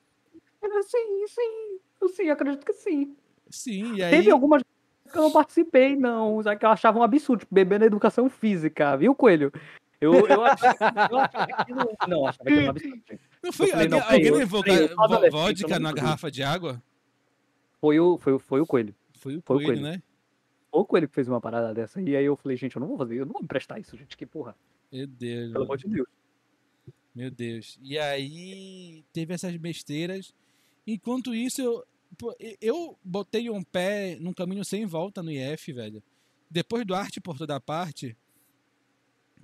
Sim, 0.83 1.27
sim. 1.29 1.79
Eu 2.01 2.09
sim, 2.09 2.31
acredito 2.31 2.67
que 2.67 2.73
sim. 2.73 3.17
Sim, 3.49 3.95
e 3.95 4.03
aí. 4.03 4.11
Teve 4.11 4.33
algumas 4.33 4.65
que 4.65 5.17
eu 5.17 5.23
não 5.23 5.31
participei, 5.31 5.95
não. 5.95 6.43
Já 6.43 6.57
que 6.57 6.67
eu 6.67 6.71
achava 6.71 6.99
um 6.99 7.05
absurdo, 7.05 7.39
tipo, 7.41 7.55
beber 7.55 7.79
na 7.79 7.87
educação 7.87 8.29
física, 8.29 8.97
viu, 8.97 9.15
Coelho? 9.15 9.53
Eu, 10.01 10.27
eu, 10.27 10.45
achava, 10.45 10.77
eu 11.09 11.19
achava 11.19 11.45
aquilo. 11.45 11.97
Não, 12.09 12.27
achava 12.27 12.49
aquilo 12.51 12.67
um 12.67 12.71
absurdo. 12.71 13.03
Não 13.43 13.53
foi, 13.53 13.69
falei, 13.69 13.87
alguém, 13.87 14.01
não, 14.01 14.07
alguém 14.11 14.31
levou 14.33 14.65
eu 14.67 15.31
vodka 15.31 15.79
na 15.79 15.93
garrafa 15.93 16.31
de 16.31 16.43
água? 16.43 16.83
Foi 17.81 17.99
o, 18.01 18.19
foi, 18.19 18.33
o- 18.33 18.39
foi 18.39 18.61
o 18.61 18.67
Coelho. 18.67 18.95
Foi 19.15 19.37
o 19.37 19.43
Foi 19.43 19.57
o 19.57 19.61
coelho, 19.61 19.81
coelho. 19.81 19.83
né? 19.83 20.03
Foi 20.71 20.81
o 20.81 20.85
Coelho 20.85 21.09
que 21.09 21.15
fez 21.15 21.29
uma 21.29 21.41
parada 21.41 21.73
dessa. 21.73 22.01
E 22.01 22.17
aí 22.17 22.25
eu 22.25 22.37
falei, 22.37 22.57
gente, 22.57 22.77
eu 22.77 22.81
não 22.81 22.89
vou 22.89 22.99
fazer, 22.99 23.17
eu 23.21 23.27
não 23.27 23.33
vou 23.33 23.43
emprestar 23.43 23.81
isso, 23.81 23.97
gente. 23.97 24.17
Que 24.17 24.27
porra. 24.27 24.55
Meu 24.93 25.07
Deus. 25.07 25.53
Pelo 25.53 25.65
amor 25.65 25.77
de 25.79 25.89
Deus. 25.89 26.09
Meu 27.15 27.31
Deus. 27.31 27.79
E 27.83 27.99
aí 27.99 29.05
teve 29.13 29.35
essas 29.35 29.57
besteiras. 29.57 30.33
Enquanto 30.87 31.35
isso, 31.35 31.61
eu, 31.61 31.85
eu 32.61 32.99
botei 33.05 33.51
um 33.51 33.63
pé 33.63 34.17
num 34.21 34.33
caminho 34.33 34.65
sem 34.65 34.87
volta 34.87 35.23
no 35.23 35.31
IF, 35.31 35.73
velho. 35.73 36.03
Depois 36.51 36.85
do 36.87 36.95
Arte 36.95 37.21
por 37.21 37.37
Toda 37.37 37.61
Parte, 37.61 38.17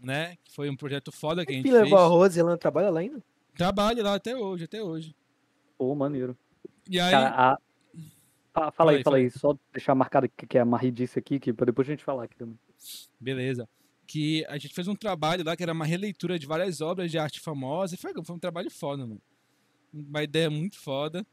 né? 0.03 0.37
Que 0.45 0.53
foi 0.53 0.71
um 0.71 0.77
projeto 0.77 1.11
foda 1.13 1.45
que 1.45 1.53
a 1.53 1.55
gente 1.57 1.71
fez. 1.71 1.83
levou 1.83 1.99
a 1.99 2.07
Rose, 2.07 2.39
ela 2.39 2.57
trabalha 2.57 2.91
lá 2.91 3.01
ainda? 3.01 3.23
Trabalho 3.57 4.03
lá 4.03 4.15
até 4.15 4.37
hoje, 4.37 4.65
até 4.65 4.83
hoje. 4.83 5.15
Pô, 5.79 5.95
maneiro. 5.95 6.37
E 6.89 6.99
aí, 7.01 7.11
Cara, 7.11 7.29
a- 7.53 7.59
Fa- 8.53 8.71
Fala 8.71 8.73
Fala 8.73 8.91
aí, 8.93 8.97
aí, 8.99 9.03
fala 9.03 9.17
fala 9.17 9.25
aí. 9.25 9.31
Só 9.31 9.59
deixar 9.73 9.95
marcado 9.95 10.27
o 10.27 10.47
que 10.47 10.57
a 10.59 10.65
Marie 10.65 10.91
disse 10.93 11.19
aqui, 11.19 11.41
que 11.41 11.53
pra 11.53 11.67
depois 11.67 11.89
a 11.89 11.91
gente 11.93 12.05
falar 12.05 12.25
aqui 12.25 12.37
também. 12.37 12.59
beleza. 13.19 13.69
Que 14.07 14.45
a 14.47 14.59
gente 14.59 14.75
fez 14.75 14.87
um 14.87 14.95
trabalho 14.95 15.43
lá 15.45 15.57
que 15.57 15.63
era 15.63 15.73
uma 15.73 15.85
releitura 15.87 16.39
de 16.39 16.47
várias 16.47 16.81
obras 16.81 17.11
de 17.11 17.19
arte 17.19 17.41
famosa. 17.41 17.95
E 17.95 17.99
foi, 17.99 18.13
foi 18.23 18.37
um 18.37 18.39
trabalho 18.39 18.71
foda, 18.71 19.07
mano. 19.07 19.21
Uma 19.93 20.23
ideia 20.23 20.51
muito 20.51 20.79
foda. 20.79 21.27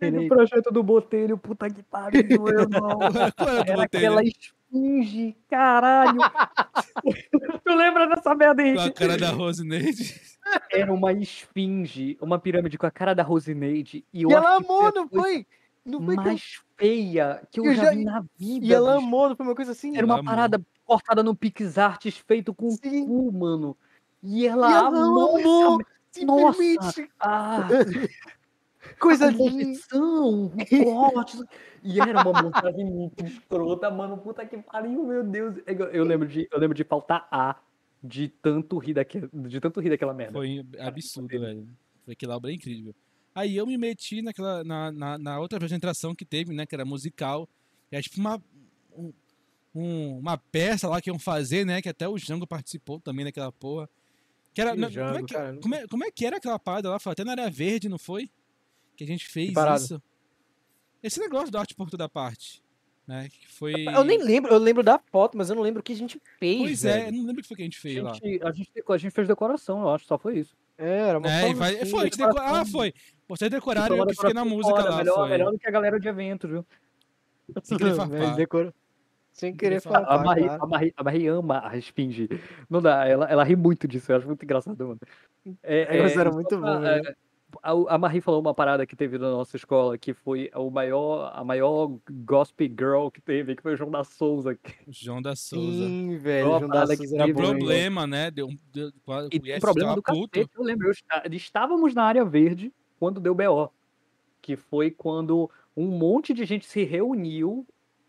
Lembrei 0.00 0.10
do 0.10 0.28
projeto 0.28 0.70
do 0.72 0.82
Botelho, 0.82 1.38
puta 1.38 1.70
que 1.70 1.82
pariu, 1.82 2.22
meu 2.42 2.48
irmão. 2.60 2.98
Qual 3.36 3.48
era 3.48 3.64
do 3.64 3.70
Era 3.70 3.76
Botelho? 3.76 3.84
aquela 3.84 4.22
esfinge, 4.72 5.36
caralho. 5.48 6.18
tu 7.64 7.74
lembra 7.74 8.06
dessa 8.08 8.34
merda, 8.34 8.62
Com 8.74 8.80
a 8.80 8.90
cara 8.92 9.16
da 9.16 9.30
Rosineide. 9.30 10.20
Era 10.70 10.92
uma 10.92 11.12
esfinge, 11.12 12.16
uma 12.20 12.38
pirâmide 12.38 12.78
com 12.78 12.86
a 12.86 12.90
cara 12.90 13.14
da 13.14 13.22
Rosineide. 13.22 14.04
E, 14.12 14.22
eu 14.22 14.30
E 14.30 14.34
ela 14.34 14.56
que 14.58 14.64
amou, 14.64 14.92
não 14.94 15.08
foi? 15.08 15.46
Não 15.84 16.00
foi 16.04 16.14
que 16.14 16.20
eu- 16.20 16.24
mais 16.24 16.60
feia 16.76 17.42
que 17.50 17.60
eu, 17.60 17.64
eu 17.66 17.74
já, 17.74 17.84
já- 17.86 17.90
vi 17.92 18.04
na 18.04 18.20
vida. 18.38 18.66
E 18.66 18.72
ela 18.72 18.94
bicho. 18.94 19.06
amou, 19.06 19.28
não 19.30 19.36
foi 19.36 19.46
uma 19.46 19.54
coisa 19.54 19.72
assim? 19.72 19.96
Era 19.96 20.04
uma 20.06 20.14
Ela 20.14 20.20
amou. 20.20 20.30
parada 20.34 20.60
cortada 20.84 21.22
no 21.22 21.34
PixArts, 21.34 22.16
feito 22.26 22.54
com 22.54 22.70
Sim. 22.70 23.06
cu, 23.06 23.32
mano. 23.32 23.76
E 24.22 24.42
E 24.42 24.46
ela, 24.46 24.70
ela 24.70 24.88
amou. 24.88 25.38
amou! 25.38 25.80
essa- 25.80 25.90
Se 26.10 26.24
Nossa. 26.24 26.58
permite! 26.58 27.10
Ah, 27.20 27.68
Coisa 28.98 29.26
a 29.26 29.30
linda! 29.30 29.62
E 31.82 32.00
era 32.00 32.22
uma 32.28 32.42
montagem 32.42 32.84
muito 32.84 33.24
escrota, 33.24 33.90
mano. 33.90 34.18
Puta 34.18 34.44
que 34.44 34.58
pariu, 34.58 35.04
meu 35.04 35.22
Deus. 35.24 35.56
Eu, 35.66 35.76
eu 35.90 36.04
lembro, 36.04 36.26
de, 36.26 36.48
eu 36.50 36.58
lembro 36.58 36.74
de 36.76 36.84
faltar 36.84 37.28
A 37.30 37.56
de 38.02 38.28
tanto 38.28 38.78
rir, 38.78 38.94
daque, 38.94 39.22
de 39.32 39.60
tanto 39.60 39.80
rir 39.80 39.90
daquela 39.90 40.12
merda. 40.14 40.32
Foi 40.32 40.64
absurdo, 40.80 41.28
velho. 41.28 41.68
Foi 42.04 42.12
aquela 42.12 42.36
obra 42.36 42.52
incrível. 42.52 42.94
Aí 43.34 43.56
eu 43.56 43.66
me 43.66 43.76
meti 43.78 44.22
naquela, 44.22 44.64
na, 44.64 44.90
na, 44.90 45.18
na 45.18 45.40
outra 45.40 45.56
apresentação 45.58 46.14
que 46.14 46.24
teve, 46.24 46.52
né? 46.52 46.66
Que 46.66 46.74
era 46.74 46.84
musical. 46.84 47.48
E 47.92 47.96
aí, 47.96 48.02
tipo, 48.02 48.18
uma, 48.20 48.42
um- 48.96 49.12
um- 49.74 50.18
uma 50.18 50.36
peça 50.36 50.88
lá 50.88 51.00
que 51.00 51.10
iam 51.10 51.18
fazer, 51.18 51.64
né? 51.64 51.80
Que 51.80 51.88
até 51.88 52.08
o 52.08 52.18
Jango 52.18 52.46
participou 52.46 52.98
também 53.00 53.24
daquela 53.24 53.52
porra. 53.52 53.88
Que 54.52 54.60
era, 54.60 54.70
como, 54.72 54.84
é 54.84 54.88
Django, 54.88 55.26
que, 55.26 55.34
cara, 55.34 55.56
como, 55.60 55.74
é, 55.74 55.86
como 55.86 56.04
é 56.04 56.10
que 56.10 56.26
era 56.26 56.36
aquela 56.38 56.58
parada 56.58 56.90
lá? 56.90 56.98
Foi 56.98 57.12
até 57.12 57.22
na 57.22 57.32
área 57.32 57.48
verde, 57.50 57.88
não 57.88 57.98
foi? 57.98 58.28
Que 58.98 59.04
a 59.04 59.06
gente 59.06 59.26
fez 59.28 59.52
parada? 59.52 59.78
isso. 59.80 60.02
Esse 61.02 61.20
negócio 61.20 61.50
do 61.52 61.56
arte 61.56 61.74
por 61.74 61.88
toda 61.88 62.08
parte. 62.08 62.60
Né? 63.06 63.28
Que 63.30 63.48
foi. 63.48 63.72
Eu 63.86 64.04
nem 64.04 64.22
lembro, 64.22 64.52
eu 64.52 64.58
lembro 64.58 64.82
da 64.82 64.98
foto, 64.98 65.38
mas 65.38 65.48
eu 65.48 65.56
não 65.56 65.62
lembro 65.62 65.80
o 65.80 65.82
que 65.82 65.92
a 65.92 65.96
gente 65.96 66.20
fez. 66.38 66.58
Pois 66.58 66.84
é, 66.84 66.92
velho. 67.04 67.06
eu 67.08 67.12
não 67.12 67.26
lembro 67.26 67.38
o 67.38 67.42
que 67.42 67.48
foi 67.48 67.56
que 67.56 67.62
a 67.62 67.64
gente 67.64 67.78
fez 67.78 67.98
A 67.98 68.02
lá. 68.02 68.12
gente, 68.12 68.42
a, 68.44 68.52
gente, 68.52 68.70
a 68.86 68.96
gente 68.98 69.12
fez 69.12 69.26
decoração, 69.28 69.80
eu 69.80 69.88
acho, 69.90 70.04
só 70.04 70.18
foi 70.18 70.40
isso. 70.40 70.54
É, 70.76 71.08
era 71.08 71.18
uma 71.18 71.30
É, 71.30 71.40
forma 71.40 71.54
vai- 71.56 71.76
assim, 71.80 71.90
foi, 71.90 72.00
a 72.00 72.04
gente 72.04 72.18
decoração. 72.18 72.42
decora- 72.44 72.60
ah, 72.60 72.64
foi. 72.66 72.92
Vocês 73.28 73.50
decoraram 73.50 73.88
Foi 73.88 73.96
e 73.96 74.00
eu 74.00 74.06
que 74.08 74.14
fiquei 74.14 74.34
na 74.34 74.44
música 74.44 74.76
foda, 74.76 74.90
lá. 74.90 74.96
melhor, 74.98 75.14
foi. 75.14 75.28
melhor 75.30 75.52
do 75.52 75.58
que 75.58 75.68
a 75.68 75.70
galera 75.70 75.98
de 76.00 76.08
evento, 76.08 76.48
viu? 76.48 76.66
Sem 77.62 77.78
querer 77.78 77.94
farpar. 77.94 78.36
decora- 78.36 78.74
Sem 79.32 79.56
querer 79.56 79.80
falar. 79.80 80.00
A 80.06 80.18
Marie, 80.22 80.48
a, 80.48 80.66
Marie, 80.66 80.92
a 80.96 81.02
Marie 81.04 81.26
ama 81.28 81.60
a 81.66 81.78
Spinge. 81.80 82.28
Não 82.68 82.82
dá, 82.82 83.06
ela, 83.06 83.24
ela 83.30 83.44
ri 83.44 83.56
muito 83.56 83.88
disso, 83.88 84.12
eu 84.12 84.16
acho 84.18 84.26
muito 84.26 84.42
engraçado, 84.42 84.76
mano. 84.86 85.00
É, 85.62 86.02
Mas 86.02 86.14
era 86.16 86.30
muito 86.30 86.48
pra- 86.48 86.58
bom, 86.74 86.78
né? 86.80 86.98
é, 86.98 87.16
a, 87.62 87.72
a 87.94 87.98
Marie 87.98 88.20
falou 88.20 88.40
uma 88.40 88.52
parada 88.54 88.86
que 88.86 88.94
teve 88.94 89.16
na 89.18 89.30
nossa 89.30 89.56
escola, 89.56 89.96
que 89.96 90.12
foi 90.12 90.50
o 90.54 90.70
maior, 90.70 91.32
a 91.34 91.42
maior 91.42 91.90
gospel 92.24 92.68
girl 92.68 93.08
que 93.08 93.20
teve, 93.20 93.56
que 93.56 93.62
foi 93.62 93.74
o 93.74 93.76
João 93.76 93.90
da 93.90 94.04
Souza. 94.04 94.54
que- 94.54 94.74
João 94.88 95.22
da 95.22 95.34
Souza. 95.34 95.86
Sim, 95.86 96.16
velho. 96.18 96.48
Uma 96.50 96.58
João 96.60 96.70
da 96.70 96.86
Souza 96.86 97.16
era 97.16 97.26
bom, 97.32 97.40
problema, 97.40 98.06
né? 98.06 98.30
Deu, 98.30 98.48
um- 98.48 98.56
deu, 98.72 98.90
E 99.32 99.60
problema 99.60 99.94
do 99.94 100.02
puto. 100.02 100.28
cacete, 100.30 100.50
eu 100.56 100.62
lembro. 100.62 100.88
eu 100.88 101.32
estávamos 101.32 101.94
na 101.94 102.04
área 102.04 102.24
verde 102.24 102.72
quando 102.98 103.20
deu 103.20 103.34
BO. 103.34 103.70
Que 104.42 104.56
foi 104.56 104.90
quando 104.90 105.50
um 105.76 105.86
monte 105.86 106.32
de 106.34 106.44
gente 106.44 106.66
se 106.66 106.84
reuniu 106.84 107.66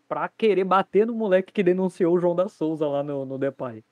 pra 0.08 0.28
querer 0.28 0.64
bater 0.64 1.06
no 1.06 1.14
moleque 1.14 1.52
que 1.52 1.62
denunciou 1.62 2.14
o 2.14 2.20
João 2.20 2.34
da 2.34 2.48
Souza 2.48 2.86
lá 2.86 3.02
no, 3.02 3.24
no 3.24 3.38
Depai. 3.38 3.82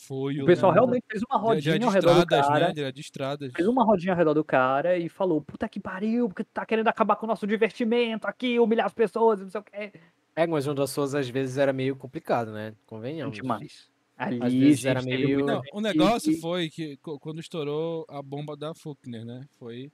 Foi 0.00 0.40
O 0.40 0.46
pessoal 0.46 0.72
lembro. 0.72 0.84
realmente 0.86 1.04
fez 1.10 1.22
uma 1.28 1.38
rodinha 1.38 1.78
de 1.78 1.84
ao 1.84 1.90
redor 1.90 2.14
do 2.14 2.20
estradas, 2.20 2.46
cara. 2.48 2.72
né? 2.74 2.92
De 2.92 3.00
estradas. 3.00 3.52
Fez 3.54 3.66
uma 3.68 3.84
rodinha 3.84 4.12
ao 4.12 4.18
redor 4.18 4.34
do 4.34 4.44
cara 4.44 4.96
e 4.98 5.08
falou: 5.08 5.40
Puta 5.40 5.68
que 5.68 5.80
pariu, 5.80 6.28
porque 6.28 6.44
tu 6.44 6.50
tá 6.52 6.64
querendo 6.66 6.88
acabar 6.88 7.16
com 7.16 7.26
o 7.26 7.28
nosso 7.28 7.46
divertimento 7.46 8.26
aqui, 8.26 8.58
humilhar 8.58 8.86
as 8.86 8.92
pessoas, 8.94 9.40
não 9.40 9.50
sei 9.50 9.60
o 9.60 9.64
quê. 9.64 9.92
É, 10.34 10.46
mas 10.46 10.64
João 10.64 10.74
da 10.74 10.86
Souza 10.86 11.18
às 11.18 11.28
vezes 11.28 11.56
era 11.58 11.72
meio 11.72 11.96
complicado, 11.96 12.52
né? 12.52 12.74
Convenhamos. 12.86 13.34
Demais. 13.36 13.88
Ali, 14.18 14.38
Às 14.42 14.52
vezes 14.52 14.84
era 14.86 15.02
meio- 15.02 15.44
Não, 15.44 15.60
o 15.74 15.80
negócio 15.80 16.32
que- 16.32 16.40
foi 16.40 16.70
que 16.70 16.96
quando 17.20 17.38
estourou 17.40 18.06
a 18.08 18.22
bomba 18.22 18.56
da 18.56 18.74
Faulkner, 18.74 19.24
né? 19.26 19.42
Foi 19.58 19.90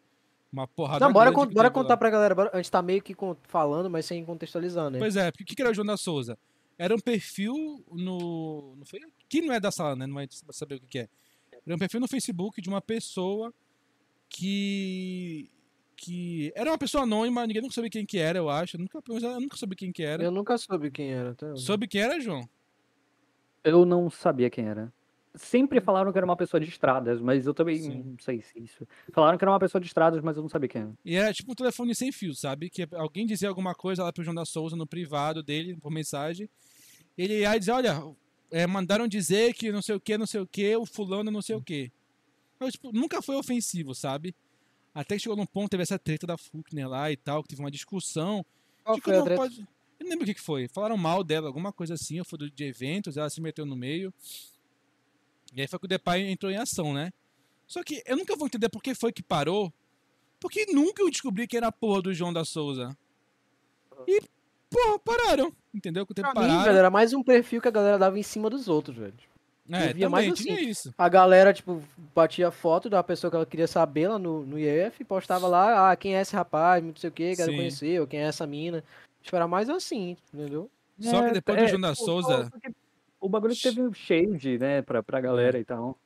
uma 0.52 0.68
porrada 0.68 1.04
Não, 1.04 1.12
bora, 1.12 1.30
con- 1.32 1.38
bora 1.46 1.48
teve 1.48 1.62
lá. 1.62 1.70
contar 1.70 1.96
pra 1.96 2.08
galera. 2.10 2.34
bora- 2.34 2.50
A 2.52 2.56
gente 2.58 2.70
tá 2.70 2.80
meio 2.82 3.02
que 3.02 3.16
falando, 3.48 3.90
mas 3.90 4.04
sem 4.06 4.24
contextualizar, 4.24 4.90
né? 4.90 4.98
Pois 5.00 5.16
é, 5.16 5.30
porque 5.30 5.42
o 5.42 5.46
que 5.46 5.56
que 5.56 5.62
era 5.62 5.70
o 5.70 5.74
João 5.74 5.86
da 5.86 5.96
Souza? 5.96 6.38
Era 6.82 6.96
um 6.96 6.98
perfil 6.98 7.84
no. 7.92 8.74
Não 8.76 8.84
foi? 8.84 8.98
Que 9.28 9.40
não 9.40 9.54
é 9.54 9.60
da 9.60 9.70
sala, 9.70 9.94
né? 9.94 10.04
Não 10.04 10.16
vai 10.16 10.26
saber 10.50 10.74
o 10.74 10.80
que 10.80 10.86
que 10.88 10.98
é. 10.98 11.08
Era 11.64 11.76
um 11.76 11.78
perfil 11.78 12.00
no 12.00 12.08
Facebook 12.08 12.60
de 12.60 12.68
uma 12.68 12.80
pessoa 12.80 13.54
que. 14.28 15.48
que. 15.96 16.52
Era 16.56 16.72
uma 16.72 16.78
pessoa 16.78 17.04
anônima, 17.04 17.46
ninguém 17.46 17.62
nunca 17.62 17.72
sabia 17.72 17.88
quem 17.88 18.04
que 18.04 18.18
era, 18.18 18.36
eu 18.36 18.50
acho. 18.50 18.76
Eu 18.76 18.80
nunca, 18.80 19.00
eu 19.08 19.40
nunca 19.40 19.56
soube 19.56 19.76
quem 19.76 19.92
que 19.92 20.02
era. 20.02 20.24
Eu 20.24 20.32
nunca 20.32 20.58
soube 20.58 20.90
quem 20.90 21.12
era. 21.12 21.36
Tá? 21.36 21.54
Soube 21.54 21.86
quem 21.86 22.00
era, 22.00 22.20
João? 22.20 22.48
Eu 23.62 23.84
não 23.84 24.10
sabia 24.10 24.50
quem 24.50 24.66
era. 24.66 24.92
Sempre 25.36 25.80
falaram 25.80 26.10
que 26.10 26.18
era 26.18 26.26
uma 26.26 26.36
pessoa 26.36 26.60
de 26.60 26.68
estradas, 26.68 27.20
mas 27.20 27.46
eu 27.46 27.54
também 27.54 27.78
Sim. 27.78 28.02
não 28.02 28.18
sei 28.18 28.42
se 28.42 28.58
isso. 28.58 28.88
Falaram 29.12 29.38
que 29.38 29.44
era 29.44 29.52
uma 29.52 29.60
pessoa 29.60 29.80
de 29.80 29.86
estradas, 29.86 30.20
mas 30.20 30.36
eu 30.36 30.42
não 30.42 30.48
sabia 30.48 30.68
quem 30.68 30.82
era. 30.82 30.92
E 31.04 31.14
era 31.14 31.32
tipo 31.32 31.52
um 31.52 31.54
telefone 31.54 31.94
sem 31.94 32.10
fio, 32.10 32.34
sabe? 32.34 32.68
Que 32.68 32.88
alguém 32.92 33.24
dizia 33.24 33.48
alguma 33.48 33.72
coisa 33.72 34.02
lá 34.02 34.12
pro 34.12 34.24
João 34.24 34.34
da 34.34 34.44
Souza 34.44 34.74
no 34.74 34.84
privado 34.84 35.44
dele, 35.44 35.76
por 35.76 35.92
mensagem. 35.92 36.50
Ele 37.16 37.40
ia 37.40 37.58
dizer, 37.58 37.72
olha, 37.72 38.02
é, 38.50 38.66
mandaram 38.66 39.06
dizer 39.06 39.54
que 39.54 39.70
não 39.72 39.82
sei 39.82 39.94
o 39.94 40.00
que, 40.00 40.16
não 40.18 40.26
sei 40.26 40.40
o 40.40 40.46
que, 40.46 40.76
o 40.76 40.86
fulano 40.86 41.30
não 41.30 41.42
sei 41.42 41.56
o 41.56 41.62
que. 41.62 41.90
Mas, 42.58 42.72
tipo, 42.74 42.92
nunca 42.92 43.20
foi 43.20 43.36
ofensivo, 43.36 43.94
sabe? 43.94 44.34
Até 44.94 45.16
que 45.16 45.22
chegou 45.22 45.36
num 45.36 45.46
ponto, 45.46 45.70
teve 45.70 45.82
essa 45.82 45.98
treta 45.98 46.26
da 46.26 46.36
Faulkner 46.36 46.88
lá 46.88 47.10
e 47.10 47.16
tal, 47.16 47.42
que 47.42 47.48
teve 47.48 47.60
uma 47.62 47.70
discussão. 47.70 48.44
Qual 48.84 48.96
foi 49.00 49.12
não 49.18 49.24
pode- 49.36 49.60
Eu 49.98 50.04
não 50.04 50.10
lembro 50.10 50.24
o 50.24 50.26
que 50.26 50.34
que 50.34 50.40
foi. 50.40 50.68
Falaram 50.68 50.96
mal 50.96 51.22
dela, 51.22 51.46
alguma 51.46 51.72
coisa 51.72 51.94
assim, 51.94 52.18
ou 52.18 52.24
foi 52.24 52.50
de 52.50 52.64
eventos, 52.64 53.16
ela 53.16 53.30
se 53.30 53.40
meteu 53.40 53.64
no 53.64 53.76
meio. 53.76 54.12
E 55.54 55.60
aí 55.60 55.66
foi 55.68 55.78
que 55.78 55.84
o 55.84 55.88
Depay 55.88 56.28
entrou 56.30 56.50
em 56.50 56.56
ação, 56.56 56.92
né? 56.92 57.12
Só 57.66 57.82
que 57.84 58.02
eu 58.06 58.16
nunca 58.16 58.34
vou 58.36 58.46
entender 58.46 58.68
por 58.68 58.82
que 58.82 58.94
foi 58.94 59.12
que 59.12 59.22
parou. 59.22 59.72
Porque 60.40 60.66
nunca 60.72 61.02
eu 61.02 61.10
descobri 61.10 61.46
que 61.46 61.56
era 61.56 61.68
a 61.68 61.72
porra 61.72 62.02
do 62.02 62.12
João 62.14 62.32
da 62.32 62.44
Souza. 62.44 62.96
E, 64.08 64.20
porra, 64.72 64.98
pararam. 64.98 65.52
Entendeu? 65.74 66.04
Que 66.06 66.12
o 66.12 66.14
tempo 66.14 66.32
Pra 66.32 66.42
mim, 66.42 66.48
pararam. 66.48 66.64
velho, 66.64 66.78
era 66.78 66.90
mais 66.90 67.12
um 67.12 67.22
perfil 67.22 67.60
que 67.60 67.68
a 67.68 67.72
galera 67.72 67.98
dava 67.98 68.18
em 68.18 68.22
cima 68.22 68.48
dos 68.50 68.68
outros, 68.68 68.96
velho. 68.96 69.14
é, 69.70 69.90
eu 69.90 69.94
via 69.94 70.06
também 70.10 70.28
mais 70.28 70.38
tinha 70.38 70.54
assim. 70.54 70.64
isso. 70.68 70.94
A 70.98 71.08
galera, 71.08 71.52
tipo, 71.52 71.82
batia 72.14 72.50
foto 72.50 72.90
da 72.90 73.02
pessoa 73.02 73.30
que 73.30 73.36
ela 73.36 73.46
queria 73.46 73.66
saber 73.66 74.08
lá 74.08 74.18
no, 74.18 74.44
no 74.44 74.58
e 74.58 74.90
postava 75.06 75.46
lá, 75.46 75.90
ah, 75.90 75.96
quem 75.96 76.16
é 76.16 76.20
esse 76.20 76.34
rapaz, 76.34 76.82
não 76.84 76.94
sei 76.96 77.08
o 77.08 77.12
que, 77.12 77.36
quero 77.36 77.50
Sim. 77.50 77.56
conhecer, 77.56 78.00
ou 78.00 78.06
quem 78.06 78.20
é 78.20 78.24
essa 78.24 78.46
mina. 78.46 78.82
Tipo, 79.22 79.36
era 79.36 79.46
mais 79.48 79.68
assim, 79.70 80.16
entendeu? 80.34 80.68
Só 81.00 81.22
que 81.26 81.32
depois 81.32 81.60
do 81.62 81.68
João 81.68 81.80
da 81.80 81.92
tipo, 81.92 82.04
Souza- 82.04 82.50
só 82.52 82.58
que 82.58 82.70
O 83.20 83.28
bagulho 83.28 83.54
que 83.54 83.62
teve 83.62 83.80
um 83.82 83.92
shade, 83.94 84.58
né, 84.58 84.82
pra, 84.82 85.02
pra 85.02 85.20
galera 85.20 85.58
e 85.58 85.64
tal. 85.64 85.96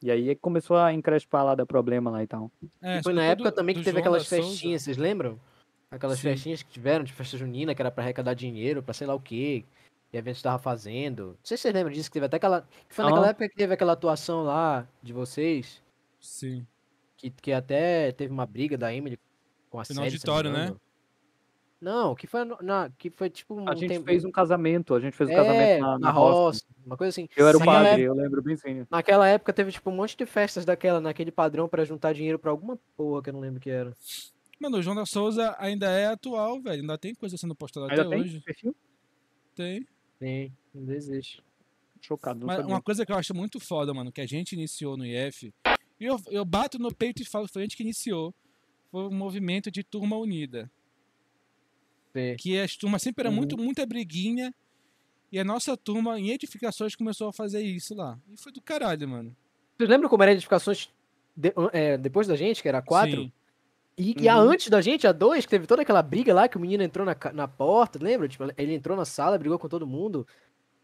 E 0.00 0.10
aí 0.10 0.30
é 0.30 0.34
que 0.34 0.40
começou 0.40 0.76
a 0.76 0.92
encrespar 0.92 1.44
lá, 1.44 1.54
dar 1.54 1.66
problema 1.66 2.10
lá 2.10 2.22
e 2.22 2.26
tal. 2.26 2.50
É, 2.80 2.98
E 2.98 3.02
foi 3.02 3.12
na 3.12 3.24
época 3.24 3.52
também 3.52 3.74
do 3.74 3.78
que 3.78 3.84
teve 3.84 3.96
João 4.00 4.00
aquelas 4.14 4.22
da 4.28 4.36
Souza. 4.36 4.48
festinhas, 4.50 4.82
vocês 4.82 4.96
lembram? 4.96 5.38
Aquelas 5.92 6.18
Sim. 6.18 6.22
festinhas 6.30 6.62
que 6.62 6.70
tiveram, 6.70 7.04
de 7.04 7.12
festa 7.12 7.36
junina, 7.36 7.74
que 7.74 7.82
era 7.82 7.90
pra 7.90 8.02
arrecadar 8.02 8.32
dinheiro, 8.32 8.82
pra 8.82 8.94
sei 8.94 9.06
lá 9.06 9.14
o 9.14 9.20
quê. 9.20 9.62
E 10.10 10.16
eventos 10.16 10.40
tava 10.42 10.58
fazendo. 10.58 11.26
Não 11.28 11.36
sei 11.44 11.56
se 11.56 11.62
vocês 11.62 11.74
lembram 11.74 11.92
disso, 11.92 12.08
que 12.08 12.14
teve 12.14 12.26
até 12.26 12.36
aquela. 12.38 12.66
Foi 12.88 13.04
naquela 13.04 13.22
Aham. 13.24 13.30
época 13.30 13.48
que 13.48 13.54
teve 13.54 13.74
aquela 13.74 13.92
atuação 13.92 14.42
lá 14.42 14.86
de 15.02 15.12
vocês, 15.12 15.82
Sim. 16.18 16.66
que, 17.16 17.28
que 17.30 17.52
até 17.52 18.10
teve 18.12 18.32
uma 18.32 18.46
briga 18.46 18.76
da 18.78 18.92
Emily 18.92 19.18
com 19.70 19.78
a 19.80 19.84
Foi 19.84 19.94
no 19.94 20.00
não 20.00 20.06
me 20.06 20.08
auditório, 20.12 20.50
né? 20.50 20.74
Não, 21.80 22.14
que 22.14 22.26
foi, 22.28 22.44
no- 22.44 22.58
na, 22.62 22.90
que 22.96 23.10
foi 23.10 23.28
tipo 23.28 23.54
um 23.58 23.68
A 23.68 23.74
gente 23.74 23.88
tempo- 23.88 24.04
fez 24.06 24.24
um 24.24 24.30
casamento, 24.30 24.94
a 24.94 25.00
gente 25.00 25.16
fez 25.16 25.28
um 25.28 25.32
é, 25.32 25.36
casamento 25.36 25.80
na, 25.80 25.98
na 25.98 26.10
roça. 26.10 26.62
uma 26.86 26.96
coisa 26.96 27.08
assim. 27.08 27.28
Eu 27.36 27.48
era 27.48 27.56
o 27.56 27.60
Naquela 27.60 27.84
padre, 27.84 28.02
eu 28.02 28.14
lembro 28.14 28.40
bem 28.40 28.56
sim. 28.56 28.86
Naquela 28.88 29.26
época 29.28 29.52
teve 29.52 29.72
tipo 29.72 29.90
um 29.90 29.94
monte 29.96 30.16
de 30.16 30.24
festas 30.24 30.64
daquela, 30.64 31.00
naquele 31.00 31.32
padrão 31.32 31.68
pra 31.68 31.84
juntar 31.84 32.12
dinheiro 32.14 32.38
pra 32.38 32.50
alguma 32.52 32.78
porra 32.96 33.22
que 33.22 33.30
eu 33.30 33.34
não 33.34 33.40
lembro 33.40 33.58
o 33.58 33.60
que 33.60 33.68
era. 33.70 33.92
Mano, 34.62 34.78
o 34.78 34.82
João 34.82 34.94
da 34.94 35.04
Souza 35.04 35.56
ainda 35.58 35.90
é 35.90 36.06
atual, 36.06 36.60
velho. 36.62 36.82
Ainda 36.82 36.96
tem 36.96 37.12
coisa 37.16 37.36
sendo 37.36 37.52
postada 37.52 37.86
Ainda 37.90 38.02
até 38.02 38.10
tem 38.10 38.20
hoje. 38.20 38.40
perfil? 38.42 38.76
Tem. 39.56 39.84
Sim, 40.20 40.52
ainda 40.72 40.94
existe. 40.94 41.42
Chocado, 42.00 42.46
Mas 42.46 42.64
uma 42.64 42.80
coisa 42.80 43.04
que 43.04 43.10
eu 43.12 43.16
acho 43.16 43.34
muito 43.34 43.58
foda, 43.58 43.92
mano, 43.92 44.12
que 44.12 44.20
a 44.20 44.26
gente 44.26 44.52
iniciou 44.52 44.96
no 44.96 45.04
IF, 45.04 45.52
e 46.00 46.04
eu, 46.04 46.16
eu 46.30 46.44
bato 46.44 46.78
no 46.78 46.94
peito 46.94 47.22
e 47.22 47.24
falo, 47.24 47.48
foi 47.48 47.62
a 47.62 47.64
gente 47.64 47.76
que 47.76 47.82
iniciou, 47.82 48.32
foi 48.90 49.06
o 49.06 49.10
movimento 49.10 49.68
de 49.70 49.82
turma 49.82 50.16
unida. 50.16 50.70
Sim. 52.12 52.36
Que 52.38 52.58
as 52.58 52.76
turmas 52.76 53.02
sempre 53.02 53.22
era 53.22 53.30
Uhum. 53.30 53.36
muito, 53.36 53.56
muita 53.56 53.84
briguinha, 53.86 54.54
e 55.30 55.38
a 55.40 55.44
nossa 55.44 55.76
turma, 55.76 56.18
em 56.20 56.30
edificações, 56.30 56.94
começou 56.94 57.28
a 57.28 57.32
fazer 57.32 57.62
isso 57.62 57.94
lá. 57.94 58.16
E 58.28 58.36
foi 58.36 58.52
do 58.52 58.60
caralho, 58.60 59.08
mano. 59.08 59.36
Vocês 59.76 59.88
lembram 59.88 60.08
como 60.08 60.22
era 60.22 60.32
edificações 60.32 60.88
de- 61.36 61.52
é, 61.72 61.96
depois 61.98 62.26
da 62.28 62.36
gente, 62.36 62.62
que 62.62 62.68
era 62.68 62.80
quatro? 62.82 63.22
Sim. 63.22 63.32
E, 63.96 64.22
e 64.22 64.28
a 64.28 64.36
Uhum. 64.40 64.50
antes 64.50 64.68
da 64.68 64.80
gente, 64.80 65.06
a 65.06 65.12
dois, 65.12 65.44
que 65.44 65.50
teve 65.50 65.66
toda 65.66 65.82
aquela 65.82 66.02
briga 66.02 66.32
lá, 66.32 66.48
que 66.48 66.56
o 66.56 66.60
menino 66.60 66.82
entrou 66.82 67.04
na, 67.04 67.14
na 67.34 67.46
porta, 67.46 67.98
lembra? 68.02 68.26
Tipo, 68.26 68.44
ele 68.56 68.74
entrou 68.74 68.96
na 68.96 69.04
sala, 69.04 69.38
brigou 69.38 69.58
com 69.58 69.68
todo 69.68 69.86
mundo. 69.86 70.26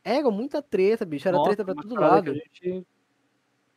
Era 0.04 0.30
muita 0.30 0.60
treta, 0.62 1.04
bicho. 1.04 1.26
Era 1.26 1.36
Nossa, 1.38 1.48
treta 1.50 1.64
pra 1.64 1.74
uma 1.74 1.82
todo 1.82 1.94
lado. 2.00 2.24
Que 2.24 2.30
a, 2.30 2.34
gente, 2.34 2.86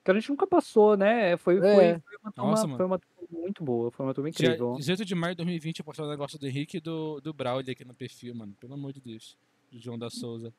que 0.04 0.12
a 0.12 0.14
gente 0.14 0.30
nunca 0.30 0.46
passou, 0.48 0.98
né? 0.98 1.38
Foi, 1.38 1.58
foi, 1.60 1.68
É. 1.70 2.00
foi, 2.00 2.18
uma, 2.22 2.32
turma, 2.32 2.50
Nossa, 2.52 2.64
mano. 2.68 2.78
foi 2.78 2.86
uma 2.86 3.00
turma 3.00 3.40
muito 3.42 3.64
boa, 3.64 3.90
foi 3.92 4.06
uma 4.06 4.14
turma 4.14 4.30
Dia 4.32 4.48
incrível. 4.48 4.76
18 4.76 5.06
de 5.06 5.16
maio 5.16 5.34
de 5.34 5.38
2020 5.38 5.80
eu 5.80 5.86
postei 5.86 6.06
um 6.06 6.10
negócio 6.10 6.38
do 6.38 6.46
Henrique 6.48 6.78
e 6.78 6.82
do, 6.82 7.22
do 7.22 7.34
Braulio 7.34 7.72
aqui 7.72 7.86
no 7.86 7.94
perfil, 7.94 8.36
mano. 8.36 8.54
Pelo 8.60 8.74
amor 8.74 8.92
de 8.94 9.00
Deus. 9.00 9.38
Do 9.72 9.80
João 9.80 9.98
da 9.98 10.10
Souza. 10.10 10.54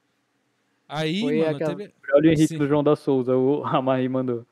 Aí, 0.89 1.21
Foi 1.21 1.39
mano, 1.41 1.57
aquela- 1.57 1.77
teve. 1.77 1.95
Olha 2.15 2.23
o 2.31 2.33
Henrique 2.33 2.49
Sim. 2.49 2.59
do 2.59 2.67
João 2.67 2.83
da 2.83 2.97
Souza, 2.97 3.37
o 3.37 3.61
Ramarri 3.83 4.09
mandou. 4.09 4.47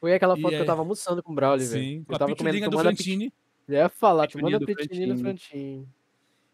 Foi 0.00 0.14
aquela 0.14 0.36
E 0.38 0.40
foto 0.40 0.50
que 0.50 0.56
aí- 0.56 0.62
eu 0.62 0.66
tava 0.66 0.80
almoçando 0.80 1.22
com 1.22 1.32
o 1.32 1.34
Braulio, 1.34 1.66
velho. 1.66 1.82
Sim, 1.82 2.04
com 2.04 2.12
Eu 2.12 2.16
a 2.16 2.18
tava 2.18 2.34
comendo, 2.36 2.70
do 2.70 2.78
a 2.78 2.90
pit- 2.92 3.32
Eu 3.68 3.74
ia 3.74 3.88
falar, 3.88 4.26
Pitulinha 4.26 4.58
tomando 4.58 4.70
a 4.72 4.74
Frantini. 4.84 5.18
Frantinho. 5.20 5.88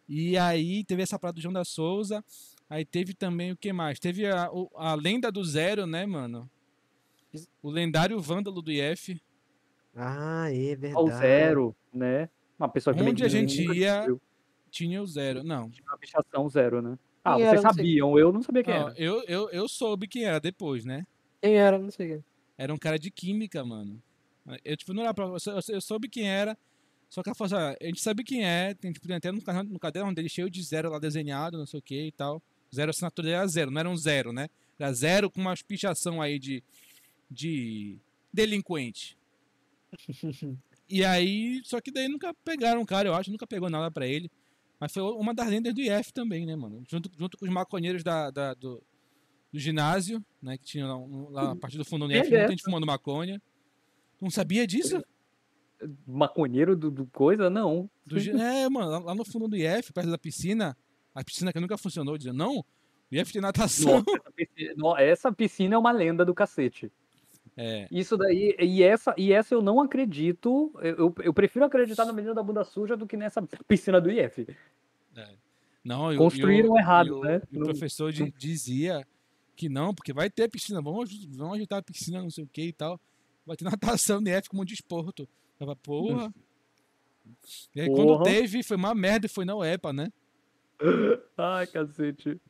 E 0.09 0.37
aí 0.37 0.85
teve 0.85 1.03
essa 1.03 1.19
parada 1.19 1.37
do 1.37 1.41
João 1.41 1.53
da 1.53 1.65
Souza. 1.65 2.23
Aí 2.69 2.85
teve 2.85 3.15
também 3.15 3.53
o 3.53 3.57
que 3.57 3.73
mais? 3.73 3.99
Teve 3.99 4.27
a, 4.27 4.51
o- 4.53 4.71
a 4.75 4.95
lenda 4.95 5.31
do 5.31 5.43
zero, 5.45 5.87
né, 5.87 6.05
mano? 6.05 6.51
O 7.63 7.71
lendário 7.71 8.21
vândalo 8.21 8.61
do 8.61 8.71
IF. 8.71 9.21
Ah, 9.95 10.47
é 10.53 10.75
verdade. 10.77 10.95
Ao 10.97 11.07
zero, 11.09 11.77
né? 11.93 12.29
Uma 12.59 12.69
pessoa 12.69 12.95
que 12.95 13.03
Onde 13.03 13.25
a 13.25 13.29
gente 13.29 13.63
ia- 13.63 13.95
descobriu. 13.99 14.21
Tinha 14.71 15.01
o 15.03 15.07
zero. 15.07 15.45
Não. 15.45 15.71
Tinha 15.71 15.87
uma 15.87 15.97
pichação 15.99 16.49
zero, 16.49 16.83
né? 16.83 16.99
Ah, 17.23 17.37
Quem 17.37 17.45
vocês 17.45 17.53
era? 17.53 17.63
Não 17.63 17.73
sei. 17.75 17.85
sabiam, 17.85 18.19
eu 18.19 18.33
não 18.33 18.43
sabia 18.43 18.63
quem 18.65 18.75
Ó, 18.75 18.89
era. 18.89 18.95
eu, 18.99 19.23
eu, 19.25 19.51
eu 19.51 19.69
soube 19.69 20.07
quem 20.09 20.25
era 20.25 20.41
depois, 20.41 20.85
né? 20.85 21.07
Quem 21.41 21.55
era? 21.57 21.79
Não 21.79 21.91
sei 21.91 22.09
quem. 22.09 22.25
Era 22.59 22.75
um 22.75 22.77
cara 22.79 22.99
de 22.99 23.11
química, 23.11 23.65
mano. 23.65 24.03
Eu, 24.65 24.77
tipo, 24.77 24.93
não 24.93 25.03
era 25.05 25.15
pra. 25.15 25.25
Eu, 25.27 25.39
eu 25.69 25.81
soube 25.81 26.09
quem 26.09 26.29
era. 26.29 26.59
Só 27.15 27.23
que 27.23 27.29
ela 27.29 27.35
falou 27.37 27.57
assim, 27.57 27.77
a 27.81 27.87
gente 27.87 28.01
sabe 28.01 28.25
quem 28.25 28.45
é, 28.45 28.75
tem, 28.75 28.91
tipo, 28.91 29.07
até 29.13 29.31
no, 29.31 29.41
no 29.71 29.79
caderno 29.79 30.13
dele 30.13 30.29
cheio 30.29 30.51
de 30.51 30.61
zero 30.65 30.91
lá 30.91 30.99
desenhado, 30.99 31.57
não 31.57 31.65
sei 31.65 31.79
o 31.79 31.83
que 31.83 32.07
e 32.09 32.11
tal. 32.11 32.43
Zero 32.75 32.91
assinatura 32.91 33.31
era 33.31 33.47
zero, 33.47 33.71
não 33.71 33.79
era 33.79 33.89
um 33.89 33.97
zero, 33.97 34.33
né? 34.33 34.49
Era 34.77 34.93
zero 34.93 35.31
com 35.31 35.41
umas 35.41 35.63
pichação 35.63 36.21
aí 36.21 36.41
de, 36.41 36.61
de 37.31 37.97
delinquente. 38.33 39.17
E 40.87 41.03
aí, 41.03 41.63
só 41.65 41.81
que 41.81 41.91
daí 41.91 42.09
nunca 42.09 42.35
pegaram 42.45 42.83
o 42.83 42.87
cara, 42.87 43.09
eu 43.09 43.15
acho, 43.15 43.31
nunca 43.31 43.47
pegou 43.47 43.71
nada 43.71 43.91
pra 43.91 44.07
ele. 44.07 44.31
Mas 44.79 44.93
foi 44.93 45.03
uma 45.03 45.33
das 45.33 45.49
lendas 45.49 45.73
do 45.73 45.81
IF 45.81 46.13
também, 46.13 46.45
né, 46.45 46.55
mano? 46.55 46.85
Junto, 46.87 47.11
junto 47.17 47.39
com 47.39 47.47
os 47.47 47.51
maconheiros 47.51 48.03
da, 48.05 48.31
da- 48.31 48.53
do, 48.53 48.83
do 49.51 49.59
ginásio, 49.59 50.23
né? 50.43 50.59
Que 50.59 50.65
tinha 50.65 50.87
lá, 50.87 50.95
lá 51.31 51.51
a 51.53 51.57
partir 51.57 51.79
do 51.79 51.87
fundo 51.87 52.07
do 52.07 52.13
IF, 52.13 52.19
é 52.19 52.23
muita 52.23 52.37
essa? 52.37 52.51
gente 52.51 52.63
fumando 52.63 52.87
maconha. 52.87 53.41
Não 54.21 54.29
sabia 54.31 54.67
disso? 54.67 55.03
Maconheiro 56.07 56.77
do, 56.77 56.91
do 56.91 57.07
coisa? 57.07 57.51
Não. 57.51 57.89
Do 58.07 58.19
é, 58.19 58.69
mano, 58.69 59.05
lá- 59.05 59.15
no 59.15 59.25
fundo 59.25 59.49
do 59.49 59.57
IF, 59.57 59.93
perto 59.93 60.11
da 60.11 60.19
piscina, 60.19 60.77
a 61.15 61.23
piscina 61.25 61.53
que 61.53 61.61
nunca 61.61 61.77
funcionou, 61.77 62.17
dizendo, 62.17 62.37
não, 62.39 62.59
o 62.59 62.65
IF 63.11 63.33
tem 63.33 63.43
natação. 63.43 63.99
Nossa, 63.99 64.11
essa 64.17 64.33
piscina, 64.33 64.75
no- 64.77 64.97
essa 64.97 65.33
piscina 65.33 65.75
é 65.75 65.79
uma 65.79 65.93
lenda 65.93 66.25
do 66.25 66.35
cacete. 66.35 66.91
É, 67.57 67.87
Isso 67.91 68.17
daí, 68.17 68.57
e 68.59 68.83
essa, 68.83 69.15
e 69.17 69.33
essa 69.33 69.55
eu 69.55 69.63
não 69.63 69.81
acredito. 69.81 70.73
Eu, 70.83 70.97
eu- 70.97 71.15
eu 71.23 71.33
prefiro 71.35 71.65
acreditar 71.65 72.05
na 72.05 72.13
menina 72.13 72.35
da 72.35 72.43
bunda 72.43 72.65
suja 72.65 72.97
do 72.97 73.07
que 73.07 73.17
nessa 73.17 73.41
piscina 73.69 74.01
do 74.01 74.11
IF. 74.11 74.47
não, 75.85 76.13
e 76.13 76.17
o- 76.17 76.19
Construíram 76.19 76.69
e 76.69 76.71
o- 76.71 76.79
errado, 76.79 77.21
né? 77.21 77.43
o 77.53 77.59
Não- 77.59 77.67
professor 77.67 78.11
di- 78.13 78.33
dizia 78.37 79.07
que 79.55 79.69
não, 79.69 79.95
porque 79.95 80.13
vai 80.13 80.31
ter 80.31 80.49
piscina, 80.51 80.81
vamos, 80.83 81.27
vamos 81.27 81.55
ajeitar 81.55 81.79
a 81.79 81.83
piscina, 81.83 82.23
não 82.23 82.31
sei 82.31 82.43
o 82.45 82.49
que 82.49 82.63
e 82.63 82.73
tal. 82.73 82.99
Vai 83.47 83.57
ter 83.57 83.65
natação 83.65 84.21
no 84.21 84.29
IF 84.29 84.49
como 84.49 84.63
um 84.63 84.65
desporto. 84.65 85.29
Tava, 85.59 85.77
porra. 85.77 86.33
E 87.75 87.81
aí 87.81 87.89
quando 87.91 88.09
Porra. 88.19 88.25
teve, 88.25 88.63
foi 88.63 88.77
uma 88.77 88.95
merda 88.95 89.27
e 89.27 89.29
foi 89.29 89.45
na 89.45 89.57
UEPA, 89.57 89.93
né? 89.93 90.13
Ai, 91.37 91.67
cacete. 91.67 92.41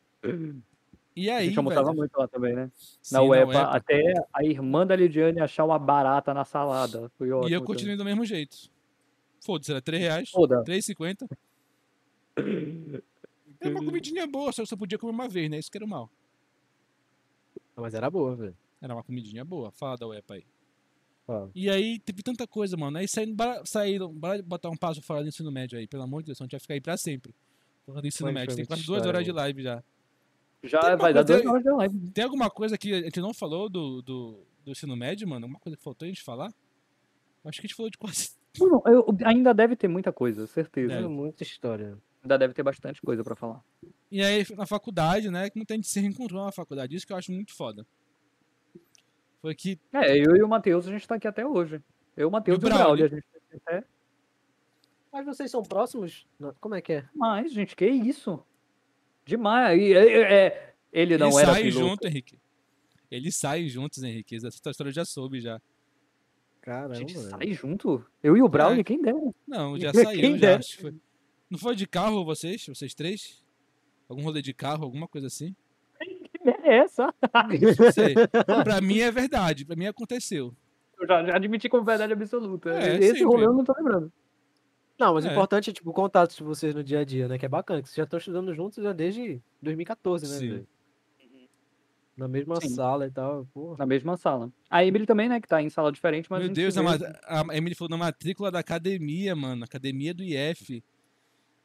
E 1.15 1.29
A 1.29 1.37
aí, 1.37 1.47
gente 1.47 1.57
almoçava 1.57 1.85
velho, 1.87 1.97
muito 1.97 2.17
lá 2.17 2.27
também, 2.27 2.53
né? 2.53 2.69
sim, 2.75 3.15
Na 3.15 3.21
UEPA, 3.21 3.61
até 3.61 4.13
a 4.33 4.43
irmã 4.43 4.85
da 4.85 4.95
Lidiane 4.95 5.39
achar 5.39 5.63
uma 5.63 5.79
barata 5.79 6.33
na 6.33 6.43
salada. 6.43 7.09
Foi 7.17 7.31
ótimo. 7.31 7.49
E 7.49 7.53
eu 7.53 7.59
também. 7.61 7.73
continuei 7.73 7.95
do 7.97 8.03
mesmo 8.03 8.25
jeito. 8.25 8.69
Foda-se, 9.45 9.71
era 9.71 9.81
3 9.81 10.01
reais, 10.01 10.29
Foda. 10.29 10.63
3,50. 10.65 11.27
Era 13.61 13.71
uma 13.73 13.85
comidinha 13.85 14.27
boa, 14.27 14.51
só 14.51 14.61
que 14.61 14.67
só 14.69 14.75
podia 14.75 14.99
comer 14.99 15.13
uma 15.13 15.27
vez, 15.29 15.49
né? 15.49 15.57
Isso 15.57 15.71
que 15.71 15.77
era 15.77 15.85
o 15.85 15.89
mal. 15.89 16.11
Mas 17.75 17.93
era 17.95 18.11
boa, 18.11 18.35
velho. 18.35 18.55
Era 18.81 18.93
uma 18.93 19.03
comidinha 19.03 19.43
boa, 19.43 19.71
fala 19.71 19.97
da 19.97 20.05
UEPA 20.05 20.35
aí. 20.35 20.45
Fala. 21.25 21.49
E 21.55 21.69
aí 21.69 21.99
teve 21.99 22.21
tanta 22.21 22.45
coisa, 22.47 22.77
mano. 22.77 22.97
Aí 22.97 23.07
saíram, 23.07 23.33
bora- 23.35 23.65
saíram, 23.65 24.13
bora 24.13 24.41
botar 24.43 24.69
um 24.69 24.77
passo 24.77 25.01
fora 25.01 25.23
do 25.23 25.29
ensino 25.29 25.51
médio 25.51 25.77
aí, 25.79 25.87
pelo 25.87 26.03
amor 26.03 26.21
de 26.21 26.27
Deus, 26.27 26.39
a 26.39 26.43
gente 26.43 26.51
vai 26.51 26.59
ficar 26.59 26.73
aí 26.75 26.81
pra 26.81 26.95
sempre. 26.97 27.33
Falando 27.85 28.01
do 28.01 28.07
ensino 28.07 28.27
Foi- 28.27 28.33
médio, 28.33 28.51
foi 28.51 28.55
tem 28.57 28.65
quase 28.65 28.85
duas 28.85 28.97
história, 28.99 29.17
horas 29.17 29.25
de 29.25 29.31
live 29.31 29.63
já. 29.63 29.83
Já 30.63 30.79
Tem 30.81 30.89
uma 30.91 30.97
vai 30.97 31.13
dar 31.13 31.25
coisa- 31.25 31.41
duas 31.43 31.51
horas 31.53 31.63
de 31.63 31.69
live. 31.71 32.09
Tem 32.11 32.23
alguma 32.23 32.49
coisa 32.49 32.77
que 32.77 32.93
a 32.93 33.01
gente 33.01 33.19
não 33.19 33.33
falou 33.33 33.69
do, 33.69 34.01
do, 34.01 34.39
do 34.63 34.71
ensino 34.71 34.95
médio, 34.95 35.27
mano? 35.27 35.45
Alguma 35.45 35.59
coisa 35.59 35.75
que 35.77 35.83
faltou 35.83 36.05
a 36.05 36.09
gente 36.09 36.21
falar? 36.23 36.51
Acho 37.43 37.59
que 37.61 37.65
a 37.65 37.67
gente 37.67 37.75
falou 37.75 37.89
de 37.89 37.97
quase. 37.97 38.31
Não, 38.59 38.67
não, 38.69 38.83
eu- 38.87 39.05
ainda 39.25 39.53
deve 39.53 39.75
ter 39.75 39.87
muita 39.87 40.11
coisa, 40.13 40.47
certeza. 40.47 40.93
É. 40.93 41.01
Muita 41.07 41.43
história. 41.43 41.97
Ainda 42.23 42.37
deve 42.37 42.53
ter 42.53 42.63
bastante 42.63 43.01
coisa 43.01 43.23
pra 43.23 43.35
falar. 43.35 43.61
E 44.11 44.21
aí 44.23 44.43
na 44.55 44.65
faculdade, 44.65 45.29
né? 45.29 45.49
Que 45.49 45.57
muita 45.57 45.75
gente 45.75 45.87
se 45.87 45.99
reencontrou 45.99 46.43
na 46.43 46.51
faculdade. 46.51 46.95
Isso 46.95 47.05
que 47.05 47.13
eu 47.13 47.17
acho 47.17 47.31
muito 47.31 47.53
foda. 47.53 47.85
Foi 49.45 49.53
que 49.53 49.79
É, 49.93 50.17
eu 50.17 50.35
e 50.35 50.41
o 50.41 50.47
Matheus, 50.47 50.87
a 50.87 50.91
gente 50.91 51.07
tá 51.07 51.13
aqui 51.15 51.27
até 51.27 51.45
hoje. 51.45 51.79
Eu, 52.17 52.29
o 52.29 52.31
Matheus 52.31 52.55
E 52.55 52.57
o 52.57 52.61
Braulio. 52.61 52.83
Braulio? 52.83 53.05
A 53.05 53.07
gente 53.09 53.25
até 53.63 53.83
Mas 55.13 55.23
vocês 55.27 55.51
são 55.51 55.61
próximos? 55.61 56.25
Como 56.59 56.73
é 56.73 56.81
que 56.81 56.93
é? 56.93 57.09
mais, 57.13 57.53
gente, 57.53 57.75
que 57.75 57.85
isso? 57.85 58.43
Demais. 59.23 59.79
E, 59.79 59.93
é, 59.93 60.47
é, 60.47 60.73
ele 60.91 61.15
não 61.15 61.27
eles 61.27 61.37
era 61.37 61.53
saem 61.53 61.65
piloto. 61.65 61.87
junto, 61.89 62.07
Henrique. 62.07 62.39
Eles 63.11 63.35
saem 63.35 63.69
juntos, 63.69 64.01
Henrique. 64.01 64.35
Essa 64.35 64.47
história 64.47 64.89
eu 64.89 64.93
já 64.93 65.05
soube 65.05 65.39
já. 65.39 65.61
Caramba, 66.61 66.95
A 66.95 66.97
gente 66.97 67.15
sai 67.15 67.53
junto? 67.53 68.03
Eu 68.23 68.35
e 68.35 68.41
o 68.41 68.49
Braulio, 68.49 68.81
É. 68.81 68.83
quem 68.83 68.99
dera. 68.99 69.15
Não, 69.47 69.77
já 69.77 69.91
Quem 69.93 70.03
saiu, 70.03 70.31
já. 70.31 70.37
dera. 70.37 70.57
Acho 70.57 70.75
que 70.77 70.81
foi. 70.81 70.95
Não 71.51 71.59
foi 71.59 71.75
de 71.75 71.85
carro 71.85 72.25
vocês? 72.25 72.65
Vocês 72.65 72.95
três? 72.95 73.45
Algum 74.09 74.23
rolê 74.23 74.41
de 74.41 74.55
carro, 74.55 74.83
alguma 74.83 75.07
coisa 75.07 75.27
assim? 75.27 75.55
Essa? 76.75 77.13
Não 77.79 77.91
sei. 77.91 78.13
pra 78.63 78.81
mim 78.81 78.99
é 78.99 79.11
verdade, 79.11 79.65
pra 79.65 79.75
mim 79.75 79.87
aconteceu. 79.87 80.53
Eu 80.99 81.07
já, 81.07 81.23
já 81.25 81.35
admiti 81.35 81.67
como 81.69 81.83
verdade 81.83 82.13
absoluta. 82.13 82.69
É, 82.71 82.95
Esse 82.97 83.07
sempre. 83.19 83.23
rolê 83.25 83.45
eu 83.45 83.53
não 83.53 83.63
tô 83.65 83.73
lembrando. 83.77 84.11
Não, 84.97 85.13
mas 85.13 85.25
o 85.25 85.27
É. 85.27 85.31
importante 85.31 85.69
é, 85.69 85.73
tipo, 85.73 85.89
o 85.89 85.93
contato 85.93 86.33
de 86.35 86.41
vocês 86.43 86.73
no 86.73 86.81
dia 86.83 86.99
a 86.99 87.03
dia, 87.03 87.27
né? 87.27 87.37
Que 87.37 87.45
é 87.45 87.49
bacana, 87.49 87.81
que 87.81 87.89
vocês 87.89 87.97
já 87.97 88.03
estão 88.03 88.17
estudando 88.17 88.53
juntos 88.55 88.81
já 88.81 88.93
desde 88.93 89.41
2014, 89.61 90.25
né, 90.25 90.39
Sim. 90.39 90.67
Na 92.15 92.29
mesma 92.29 92.55
Sim. 92.61 92.69
sala 92.69 93.05
e 93.07 93.11
tal, 93.11 93.45
porra. 93.53 93.75
Na 93.77 93.85
mesma 93.85 94.15
sala. 94.15 94.49
A 94.69 94.85
Emily 94.85 95.05
também, 95.05 95.27
né, 95.27 95.41
que 95.41 95.49
tá 95.49 95.61
em 95.61 95.69
sala 95.69 95.91
diferente, 95.91 96.27
mas 96.29 96.39
Meu 96.45 96.53
Deus, 96.53 96.77
a, 96.77 96.81
a 97.27 97.57
Emily 97.57 97.75
falou 97.75 97.89
na 97.89 97.97
matrícula 97.97 98.49
da 98.49 98.59
academia, 98.59 99.35
mano. 99.35 99.65
Academia 99.65 100.13
do 100.13 100.23
IF. 100.23 100.81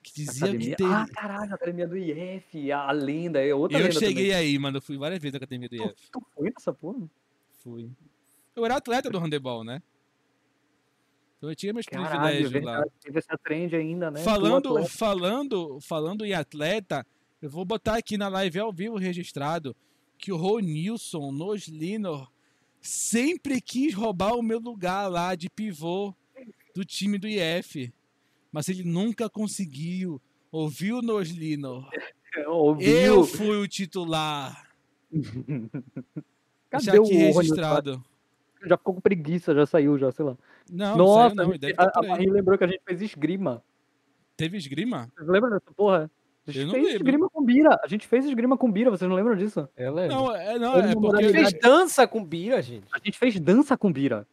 Que 0.03 0.13
dizia 0.15 0.45
Academia... 0.49 0.71
que 0.71 0.77
tem. 0.77 0.87
Ah, 0.87 1.07
caralho, 1.13 1.53
a 1.53 1.55
academia 1.55 1.87
do 1.87 1.97
IF, 1.97 2.73
a, 2.73 2.89
a 2.89 2.93
lenda, 2.93 3.45
é 3.45 3.55
outra 3.55 3.79
eu 3.79 3.83
lenda 3.85 3.99
cheguei 3.99 4.31
também. 4.31 4.33
aí, 4.35 4.59
mano. 4.59 4.79
Eu 4.79 4.83
fui 4.83 4.97
várias 4.97 5.21
vezes 5.21 5.33
na 5.35 5.37
academia 5.39 5.69
do 5.69 5.77
Tu, 5.77 5.85
IF. 5.85 6.11
tu 6.11 6.23
foi 6.35 6.51
nessa 6.51 6.73
porra? 6.73 7.07
Fui. 7.63 7.91
Eu 8.57 8.65
era 8.65 8.77
atleta 8.77 9.11
do 9.11 9.19
handebol, 9.19 9.63
né? 9.63 9.83
Então 11.37 11.51
eu 11.51 11.57
tinha 11.57 11.73
meus 11.73 11.87
Caralho, 11.87 12.11
privilégios 12.37 12.65
lá. 12.65 12.85
teve 13.03 13.19
essa 13.19 13.37
trend 13.39 13.75
ainda, 13.77 14.11
né? 14.11 14.21
Tu 14.21 14.25
Falando, 14.25 14.85
falando, 14.87 15.79
falando 15.81 16.25
em 16.25 16.33
atleta, 16.35 17.07
eu 17.41 17.49
vou 17.51 17.65
botar 17.65 17.97
aqui 17.97 18.17
na 18.19 18.29
live 18.29 18.59
ao 18.59 18.73
vivo 18.73 18.97
registrado 18.99 19.75
que 20.19 20.33
o 20.33 20.37
Ronilson 20.37 21.31
nos 21.33 21.67
Linor 21.67 22.31
sempre 22.81 23.61
quis 23.61 23.95
roubar 23.95 24.35
o 24.35 24.43
meu 24.43 24.59
lugar 24.59 25.09
lá 25.11 25.35
de 25.35 25.49
pivô 25.49 26.15
do 26.75 26.85
time 26.85 27.17
do 27.19 27.27
IF. 27.29 27.91
Mas 28.53 28.69
ele 28.69 28.83
nunca 28.85 29.29
conseguiu. 29.29 30.21
Ouviu, 30.53 31.01
Noslino? 31.03 31.87
Ouviu? 32.49 32.89
Eu 32.89 33.25
fui 33.25 33.57
o 33.57 33.69
titular. 33.69 34.69
Cadê 36.71 36.85
já 36.85 36.93
o 36.95 37.05
aqui 37.05 37.13
Rony 37.15 37.33
registrado. 37.33 38.05
Já 38.67 38.77
ficou 38.77 38.95
com 38.95 39.01
preguiça, 39.01 39.55
já 39.55 39.65
saiu, 39.67 39.99
já, 39.99 40.13
sei 40.13 40.25
lá. 40.25 40.37
Não, 40.71 40.97
Nossa, 40.97 41.35
não, 41.35 41.43
a 41.43 41.47
não, 41.47 41.53
gente- 41.53 41.61
deve 41.61 41.75
a, 41.79 41.91
a. 41.95 42.03
Marie 42.03 42.31
lembrou 42.31 42.59
que 42.59 42.65
a 42.65 42.67
gente 42.67 42.83
fez 42.87 43.01
esgrima. 43.01 43.63
Teve 44.37 44.57
esgrima? 44.59 45.11
Vocês 45.17 45.29
lembram 45.29 45.51
dessa 45.51 45.73
porra? 45.75 46.11
A 46.47 46.51
gente 46.51 46.61
Eu 46.63 46.67
não 46.67 46.75
fez 46.75 46.85
lembro. 46.87 46.99
esgrima 47.03 47.31
com 47.31 47.45
bira. 47.45 47.81
A 47.83 47.89
gente 47.89 48.07
fez 48.07 48.25
esgrima 48.25 48.57
com 48.59 48.71
bira, 48.71 48.91
vocês 48.91 49.09
não 49.09 49.17
lembram 49.17 49.37
disso? 49.37 49.69
Ela 49.77 50.05
é. 50.05 50.09
Não, 50.09 50.35
é, 50.35 50.59
não, 50.59 50.73
Todo 50.73 50.79
é 50.79 50.83
porque. 50.83 50.93
Ele 50.93 51.01
modalidade. 51.01 51.51
fez 51.51 51.61
dança 51.63 52.07
com 52.07 52.25
bira, 52.25 52.61
gente. 52.63 52.87
A 52.93 52.99
gente 52.99 53.19
fez 53.19 53.39
dança 53.41 53.77
com 53.77 53.93
bira. 53.93 54.27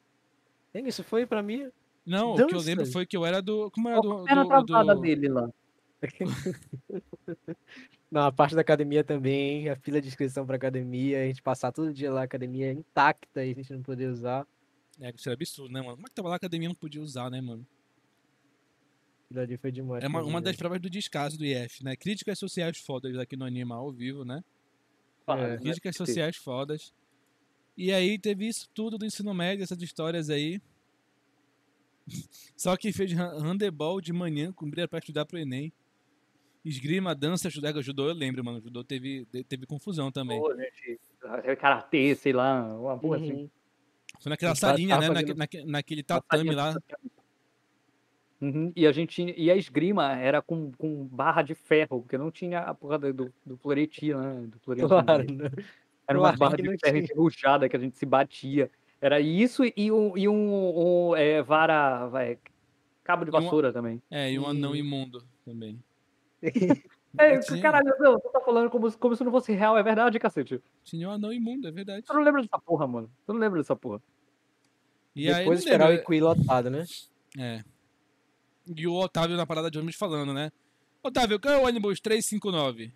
Isso 0.74 1.04
foi 1.04 1.26
pra 1.26 1.42
mim. 1.42 1.70
Não, 2.08 2.32
o 2.32 2.36
que 2.38 2.44
eu 2.44 2.48
Dança. 2.48 2.66
lembro 2.66 2.86
foi 2.86 3.06
que 3.06 3.18
eu 3.18 3.26
era 3.26 3.42
do. 3.42 3.70
Como 3.70 3.90
era 3.90 4.00
Qual 4.02 4.18
do. 4.18 4.22
a 4.22 4.26
perna 4.26 4.44
do, 4.46 4.66
travada 4.66 4.96
do- 4.96 5.02
dele 5.02 5.28
lá? 5.28 5.50
Não, 8.10 8.22
a 8.22 8.32
parte 8.32 8.56
da 8.56 8.62
academia 8.62 9.04
também, 9.04 9.68
a 9.68 9.76
fila 9.76 10.00
de 10.00 10.08
inscrição 10.08 10.46
pra 10.46 10.56
academia, 10.56 11.22
a 11.22 11.26
gente 11.26 11.42
passar 11.42 11.74
todo 11.74 11.94
dia 11.94 12.12
lá, 12.12 12.22
a 12.22 12.24
academia 12.24 12.72
intacta 12.72 13.44
e 13.44 13.52
a 13.52 13.54
gente 13.54 13.74
não 13.74 13.82
poder 13.82 14.08
usar. 14.10 14.48
É, 15.02 15.12
isso 15.14 15.28
era 15.28 15.34
absurdo, 15.34 15.74
né, 15.74 15.82
mano? 15.82 15.96
Como 15.96 16.08
é 16.08 16.10
que 16.10 16.16
tava 16.16 16.30
lá 16.30 16.36
a 16.36 16.38
academia 16.38 16.68
e 16.68 16.70
não 16.70 16.76
podia 16.76 17.02
usar, 17.02 17.30
né, 17.30 17.42
mano? 17.42 17.68
Aquilo 19.26 19.42
ali 19.42 19.58
foi 19.58 19.72
demais. 19.72 20.02
É 20.04 20.08
uma, 20.08 20.22
mim, 20.22 20.30
uma 20.30 20.40
das 20.42 20.56
provas 20.56 20.80
do 20.80 20.90
descaso 20.90 21.38
do 21.38 21.44
IF, 21.44 21.84
né? 21.84 21.98
Críticas 21.98 22.40
sociais 22.40 22.78
fodas 22.78 23.18
aqui 23.18 23.36
no 23.36 23.44
Anima 23.44 23.76
ao 23.76 23.92
vivo, 23.92 24.24
né? 24.24 24.42
É, 25.28 25.58
Críticas 25.58 25.98
sociais 25.98 26.38
fodas. 26.38 26.94
E 27.76 27.92
aí 27.92 28.18
teve 28.18 28.48
isso 28.48 28.70
tudo 28.74 28.98
do 28.98 29.06
ensino 29.06 29.34
médio, 29.34 29.64
essas 29.64 29.82
histórias 29.82 30.30
aí. 30.30 30.62
Só 32.56 32.76
que 32.78 32.92
fez 32.94 33.12
han- 33.14 33.40
handebol 33.42 34.00
de 34.02 34.14
manhã 34.14 34.52
com 34.52 34.70
brilha 34.70 34.88
pra 34.88 35.00
estudar 35.00 35.26
pro 35.26 35.38
Enem. 35.38 35.72
Esgrima, 36.64 37.16
dança, 37.16 37.50
judô, 37.50 37.82
judô 37.82 38.08
eu 38.10 38.14
lembro, 38.14 38.44
mano. 38.44 38.60
Judô 38.62 38.84
teve, 38.84 39.26
te- 39.26 39.44
teve 39.44 39.66
confusão 39.66 40.12
também. 40.12 40.40
Pô, 40.40 40.54
gente, 40.56 41.00
karatê, 41.58 42.14
sei 42.16 42.34
lá, 42.34 42.64
uma 42.78 42.98
porra 43.00 43.18
assim. 43.18 43.32
Uhum. 43.34 43.50
Foi 44.20 44.30
naquela 44.30 44.56
salinha, 44.56 44.98
né? 44.98 45.08
fazendo- 45.08 45.36
Naque, 45.36 45.58
naque- 45.58 45.64
naquele 45.72 46.04
tatame 46.04 46.52
lá. 46.52 46.76
Uhum, 48.40 48.72
E 48.76 48.86
a 48.86 48.92
gente 48.92 49.34
e 49.36 49.50
a 49.50 49.56
esgrima 49.56 50.16
era 50.16 50.42
com, 50.44 50.72
com 50.74 51.06
barra 51.06 51.42
de 51.42 51.56
ferro, 51.56 52.02
porque 52.02 52.18
não 52.20 52.30
tinha 52.30 52.60
a 52.60 52.74
porra 52.74 53.00
do, 53.00 53.12
do, 53.14 53.34
do 53.46 53.58
floreti, 53.58 54.14
né? 54.14 54.46
Do 54.48 54.60
floreti, 54.60 54.88
Claro, 54.88 55.24
né? 55.32 55.50
né? 55.50 55.52
Era 56.08 56.20
uma 56.20 56.28
claro 56.36 56.38
barra 56.38 56.58
de 56.58 56.78
ferro 56.78 56.98
enferrujada 56.98 57.68
que 57.68 57.76
a 57.76 57.80
gente 57.80 57.98
se 57.98 58.06
batia. 58.06 58.70
Era 59.02 59.20
isso 59.20 59.64
e 59.76 59.92
um, 59.92 60.18
e 60.18 60.28
um, 60.28 61.10
um, 61.12 61.16
é, 61.16 61.42
vara, 61.44 62.08
vai, 62.08 62.38
cabo 63.04 63.24
de 63.26 63.30
E 63.30 63.34
uma- 63.34 63.42
vassoura 63.42 63.72
também. 63.72 64.02
É, 64.10 64.32
e 64.32 64.40
um 64.40 64.48
anão 64.48 64.76
imundo 64.76 65.24
também. 65.46 65.82
É, 67.20 67.40
Tinha- 67.40 67.62
caralho, 67.64 67.92
não, 68.00 68.20
tu 68.20 68.30
tá 68.30 68.40
falando 68.42 68.70
como, 68.70 68.92
se- 68.92 68.98
como 68.98 69.16
se 69.16 69.24
não 69.24 69.32
fosse 69.32 69.52
real, 69.52 69.76
é 69.76 69.82
verdade, 69.82 70.20
cacete. 70.20 70.62
Tinha 70.84 71.10
um 71.10 71.12
anão 71.14 71.34
imundo, 71.34 71.68
é 71.68 71.72
verdade. 71.72 72.06
Tu 72.06 72.14
não 72.14 72.22
lembra 72.22 72.44
dessa 72.44 72.60
porra, 72.60 72.86
mano. 72.86 73.10
Tu 73.26 73.34
não 73.34 73.40
lembra 73.40 73.60
dessa 73.60 73.76
porra. 73.76 74.00
E 75.16 75.28
aí, 75.32 75.40
Depois 75.40 75.60
não 75.60 75.66
esperar 75.66 75.86
o 75.88 75.90
lembro, 75.94 76.04
Equi 76.04 76.22
lotado, 76.22 76.70
né? 76.70 76.86
É. 77.40 77.64
E 78.68 78.86
o 78.86 78.94
Otávio 78.94 79.36
na 79.36 79.48
parada 79.48 79.72
de 79.72 79.80
ônibus 79.80 79.96
falando, 79.96 80.32
né? 80.32 80.52
Otávio, 81.02 81.40
qual 81.40 81.56
é 81.56 81.58
o 81.58 81.66
ônibus 81.66 82.00
359? 82.00 82.94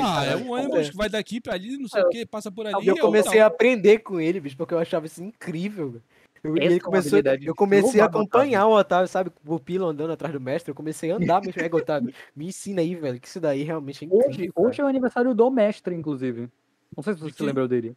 Ah, 0.00 0.24
é 0.24 0.36
um 0.36 0.52
ônibus 0.52 0.90
que 0.90 0.96
vai 0.96 1.08
daqui 1.08 1.40
pra 1.40 1.54
ali, 1.54 1.76
não 1.76 1.88
sei 1.88 2.02
o 2.02 2.08
que, 2.08 2.26
passa 2.26 2.50
por 2.50 2.66
ali. 2.66 2.86
Eu 2.86 2.96
é 2.96 3.00
comecei 3.00 3.40
a 3.40 3.46
aprender 3.46 3.98
com 3.98 4.20
ele, 4.20 4.40
bicho, 4.40 4.56
porque 4.56 4.74
eu 4.74 4.78
achava 4.78 5.06
isso 5.06 5.22
incrível. 5.22 6.00
Eu, 6.42 6.56
ele 6.58 6.74
é 6.74 6.80
começou, 6.80 7.18
eu 7.40 7.54
comecei 7.54 8.02
a 8.02 8.04
acompanhar 8.04 8.66
o 8.66 8.76
Otávio, 8.76 9.08
sabe? 9.08 9.30
O 9.46 9.58
Pilo 9.58 9.86
andando 9.86 10.12
atrás 10.12 10.32
do 10.32 10.40
mestre. 10.40 10.70
Eu 10.70 10.74
comecei 10.74 11.10
a 11.10 11.16
andar 11.16 11.40
mesmo. 11.40 11.60
É, 11.60 11.74
Otávio, 11.74 12.12
me 12.36 12.48
ensina 12.48 12.82
aí, 12.82 12.94
velho, 12.94 13.18
que 13.18 13.26
isso 13.26 13.40
daí 13.40 13.62
realmente 13.62 14.04
é 14.04 14.06
incrível. 14.06 14.28
Hoje, 14.28 14.52
cara. 14.52 14.68
hoje 14.68 14.80
é 14.82 14.84
o 14.84 14.86
aniversário 14.86 15.34
do 15.34 15.50
mestre, 15.50 15.94
inclusive. 15.94 16.50
Não 16.94 17.02
sei 17.02 17.14
se 17.14 17.20
você 17.20 17.32
se 17.32 17.42
lembra 17.42 17.66
dele. 17.66 17.96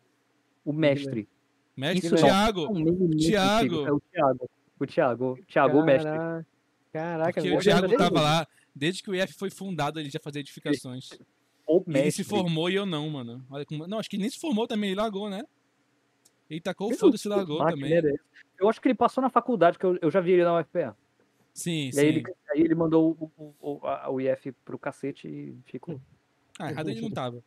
O 0.63 0.71
mestre. 0.71 1.27
Mestre 1.75 2.07
Isso. 2.07 2.15
Thiago. 2.15 2.65
É 2.65 2.69
um 2.69 3.09
Thiago. 3.09 3.85
É 3.85 3.91
o 3.91 3.99
Thiago. 3.99 4.49
O 4.79 4.85
Thiago. 4.85 5.25
O 5.31 5.45
Thiago, 5.45 5.79
o 5.79 5.85
mestre. 5.85 6.11
Caraca, 6.93 7.33
Porque 7.33 7.55
o 7.55 7.59
Thiago 7.59 7.97
tava 7.97 8.21
lá, 8.21 8.47
desde 8.77 9.01
que 9.03 9.09
o 9.09 9.15
IF 9.15 9.33
foi 9.33 9.49
fundado, 9.49 9.99
ele 9.99 10.09
já 10.09 10.19
fazia 10.19 10.39
edificações. 10.39 11.09
O 11.65 11.83
ele 11.87 12.11
se 12.11 12.23
formou 12.23 12.69
e 12.69 12.75
eu 12.75 12.85
não, 12.85 13.09
mano. 13.09 13.45
Olha 13.49 13.65
como... 13.65 13.85
Não, 13.87 13.99
acho 13.99 14.09
que 14.09 14.15
ele 14.15 14.21
nem 14.23 14.29
se 14.29 14.39
formou 14.39 14.67
também, 14.67 14.91
ele 14.91 14.99
largou, 15.01 15.29
né? 15.29 15.43
Ele 16.49 16.61
tacou 16.61 16.91
o 16.91 16.95
foda-se 16.95 17.27
e 17.27 17.29
largou 17.29 17.57
também. 17.65 17.91
Eu 18.57 18.69
acho 18.69 18.79
que 18.79 18.87
ele 18.87 18.95
passou 18.95 19.21
na 19.21 19.29
faculdade, 19.29 19.77
que 19.77 19.85
eu, 19.85 19.97
eu 20.01 20.09
já 20.09 20.21
vi 20.21 20.31
ele 20.31 20.43
na 20.45 20.57
UFPA. 20.59 20.97
Sim, 21.53 21.89
E 21.89 21.93
sim. 21.93 21.99
aí 21.99 22.07
ele, 22.07 22.23
aí 22.51 22.61
ele 22.61 22.75
mandou 22.75 23.17
o, 23.19 23.31
o, 23.37 23.55
o, 23.81 23.87
a- 23.87 24.09
o 24.09 24.21
IF 24.21 24.51
pro 24.63 24.79
cacete 24.79 25.27
e 25.27 25.57
ficou. 25.65 25.99
Ah, 26.57 26.69
errado 26.71 26.89
ele 26.89 27.01
não 27.01 27.11
tava. 27.11 27.43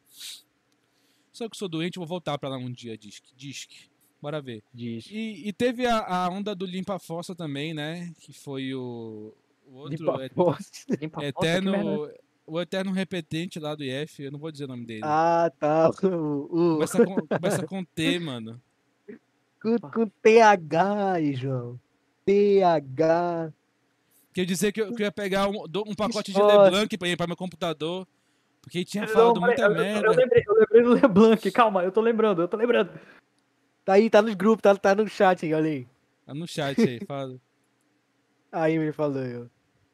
Só 1.32 1.48
que 1.48 1.55
eu 1.55 1.59
sou 1.59 1.69
doente, 1.69 1.97
eu 1.97 2.01
vou 2.01 2.09
voltar 2.09 2.36
pra 2.36 2.48
lá 2.48 2.59
um 2.59 2.70
dia, 2.70 2.98
disque. 2.98 3.32
Disque. 3.36 3.89
Bora 4.20 4.40
ver. 4.43 4.62
Diz. 4.74 5.07
E, 5.11 5.48
e 5.48 5.52
teve 5.52 5.86
a, 5.86 5.98
a 6.05 6.28
onda 6.28 6.55
do 6.55 6.66
Limpa 6.66 6.98
Fossa 6.98 7.35
também, 7.35 7.73
né? 7.73 8.12
Que 8.20 8.32
foi 8.35 8.74
o, 8.74 9.32
o 9.71 9.75
outro 9.77 10.11
é- 10.21 10.31
merda. 11.01 11.25
eterno. 11.27 12.11
O 12.47 12.61
eterno 12.61 12.91
repetente 12.91 13.61
lá 13.61 13.77
do 13.77 13.85
IF, 13.85 14.25
eu 14.25 14.33
não 14.33 14.39
vou 14.39 14.51
dizer 14.51 14.65
o 14.65 14.69
nome 14.69 14.85
dele. 14.85 15.03
Ah, 15.05 15.51
tá. 15.59 15.89
O, 16.03 16.45
o, 16.45 16.75
Começa, 16.75 17.05
com, 17.07 17.15
começa 17.27 17.67
com 17.67 17.85
T, 17.85 18.19
mano. 18.21 18.61
com, 19.63 19.79
com 19.79 20.09
TH, 20.23 21.13
aí, 21.13 21.33
João. 21.35 21.79
TH. 22.27 23.53
Quer 24.35 24.45
dizer 24.45 24.73
que 24.73 24.81
eu, 24.81 24.95
que 24.95 25.03
eu 25.03 25.07
ia 25.07 25.13
pegar 25.13 25.49
um, 25.49 25.63
um 25.65 25.95
pacote 25.95 26.33
de. 26.33 26.41
LeBlanc 26.43 26.97
pra 26.99 27.09
ir 27.09 27.17
pra 27.17 27.27
meu 27.27 27.37
computador. 27.37 28.07
Porque 28.63 28.79
ele 28.79 28.85
tinha 28.85 29.07
Não, 29.07 29.09
falado 29.13 29.41
peraí, 29.41 29.47
muita 29.47 29.63
eu, 29.63 29.71
eu- 29.71 29.77
merda. 29.77 30.07
Eu 30.07 30.13
lembrei, 30.13 30.43
eu 30.47 30.55
lembrei 30.55 30.83
do 30.83 30.91
LeBlanc, 30.95 31.51
calma, 31.53 31.83
eu 31.85 31.91
tô 31.93 32.01
lembrando, 32.01 32.43
eu 32.43 32.49
tô 32.49 32.57
lembrando. 32.57 32.91
Tá 33.85 33.95
aí, 33.95 34.11
tá 34.11 34.21
nos 34.21 34.35
grupos, 34.35 34.63
tá, 34.63 34.75
tá 34.77 34.95
no 34.95 35.09
chat 35.09 35.47
aí, 35.47 35.55
olha 35.55 35.71
aí. 35.71 35.87
Tá 36.27 36.35
no 36.35 36.47
chat 36.47 36.81
aí, 36.81 37.01
fala. 37.07 37.37
Aí 38.53 38.77
ele 38.77 38.93
falou, 38.93 39.23
eu. 39.23 39.51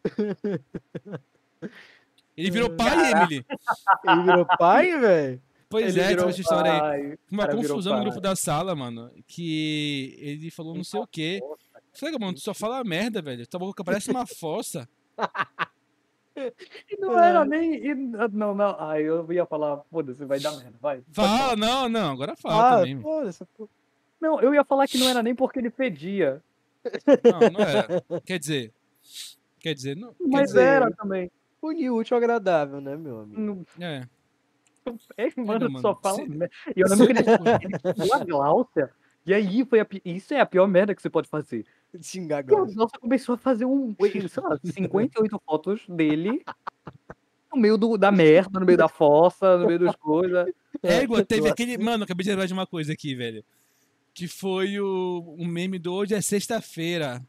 Ele 2.37 2.51
virou 2.51 2.71
pai, 2.71 3.13
Emily. 3.13 3.47
Ele 4.05 4.23
virou 4.23 4.47
pai, 4.59 4.99
velho? 4.99 5.43
Pois 5.69 5.97
Ele 5.97 6.21
é, 6.21 6.29
essa 6.29 6.41
história 6.41 6.83
aí. 6.85 7.19
Uma 7.31 7.47
cara 7.47 7.57
confusão 7.57 7.97
no 7.97 8.05
grupo 8.05 8.21
da 8.21 8.37
sala, 8.37 8.75
mano. 8.75 9.11
Que 9.27 10.17
ele 10.21 10.51
falou 10.51 10.75
não 10.75 10.85
sei 10.85 11.01
o 11.01 11.07
quê. 11.07 11.41
Falei, 11.93 12.17
mano, 12.19 12.35
tu 12.35 12.41
só 12.41 12.55
fala 12.55 12.85
merda, 12.85 13.23
velho. 13.23 13.47
Tua 13.47 13.61
boca 13.61 13.83
parece 13.83 14.11
uma 14.11 14.27
fossa. 14.27 14.89
E 16.91 17.01
não 17.01 17.19
era 17.19 17.47
nem. 17.47 17.81
não, 18.31 18.55
não. 18.55 18.77
Ai, 18.79 19.01
eu 19.01 19.33
ia 19.33 19.47
falar, 19.47 19.81
foda-se, 19.91 20.23
vai 20.27 20.39
dar 20.39 20.53
merda, 20.53 20.75
vai. 20.83 21.03
Fala, 21.11 21.57
não, 21.57 21.89
não, 21.89 22.13
agora 22.13 22.37
fala 22.37 22.69
Ah, 22.69 22.79
também. 22.81 23.03
Não, 24.21 24.39
eu 24.43 24.53
ia 24.53 24.63
falar 24.63 24.87
que 24.87 24.99
não 24.99 25.09
era 25.09 25.23
nem 25.23 25.35
porque 25.35 25.59
ele 25.59 25.71
fedia. 25.71 26.43
Não, 27.25 27.51
não 27.51 27.61
era. 27.61 28.05
Quer 28.21 28.39
dizer. 28.39 28.73
Quer 29.67 29.75
dizer, 29.75 29.97
não. 29.97 30.15
Quer 30.15 30.29
Mas 30.29 30.47
dizer, 30.51 30.63
era 30.63 30.91
também. 30.93 31.29
Unir 31.61 31.91
útil 31.91 32.15
ao 32.17 32.19
agradável, 32.23 32.81
né, 32.81 32.97
meu 32.97 33.19
amigo? 33.19 33.41
Não- 33.41 33.67
é. 33.81 34.07
É, 35.17 35.29
mano, 35.37 35.69
mano, 35.69 35.81
só 35.81 35.97
fala 35.97 36.15
se- 36.15 36.29
merda. 36.29 36.49
E 36.77 36.81
eu 36.81 36.89
lembro 36.89 37.07
que 37.13 38.03
ele, 38.03 38.13
a 38.13 38.25
Gláucia. 38.25 38.91
E 39.27 39.35
aí 39.35 39.65
foi 39.65 39.81
a, 39.81 39.87
isso 40.05 40.33
é 40.33 40.39
a 40.41 40.47
pior 40.47 40.69
merda 40.69 40.95
que 40.95 41.03
você 41.03 41.11
pode 41.11 41.29
fazer. 41.29 41.67
Xingar 42.01 42.37
E 42.37 42.39
a. 42.39 42.43
Gláucia 42.43 42.99
começou 43.01 43.35
a 43.35 43.39
fazer 43.39 43.65
um, 43.65 43.93
sei 44.01 44.43
lá, 44.45 44.57
58 44.65 45.43
fotos 45.45 45.83
dele 45.89 46.41
no 47.53 47.61
meio 47.61 47.77
do, 47.77 47.99
da 47.99 48.13
merda, 48.13 48.61
no 48.61 48.65
meio 48.67 48.79
da 48.79 48.87
fossa, 48.87 49.59
no 49.59 49.67
meio 49.67 49.81
das 49.81 49.97
coisas. 49.97 50.47
Égua, 50.81 51.25
teve 51.25 51.41
Nossa. 51.41 51.53
aquele. 51.55 51.77
Mano, 51.79 52.05
acabei 52.05 52.23
de 52.23 52.31
lembrar 52.31 52.47
de 52.47 52.53
uma 52.53 52.65
coisa 52.69 52.93
aqui, 52.93 53.17
velho. 53.17 53.45
Que 54.15 54.29
foi 54.29 54.79
o, 54.79 55.35
o 55.37 55.45
meme 55.45 55.81
do 55.81 55.93
hoje 55.93 56.15
é 56.15 56.21
sexta-feira. 56.21 57.21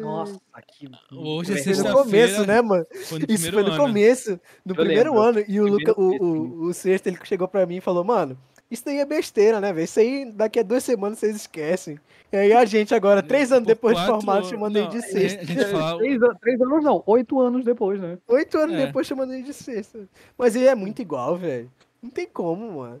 Nossa, 0.00 0.38
que. 0.66 0.88
Hoje 1.12 1.52
é 1.58 1.62
Foi 1.62 1.74
no 1.88 1.92
começo, 1.92 2.46
né, 2.46 2.60
mano? 2.62 2.86
Foi 3.06 3.18
no 3.20 3.26
Isso 3.28 3.52
foi 3.52 3.62
no 3.62 3.68
ano. 3.72 3.76
começo, 3.82 4.40
no 4.64 4.72
Eu 4.72 4.76
primeiro 4.76 5.10
lembro. 5.14 5.22
ano. 5.40 5.44
E 5.48 5.60
o, 5.60 5.66
Luca, 5.66 6.00
o, 6.00 6.16
o, 6.22 6.62
o 6.66 6.74
sexto, 6.74 7.06
ele 7.08 7.18
chegou 7.24 7.46
pra 7.48 7.66
mim 7.66 7.76
e 7.76 7.80
falou, 7.80 8.04
mano, 8.04 8.38
isso 8.70 8.84
daí 8.84 8.98
é 8.98 9.04
besteira, 9.04 9.60
né, 9.60 9.72
velho? 9.72 9.84
Isso 9.84 10.00
aí 10.00 10.30
daqui 10.32 10.58
a 10.58 10.62
duas 10.62 10.82
semanas 10.84 11.18
vocês 11.18 11.36
esquecem. 11.36 11.98
E 12.32 12.36
aí 12.36 12.52
a 12.52 12.64
gente 12.64 12.94
agora, 12.94 13.22
três 13.22 13.52
anos 13.52 13.66
depois 13.66 13.96
de 13.96 14.02
quatro- 14.04 14.20
formado, 14.20 14.48
chamando 14.48 14.76
ele 14.76 14.88
de 14.88 14.96
é, 14.98 15.02
sexta. 15.02 15.40
A 15.42 15.44
gente 15.44 15.64
fala. 15.66 15.98
Três, 15.98 16.20
três 16.40 16.60
anos 16.60 16.82
não, 16.84 17.02
oito 17.06 17.40
anos 17.40 17.64
depois, 17.64 18.00
né? 18.00 18.18
Oito 18.26 18.58
anos 18.58 18.74
É. 18.76 18.86
depois 18.86 19.06
chamando 19.06 19.32
ele 19.32 19.42
de 19.44 19.52
sexta. 19.52 20.08
Mas 20.36 20.56
ele 20.56 20.66
é 20.66 20.74
muito 20.74 21.00
igual, 21.00 21.36
velho. 21.36 21.70
Não 22.02 22.10
tem 22.10 22.26
como, 22.26 22.78
mano. 22.80 23.00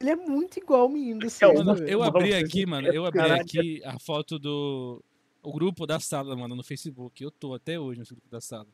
Ele 0.00 0.10
é 0.10 0.16
muito 0.16 0.56
igual 0.58 0.86
o 0.86 0.88
menino 0.88 1.20
do 1.20 1.28
sexta, 1.28 1.62
Mano, 1.62 1.74
velho. 1.76 1.90
eu 1.90 2.02
abri 2.02 2.34
aqui, 2.34 2.64
mano, 2.64 2.88
eu 2.88 3.04
abri 3.04 3.20
aqui 3.20 3.82
a 3.84 3.98
foto 3.98 4.38
do 4.38 5.02
o 5.42 5.52
grupo 5.52 5.86
da 5.86 5.98
sala, 6.00 6.36
mano, 6.36 6.54
no 6.56 6.62
Facebook. 6.62 7.22
Eu 7.22 7.30
tô 7.30 7.54
até 7.54 7.78
hoje 7.78 7.98
nesse 8.00 8.12
grupo 8.12 8.28
da 8.30 8.40
sala. 8.40 8.66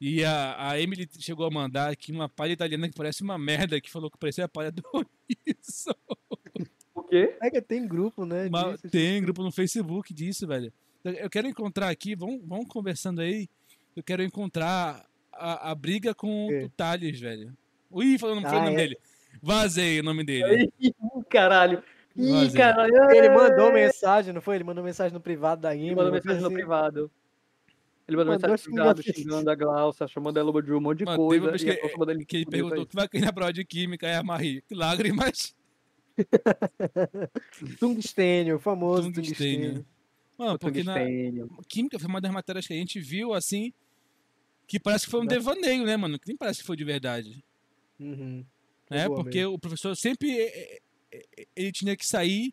E 0.00 0.24
a, 0.24 0.70
a 0.70 0.80
Emily 0.80 1.08
chegou 1.18 1.46
a 1.46 1.50
mandar 1.50 1.90
aqui 1.90 2.10
uma 2.12 2.28
palha 2.28 2.52
italiana 2.52 2.88
que 2.88 2.94
parece 2.94 3.22
uma 3.22 3.38
merda, 3.38 3.80
que 3.80 3.90
falou 3.90 4.10
que 4.10 4.18
parecia 4.18 4.44
a 4.44 4.48
palha 4.48 4.70
do 4.72 4.82
isso. 5.46 5.94
O 6.94 7.02
quê? 7.02 7.36
É 7.40 7.50
que 7.50 7.62
tem 7.62 7.86
grupo, 7.86 8.26
né? 8.26 8.48
Mas 8.50 8.72
disso, 8.80 8.90
tem 8.90 9.22
grupo 9.22 9.42
no 9.42 9.52
Facebook 9.52 10.12
disso, 10.12 10.46
velho. 10.46 10.72
Eu- 11.04 11.30
quero 11.30 11.46
encontrar 11.48 11.88
aqui, 11.90 12.14
vamos, 12.14 12.40
vamos 12.44 12.66
conversando 12.68 13.20
aí. 13.20 13.48
Eu 13.94 14.02
quero 14.02 14.22
encontrar 14.22 15.04
a, 15.32 15.70
a 15.70 15.74
briga 15.74 16.14
com 16.14 16.48
É. 16.50 16.64
o 16.64 16.68
Thales, 16.70 17.18
velho. 17.20 17.56
Ih, 17.96 18.18
falando 18.18 18.40
não 18.42 18.48
foi 18.50 18.58
o 18.58 18.62
Ah, 18.62 18.64
nome 18.64 18.74
é. 18.74 18.76
dele. 18.76 18.98
Vazei 19.42 20.00
o 20.00 20.02
nome 20.02 20.24
dele. 20.24 20.72
Caralho. 21.30 21.82
Ih, 22.16 22.52
caralho. 22.52 23.10
Ele 23.10 23.28
mandou 23.28 23.72
mensagem, 23.72 24.32
não 24.32 24.40
foi? 24.40 24.56
Ele 24.56 24.64
mandou 24.64 24.84
mensagem 24.84 25.12
no 25.12 25.20
privado 25.20 25.60
da 25.62 25.74
Game. 25.74 25.86
Ele 25.88 25.94
mandou 25.96 26.10
uma 26.12 26.16
mensagem 26.16 26.40
no 26.40 26.46
assim. 26.46 26.54
privado. 26.54 27.10
Ele 28.06 28.16
mandou 28.18 28.32
Mandou 28.34 28.50
mensagem 28.50 28.66
no 28.70 28.74
privado 28.74 29.02
xingando. 29.02 29.50
a 29.50 29.54
Glaucia, 29.54 30.06
chamando 30.08 30.36
ela 30.38 30.62
de 30.62 30.72
um 30.72 30.80
monte 30.80 30.98
de 30.98 31.04
Mano, 31.06 31.16
teve 31.28 31.40
coisa. 31.40 31.44
uma 31.96 32.06
vez 32.06 32.20
e 32.20 32.24
que, 32.24 32.24
que 32.26 32.36
ele 32.36 32.46
perguntou 32.46 32.86
que 32.86 32.94
vai 32.94 33.08
cair 33.08 33.22
na 33.22 33.32
prova 33.32 33.52
de 33.52 33.64
química, 33.64 34.06
aí 34.06 34.14
a 34.14 34.22
Marie, 34.22 34.62
que 34.62 34.74
lágrimas. 34.74 35.54
Tungstênio, 37.80 38.56
o 38.56 38.58
famoso 38.58 39.10
Tungstênio. 39.12 39.84
tungstênio. 39.84 39.86
Mano, 40.36 40.54
O 40.54 40.58
porque 40.58 40.82
na 40.82 40.94
tungstênio. 40.94 41.50
química 41.68 41.98
foi 41.98 42.08
uma 42.08 42.20
das 42.20 42.32
matérias 42.32 42.66
que 42.66 42.72
a 42.74 42.76
gente 42.76 43.00
viu, 43.00 43.32
assim, 43.32 43.72
que 44.66 44.78
parece 44.78 45.04
que 45.06 45.10
foi 45.10 45.20
um 45.20 45.24
Nossa. 45.24 45.36
devaneio, 45.38 45.84
né, 45.84 45.96
mano? 45.96 46.18
Que 46.18 46.28
nem 46.28 46.36
parece 46.36 46.60
que 46.60 46.66
foi 46.66 46.76
de 46.76 46.84
verdade. 46.84 47.44
Uhum. 47.98 48.44
boa 48.90 49.14
Porque 49.22 49.44
o 49.44 49.58
professor 49.58 49.96
sempre 49.96 50.30
eh, 50.36 50.76
eh, 50.76 50.80
ele 51.56 51.72
tinha 51.72 51.96
que 51.96 52.06
sair 52.06 52.52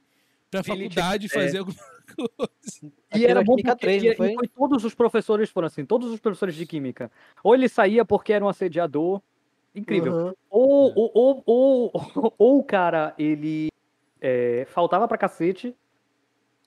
tinha 0.49 0.63
faculdade 0.63 1.29
que- 1.29 1.37
é. 1.37 1.41
fazer 1.43 1.57
alguma 1.59 1.77
coisa. 2.37 2.93
E 3.15 3.25
era 3.25 3.43
bom 3.43 3.55
porque 3.55 3.75
3, 3.75 4.03
e- 4.03 4.05
não 4.07 4.13
e 4.13 4.15
foi? 4.17 4.33
foi 4.35 4.47
todos 4.47 4.83
os 4.83 4.93
professores 4.93 5.49
foram 5.49 5.67
assim, 5.67 5.85
todos 5.85 6.11
os 6.11 6.19
professores 6.19 6.55
de 6.55 6.65
química. 6.65 7.09
Ou 7.43 7.55
ele 7.55 7.69
saía 7.69 8.03
porque 8.03 8.33
era 8.33 8.43
um 8.43 8.49
assediador, 8.49 9.21
incrível. 9.73 10.13
Uhum. 10.13 10.33
Ou, 10.49 10.89
É. 10.89 10.93
ou, 10.95 11.11
ou, 11.13 11.43
ou, 11.45 11.91
ou 12.37 12.59
o 12.59 12.63
cara, 12.63 13.13
ele 13.17 13.69
é, 14.19 14.65
faltava 14.69 15.07
pra 15.07 15.17
cacete, 15.17 15.73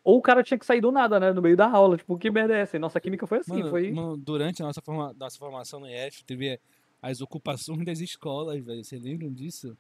ou 0.02 0.18
o 0.18 0.22
cara 0.22 0.42
tinha 0.42 0.58
que 0.58 0.66
sair 0.66 0.80
do 0.80 0.90
nada, 0.92 1.18
né, 1.20 1.32
no 1.32 1.40
meio 1.42 1.56
da 1.56 1.68
aula. 1.68 1.96
Tipo, 1.98 2.16
que 2.18 2.30
merda 2.30 2.56
é 2.56 2.60
essa? 2.60 2.76
E 2.76 2.78
Nossa 2.80 3.00
química 3.00 3.26
foi 3.26 3.38
assim, 3.38 3.58
Mano, 3.58 3.70
foi... 3.70 3.90
mano, 3.92 4.16
durante 4.16 4.62
a 4.62 4.66
nossa, 4.66 4.80
forma, 4.80 5.14
nossa 5.18 5.38
formação 5.38 5.80
no 5.80 5.86
IF, 5.88 6.24
teve 6.24 6.58
as 7.02 7.20
ocupações 7.20 7.84
das 7.84 8.00
escolas, 8.00 8.64
velho. 8.64 8.82
Vocês 8.82 9.02
lembram 9.02 9.30
disso? 9.30 9.76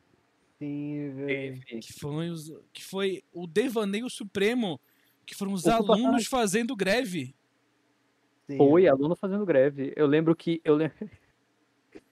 Sim, 0.58 1.12
velho. 1.14 1.60
Que 1.80 1.92
foi, 1.98 2.30
os, 2.30 2.52
que 2.72 2.84
foi 2.84 3.22
o 3.32 3.46
devaneio 3.46 4.08
supremo, 4.08 4.80
que 5.26 5.34
foram 5.34 5.52
os 5.52 5.66
Ocupação 5.66 6.06
alunos 6.06 6.26
fazendo 6.26 6.76
greve. 6.76 7.34
Sim. 8.48 8.56
Foi, 8.56 8.86
aluno 8.86 9.16
fazendo 9.16 9.44
greve. 9.44 9.92
Eu 9.96 10.06
lembro 10.06 10.34
que. 10.36 10.60
Eu 10.64 10.76
lembro, 10.76 10.94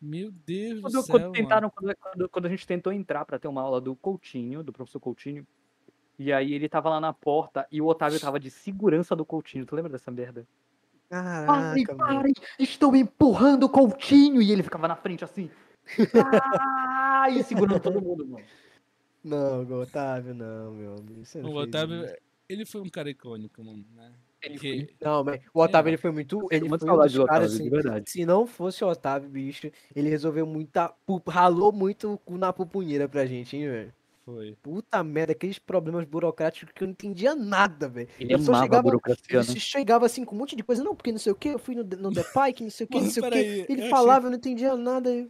Meu 0.00 0.30
Deus 0.30 0.80
quando, 0.80 0.92
do 0.92 1.02
céu, 1.02 1.12
quando 1.18 1.32
tentaram, 1.32 1.70
quando, 1.70 1.96
quando- 1.96 2.28
quando 2.28 2.46
a 2.46 2.48
gente 2.48 2.66
tentou 2.66 2.92
entrar 2.92 3.24
pra 3.24 3.38
ter 3.38 3.48
uma 3.48 3.62
aula 3.62 3.80
do 3.80 3.96
Coutinho, 3.96 4.62
do 4.62 4.72
professor 4.72 5.00
Coutinho, 5.00 5.46
e 6.18 6.32
aí 6.32 6.52
ele 6.52 6.68
tava 6.68 6.88
lá 6.88 7.00
na 7.00 7.12
porta 7.12 7.66
e 7.70 7.80
o 7.82 7.86
Otávio 7.86 8.20
tava 8.20 8.38
de 8.38 8.50
segurança 8.50 9.14
do 9.16 9.24
Coutinho. 9.24 9.66
Tu 9.66 9.74
lembra 9.74 9.90
dessa 9.90 10.10
merda? 10.10 10.46
Caraca, 11.10 11.96
parem! 11.96 12.32
Estou 12.58 12.94
empurrando 12.94 13.64
o 13.64 13.68
Coutinho! 13.68 14.40
E 14.40 14.52
ele 14.52 14.62
ficava 14.62 14.86
na 14.86 14.94
frente 14.96 15.24
assim. 15.24 15.50
Ah, 16.14 16.68
e 17.30 17.42
segurando 17.44 17.80
todo 17.80 18.00
mundo, 18.00 18.26
mano. 18.26 18.44
Não, 19.24 19.62
o 19.64 19.80
Otávio 19.82 20.34
não, 20.34 20.72
meu 20.72 20.94
amigo. 20.94 21.22
O 21.48 21.54
Otávio, 21.56 22.04
isso. 22.04 22.14
ele 22.48 22.64
foi 22.64 22.80
um 22.80 22.88
cara 22.88 23.10
icônico, 23.10 23.62
mano, 23.62 23.84
né? 23.94 24.12
Porque- 24.40 24.88
Não, 25.00 25.24
mas 25.24 25.40
o 25.52 25.60
Otávio 25.60 25.88
É. 25.88 25.90
ele 25.90 25.96
foi 25.96 26.12
muito. 26.12 26.46
Ele 26.50 26.68
foi 26.68 26.68
um 26.68 26.78
dos 26.78 26.80
do 26.80 26.86
caras, 26.86 27.16
Otávio, 27.18 27.46
assim, 27.48 27.64
de 27.64 27.70
verdade. 27.70 28.10
Se 28.10 28.24
não 28.24 28.46
fosse 28.46 28.84
o 28.84 28.88
Otávio, 28.88 29.28
bicho, 29.28 29.68
ele 29.94 30.08
resolveu 30.08 30.46
muita. 30.46 30.94
Ralou 31.26 31.72
muito 31.72 32.20
na 32.28 32.52
pupunheira 32.52 33.08
pra 33.08 33.26
gente, 33.26 33.56
hein, 33.56 33.68
velho? 33.68 33.92
Foi. 34.24 34.56
Puta 34.62 35.02
merda, 35.02 35.32
aqueles 35.32 35.58
problemas 35.58 36.04
burocráticos 36.04 36.70
que 36.72 36.84
eu 36.84 36.86
não 36.86 36.92
entendia 36.92 37.34
nada, 37.34 37.88
velho. 37.88 38.08
Ele 38.20 38.32
Eu 38.34 38.38
amava 38.38 38.58
a 38.58 38.62
chegava- 38.62 38.82
burocracia, 38.82 39.24
Ele 39.40 39.48
né? 39.48 39.54
chegava 39.58 40.06
assim 40.06 40.24
com 40.24 40.36
um 40.36 40.38
monte 40.38 40.54
de 40.54 40.62
coisa, 40.62 40.84
não, 40.84 40.94
porque 40.94 41.10
não 41.10 41.18
sei 41.18 41.32
o 41.32 41.34
que, 41.34 41.48
eu 41.48 41.58
fui 41.58 41.74
no, 41.74 41.82
no 41.82 42.10
Depai, 42.12 42.52
que 42.52 42.62
não 42.62 42.70
sei 42.70 42.84
o 42.84 42.88
que, 42.88 43.00
não 43.00 43.10
sei 43.10 43.22
o 43.22 43.30
que. 43.30 43.38
eu 43.38 43.42
Ele 43.68 43.80
achei- 43.80 43.90
falava, 43.90 44.26
eu 44.26 44.30
não 44.30 44.36
entendia 44.36 44.76
nada. 44.76 45.10
Eu... 45.10 45.28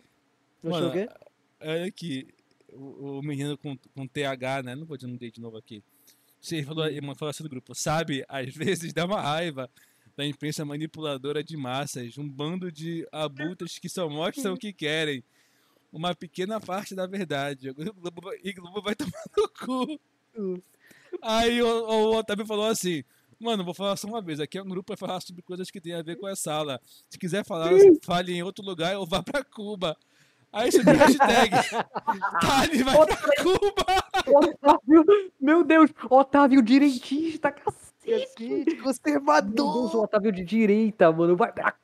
Não 0.63 0.73
Mano, 0.73 0.89
achou 0.89 1.03
o 1.03 1.07
quê? 1.09 1.15
Olha 1.61 1.87
aqui, 1.87 2.29
o, 2.73 3.19
o 3.19 3.23
menino 3.23 3.57
com, 3.59 3.77
com 3.95 4.07
TH, 4.07 4.63
né? 4.63 4.75
Não 4.75 4.87
vou 4.87 4.97
dizer 4.97 5.31
de 5.31 5.41
novo 5.41 5.57
aqui. 5.57 5.83
Você 6.41 6.63
falou, 6.63 6.87
ele 6.87 7.01
falou 7.15 7.31
assim 7.31 7.43
no 7.43 7.49
grupo, 7.49 7.75
sabe? 7.75 8.25
Às 8.29 8.55
vezes 8.55 8.93
dá 8.93 9.05
uma 9.05 9.21
raiva 9.21 9.69
da 10.17 10.27
imprensa 10.27 10.65
manipuladora 10.65 11.43
de 11.45 11.57
massas, 11.57 12.19
um 12.19 12.29
bando 12.29 12.71
de 12.73 13.07
abutres 13.13 13.79
que 13.79 13.89
só 13.89 14.09
mostram 14.09 14.55
o 14.55 14.59
que 14.59 14.73
querem. 14.73 15.23
Uma 15.93 16.15
pequena 16.15 16.61
parte 16.61 16.95
da 16.95 17.07
verdade. 17.07 17.71
O 17.71 17.75
Globo, 17.75 18.21
vai- 18.21 18.39
e 18.45 18.53
Globo 18.53 18.83
vai 18.83 18.95
tomar 18.97 19.25
no 19.37 19.49
cu. 19.49 20.01
Aí 21.23 21.63
o, 21.63 21.67
o 21.67 22.17
Otávio 22.17 22.47
falou 22.47 22.67
assim. 22.67 23.03
Mano, 23.41 23.65
vou 23.65 23.73
falar 23.73 23.97
só 23.97 24.09
uma 24.09 24.21
vez. 24.21 24.41
Aqui 24.41 24.59
é 24.59 24.63
um 24.63 24.69
grupo 24.69 24.89
pra 24.89 24.97
falar 24.97 25.21
sobre 25.21 25.43
coisas 25.43 25.71
que 25.71 25.81
tem 25.81 25.95
a 25.95 26.03
ver 26.03 26.17
com 26.17 26.27
essa 26.29 26.43
sala. 26.43 26.81
Se 27.09 27.17
quiser 27.19 27.45
falar, 27.45 27.71
fale 28.03 28.33
em 28.33 28.43
outro 28.43 28.65
lugar 28.65 28.97
ou 28.99 29.07
vá 29.07 29.23
pra 29.23 29.45
Cuba. 29.45 29.97
Aí 30.53 30.73
subiu 30.73 30.95
a 30.95 30.97
hashtag. 30.97 31.51
Thales 32.41 32.83
vai 32.83 33.07
pra 33.07 33.43
Cuba. 33.43 33.85
Otávio, 34.27 35.05
meu 35.41 35.65
Deus, 35.65 35.91
Otávio 36.11 36.63
direitista, 36.63 37.53
cacete. 37.53 37.89
Cacete, 38.09 38.43
Meu 38.49 38.65
Deus, 38.65 38.79
o 38.79 38.83
conservador! 38.83 39.97
Otávio 39.97 40.33
de 40.33 40.45
direita, 40.45 41.13
mano. 41.13 41.37
Vai 41.37 41.53
pra. 41.53 41.75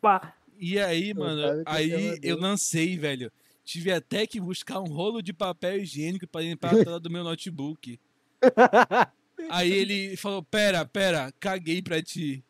pá. 0.00 0.34
E 0.58 0.78
aí, 0.78 1.12
mano, 1.12 1.42
Otávio 1.60 1.62
aí 1.66 1.90
conservador. 1.90 2.18
eu 2.22 2.38
lancei, 2.40 2.96
velho. 2.98 3.32
Tive 3.64 3.92
até 3.92 4.26
que 4.26 4.40
buscar 4.40 4.80
um 4.80 4.86
rolo 4.92 5.22
de 5.22 5.32
papel 5.32 5.78
higiênico 5.80 6.26
pra 6.26 6.40
limpar 6.42 6.74
a 6.74 6.84
tela 6.84 7.00
do 7.00 7.10
meu 7.10 7.24
notebook. 7.24 7.98
Aí 9.50 9.72
ele 9.72 10.16
falou: 10.16 10.42
Pera, 10.42 10.84
pera, 10.86 11.32
caguei 11.40 11.82
pra 11.82 12.02
ti. 12.02 12.44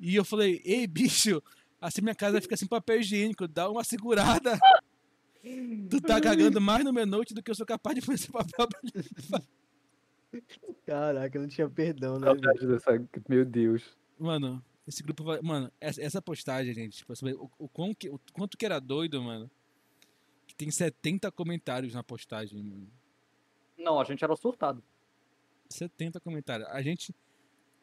E 0.00 0.14
eu 0.14 0.24
falei: 0.24 0.62
Ei, 0.64 0.86
bicho, 0.86 1.42
assim 1.80 2.00
minha 2.00 2.14
casa 2.14 2.40
fica 2.40 2.56
sem 2.56 2.68
papel 2.68 3.00
higiênico, 3.00 3.46
dá 3.46 3.70
uma 3.70 3.84
segurada. 3.84 4.58
Tu 5.88 6.00
tá 6.00 6.20
cagando 6.20 6.60
mais 6.60 6.84
no 6.84 6.92
meu 6.92 7.06
note 7.06 7.32
do 7.32 7.40
que 7.40 7.48
eu 7.48 7.54
sou 7.54 7.64
capaz 7.64 7.94
de 7.94 8.00
fazer 8.00 8.16
esse 8.16 8.32
papel 8.32 8.66
pra 8.66 8.80
limpar. 8.82 9.42
Caraca, 10.84 11.38
não 11.38 11.46
tinha 11.46 11.68
perdão, 11.68 12.18
né? 12.18 12.34
dessa. 12.34 12.90
Meu 13.28 13.44
Deus. 13.44 13.96
Mano, 14.18 14.64
esse 14.86 15.02
grupo 15.02 15.22
vai. 15.22 15.40
Mano, 15.40 15.70
essa, 15.80 16.02
essa 16.02 16.20
postagem, 16.20 16.74
gente, 16.74 16.98
tipo, 16.98 17.12
o, 17.12 17.50
o, 17.58 17.68
quão 17.68 17.94
que, 17.94 18.08
o 18.08 18.20
quanto 18.32 18.56
que 18.56 18.66
era 18.66 18.80
doido, 18.80 19.22
mano. 19.22 19.50
Que 20.46 20.54
tem 20.54 20.70
70 20.70 21.30
comentários 21.30 21.94
na 21.94 22.02
postagem, 22.02 22.62
mano. 22.62 22.90
Não, 23.78 24.00
a 24.00 24.04
gente 24.04 24.24
era 24.24 24.34
surtado. 24.36 24.82
70 25.70 26.20
comentários. 26.20 26.68
A 26.70 26.82
gente. 26.82 27.14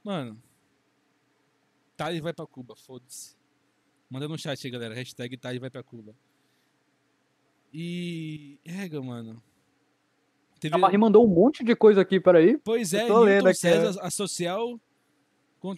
Mano. 0.03 0.41
Thales 1.95 2.21
vai 2.21 2.33
pra 2.33 2.47
Cuba, 2.47 2.75
foda-se. 2.75 3.35
Manda 4.13 4.27
no 4.27 4.37
chat 4.37 4.63
aí, 4.63 4.71
galera. 4.71 4.93
Hashtag 4.93 5.35
Thales 5.35 5.59
vai 5.59 5.71
pra 5.71 5.81
Cuba. 5.81 6.13
E. 7.73 8.59
Ega, 8.63 9.01
mano. 9.01 9.41
Teve... 10.59 10.75
A 10.75 10.77
Marie 10.77 10.99
mandou 10.99 11.25
um 11.25 11.27
monte 11.27 11.63
de 11.63 11.75
coisa 11.75 12.01
aqui, 12.01 12.19
peraí. 12.19 12.59
Pois 12.63 12.93
é, 12.93 13.07
tô 13.07 13.25
Newton 13.25 13.47
aqui, 13.47 13.57
César, 13.57 13.99
a 13.99 14.11
social. 14.11 14.79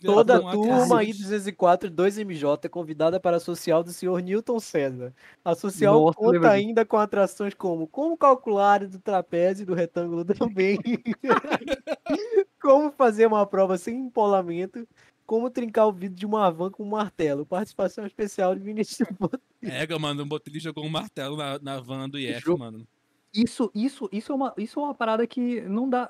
Toda 0.04 0.36
a 0.36 0.52
turma 0.52 1.00
aí 1.00 1.14
cacete. 1.14 1.24
do 1.24 1.30
204 1.30 1.92
2MJ 1.92 2.66
é 2.66 2.68
convidada 2.68 3.20
para 3.22 3.38
a 3.38 3.40
social 3.40 3.82
do 3.82 3.94
senhor 3.94 4.20
Newton 4.20 4.60
César. 4.60 5.14
A 5.44 5.56
social 5.56 6.02
Nossa, 6.02 6.18
conta 6.18 6.50
ainda 6.50 6.84
com 6.84 6.98
atrações 6.98 7.54
como 7.54 7.88
como 7.88 8.18
calcular 8.18 8.86
do 8.86 9.00
trapézio 9.00 9.64
e 9.64 9.66
do 9.66 9.76
retângulo 9.76 10.26
também, 10.36 10.78
como 12.62 12.92
fazer 12.92 13.28
uma 13.28 13.46
prova 13.46 13.78
sem 13.78 13.96
empolamento, 13.96 14.86
como 15.26 15.50
trincar 15.50 15.88
o 15.88 15.92
vidro 15.92 16.16
de 16.16 16.26
uma 16.26 16.50
van 16.52 16.70
com 16.70 16.84
um 16.84 16.90
martelo. 16.90 17.46
Participação 17.46 18.06
especial 18.06 18.56
de 18.56 18.62
Vinícius 18.62 19.08
Botelho. 19.20 19.42
Ega, 19.62 19.98
mano, 19.98 20.24
o 20.24 20.26
Botelho 20.26 20.60
jogou 20.60 20.86
um 20.86 20.90
martelo 20.90 21.36
na, 21.36 21.60
na 21.60 21.80
van 21.80 22.08
do 22.10 22.20
IF, 22.20 22.48
mano. 22.58 22.88
Isso, 23.34 23.70
isso, 23.76 24.08
isso 24.12 24.32
é 24.32 24.36
uma, 24.36 24.54
isso 24.58 24.80
é 24.80 24.84
uma 24.84 24.96
parada 24.96 25.26
que 25.28 25.62
não 25.62 25.90
dá. 25.90 26.10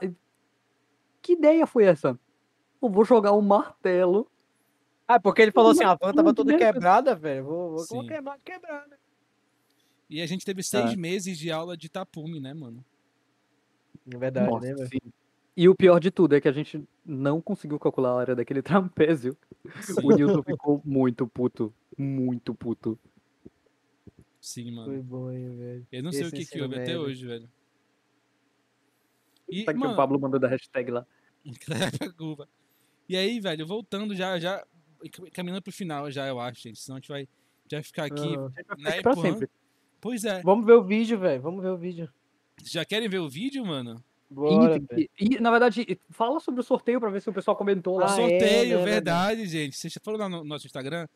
Que 1.21 1.33
ideia 1.33 1.65
foi 1.65 1.85
essa? 1.85 2.19
Eu 2.81 2.89
vou 2.89 3.03
jogar 3.03 3.33
um 3.33 3.41
martelo. 3.41 4.29
Ah, 5.07 5.19
porque 5.19 5.41
ele 5.41 5.51
falou 5.51 5.71
assim, 5.71 5.83
a 5.83 5.95
van 5.95 6.13
tava 6.13 6.33
toda 6.33 6.55
quebrada, 6.57 7.15
velho. 7.15 7.45
Vou, 7.45 7.69
vou, 7.77 7.85
vou 7.87 8.07
quebrar, 8.07 8.39
quebrar, 8.43 8.87
né? 8.87 8.97
E 10.09 10.21
a 10.21 10.27
gente 10.27 10.45
teve 10.45 10.61
seis 10.61 10.93
Ah. 10.93 10.95
meses 10.95 11.37
de 11.37 11.51
aula 11.51 11.75
de 11.75 11.89
tapume, 11.89 12.39
né, 12.39 12.53
mano? 12.53 12.85
É 14.11 14.17
verdade, 14.17 14.51
Nossa, 14.51 14.67
né, 14.67 14.73
velho? 14.75 15.13
Sim. 15.56 15.61
E 15.61 15.69
o 15.69 15.76
pior 15.76 15.99
de 15.99 16.11
tudo 16.11 16.36
é 16.36 16.41
que 16.41 16.48
a 16.48 16.52
gente 16.52 16.84
não 17.06 17.41
conseguiu 17.41 17.80
calcular 17.80 18.11
a 18.11 18.19
área 18.19 18.36
daquele 18.36 18.61
trapézio. 18.64 19.38
O 20.03 20.15
Nilson 20.15 20.44
ficou 20.44 20.82
muito 20.84 21.27
puto. 21.27 21.73
Muito 21.98 22.53
puto. 22.53 22.99
Sim, 24.41 24.72
mano. 24.72 24.88
Foi 24.88 25.02
bom, 25.02 25.32
hein, 25.32 25.56
velho. 25.57 25.88
Eu 25.91 26.03
não 26.03 26.11
sei 26.11 26.23
o 26.23 26.27
Esse 26.27 26.36
que 26.36 26.45
que 26.45 26.61
houve 26.61 26.76
até 26.77 26.98
hoje, 26.98 27.26
velho. 27.26 27.49
E, 29.49 29.64
Tá 29.64 29.73
que 29.73 29.77
o 29.77 29.82
mano, 29.82 29.95
Pablo 29.95 30.19
mandou 30.19 30.40
da 30.40 30.48
hashtag 30.48 30.91
lá. 30.91 31.06
E 33.07 33.15
aí, 33.15 33.40
velho, 33.40 33.65
voltando 33.65 34.15
já, 34.15 34.40
já, 34.40 34.65
caminhando 35.32 35.61
pro 35.61 35.72
final 35.72 36.10
já, 36.11 36.27
eu 36.27 36.40
acho, 36.40 36.61
gente. 36.61 36.80
Senão 36.80 36.98
a 36.98 36.99
gente 36.99 37.10
vai, 37.10 37.27
já 37.69 37.77
vai 37.77 37.84
ficar 37.84 38.06
aqui, 38.06 38.36
Aham. 38.36 38.53
né, 38.80 39.02
pra 39.02 39.15
sempre. 39.15 39.49
Pois 40.02 40.23
é. 40.23 40.41
Vamos 40.41 40.65
ver 40.65 40.73
o 40.73 40.84
vídeo, 40.84 41.19
velho. 41.19 41.41
Vamos 41.41 41.64
ver 41.64 41.69
o 41.69 41.77
vídeo. 41.77 42.11
Vocês 42.57 42.72
já 42.72 42.86
querem 42.86 43.10
ver 43.10 43.19
o 43.19 43.30
vídeo, 43.30 43.65
mano? 43.65 44.03
Bora, 44.30 44.77
E, 44.97 45.10
e, 45.19 45.39
na 45.39 45.52
verdade, 45.52 45.99
fala 46.10 46.39
sobre 46.39 46.60
o 46.60 46.64
sorteio 46.64 46.99
pra 46.99 47.10
ver 47.10 47.22
se 47.22 47.30
o 47.30 47.34
pessoal 47.34 47.56
comentou 47.56 47.97
lá. 47.99 48.07
Ah, 48.07 48.22
é, 48.22 48.39
sorteio, 48.39 48.80
né, 48.80 48.84
verdade, 48.85 49.45
gente. 49.45 49.77
Vocês 49.77 49.97
foram 50.03 50.18
lá 50.19 50.27
no 50.30 50.43
nosso 50.43 50.65
Instagram 50.65 51.07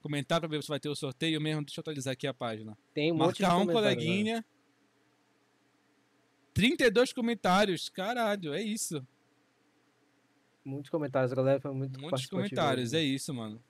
comentar 0.00 0.40
pra 0.40 0.48
ver 0.48 0.62
se 0.62 0.68
vai 0.68 0.80
ter 0.80 0.88
o 0.88 0.94
sorteio 0.96 1.40
mesmo. 1.40 1.62
Deixa 1.64 1.80
eu 1.80 1.82
atualizar 1.82 2.12
aqui 2.12 2.26
a 2.26 2.32
página. 2.34 2.76
Tem 2.94 3.12
um 3.12 3.16
monte 3.16 3.36
de 3.36 3.42
Marcar 3.42 3.56
um 3.56 3.60
comentário, 3.66 3.88
né? 3.88 3.94
coleguinha. 3.96 4.44
32 6.54 7.12
comentários. 7.12 7.88
Caralho, 7.88 8.54
é 8.54 8.62
isso. 8.62 9.06
Muitos 10.64 10.90
comentários, 10.90 11.32
a 11.32 11.36
galera 11.36 11.60
foi 11.60 11.72
muito 11.72 12.00
Muitos 12.00 12.26
comentários, 12.26 12.94
é 12.94 13.00
isso, 13.02 13.34
mano. 13.34 13.62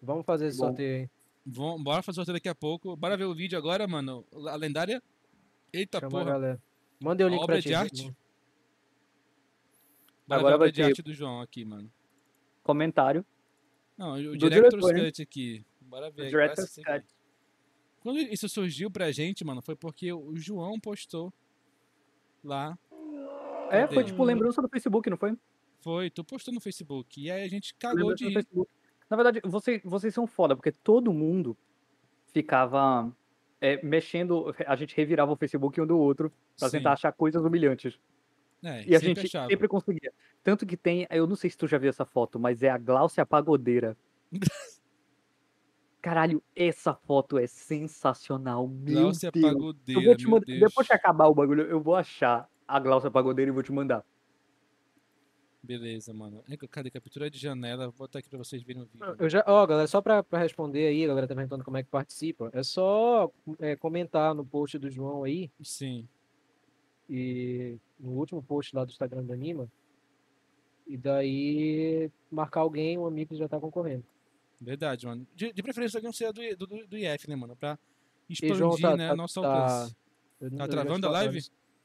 Vamos 0.00 0.24
fazer 0.24 0.46
esse 0.46 0.58
Bom. 0.58 0.66
sorteio 0.66 1.02
aí. 1.02 1.10
Vom- 1.46 1.82
bora 1.82 2.02
fazer 2.02 2.20
o 2.20 2.24
sorteio 2.24 2.36
daqui 2.36 2.48
a 2.48 2.54
pouco. 2.54 2.94
Bora 2.96 3.16
ver 3.16 3.24
o 3.24 3.34
vídeo 3.34 3.58
agora, 3.58 3.86
mano. 3.88 4.24
A 4.48 4.54
lendária. 4.54 5.02
Eita 5.72 5.98
Chama 5.98 6.06
a 6.06 6.10
porra. 6.10 6.24
galera. 6.24 6.62
Mandei 7.00 7.24
o 7.24 7.28
A 7.28 7.30
link 7.30 7.40
obra 7.42 7.54
pra 7.56 7.62
ti. 7.62 7.68
de 7.68 7.74
arte? 7.74 8.02
João. 8.02 8.16
Bora 10.26 10.40
Agora 10.40 10.54
obra 10.56 10.66
vai 10.66 10.72
de 10.72 10.82
arte 10.82 11.02
do 11.02 11.12
João 11.12 11.40
aqui, 11.40 11.64
mano. 11.64 11.90
Comentário. 12.62 13.24
Não, 13.96 14.14
o 14.14 14.16
Do 14.16 14.48
Director's 14.48 14.70
diretor, 14.82 14.94
né? 14.94 15.04
Cut 15.06 15.22
aqui. 15.22 15.64
Bora 15.80 16.10
ver. 16.10 16.28
Director's 16.30 16.78
aqui. 16.78 16.90
Cut. 17.00 17.06
Quando 18.00 18.18
isso 18.18 18.48
surgiu 18.48 18.90
pra 18.90 19.10
gente, 19.12 19.44
mano, 19.44 19.62
foi 19.62 19.76
porque 19.76 20.12
o 20.12 20.36
João 20.36 20.78
postou 20.80 21.32
lá. 22.42 22.78
É, 23.70 23.82
Cadê? 23.82 23.94
foi 23.94 24.04
tipo 24.04 24.24
lembrança 24.24 24.60
do 24.62 24.68
Facebook, 24.68 25.08
não 25.10 25.16
foi? 25.16 25.36
Foi, 25.80 26.10
tu 26.10 26.24
postou 26.24 26.52
no 26.54 26.60
Facebook. 26.60 27.20
E 27.20 27.30
aí 27.30 27.42
a 27.42 27.48
gente 27.48 27.74
cagou 27.74 28.08
Lembrança 28.10 28.42
de. 28.42 28.66
Na 29.10 29.16
verdade, 29.16 29.40
você- 29.44 29.80
vocês 29.84 30.12
são 30.14 30.26
foda, 30.26 30.56
porque 30.56 30.72
todo 30.72 31.12
mundo 31.12 31.56
ficava 32.32 33.14
é, 33.64 33.80
mexendo, 33.82 34.54
a 34.66 34.76
gente 34.76 34.94
revirava 34.94 35.32
o 35.32 35.36
Facebook 35.36 35.80
um 35.80 35.86
do 35.86 35.98
outro 35.98 36.30
pra 36.58 36.68
Sim. 36.68 36.78
tentar 36.78 36.92
achar 36.92 37.12
coisas 37.12 37.42
humilhantes. 37.42 37.98
É, 38.62 38.84
E 38.86 38.94
a 38.94 38.98
gente 38.98 39.20
achava. 39.20 39.48
sempre 39.48 39.68
conseguia. 39.68 40.12
Tanto 40.42 40.66
que 40.66 40.76
tem, 40.76 41.06
eu 41.10 41.26
não 41.26 41.36
sei 41.36 41.48
se 41.48 41.56
tu 41.56 41.66
já 41.66 41.78
viu 41.78 41.88
essa 41.88 42.04
foto, 42.04 42.38
mas 42.38 42.62
é 42.62 42.68
a 42.70 42.76
Gláucia 42.78 43.24
Pagodeira. 43.24 43.96
Caralho, 46.02 46.42
essa 46.54 46.92
foto 46.94 47.38
é 47.38 47.46
sensacional. 47.46 48.68
Meu 48.68 49.02
Glaucia 49.02 49.30
Deus. 49.32 49.52
Pagodeira, 49.52 50.00
Eu 50.00 50.04
vou 50.04 50.14
te 50.16 50.26
mandar, 50.26 50.46
depois 50.46 50.86
que 50.86 50.92
acabar 50.92 51.26
o 51.28 51.34
bagulho, 51.34 51.62
eu 51.62 51.80
vou 51.80 51.94
achar 51.96 52.46
a 52.68 52.78
Gláucia 52.78 53.10
Pagodeira 53.10 53.50
e 53.50 53.54
vou 53.54 53.62
te 53.62 53.72
mandar. 53.72 54.04
Beleza, 55.68 56.12
mano. 56.12 56.44
É, 56.46 56.56
Cadê? 56.68 56.90
Captura 56.90 57.30
de 57.30 57.38
janela. 57.38 57.86
Vou 57.86 57.94
botar 58.00 58.18
aqui 58.18 58.28
pra 58.28 58.36
vocês 58.36 58.62
verem 58.62 58.82
o 58.82 58.84
vídeo. 58.86 59.16
Eu 59.18 59.28
já, 59.30 59.42
ó, 59.46 59.66
galera, 59.66 59.86
só 59.88 60.02
pra, 60.02 60.22
pra 60.22 60.38
responder 60.38 60.86
aí, 60.86 61.02
a 61.04 61.08
galera 61.08 61.26
tá 61.26 61.34
perguntando 61.34 61.64
como 61.64 61.78
é 61.78 61.82
que 61.82 61.88
participa. 61.88 62.50
É 62.52 62.62
só 62.62 63.30
é, 63.58 63.74
comentar 63.74 64.34
no 64.34 64.44
post 64.44 64.78
do 64.78 64.90
João 64.90 65.24
aí 65.24 65.50
Sim. 65.62 66.06
e 67.08 67.78
no 67.98 68.10
último 68.12 68.42
post 68.42 68.76
lá 68.76 68.84
do 68.84 68.90
Instagram 68.90 69.24
do 69.24 69.32
Anima. 69.32 69.66
E 70.86 70.98
daí 70.98 72.10
marcar 72.30 72.60
alguém, 72.60 72.98
um 72.98 73.06
amigo 73.06 73.30
que 73.32 73.38
já 73.38 73.48
tá 73.48 73.58
concorrendo. 73.58 74.04
Verdade, 74.60 75.06
mano. 75.06 75.26
De, 75.34 75.50
de 75.50 75.62
preferência 75.62 75.98
que 75.98 76.04
não 76.06 76.12
seja 76.12 76.30
do, 76.30 76.42
do, 76.58 76.86
do 76.86 76.98
IF, 76.98 77.26
né, 77.28 77.36
mano? 77.36 77.56
Pra 77.56 77.78
E 78.28 78.34
João, 78.34 78.74
expandir, 78.74 78.82
tá- 78.82 78.96
né, 78.98 79.08
tá- 79.08 79.16
nosso 79.16 79.40
tá- 79.40 79.48
alcance. 79.48 79.96
Tá 80.58 80.64
te 80.66 80.70
travando 80.70 81.06
a 81.06 81.10
live? 81.10 81.40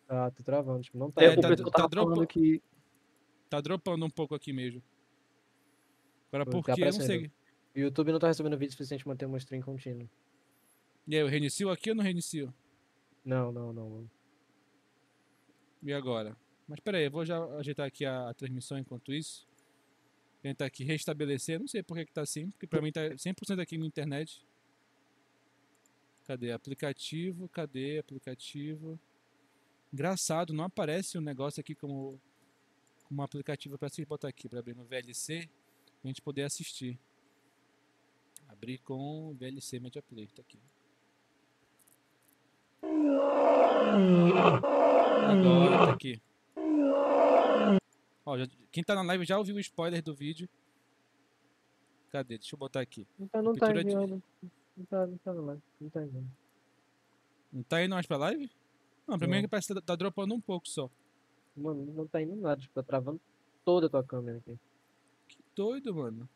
Tá, 0.06 0.32
tá 0.32 0.44
travando, 0.44 0.82
tipo, 0.82 0.98
não 0.98 1.10
tá. 1.12 1.22
É, 1.24 1.28
É, 1.28 1.36
tá- 1.38 1.48
pessoal 1.48 1.72
tá 1.72 1.78
tava 1.78 1.90
dropa- 1.90 2.12
falando 2.12 2.28
que 2.28 2.62
Tá 3.50 3.60
dropando 3.60 4.06
um 4.06 4.10
pouco 4.10 4.36
aqui 4.36 4.54
mesmo. 4.54 4.82
Agora 6.28 6.46
Tá 6.46 6.52
por 6.52 6.64
quê? 6.64 6.82
Eu 6.84 6.86
não 6.86 6.92
sei. 6.92 7.32
O 7.76 7.80
YouTube 7.80 8.12
não 8.12 8.20
tá 8.20 8.28
recebendo 8.28 8.58
vídeo 8.58 8.72
suficiente 8.72 9.04
pra 9.04 9.14
manter 9.14 9.26
uma 9.26 9.38
stream 9.38 9.62
contínua. 9.62 10.10
E 11.08 11.16
aí, 11.16 11.22
eu 11.22 11.28
reinicio 11.28 11.70
aqui 11.70 11.90
ou 11.90 11.96
não 11.96 12.04
reinicio? 12.04 12.54
Não, 13.26 13.52
não, 13.52 13.74
não. 13.74 13.90
mano. 13.90 14.12
E 15.82 15.94
agora? 15.94 16.38
Mas 16.68 16.80
pera 16.80 17.00
aí, 17.00 17.06
eu 17.06 17.12
vou 17.12 17.26
já 17.26 17.44
ajeitar 17.56 17.88
aqui 17.88 18.06
a, 18.06 18.30
a 18.30 18.34
transmissão 18.34 18.78
enquanto 18.78 19.12
isso. 19.12 19.48
Tentar 20.42 20.66
aqui 20.66 20.84
restabelecer. 20.84 21.60
Não 21.60 21.68
sei 21.68 21.82
por 21.82 21.98
que, 21.98 22.06
que 22.06 22.14
tá 22.14 22.22
assim, 22.22 22.52
porque 22.52 22.68
pra 22.68 22.82
mim 22.82 22.92
tá 22.92 23.02
100% 23.10 23.60
aqui 23.60 23.78
na 23.78 23.88
internet. 23.88 24.46
Cadê? 26.26 26.52
Aplicativo, 26.52 27.50
cadê? 27.50 27.98
Aplicativo. 27.98 29.00
Engraçado, 29.92 30.54
não 30.54 30.66
aparece 30.66 31.18
o 31.18 31.22
negócio 31.22 31.60
aqui 31.60 31.74
como 31.74 32.22
um 33.12 33.22
aplicativo 33.22 33.78
para 33.78 33.90
se 33.90 34.06
botar 34.06 34.28
aqui, 34.28 34.48
para 34.48 34.60
abrir 34.60 34.76
no 34.76 34.86
VLC, 34.86 35.50
a 36.04 36.08
gente 36.08 36.22
poder 36.22 36.44
assistir. 36.44 37.00
Abrir 38.48 38.80
com 38.80 39.34
VLC 39.40 39.80
Media 39.80 40.02
Player, 40.02 40.32
tá 40.32 40.42
aqui. 40.42 40.60
Agora 45.28 45.78
tá 45.88 45.92
aqui. 45.94 46.22
Ó, 48.26 48.38
já- 48.38 48.48
quem 48.72 48.84
tá 48.84 48.96
na 48.96 49.02
live 49.04 49.26
já 49.26 49.38
ouviu 49.38 49.56
o 49.56 49.60
spoiler 49.60 50.02
do 50.04 50.14
vídeo. 50.16 50.48
Cadê? 52.12 52.38
Deixa 52.38 52.56
eu 52.56 52.60
botar 52.60 52.82
aqui. 52.82 53.08
Não 53.18 53.28
tá, 53.28 53.42
não 53.42 53.54
tá 53.54 53.60
Captura 53.68 53.84
de-. 53.84 53.96
Não 53.96 54.86
tá, 54.90 55.08
não 55.08 55.18
tá, 55.18 55.34
não, 55.34 55.62
não 55.82 55.90
tá 55.90 56.02
enviando. 56.04 56.32
Não 57.52 57.64
tá 57.64 57.84
indo 57.84 57.94
mais 57.94 58.06
pra 58.06 58.18
live? 58.18 58.50
Não, 59.08 59.18
pra 59.18 59.28
mim 59.28 59.34
Não. 59.34 59.40
é 59.40 59.42
que 59.44 59.48
parece 59.48 59.68
que 59.68 59.74
tá, 59.76 59.82
tá 59.82 59.96
dropando 59.96 60.34
um 60.34 60.42
pouco 60.42 60.68
só. 60.68 60.90
Mano, 61.60 61.86
não 61.94 62.08
tá 62.08 62.22
indo 62.22 62.36
nada, 62.36 62.60
tipo, 62.62 62.74
tá 62.74 62.82
travando 62.84 63.20
toda 63.66 63.88
a 63.88 63.90
tua 63.90 64.04
câmera 64.04 64.38
aqui. 64.38 64.58
Que 65.28 65.38
doido, 65.56 65.94
mano. 65.94 66.28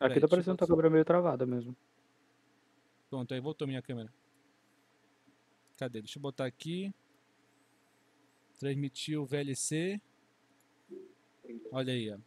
aqui 0.00 0.08
Peraí, 0.14 0.20
tá 0.20 0.28
parecendo 0.28 0.56
tua 0.56 0.66
câmera 0.66 0.90
meio 0.90 1.04
travada 1.04 1.44
mesmo. 1.46 1.76
Pronto, 3.10 3.32
aí 3.34 3.40
voltou 3.40 3.66
minha 3.68 3.82
câmera. 3.82 4.12
Cadê? 5.78 6.00
Deixa 6.00 6.18
eu 6.18 6.22
botar 6.22 6.46
aqui. 6.46 6.92
Transmitir 8.58 9.20
o 9.20 9.26
VLC. 9.26 10.00
Olha 11.70 11.92
aí, 11.92 12.10
ó. 12.12 12.18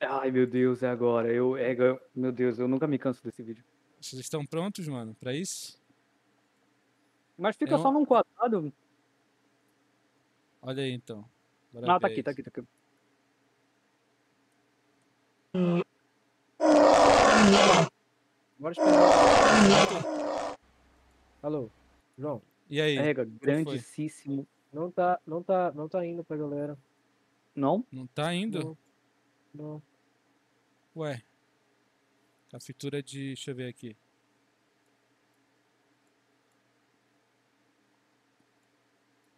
Ai, 0.00 0.30
meu 0.30 0.46
Deus, 0.46 0.82
é 0.82 0.88
agora. 0.88 1.32
Eu, 1.32 1.56
é, 1.56 1.72
eu- 1.72 2.00
meu 2.14 2.30
Deus, 2.30 2.58
eu 2.58 2.68
nunca 2.68 2.86
me 2.86 2.98
canso 2.98 3.24
desse 3.24 3.42
vídeo. 3.42 3.64
Vocês 3.98 4.20
estão 4.20 4.44
prontos, 4.44 4.86
mano, 4.86 5.14
pra 5.14 5.34
isso? 5.34 5.80
Mas 7.38 7.56
fica 7.56 7.72
É 7.72 7.76
um- 7.78 7.82
só 7.82 7.90
num 7.90 8.04
quadrado. 8.04 8.70
Olha 10.66 10.82
aí, 10.82 10.90
então. 10.90 11.24
Ah, 11.76 12.00
tá 12.00 12.08
ver 12.08 12.08
aqui, 12.08 12.24
tá 12.24 12.32
aqui, 12.32 12.42
tá 12.42 12.50
aqui. 12.50 12.66
Bora 18.58 18.72
esperar. 18.72 20.56
Alô, 21.40 21.70
João. 22.18 22.42
E 22.68 22.80
aí? 22.80 22.96
Pega, 22.96 23.24
foi? 23.24 23.38
grandíssimo. 23.38 24.48
Não 24.72 24.90
tá, 24.90 25.20
não 25.24 25.40
tá, 25.40 25.70
não 25.70 25.88
tá 25.88 26.04
indo 26.04 26.24
pra 26.24 26.36
galera. 26.36 26.76
Não? 27.54 27.86
Não 27.92 28.08
tá 28.08 28.34
indo? 28.34 28.76
Não. 29.54 29.72
Não. 29.74 29.82
Ué. 30.96 31.22
Captura 32.50 33.00
de. 33.00 33.26
Deixa 33.28 33.52
eu 33.52 33.54
ver 33.54 33.68
aqui. 33.68 33.96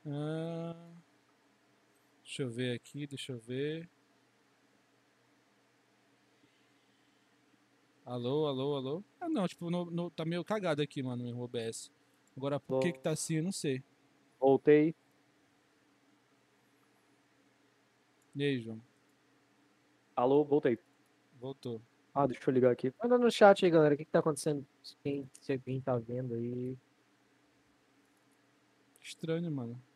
Ah, 0.06 0.87
deixa 2.38 2.42
eu 2.42 2.50
ver 2.50 2.76
aqui, 2.76 3.06
deixa 3.06 3.32
eu 3.32 3.40
ver. 3.40 3.88
Alô, 8.06 8.46
alô, 8.46 8.76
alô? 8.76 9.04
Ah, 9.20 9.28
não, 9.28 9.46
tipo, 9.48 9.68
no, 9.70 9.86
no- 9.86 10.10
tá 10.10 10.24
meio 10.24 10.44
cagado 10.44 10.80
aqui, 10.80 11.02
mano, 11.02 11.24
meu 11.24 11.40
OBS. 11.40 11.90
Agora, 12.36 12.60
por 12.60 12.80
que 12.80 12.92
que 12.92 13.00
tá 13.00 13.10
assim, 13.10 13.36
eu 13.36 13.42
não 13.42 13.50
sei. 13.52 13.82
Voltei. 14.38 14.94
E 18.36 18.44
aí, 18.44 18.60
João? 18.60 18.80
Alô, 20.14 20.44
voltei. 20.44 20.78
Voltou. 21.40 21.82
Ah, 22.14 22.26
deixa 22.26 22.48
eu 22.48 22.54
ligar 22.54 22.70
aqui. 22.70 22.92
Manda 23.02 23.18
no 23.18 23.30
chat 23.30 23.64
aí, 23.64 23.70
galera, 23.70 23.94
o 23.94 23.98
que 23.98 24.04
que 24.04 24.10
tá 24.12 24.20
acontecendo? 24.20 24.64
Quem, 25.02 25.28
se 25.40 25.52
alguém 25.52 25.80
tá 25.80 25.98
vendo 25.98 26.34
aí. 26.34 26.76
Estranho, 29.02 29.50
mano. 29.50 29.87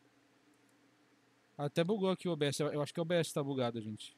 Até 1.57 1.83
bugou 1.83 2.09
aqui 2.09 2.27
o 2.27 2.31
OBS. 2.31 2.59
Eu 2.59 2.81
acho 2.81 2.93
que 2.93 2.99
o 2.99 3.03
OBS 3.03 3.31
tá 3.31 3.43
bugado, 3.43 3.79
gente. 3.81 4.15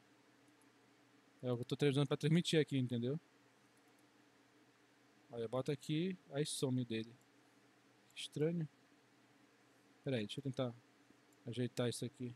É 1.42 1.52
o 1.52 1.56
que 1.56 1.62
eu 1.72 1.76
tô 1.76 1.86
usando 1.86 2.08
pra 2.08 2.16
transmitir 2.16 2.58
aqui, 2.58 2.78
entendeu? 2.78 3.20
Olha, 5.30 5.46
bota 5.46 5.70
aqui, 5.72 6.16
aí 6.32 6.46
some 6.46 6.84
dele. 6.84 7.14
Estranho. 8.14 8.66
Pera 10.02 10.16
aí, 10.16 10.26
deixa 10.26 10.40
eu 10.40 10.44
tentar 10.44 10.74
ajeitar 11.46 11.88
isso 11.88 12.04
aqui. 12.04 12.34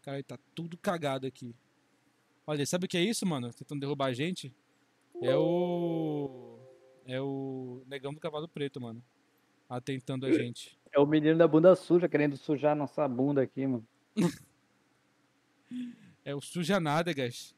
Cara, 0.00 0.22
tá 0.22 0.38
tudo 0.54 0.78
cagado 0.78 1.26
aqui. 1.26 1.54
Olha, 2.46 2.64
sabe 2.64 2.86
o 2.86 2.88
que 2.88 2.96
é 2.96 3.02
isso, 3.02 3.26
mano? 3.26 3.52
Tentando 3.52 3.80
derrubar 3.80 4.06
a 4.06 4.12
gente? 4.14 4.54
É 5.20 5.36
o. 5.36 6.58
É 7.04 7.20
o 7.20 7.82
negão 7.86 8.14
do 8.14 8.20
cavalo 8.20 8.48
preto, 8.48 8.80
mano. 8.80 9.04
Atentando 9.68 10.24
a 10.24 10.32
gente. 10.32 10.79
É 10.92 10.98
o 10.98 11.06
menino 11.06 11.38
da 11.38 11.46
bunda 11.46 11.74
suja 11.76 12.08
querendo 12.08 12.36
sujar 12.36 12.74
nossa 12.76 13.06
bunda 13.06 13.42
aqui, 13.42 13.66
mano. 13.66 13.86
É 16.24 16.34
o 16.34 16.40
sujanádegas. 16.40 17.56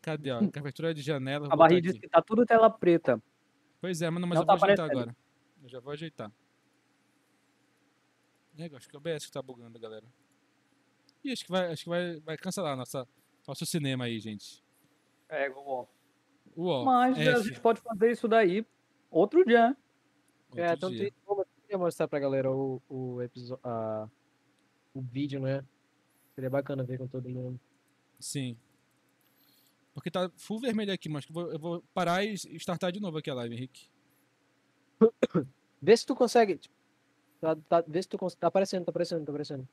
Cadê, 0.00 0.30
ó? 0.30 0.38
Cobertura 0.38 0.94
de 0.94 1.00
janela. 1.02 1.46
vou 1.46 1.52
A 1.54 1.56
barriga 1.56 1.80
diz 1.80 1.90
aqui. 1.92 2.00
que 2.00 2.08
tá 2.08 2.22
tudo 2.22 2.44
tela 2.44 2.70
preta. 2.70 3.20
Pois 3.80 4.02
é, 4.02 4.10
mano, 4.10 4.26
mas 4.26 4.36
Não 4.36 4.42
eu 4.42 4.46
vou 4.46 4.56
tá 4.58 4.64
ajeitar 4.66 4.84
aparecendo. 4.86 5.00
agora. 5.10 5.16
Eu 5.62 5.68
já 5.68 5.80
vou 5.80 5.92
ajeitar. 5.92 6.30
É, 8.58 8.66
acho 8.66 8.88
que 8.88 8.94
é 8.94 8.98
o 8.98 9.00
OBS 9.00 9.26
que 9.26 9.32
tá 9.32 9.42
bugando, 9.42 9.78
galera. 9.80 10.06
Ih, 11.24 11.32
acho 11.32 11.44
que 11.44 11.50
vai, 11.50 11.72
acho 11.72 11.82
que 11.84 11.88
vai, 11.88 12.20
vai 12.20 12.36
cancelar 12.36 12.76
nossa, 12.76 13.08
nosso 13.48 13.64
cinema 13.66 14.04
aí, 14.04 14.20
gente. 14.20 14.62
É, 15.28 15.48
bom. 15.50 15.88
Uó, 16.56 16.84
Mas 16.84 17.18
a 17.18 17.22
F, 17.22 17.42
gente 17.48 17.60
pode 17.60 17.80
fazer 17.80 18.12
isso 18.12 18.28
daí 18.28 18.64
outro 19.10 19.44
dia. 19.44 19.70
né? 19.70 19.76
É, 20.56 20.70
outro 20.70 20.76
então 20.76 20.90
dia. 20.90 21.00
tem 21.10 21.12
queria 21.74 21.78
mostrar 21.84 22.06
pra 22.08 22.20
galera 22.20 22.50
o, 22.52 22.80
o 22.88 23.20
episódio, 23.20 23.60
o 24.94 25.00
vídeo, 25.00 25.40
né? 25.40 25.64
Seria 26.34 26.48
bacana 26.50 26.84
ver 26.84 26.98
com 26.98 27.06
todo 27.08 27.28
mundo. 27.28 27.58
Sim. 28.20 28.56
Porque 29.92 30.10
tá 30.10 30.30
full 30.36 30.60
vermelho 30.60 30.92
aqui, 30.92 31.08
mas 31.08 31.24
eu 31.26 31.32
vou, 31.34 31.52
eu 31.52 31.58
vou 31.58 31.84
parar 31.92 32.24
e 32.24 32.34
startar 32.34 32.92
de 32.92 33.00
novo 33.00 33.18
aqui 33.18 33.28
a 33.30 33.34
live, 33.34 33.54
Henrique. 33.54 33.88
Vê 35.82 35.96
se 35.96 36.06
tu 36.06 36.14
consegue. 36.14 36.56
tipo, 36.58 36.74
Tá, 37.40 37.54
tá- 37.56 37.84
vê 37.86 38.00
se 38.00 38.08
tu 38.08 38.16
cons- 38.16 38.34
tá 38.34 38.46
aparecendo, 38.46 38.86
tá 38.86 38.90
aparecendo, 38.90 39.22
tá 39.26 39.30
aparecendo. 39.30 39.68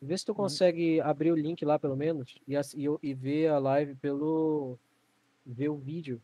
Vê 0.00 0.16
se 0.16 0.24
tu 0.24 0.34
consegue 0.34 1.02
abrir 1.02 1.32
o 1.32 1.36
link 1.36 1.62
lá, 1.62 1.78
pelo 1.78 1.94
menos, 1.94 2.38
e, 2.48 2.54
e, 2.54 2.86
e 3.02 3.12
ver 3.14 3.48
a 3.48 3.58
live 3.58 3.94
pelo. 3.96 4.78
ver 5.44 5.68
o 5.68 5.76
vídeo 5.76 6.22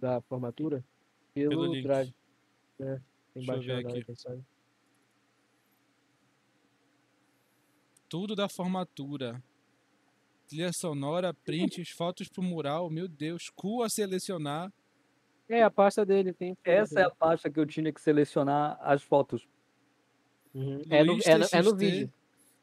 da 0.00 0.20
formatura 0.22 0.84
pelo, 1.32 1.50
Pelo 1.50 1.66
link. 1.74 1.84
Drive. 1.84 2.12
né? 2.80 3.00
Deixa 3.36 3.52
eu 3.52 3.60
ver 3.60 3.86
aqui. 3.86 4.04
Tudo 8.08 8.34
da 8.34 8.48
formatura. 8.48 9.42
Trilha 10.48 10.72
sonora, 10.72 11.34
prints, 11.34 11.90
fotos 11.90 12.28
pro 12.28 12.42
mural, 12.42 12.88
meu 12.88 13.06
Deus, 13.06 13.50
cu 13.50 13.82
a 13.82 13.88
selecionar. 13.88 14.72
É, 15.48 15.62
a 15.62 15.70
pasta 15.70 16.04
dele 16.06 16.32
tem. 16.32 16.56
Essa 16.64 17.00
é 17.00 17.04
a 17.04 17.10
pasta 17.10 17.50
que 17.50 17.60
eu 17.60 17.66
tinha 17.66 17.92
que 17.92 18.00
selecionar 18.00 18.78
as 18.80 19.02
fotos. 19.02 19.46
Uhum. 20.54 20.80
É, 20.88 21.04
no, 21.04 21.18
é, 21.24 21.38
no, 21.38 21.46
é 21.52 21.62
no 21.62 21.76
vídeo. 21.76 22.12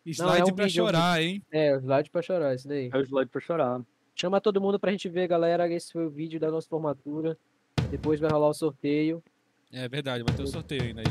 Slide 0.06 0.52
um 0.52 0.56
pra 0.56 0.66
vídeo, 0.66 0.80
é 0.80 0.84
um 0.84 0.88
chorar, 0.88 1.22
hein? 1.22 1.44
É, 1.52 1.76
o 1.76 1.80
slide 1.80 2.10
pra 2.10 2.22
chorar, 2.22 2.56
isso 2.56 2.68
daí. 2.68 2.90
É 2.92 2.98
o 2.98 3.02
slide 3.02 3.30
pra 3.30 3.40
chorar. 3.40 3.82
Chama 4.16 4.42
todo 4.42 4.60
mundo 4.60 4.80
pra 4.80 4.92
gente 4.92 5.08
ver, 5.08 5.28
galera. 5.28 5.72
Esse 5.72 5.94
foi 5.94 6.06
o 6.06 6.10
vídeo 6.10 6.40
da 6.40 6.50
nossa 6.50 6.68
formatura. 6.68 7.38
Depois 7.90 8.20
vai 8.20 8.32
rolar 8.32 8.50
o 8.50 8.54
sorteio. 8.54 9.24
É 9.74 9.90
verdade, 9.90 10.24
vai 10.24 10.36
ter 10.36 10.44
o 10.44 10.48
sorteio 10.48 10.84
ainda 10.84 11.02
aí. 11.02 11.08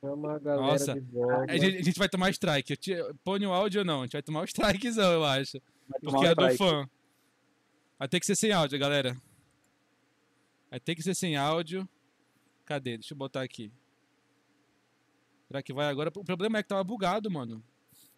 Chama 0.00 0.34
a 0.34 0.38
galera 0.38 0.62
Nossa, 0.62 0.94
de 0.94 1.00
volta. 1.00 1.52
A 1.52 1.56
gente, 1.56 1.76
a 1.76 1.82
gente 1.82 1.98
vai 1.98 2.08
tomar 2.08 2.30
strike. 2.30 2.76
Te- 2.76 3.14
Põe 3.24 3.44
o 3.46 3.52
áudio 3.52 3.80
ou 3.80 3.84
não? 3.84 4.00
A 4.00 4.04
gente 4.04 4.12
vai 4.12 4.22
tomar 4.22 4.40
o 4.40 4.44
strikezão, 4.44 5.12
eu 5.12 5.24
acho. 5.24 5.60
Porque 6.00 6.16
um 6.16 6.24
é 6.24 6.34
do 6.34 6.50
fã. 6.56 6.88
Vai 7.98 8.08
ter 8.08 8.20
que 8.20 8.26
ser 8.26 8.36
sem 8.36 8.52
áudio, 8.52 8.78
galera. 8.78 9.16
Vai 10.70 10.78
ter 10.80 10.94
que 10.94 11.02
ser 11.02 11.14
sem 11.14 11.36
áudio. 11.36 11.88
Cadê? 12.64 12.98
Deixa 12.98 13.14
eu 13.14 13.18
botar 13.18 13.42
aqui. 13.42 13.72
Será 15.48 15.62
que 15.62 15.72
vai 15.72 15.86
agora? 15.88 16.10
O 16.14 16.24
problema 16.24 16.58
é 16.58 16.62
que 16.62 16.68
tava 16.68 16.84
bugado, 16.84 17.30
mano. 17.30 17.62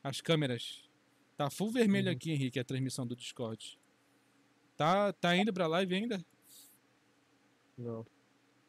As 0.02 0.20
câmeras. 0.20 0.82
Tá 1.36 1.48
full 1.48 1.70
vermelho 1.70 2.09
Uhum. 2.09 2.12
aqui, 2.16 2.32
Henrique, 2.32 2.59
a 2.59 2.64
transmissão 2.64 3.06
do 3.06 3.14
Discord. 3.16 3.78
Tá, 4.76 5.12
tá 5.12 5.36
indo 5.36 5.52
pra 5.52 5.66
live 5.66 5.94
ainda? 5.94 6.24
Não. 7.78 8.05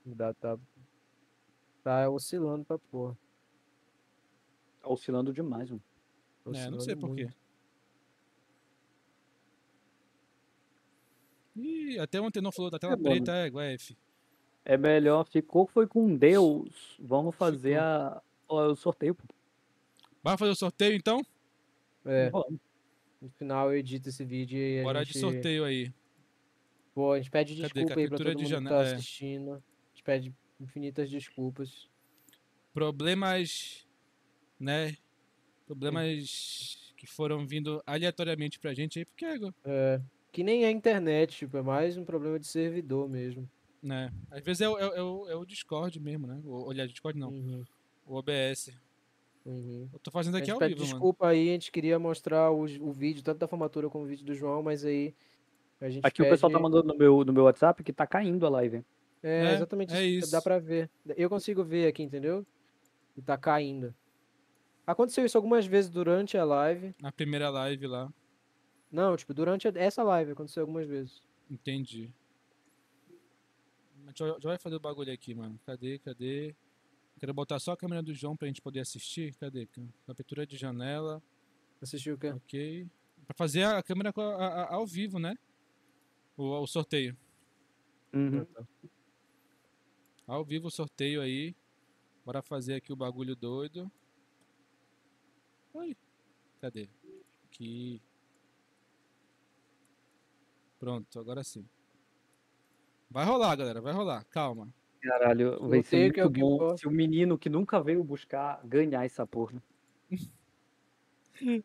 Dá, 0.05 0.33
tá, 0.33 0.57
tá 1.83 2.09
oscilando 2.09 2.65
pra 2.65 2.79
porra. 2.79 3.17
Tá 4.81 4.89
oscilando 4.89 5.33
demais, 5.33 5.69
mano. 5.69 5.83
É, 6.47 6.69
não 6.69 6.79
sei 6.79 6.93
Oscilando 6.93 6.99
por 6.99 7.15
quê. 7.15 7.23
muito. 7.23 7.41
Ih, 11.55 11.99
até 11.99 12.19
ontem 12.19 12.41
não 12.41 12.51
falou 12.51 12.71
da 12.71 12.79
tela 12.79 12.93
É, 12.93 12.97
preta, 12.97 13.35
é, 13.35 13.47
igual 13.47 13.65
F. 13.65 13.95
É 14.63 14.77
melhor, 14.77 15.25
ficou, 15.25 15.67
foi 15.67 15.87
com 15.87 16.15
Deus. 16.15 16.95
Vamos 16.99 17.35
fazer 17.35 17.79
Ficou. 17.79 18.59
a, 18.59 18.67
o 18.67 18.75
sorteio. 18.75 19.17
Vai 20.23 20.37
fazer 20.37 20.51
o 20.51 20.55
sorteio 20.55 20.95
então? 20.95 21.21
É, 22.05 22.31
no 23.21 23.29
final 23.37 23.71
eu 23.71 23.77
edito 23.77 24.09
esse 24.09 24.23
vídeo 24.23 24.57
e 24.57 24.79
a 24.79 24.83
Bora 24.83 25.03
gente... 25.03 25.13
de 25.13 25.19
sorteio 25.19 25.63
aí. 25.63 25.93
Pô, 26.93 27.13
a 27.13 27.17
gente 27.17 27.29
pede 27.31 27.55
Cadê? 27.55 27.61
desculpa 27.63 27.99
aí 27.99 28.07
pra 28.07 28.17
todo 28.17 28.35
de 28.35 28.43
mundo 28.43 28.63
que 28.63 28.69
tá 28.69 28.83
é. 28.83 28.93
assistindo. 28.93 29.53
A 29.53 29.70
gente 30.01 30.03
pede 30.03 30.35
infinitas 30.59 31.09
desculpas. 31.09 31.87
problemas, 32.73 33.85
né? 34.59 34.95
Problemas 35.65 36.93
que 36.97 37.05
foram 37.07 37.45
vindo 37.47 37.81
aleatoriamente 37.85 38.59
pra 38.59 38.73
gente 38.73 38.99
aí, 38.99 39.05
porque, 39.05 39.25
É, 39.65 40.01
que 40.31 40.43
nem 40.43 40.65
é 40.65 40.71
internet, 40.71 41.35
tipo, 41.37 41.57
é 41.57 41.61
mais 41.61 41.97
um 41.97 42.05
problema 42.05 42.39
de 42.39 42.47
servidor 42.47 43.09
mesmo. 43.09 43.49
né? 43.83 44.11
Às 44.29 44.43
vezes 44.43 44.61
é 44.61 44.69
o, 44.69 44.77
é, 44.77 44.87
o- 44.87 44.93
é 44.93 45.01
o, 45.03 45.29
é 45.29 45.35
o 45.35 45.45
Discord 45.45 45.99
mesmo, 45.99 46.27
né? 46.27 46.39
O, 46.45 46.67
olha, 46.67 46.87
Discord 46.87 47.17
não, 47.19 47.29
Uhum, 47.29 47.63
o 48.05 48.15
OBS. 48.15 48.77
uhum. 49.43 49.89
Eu 49.91 49.99
tô 49.99 50.11
fazendo 50.11 50.35
A 50.35 50.37
aqui 50.37 50.51
ao 50.51 50.59
pede 50.59 50.75
vivo, 50.75 50.81
mano. 50.85 50.93
desculpa 50.93 51.27
aí, 51.29 51.49
a 51.49 51.53
gente 51.53 51.71
queria 51.71 51.97
mostrar 51.97 52.51
os- 52.51 52.77
o 52.79 52.91
vídeo, 52.91 53.23
tanto 53.23 53.39
da 53.39 53.47
formatura 53.47 53.89
como 53.89 54.05
o 54.05 54.07
vídeo 54.07 54.23
do 54.25 54.35
João, 54.35 54.61
mas 54.61 54.85
aí 54.85 55.15
a 55.81 55.89
gente 55.89 56.05
Aqui 56.05 56.21
o 56.21 56.25
pessoal 56.29 56.51
tá 56.51 56.59
pede- 56.59 56.63
mandando 56.63 56.87
no 56.93 56.97
meu, 56.97 57.25
no 57.25 57.33
meu 57.33 57.43
WhatsApp 57.45 57.83
que 57.83 57.91
tá 57.91 58.05
caindo 58.05 58.45
a 58.45 58.49
live. 58.49 58.83
É, 59.23 59.45
É, 59.45 59.53
exatamente 59.55 59.93
é 59.93 60.03
isso. 60.03 60.31
Dá 60.31 60.41
pra 60.41 60.57
ver. 60.59 60.89
Eu 61.15 61.29
consigo 61.29 61.63
ver 61.63 61.87
aqui, 61.87 62.01
entendeu? 62.03 62.45
E 63.15 63.21
tá 63.21 63.37
caindo. 63.37 63.93
Aconteceu 64.85 65.25
isso 65.25 65.37
algumas 65.37 65.65
vezes 65.65 65.89
durante 65.89 66.37
a 66.37 66.43
live. 66.43 66.95
Na 66.99 67.11
primeira 67.11 67.49
live 67.49 67.85
lá, 67.87 68.11
Não, 68.91 69.15
tipo, 69.15 69.33
durante 69.33 69.67
essa 69.77 70.03
live 70.03 70.31
aconteceu 70.31 70.61
algumas 70.63 70.87
vezes. 70.87 71.21
entendi. 71.49 72.11
Já, 74.15 74.27
já 74.27 74.49
vai 74.49 74.57
fazer 74.57 74.75
o 74.75 74.79
bagulho 74.79 75.13
aqui, 75.13 75.33
mano. 75.33 75.57
Cadê, 75.65 75.99
cadê? 75.99 76.53
Quero 77.19 77.33
botar 77.33 77.59
só 77.59 77.71
a 77.73 77.77
câmera 77.77 78.01
do 78.01 78.13
João 78.13 78.35
pra 78.35 78.47
gente 78.47 78.61
poder 78.61 78.79
assistir. 78.81 79.33
Cadê? 79.35 79.67
Captura 80.07 80.45
de 80.45 80.57
janela. 80.57 81.21
Assistiu 81.81 82.15
o 82.15 82.17
quê? 82.17 82.29
Ok. 82.31 82.87
Pra 83.27 83.35
fazer 83.35 83.63
a 83.63 83.81
câmera 83.81 84.11
ao 84.69 84.85
vivo, 84.85 85.19
né? 85.19 85.35
O, 86.35 86.43
o 86.61 86.67
sorteio. 86.67 87.15
Uhum. 88.13 88.45
Ao 90.31 90.45
vivo 90.45 90.67
o 90.67 90.71
sorteio 90.71 91.19
aí. 91.21 91.53
Bora 92.25 92.41
fazer 92.41 92.75
aqui 92.75 92.93
o 92.93 92.95
bagulho 92.95 93.35
doido. 93.35 93.91
Oi. 95.73 95.97
Cadê? 96.61 96.87
Aqui. 97.43 98.01
Pronto, 100.79 101.19
agora 101.19 101.43
sim. 101.43 101.67
Vai 103.09 103.25
rolar, 103.25 103.53
galera. 103.57 103.81
Vai 103.81 103.91
rolar. 103.91 104.23
Calma. 104.29 104.73
Caralho, 105.01 105.59
vai 105.67 105.83
ser 105.83 106.13
Sorteio 106.13 106.13
que 106.13 106.19
é 106.21 106.23
o 106.23 106.27
muito 106.27 106.35
que 106.35 106.39
bom 106.39 106.77
se 106.77 106.87
o 106.87 106.91
menino 106.91 107.37
que 107.37 107.49
nunca 107.49 107.83
veio 107.83 108.01
buscar 108.01 108.65
ganhar 108.65 109.03
essa 109.03 109.27
porra. 109.27 109.61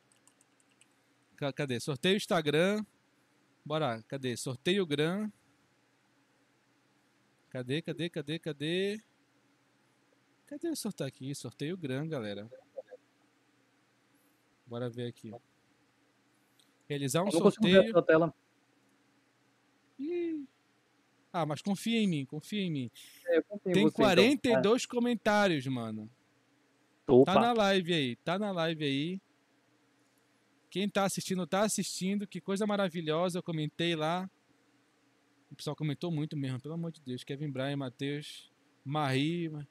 Ca- 1.37 1.53
Cadê? 1.53 1.79
Sorteio 1.79 2.17
Instagram. 2.17 2.85
Bora. 3.65 4.03
Cadê? 4.09 4.37
Sorteio 4.37 4.85
Gram. 4.85 5.31
Cadê, 7.57 7.81
cadê, 7.81 8.11
cadê, 8.11 8.39
cadê? 8.39 9.01
Cadê 10.45 10.69
o 10.69 10.77
sorteio 10.77 11.09
aqui? 11.09 11.35
Sorteio 11.35 11.75
Gram, 11.75 12.07
galera. 12.07 12.51
Bora 14.67 14.91
ver 14.91 15.09
aqui. 15.09 15.33
Realizar 16.87 17.23
um 17.23 17.31
sorteio. 17.31 17.95
Ih. 19.99 20.47
Ah, 21.33 21.47
mas 21.47 21.63
confia 21.63 21.99
em 21.99 22.07
mim, 22.07 22.27
confia 22.27 22.61
em 22.61 22.71
mim. 22.71 22.91
É, 23.27 23.39
em 23.39 23.73
Tem 23.73 23.85
você, 23.85 23.89
então. 23.89 23.91
42 23.93 24.85
comentários, 24.85 25.67
mano. 25.67 26.11
É. 27.09 27.13
Opa, 27.13 27.33
Tá 27.33 27.41
na 27.41 27.53
live 27.55 27.95
aí, 27.95 28.17
tá 28.17 28.39
na 28.39 28.51
live 28.53 28.85
aí. 28.85 29.21
Quem 30.69 30.91
tá 30.91 31.05
assistindo, 31.05 31.47
tá 31.47 31.63
assistindo. 31.63 32.27
Que 32.27 32.39
coisa 32.39 32.67
maravilhosa. 32.67 33.39
Eu 33.39 33.43
comentei 33.43 33.97
lá. 33.97 34.31
O 35.57 35.59
pessoal 35.59 35.75
comentou 35.75 36.11
muito 36.11 36.37
mesmo, 36.37 36.61
pelo 36.61 36.75
amor 36.75 36.93
de 36.93 37.01
Deus. 37.01 37.25
Kevin 37.25 37.51
Bryan, 37.51 37.79
Matheus, 37.79 38.53
Marie, 38.85 39.49
Ma- 39.49 39.67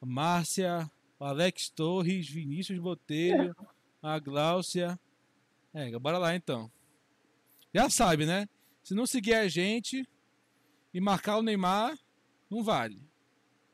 Márcia, 0.00 0.90
o 1.20 1.24
Alex 1.26 1.68
Torres, 1.68 2.26
Vinícius 2.30 2.78
Botelho, 2.78 3.54
a 4.02 4.18
Gláucia. 4.18 4.98
É, 5.74 5.90
bora 5.98 6.16
lá 6.16 6.34
então. 6.34 6.70
Já 7.74 7.90
sabe, 7.90 8.24
né? 8.24 8.48
Se 8.82 8.94
não 8.94 9.04
seguir 9.06 9.34
a 9.34 9.46
gente 9.48 10.08
e 10.94 10.98
marcar 10.98 11.36
o 11.36 11.42
Neymar, 11.42 11.94
não 12.48 12.62
vale. 12.64 12.98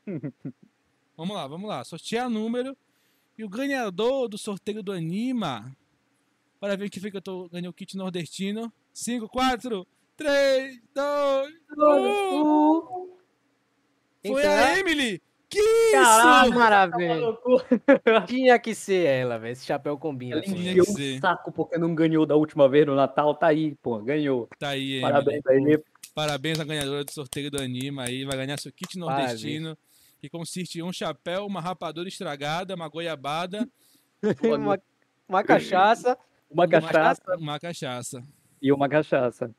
Vamos 1.17 1.37
lá, 1.37 1.47
vamos 1.47 1.69
lá. 1.69 1.85
Sortear 1.85 2.29
número. 2.29 2.77
E 3.39 3.45
o 3.45 3.49
ganhador 3.49 4.29
do 4.29 4.37
sorteio 4.37 4.83
do 4.83 4.91
Anima. 4.91 5.77
Para 6.59 6.77
ver 6.77 6.91
que 6.91 6.99
foi 6.99 7.13
que 7.13 7.17
eu 7.19 7.23
tô, 7.23 7.49
ganhei 7.49 7.69
o 7.69 7.73
kit 7.73 7.97
nordestino. 7.97 8.73
5, 8.93 9.29
4, 9.29 9.87
3, 10.17 10.79
2, 10.95 11.53
1. 11.79 13.09
Quem 14.23 14.33
Foi 14.33 14.47
a 14.47 14.79
Emily! 14.79 15.21
Que 15.49 15.61
Ah, 15.97 16.45
isso! 16.47 16.55
maravilha! 16.55 17.37
Tinha 18.27 18.59
que 18.59 18.75
ser 18.75 19.05
ela, 19.07 19.39
velho. 19.39 19.53
Esse 19.53 19.67
chapéu 19.67 19.99
combina. 19.99 20.37
Ela 20.37 20.45
ela. 20.47 20.55
encheu 20.57 20.85
o 20.85 21.21
saco 21.21 21.53
porque 21.53 21.77
não 21.77 21.95
ganhou 21.95 22.25
da 22.25 22.37
última 22.37 22.69
vez 22.69 22.87
no 22.87 22.95
Natal. 22.95 23.35
Tá 23.35 23.49
aí, 23.49 23.75
pô, 23.83 23.99
ganhou. 23.99 24.49
Tá 24.59 24.69
aí, 24.71 24.95
Emily. 24.95 25.03
Parabéns 25.13 25.47
aí. 25.47 25.83
Parabéns 26.15 26.61
à 26.61 26.65
ganhadora 26.65 27.05
do 27.05 27.11
sorteio 27.11 27.51
do 27.51 27.61
Anima 27.61 28.05
aí. 28.05 28.25
Vai 28.25 28.37
ganhar 28.37 28.59
seu 28.59 28.73
kit 28.73 28.97
nordestino. 28.99 29.77
que 30.21 30.29
consiste 30.31 30.79
em 30.79 30.83
um 30.83 30.93
chapéu, 30.93 31.45
uma 31.45 31.61
rapadura 31.61 32.09
estragada, 32.09 32.75
uma 32.75 32.89
goiabada 32.89 33.69
uma, 34.43 34.79
uma 35.29 35.43
cachaça 35.43 36.17
Uma 36.49 36.69
cachaça 36.69 37.37
uma 37.37 37.59
cachaça. 37.59 38.23
e 38.63 38.73
uma 38.73 38.89
cachaça. 38.89 39.53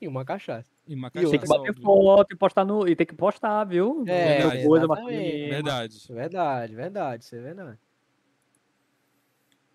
E 0.00 0.08
uma 0.08 0.24
cachaça. 0.24 0.70
E 0.86 0.94
uma 0.94 1.08
E 1.08 1.10
Tem 1.12 1.24
que 1.30 1.38
cachaça. 1.38 1.58
bater 1.58 1.70
óbvio. 1.70 1.82
foto 1.84 2.32
e 2.32 2.36
postar 2.36 2.64
no. 2.64 2.88
E 2.88 2.96
tem 2.96 3.06
que 3.06 3.14
postar, 3.14 3.64
viu? 3.64 4.04
É, 4.06 4.44
Outra 4.66 4.86
coisa, 4.86 4.86
Verdade. 5.48 5.94
Verdade, 6.08 6.74
verdade, 6.74 7.24
isso 7.24 7.36
é 7.36 7.40
verdade. 7.40 7.78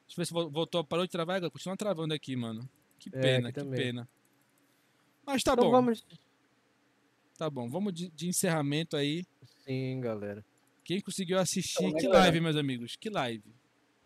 Deixa 0.08 0.14
eu 0.14 0.18
ver 0.18 0.26
se 0.26 0.34
vo- 0.34 0.50
voltou, 0.50 0.84
parou 0.84 1.06
de 1.06 1.12
travar, 1.12 1.42
continua 1.50 1.76
travando 1.78 2.14
aqui, 2.14 2.36
mano. 2.36 2.68
Que 3.00 3.10
É, 3.14 3.20
pena, 3.22 3.50
aqui 3.50 3.60
que 3.60 3.64
também. 3.66 3.80
pena. 3.80 4.10
Mas 5.26 5.42
tá 5.44 5.54
então 5.54 5.66
bom, 5.66 5.72
vamos. 5.72 6.06
tá 7.38 7.50
bom. 7.50 7.70
Vamos 7.70 7.94
de, 7.94 8.10
de 8.10 8.28
encerramento 8.28 8.96
aí. 8.96 9.26
Sim, 9.66 10.00
galera. 10.02 10.46
Quem 10.84 11.02
conseguiu 11.02 11.40
assistir, 11.40 11.84
Então, 11.84 11.98
que 11.98 12.04
galera? 12.06 12.24
live, 12.26 12.42
meus 12.42 12.56
amigos, 12.56 12.96
que 12.96 13.10
live. 13.10 13.44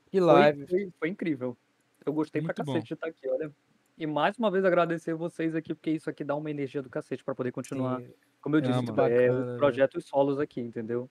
Que 0.10 0.18
Foi, 0.20 0.28
live. 0.28 0.68
foi, 0.68 0.90
foi 0.98 1.10
incrível. 1.10 1.58
Eu 2.06 2.14
gostei 2.14 2.42
Muito 2.42 2.56
pra 2.56 2.64
bom. 2.64 2.74
cacete 2.74 2.88
de 2.88 2.94
estar 2.94 3.08
aqui, 3.08 3.28
olha. 3.30 3.54
E 4.00 4.08
mais 4.08 4.38
uma 4.38 4.50
vez 4.50 4.64
agradecer 4.64 5.14
vocês 5.14 5.54
aqui, 5.54 5.76
porque 5.76 5.92
isso 5.92 6.10
aqui 6.10 6.24
dá 6.24 6.34
uma 6.36 6.50
energia 6.50 6.82
do 6.82 6.90
cacete 6.90 7.22
pra 7.24 7.36
poder 7.36 7.52
continuar. 7.52 8.00
Sim. 8.02 8.08
Como 8.42 8.56
eu 8.56 8.60
Ah, 8.60 8.80
disse, 8.80 8.92
mano. 8.94 9.02
é 9.14 9.30
os 9.32 9.58
projetos 9.58 10.06
solos 10.06 10.40
aqui, 10.40 10.62
entendeu? 10.62 11.10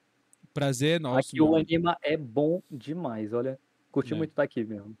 Prazer 0.53 0.95
é 0.95 0.99
nosso, 0.99 1.29
aqui 1.29 1.39
o 1.39 1.51
mano. 1.51 1.57
Anima 1.57 1.95
é 2.01 2.17
bom 2.17 2.63
demais, 2.69 3.31
olha. 3.31 3.59
Curti 3.91 4.13
É. 4.13 4.17
muito 4.17 4.31
estar 4.31 4.41
aqui 4.41 4.63
mesmo. 4.63 4.97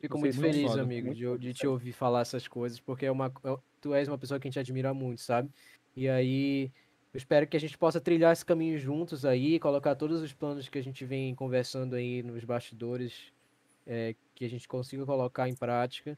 Fico 0.00 0.18
muito 0.18 0.34
muito 0.36 0.46
feliz, 0.52 0.70
foda, 0.70 0.82
amigo, 0.82 1.06
muito 1.08 1.18
de, 1.18 1.38
de 1.38 1.52
te 1.52 1.66
ouvir 1.66 1.92
falar 1.92 2.20
essas 2.22 2.48
coisas, 2.48 2.80
porque 2.80 3.04
é 3.04 3.10
uma, 3.12 3.26
é- 3.44 3.58
tu 3.80 3.92
és 3.92 4.08
uma 4.08 4.16
pessoa 4.16 4.40
que 4.40 4.48
a 4.48 4.50
gente 4.50 4.58
admira 4.58 4.94
muito, 4.94 5.20
sabe? 5.20 5.50
E 5.94 6.08
aí, 6.08 6.70
eu 7.12 7.18
espero 7.18 7.46
que 7.46 7.56
a 7.56 7.60
gente 7.60 7.76
possa 7.76 8.00
trilhar 8.00 8.32
esse 8.32 8.44
caminho 8.44 8.78
juntos 8.78 9.26
aí, 9.26 9.58
colocar 9.58 9.94
todos 9.96 10.22
os 10.22 10.32
planos 10.32 10.68
que 10.68 10.78
a 10.78 10.82
gente 10.82 11.04
vem 11.04 11.34
conversando 11.34 11.94
aí 11.94 12.22
nos 12.22 12.42
bastidores, 12.44 13.32
é, 13.86 14.14
que 14.34 14.44
a 14.46 14.48
gente 14.48 14.66
consiga 14.66 15.04
colocar 15.04 15.46
em 15.48 15.54
prática. 15.56 16.16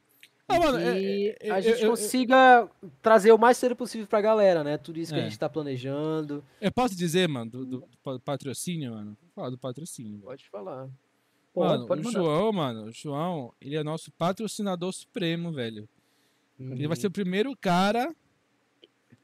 Ah, 0.56 0.58
mano, 0.60 0.80
e 0.80 1.28
é- 1.28 1.32
que 1.34 1.46
é- 1.46 1.50
a 1.50 1.58
eu- 1.58 1.62
gente 1.62 1.74
eu- 1.78 1.84
eu- 1.84 1.90
consiga 1.90 2.68
trazer 3.02 3.32
o 3.32 3.38
mais 3.38 3.56
cedo 3.56 3.74
possível 3.76 4.06
pra 4.06 4.20
galera, 4.20 4.62
né? 4.64 4.76
Tudo 4.78 4.98
isso 4.98 5.12
que 5.12 5.18
É. 5.20 5.22
a 5.22 5.24
gente 5.28 5.38
tá 5.38 5.48
planejando. 5.48 6.44
Eu 6.60 6.72
posso 6.72 6.96
dizer, 6.96 7.28
mano, 7.28 7.50
do, 7.50 7.66
do 7.66 7.84
pa- 8.02 8.18
patrocínio, 8.18 8.92
mano? 8.92 9.16
Vou 9.20 9.30
falar 9.34 9.50
do 9.50 9.58
patrocínio. 9.58 10.20
Pode 10.20 10.48
falar. 10.48 10.88
Pode, 11.52 11.68
Mano, 11.72 11.86
pode 11.86 12.00
o 12.02 12.04
mandar. 12.04 12.18
João, 12.20 12.52
mano, 12.52 12.84
o 12.84 12.92
João, 12.92 13.52
ele 13.60 13.76
é 13.76 13.82
nosso 13.82 14.12
patrocinador 14.12 14.92
supremo, 14.92 15.52
velho. 15.52 15.88
Ele 16.58 16.86
vai 16.86 16.96
ser 16.96 17.06
o 17.08 17.10
primeiro 17.10 17.56
cara 17.56 18.14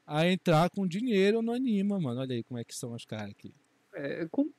a 0.05 0.27
entrar 0.27 0.69
com 0.69 0.87
dinheiro 0.87 1.41
no 1.41 1.53
Anima, 1.53 1.99
mano. 1.99 2.19
Olha 2.19 2.35
aí 2.35 2.43
como 2.43 2.59
é 2.59 2.63
que 2.63 2.75
são 2.75 2.93
os 2.93 3.05
caras 3.05 3.29
aqui. 3.31 3.53
É 3.93 4.27
com, 4.29 4.49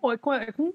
pô, 0.00 0.12
é 0.12 0.16
com, 0.18 0.32
é 0.32 0.52
com. 0.52 0.72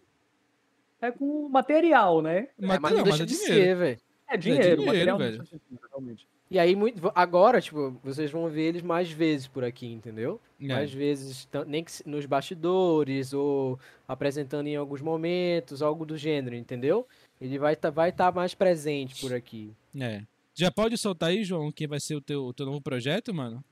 É 1.01 1.11
com 1.11 1.47
material, 1.49 2.21
né? 2.23 2.49
É, 2.59 2.65
Mas, 2.65 2.79
mas 2.79 2.91
não, 2.93 2.99
não 2.99 3.05
mas 3.07 3.17
deixa 3.19 3.23
é 3.23 3.25
de 3.25 3.33
dinheiro. 3.33 3.55
ser, 3.55 3.75
velho. 3.75 3.99
É 4.27 4.35
dinheiro, 4.35 4.63
dinheiro, 4.63 4.85
material 4.85 5.19
não 5.19 5.25
velho. 5.25 5.43
realmente. 5.89 6.27
E 6.49 6.57
aí, 6.57 6.75
muito, 6.75 7.11
agora, 7.13 7.59
tipo, 7.59 7.99
vocês 8.01 8.31
vão 8.31 8.49
ver 8.49 8.63
eles 8.63 8.81
mais 8.81 9.11
vezes 9.11 9.47
por 9.47 9.65
aqui, 9.65 9.85
entendeu? 9.85 10.39
É. 10.61 10.67
Mais 10.67 10.93
vezes, 10.93 11.47
nem 11.65 11.83
que 11.83 11.91
nos 12.05 12.25
bastidores 12.25 13.33
ou 13.33 13.77
apresentando 14.07 14.67
em 14.67 14.75
alguns 14.75 15.01
momentos, 15.01 15.81
algo 15.81 16.05
do 16.05 16.15
gênero, 16.15 16.55
entendeu? 16.55 17.05
Ele 17.39 17.59
vai 17.59 17.73
estar 17.73 17.89
vai 17.89 18.11
tá 18.11 18.31
mais 18.31 18.53
presente 18.53 19.19
por 19.19 19.33
aqui. 19.33 19.73
É. 19.99 20.23
Já 20.53 20.71
pode 20.71 20.97
soltar 20.97 21.29
aí, 21.29 21.43
João, 21.43 21.71
quem 21.71 21.85
vai 21.85 21.99
ser 21.99 22.15
o 22.15 22.21
teu, 22.21 22.45
o 22.45 22.53
teu 22.53 22.65
novo 22.65 22.81
projeto, 22.81 23.33
mano? 23.33 23.63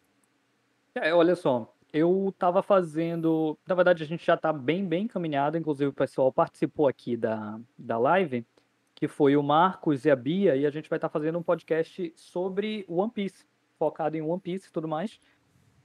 É, 0.94 1.14
olha 1.14 1.36
só, 1.36 1.74
eu 1.92 2.34
tava 2.38 2.62
fazendo. 2.62 3.58
Na 3.66 3.74
verdade, 3.74 4.04
a 4.04 4.06
gente 4.06 4.26
já 4.26 4.36
tá 4.36 4.52
bem, 4.52 4.86
bem 4.86 5.06
encaminhado. 5.06 5.58
Inclusive, 5.58 5.90
o 5.90 5.94
pessoal 5.94 6.32
participou 6.32 6.88
aqui 6.90 7.16
da, 7.16 7.58
da 7.78 7.98
live, 7.98 8.46
que 8.96 9.08
foi 9.08 9.36
o 9.36 9.44
Marcos 9.44 10.06
e 10.06 10.10
a 10.10 10.16
Bia, 10.16 10.56
e 10.56 10.66
a 10.66 10.70
gente 10.72 10.90
vai 10.90 10.98
estar 10.98 11.10
fazendo 11.10 11.38
um 11.38 11.44
podcast 11.44 12.14
sobre 12.16 12.86
One 12.88 13.12
Piece, 13.12 13.46
focado 13.78 14.16
em 14.16 14.22
One 14.22 14.40
Piece 14.40 14.70
e 14.70 14.72
tudo 14.72 14.88
mais. 14.88 15.20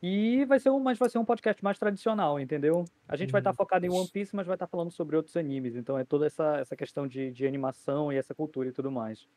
E 0.03 0.47
vai 0.47 0.59
ser 0.59 0.71
um, 0.71 0.81
mas 0.81 0.97
vai 0.97 1.11
ser 1.11 1.19
um 1.19 1.25
podcast 1.25 1.63
mais 1.63 1.79
tradicional, 1.79 2.41
entendeu? 2.41 2.85
A 3.07 3.17
gente 3.17 3.31
vai 3.33 3.41
estar 3.41 3.53
focado 3.53 3.85
em 3.85 3.91
One 3.91 4.09
Piece, 4.09 4.35
mas 4.35 4.47
vai 4.47 4.55
estar 4.55 4.67
falando 4.67 4.91
sobre 4.91 5.15
outros 5.17 5.37
animes. 5.37 5.77
Então 5.77 5.99
é 5.99 6.05
toda 6.05 6.25
essa, 6.27 6.57
essa 6.59 6.75
questão 6.75 7.07
de, 7.07 7.31
de 7.33 7.47
animação 7.47 8.11
e 8.11 8.17
essa 8.17 8.35
cultura 8.35 8.69
e 8.69 8.73
tudo 8.73 8.91
mais. 8.91 9.29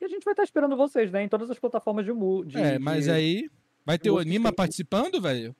E 0.00 0.04
a 0.04 0.08
gente 0.08 0.24
vai 0.24 0.32
estar 0.32 0.44
esperando 0.44 0.76
vocês, 0.76 1.10
né? 1.12 1.22
Em 1.22 1.28
todas 1.28 1.50
as 1.50 1.58
plataformas 1.58 2.06
de, 2.06 2.12
mu- 2.12 2.44
de 2.44 2.56
é, 2.56 2.78
mas 2.78 3.04
de- 3.04 3.10
aí 3.10 3.50
vai 3.84 3.98
ter 3.98 4.10
o 4.10 4.18
Anima 4.18 4.50
participando, 4.52 5.20
velho? 5.20 5.54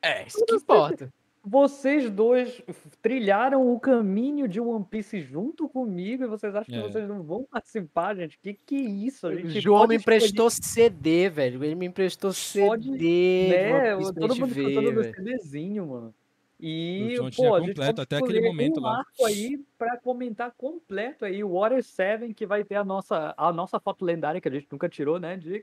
É, 0.00 0.26
isso 0.26 0.42
que 0.46 0.54
importa. 0.54 1.12
Vocês 1.46 2.10
dois 2.10 2.62
trilharam 3.02 3.70
o 3.70 3.78
caminho 3.78 4.48
de 4.48 4.60
One 4.60 4.84
Piece 4.84 5.20
junto 5.20 5.68
comigo 5.68 6.24
e 6.24 6.26
vocês 6.26 6.54
acham 6.54 6.74
É. 6.74 6.82
que 6.82 6.88
vocês 6.92 7.06
não 7.06 7.22
vão 7.22 7.44
participar, 7.44 8.16
gente? 8.16 8.38
Que 8.38 8.54
que 8.54 8.76
é 8.76 8.80
isso? 8.80 9.26
A 9.26 9.30
O 9.30 9.48
João 9.50 9.86
me 9.86 9.96
escolher, 9.96 10.16
emprestou 10.16 10.48
CD, 10.48 11.28
velho. 11.28 11.62
Ele 11.62 11.74
me 11.74 11.84
emprestou 11.86 12.30
Pode, 12.30 12.84
CD 12.92 13.48
né? 13.50 13.96
Todo 13.96 14.36
mundo 14.36 14.46
ver, 14.46 14.80
no 14.92 15.02
velho. 15.02 15.14
CDzinho, 15.14 15.86
mano. 15.86 16.14
E, 16.58 17.08
O 17.12 17.16
João 17.16 17.30
tinha 17.30 17.48
pô, 17.50 17.54
a 17.56 17.60
gente 17.60 17.68
completo 17.74 18.00
até 18.00 18.16
aquele 18.16 18.40
momento 18.40 18.80
um 18.80 18.82
lá. 18.84 18.92
marco 18.94 19.26
aí 19.26 19.62
pra 19.76 19.98
comentar 19.98 20.50
completo 20.56 21.26
aí, 21.26 21.44
o 21.44 21.50
Water 21.50 21.82
7, 21.84 22.32
que 22.32 22.46
vai 22.46 22.64
ter 22.64 22.76
a 22.76 22.84
nossa, 22.84 23.34
a 23.36 23.52
nossa 23.52 23.78
foto 23.78 24.02
lendária, 24.02 24.40
que 24.40 24.48
a 24.48 24.52
gente 24.52 24.68
nunca 24.72 24.88
tirou, 24.88 25.18
né? 25.20 25.36
De... 25.36 25.62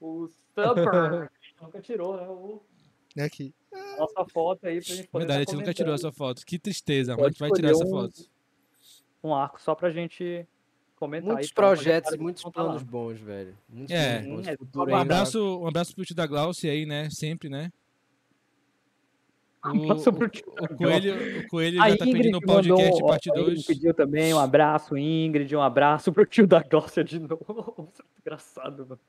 O 0.00 0.28
Supper. 0.54 0.88
a 0.94 1.28
gente 1.40 1.56
nunca 1.60 1.80
tirou, 1.80 2.16
né? 2.16 2.28
O... 2.28 2.62
É 3.16 3.24
aqui. 3.24 3.52
Nossa 3.98 4.24
foto 4.32 4.66
aí 4.66 4.80
pra 4.84 4.94
gente 4.94 5.08
poder 5.08 5.24
Verdade, 5.26 5.42
a 5.42 5.46
tá 5.46 5.50
gente 5.52 5.60
nunca 5.60 5.74
tirou 5.74 5.94
essa 5.94 6.10
foto. 6.12 6.44
Que 6.46 6.58
tristeza, 6.58 7.14
mas 7.16 7.24
a 7.24 7.28
gente 7.28 7.38
vai 7.38 7.50
tirar 7.50 7.70
essa 7.70 7.84
um- 7.84 7.90
foto. 7.90 8.14
um 9.22 9.34
arco 9.34 9.60
só 9.60 9.74
pra 9.74 9.90
gente 9.90 10.46
comentar. 10.96 11.28
Muitos 11.34 11.48
aí, 11.48 11.54
projetos, 11.54 12.10
galera 12.10 12.22
muitos 12.22 12.42
tá 12.42 12.48
lá. 12.48 12.52
planos 12.54 12.82
bons, 12.82 13.20
velho. 13.20 13.56
Muitos 13.68 13.94
É. 13.94 14.22
bons. 14.22 14.46
É, 14.48 14.52
um 14.52 14.90
Um 14.90 14.96
abraço, 14.96 15.58
um 15.60 15.66
abraço 15.66 15.94
pro 15.94 16.04
tio 16.04 16.14
da 16.16 16.26
Glaucia 16.26 16.72
aí, 16.72 16.86
né? 16.86 17.08
Sempre, 17.10 17.48
né? 17.48 17.70
O, 19.64 19.68
Um 19.74 19.82
abraço 19.90 20.12
pro 20.12 20.28
tio 20.28 20.44
o, 20.48 20.64
o 20.64 20.76
Coelho, 20.76 21.40
o 21.40 21.48
Coelho 21.48 21.82
A 21.82 21.90
já 21.90 21.96
tá 21.98 22.04
pedindo 22.04 22.36
um 22.38 22.40
que 22.40 22.46
podcast 22.46 22.90
mandou- 22.92 23.08
parte 23.08 23.30
a 23.30 23.34
Ingrid 23.34 23.54
2. 23.56 23.66
pediu 23.66 23.92
também 23.94 24.32
um 24.32 24.38
abraço, 24.38 24.96
Ingrid, 24.96 25.54
um 25.56 25.60
abraço 25.62 26.12
pro 26.12 26.24
tio 26.24 26.46
da 26.46 26.62
Glócia 26.62 27.02
de 27.04 27.18
novo. 27.20 27.92
Engraçado, 28.20 28.86
mano. 28.86 29.00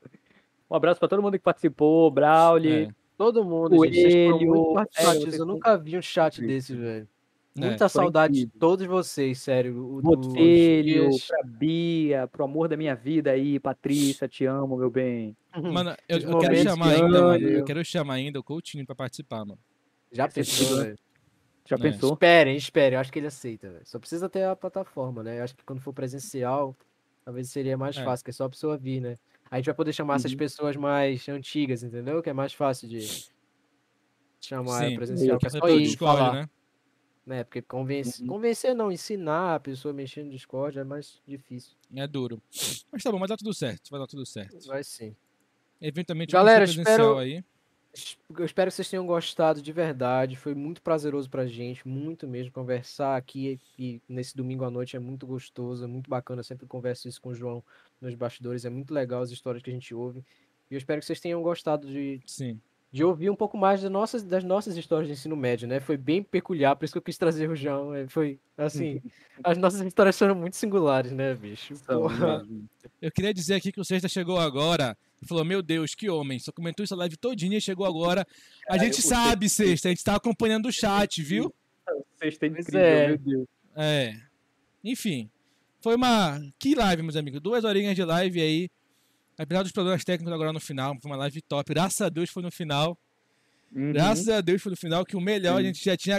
Um 0.70 0.74
abraço 0.74 0.98
pra 1.00 1.08
todo 1.08 1.22
mundo 1.22 1.32
que 1.38 1.44
participou, 1.44 2.10
Brauli. 2.10 2.84
É. 2.84 2.99
Todo 3.20 3.44
mundo, 3.44 3.84
gente. 3.84 4.00
Vocês 4.00 4.30
muito 4.30 4.46
Coelho, 4.48 4.72
participativos. 4.74 5.34
é, 5.34 5.38
Eu 5.38 5.44
nunca 5.44 5.76
vi 5.76 5.98
um 5.98 6.00
chat 6.00 6.40
desse, 6.40 6.74
velho. 6.74 7.06
É. 7.54 7.60
Muita 7.60 7.86
Foi 7.90 8.02
saudade 8.02 8.32
de 8.32 8.46
todos 8.46 8.86
vocês, 8.86 9.38
sério. 9.40 9.76
O, 9.76 10.00
do- 10.00 10.16
Botelho, 10.16 11.10
Dias. 11.10 11.26
pra 11.26 11.42
Bia, 11.44 12.26
pro 12.28 12.44
amor 12.44 12.66
da 12.66 12.78
minha 12.78 12.94
vida 12.94 13.32
aí, 13.32 13.60
Patrícia, 13.60 14.26
te 14.26 14.46
amo, 14.46 14.74
meu 14.78 14.88
bem. 14.90 15.36
Mano, 15.54 15.94
eu, 16.08 16.18
eu 16.18 16.38
quero 16.38 16.56
chamar 16.62 16.94
que 16.94 17.02
ainda, 17.02 17.20
mano. 17.22 17.46
Eu 17.48 17.64
quero 17.66 17.84
chamar 17.84 18.14
ainda 18.14 18.40
o 18.40 18.42
Coutinho 18.42 18.86
pra 18.86 18.94
participar, 18.94 19.44
mano. 19.44 19.58
Já 20.10 20.24
Esse 20.24 20.34
pensou, 20.36 20.56
episódio- 20.66 20.84
velho? 20.84 20.98
Já 21.66 21.76
É. 21.76 21.78
pensou? 21.78 22.12
Esperem, 22.14 22.56
esperem. 22.56 22.94
Eu 22.94 23.00
acho 23.00 23.12
que 23.12 23.18
ele 23.18 23.26
aceita, 23.26 23.68
velho. 23.68 23.82
Só 23.86 23.98
precisa 23.98 24.30
ter 24.30 24.44
a 24.44 24.56
plataforma, 24.56 25.22
né? 25.22 25.40
Eu 25.40 25.44
acho 25.44 25.54
que 25.54 25.62
quando 25.64 25.80
for 25.82 25.92
presencial, 25.92 26.74
talvez 27.22 27.50
seria 27.50 27.76
mais 27.76 27.98
É. 27.98 28.02
fácil, 28.02 28.24
que 28.24 28.30
é 28.30 28.32
só 28.32 28.44
a 28.44 28.48
pessoa 28.50 28.78
vir, 28.78 29.02
né? 29.02 29.18
A 29.50 29.56
gente 29.56 29.66
vai 29.66 29.74
poder 29.74 29.92
chamar 29.92 30.16
essas 30.16 30.30
Uhum. 30.32 30.38
pessoas 30.38 30.76
mais 30.76 31.28
antigas, 31.28 31.82
entendeu? 31.82 32.22
Que 32.22 32.30
é 32.30 32.32
mais 32.32 32.52
fácil 32.52 32.88
de 32.88 33.00
chamar 34.40 34.88
Sim. 34.88 34.96
presencial. 34.96 35.38
Que 35.38 35.46
é 35.46 35.50
só 35.50 35.68
ir 35.68 35.80
e 35.80 35.82
Discord, 35.84 36.18
falar, 36.18 36.32
né? 36.34 36.48
né? 37.26 37.44
Porque 37.44 37.60
convencer, 37.62 38.22
Uhum. 38.22 38.28
convencer 38.28 38.74
não, 38.74 38.90
ensinar 38.92 39.56
a 39.56 39.60
pessoa 39.60 39.92
a 39.92 39.94
mexer 39.94 40.22
no 40.24 40.30
Discord 40.30 40.78
é 40.78 40.84
mais 40.84 41.20
difícil. 41.26 41.72
É 41.94 42.06
duro. 42.06 42.40
Mas 42.92 43.02
tá 43.02 43.10
bom, 43.10 43.18
vai 43.18 43.28
dar 43.28 43.36
tudo 43.36 43.52
certo. 43.52 43.90
Vai 43.90 44.00
dar 44.00 44.06
tudo 44.06 44.24
certo. 44.24 44.66
Vai 44.66 44.82
sim. 44.84 45.14
Eventualmente 45.80 46.32
Galera, 46.32 46.64
espero- 46.64 47.18
aí. 47.18 47.42
Eu 48.38 48.44
espero 48.44 48.70
que 48.70 48.76
vocês 48.76 48.88
tenham 48.88 49.04
gostado 49.04 49.60
de 49.60 49.72
verdade. 49.72 50.36
Foi 50.36 50.54
muito 50.54 50.80
prazeroso 50.80 51.28
pra 51.28 51.44
gente, 51.46 51.86
muito 51.88 52.28
mesmo. 52.28 52.52
Conversar 52.52 53.16
aqui 53.16 53.58
e 53.76 54.00
nesse 54.08 54.36
domingo 54.36 54.62
à 54.64 54.70
noite 54.70 54.94
é 54.94 55.00
muito 55.00 55.26
gostoso, 55.26 55.82
é 55.82 55.86
muito 55.88 56.08
bacana. 56.08 56.38
Eu 56.38 56.44
sempre 56.44 56.66
converso 56.68 57.08
isso 57.08 57.20
com 57.20 57.30
o 57.30 57.34
João 57.34 57.64
nos 58.00 58.14
bastidores. 58.14 58.64
É 58.64 58.70
muito 58.70 58.92
legal 58.92 59.22
as 59.22 59.30
histórias 59.30 59.62
que 59.62 59.70
a 59.70 59.72
gente 59.72 59.94
ouve. 59.94 60.24
E 60.70 60.74
eu 60.74 60.78
espero 60.78 61.00
que 61.00 61.06
vocês 61.06 61.20
tenham 61.20 61.42
gostado 61.42 61.88
de, 61.88 62.20
Sim. 62.24 62.60
de 62.92 63.02
ouvir 63.02 63.28
um 63.28 63.34
pouco 63.34 63.58
mais 63.58 63.82
das 63.82 63.90
nossas, 63.90 64.22
das 64.22 64.44
nossas 64.44 64.76
histórias 64.76 65.08
de 65.08 65.14
ensino 65.14 65.36
médio, 65.36 65.66
né? 65.66 65.80
Foi 65.80 65.96
bem 65.96 66.22
peculiar, 66.22 66.76
por 66.76 66.84
isso 66.84 66.94
que 66.94 66.98
eu 66.98 67.02
quis 67.02 67.18
trazer 67.18 67.50
o 67.50 67.56
João. 67.56 67.94
É, 67.94 68.06
Foi 68.06 68.38
assim, 68.56 69.02
as 69.42 69.58
nossas 69.58 69.80
histórias 69.80 70.16
foram 70.16 70.34
muito 70.34 70.56
singulares, 70.56 71.10
né, 71.10 71.34
bicho? 71.34 71.74
Porra. 71.86 72.46
Eu 73.02 73.10
queria 73.10 73.34
dizer 73.34 73.54
aqui 73.54 73.72
que 73.72 73.80
o 73.80 73.84
Sexta 73.84 74.08
chegou 74.08 74.38
agora 74.38 74.96
e 75.20 75.26
falou: 75.26 75.44
Meu 75.44 75.60
Deus, 75.60 75.94
que 75.94 76.08
homem. 76.08 76.38
Só 76.38 76.52
comentou 76.52 76.84
essa 76.84 76.96
live 76.96 77.16
todinha 77.16 77.58
e 77.58 77.60
chegou 77.60 77.84
agora. 77.84 78.26
A 78.68 78.76
Cara, 78.76 78.84
gente 78.84 79.02
sabe, 79.02 79.48
Sexta. 79.48 79.88
A 79.88 79.90
gente 79.90 80.04
tá 80.04 80.14
acompanhando 80.14 80.66
o 80.66 80.72
chat, 80.72 81.22
viu? 81.22 81.52
Sexta 82.16 82.46
é 82.46 82.48
incrível, 82.48 82.80
é. 82.80 83.08
meu 83.08 83.18
Deus. 83.18 83.48
É. 83.74 84.14
Enfim. 84.84 85.28
Foi 85.80 85.94
uma. 85.96 86.40
Que 86.58 86.74
live, 86.74 87.02
meus 87.02 87.16
amigos. 87.16 87.40
Duas 87.40 87.64
horinhas 87.64 87.96
de 87.96 88.04
live 88.04 88.40
aí. 88.40 88.68
Apesar 89.38 89.62
dos 89.62 89.72
problemas 89.72 90.04
técnicos 90.04 90.32
agora 90.32 90.52
no 90.52 90.60
final, 90.60 90.94
foi 91.00 91.10
uma 91.10 91.16
live 91.16 91.40
top. 91.42 91.72
Graças 91.72 92.00
a 92.02 92.08
Deus 92.10 92.28
foi 92.28 92.42
no 92.42 92.50
final. 92.50 92.98
Uhum. 93.74 93.92
Graças 93.92 94.28
a 94.28 94.40
Deus 94.40 94.60
foi 94.60 94.70
no 94.70 94.76
final 94.76 95.04
que 95.04 95.16
o 95.16 95.20
melhor 95.20 95.58
a 95.58 95.62
gente 95.62 95.82
já 95.82 95.96
tinha 95.96 96.18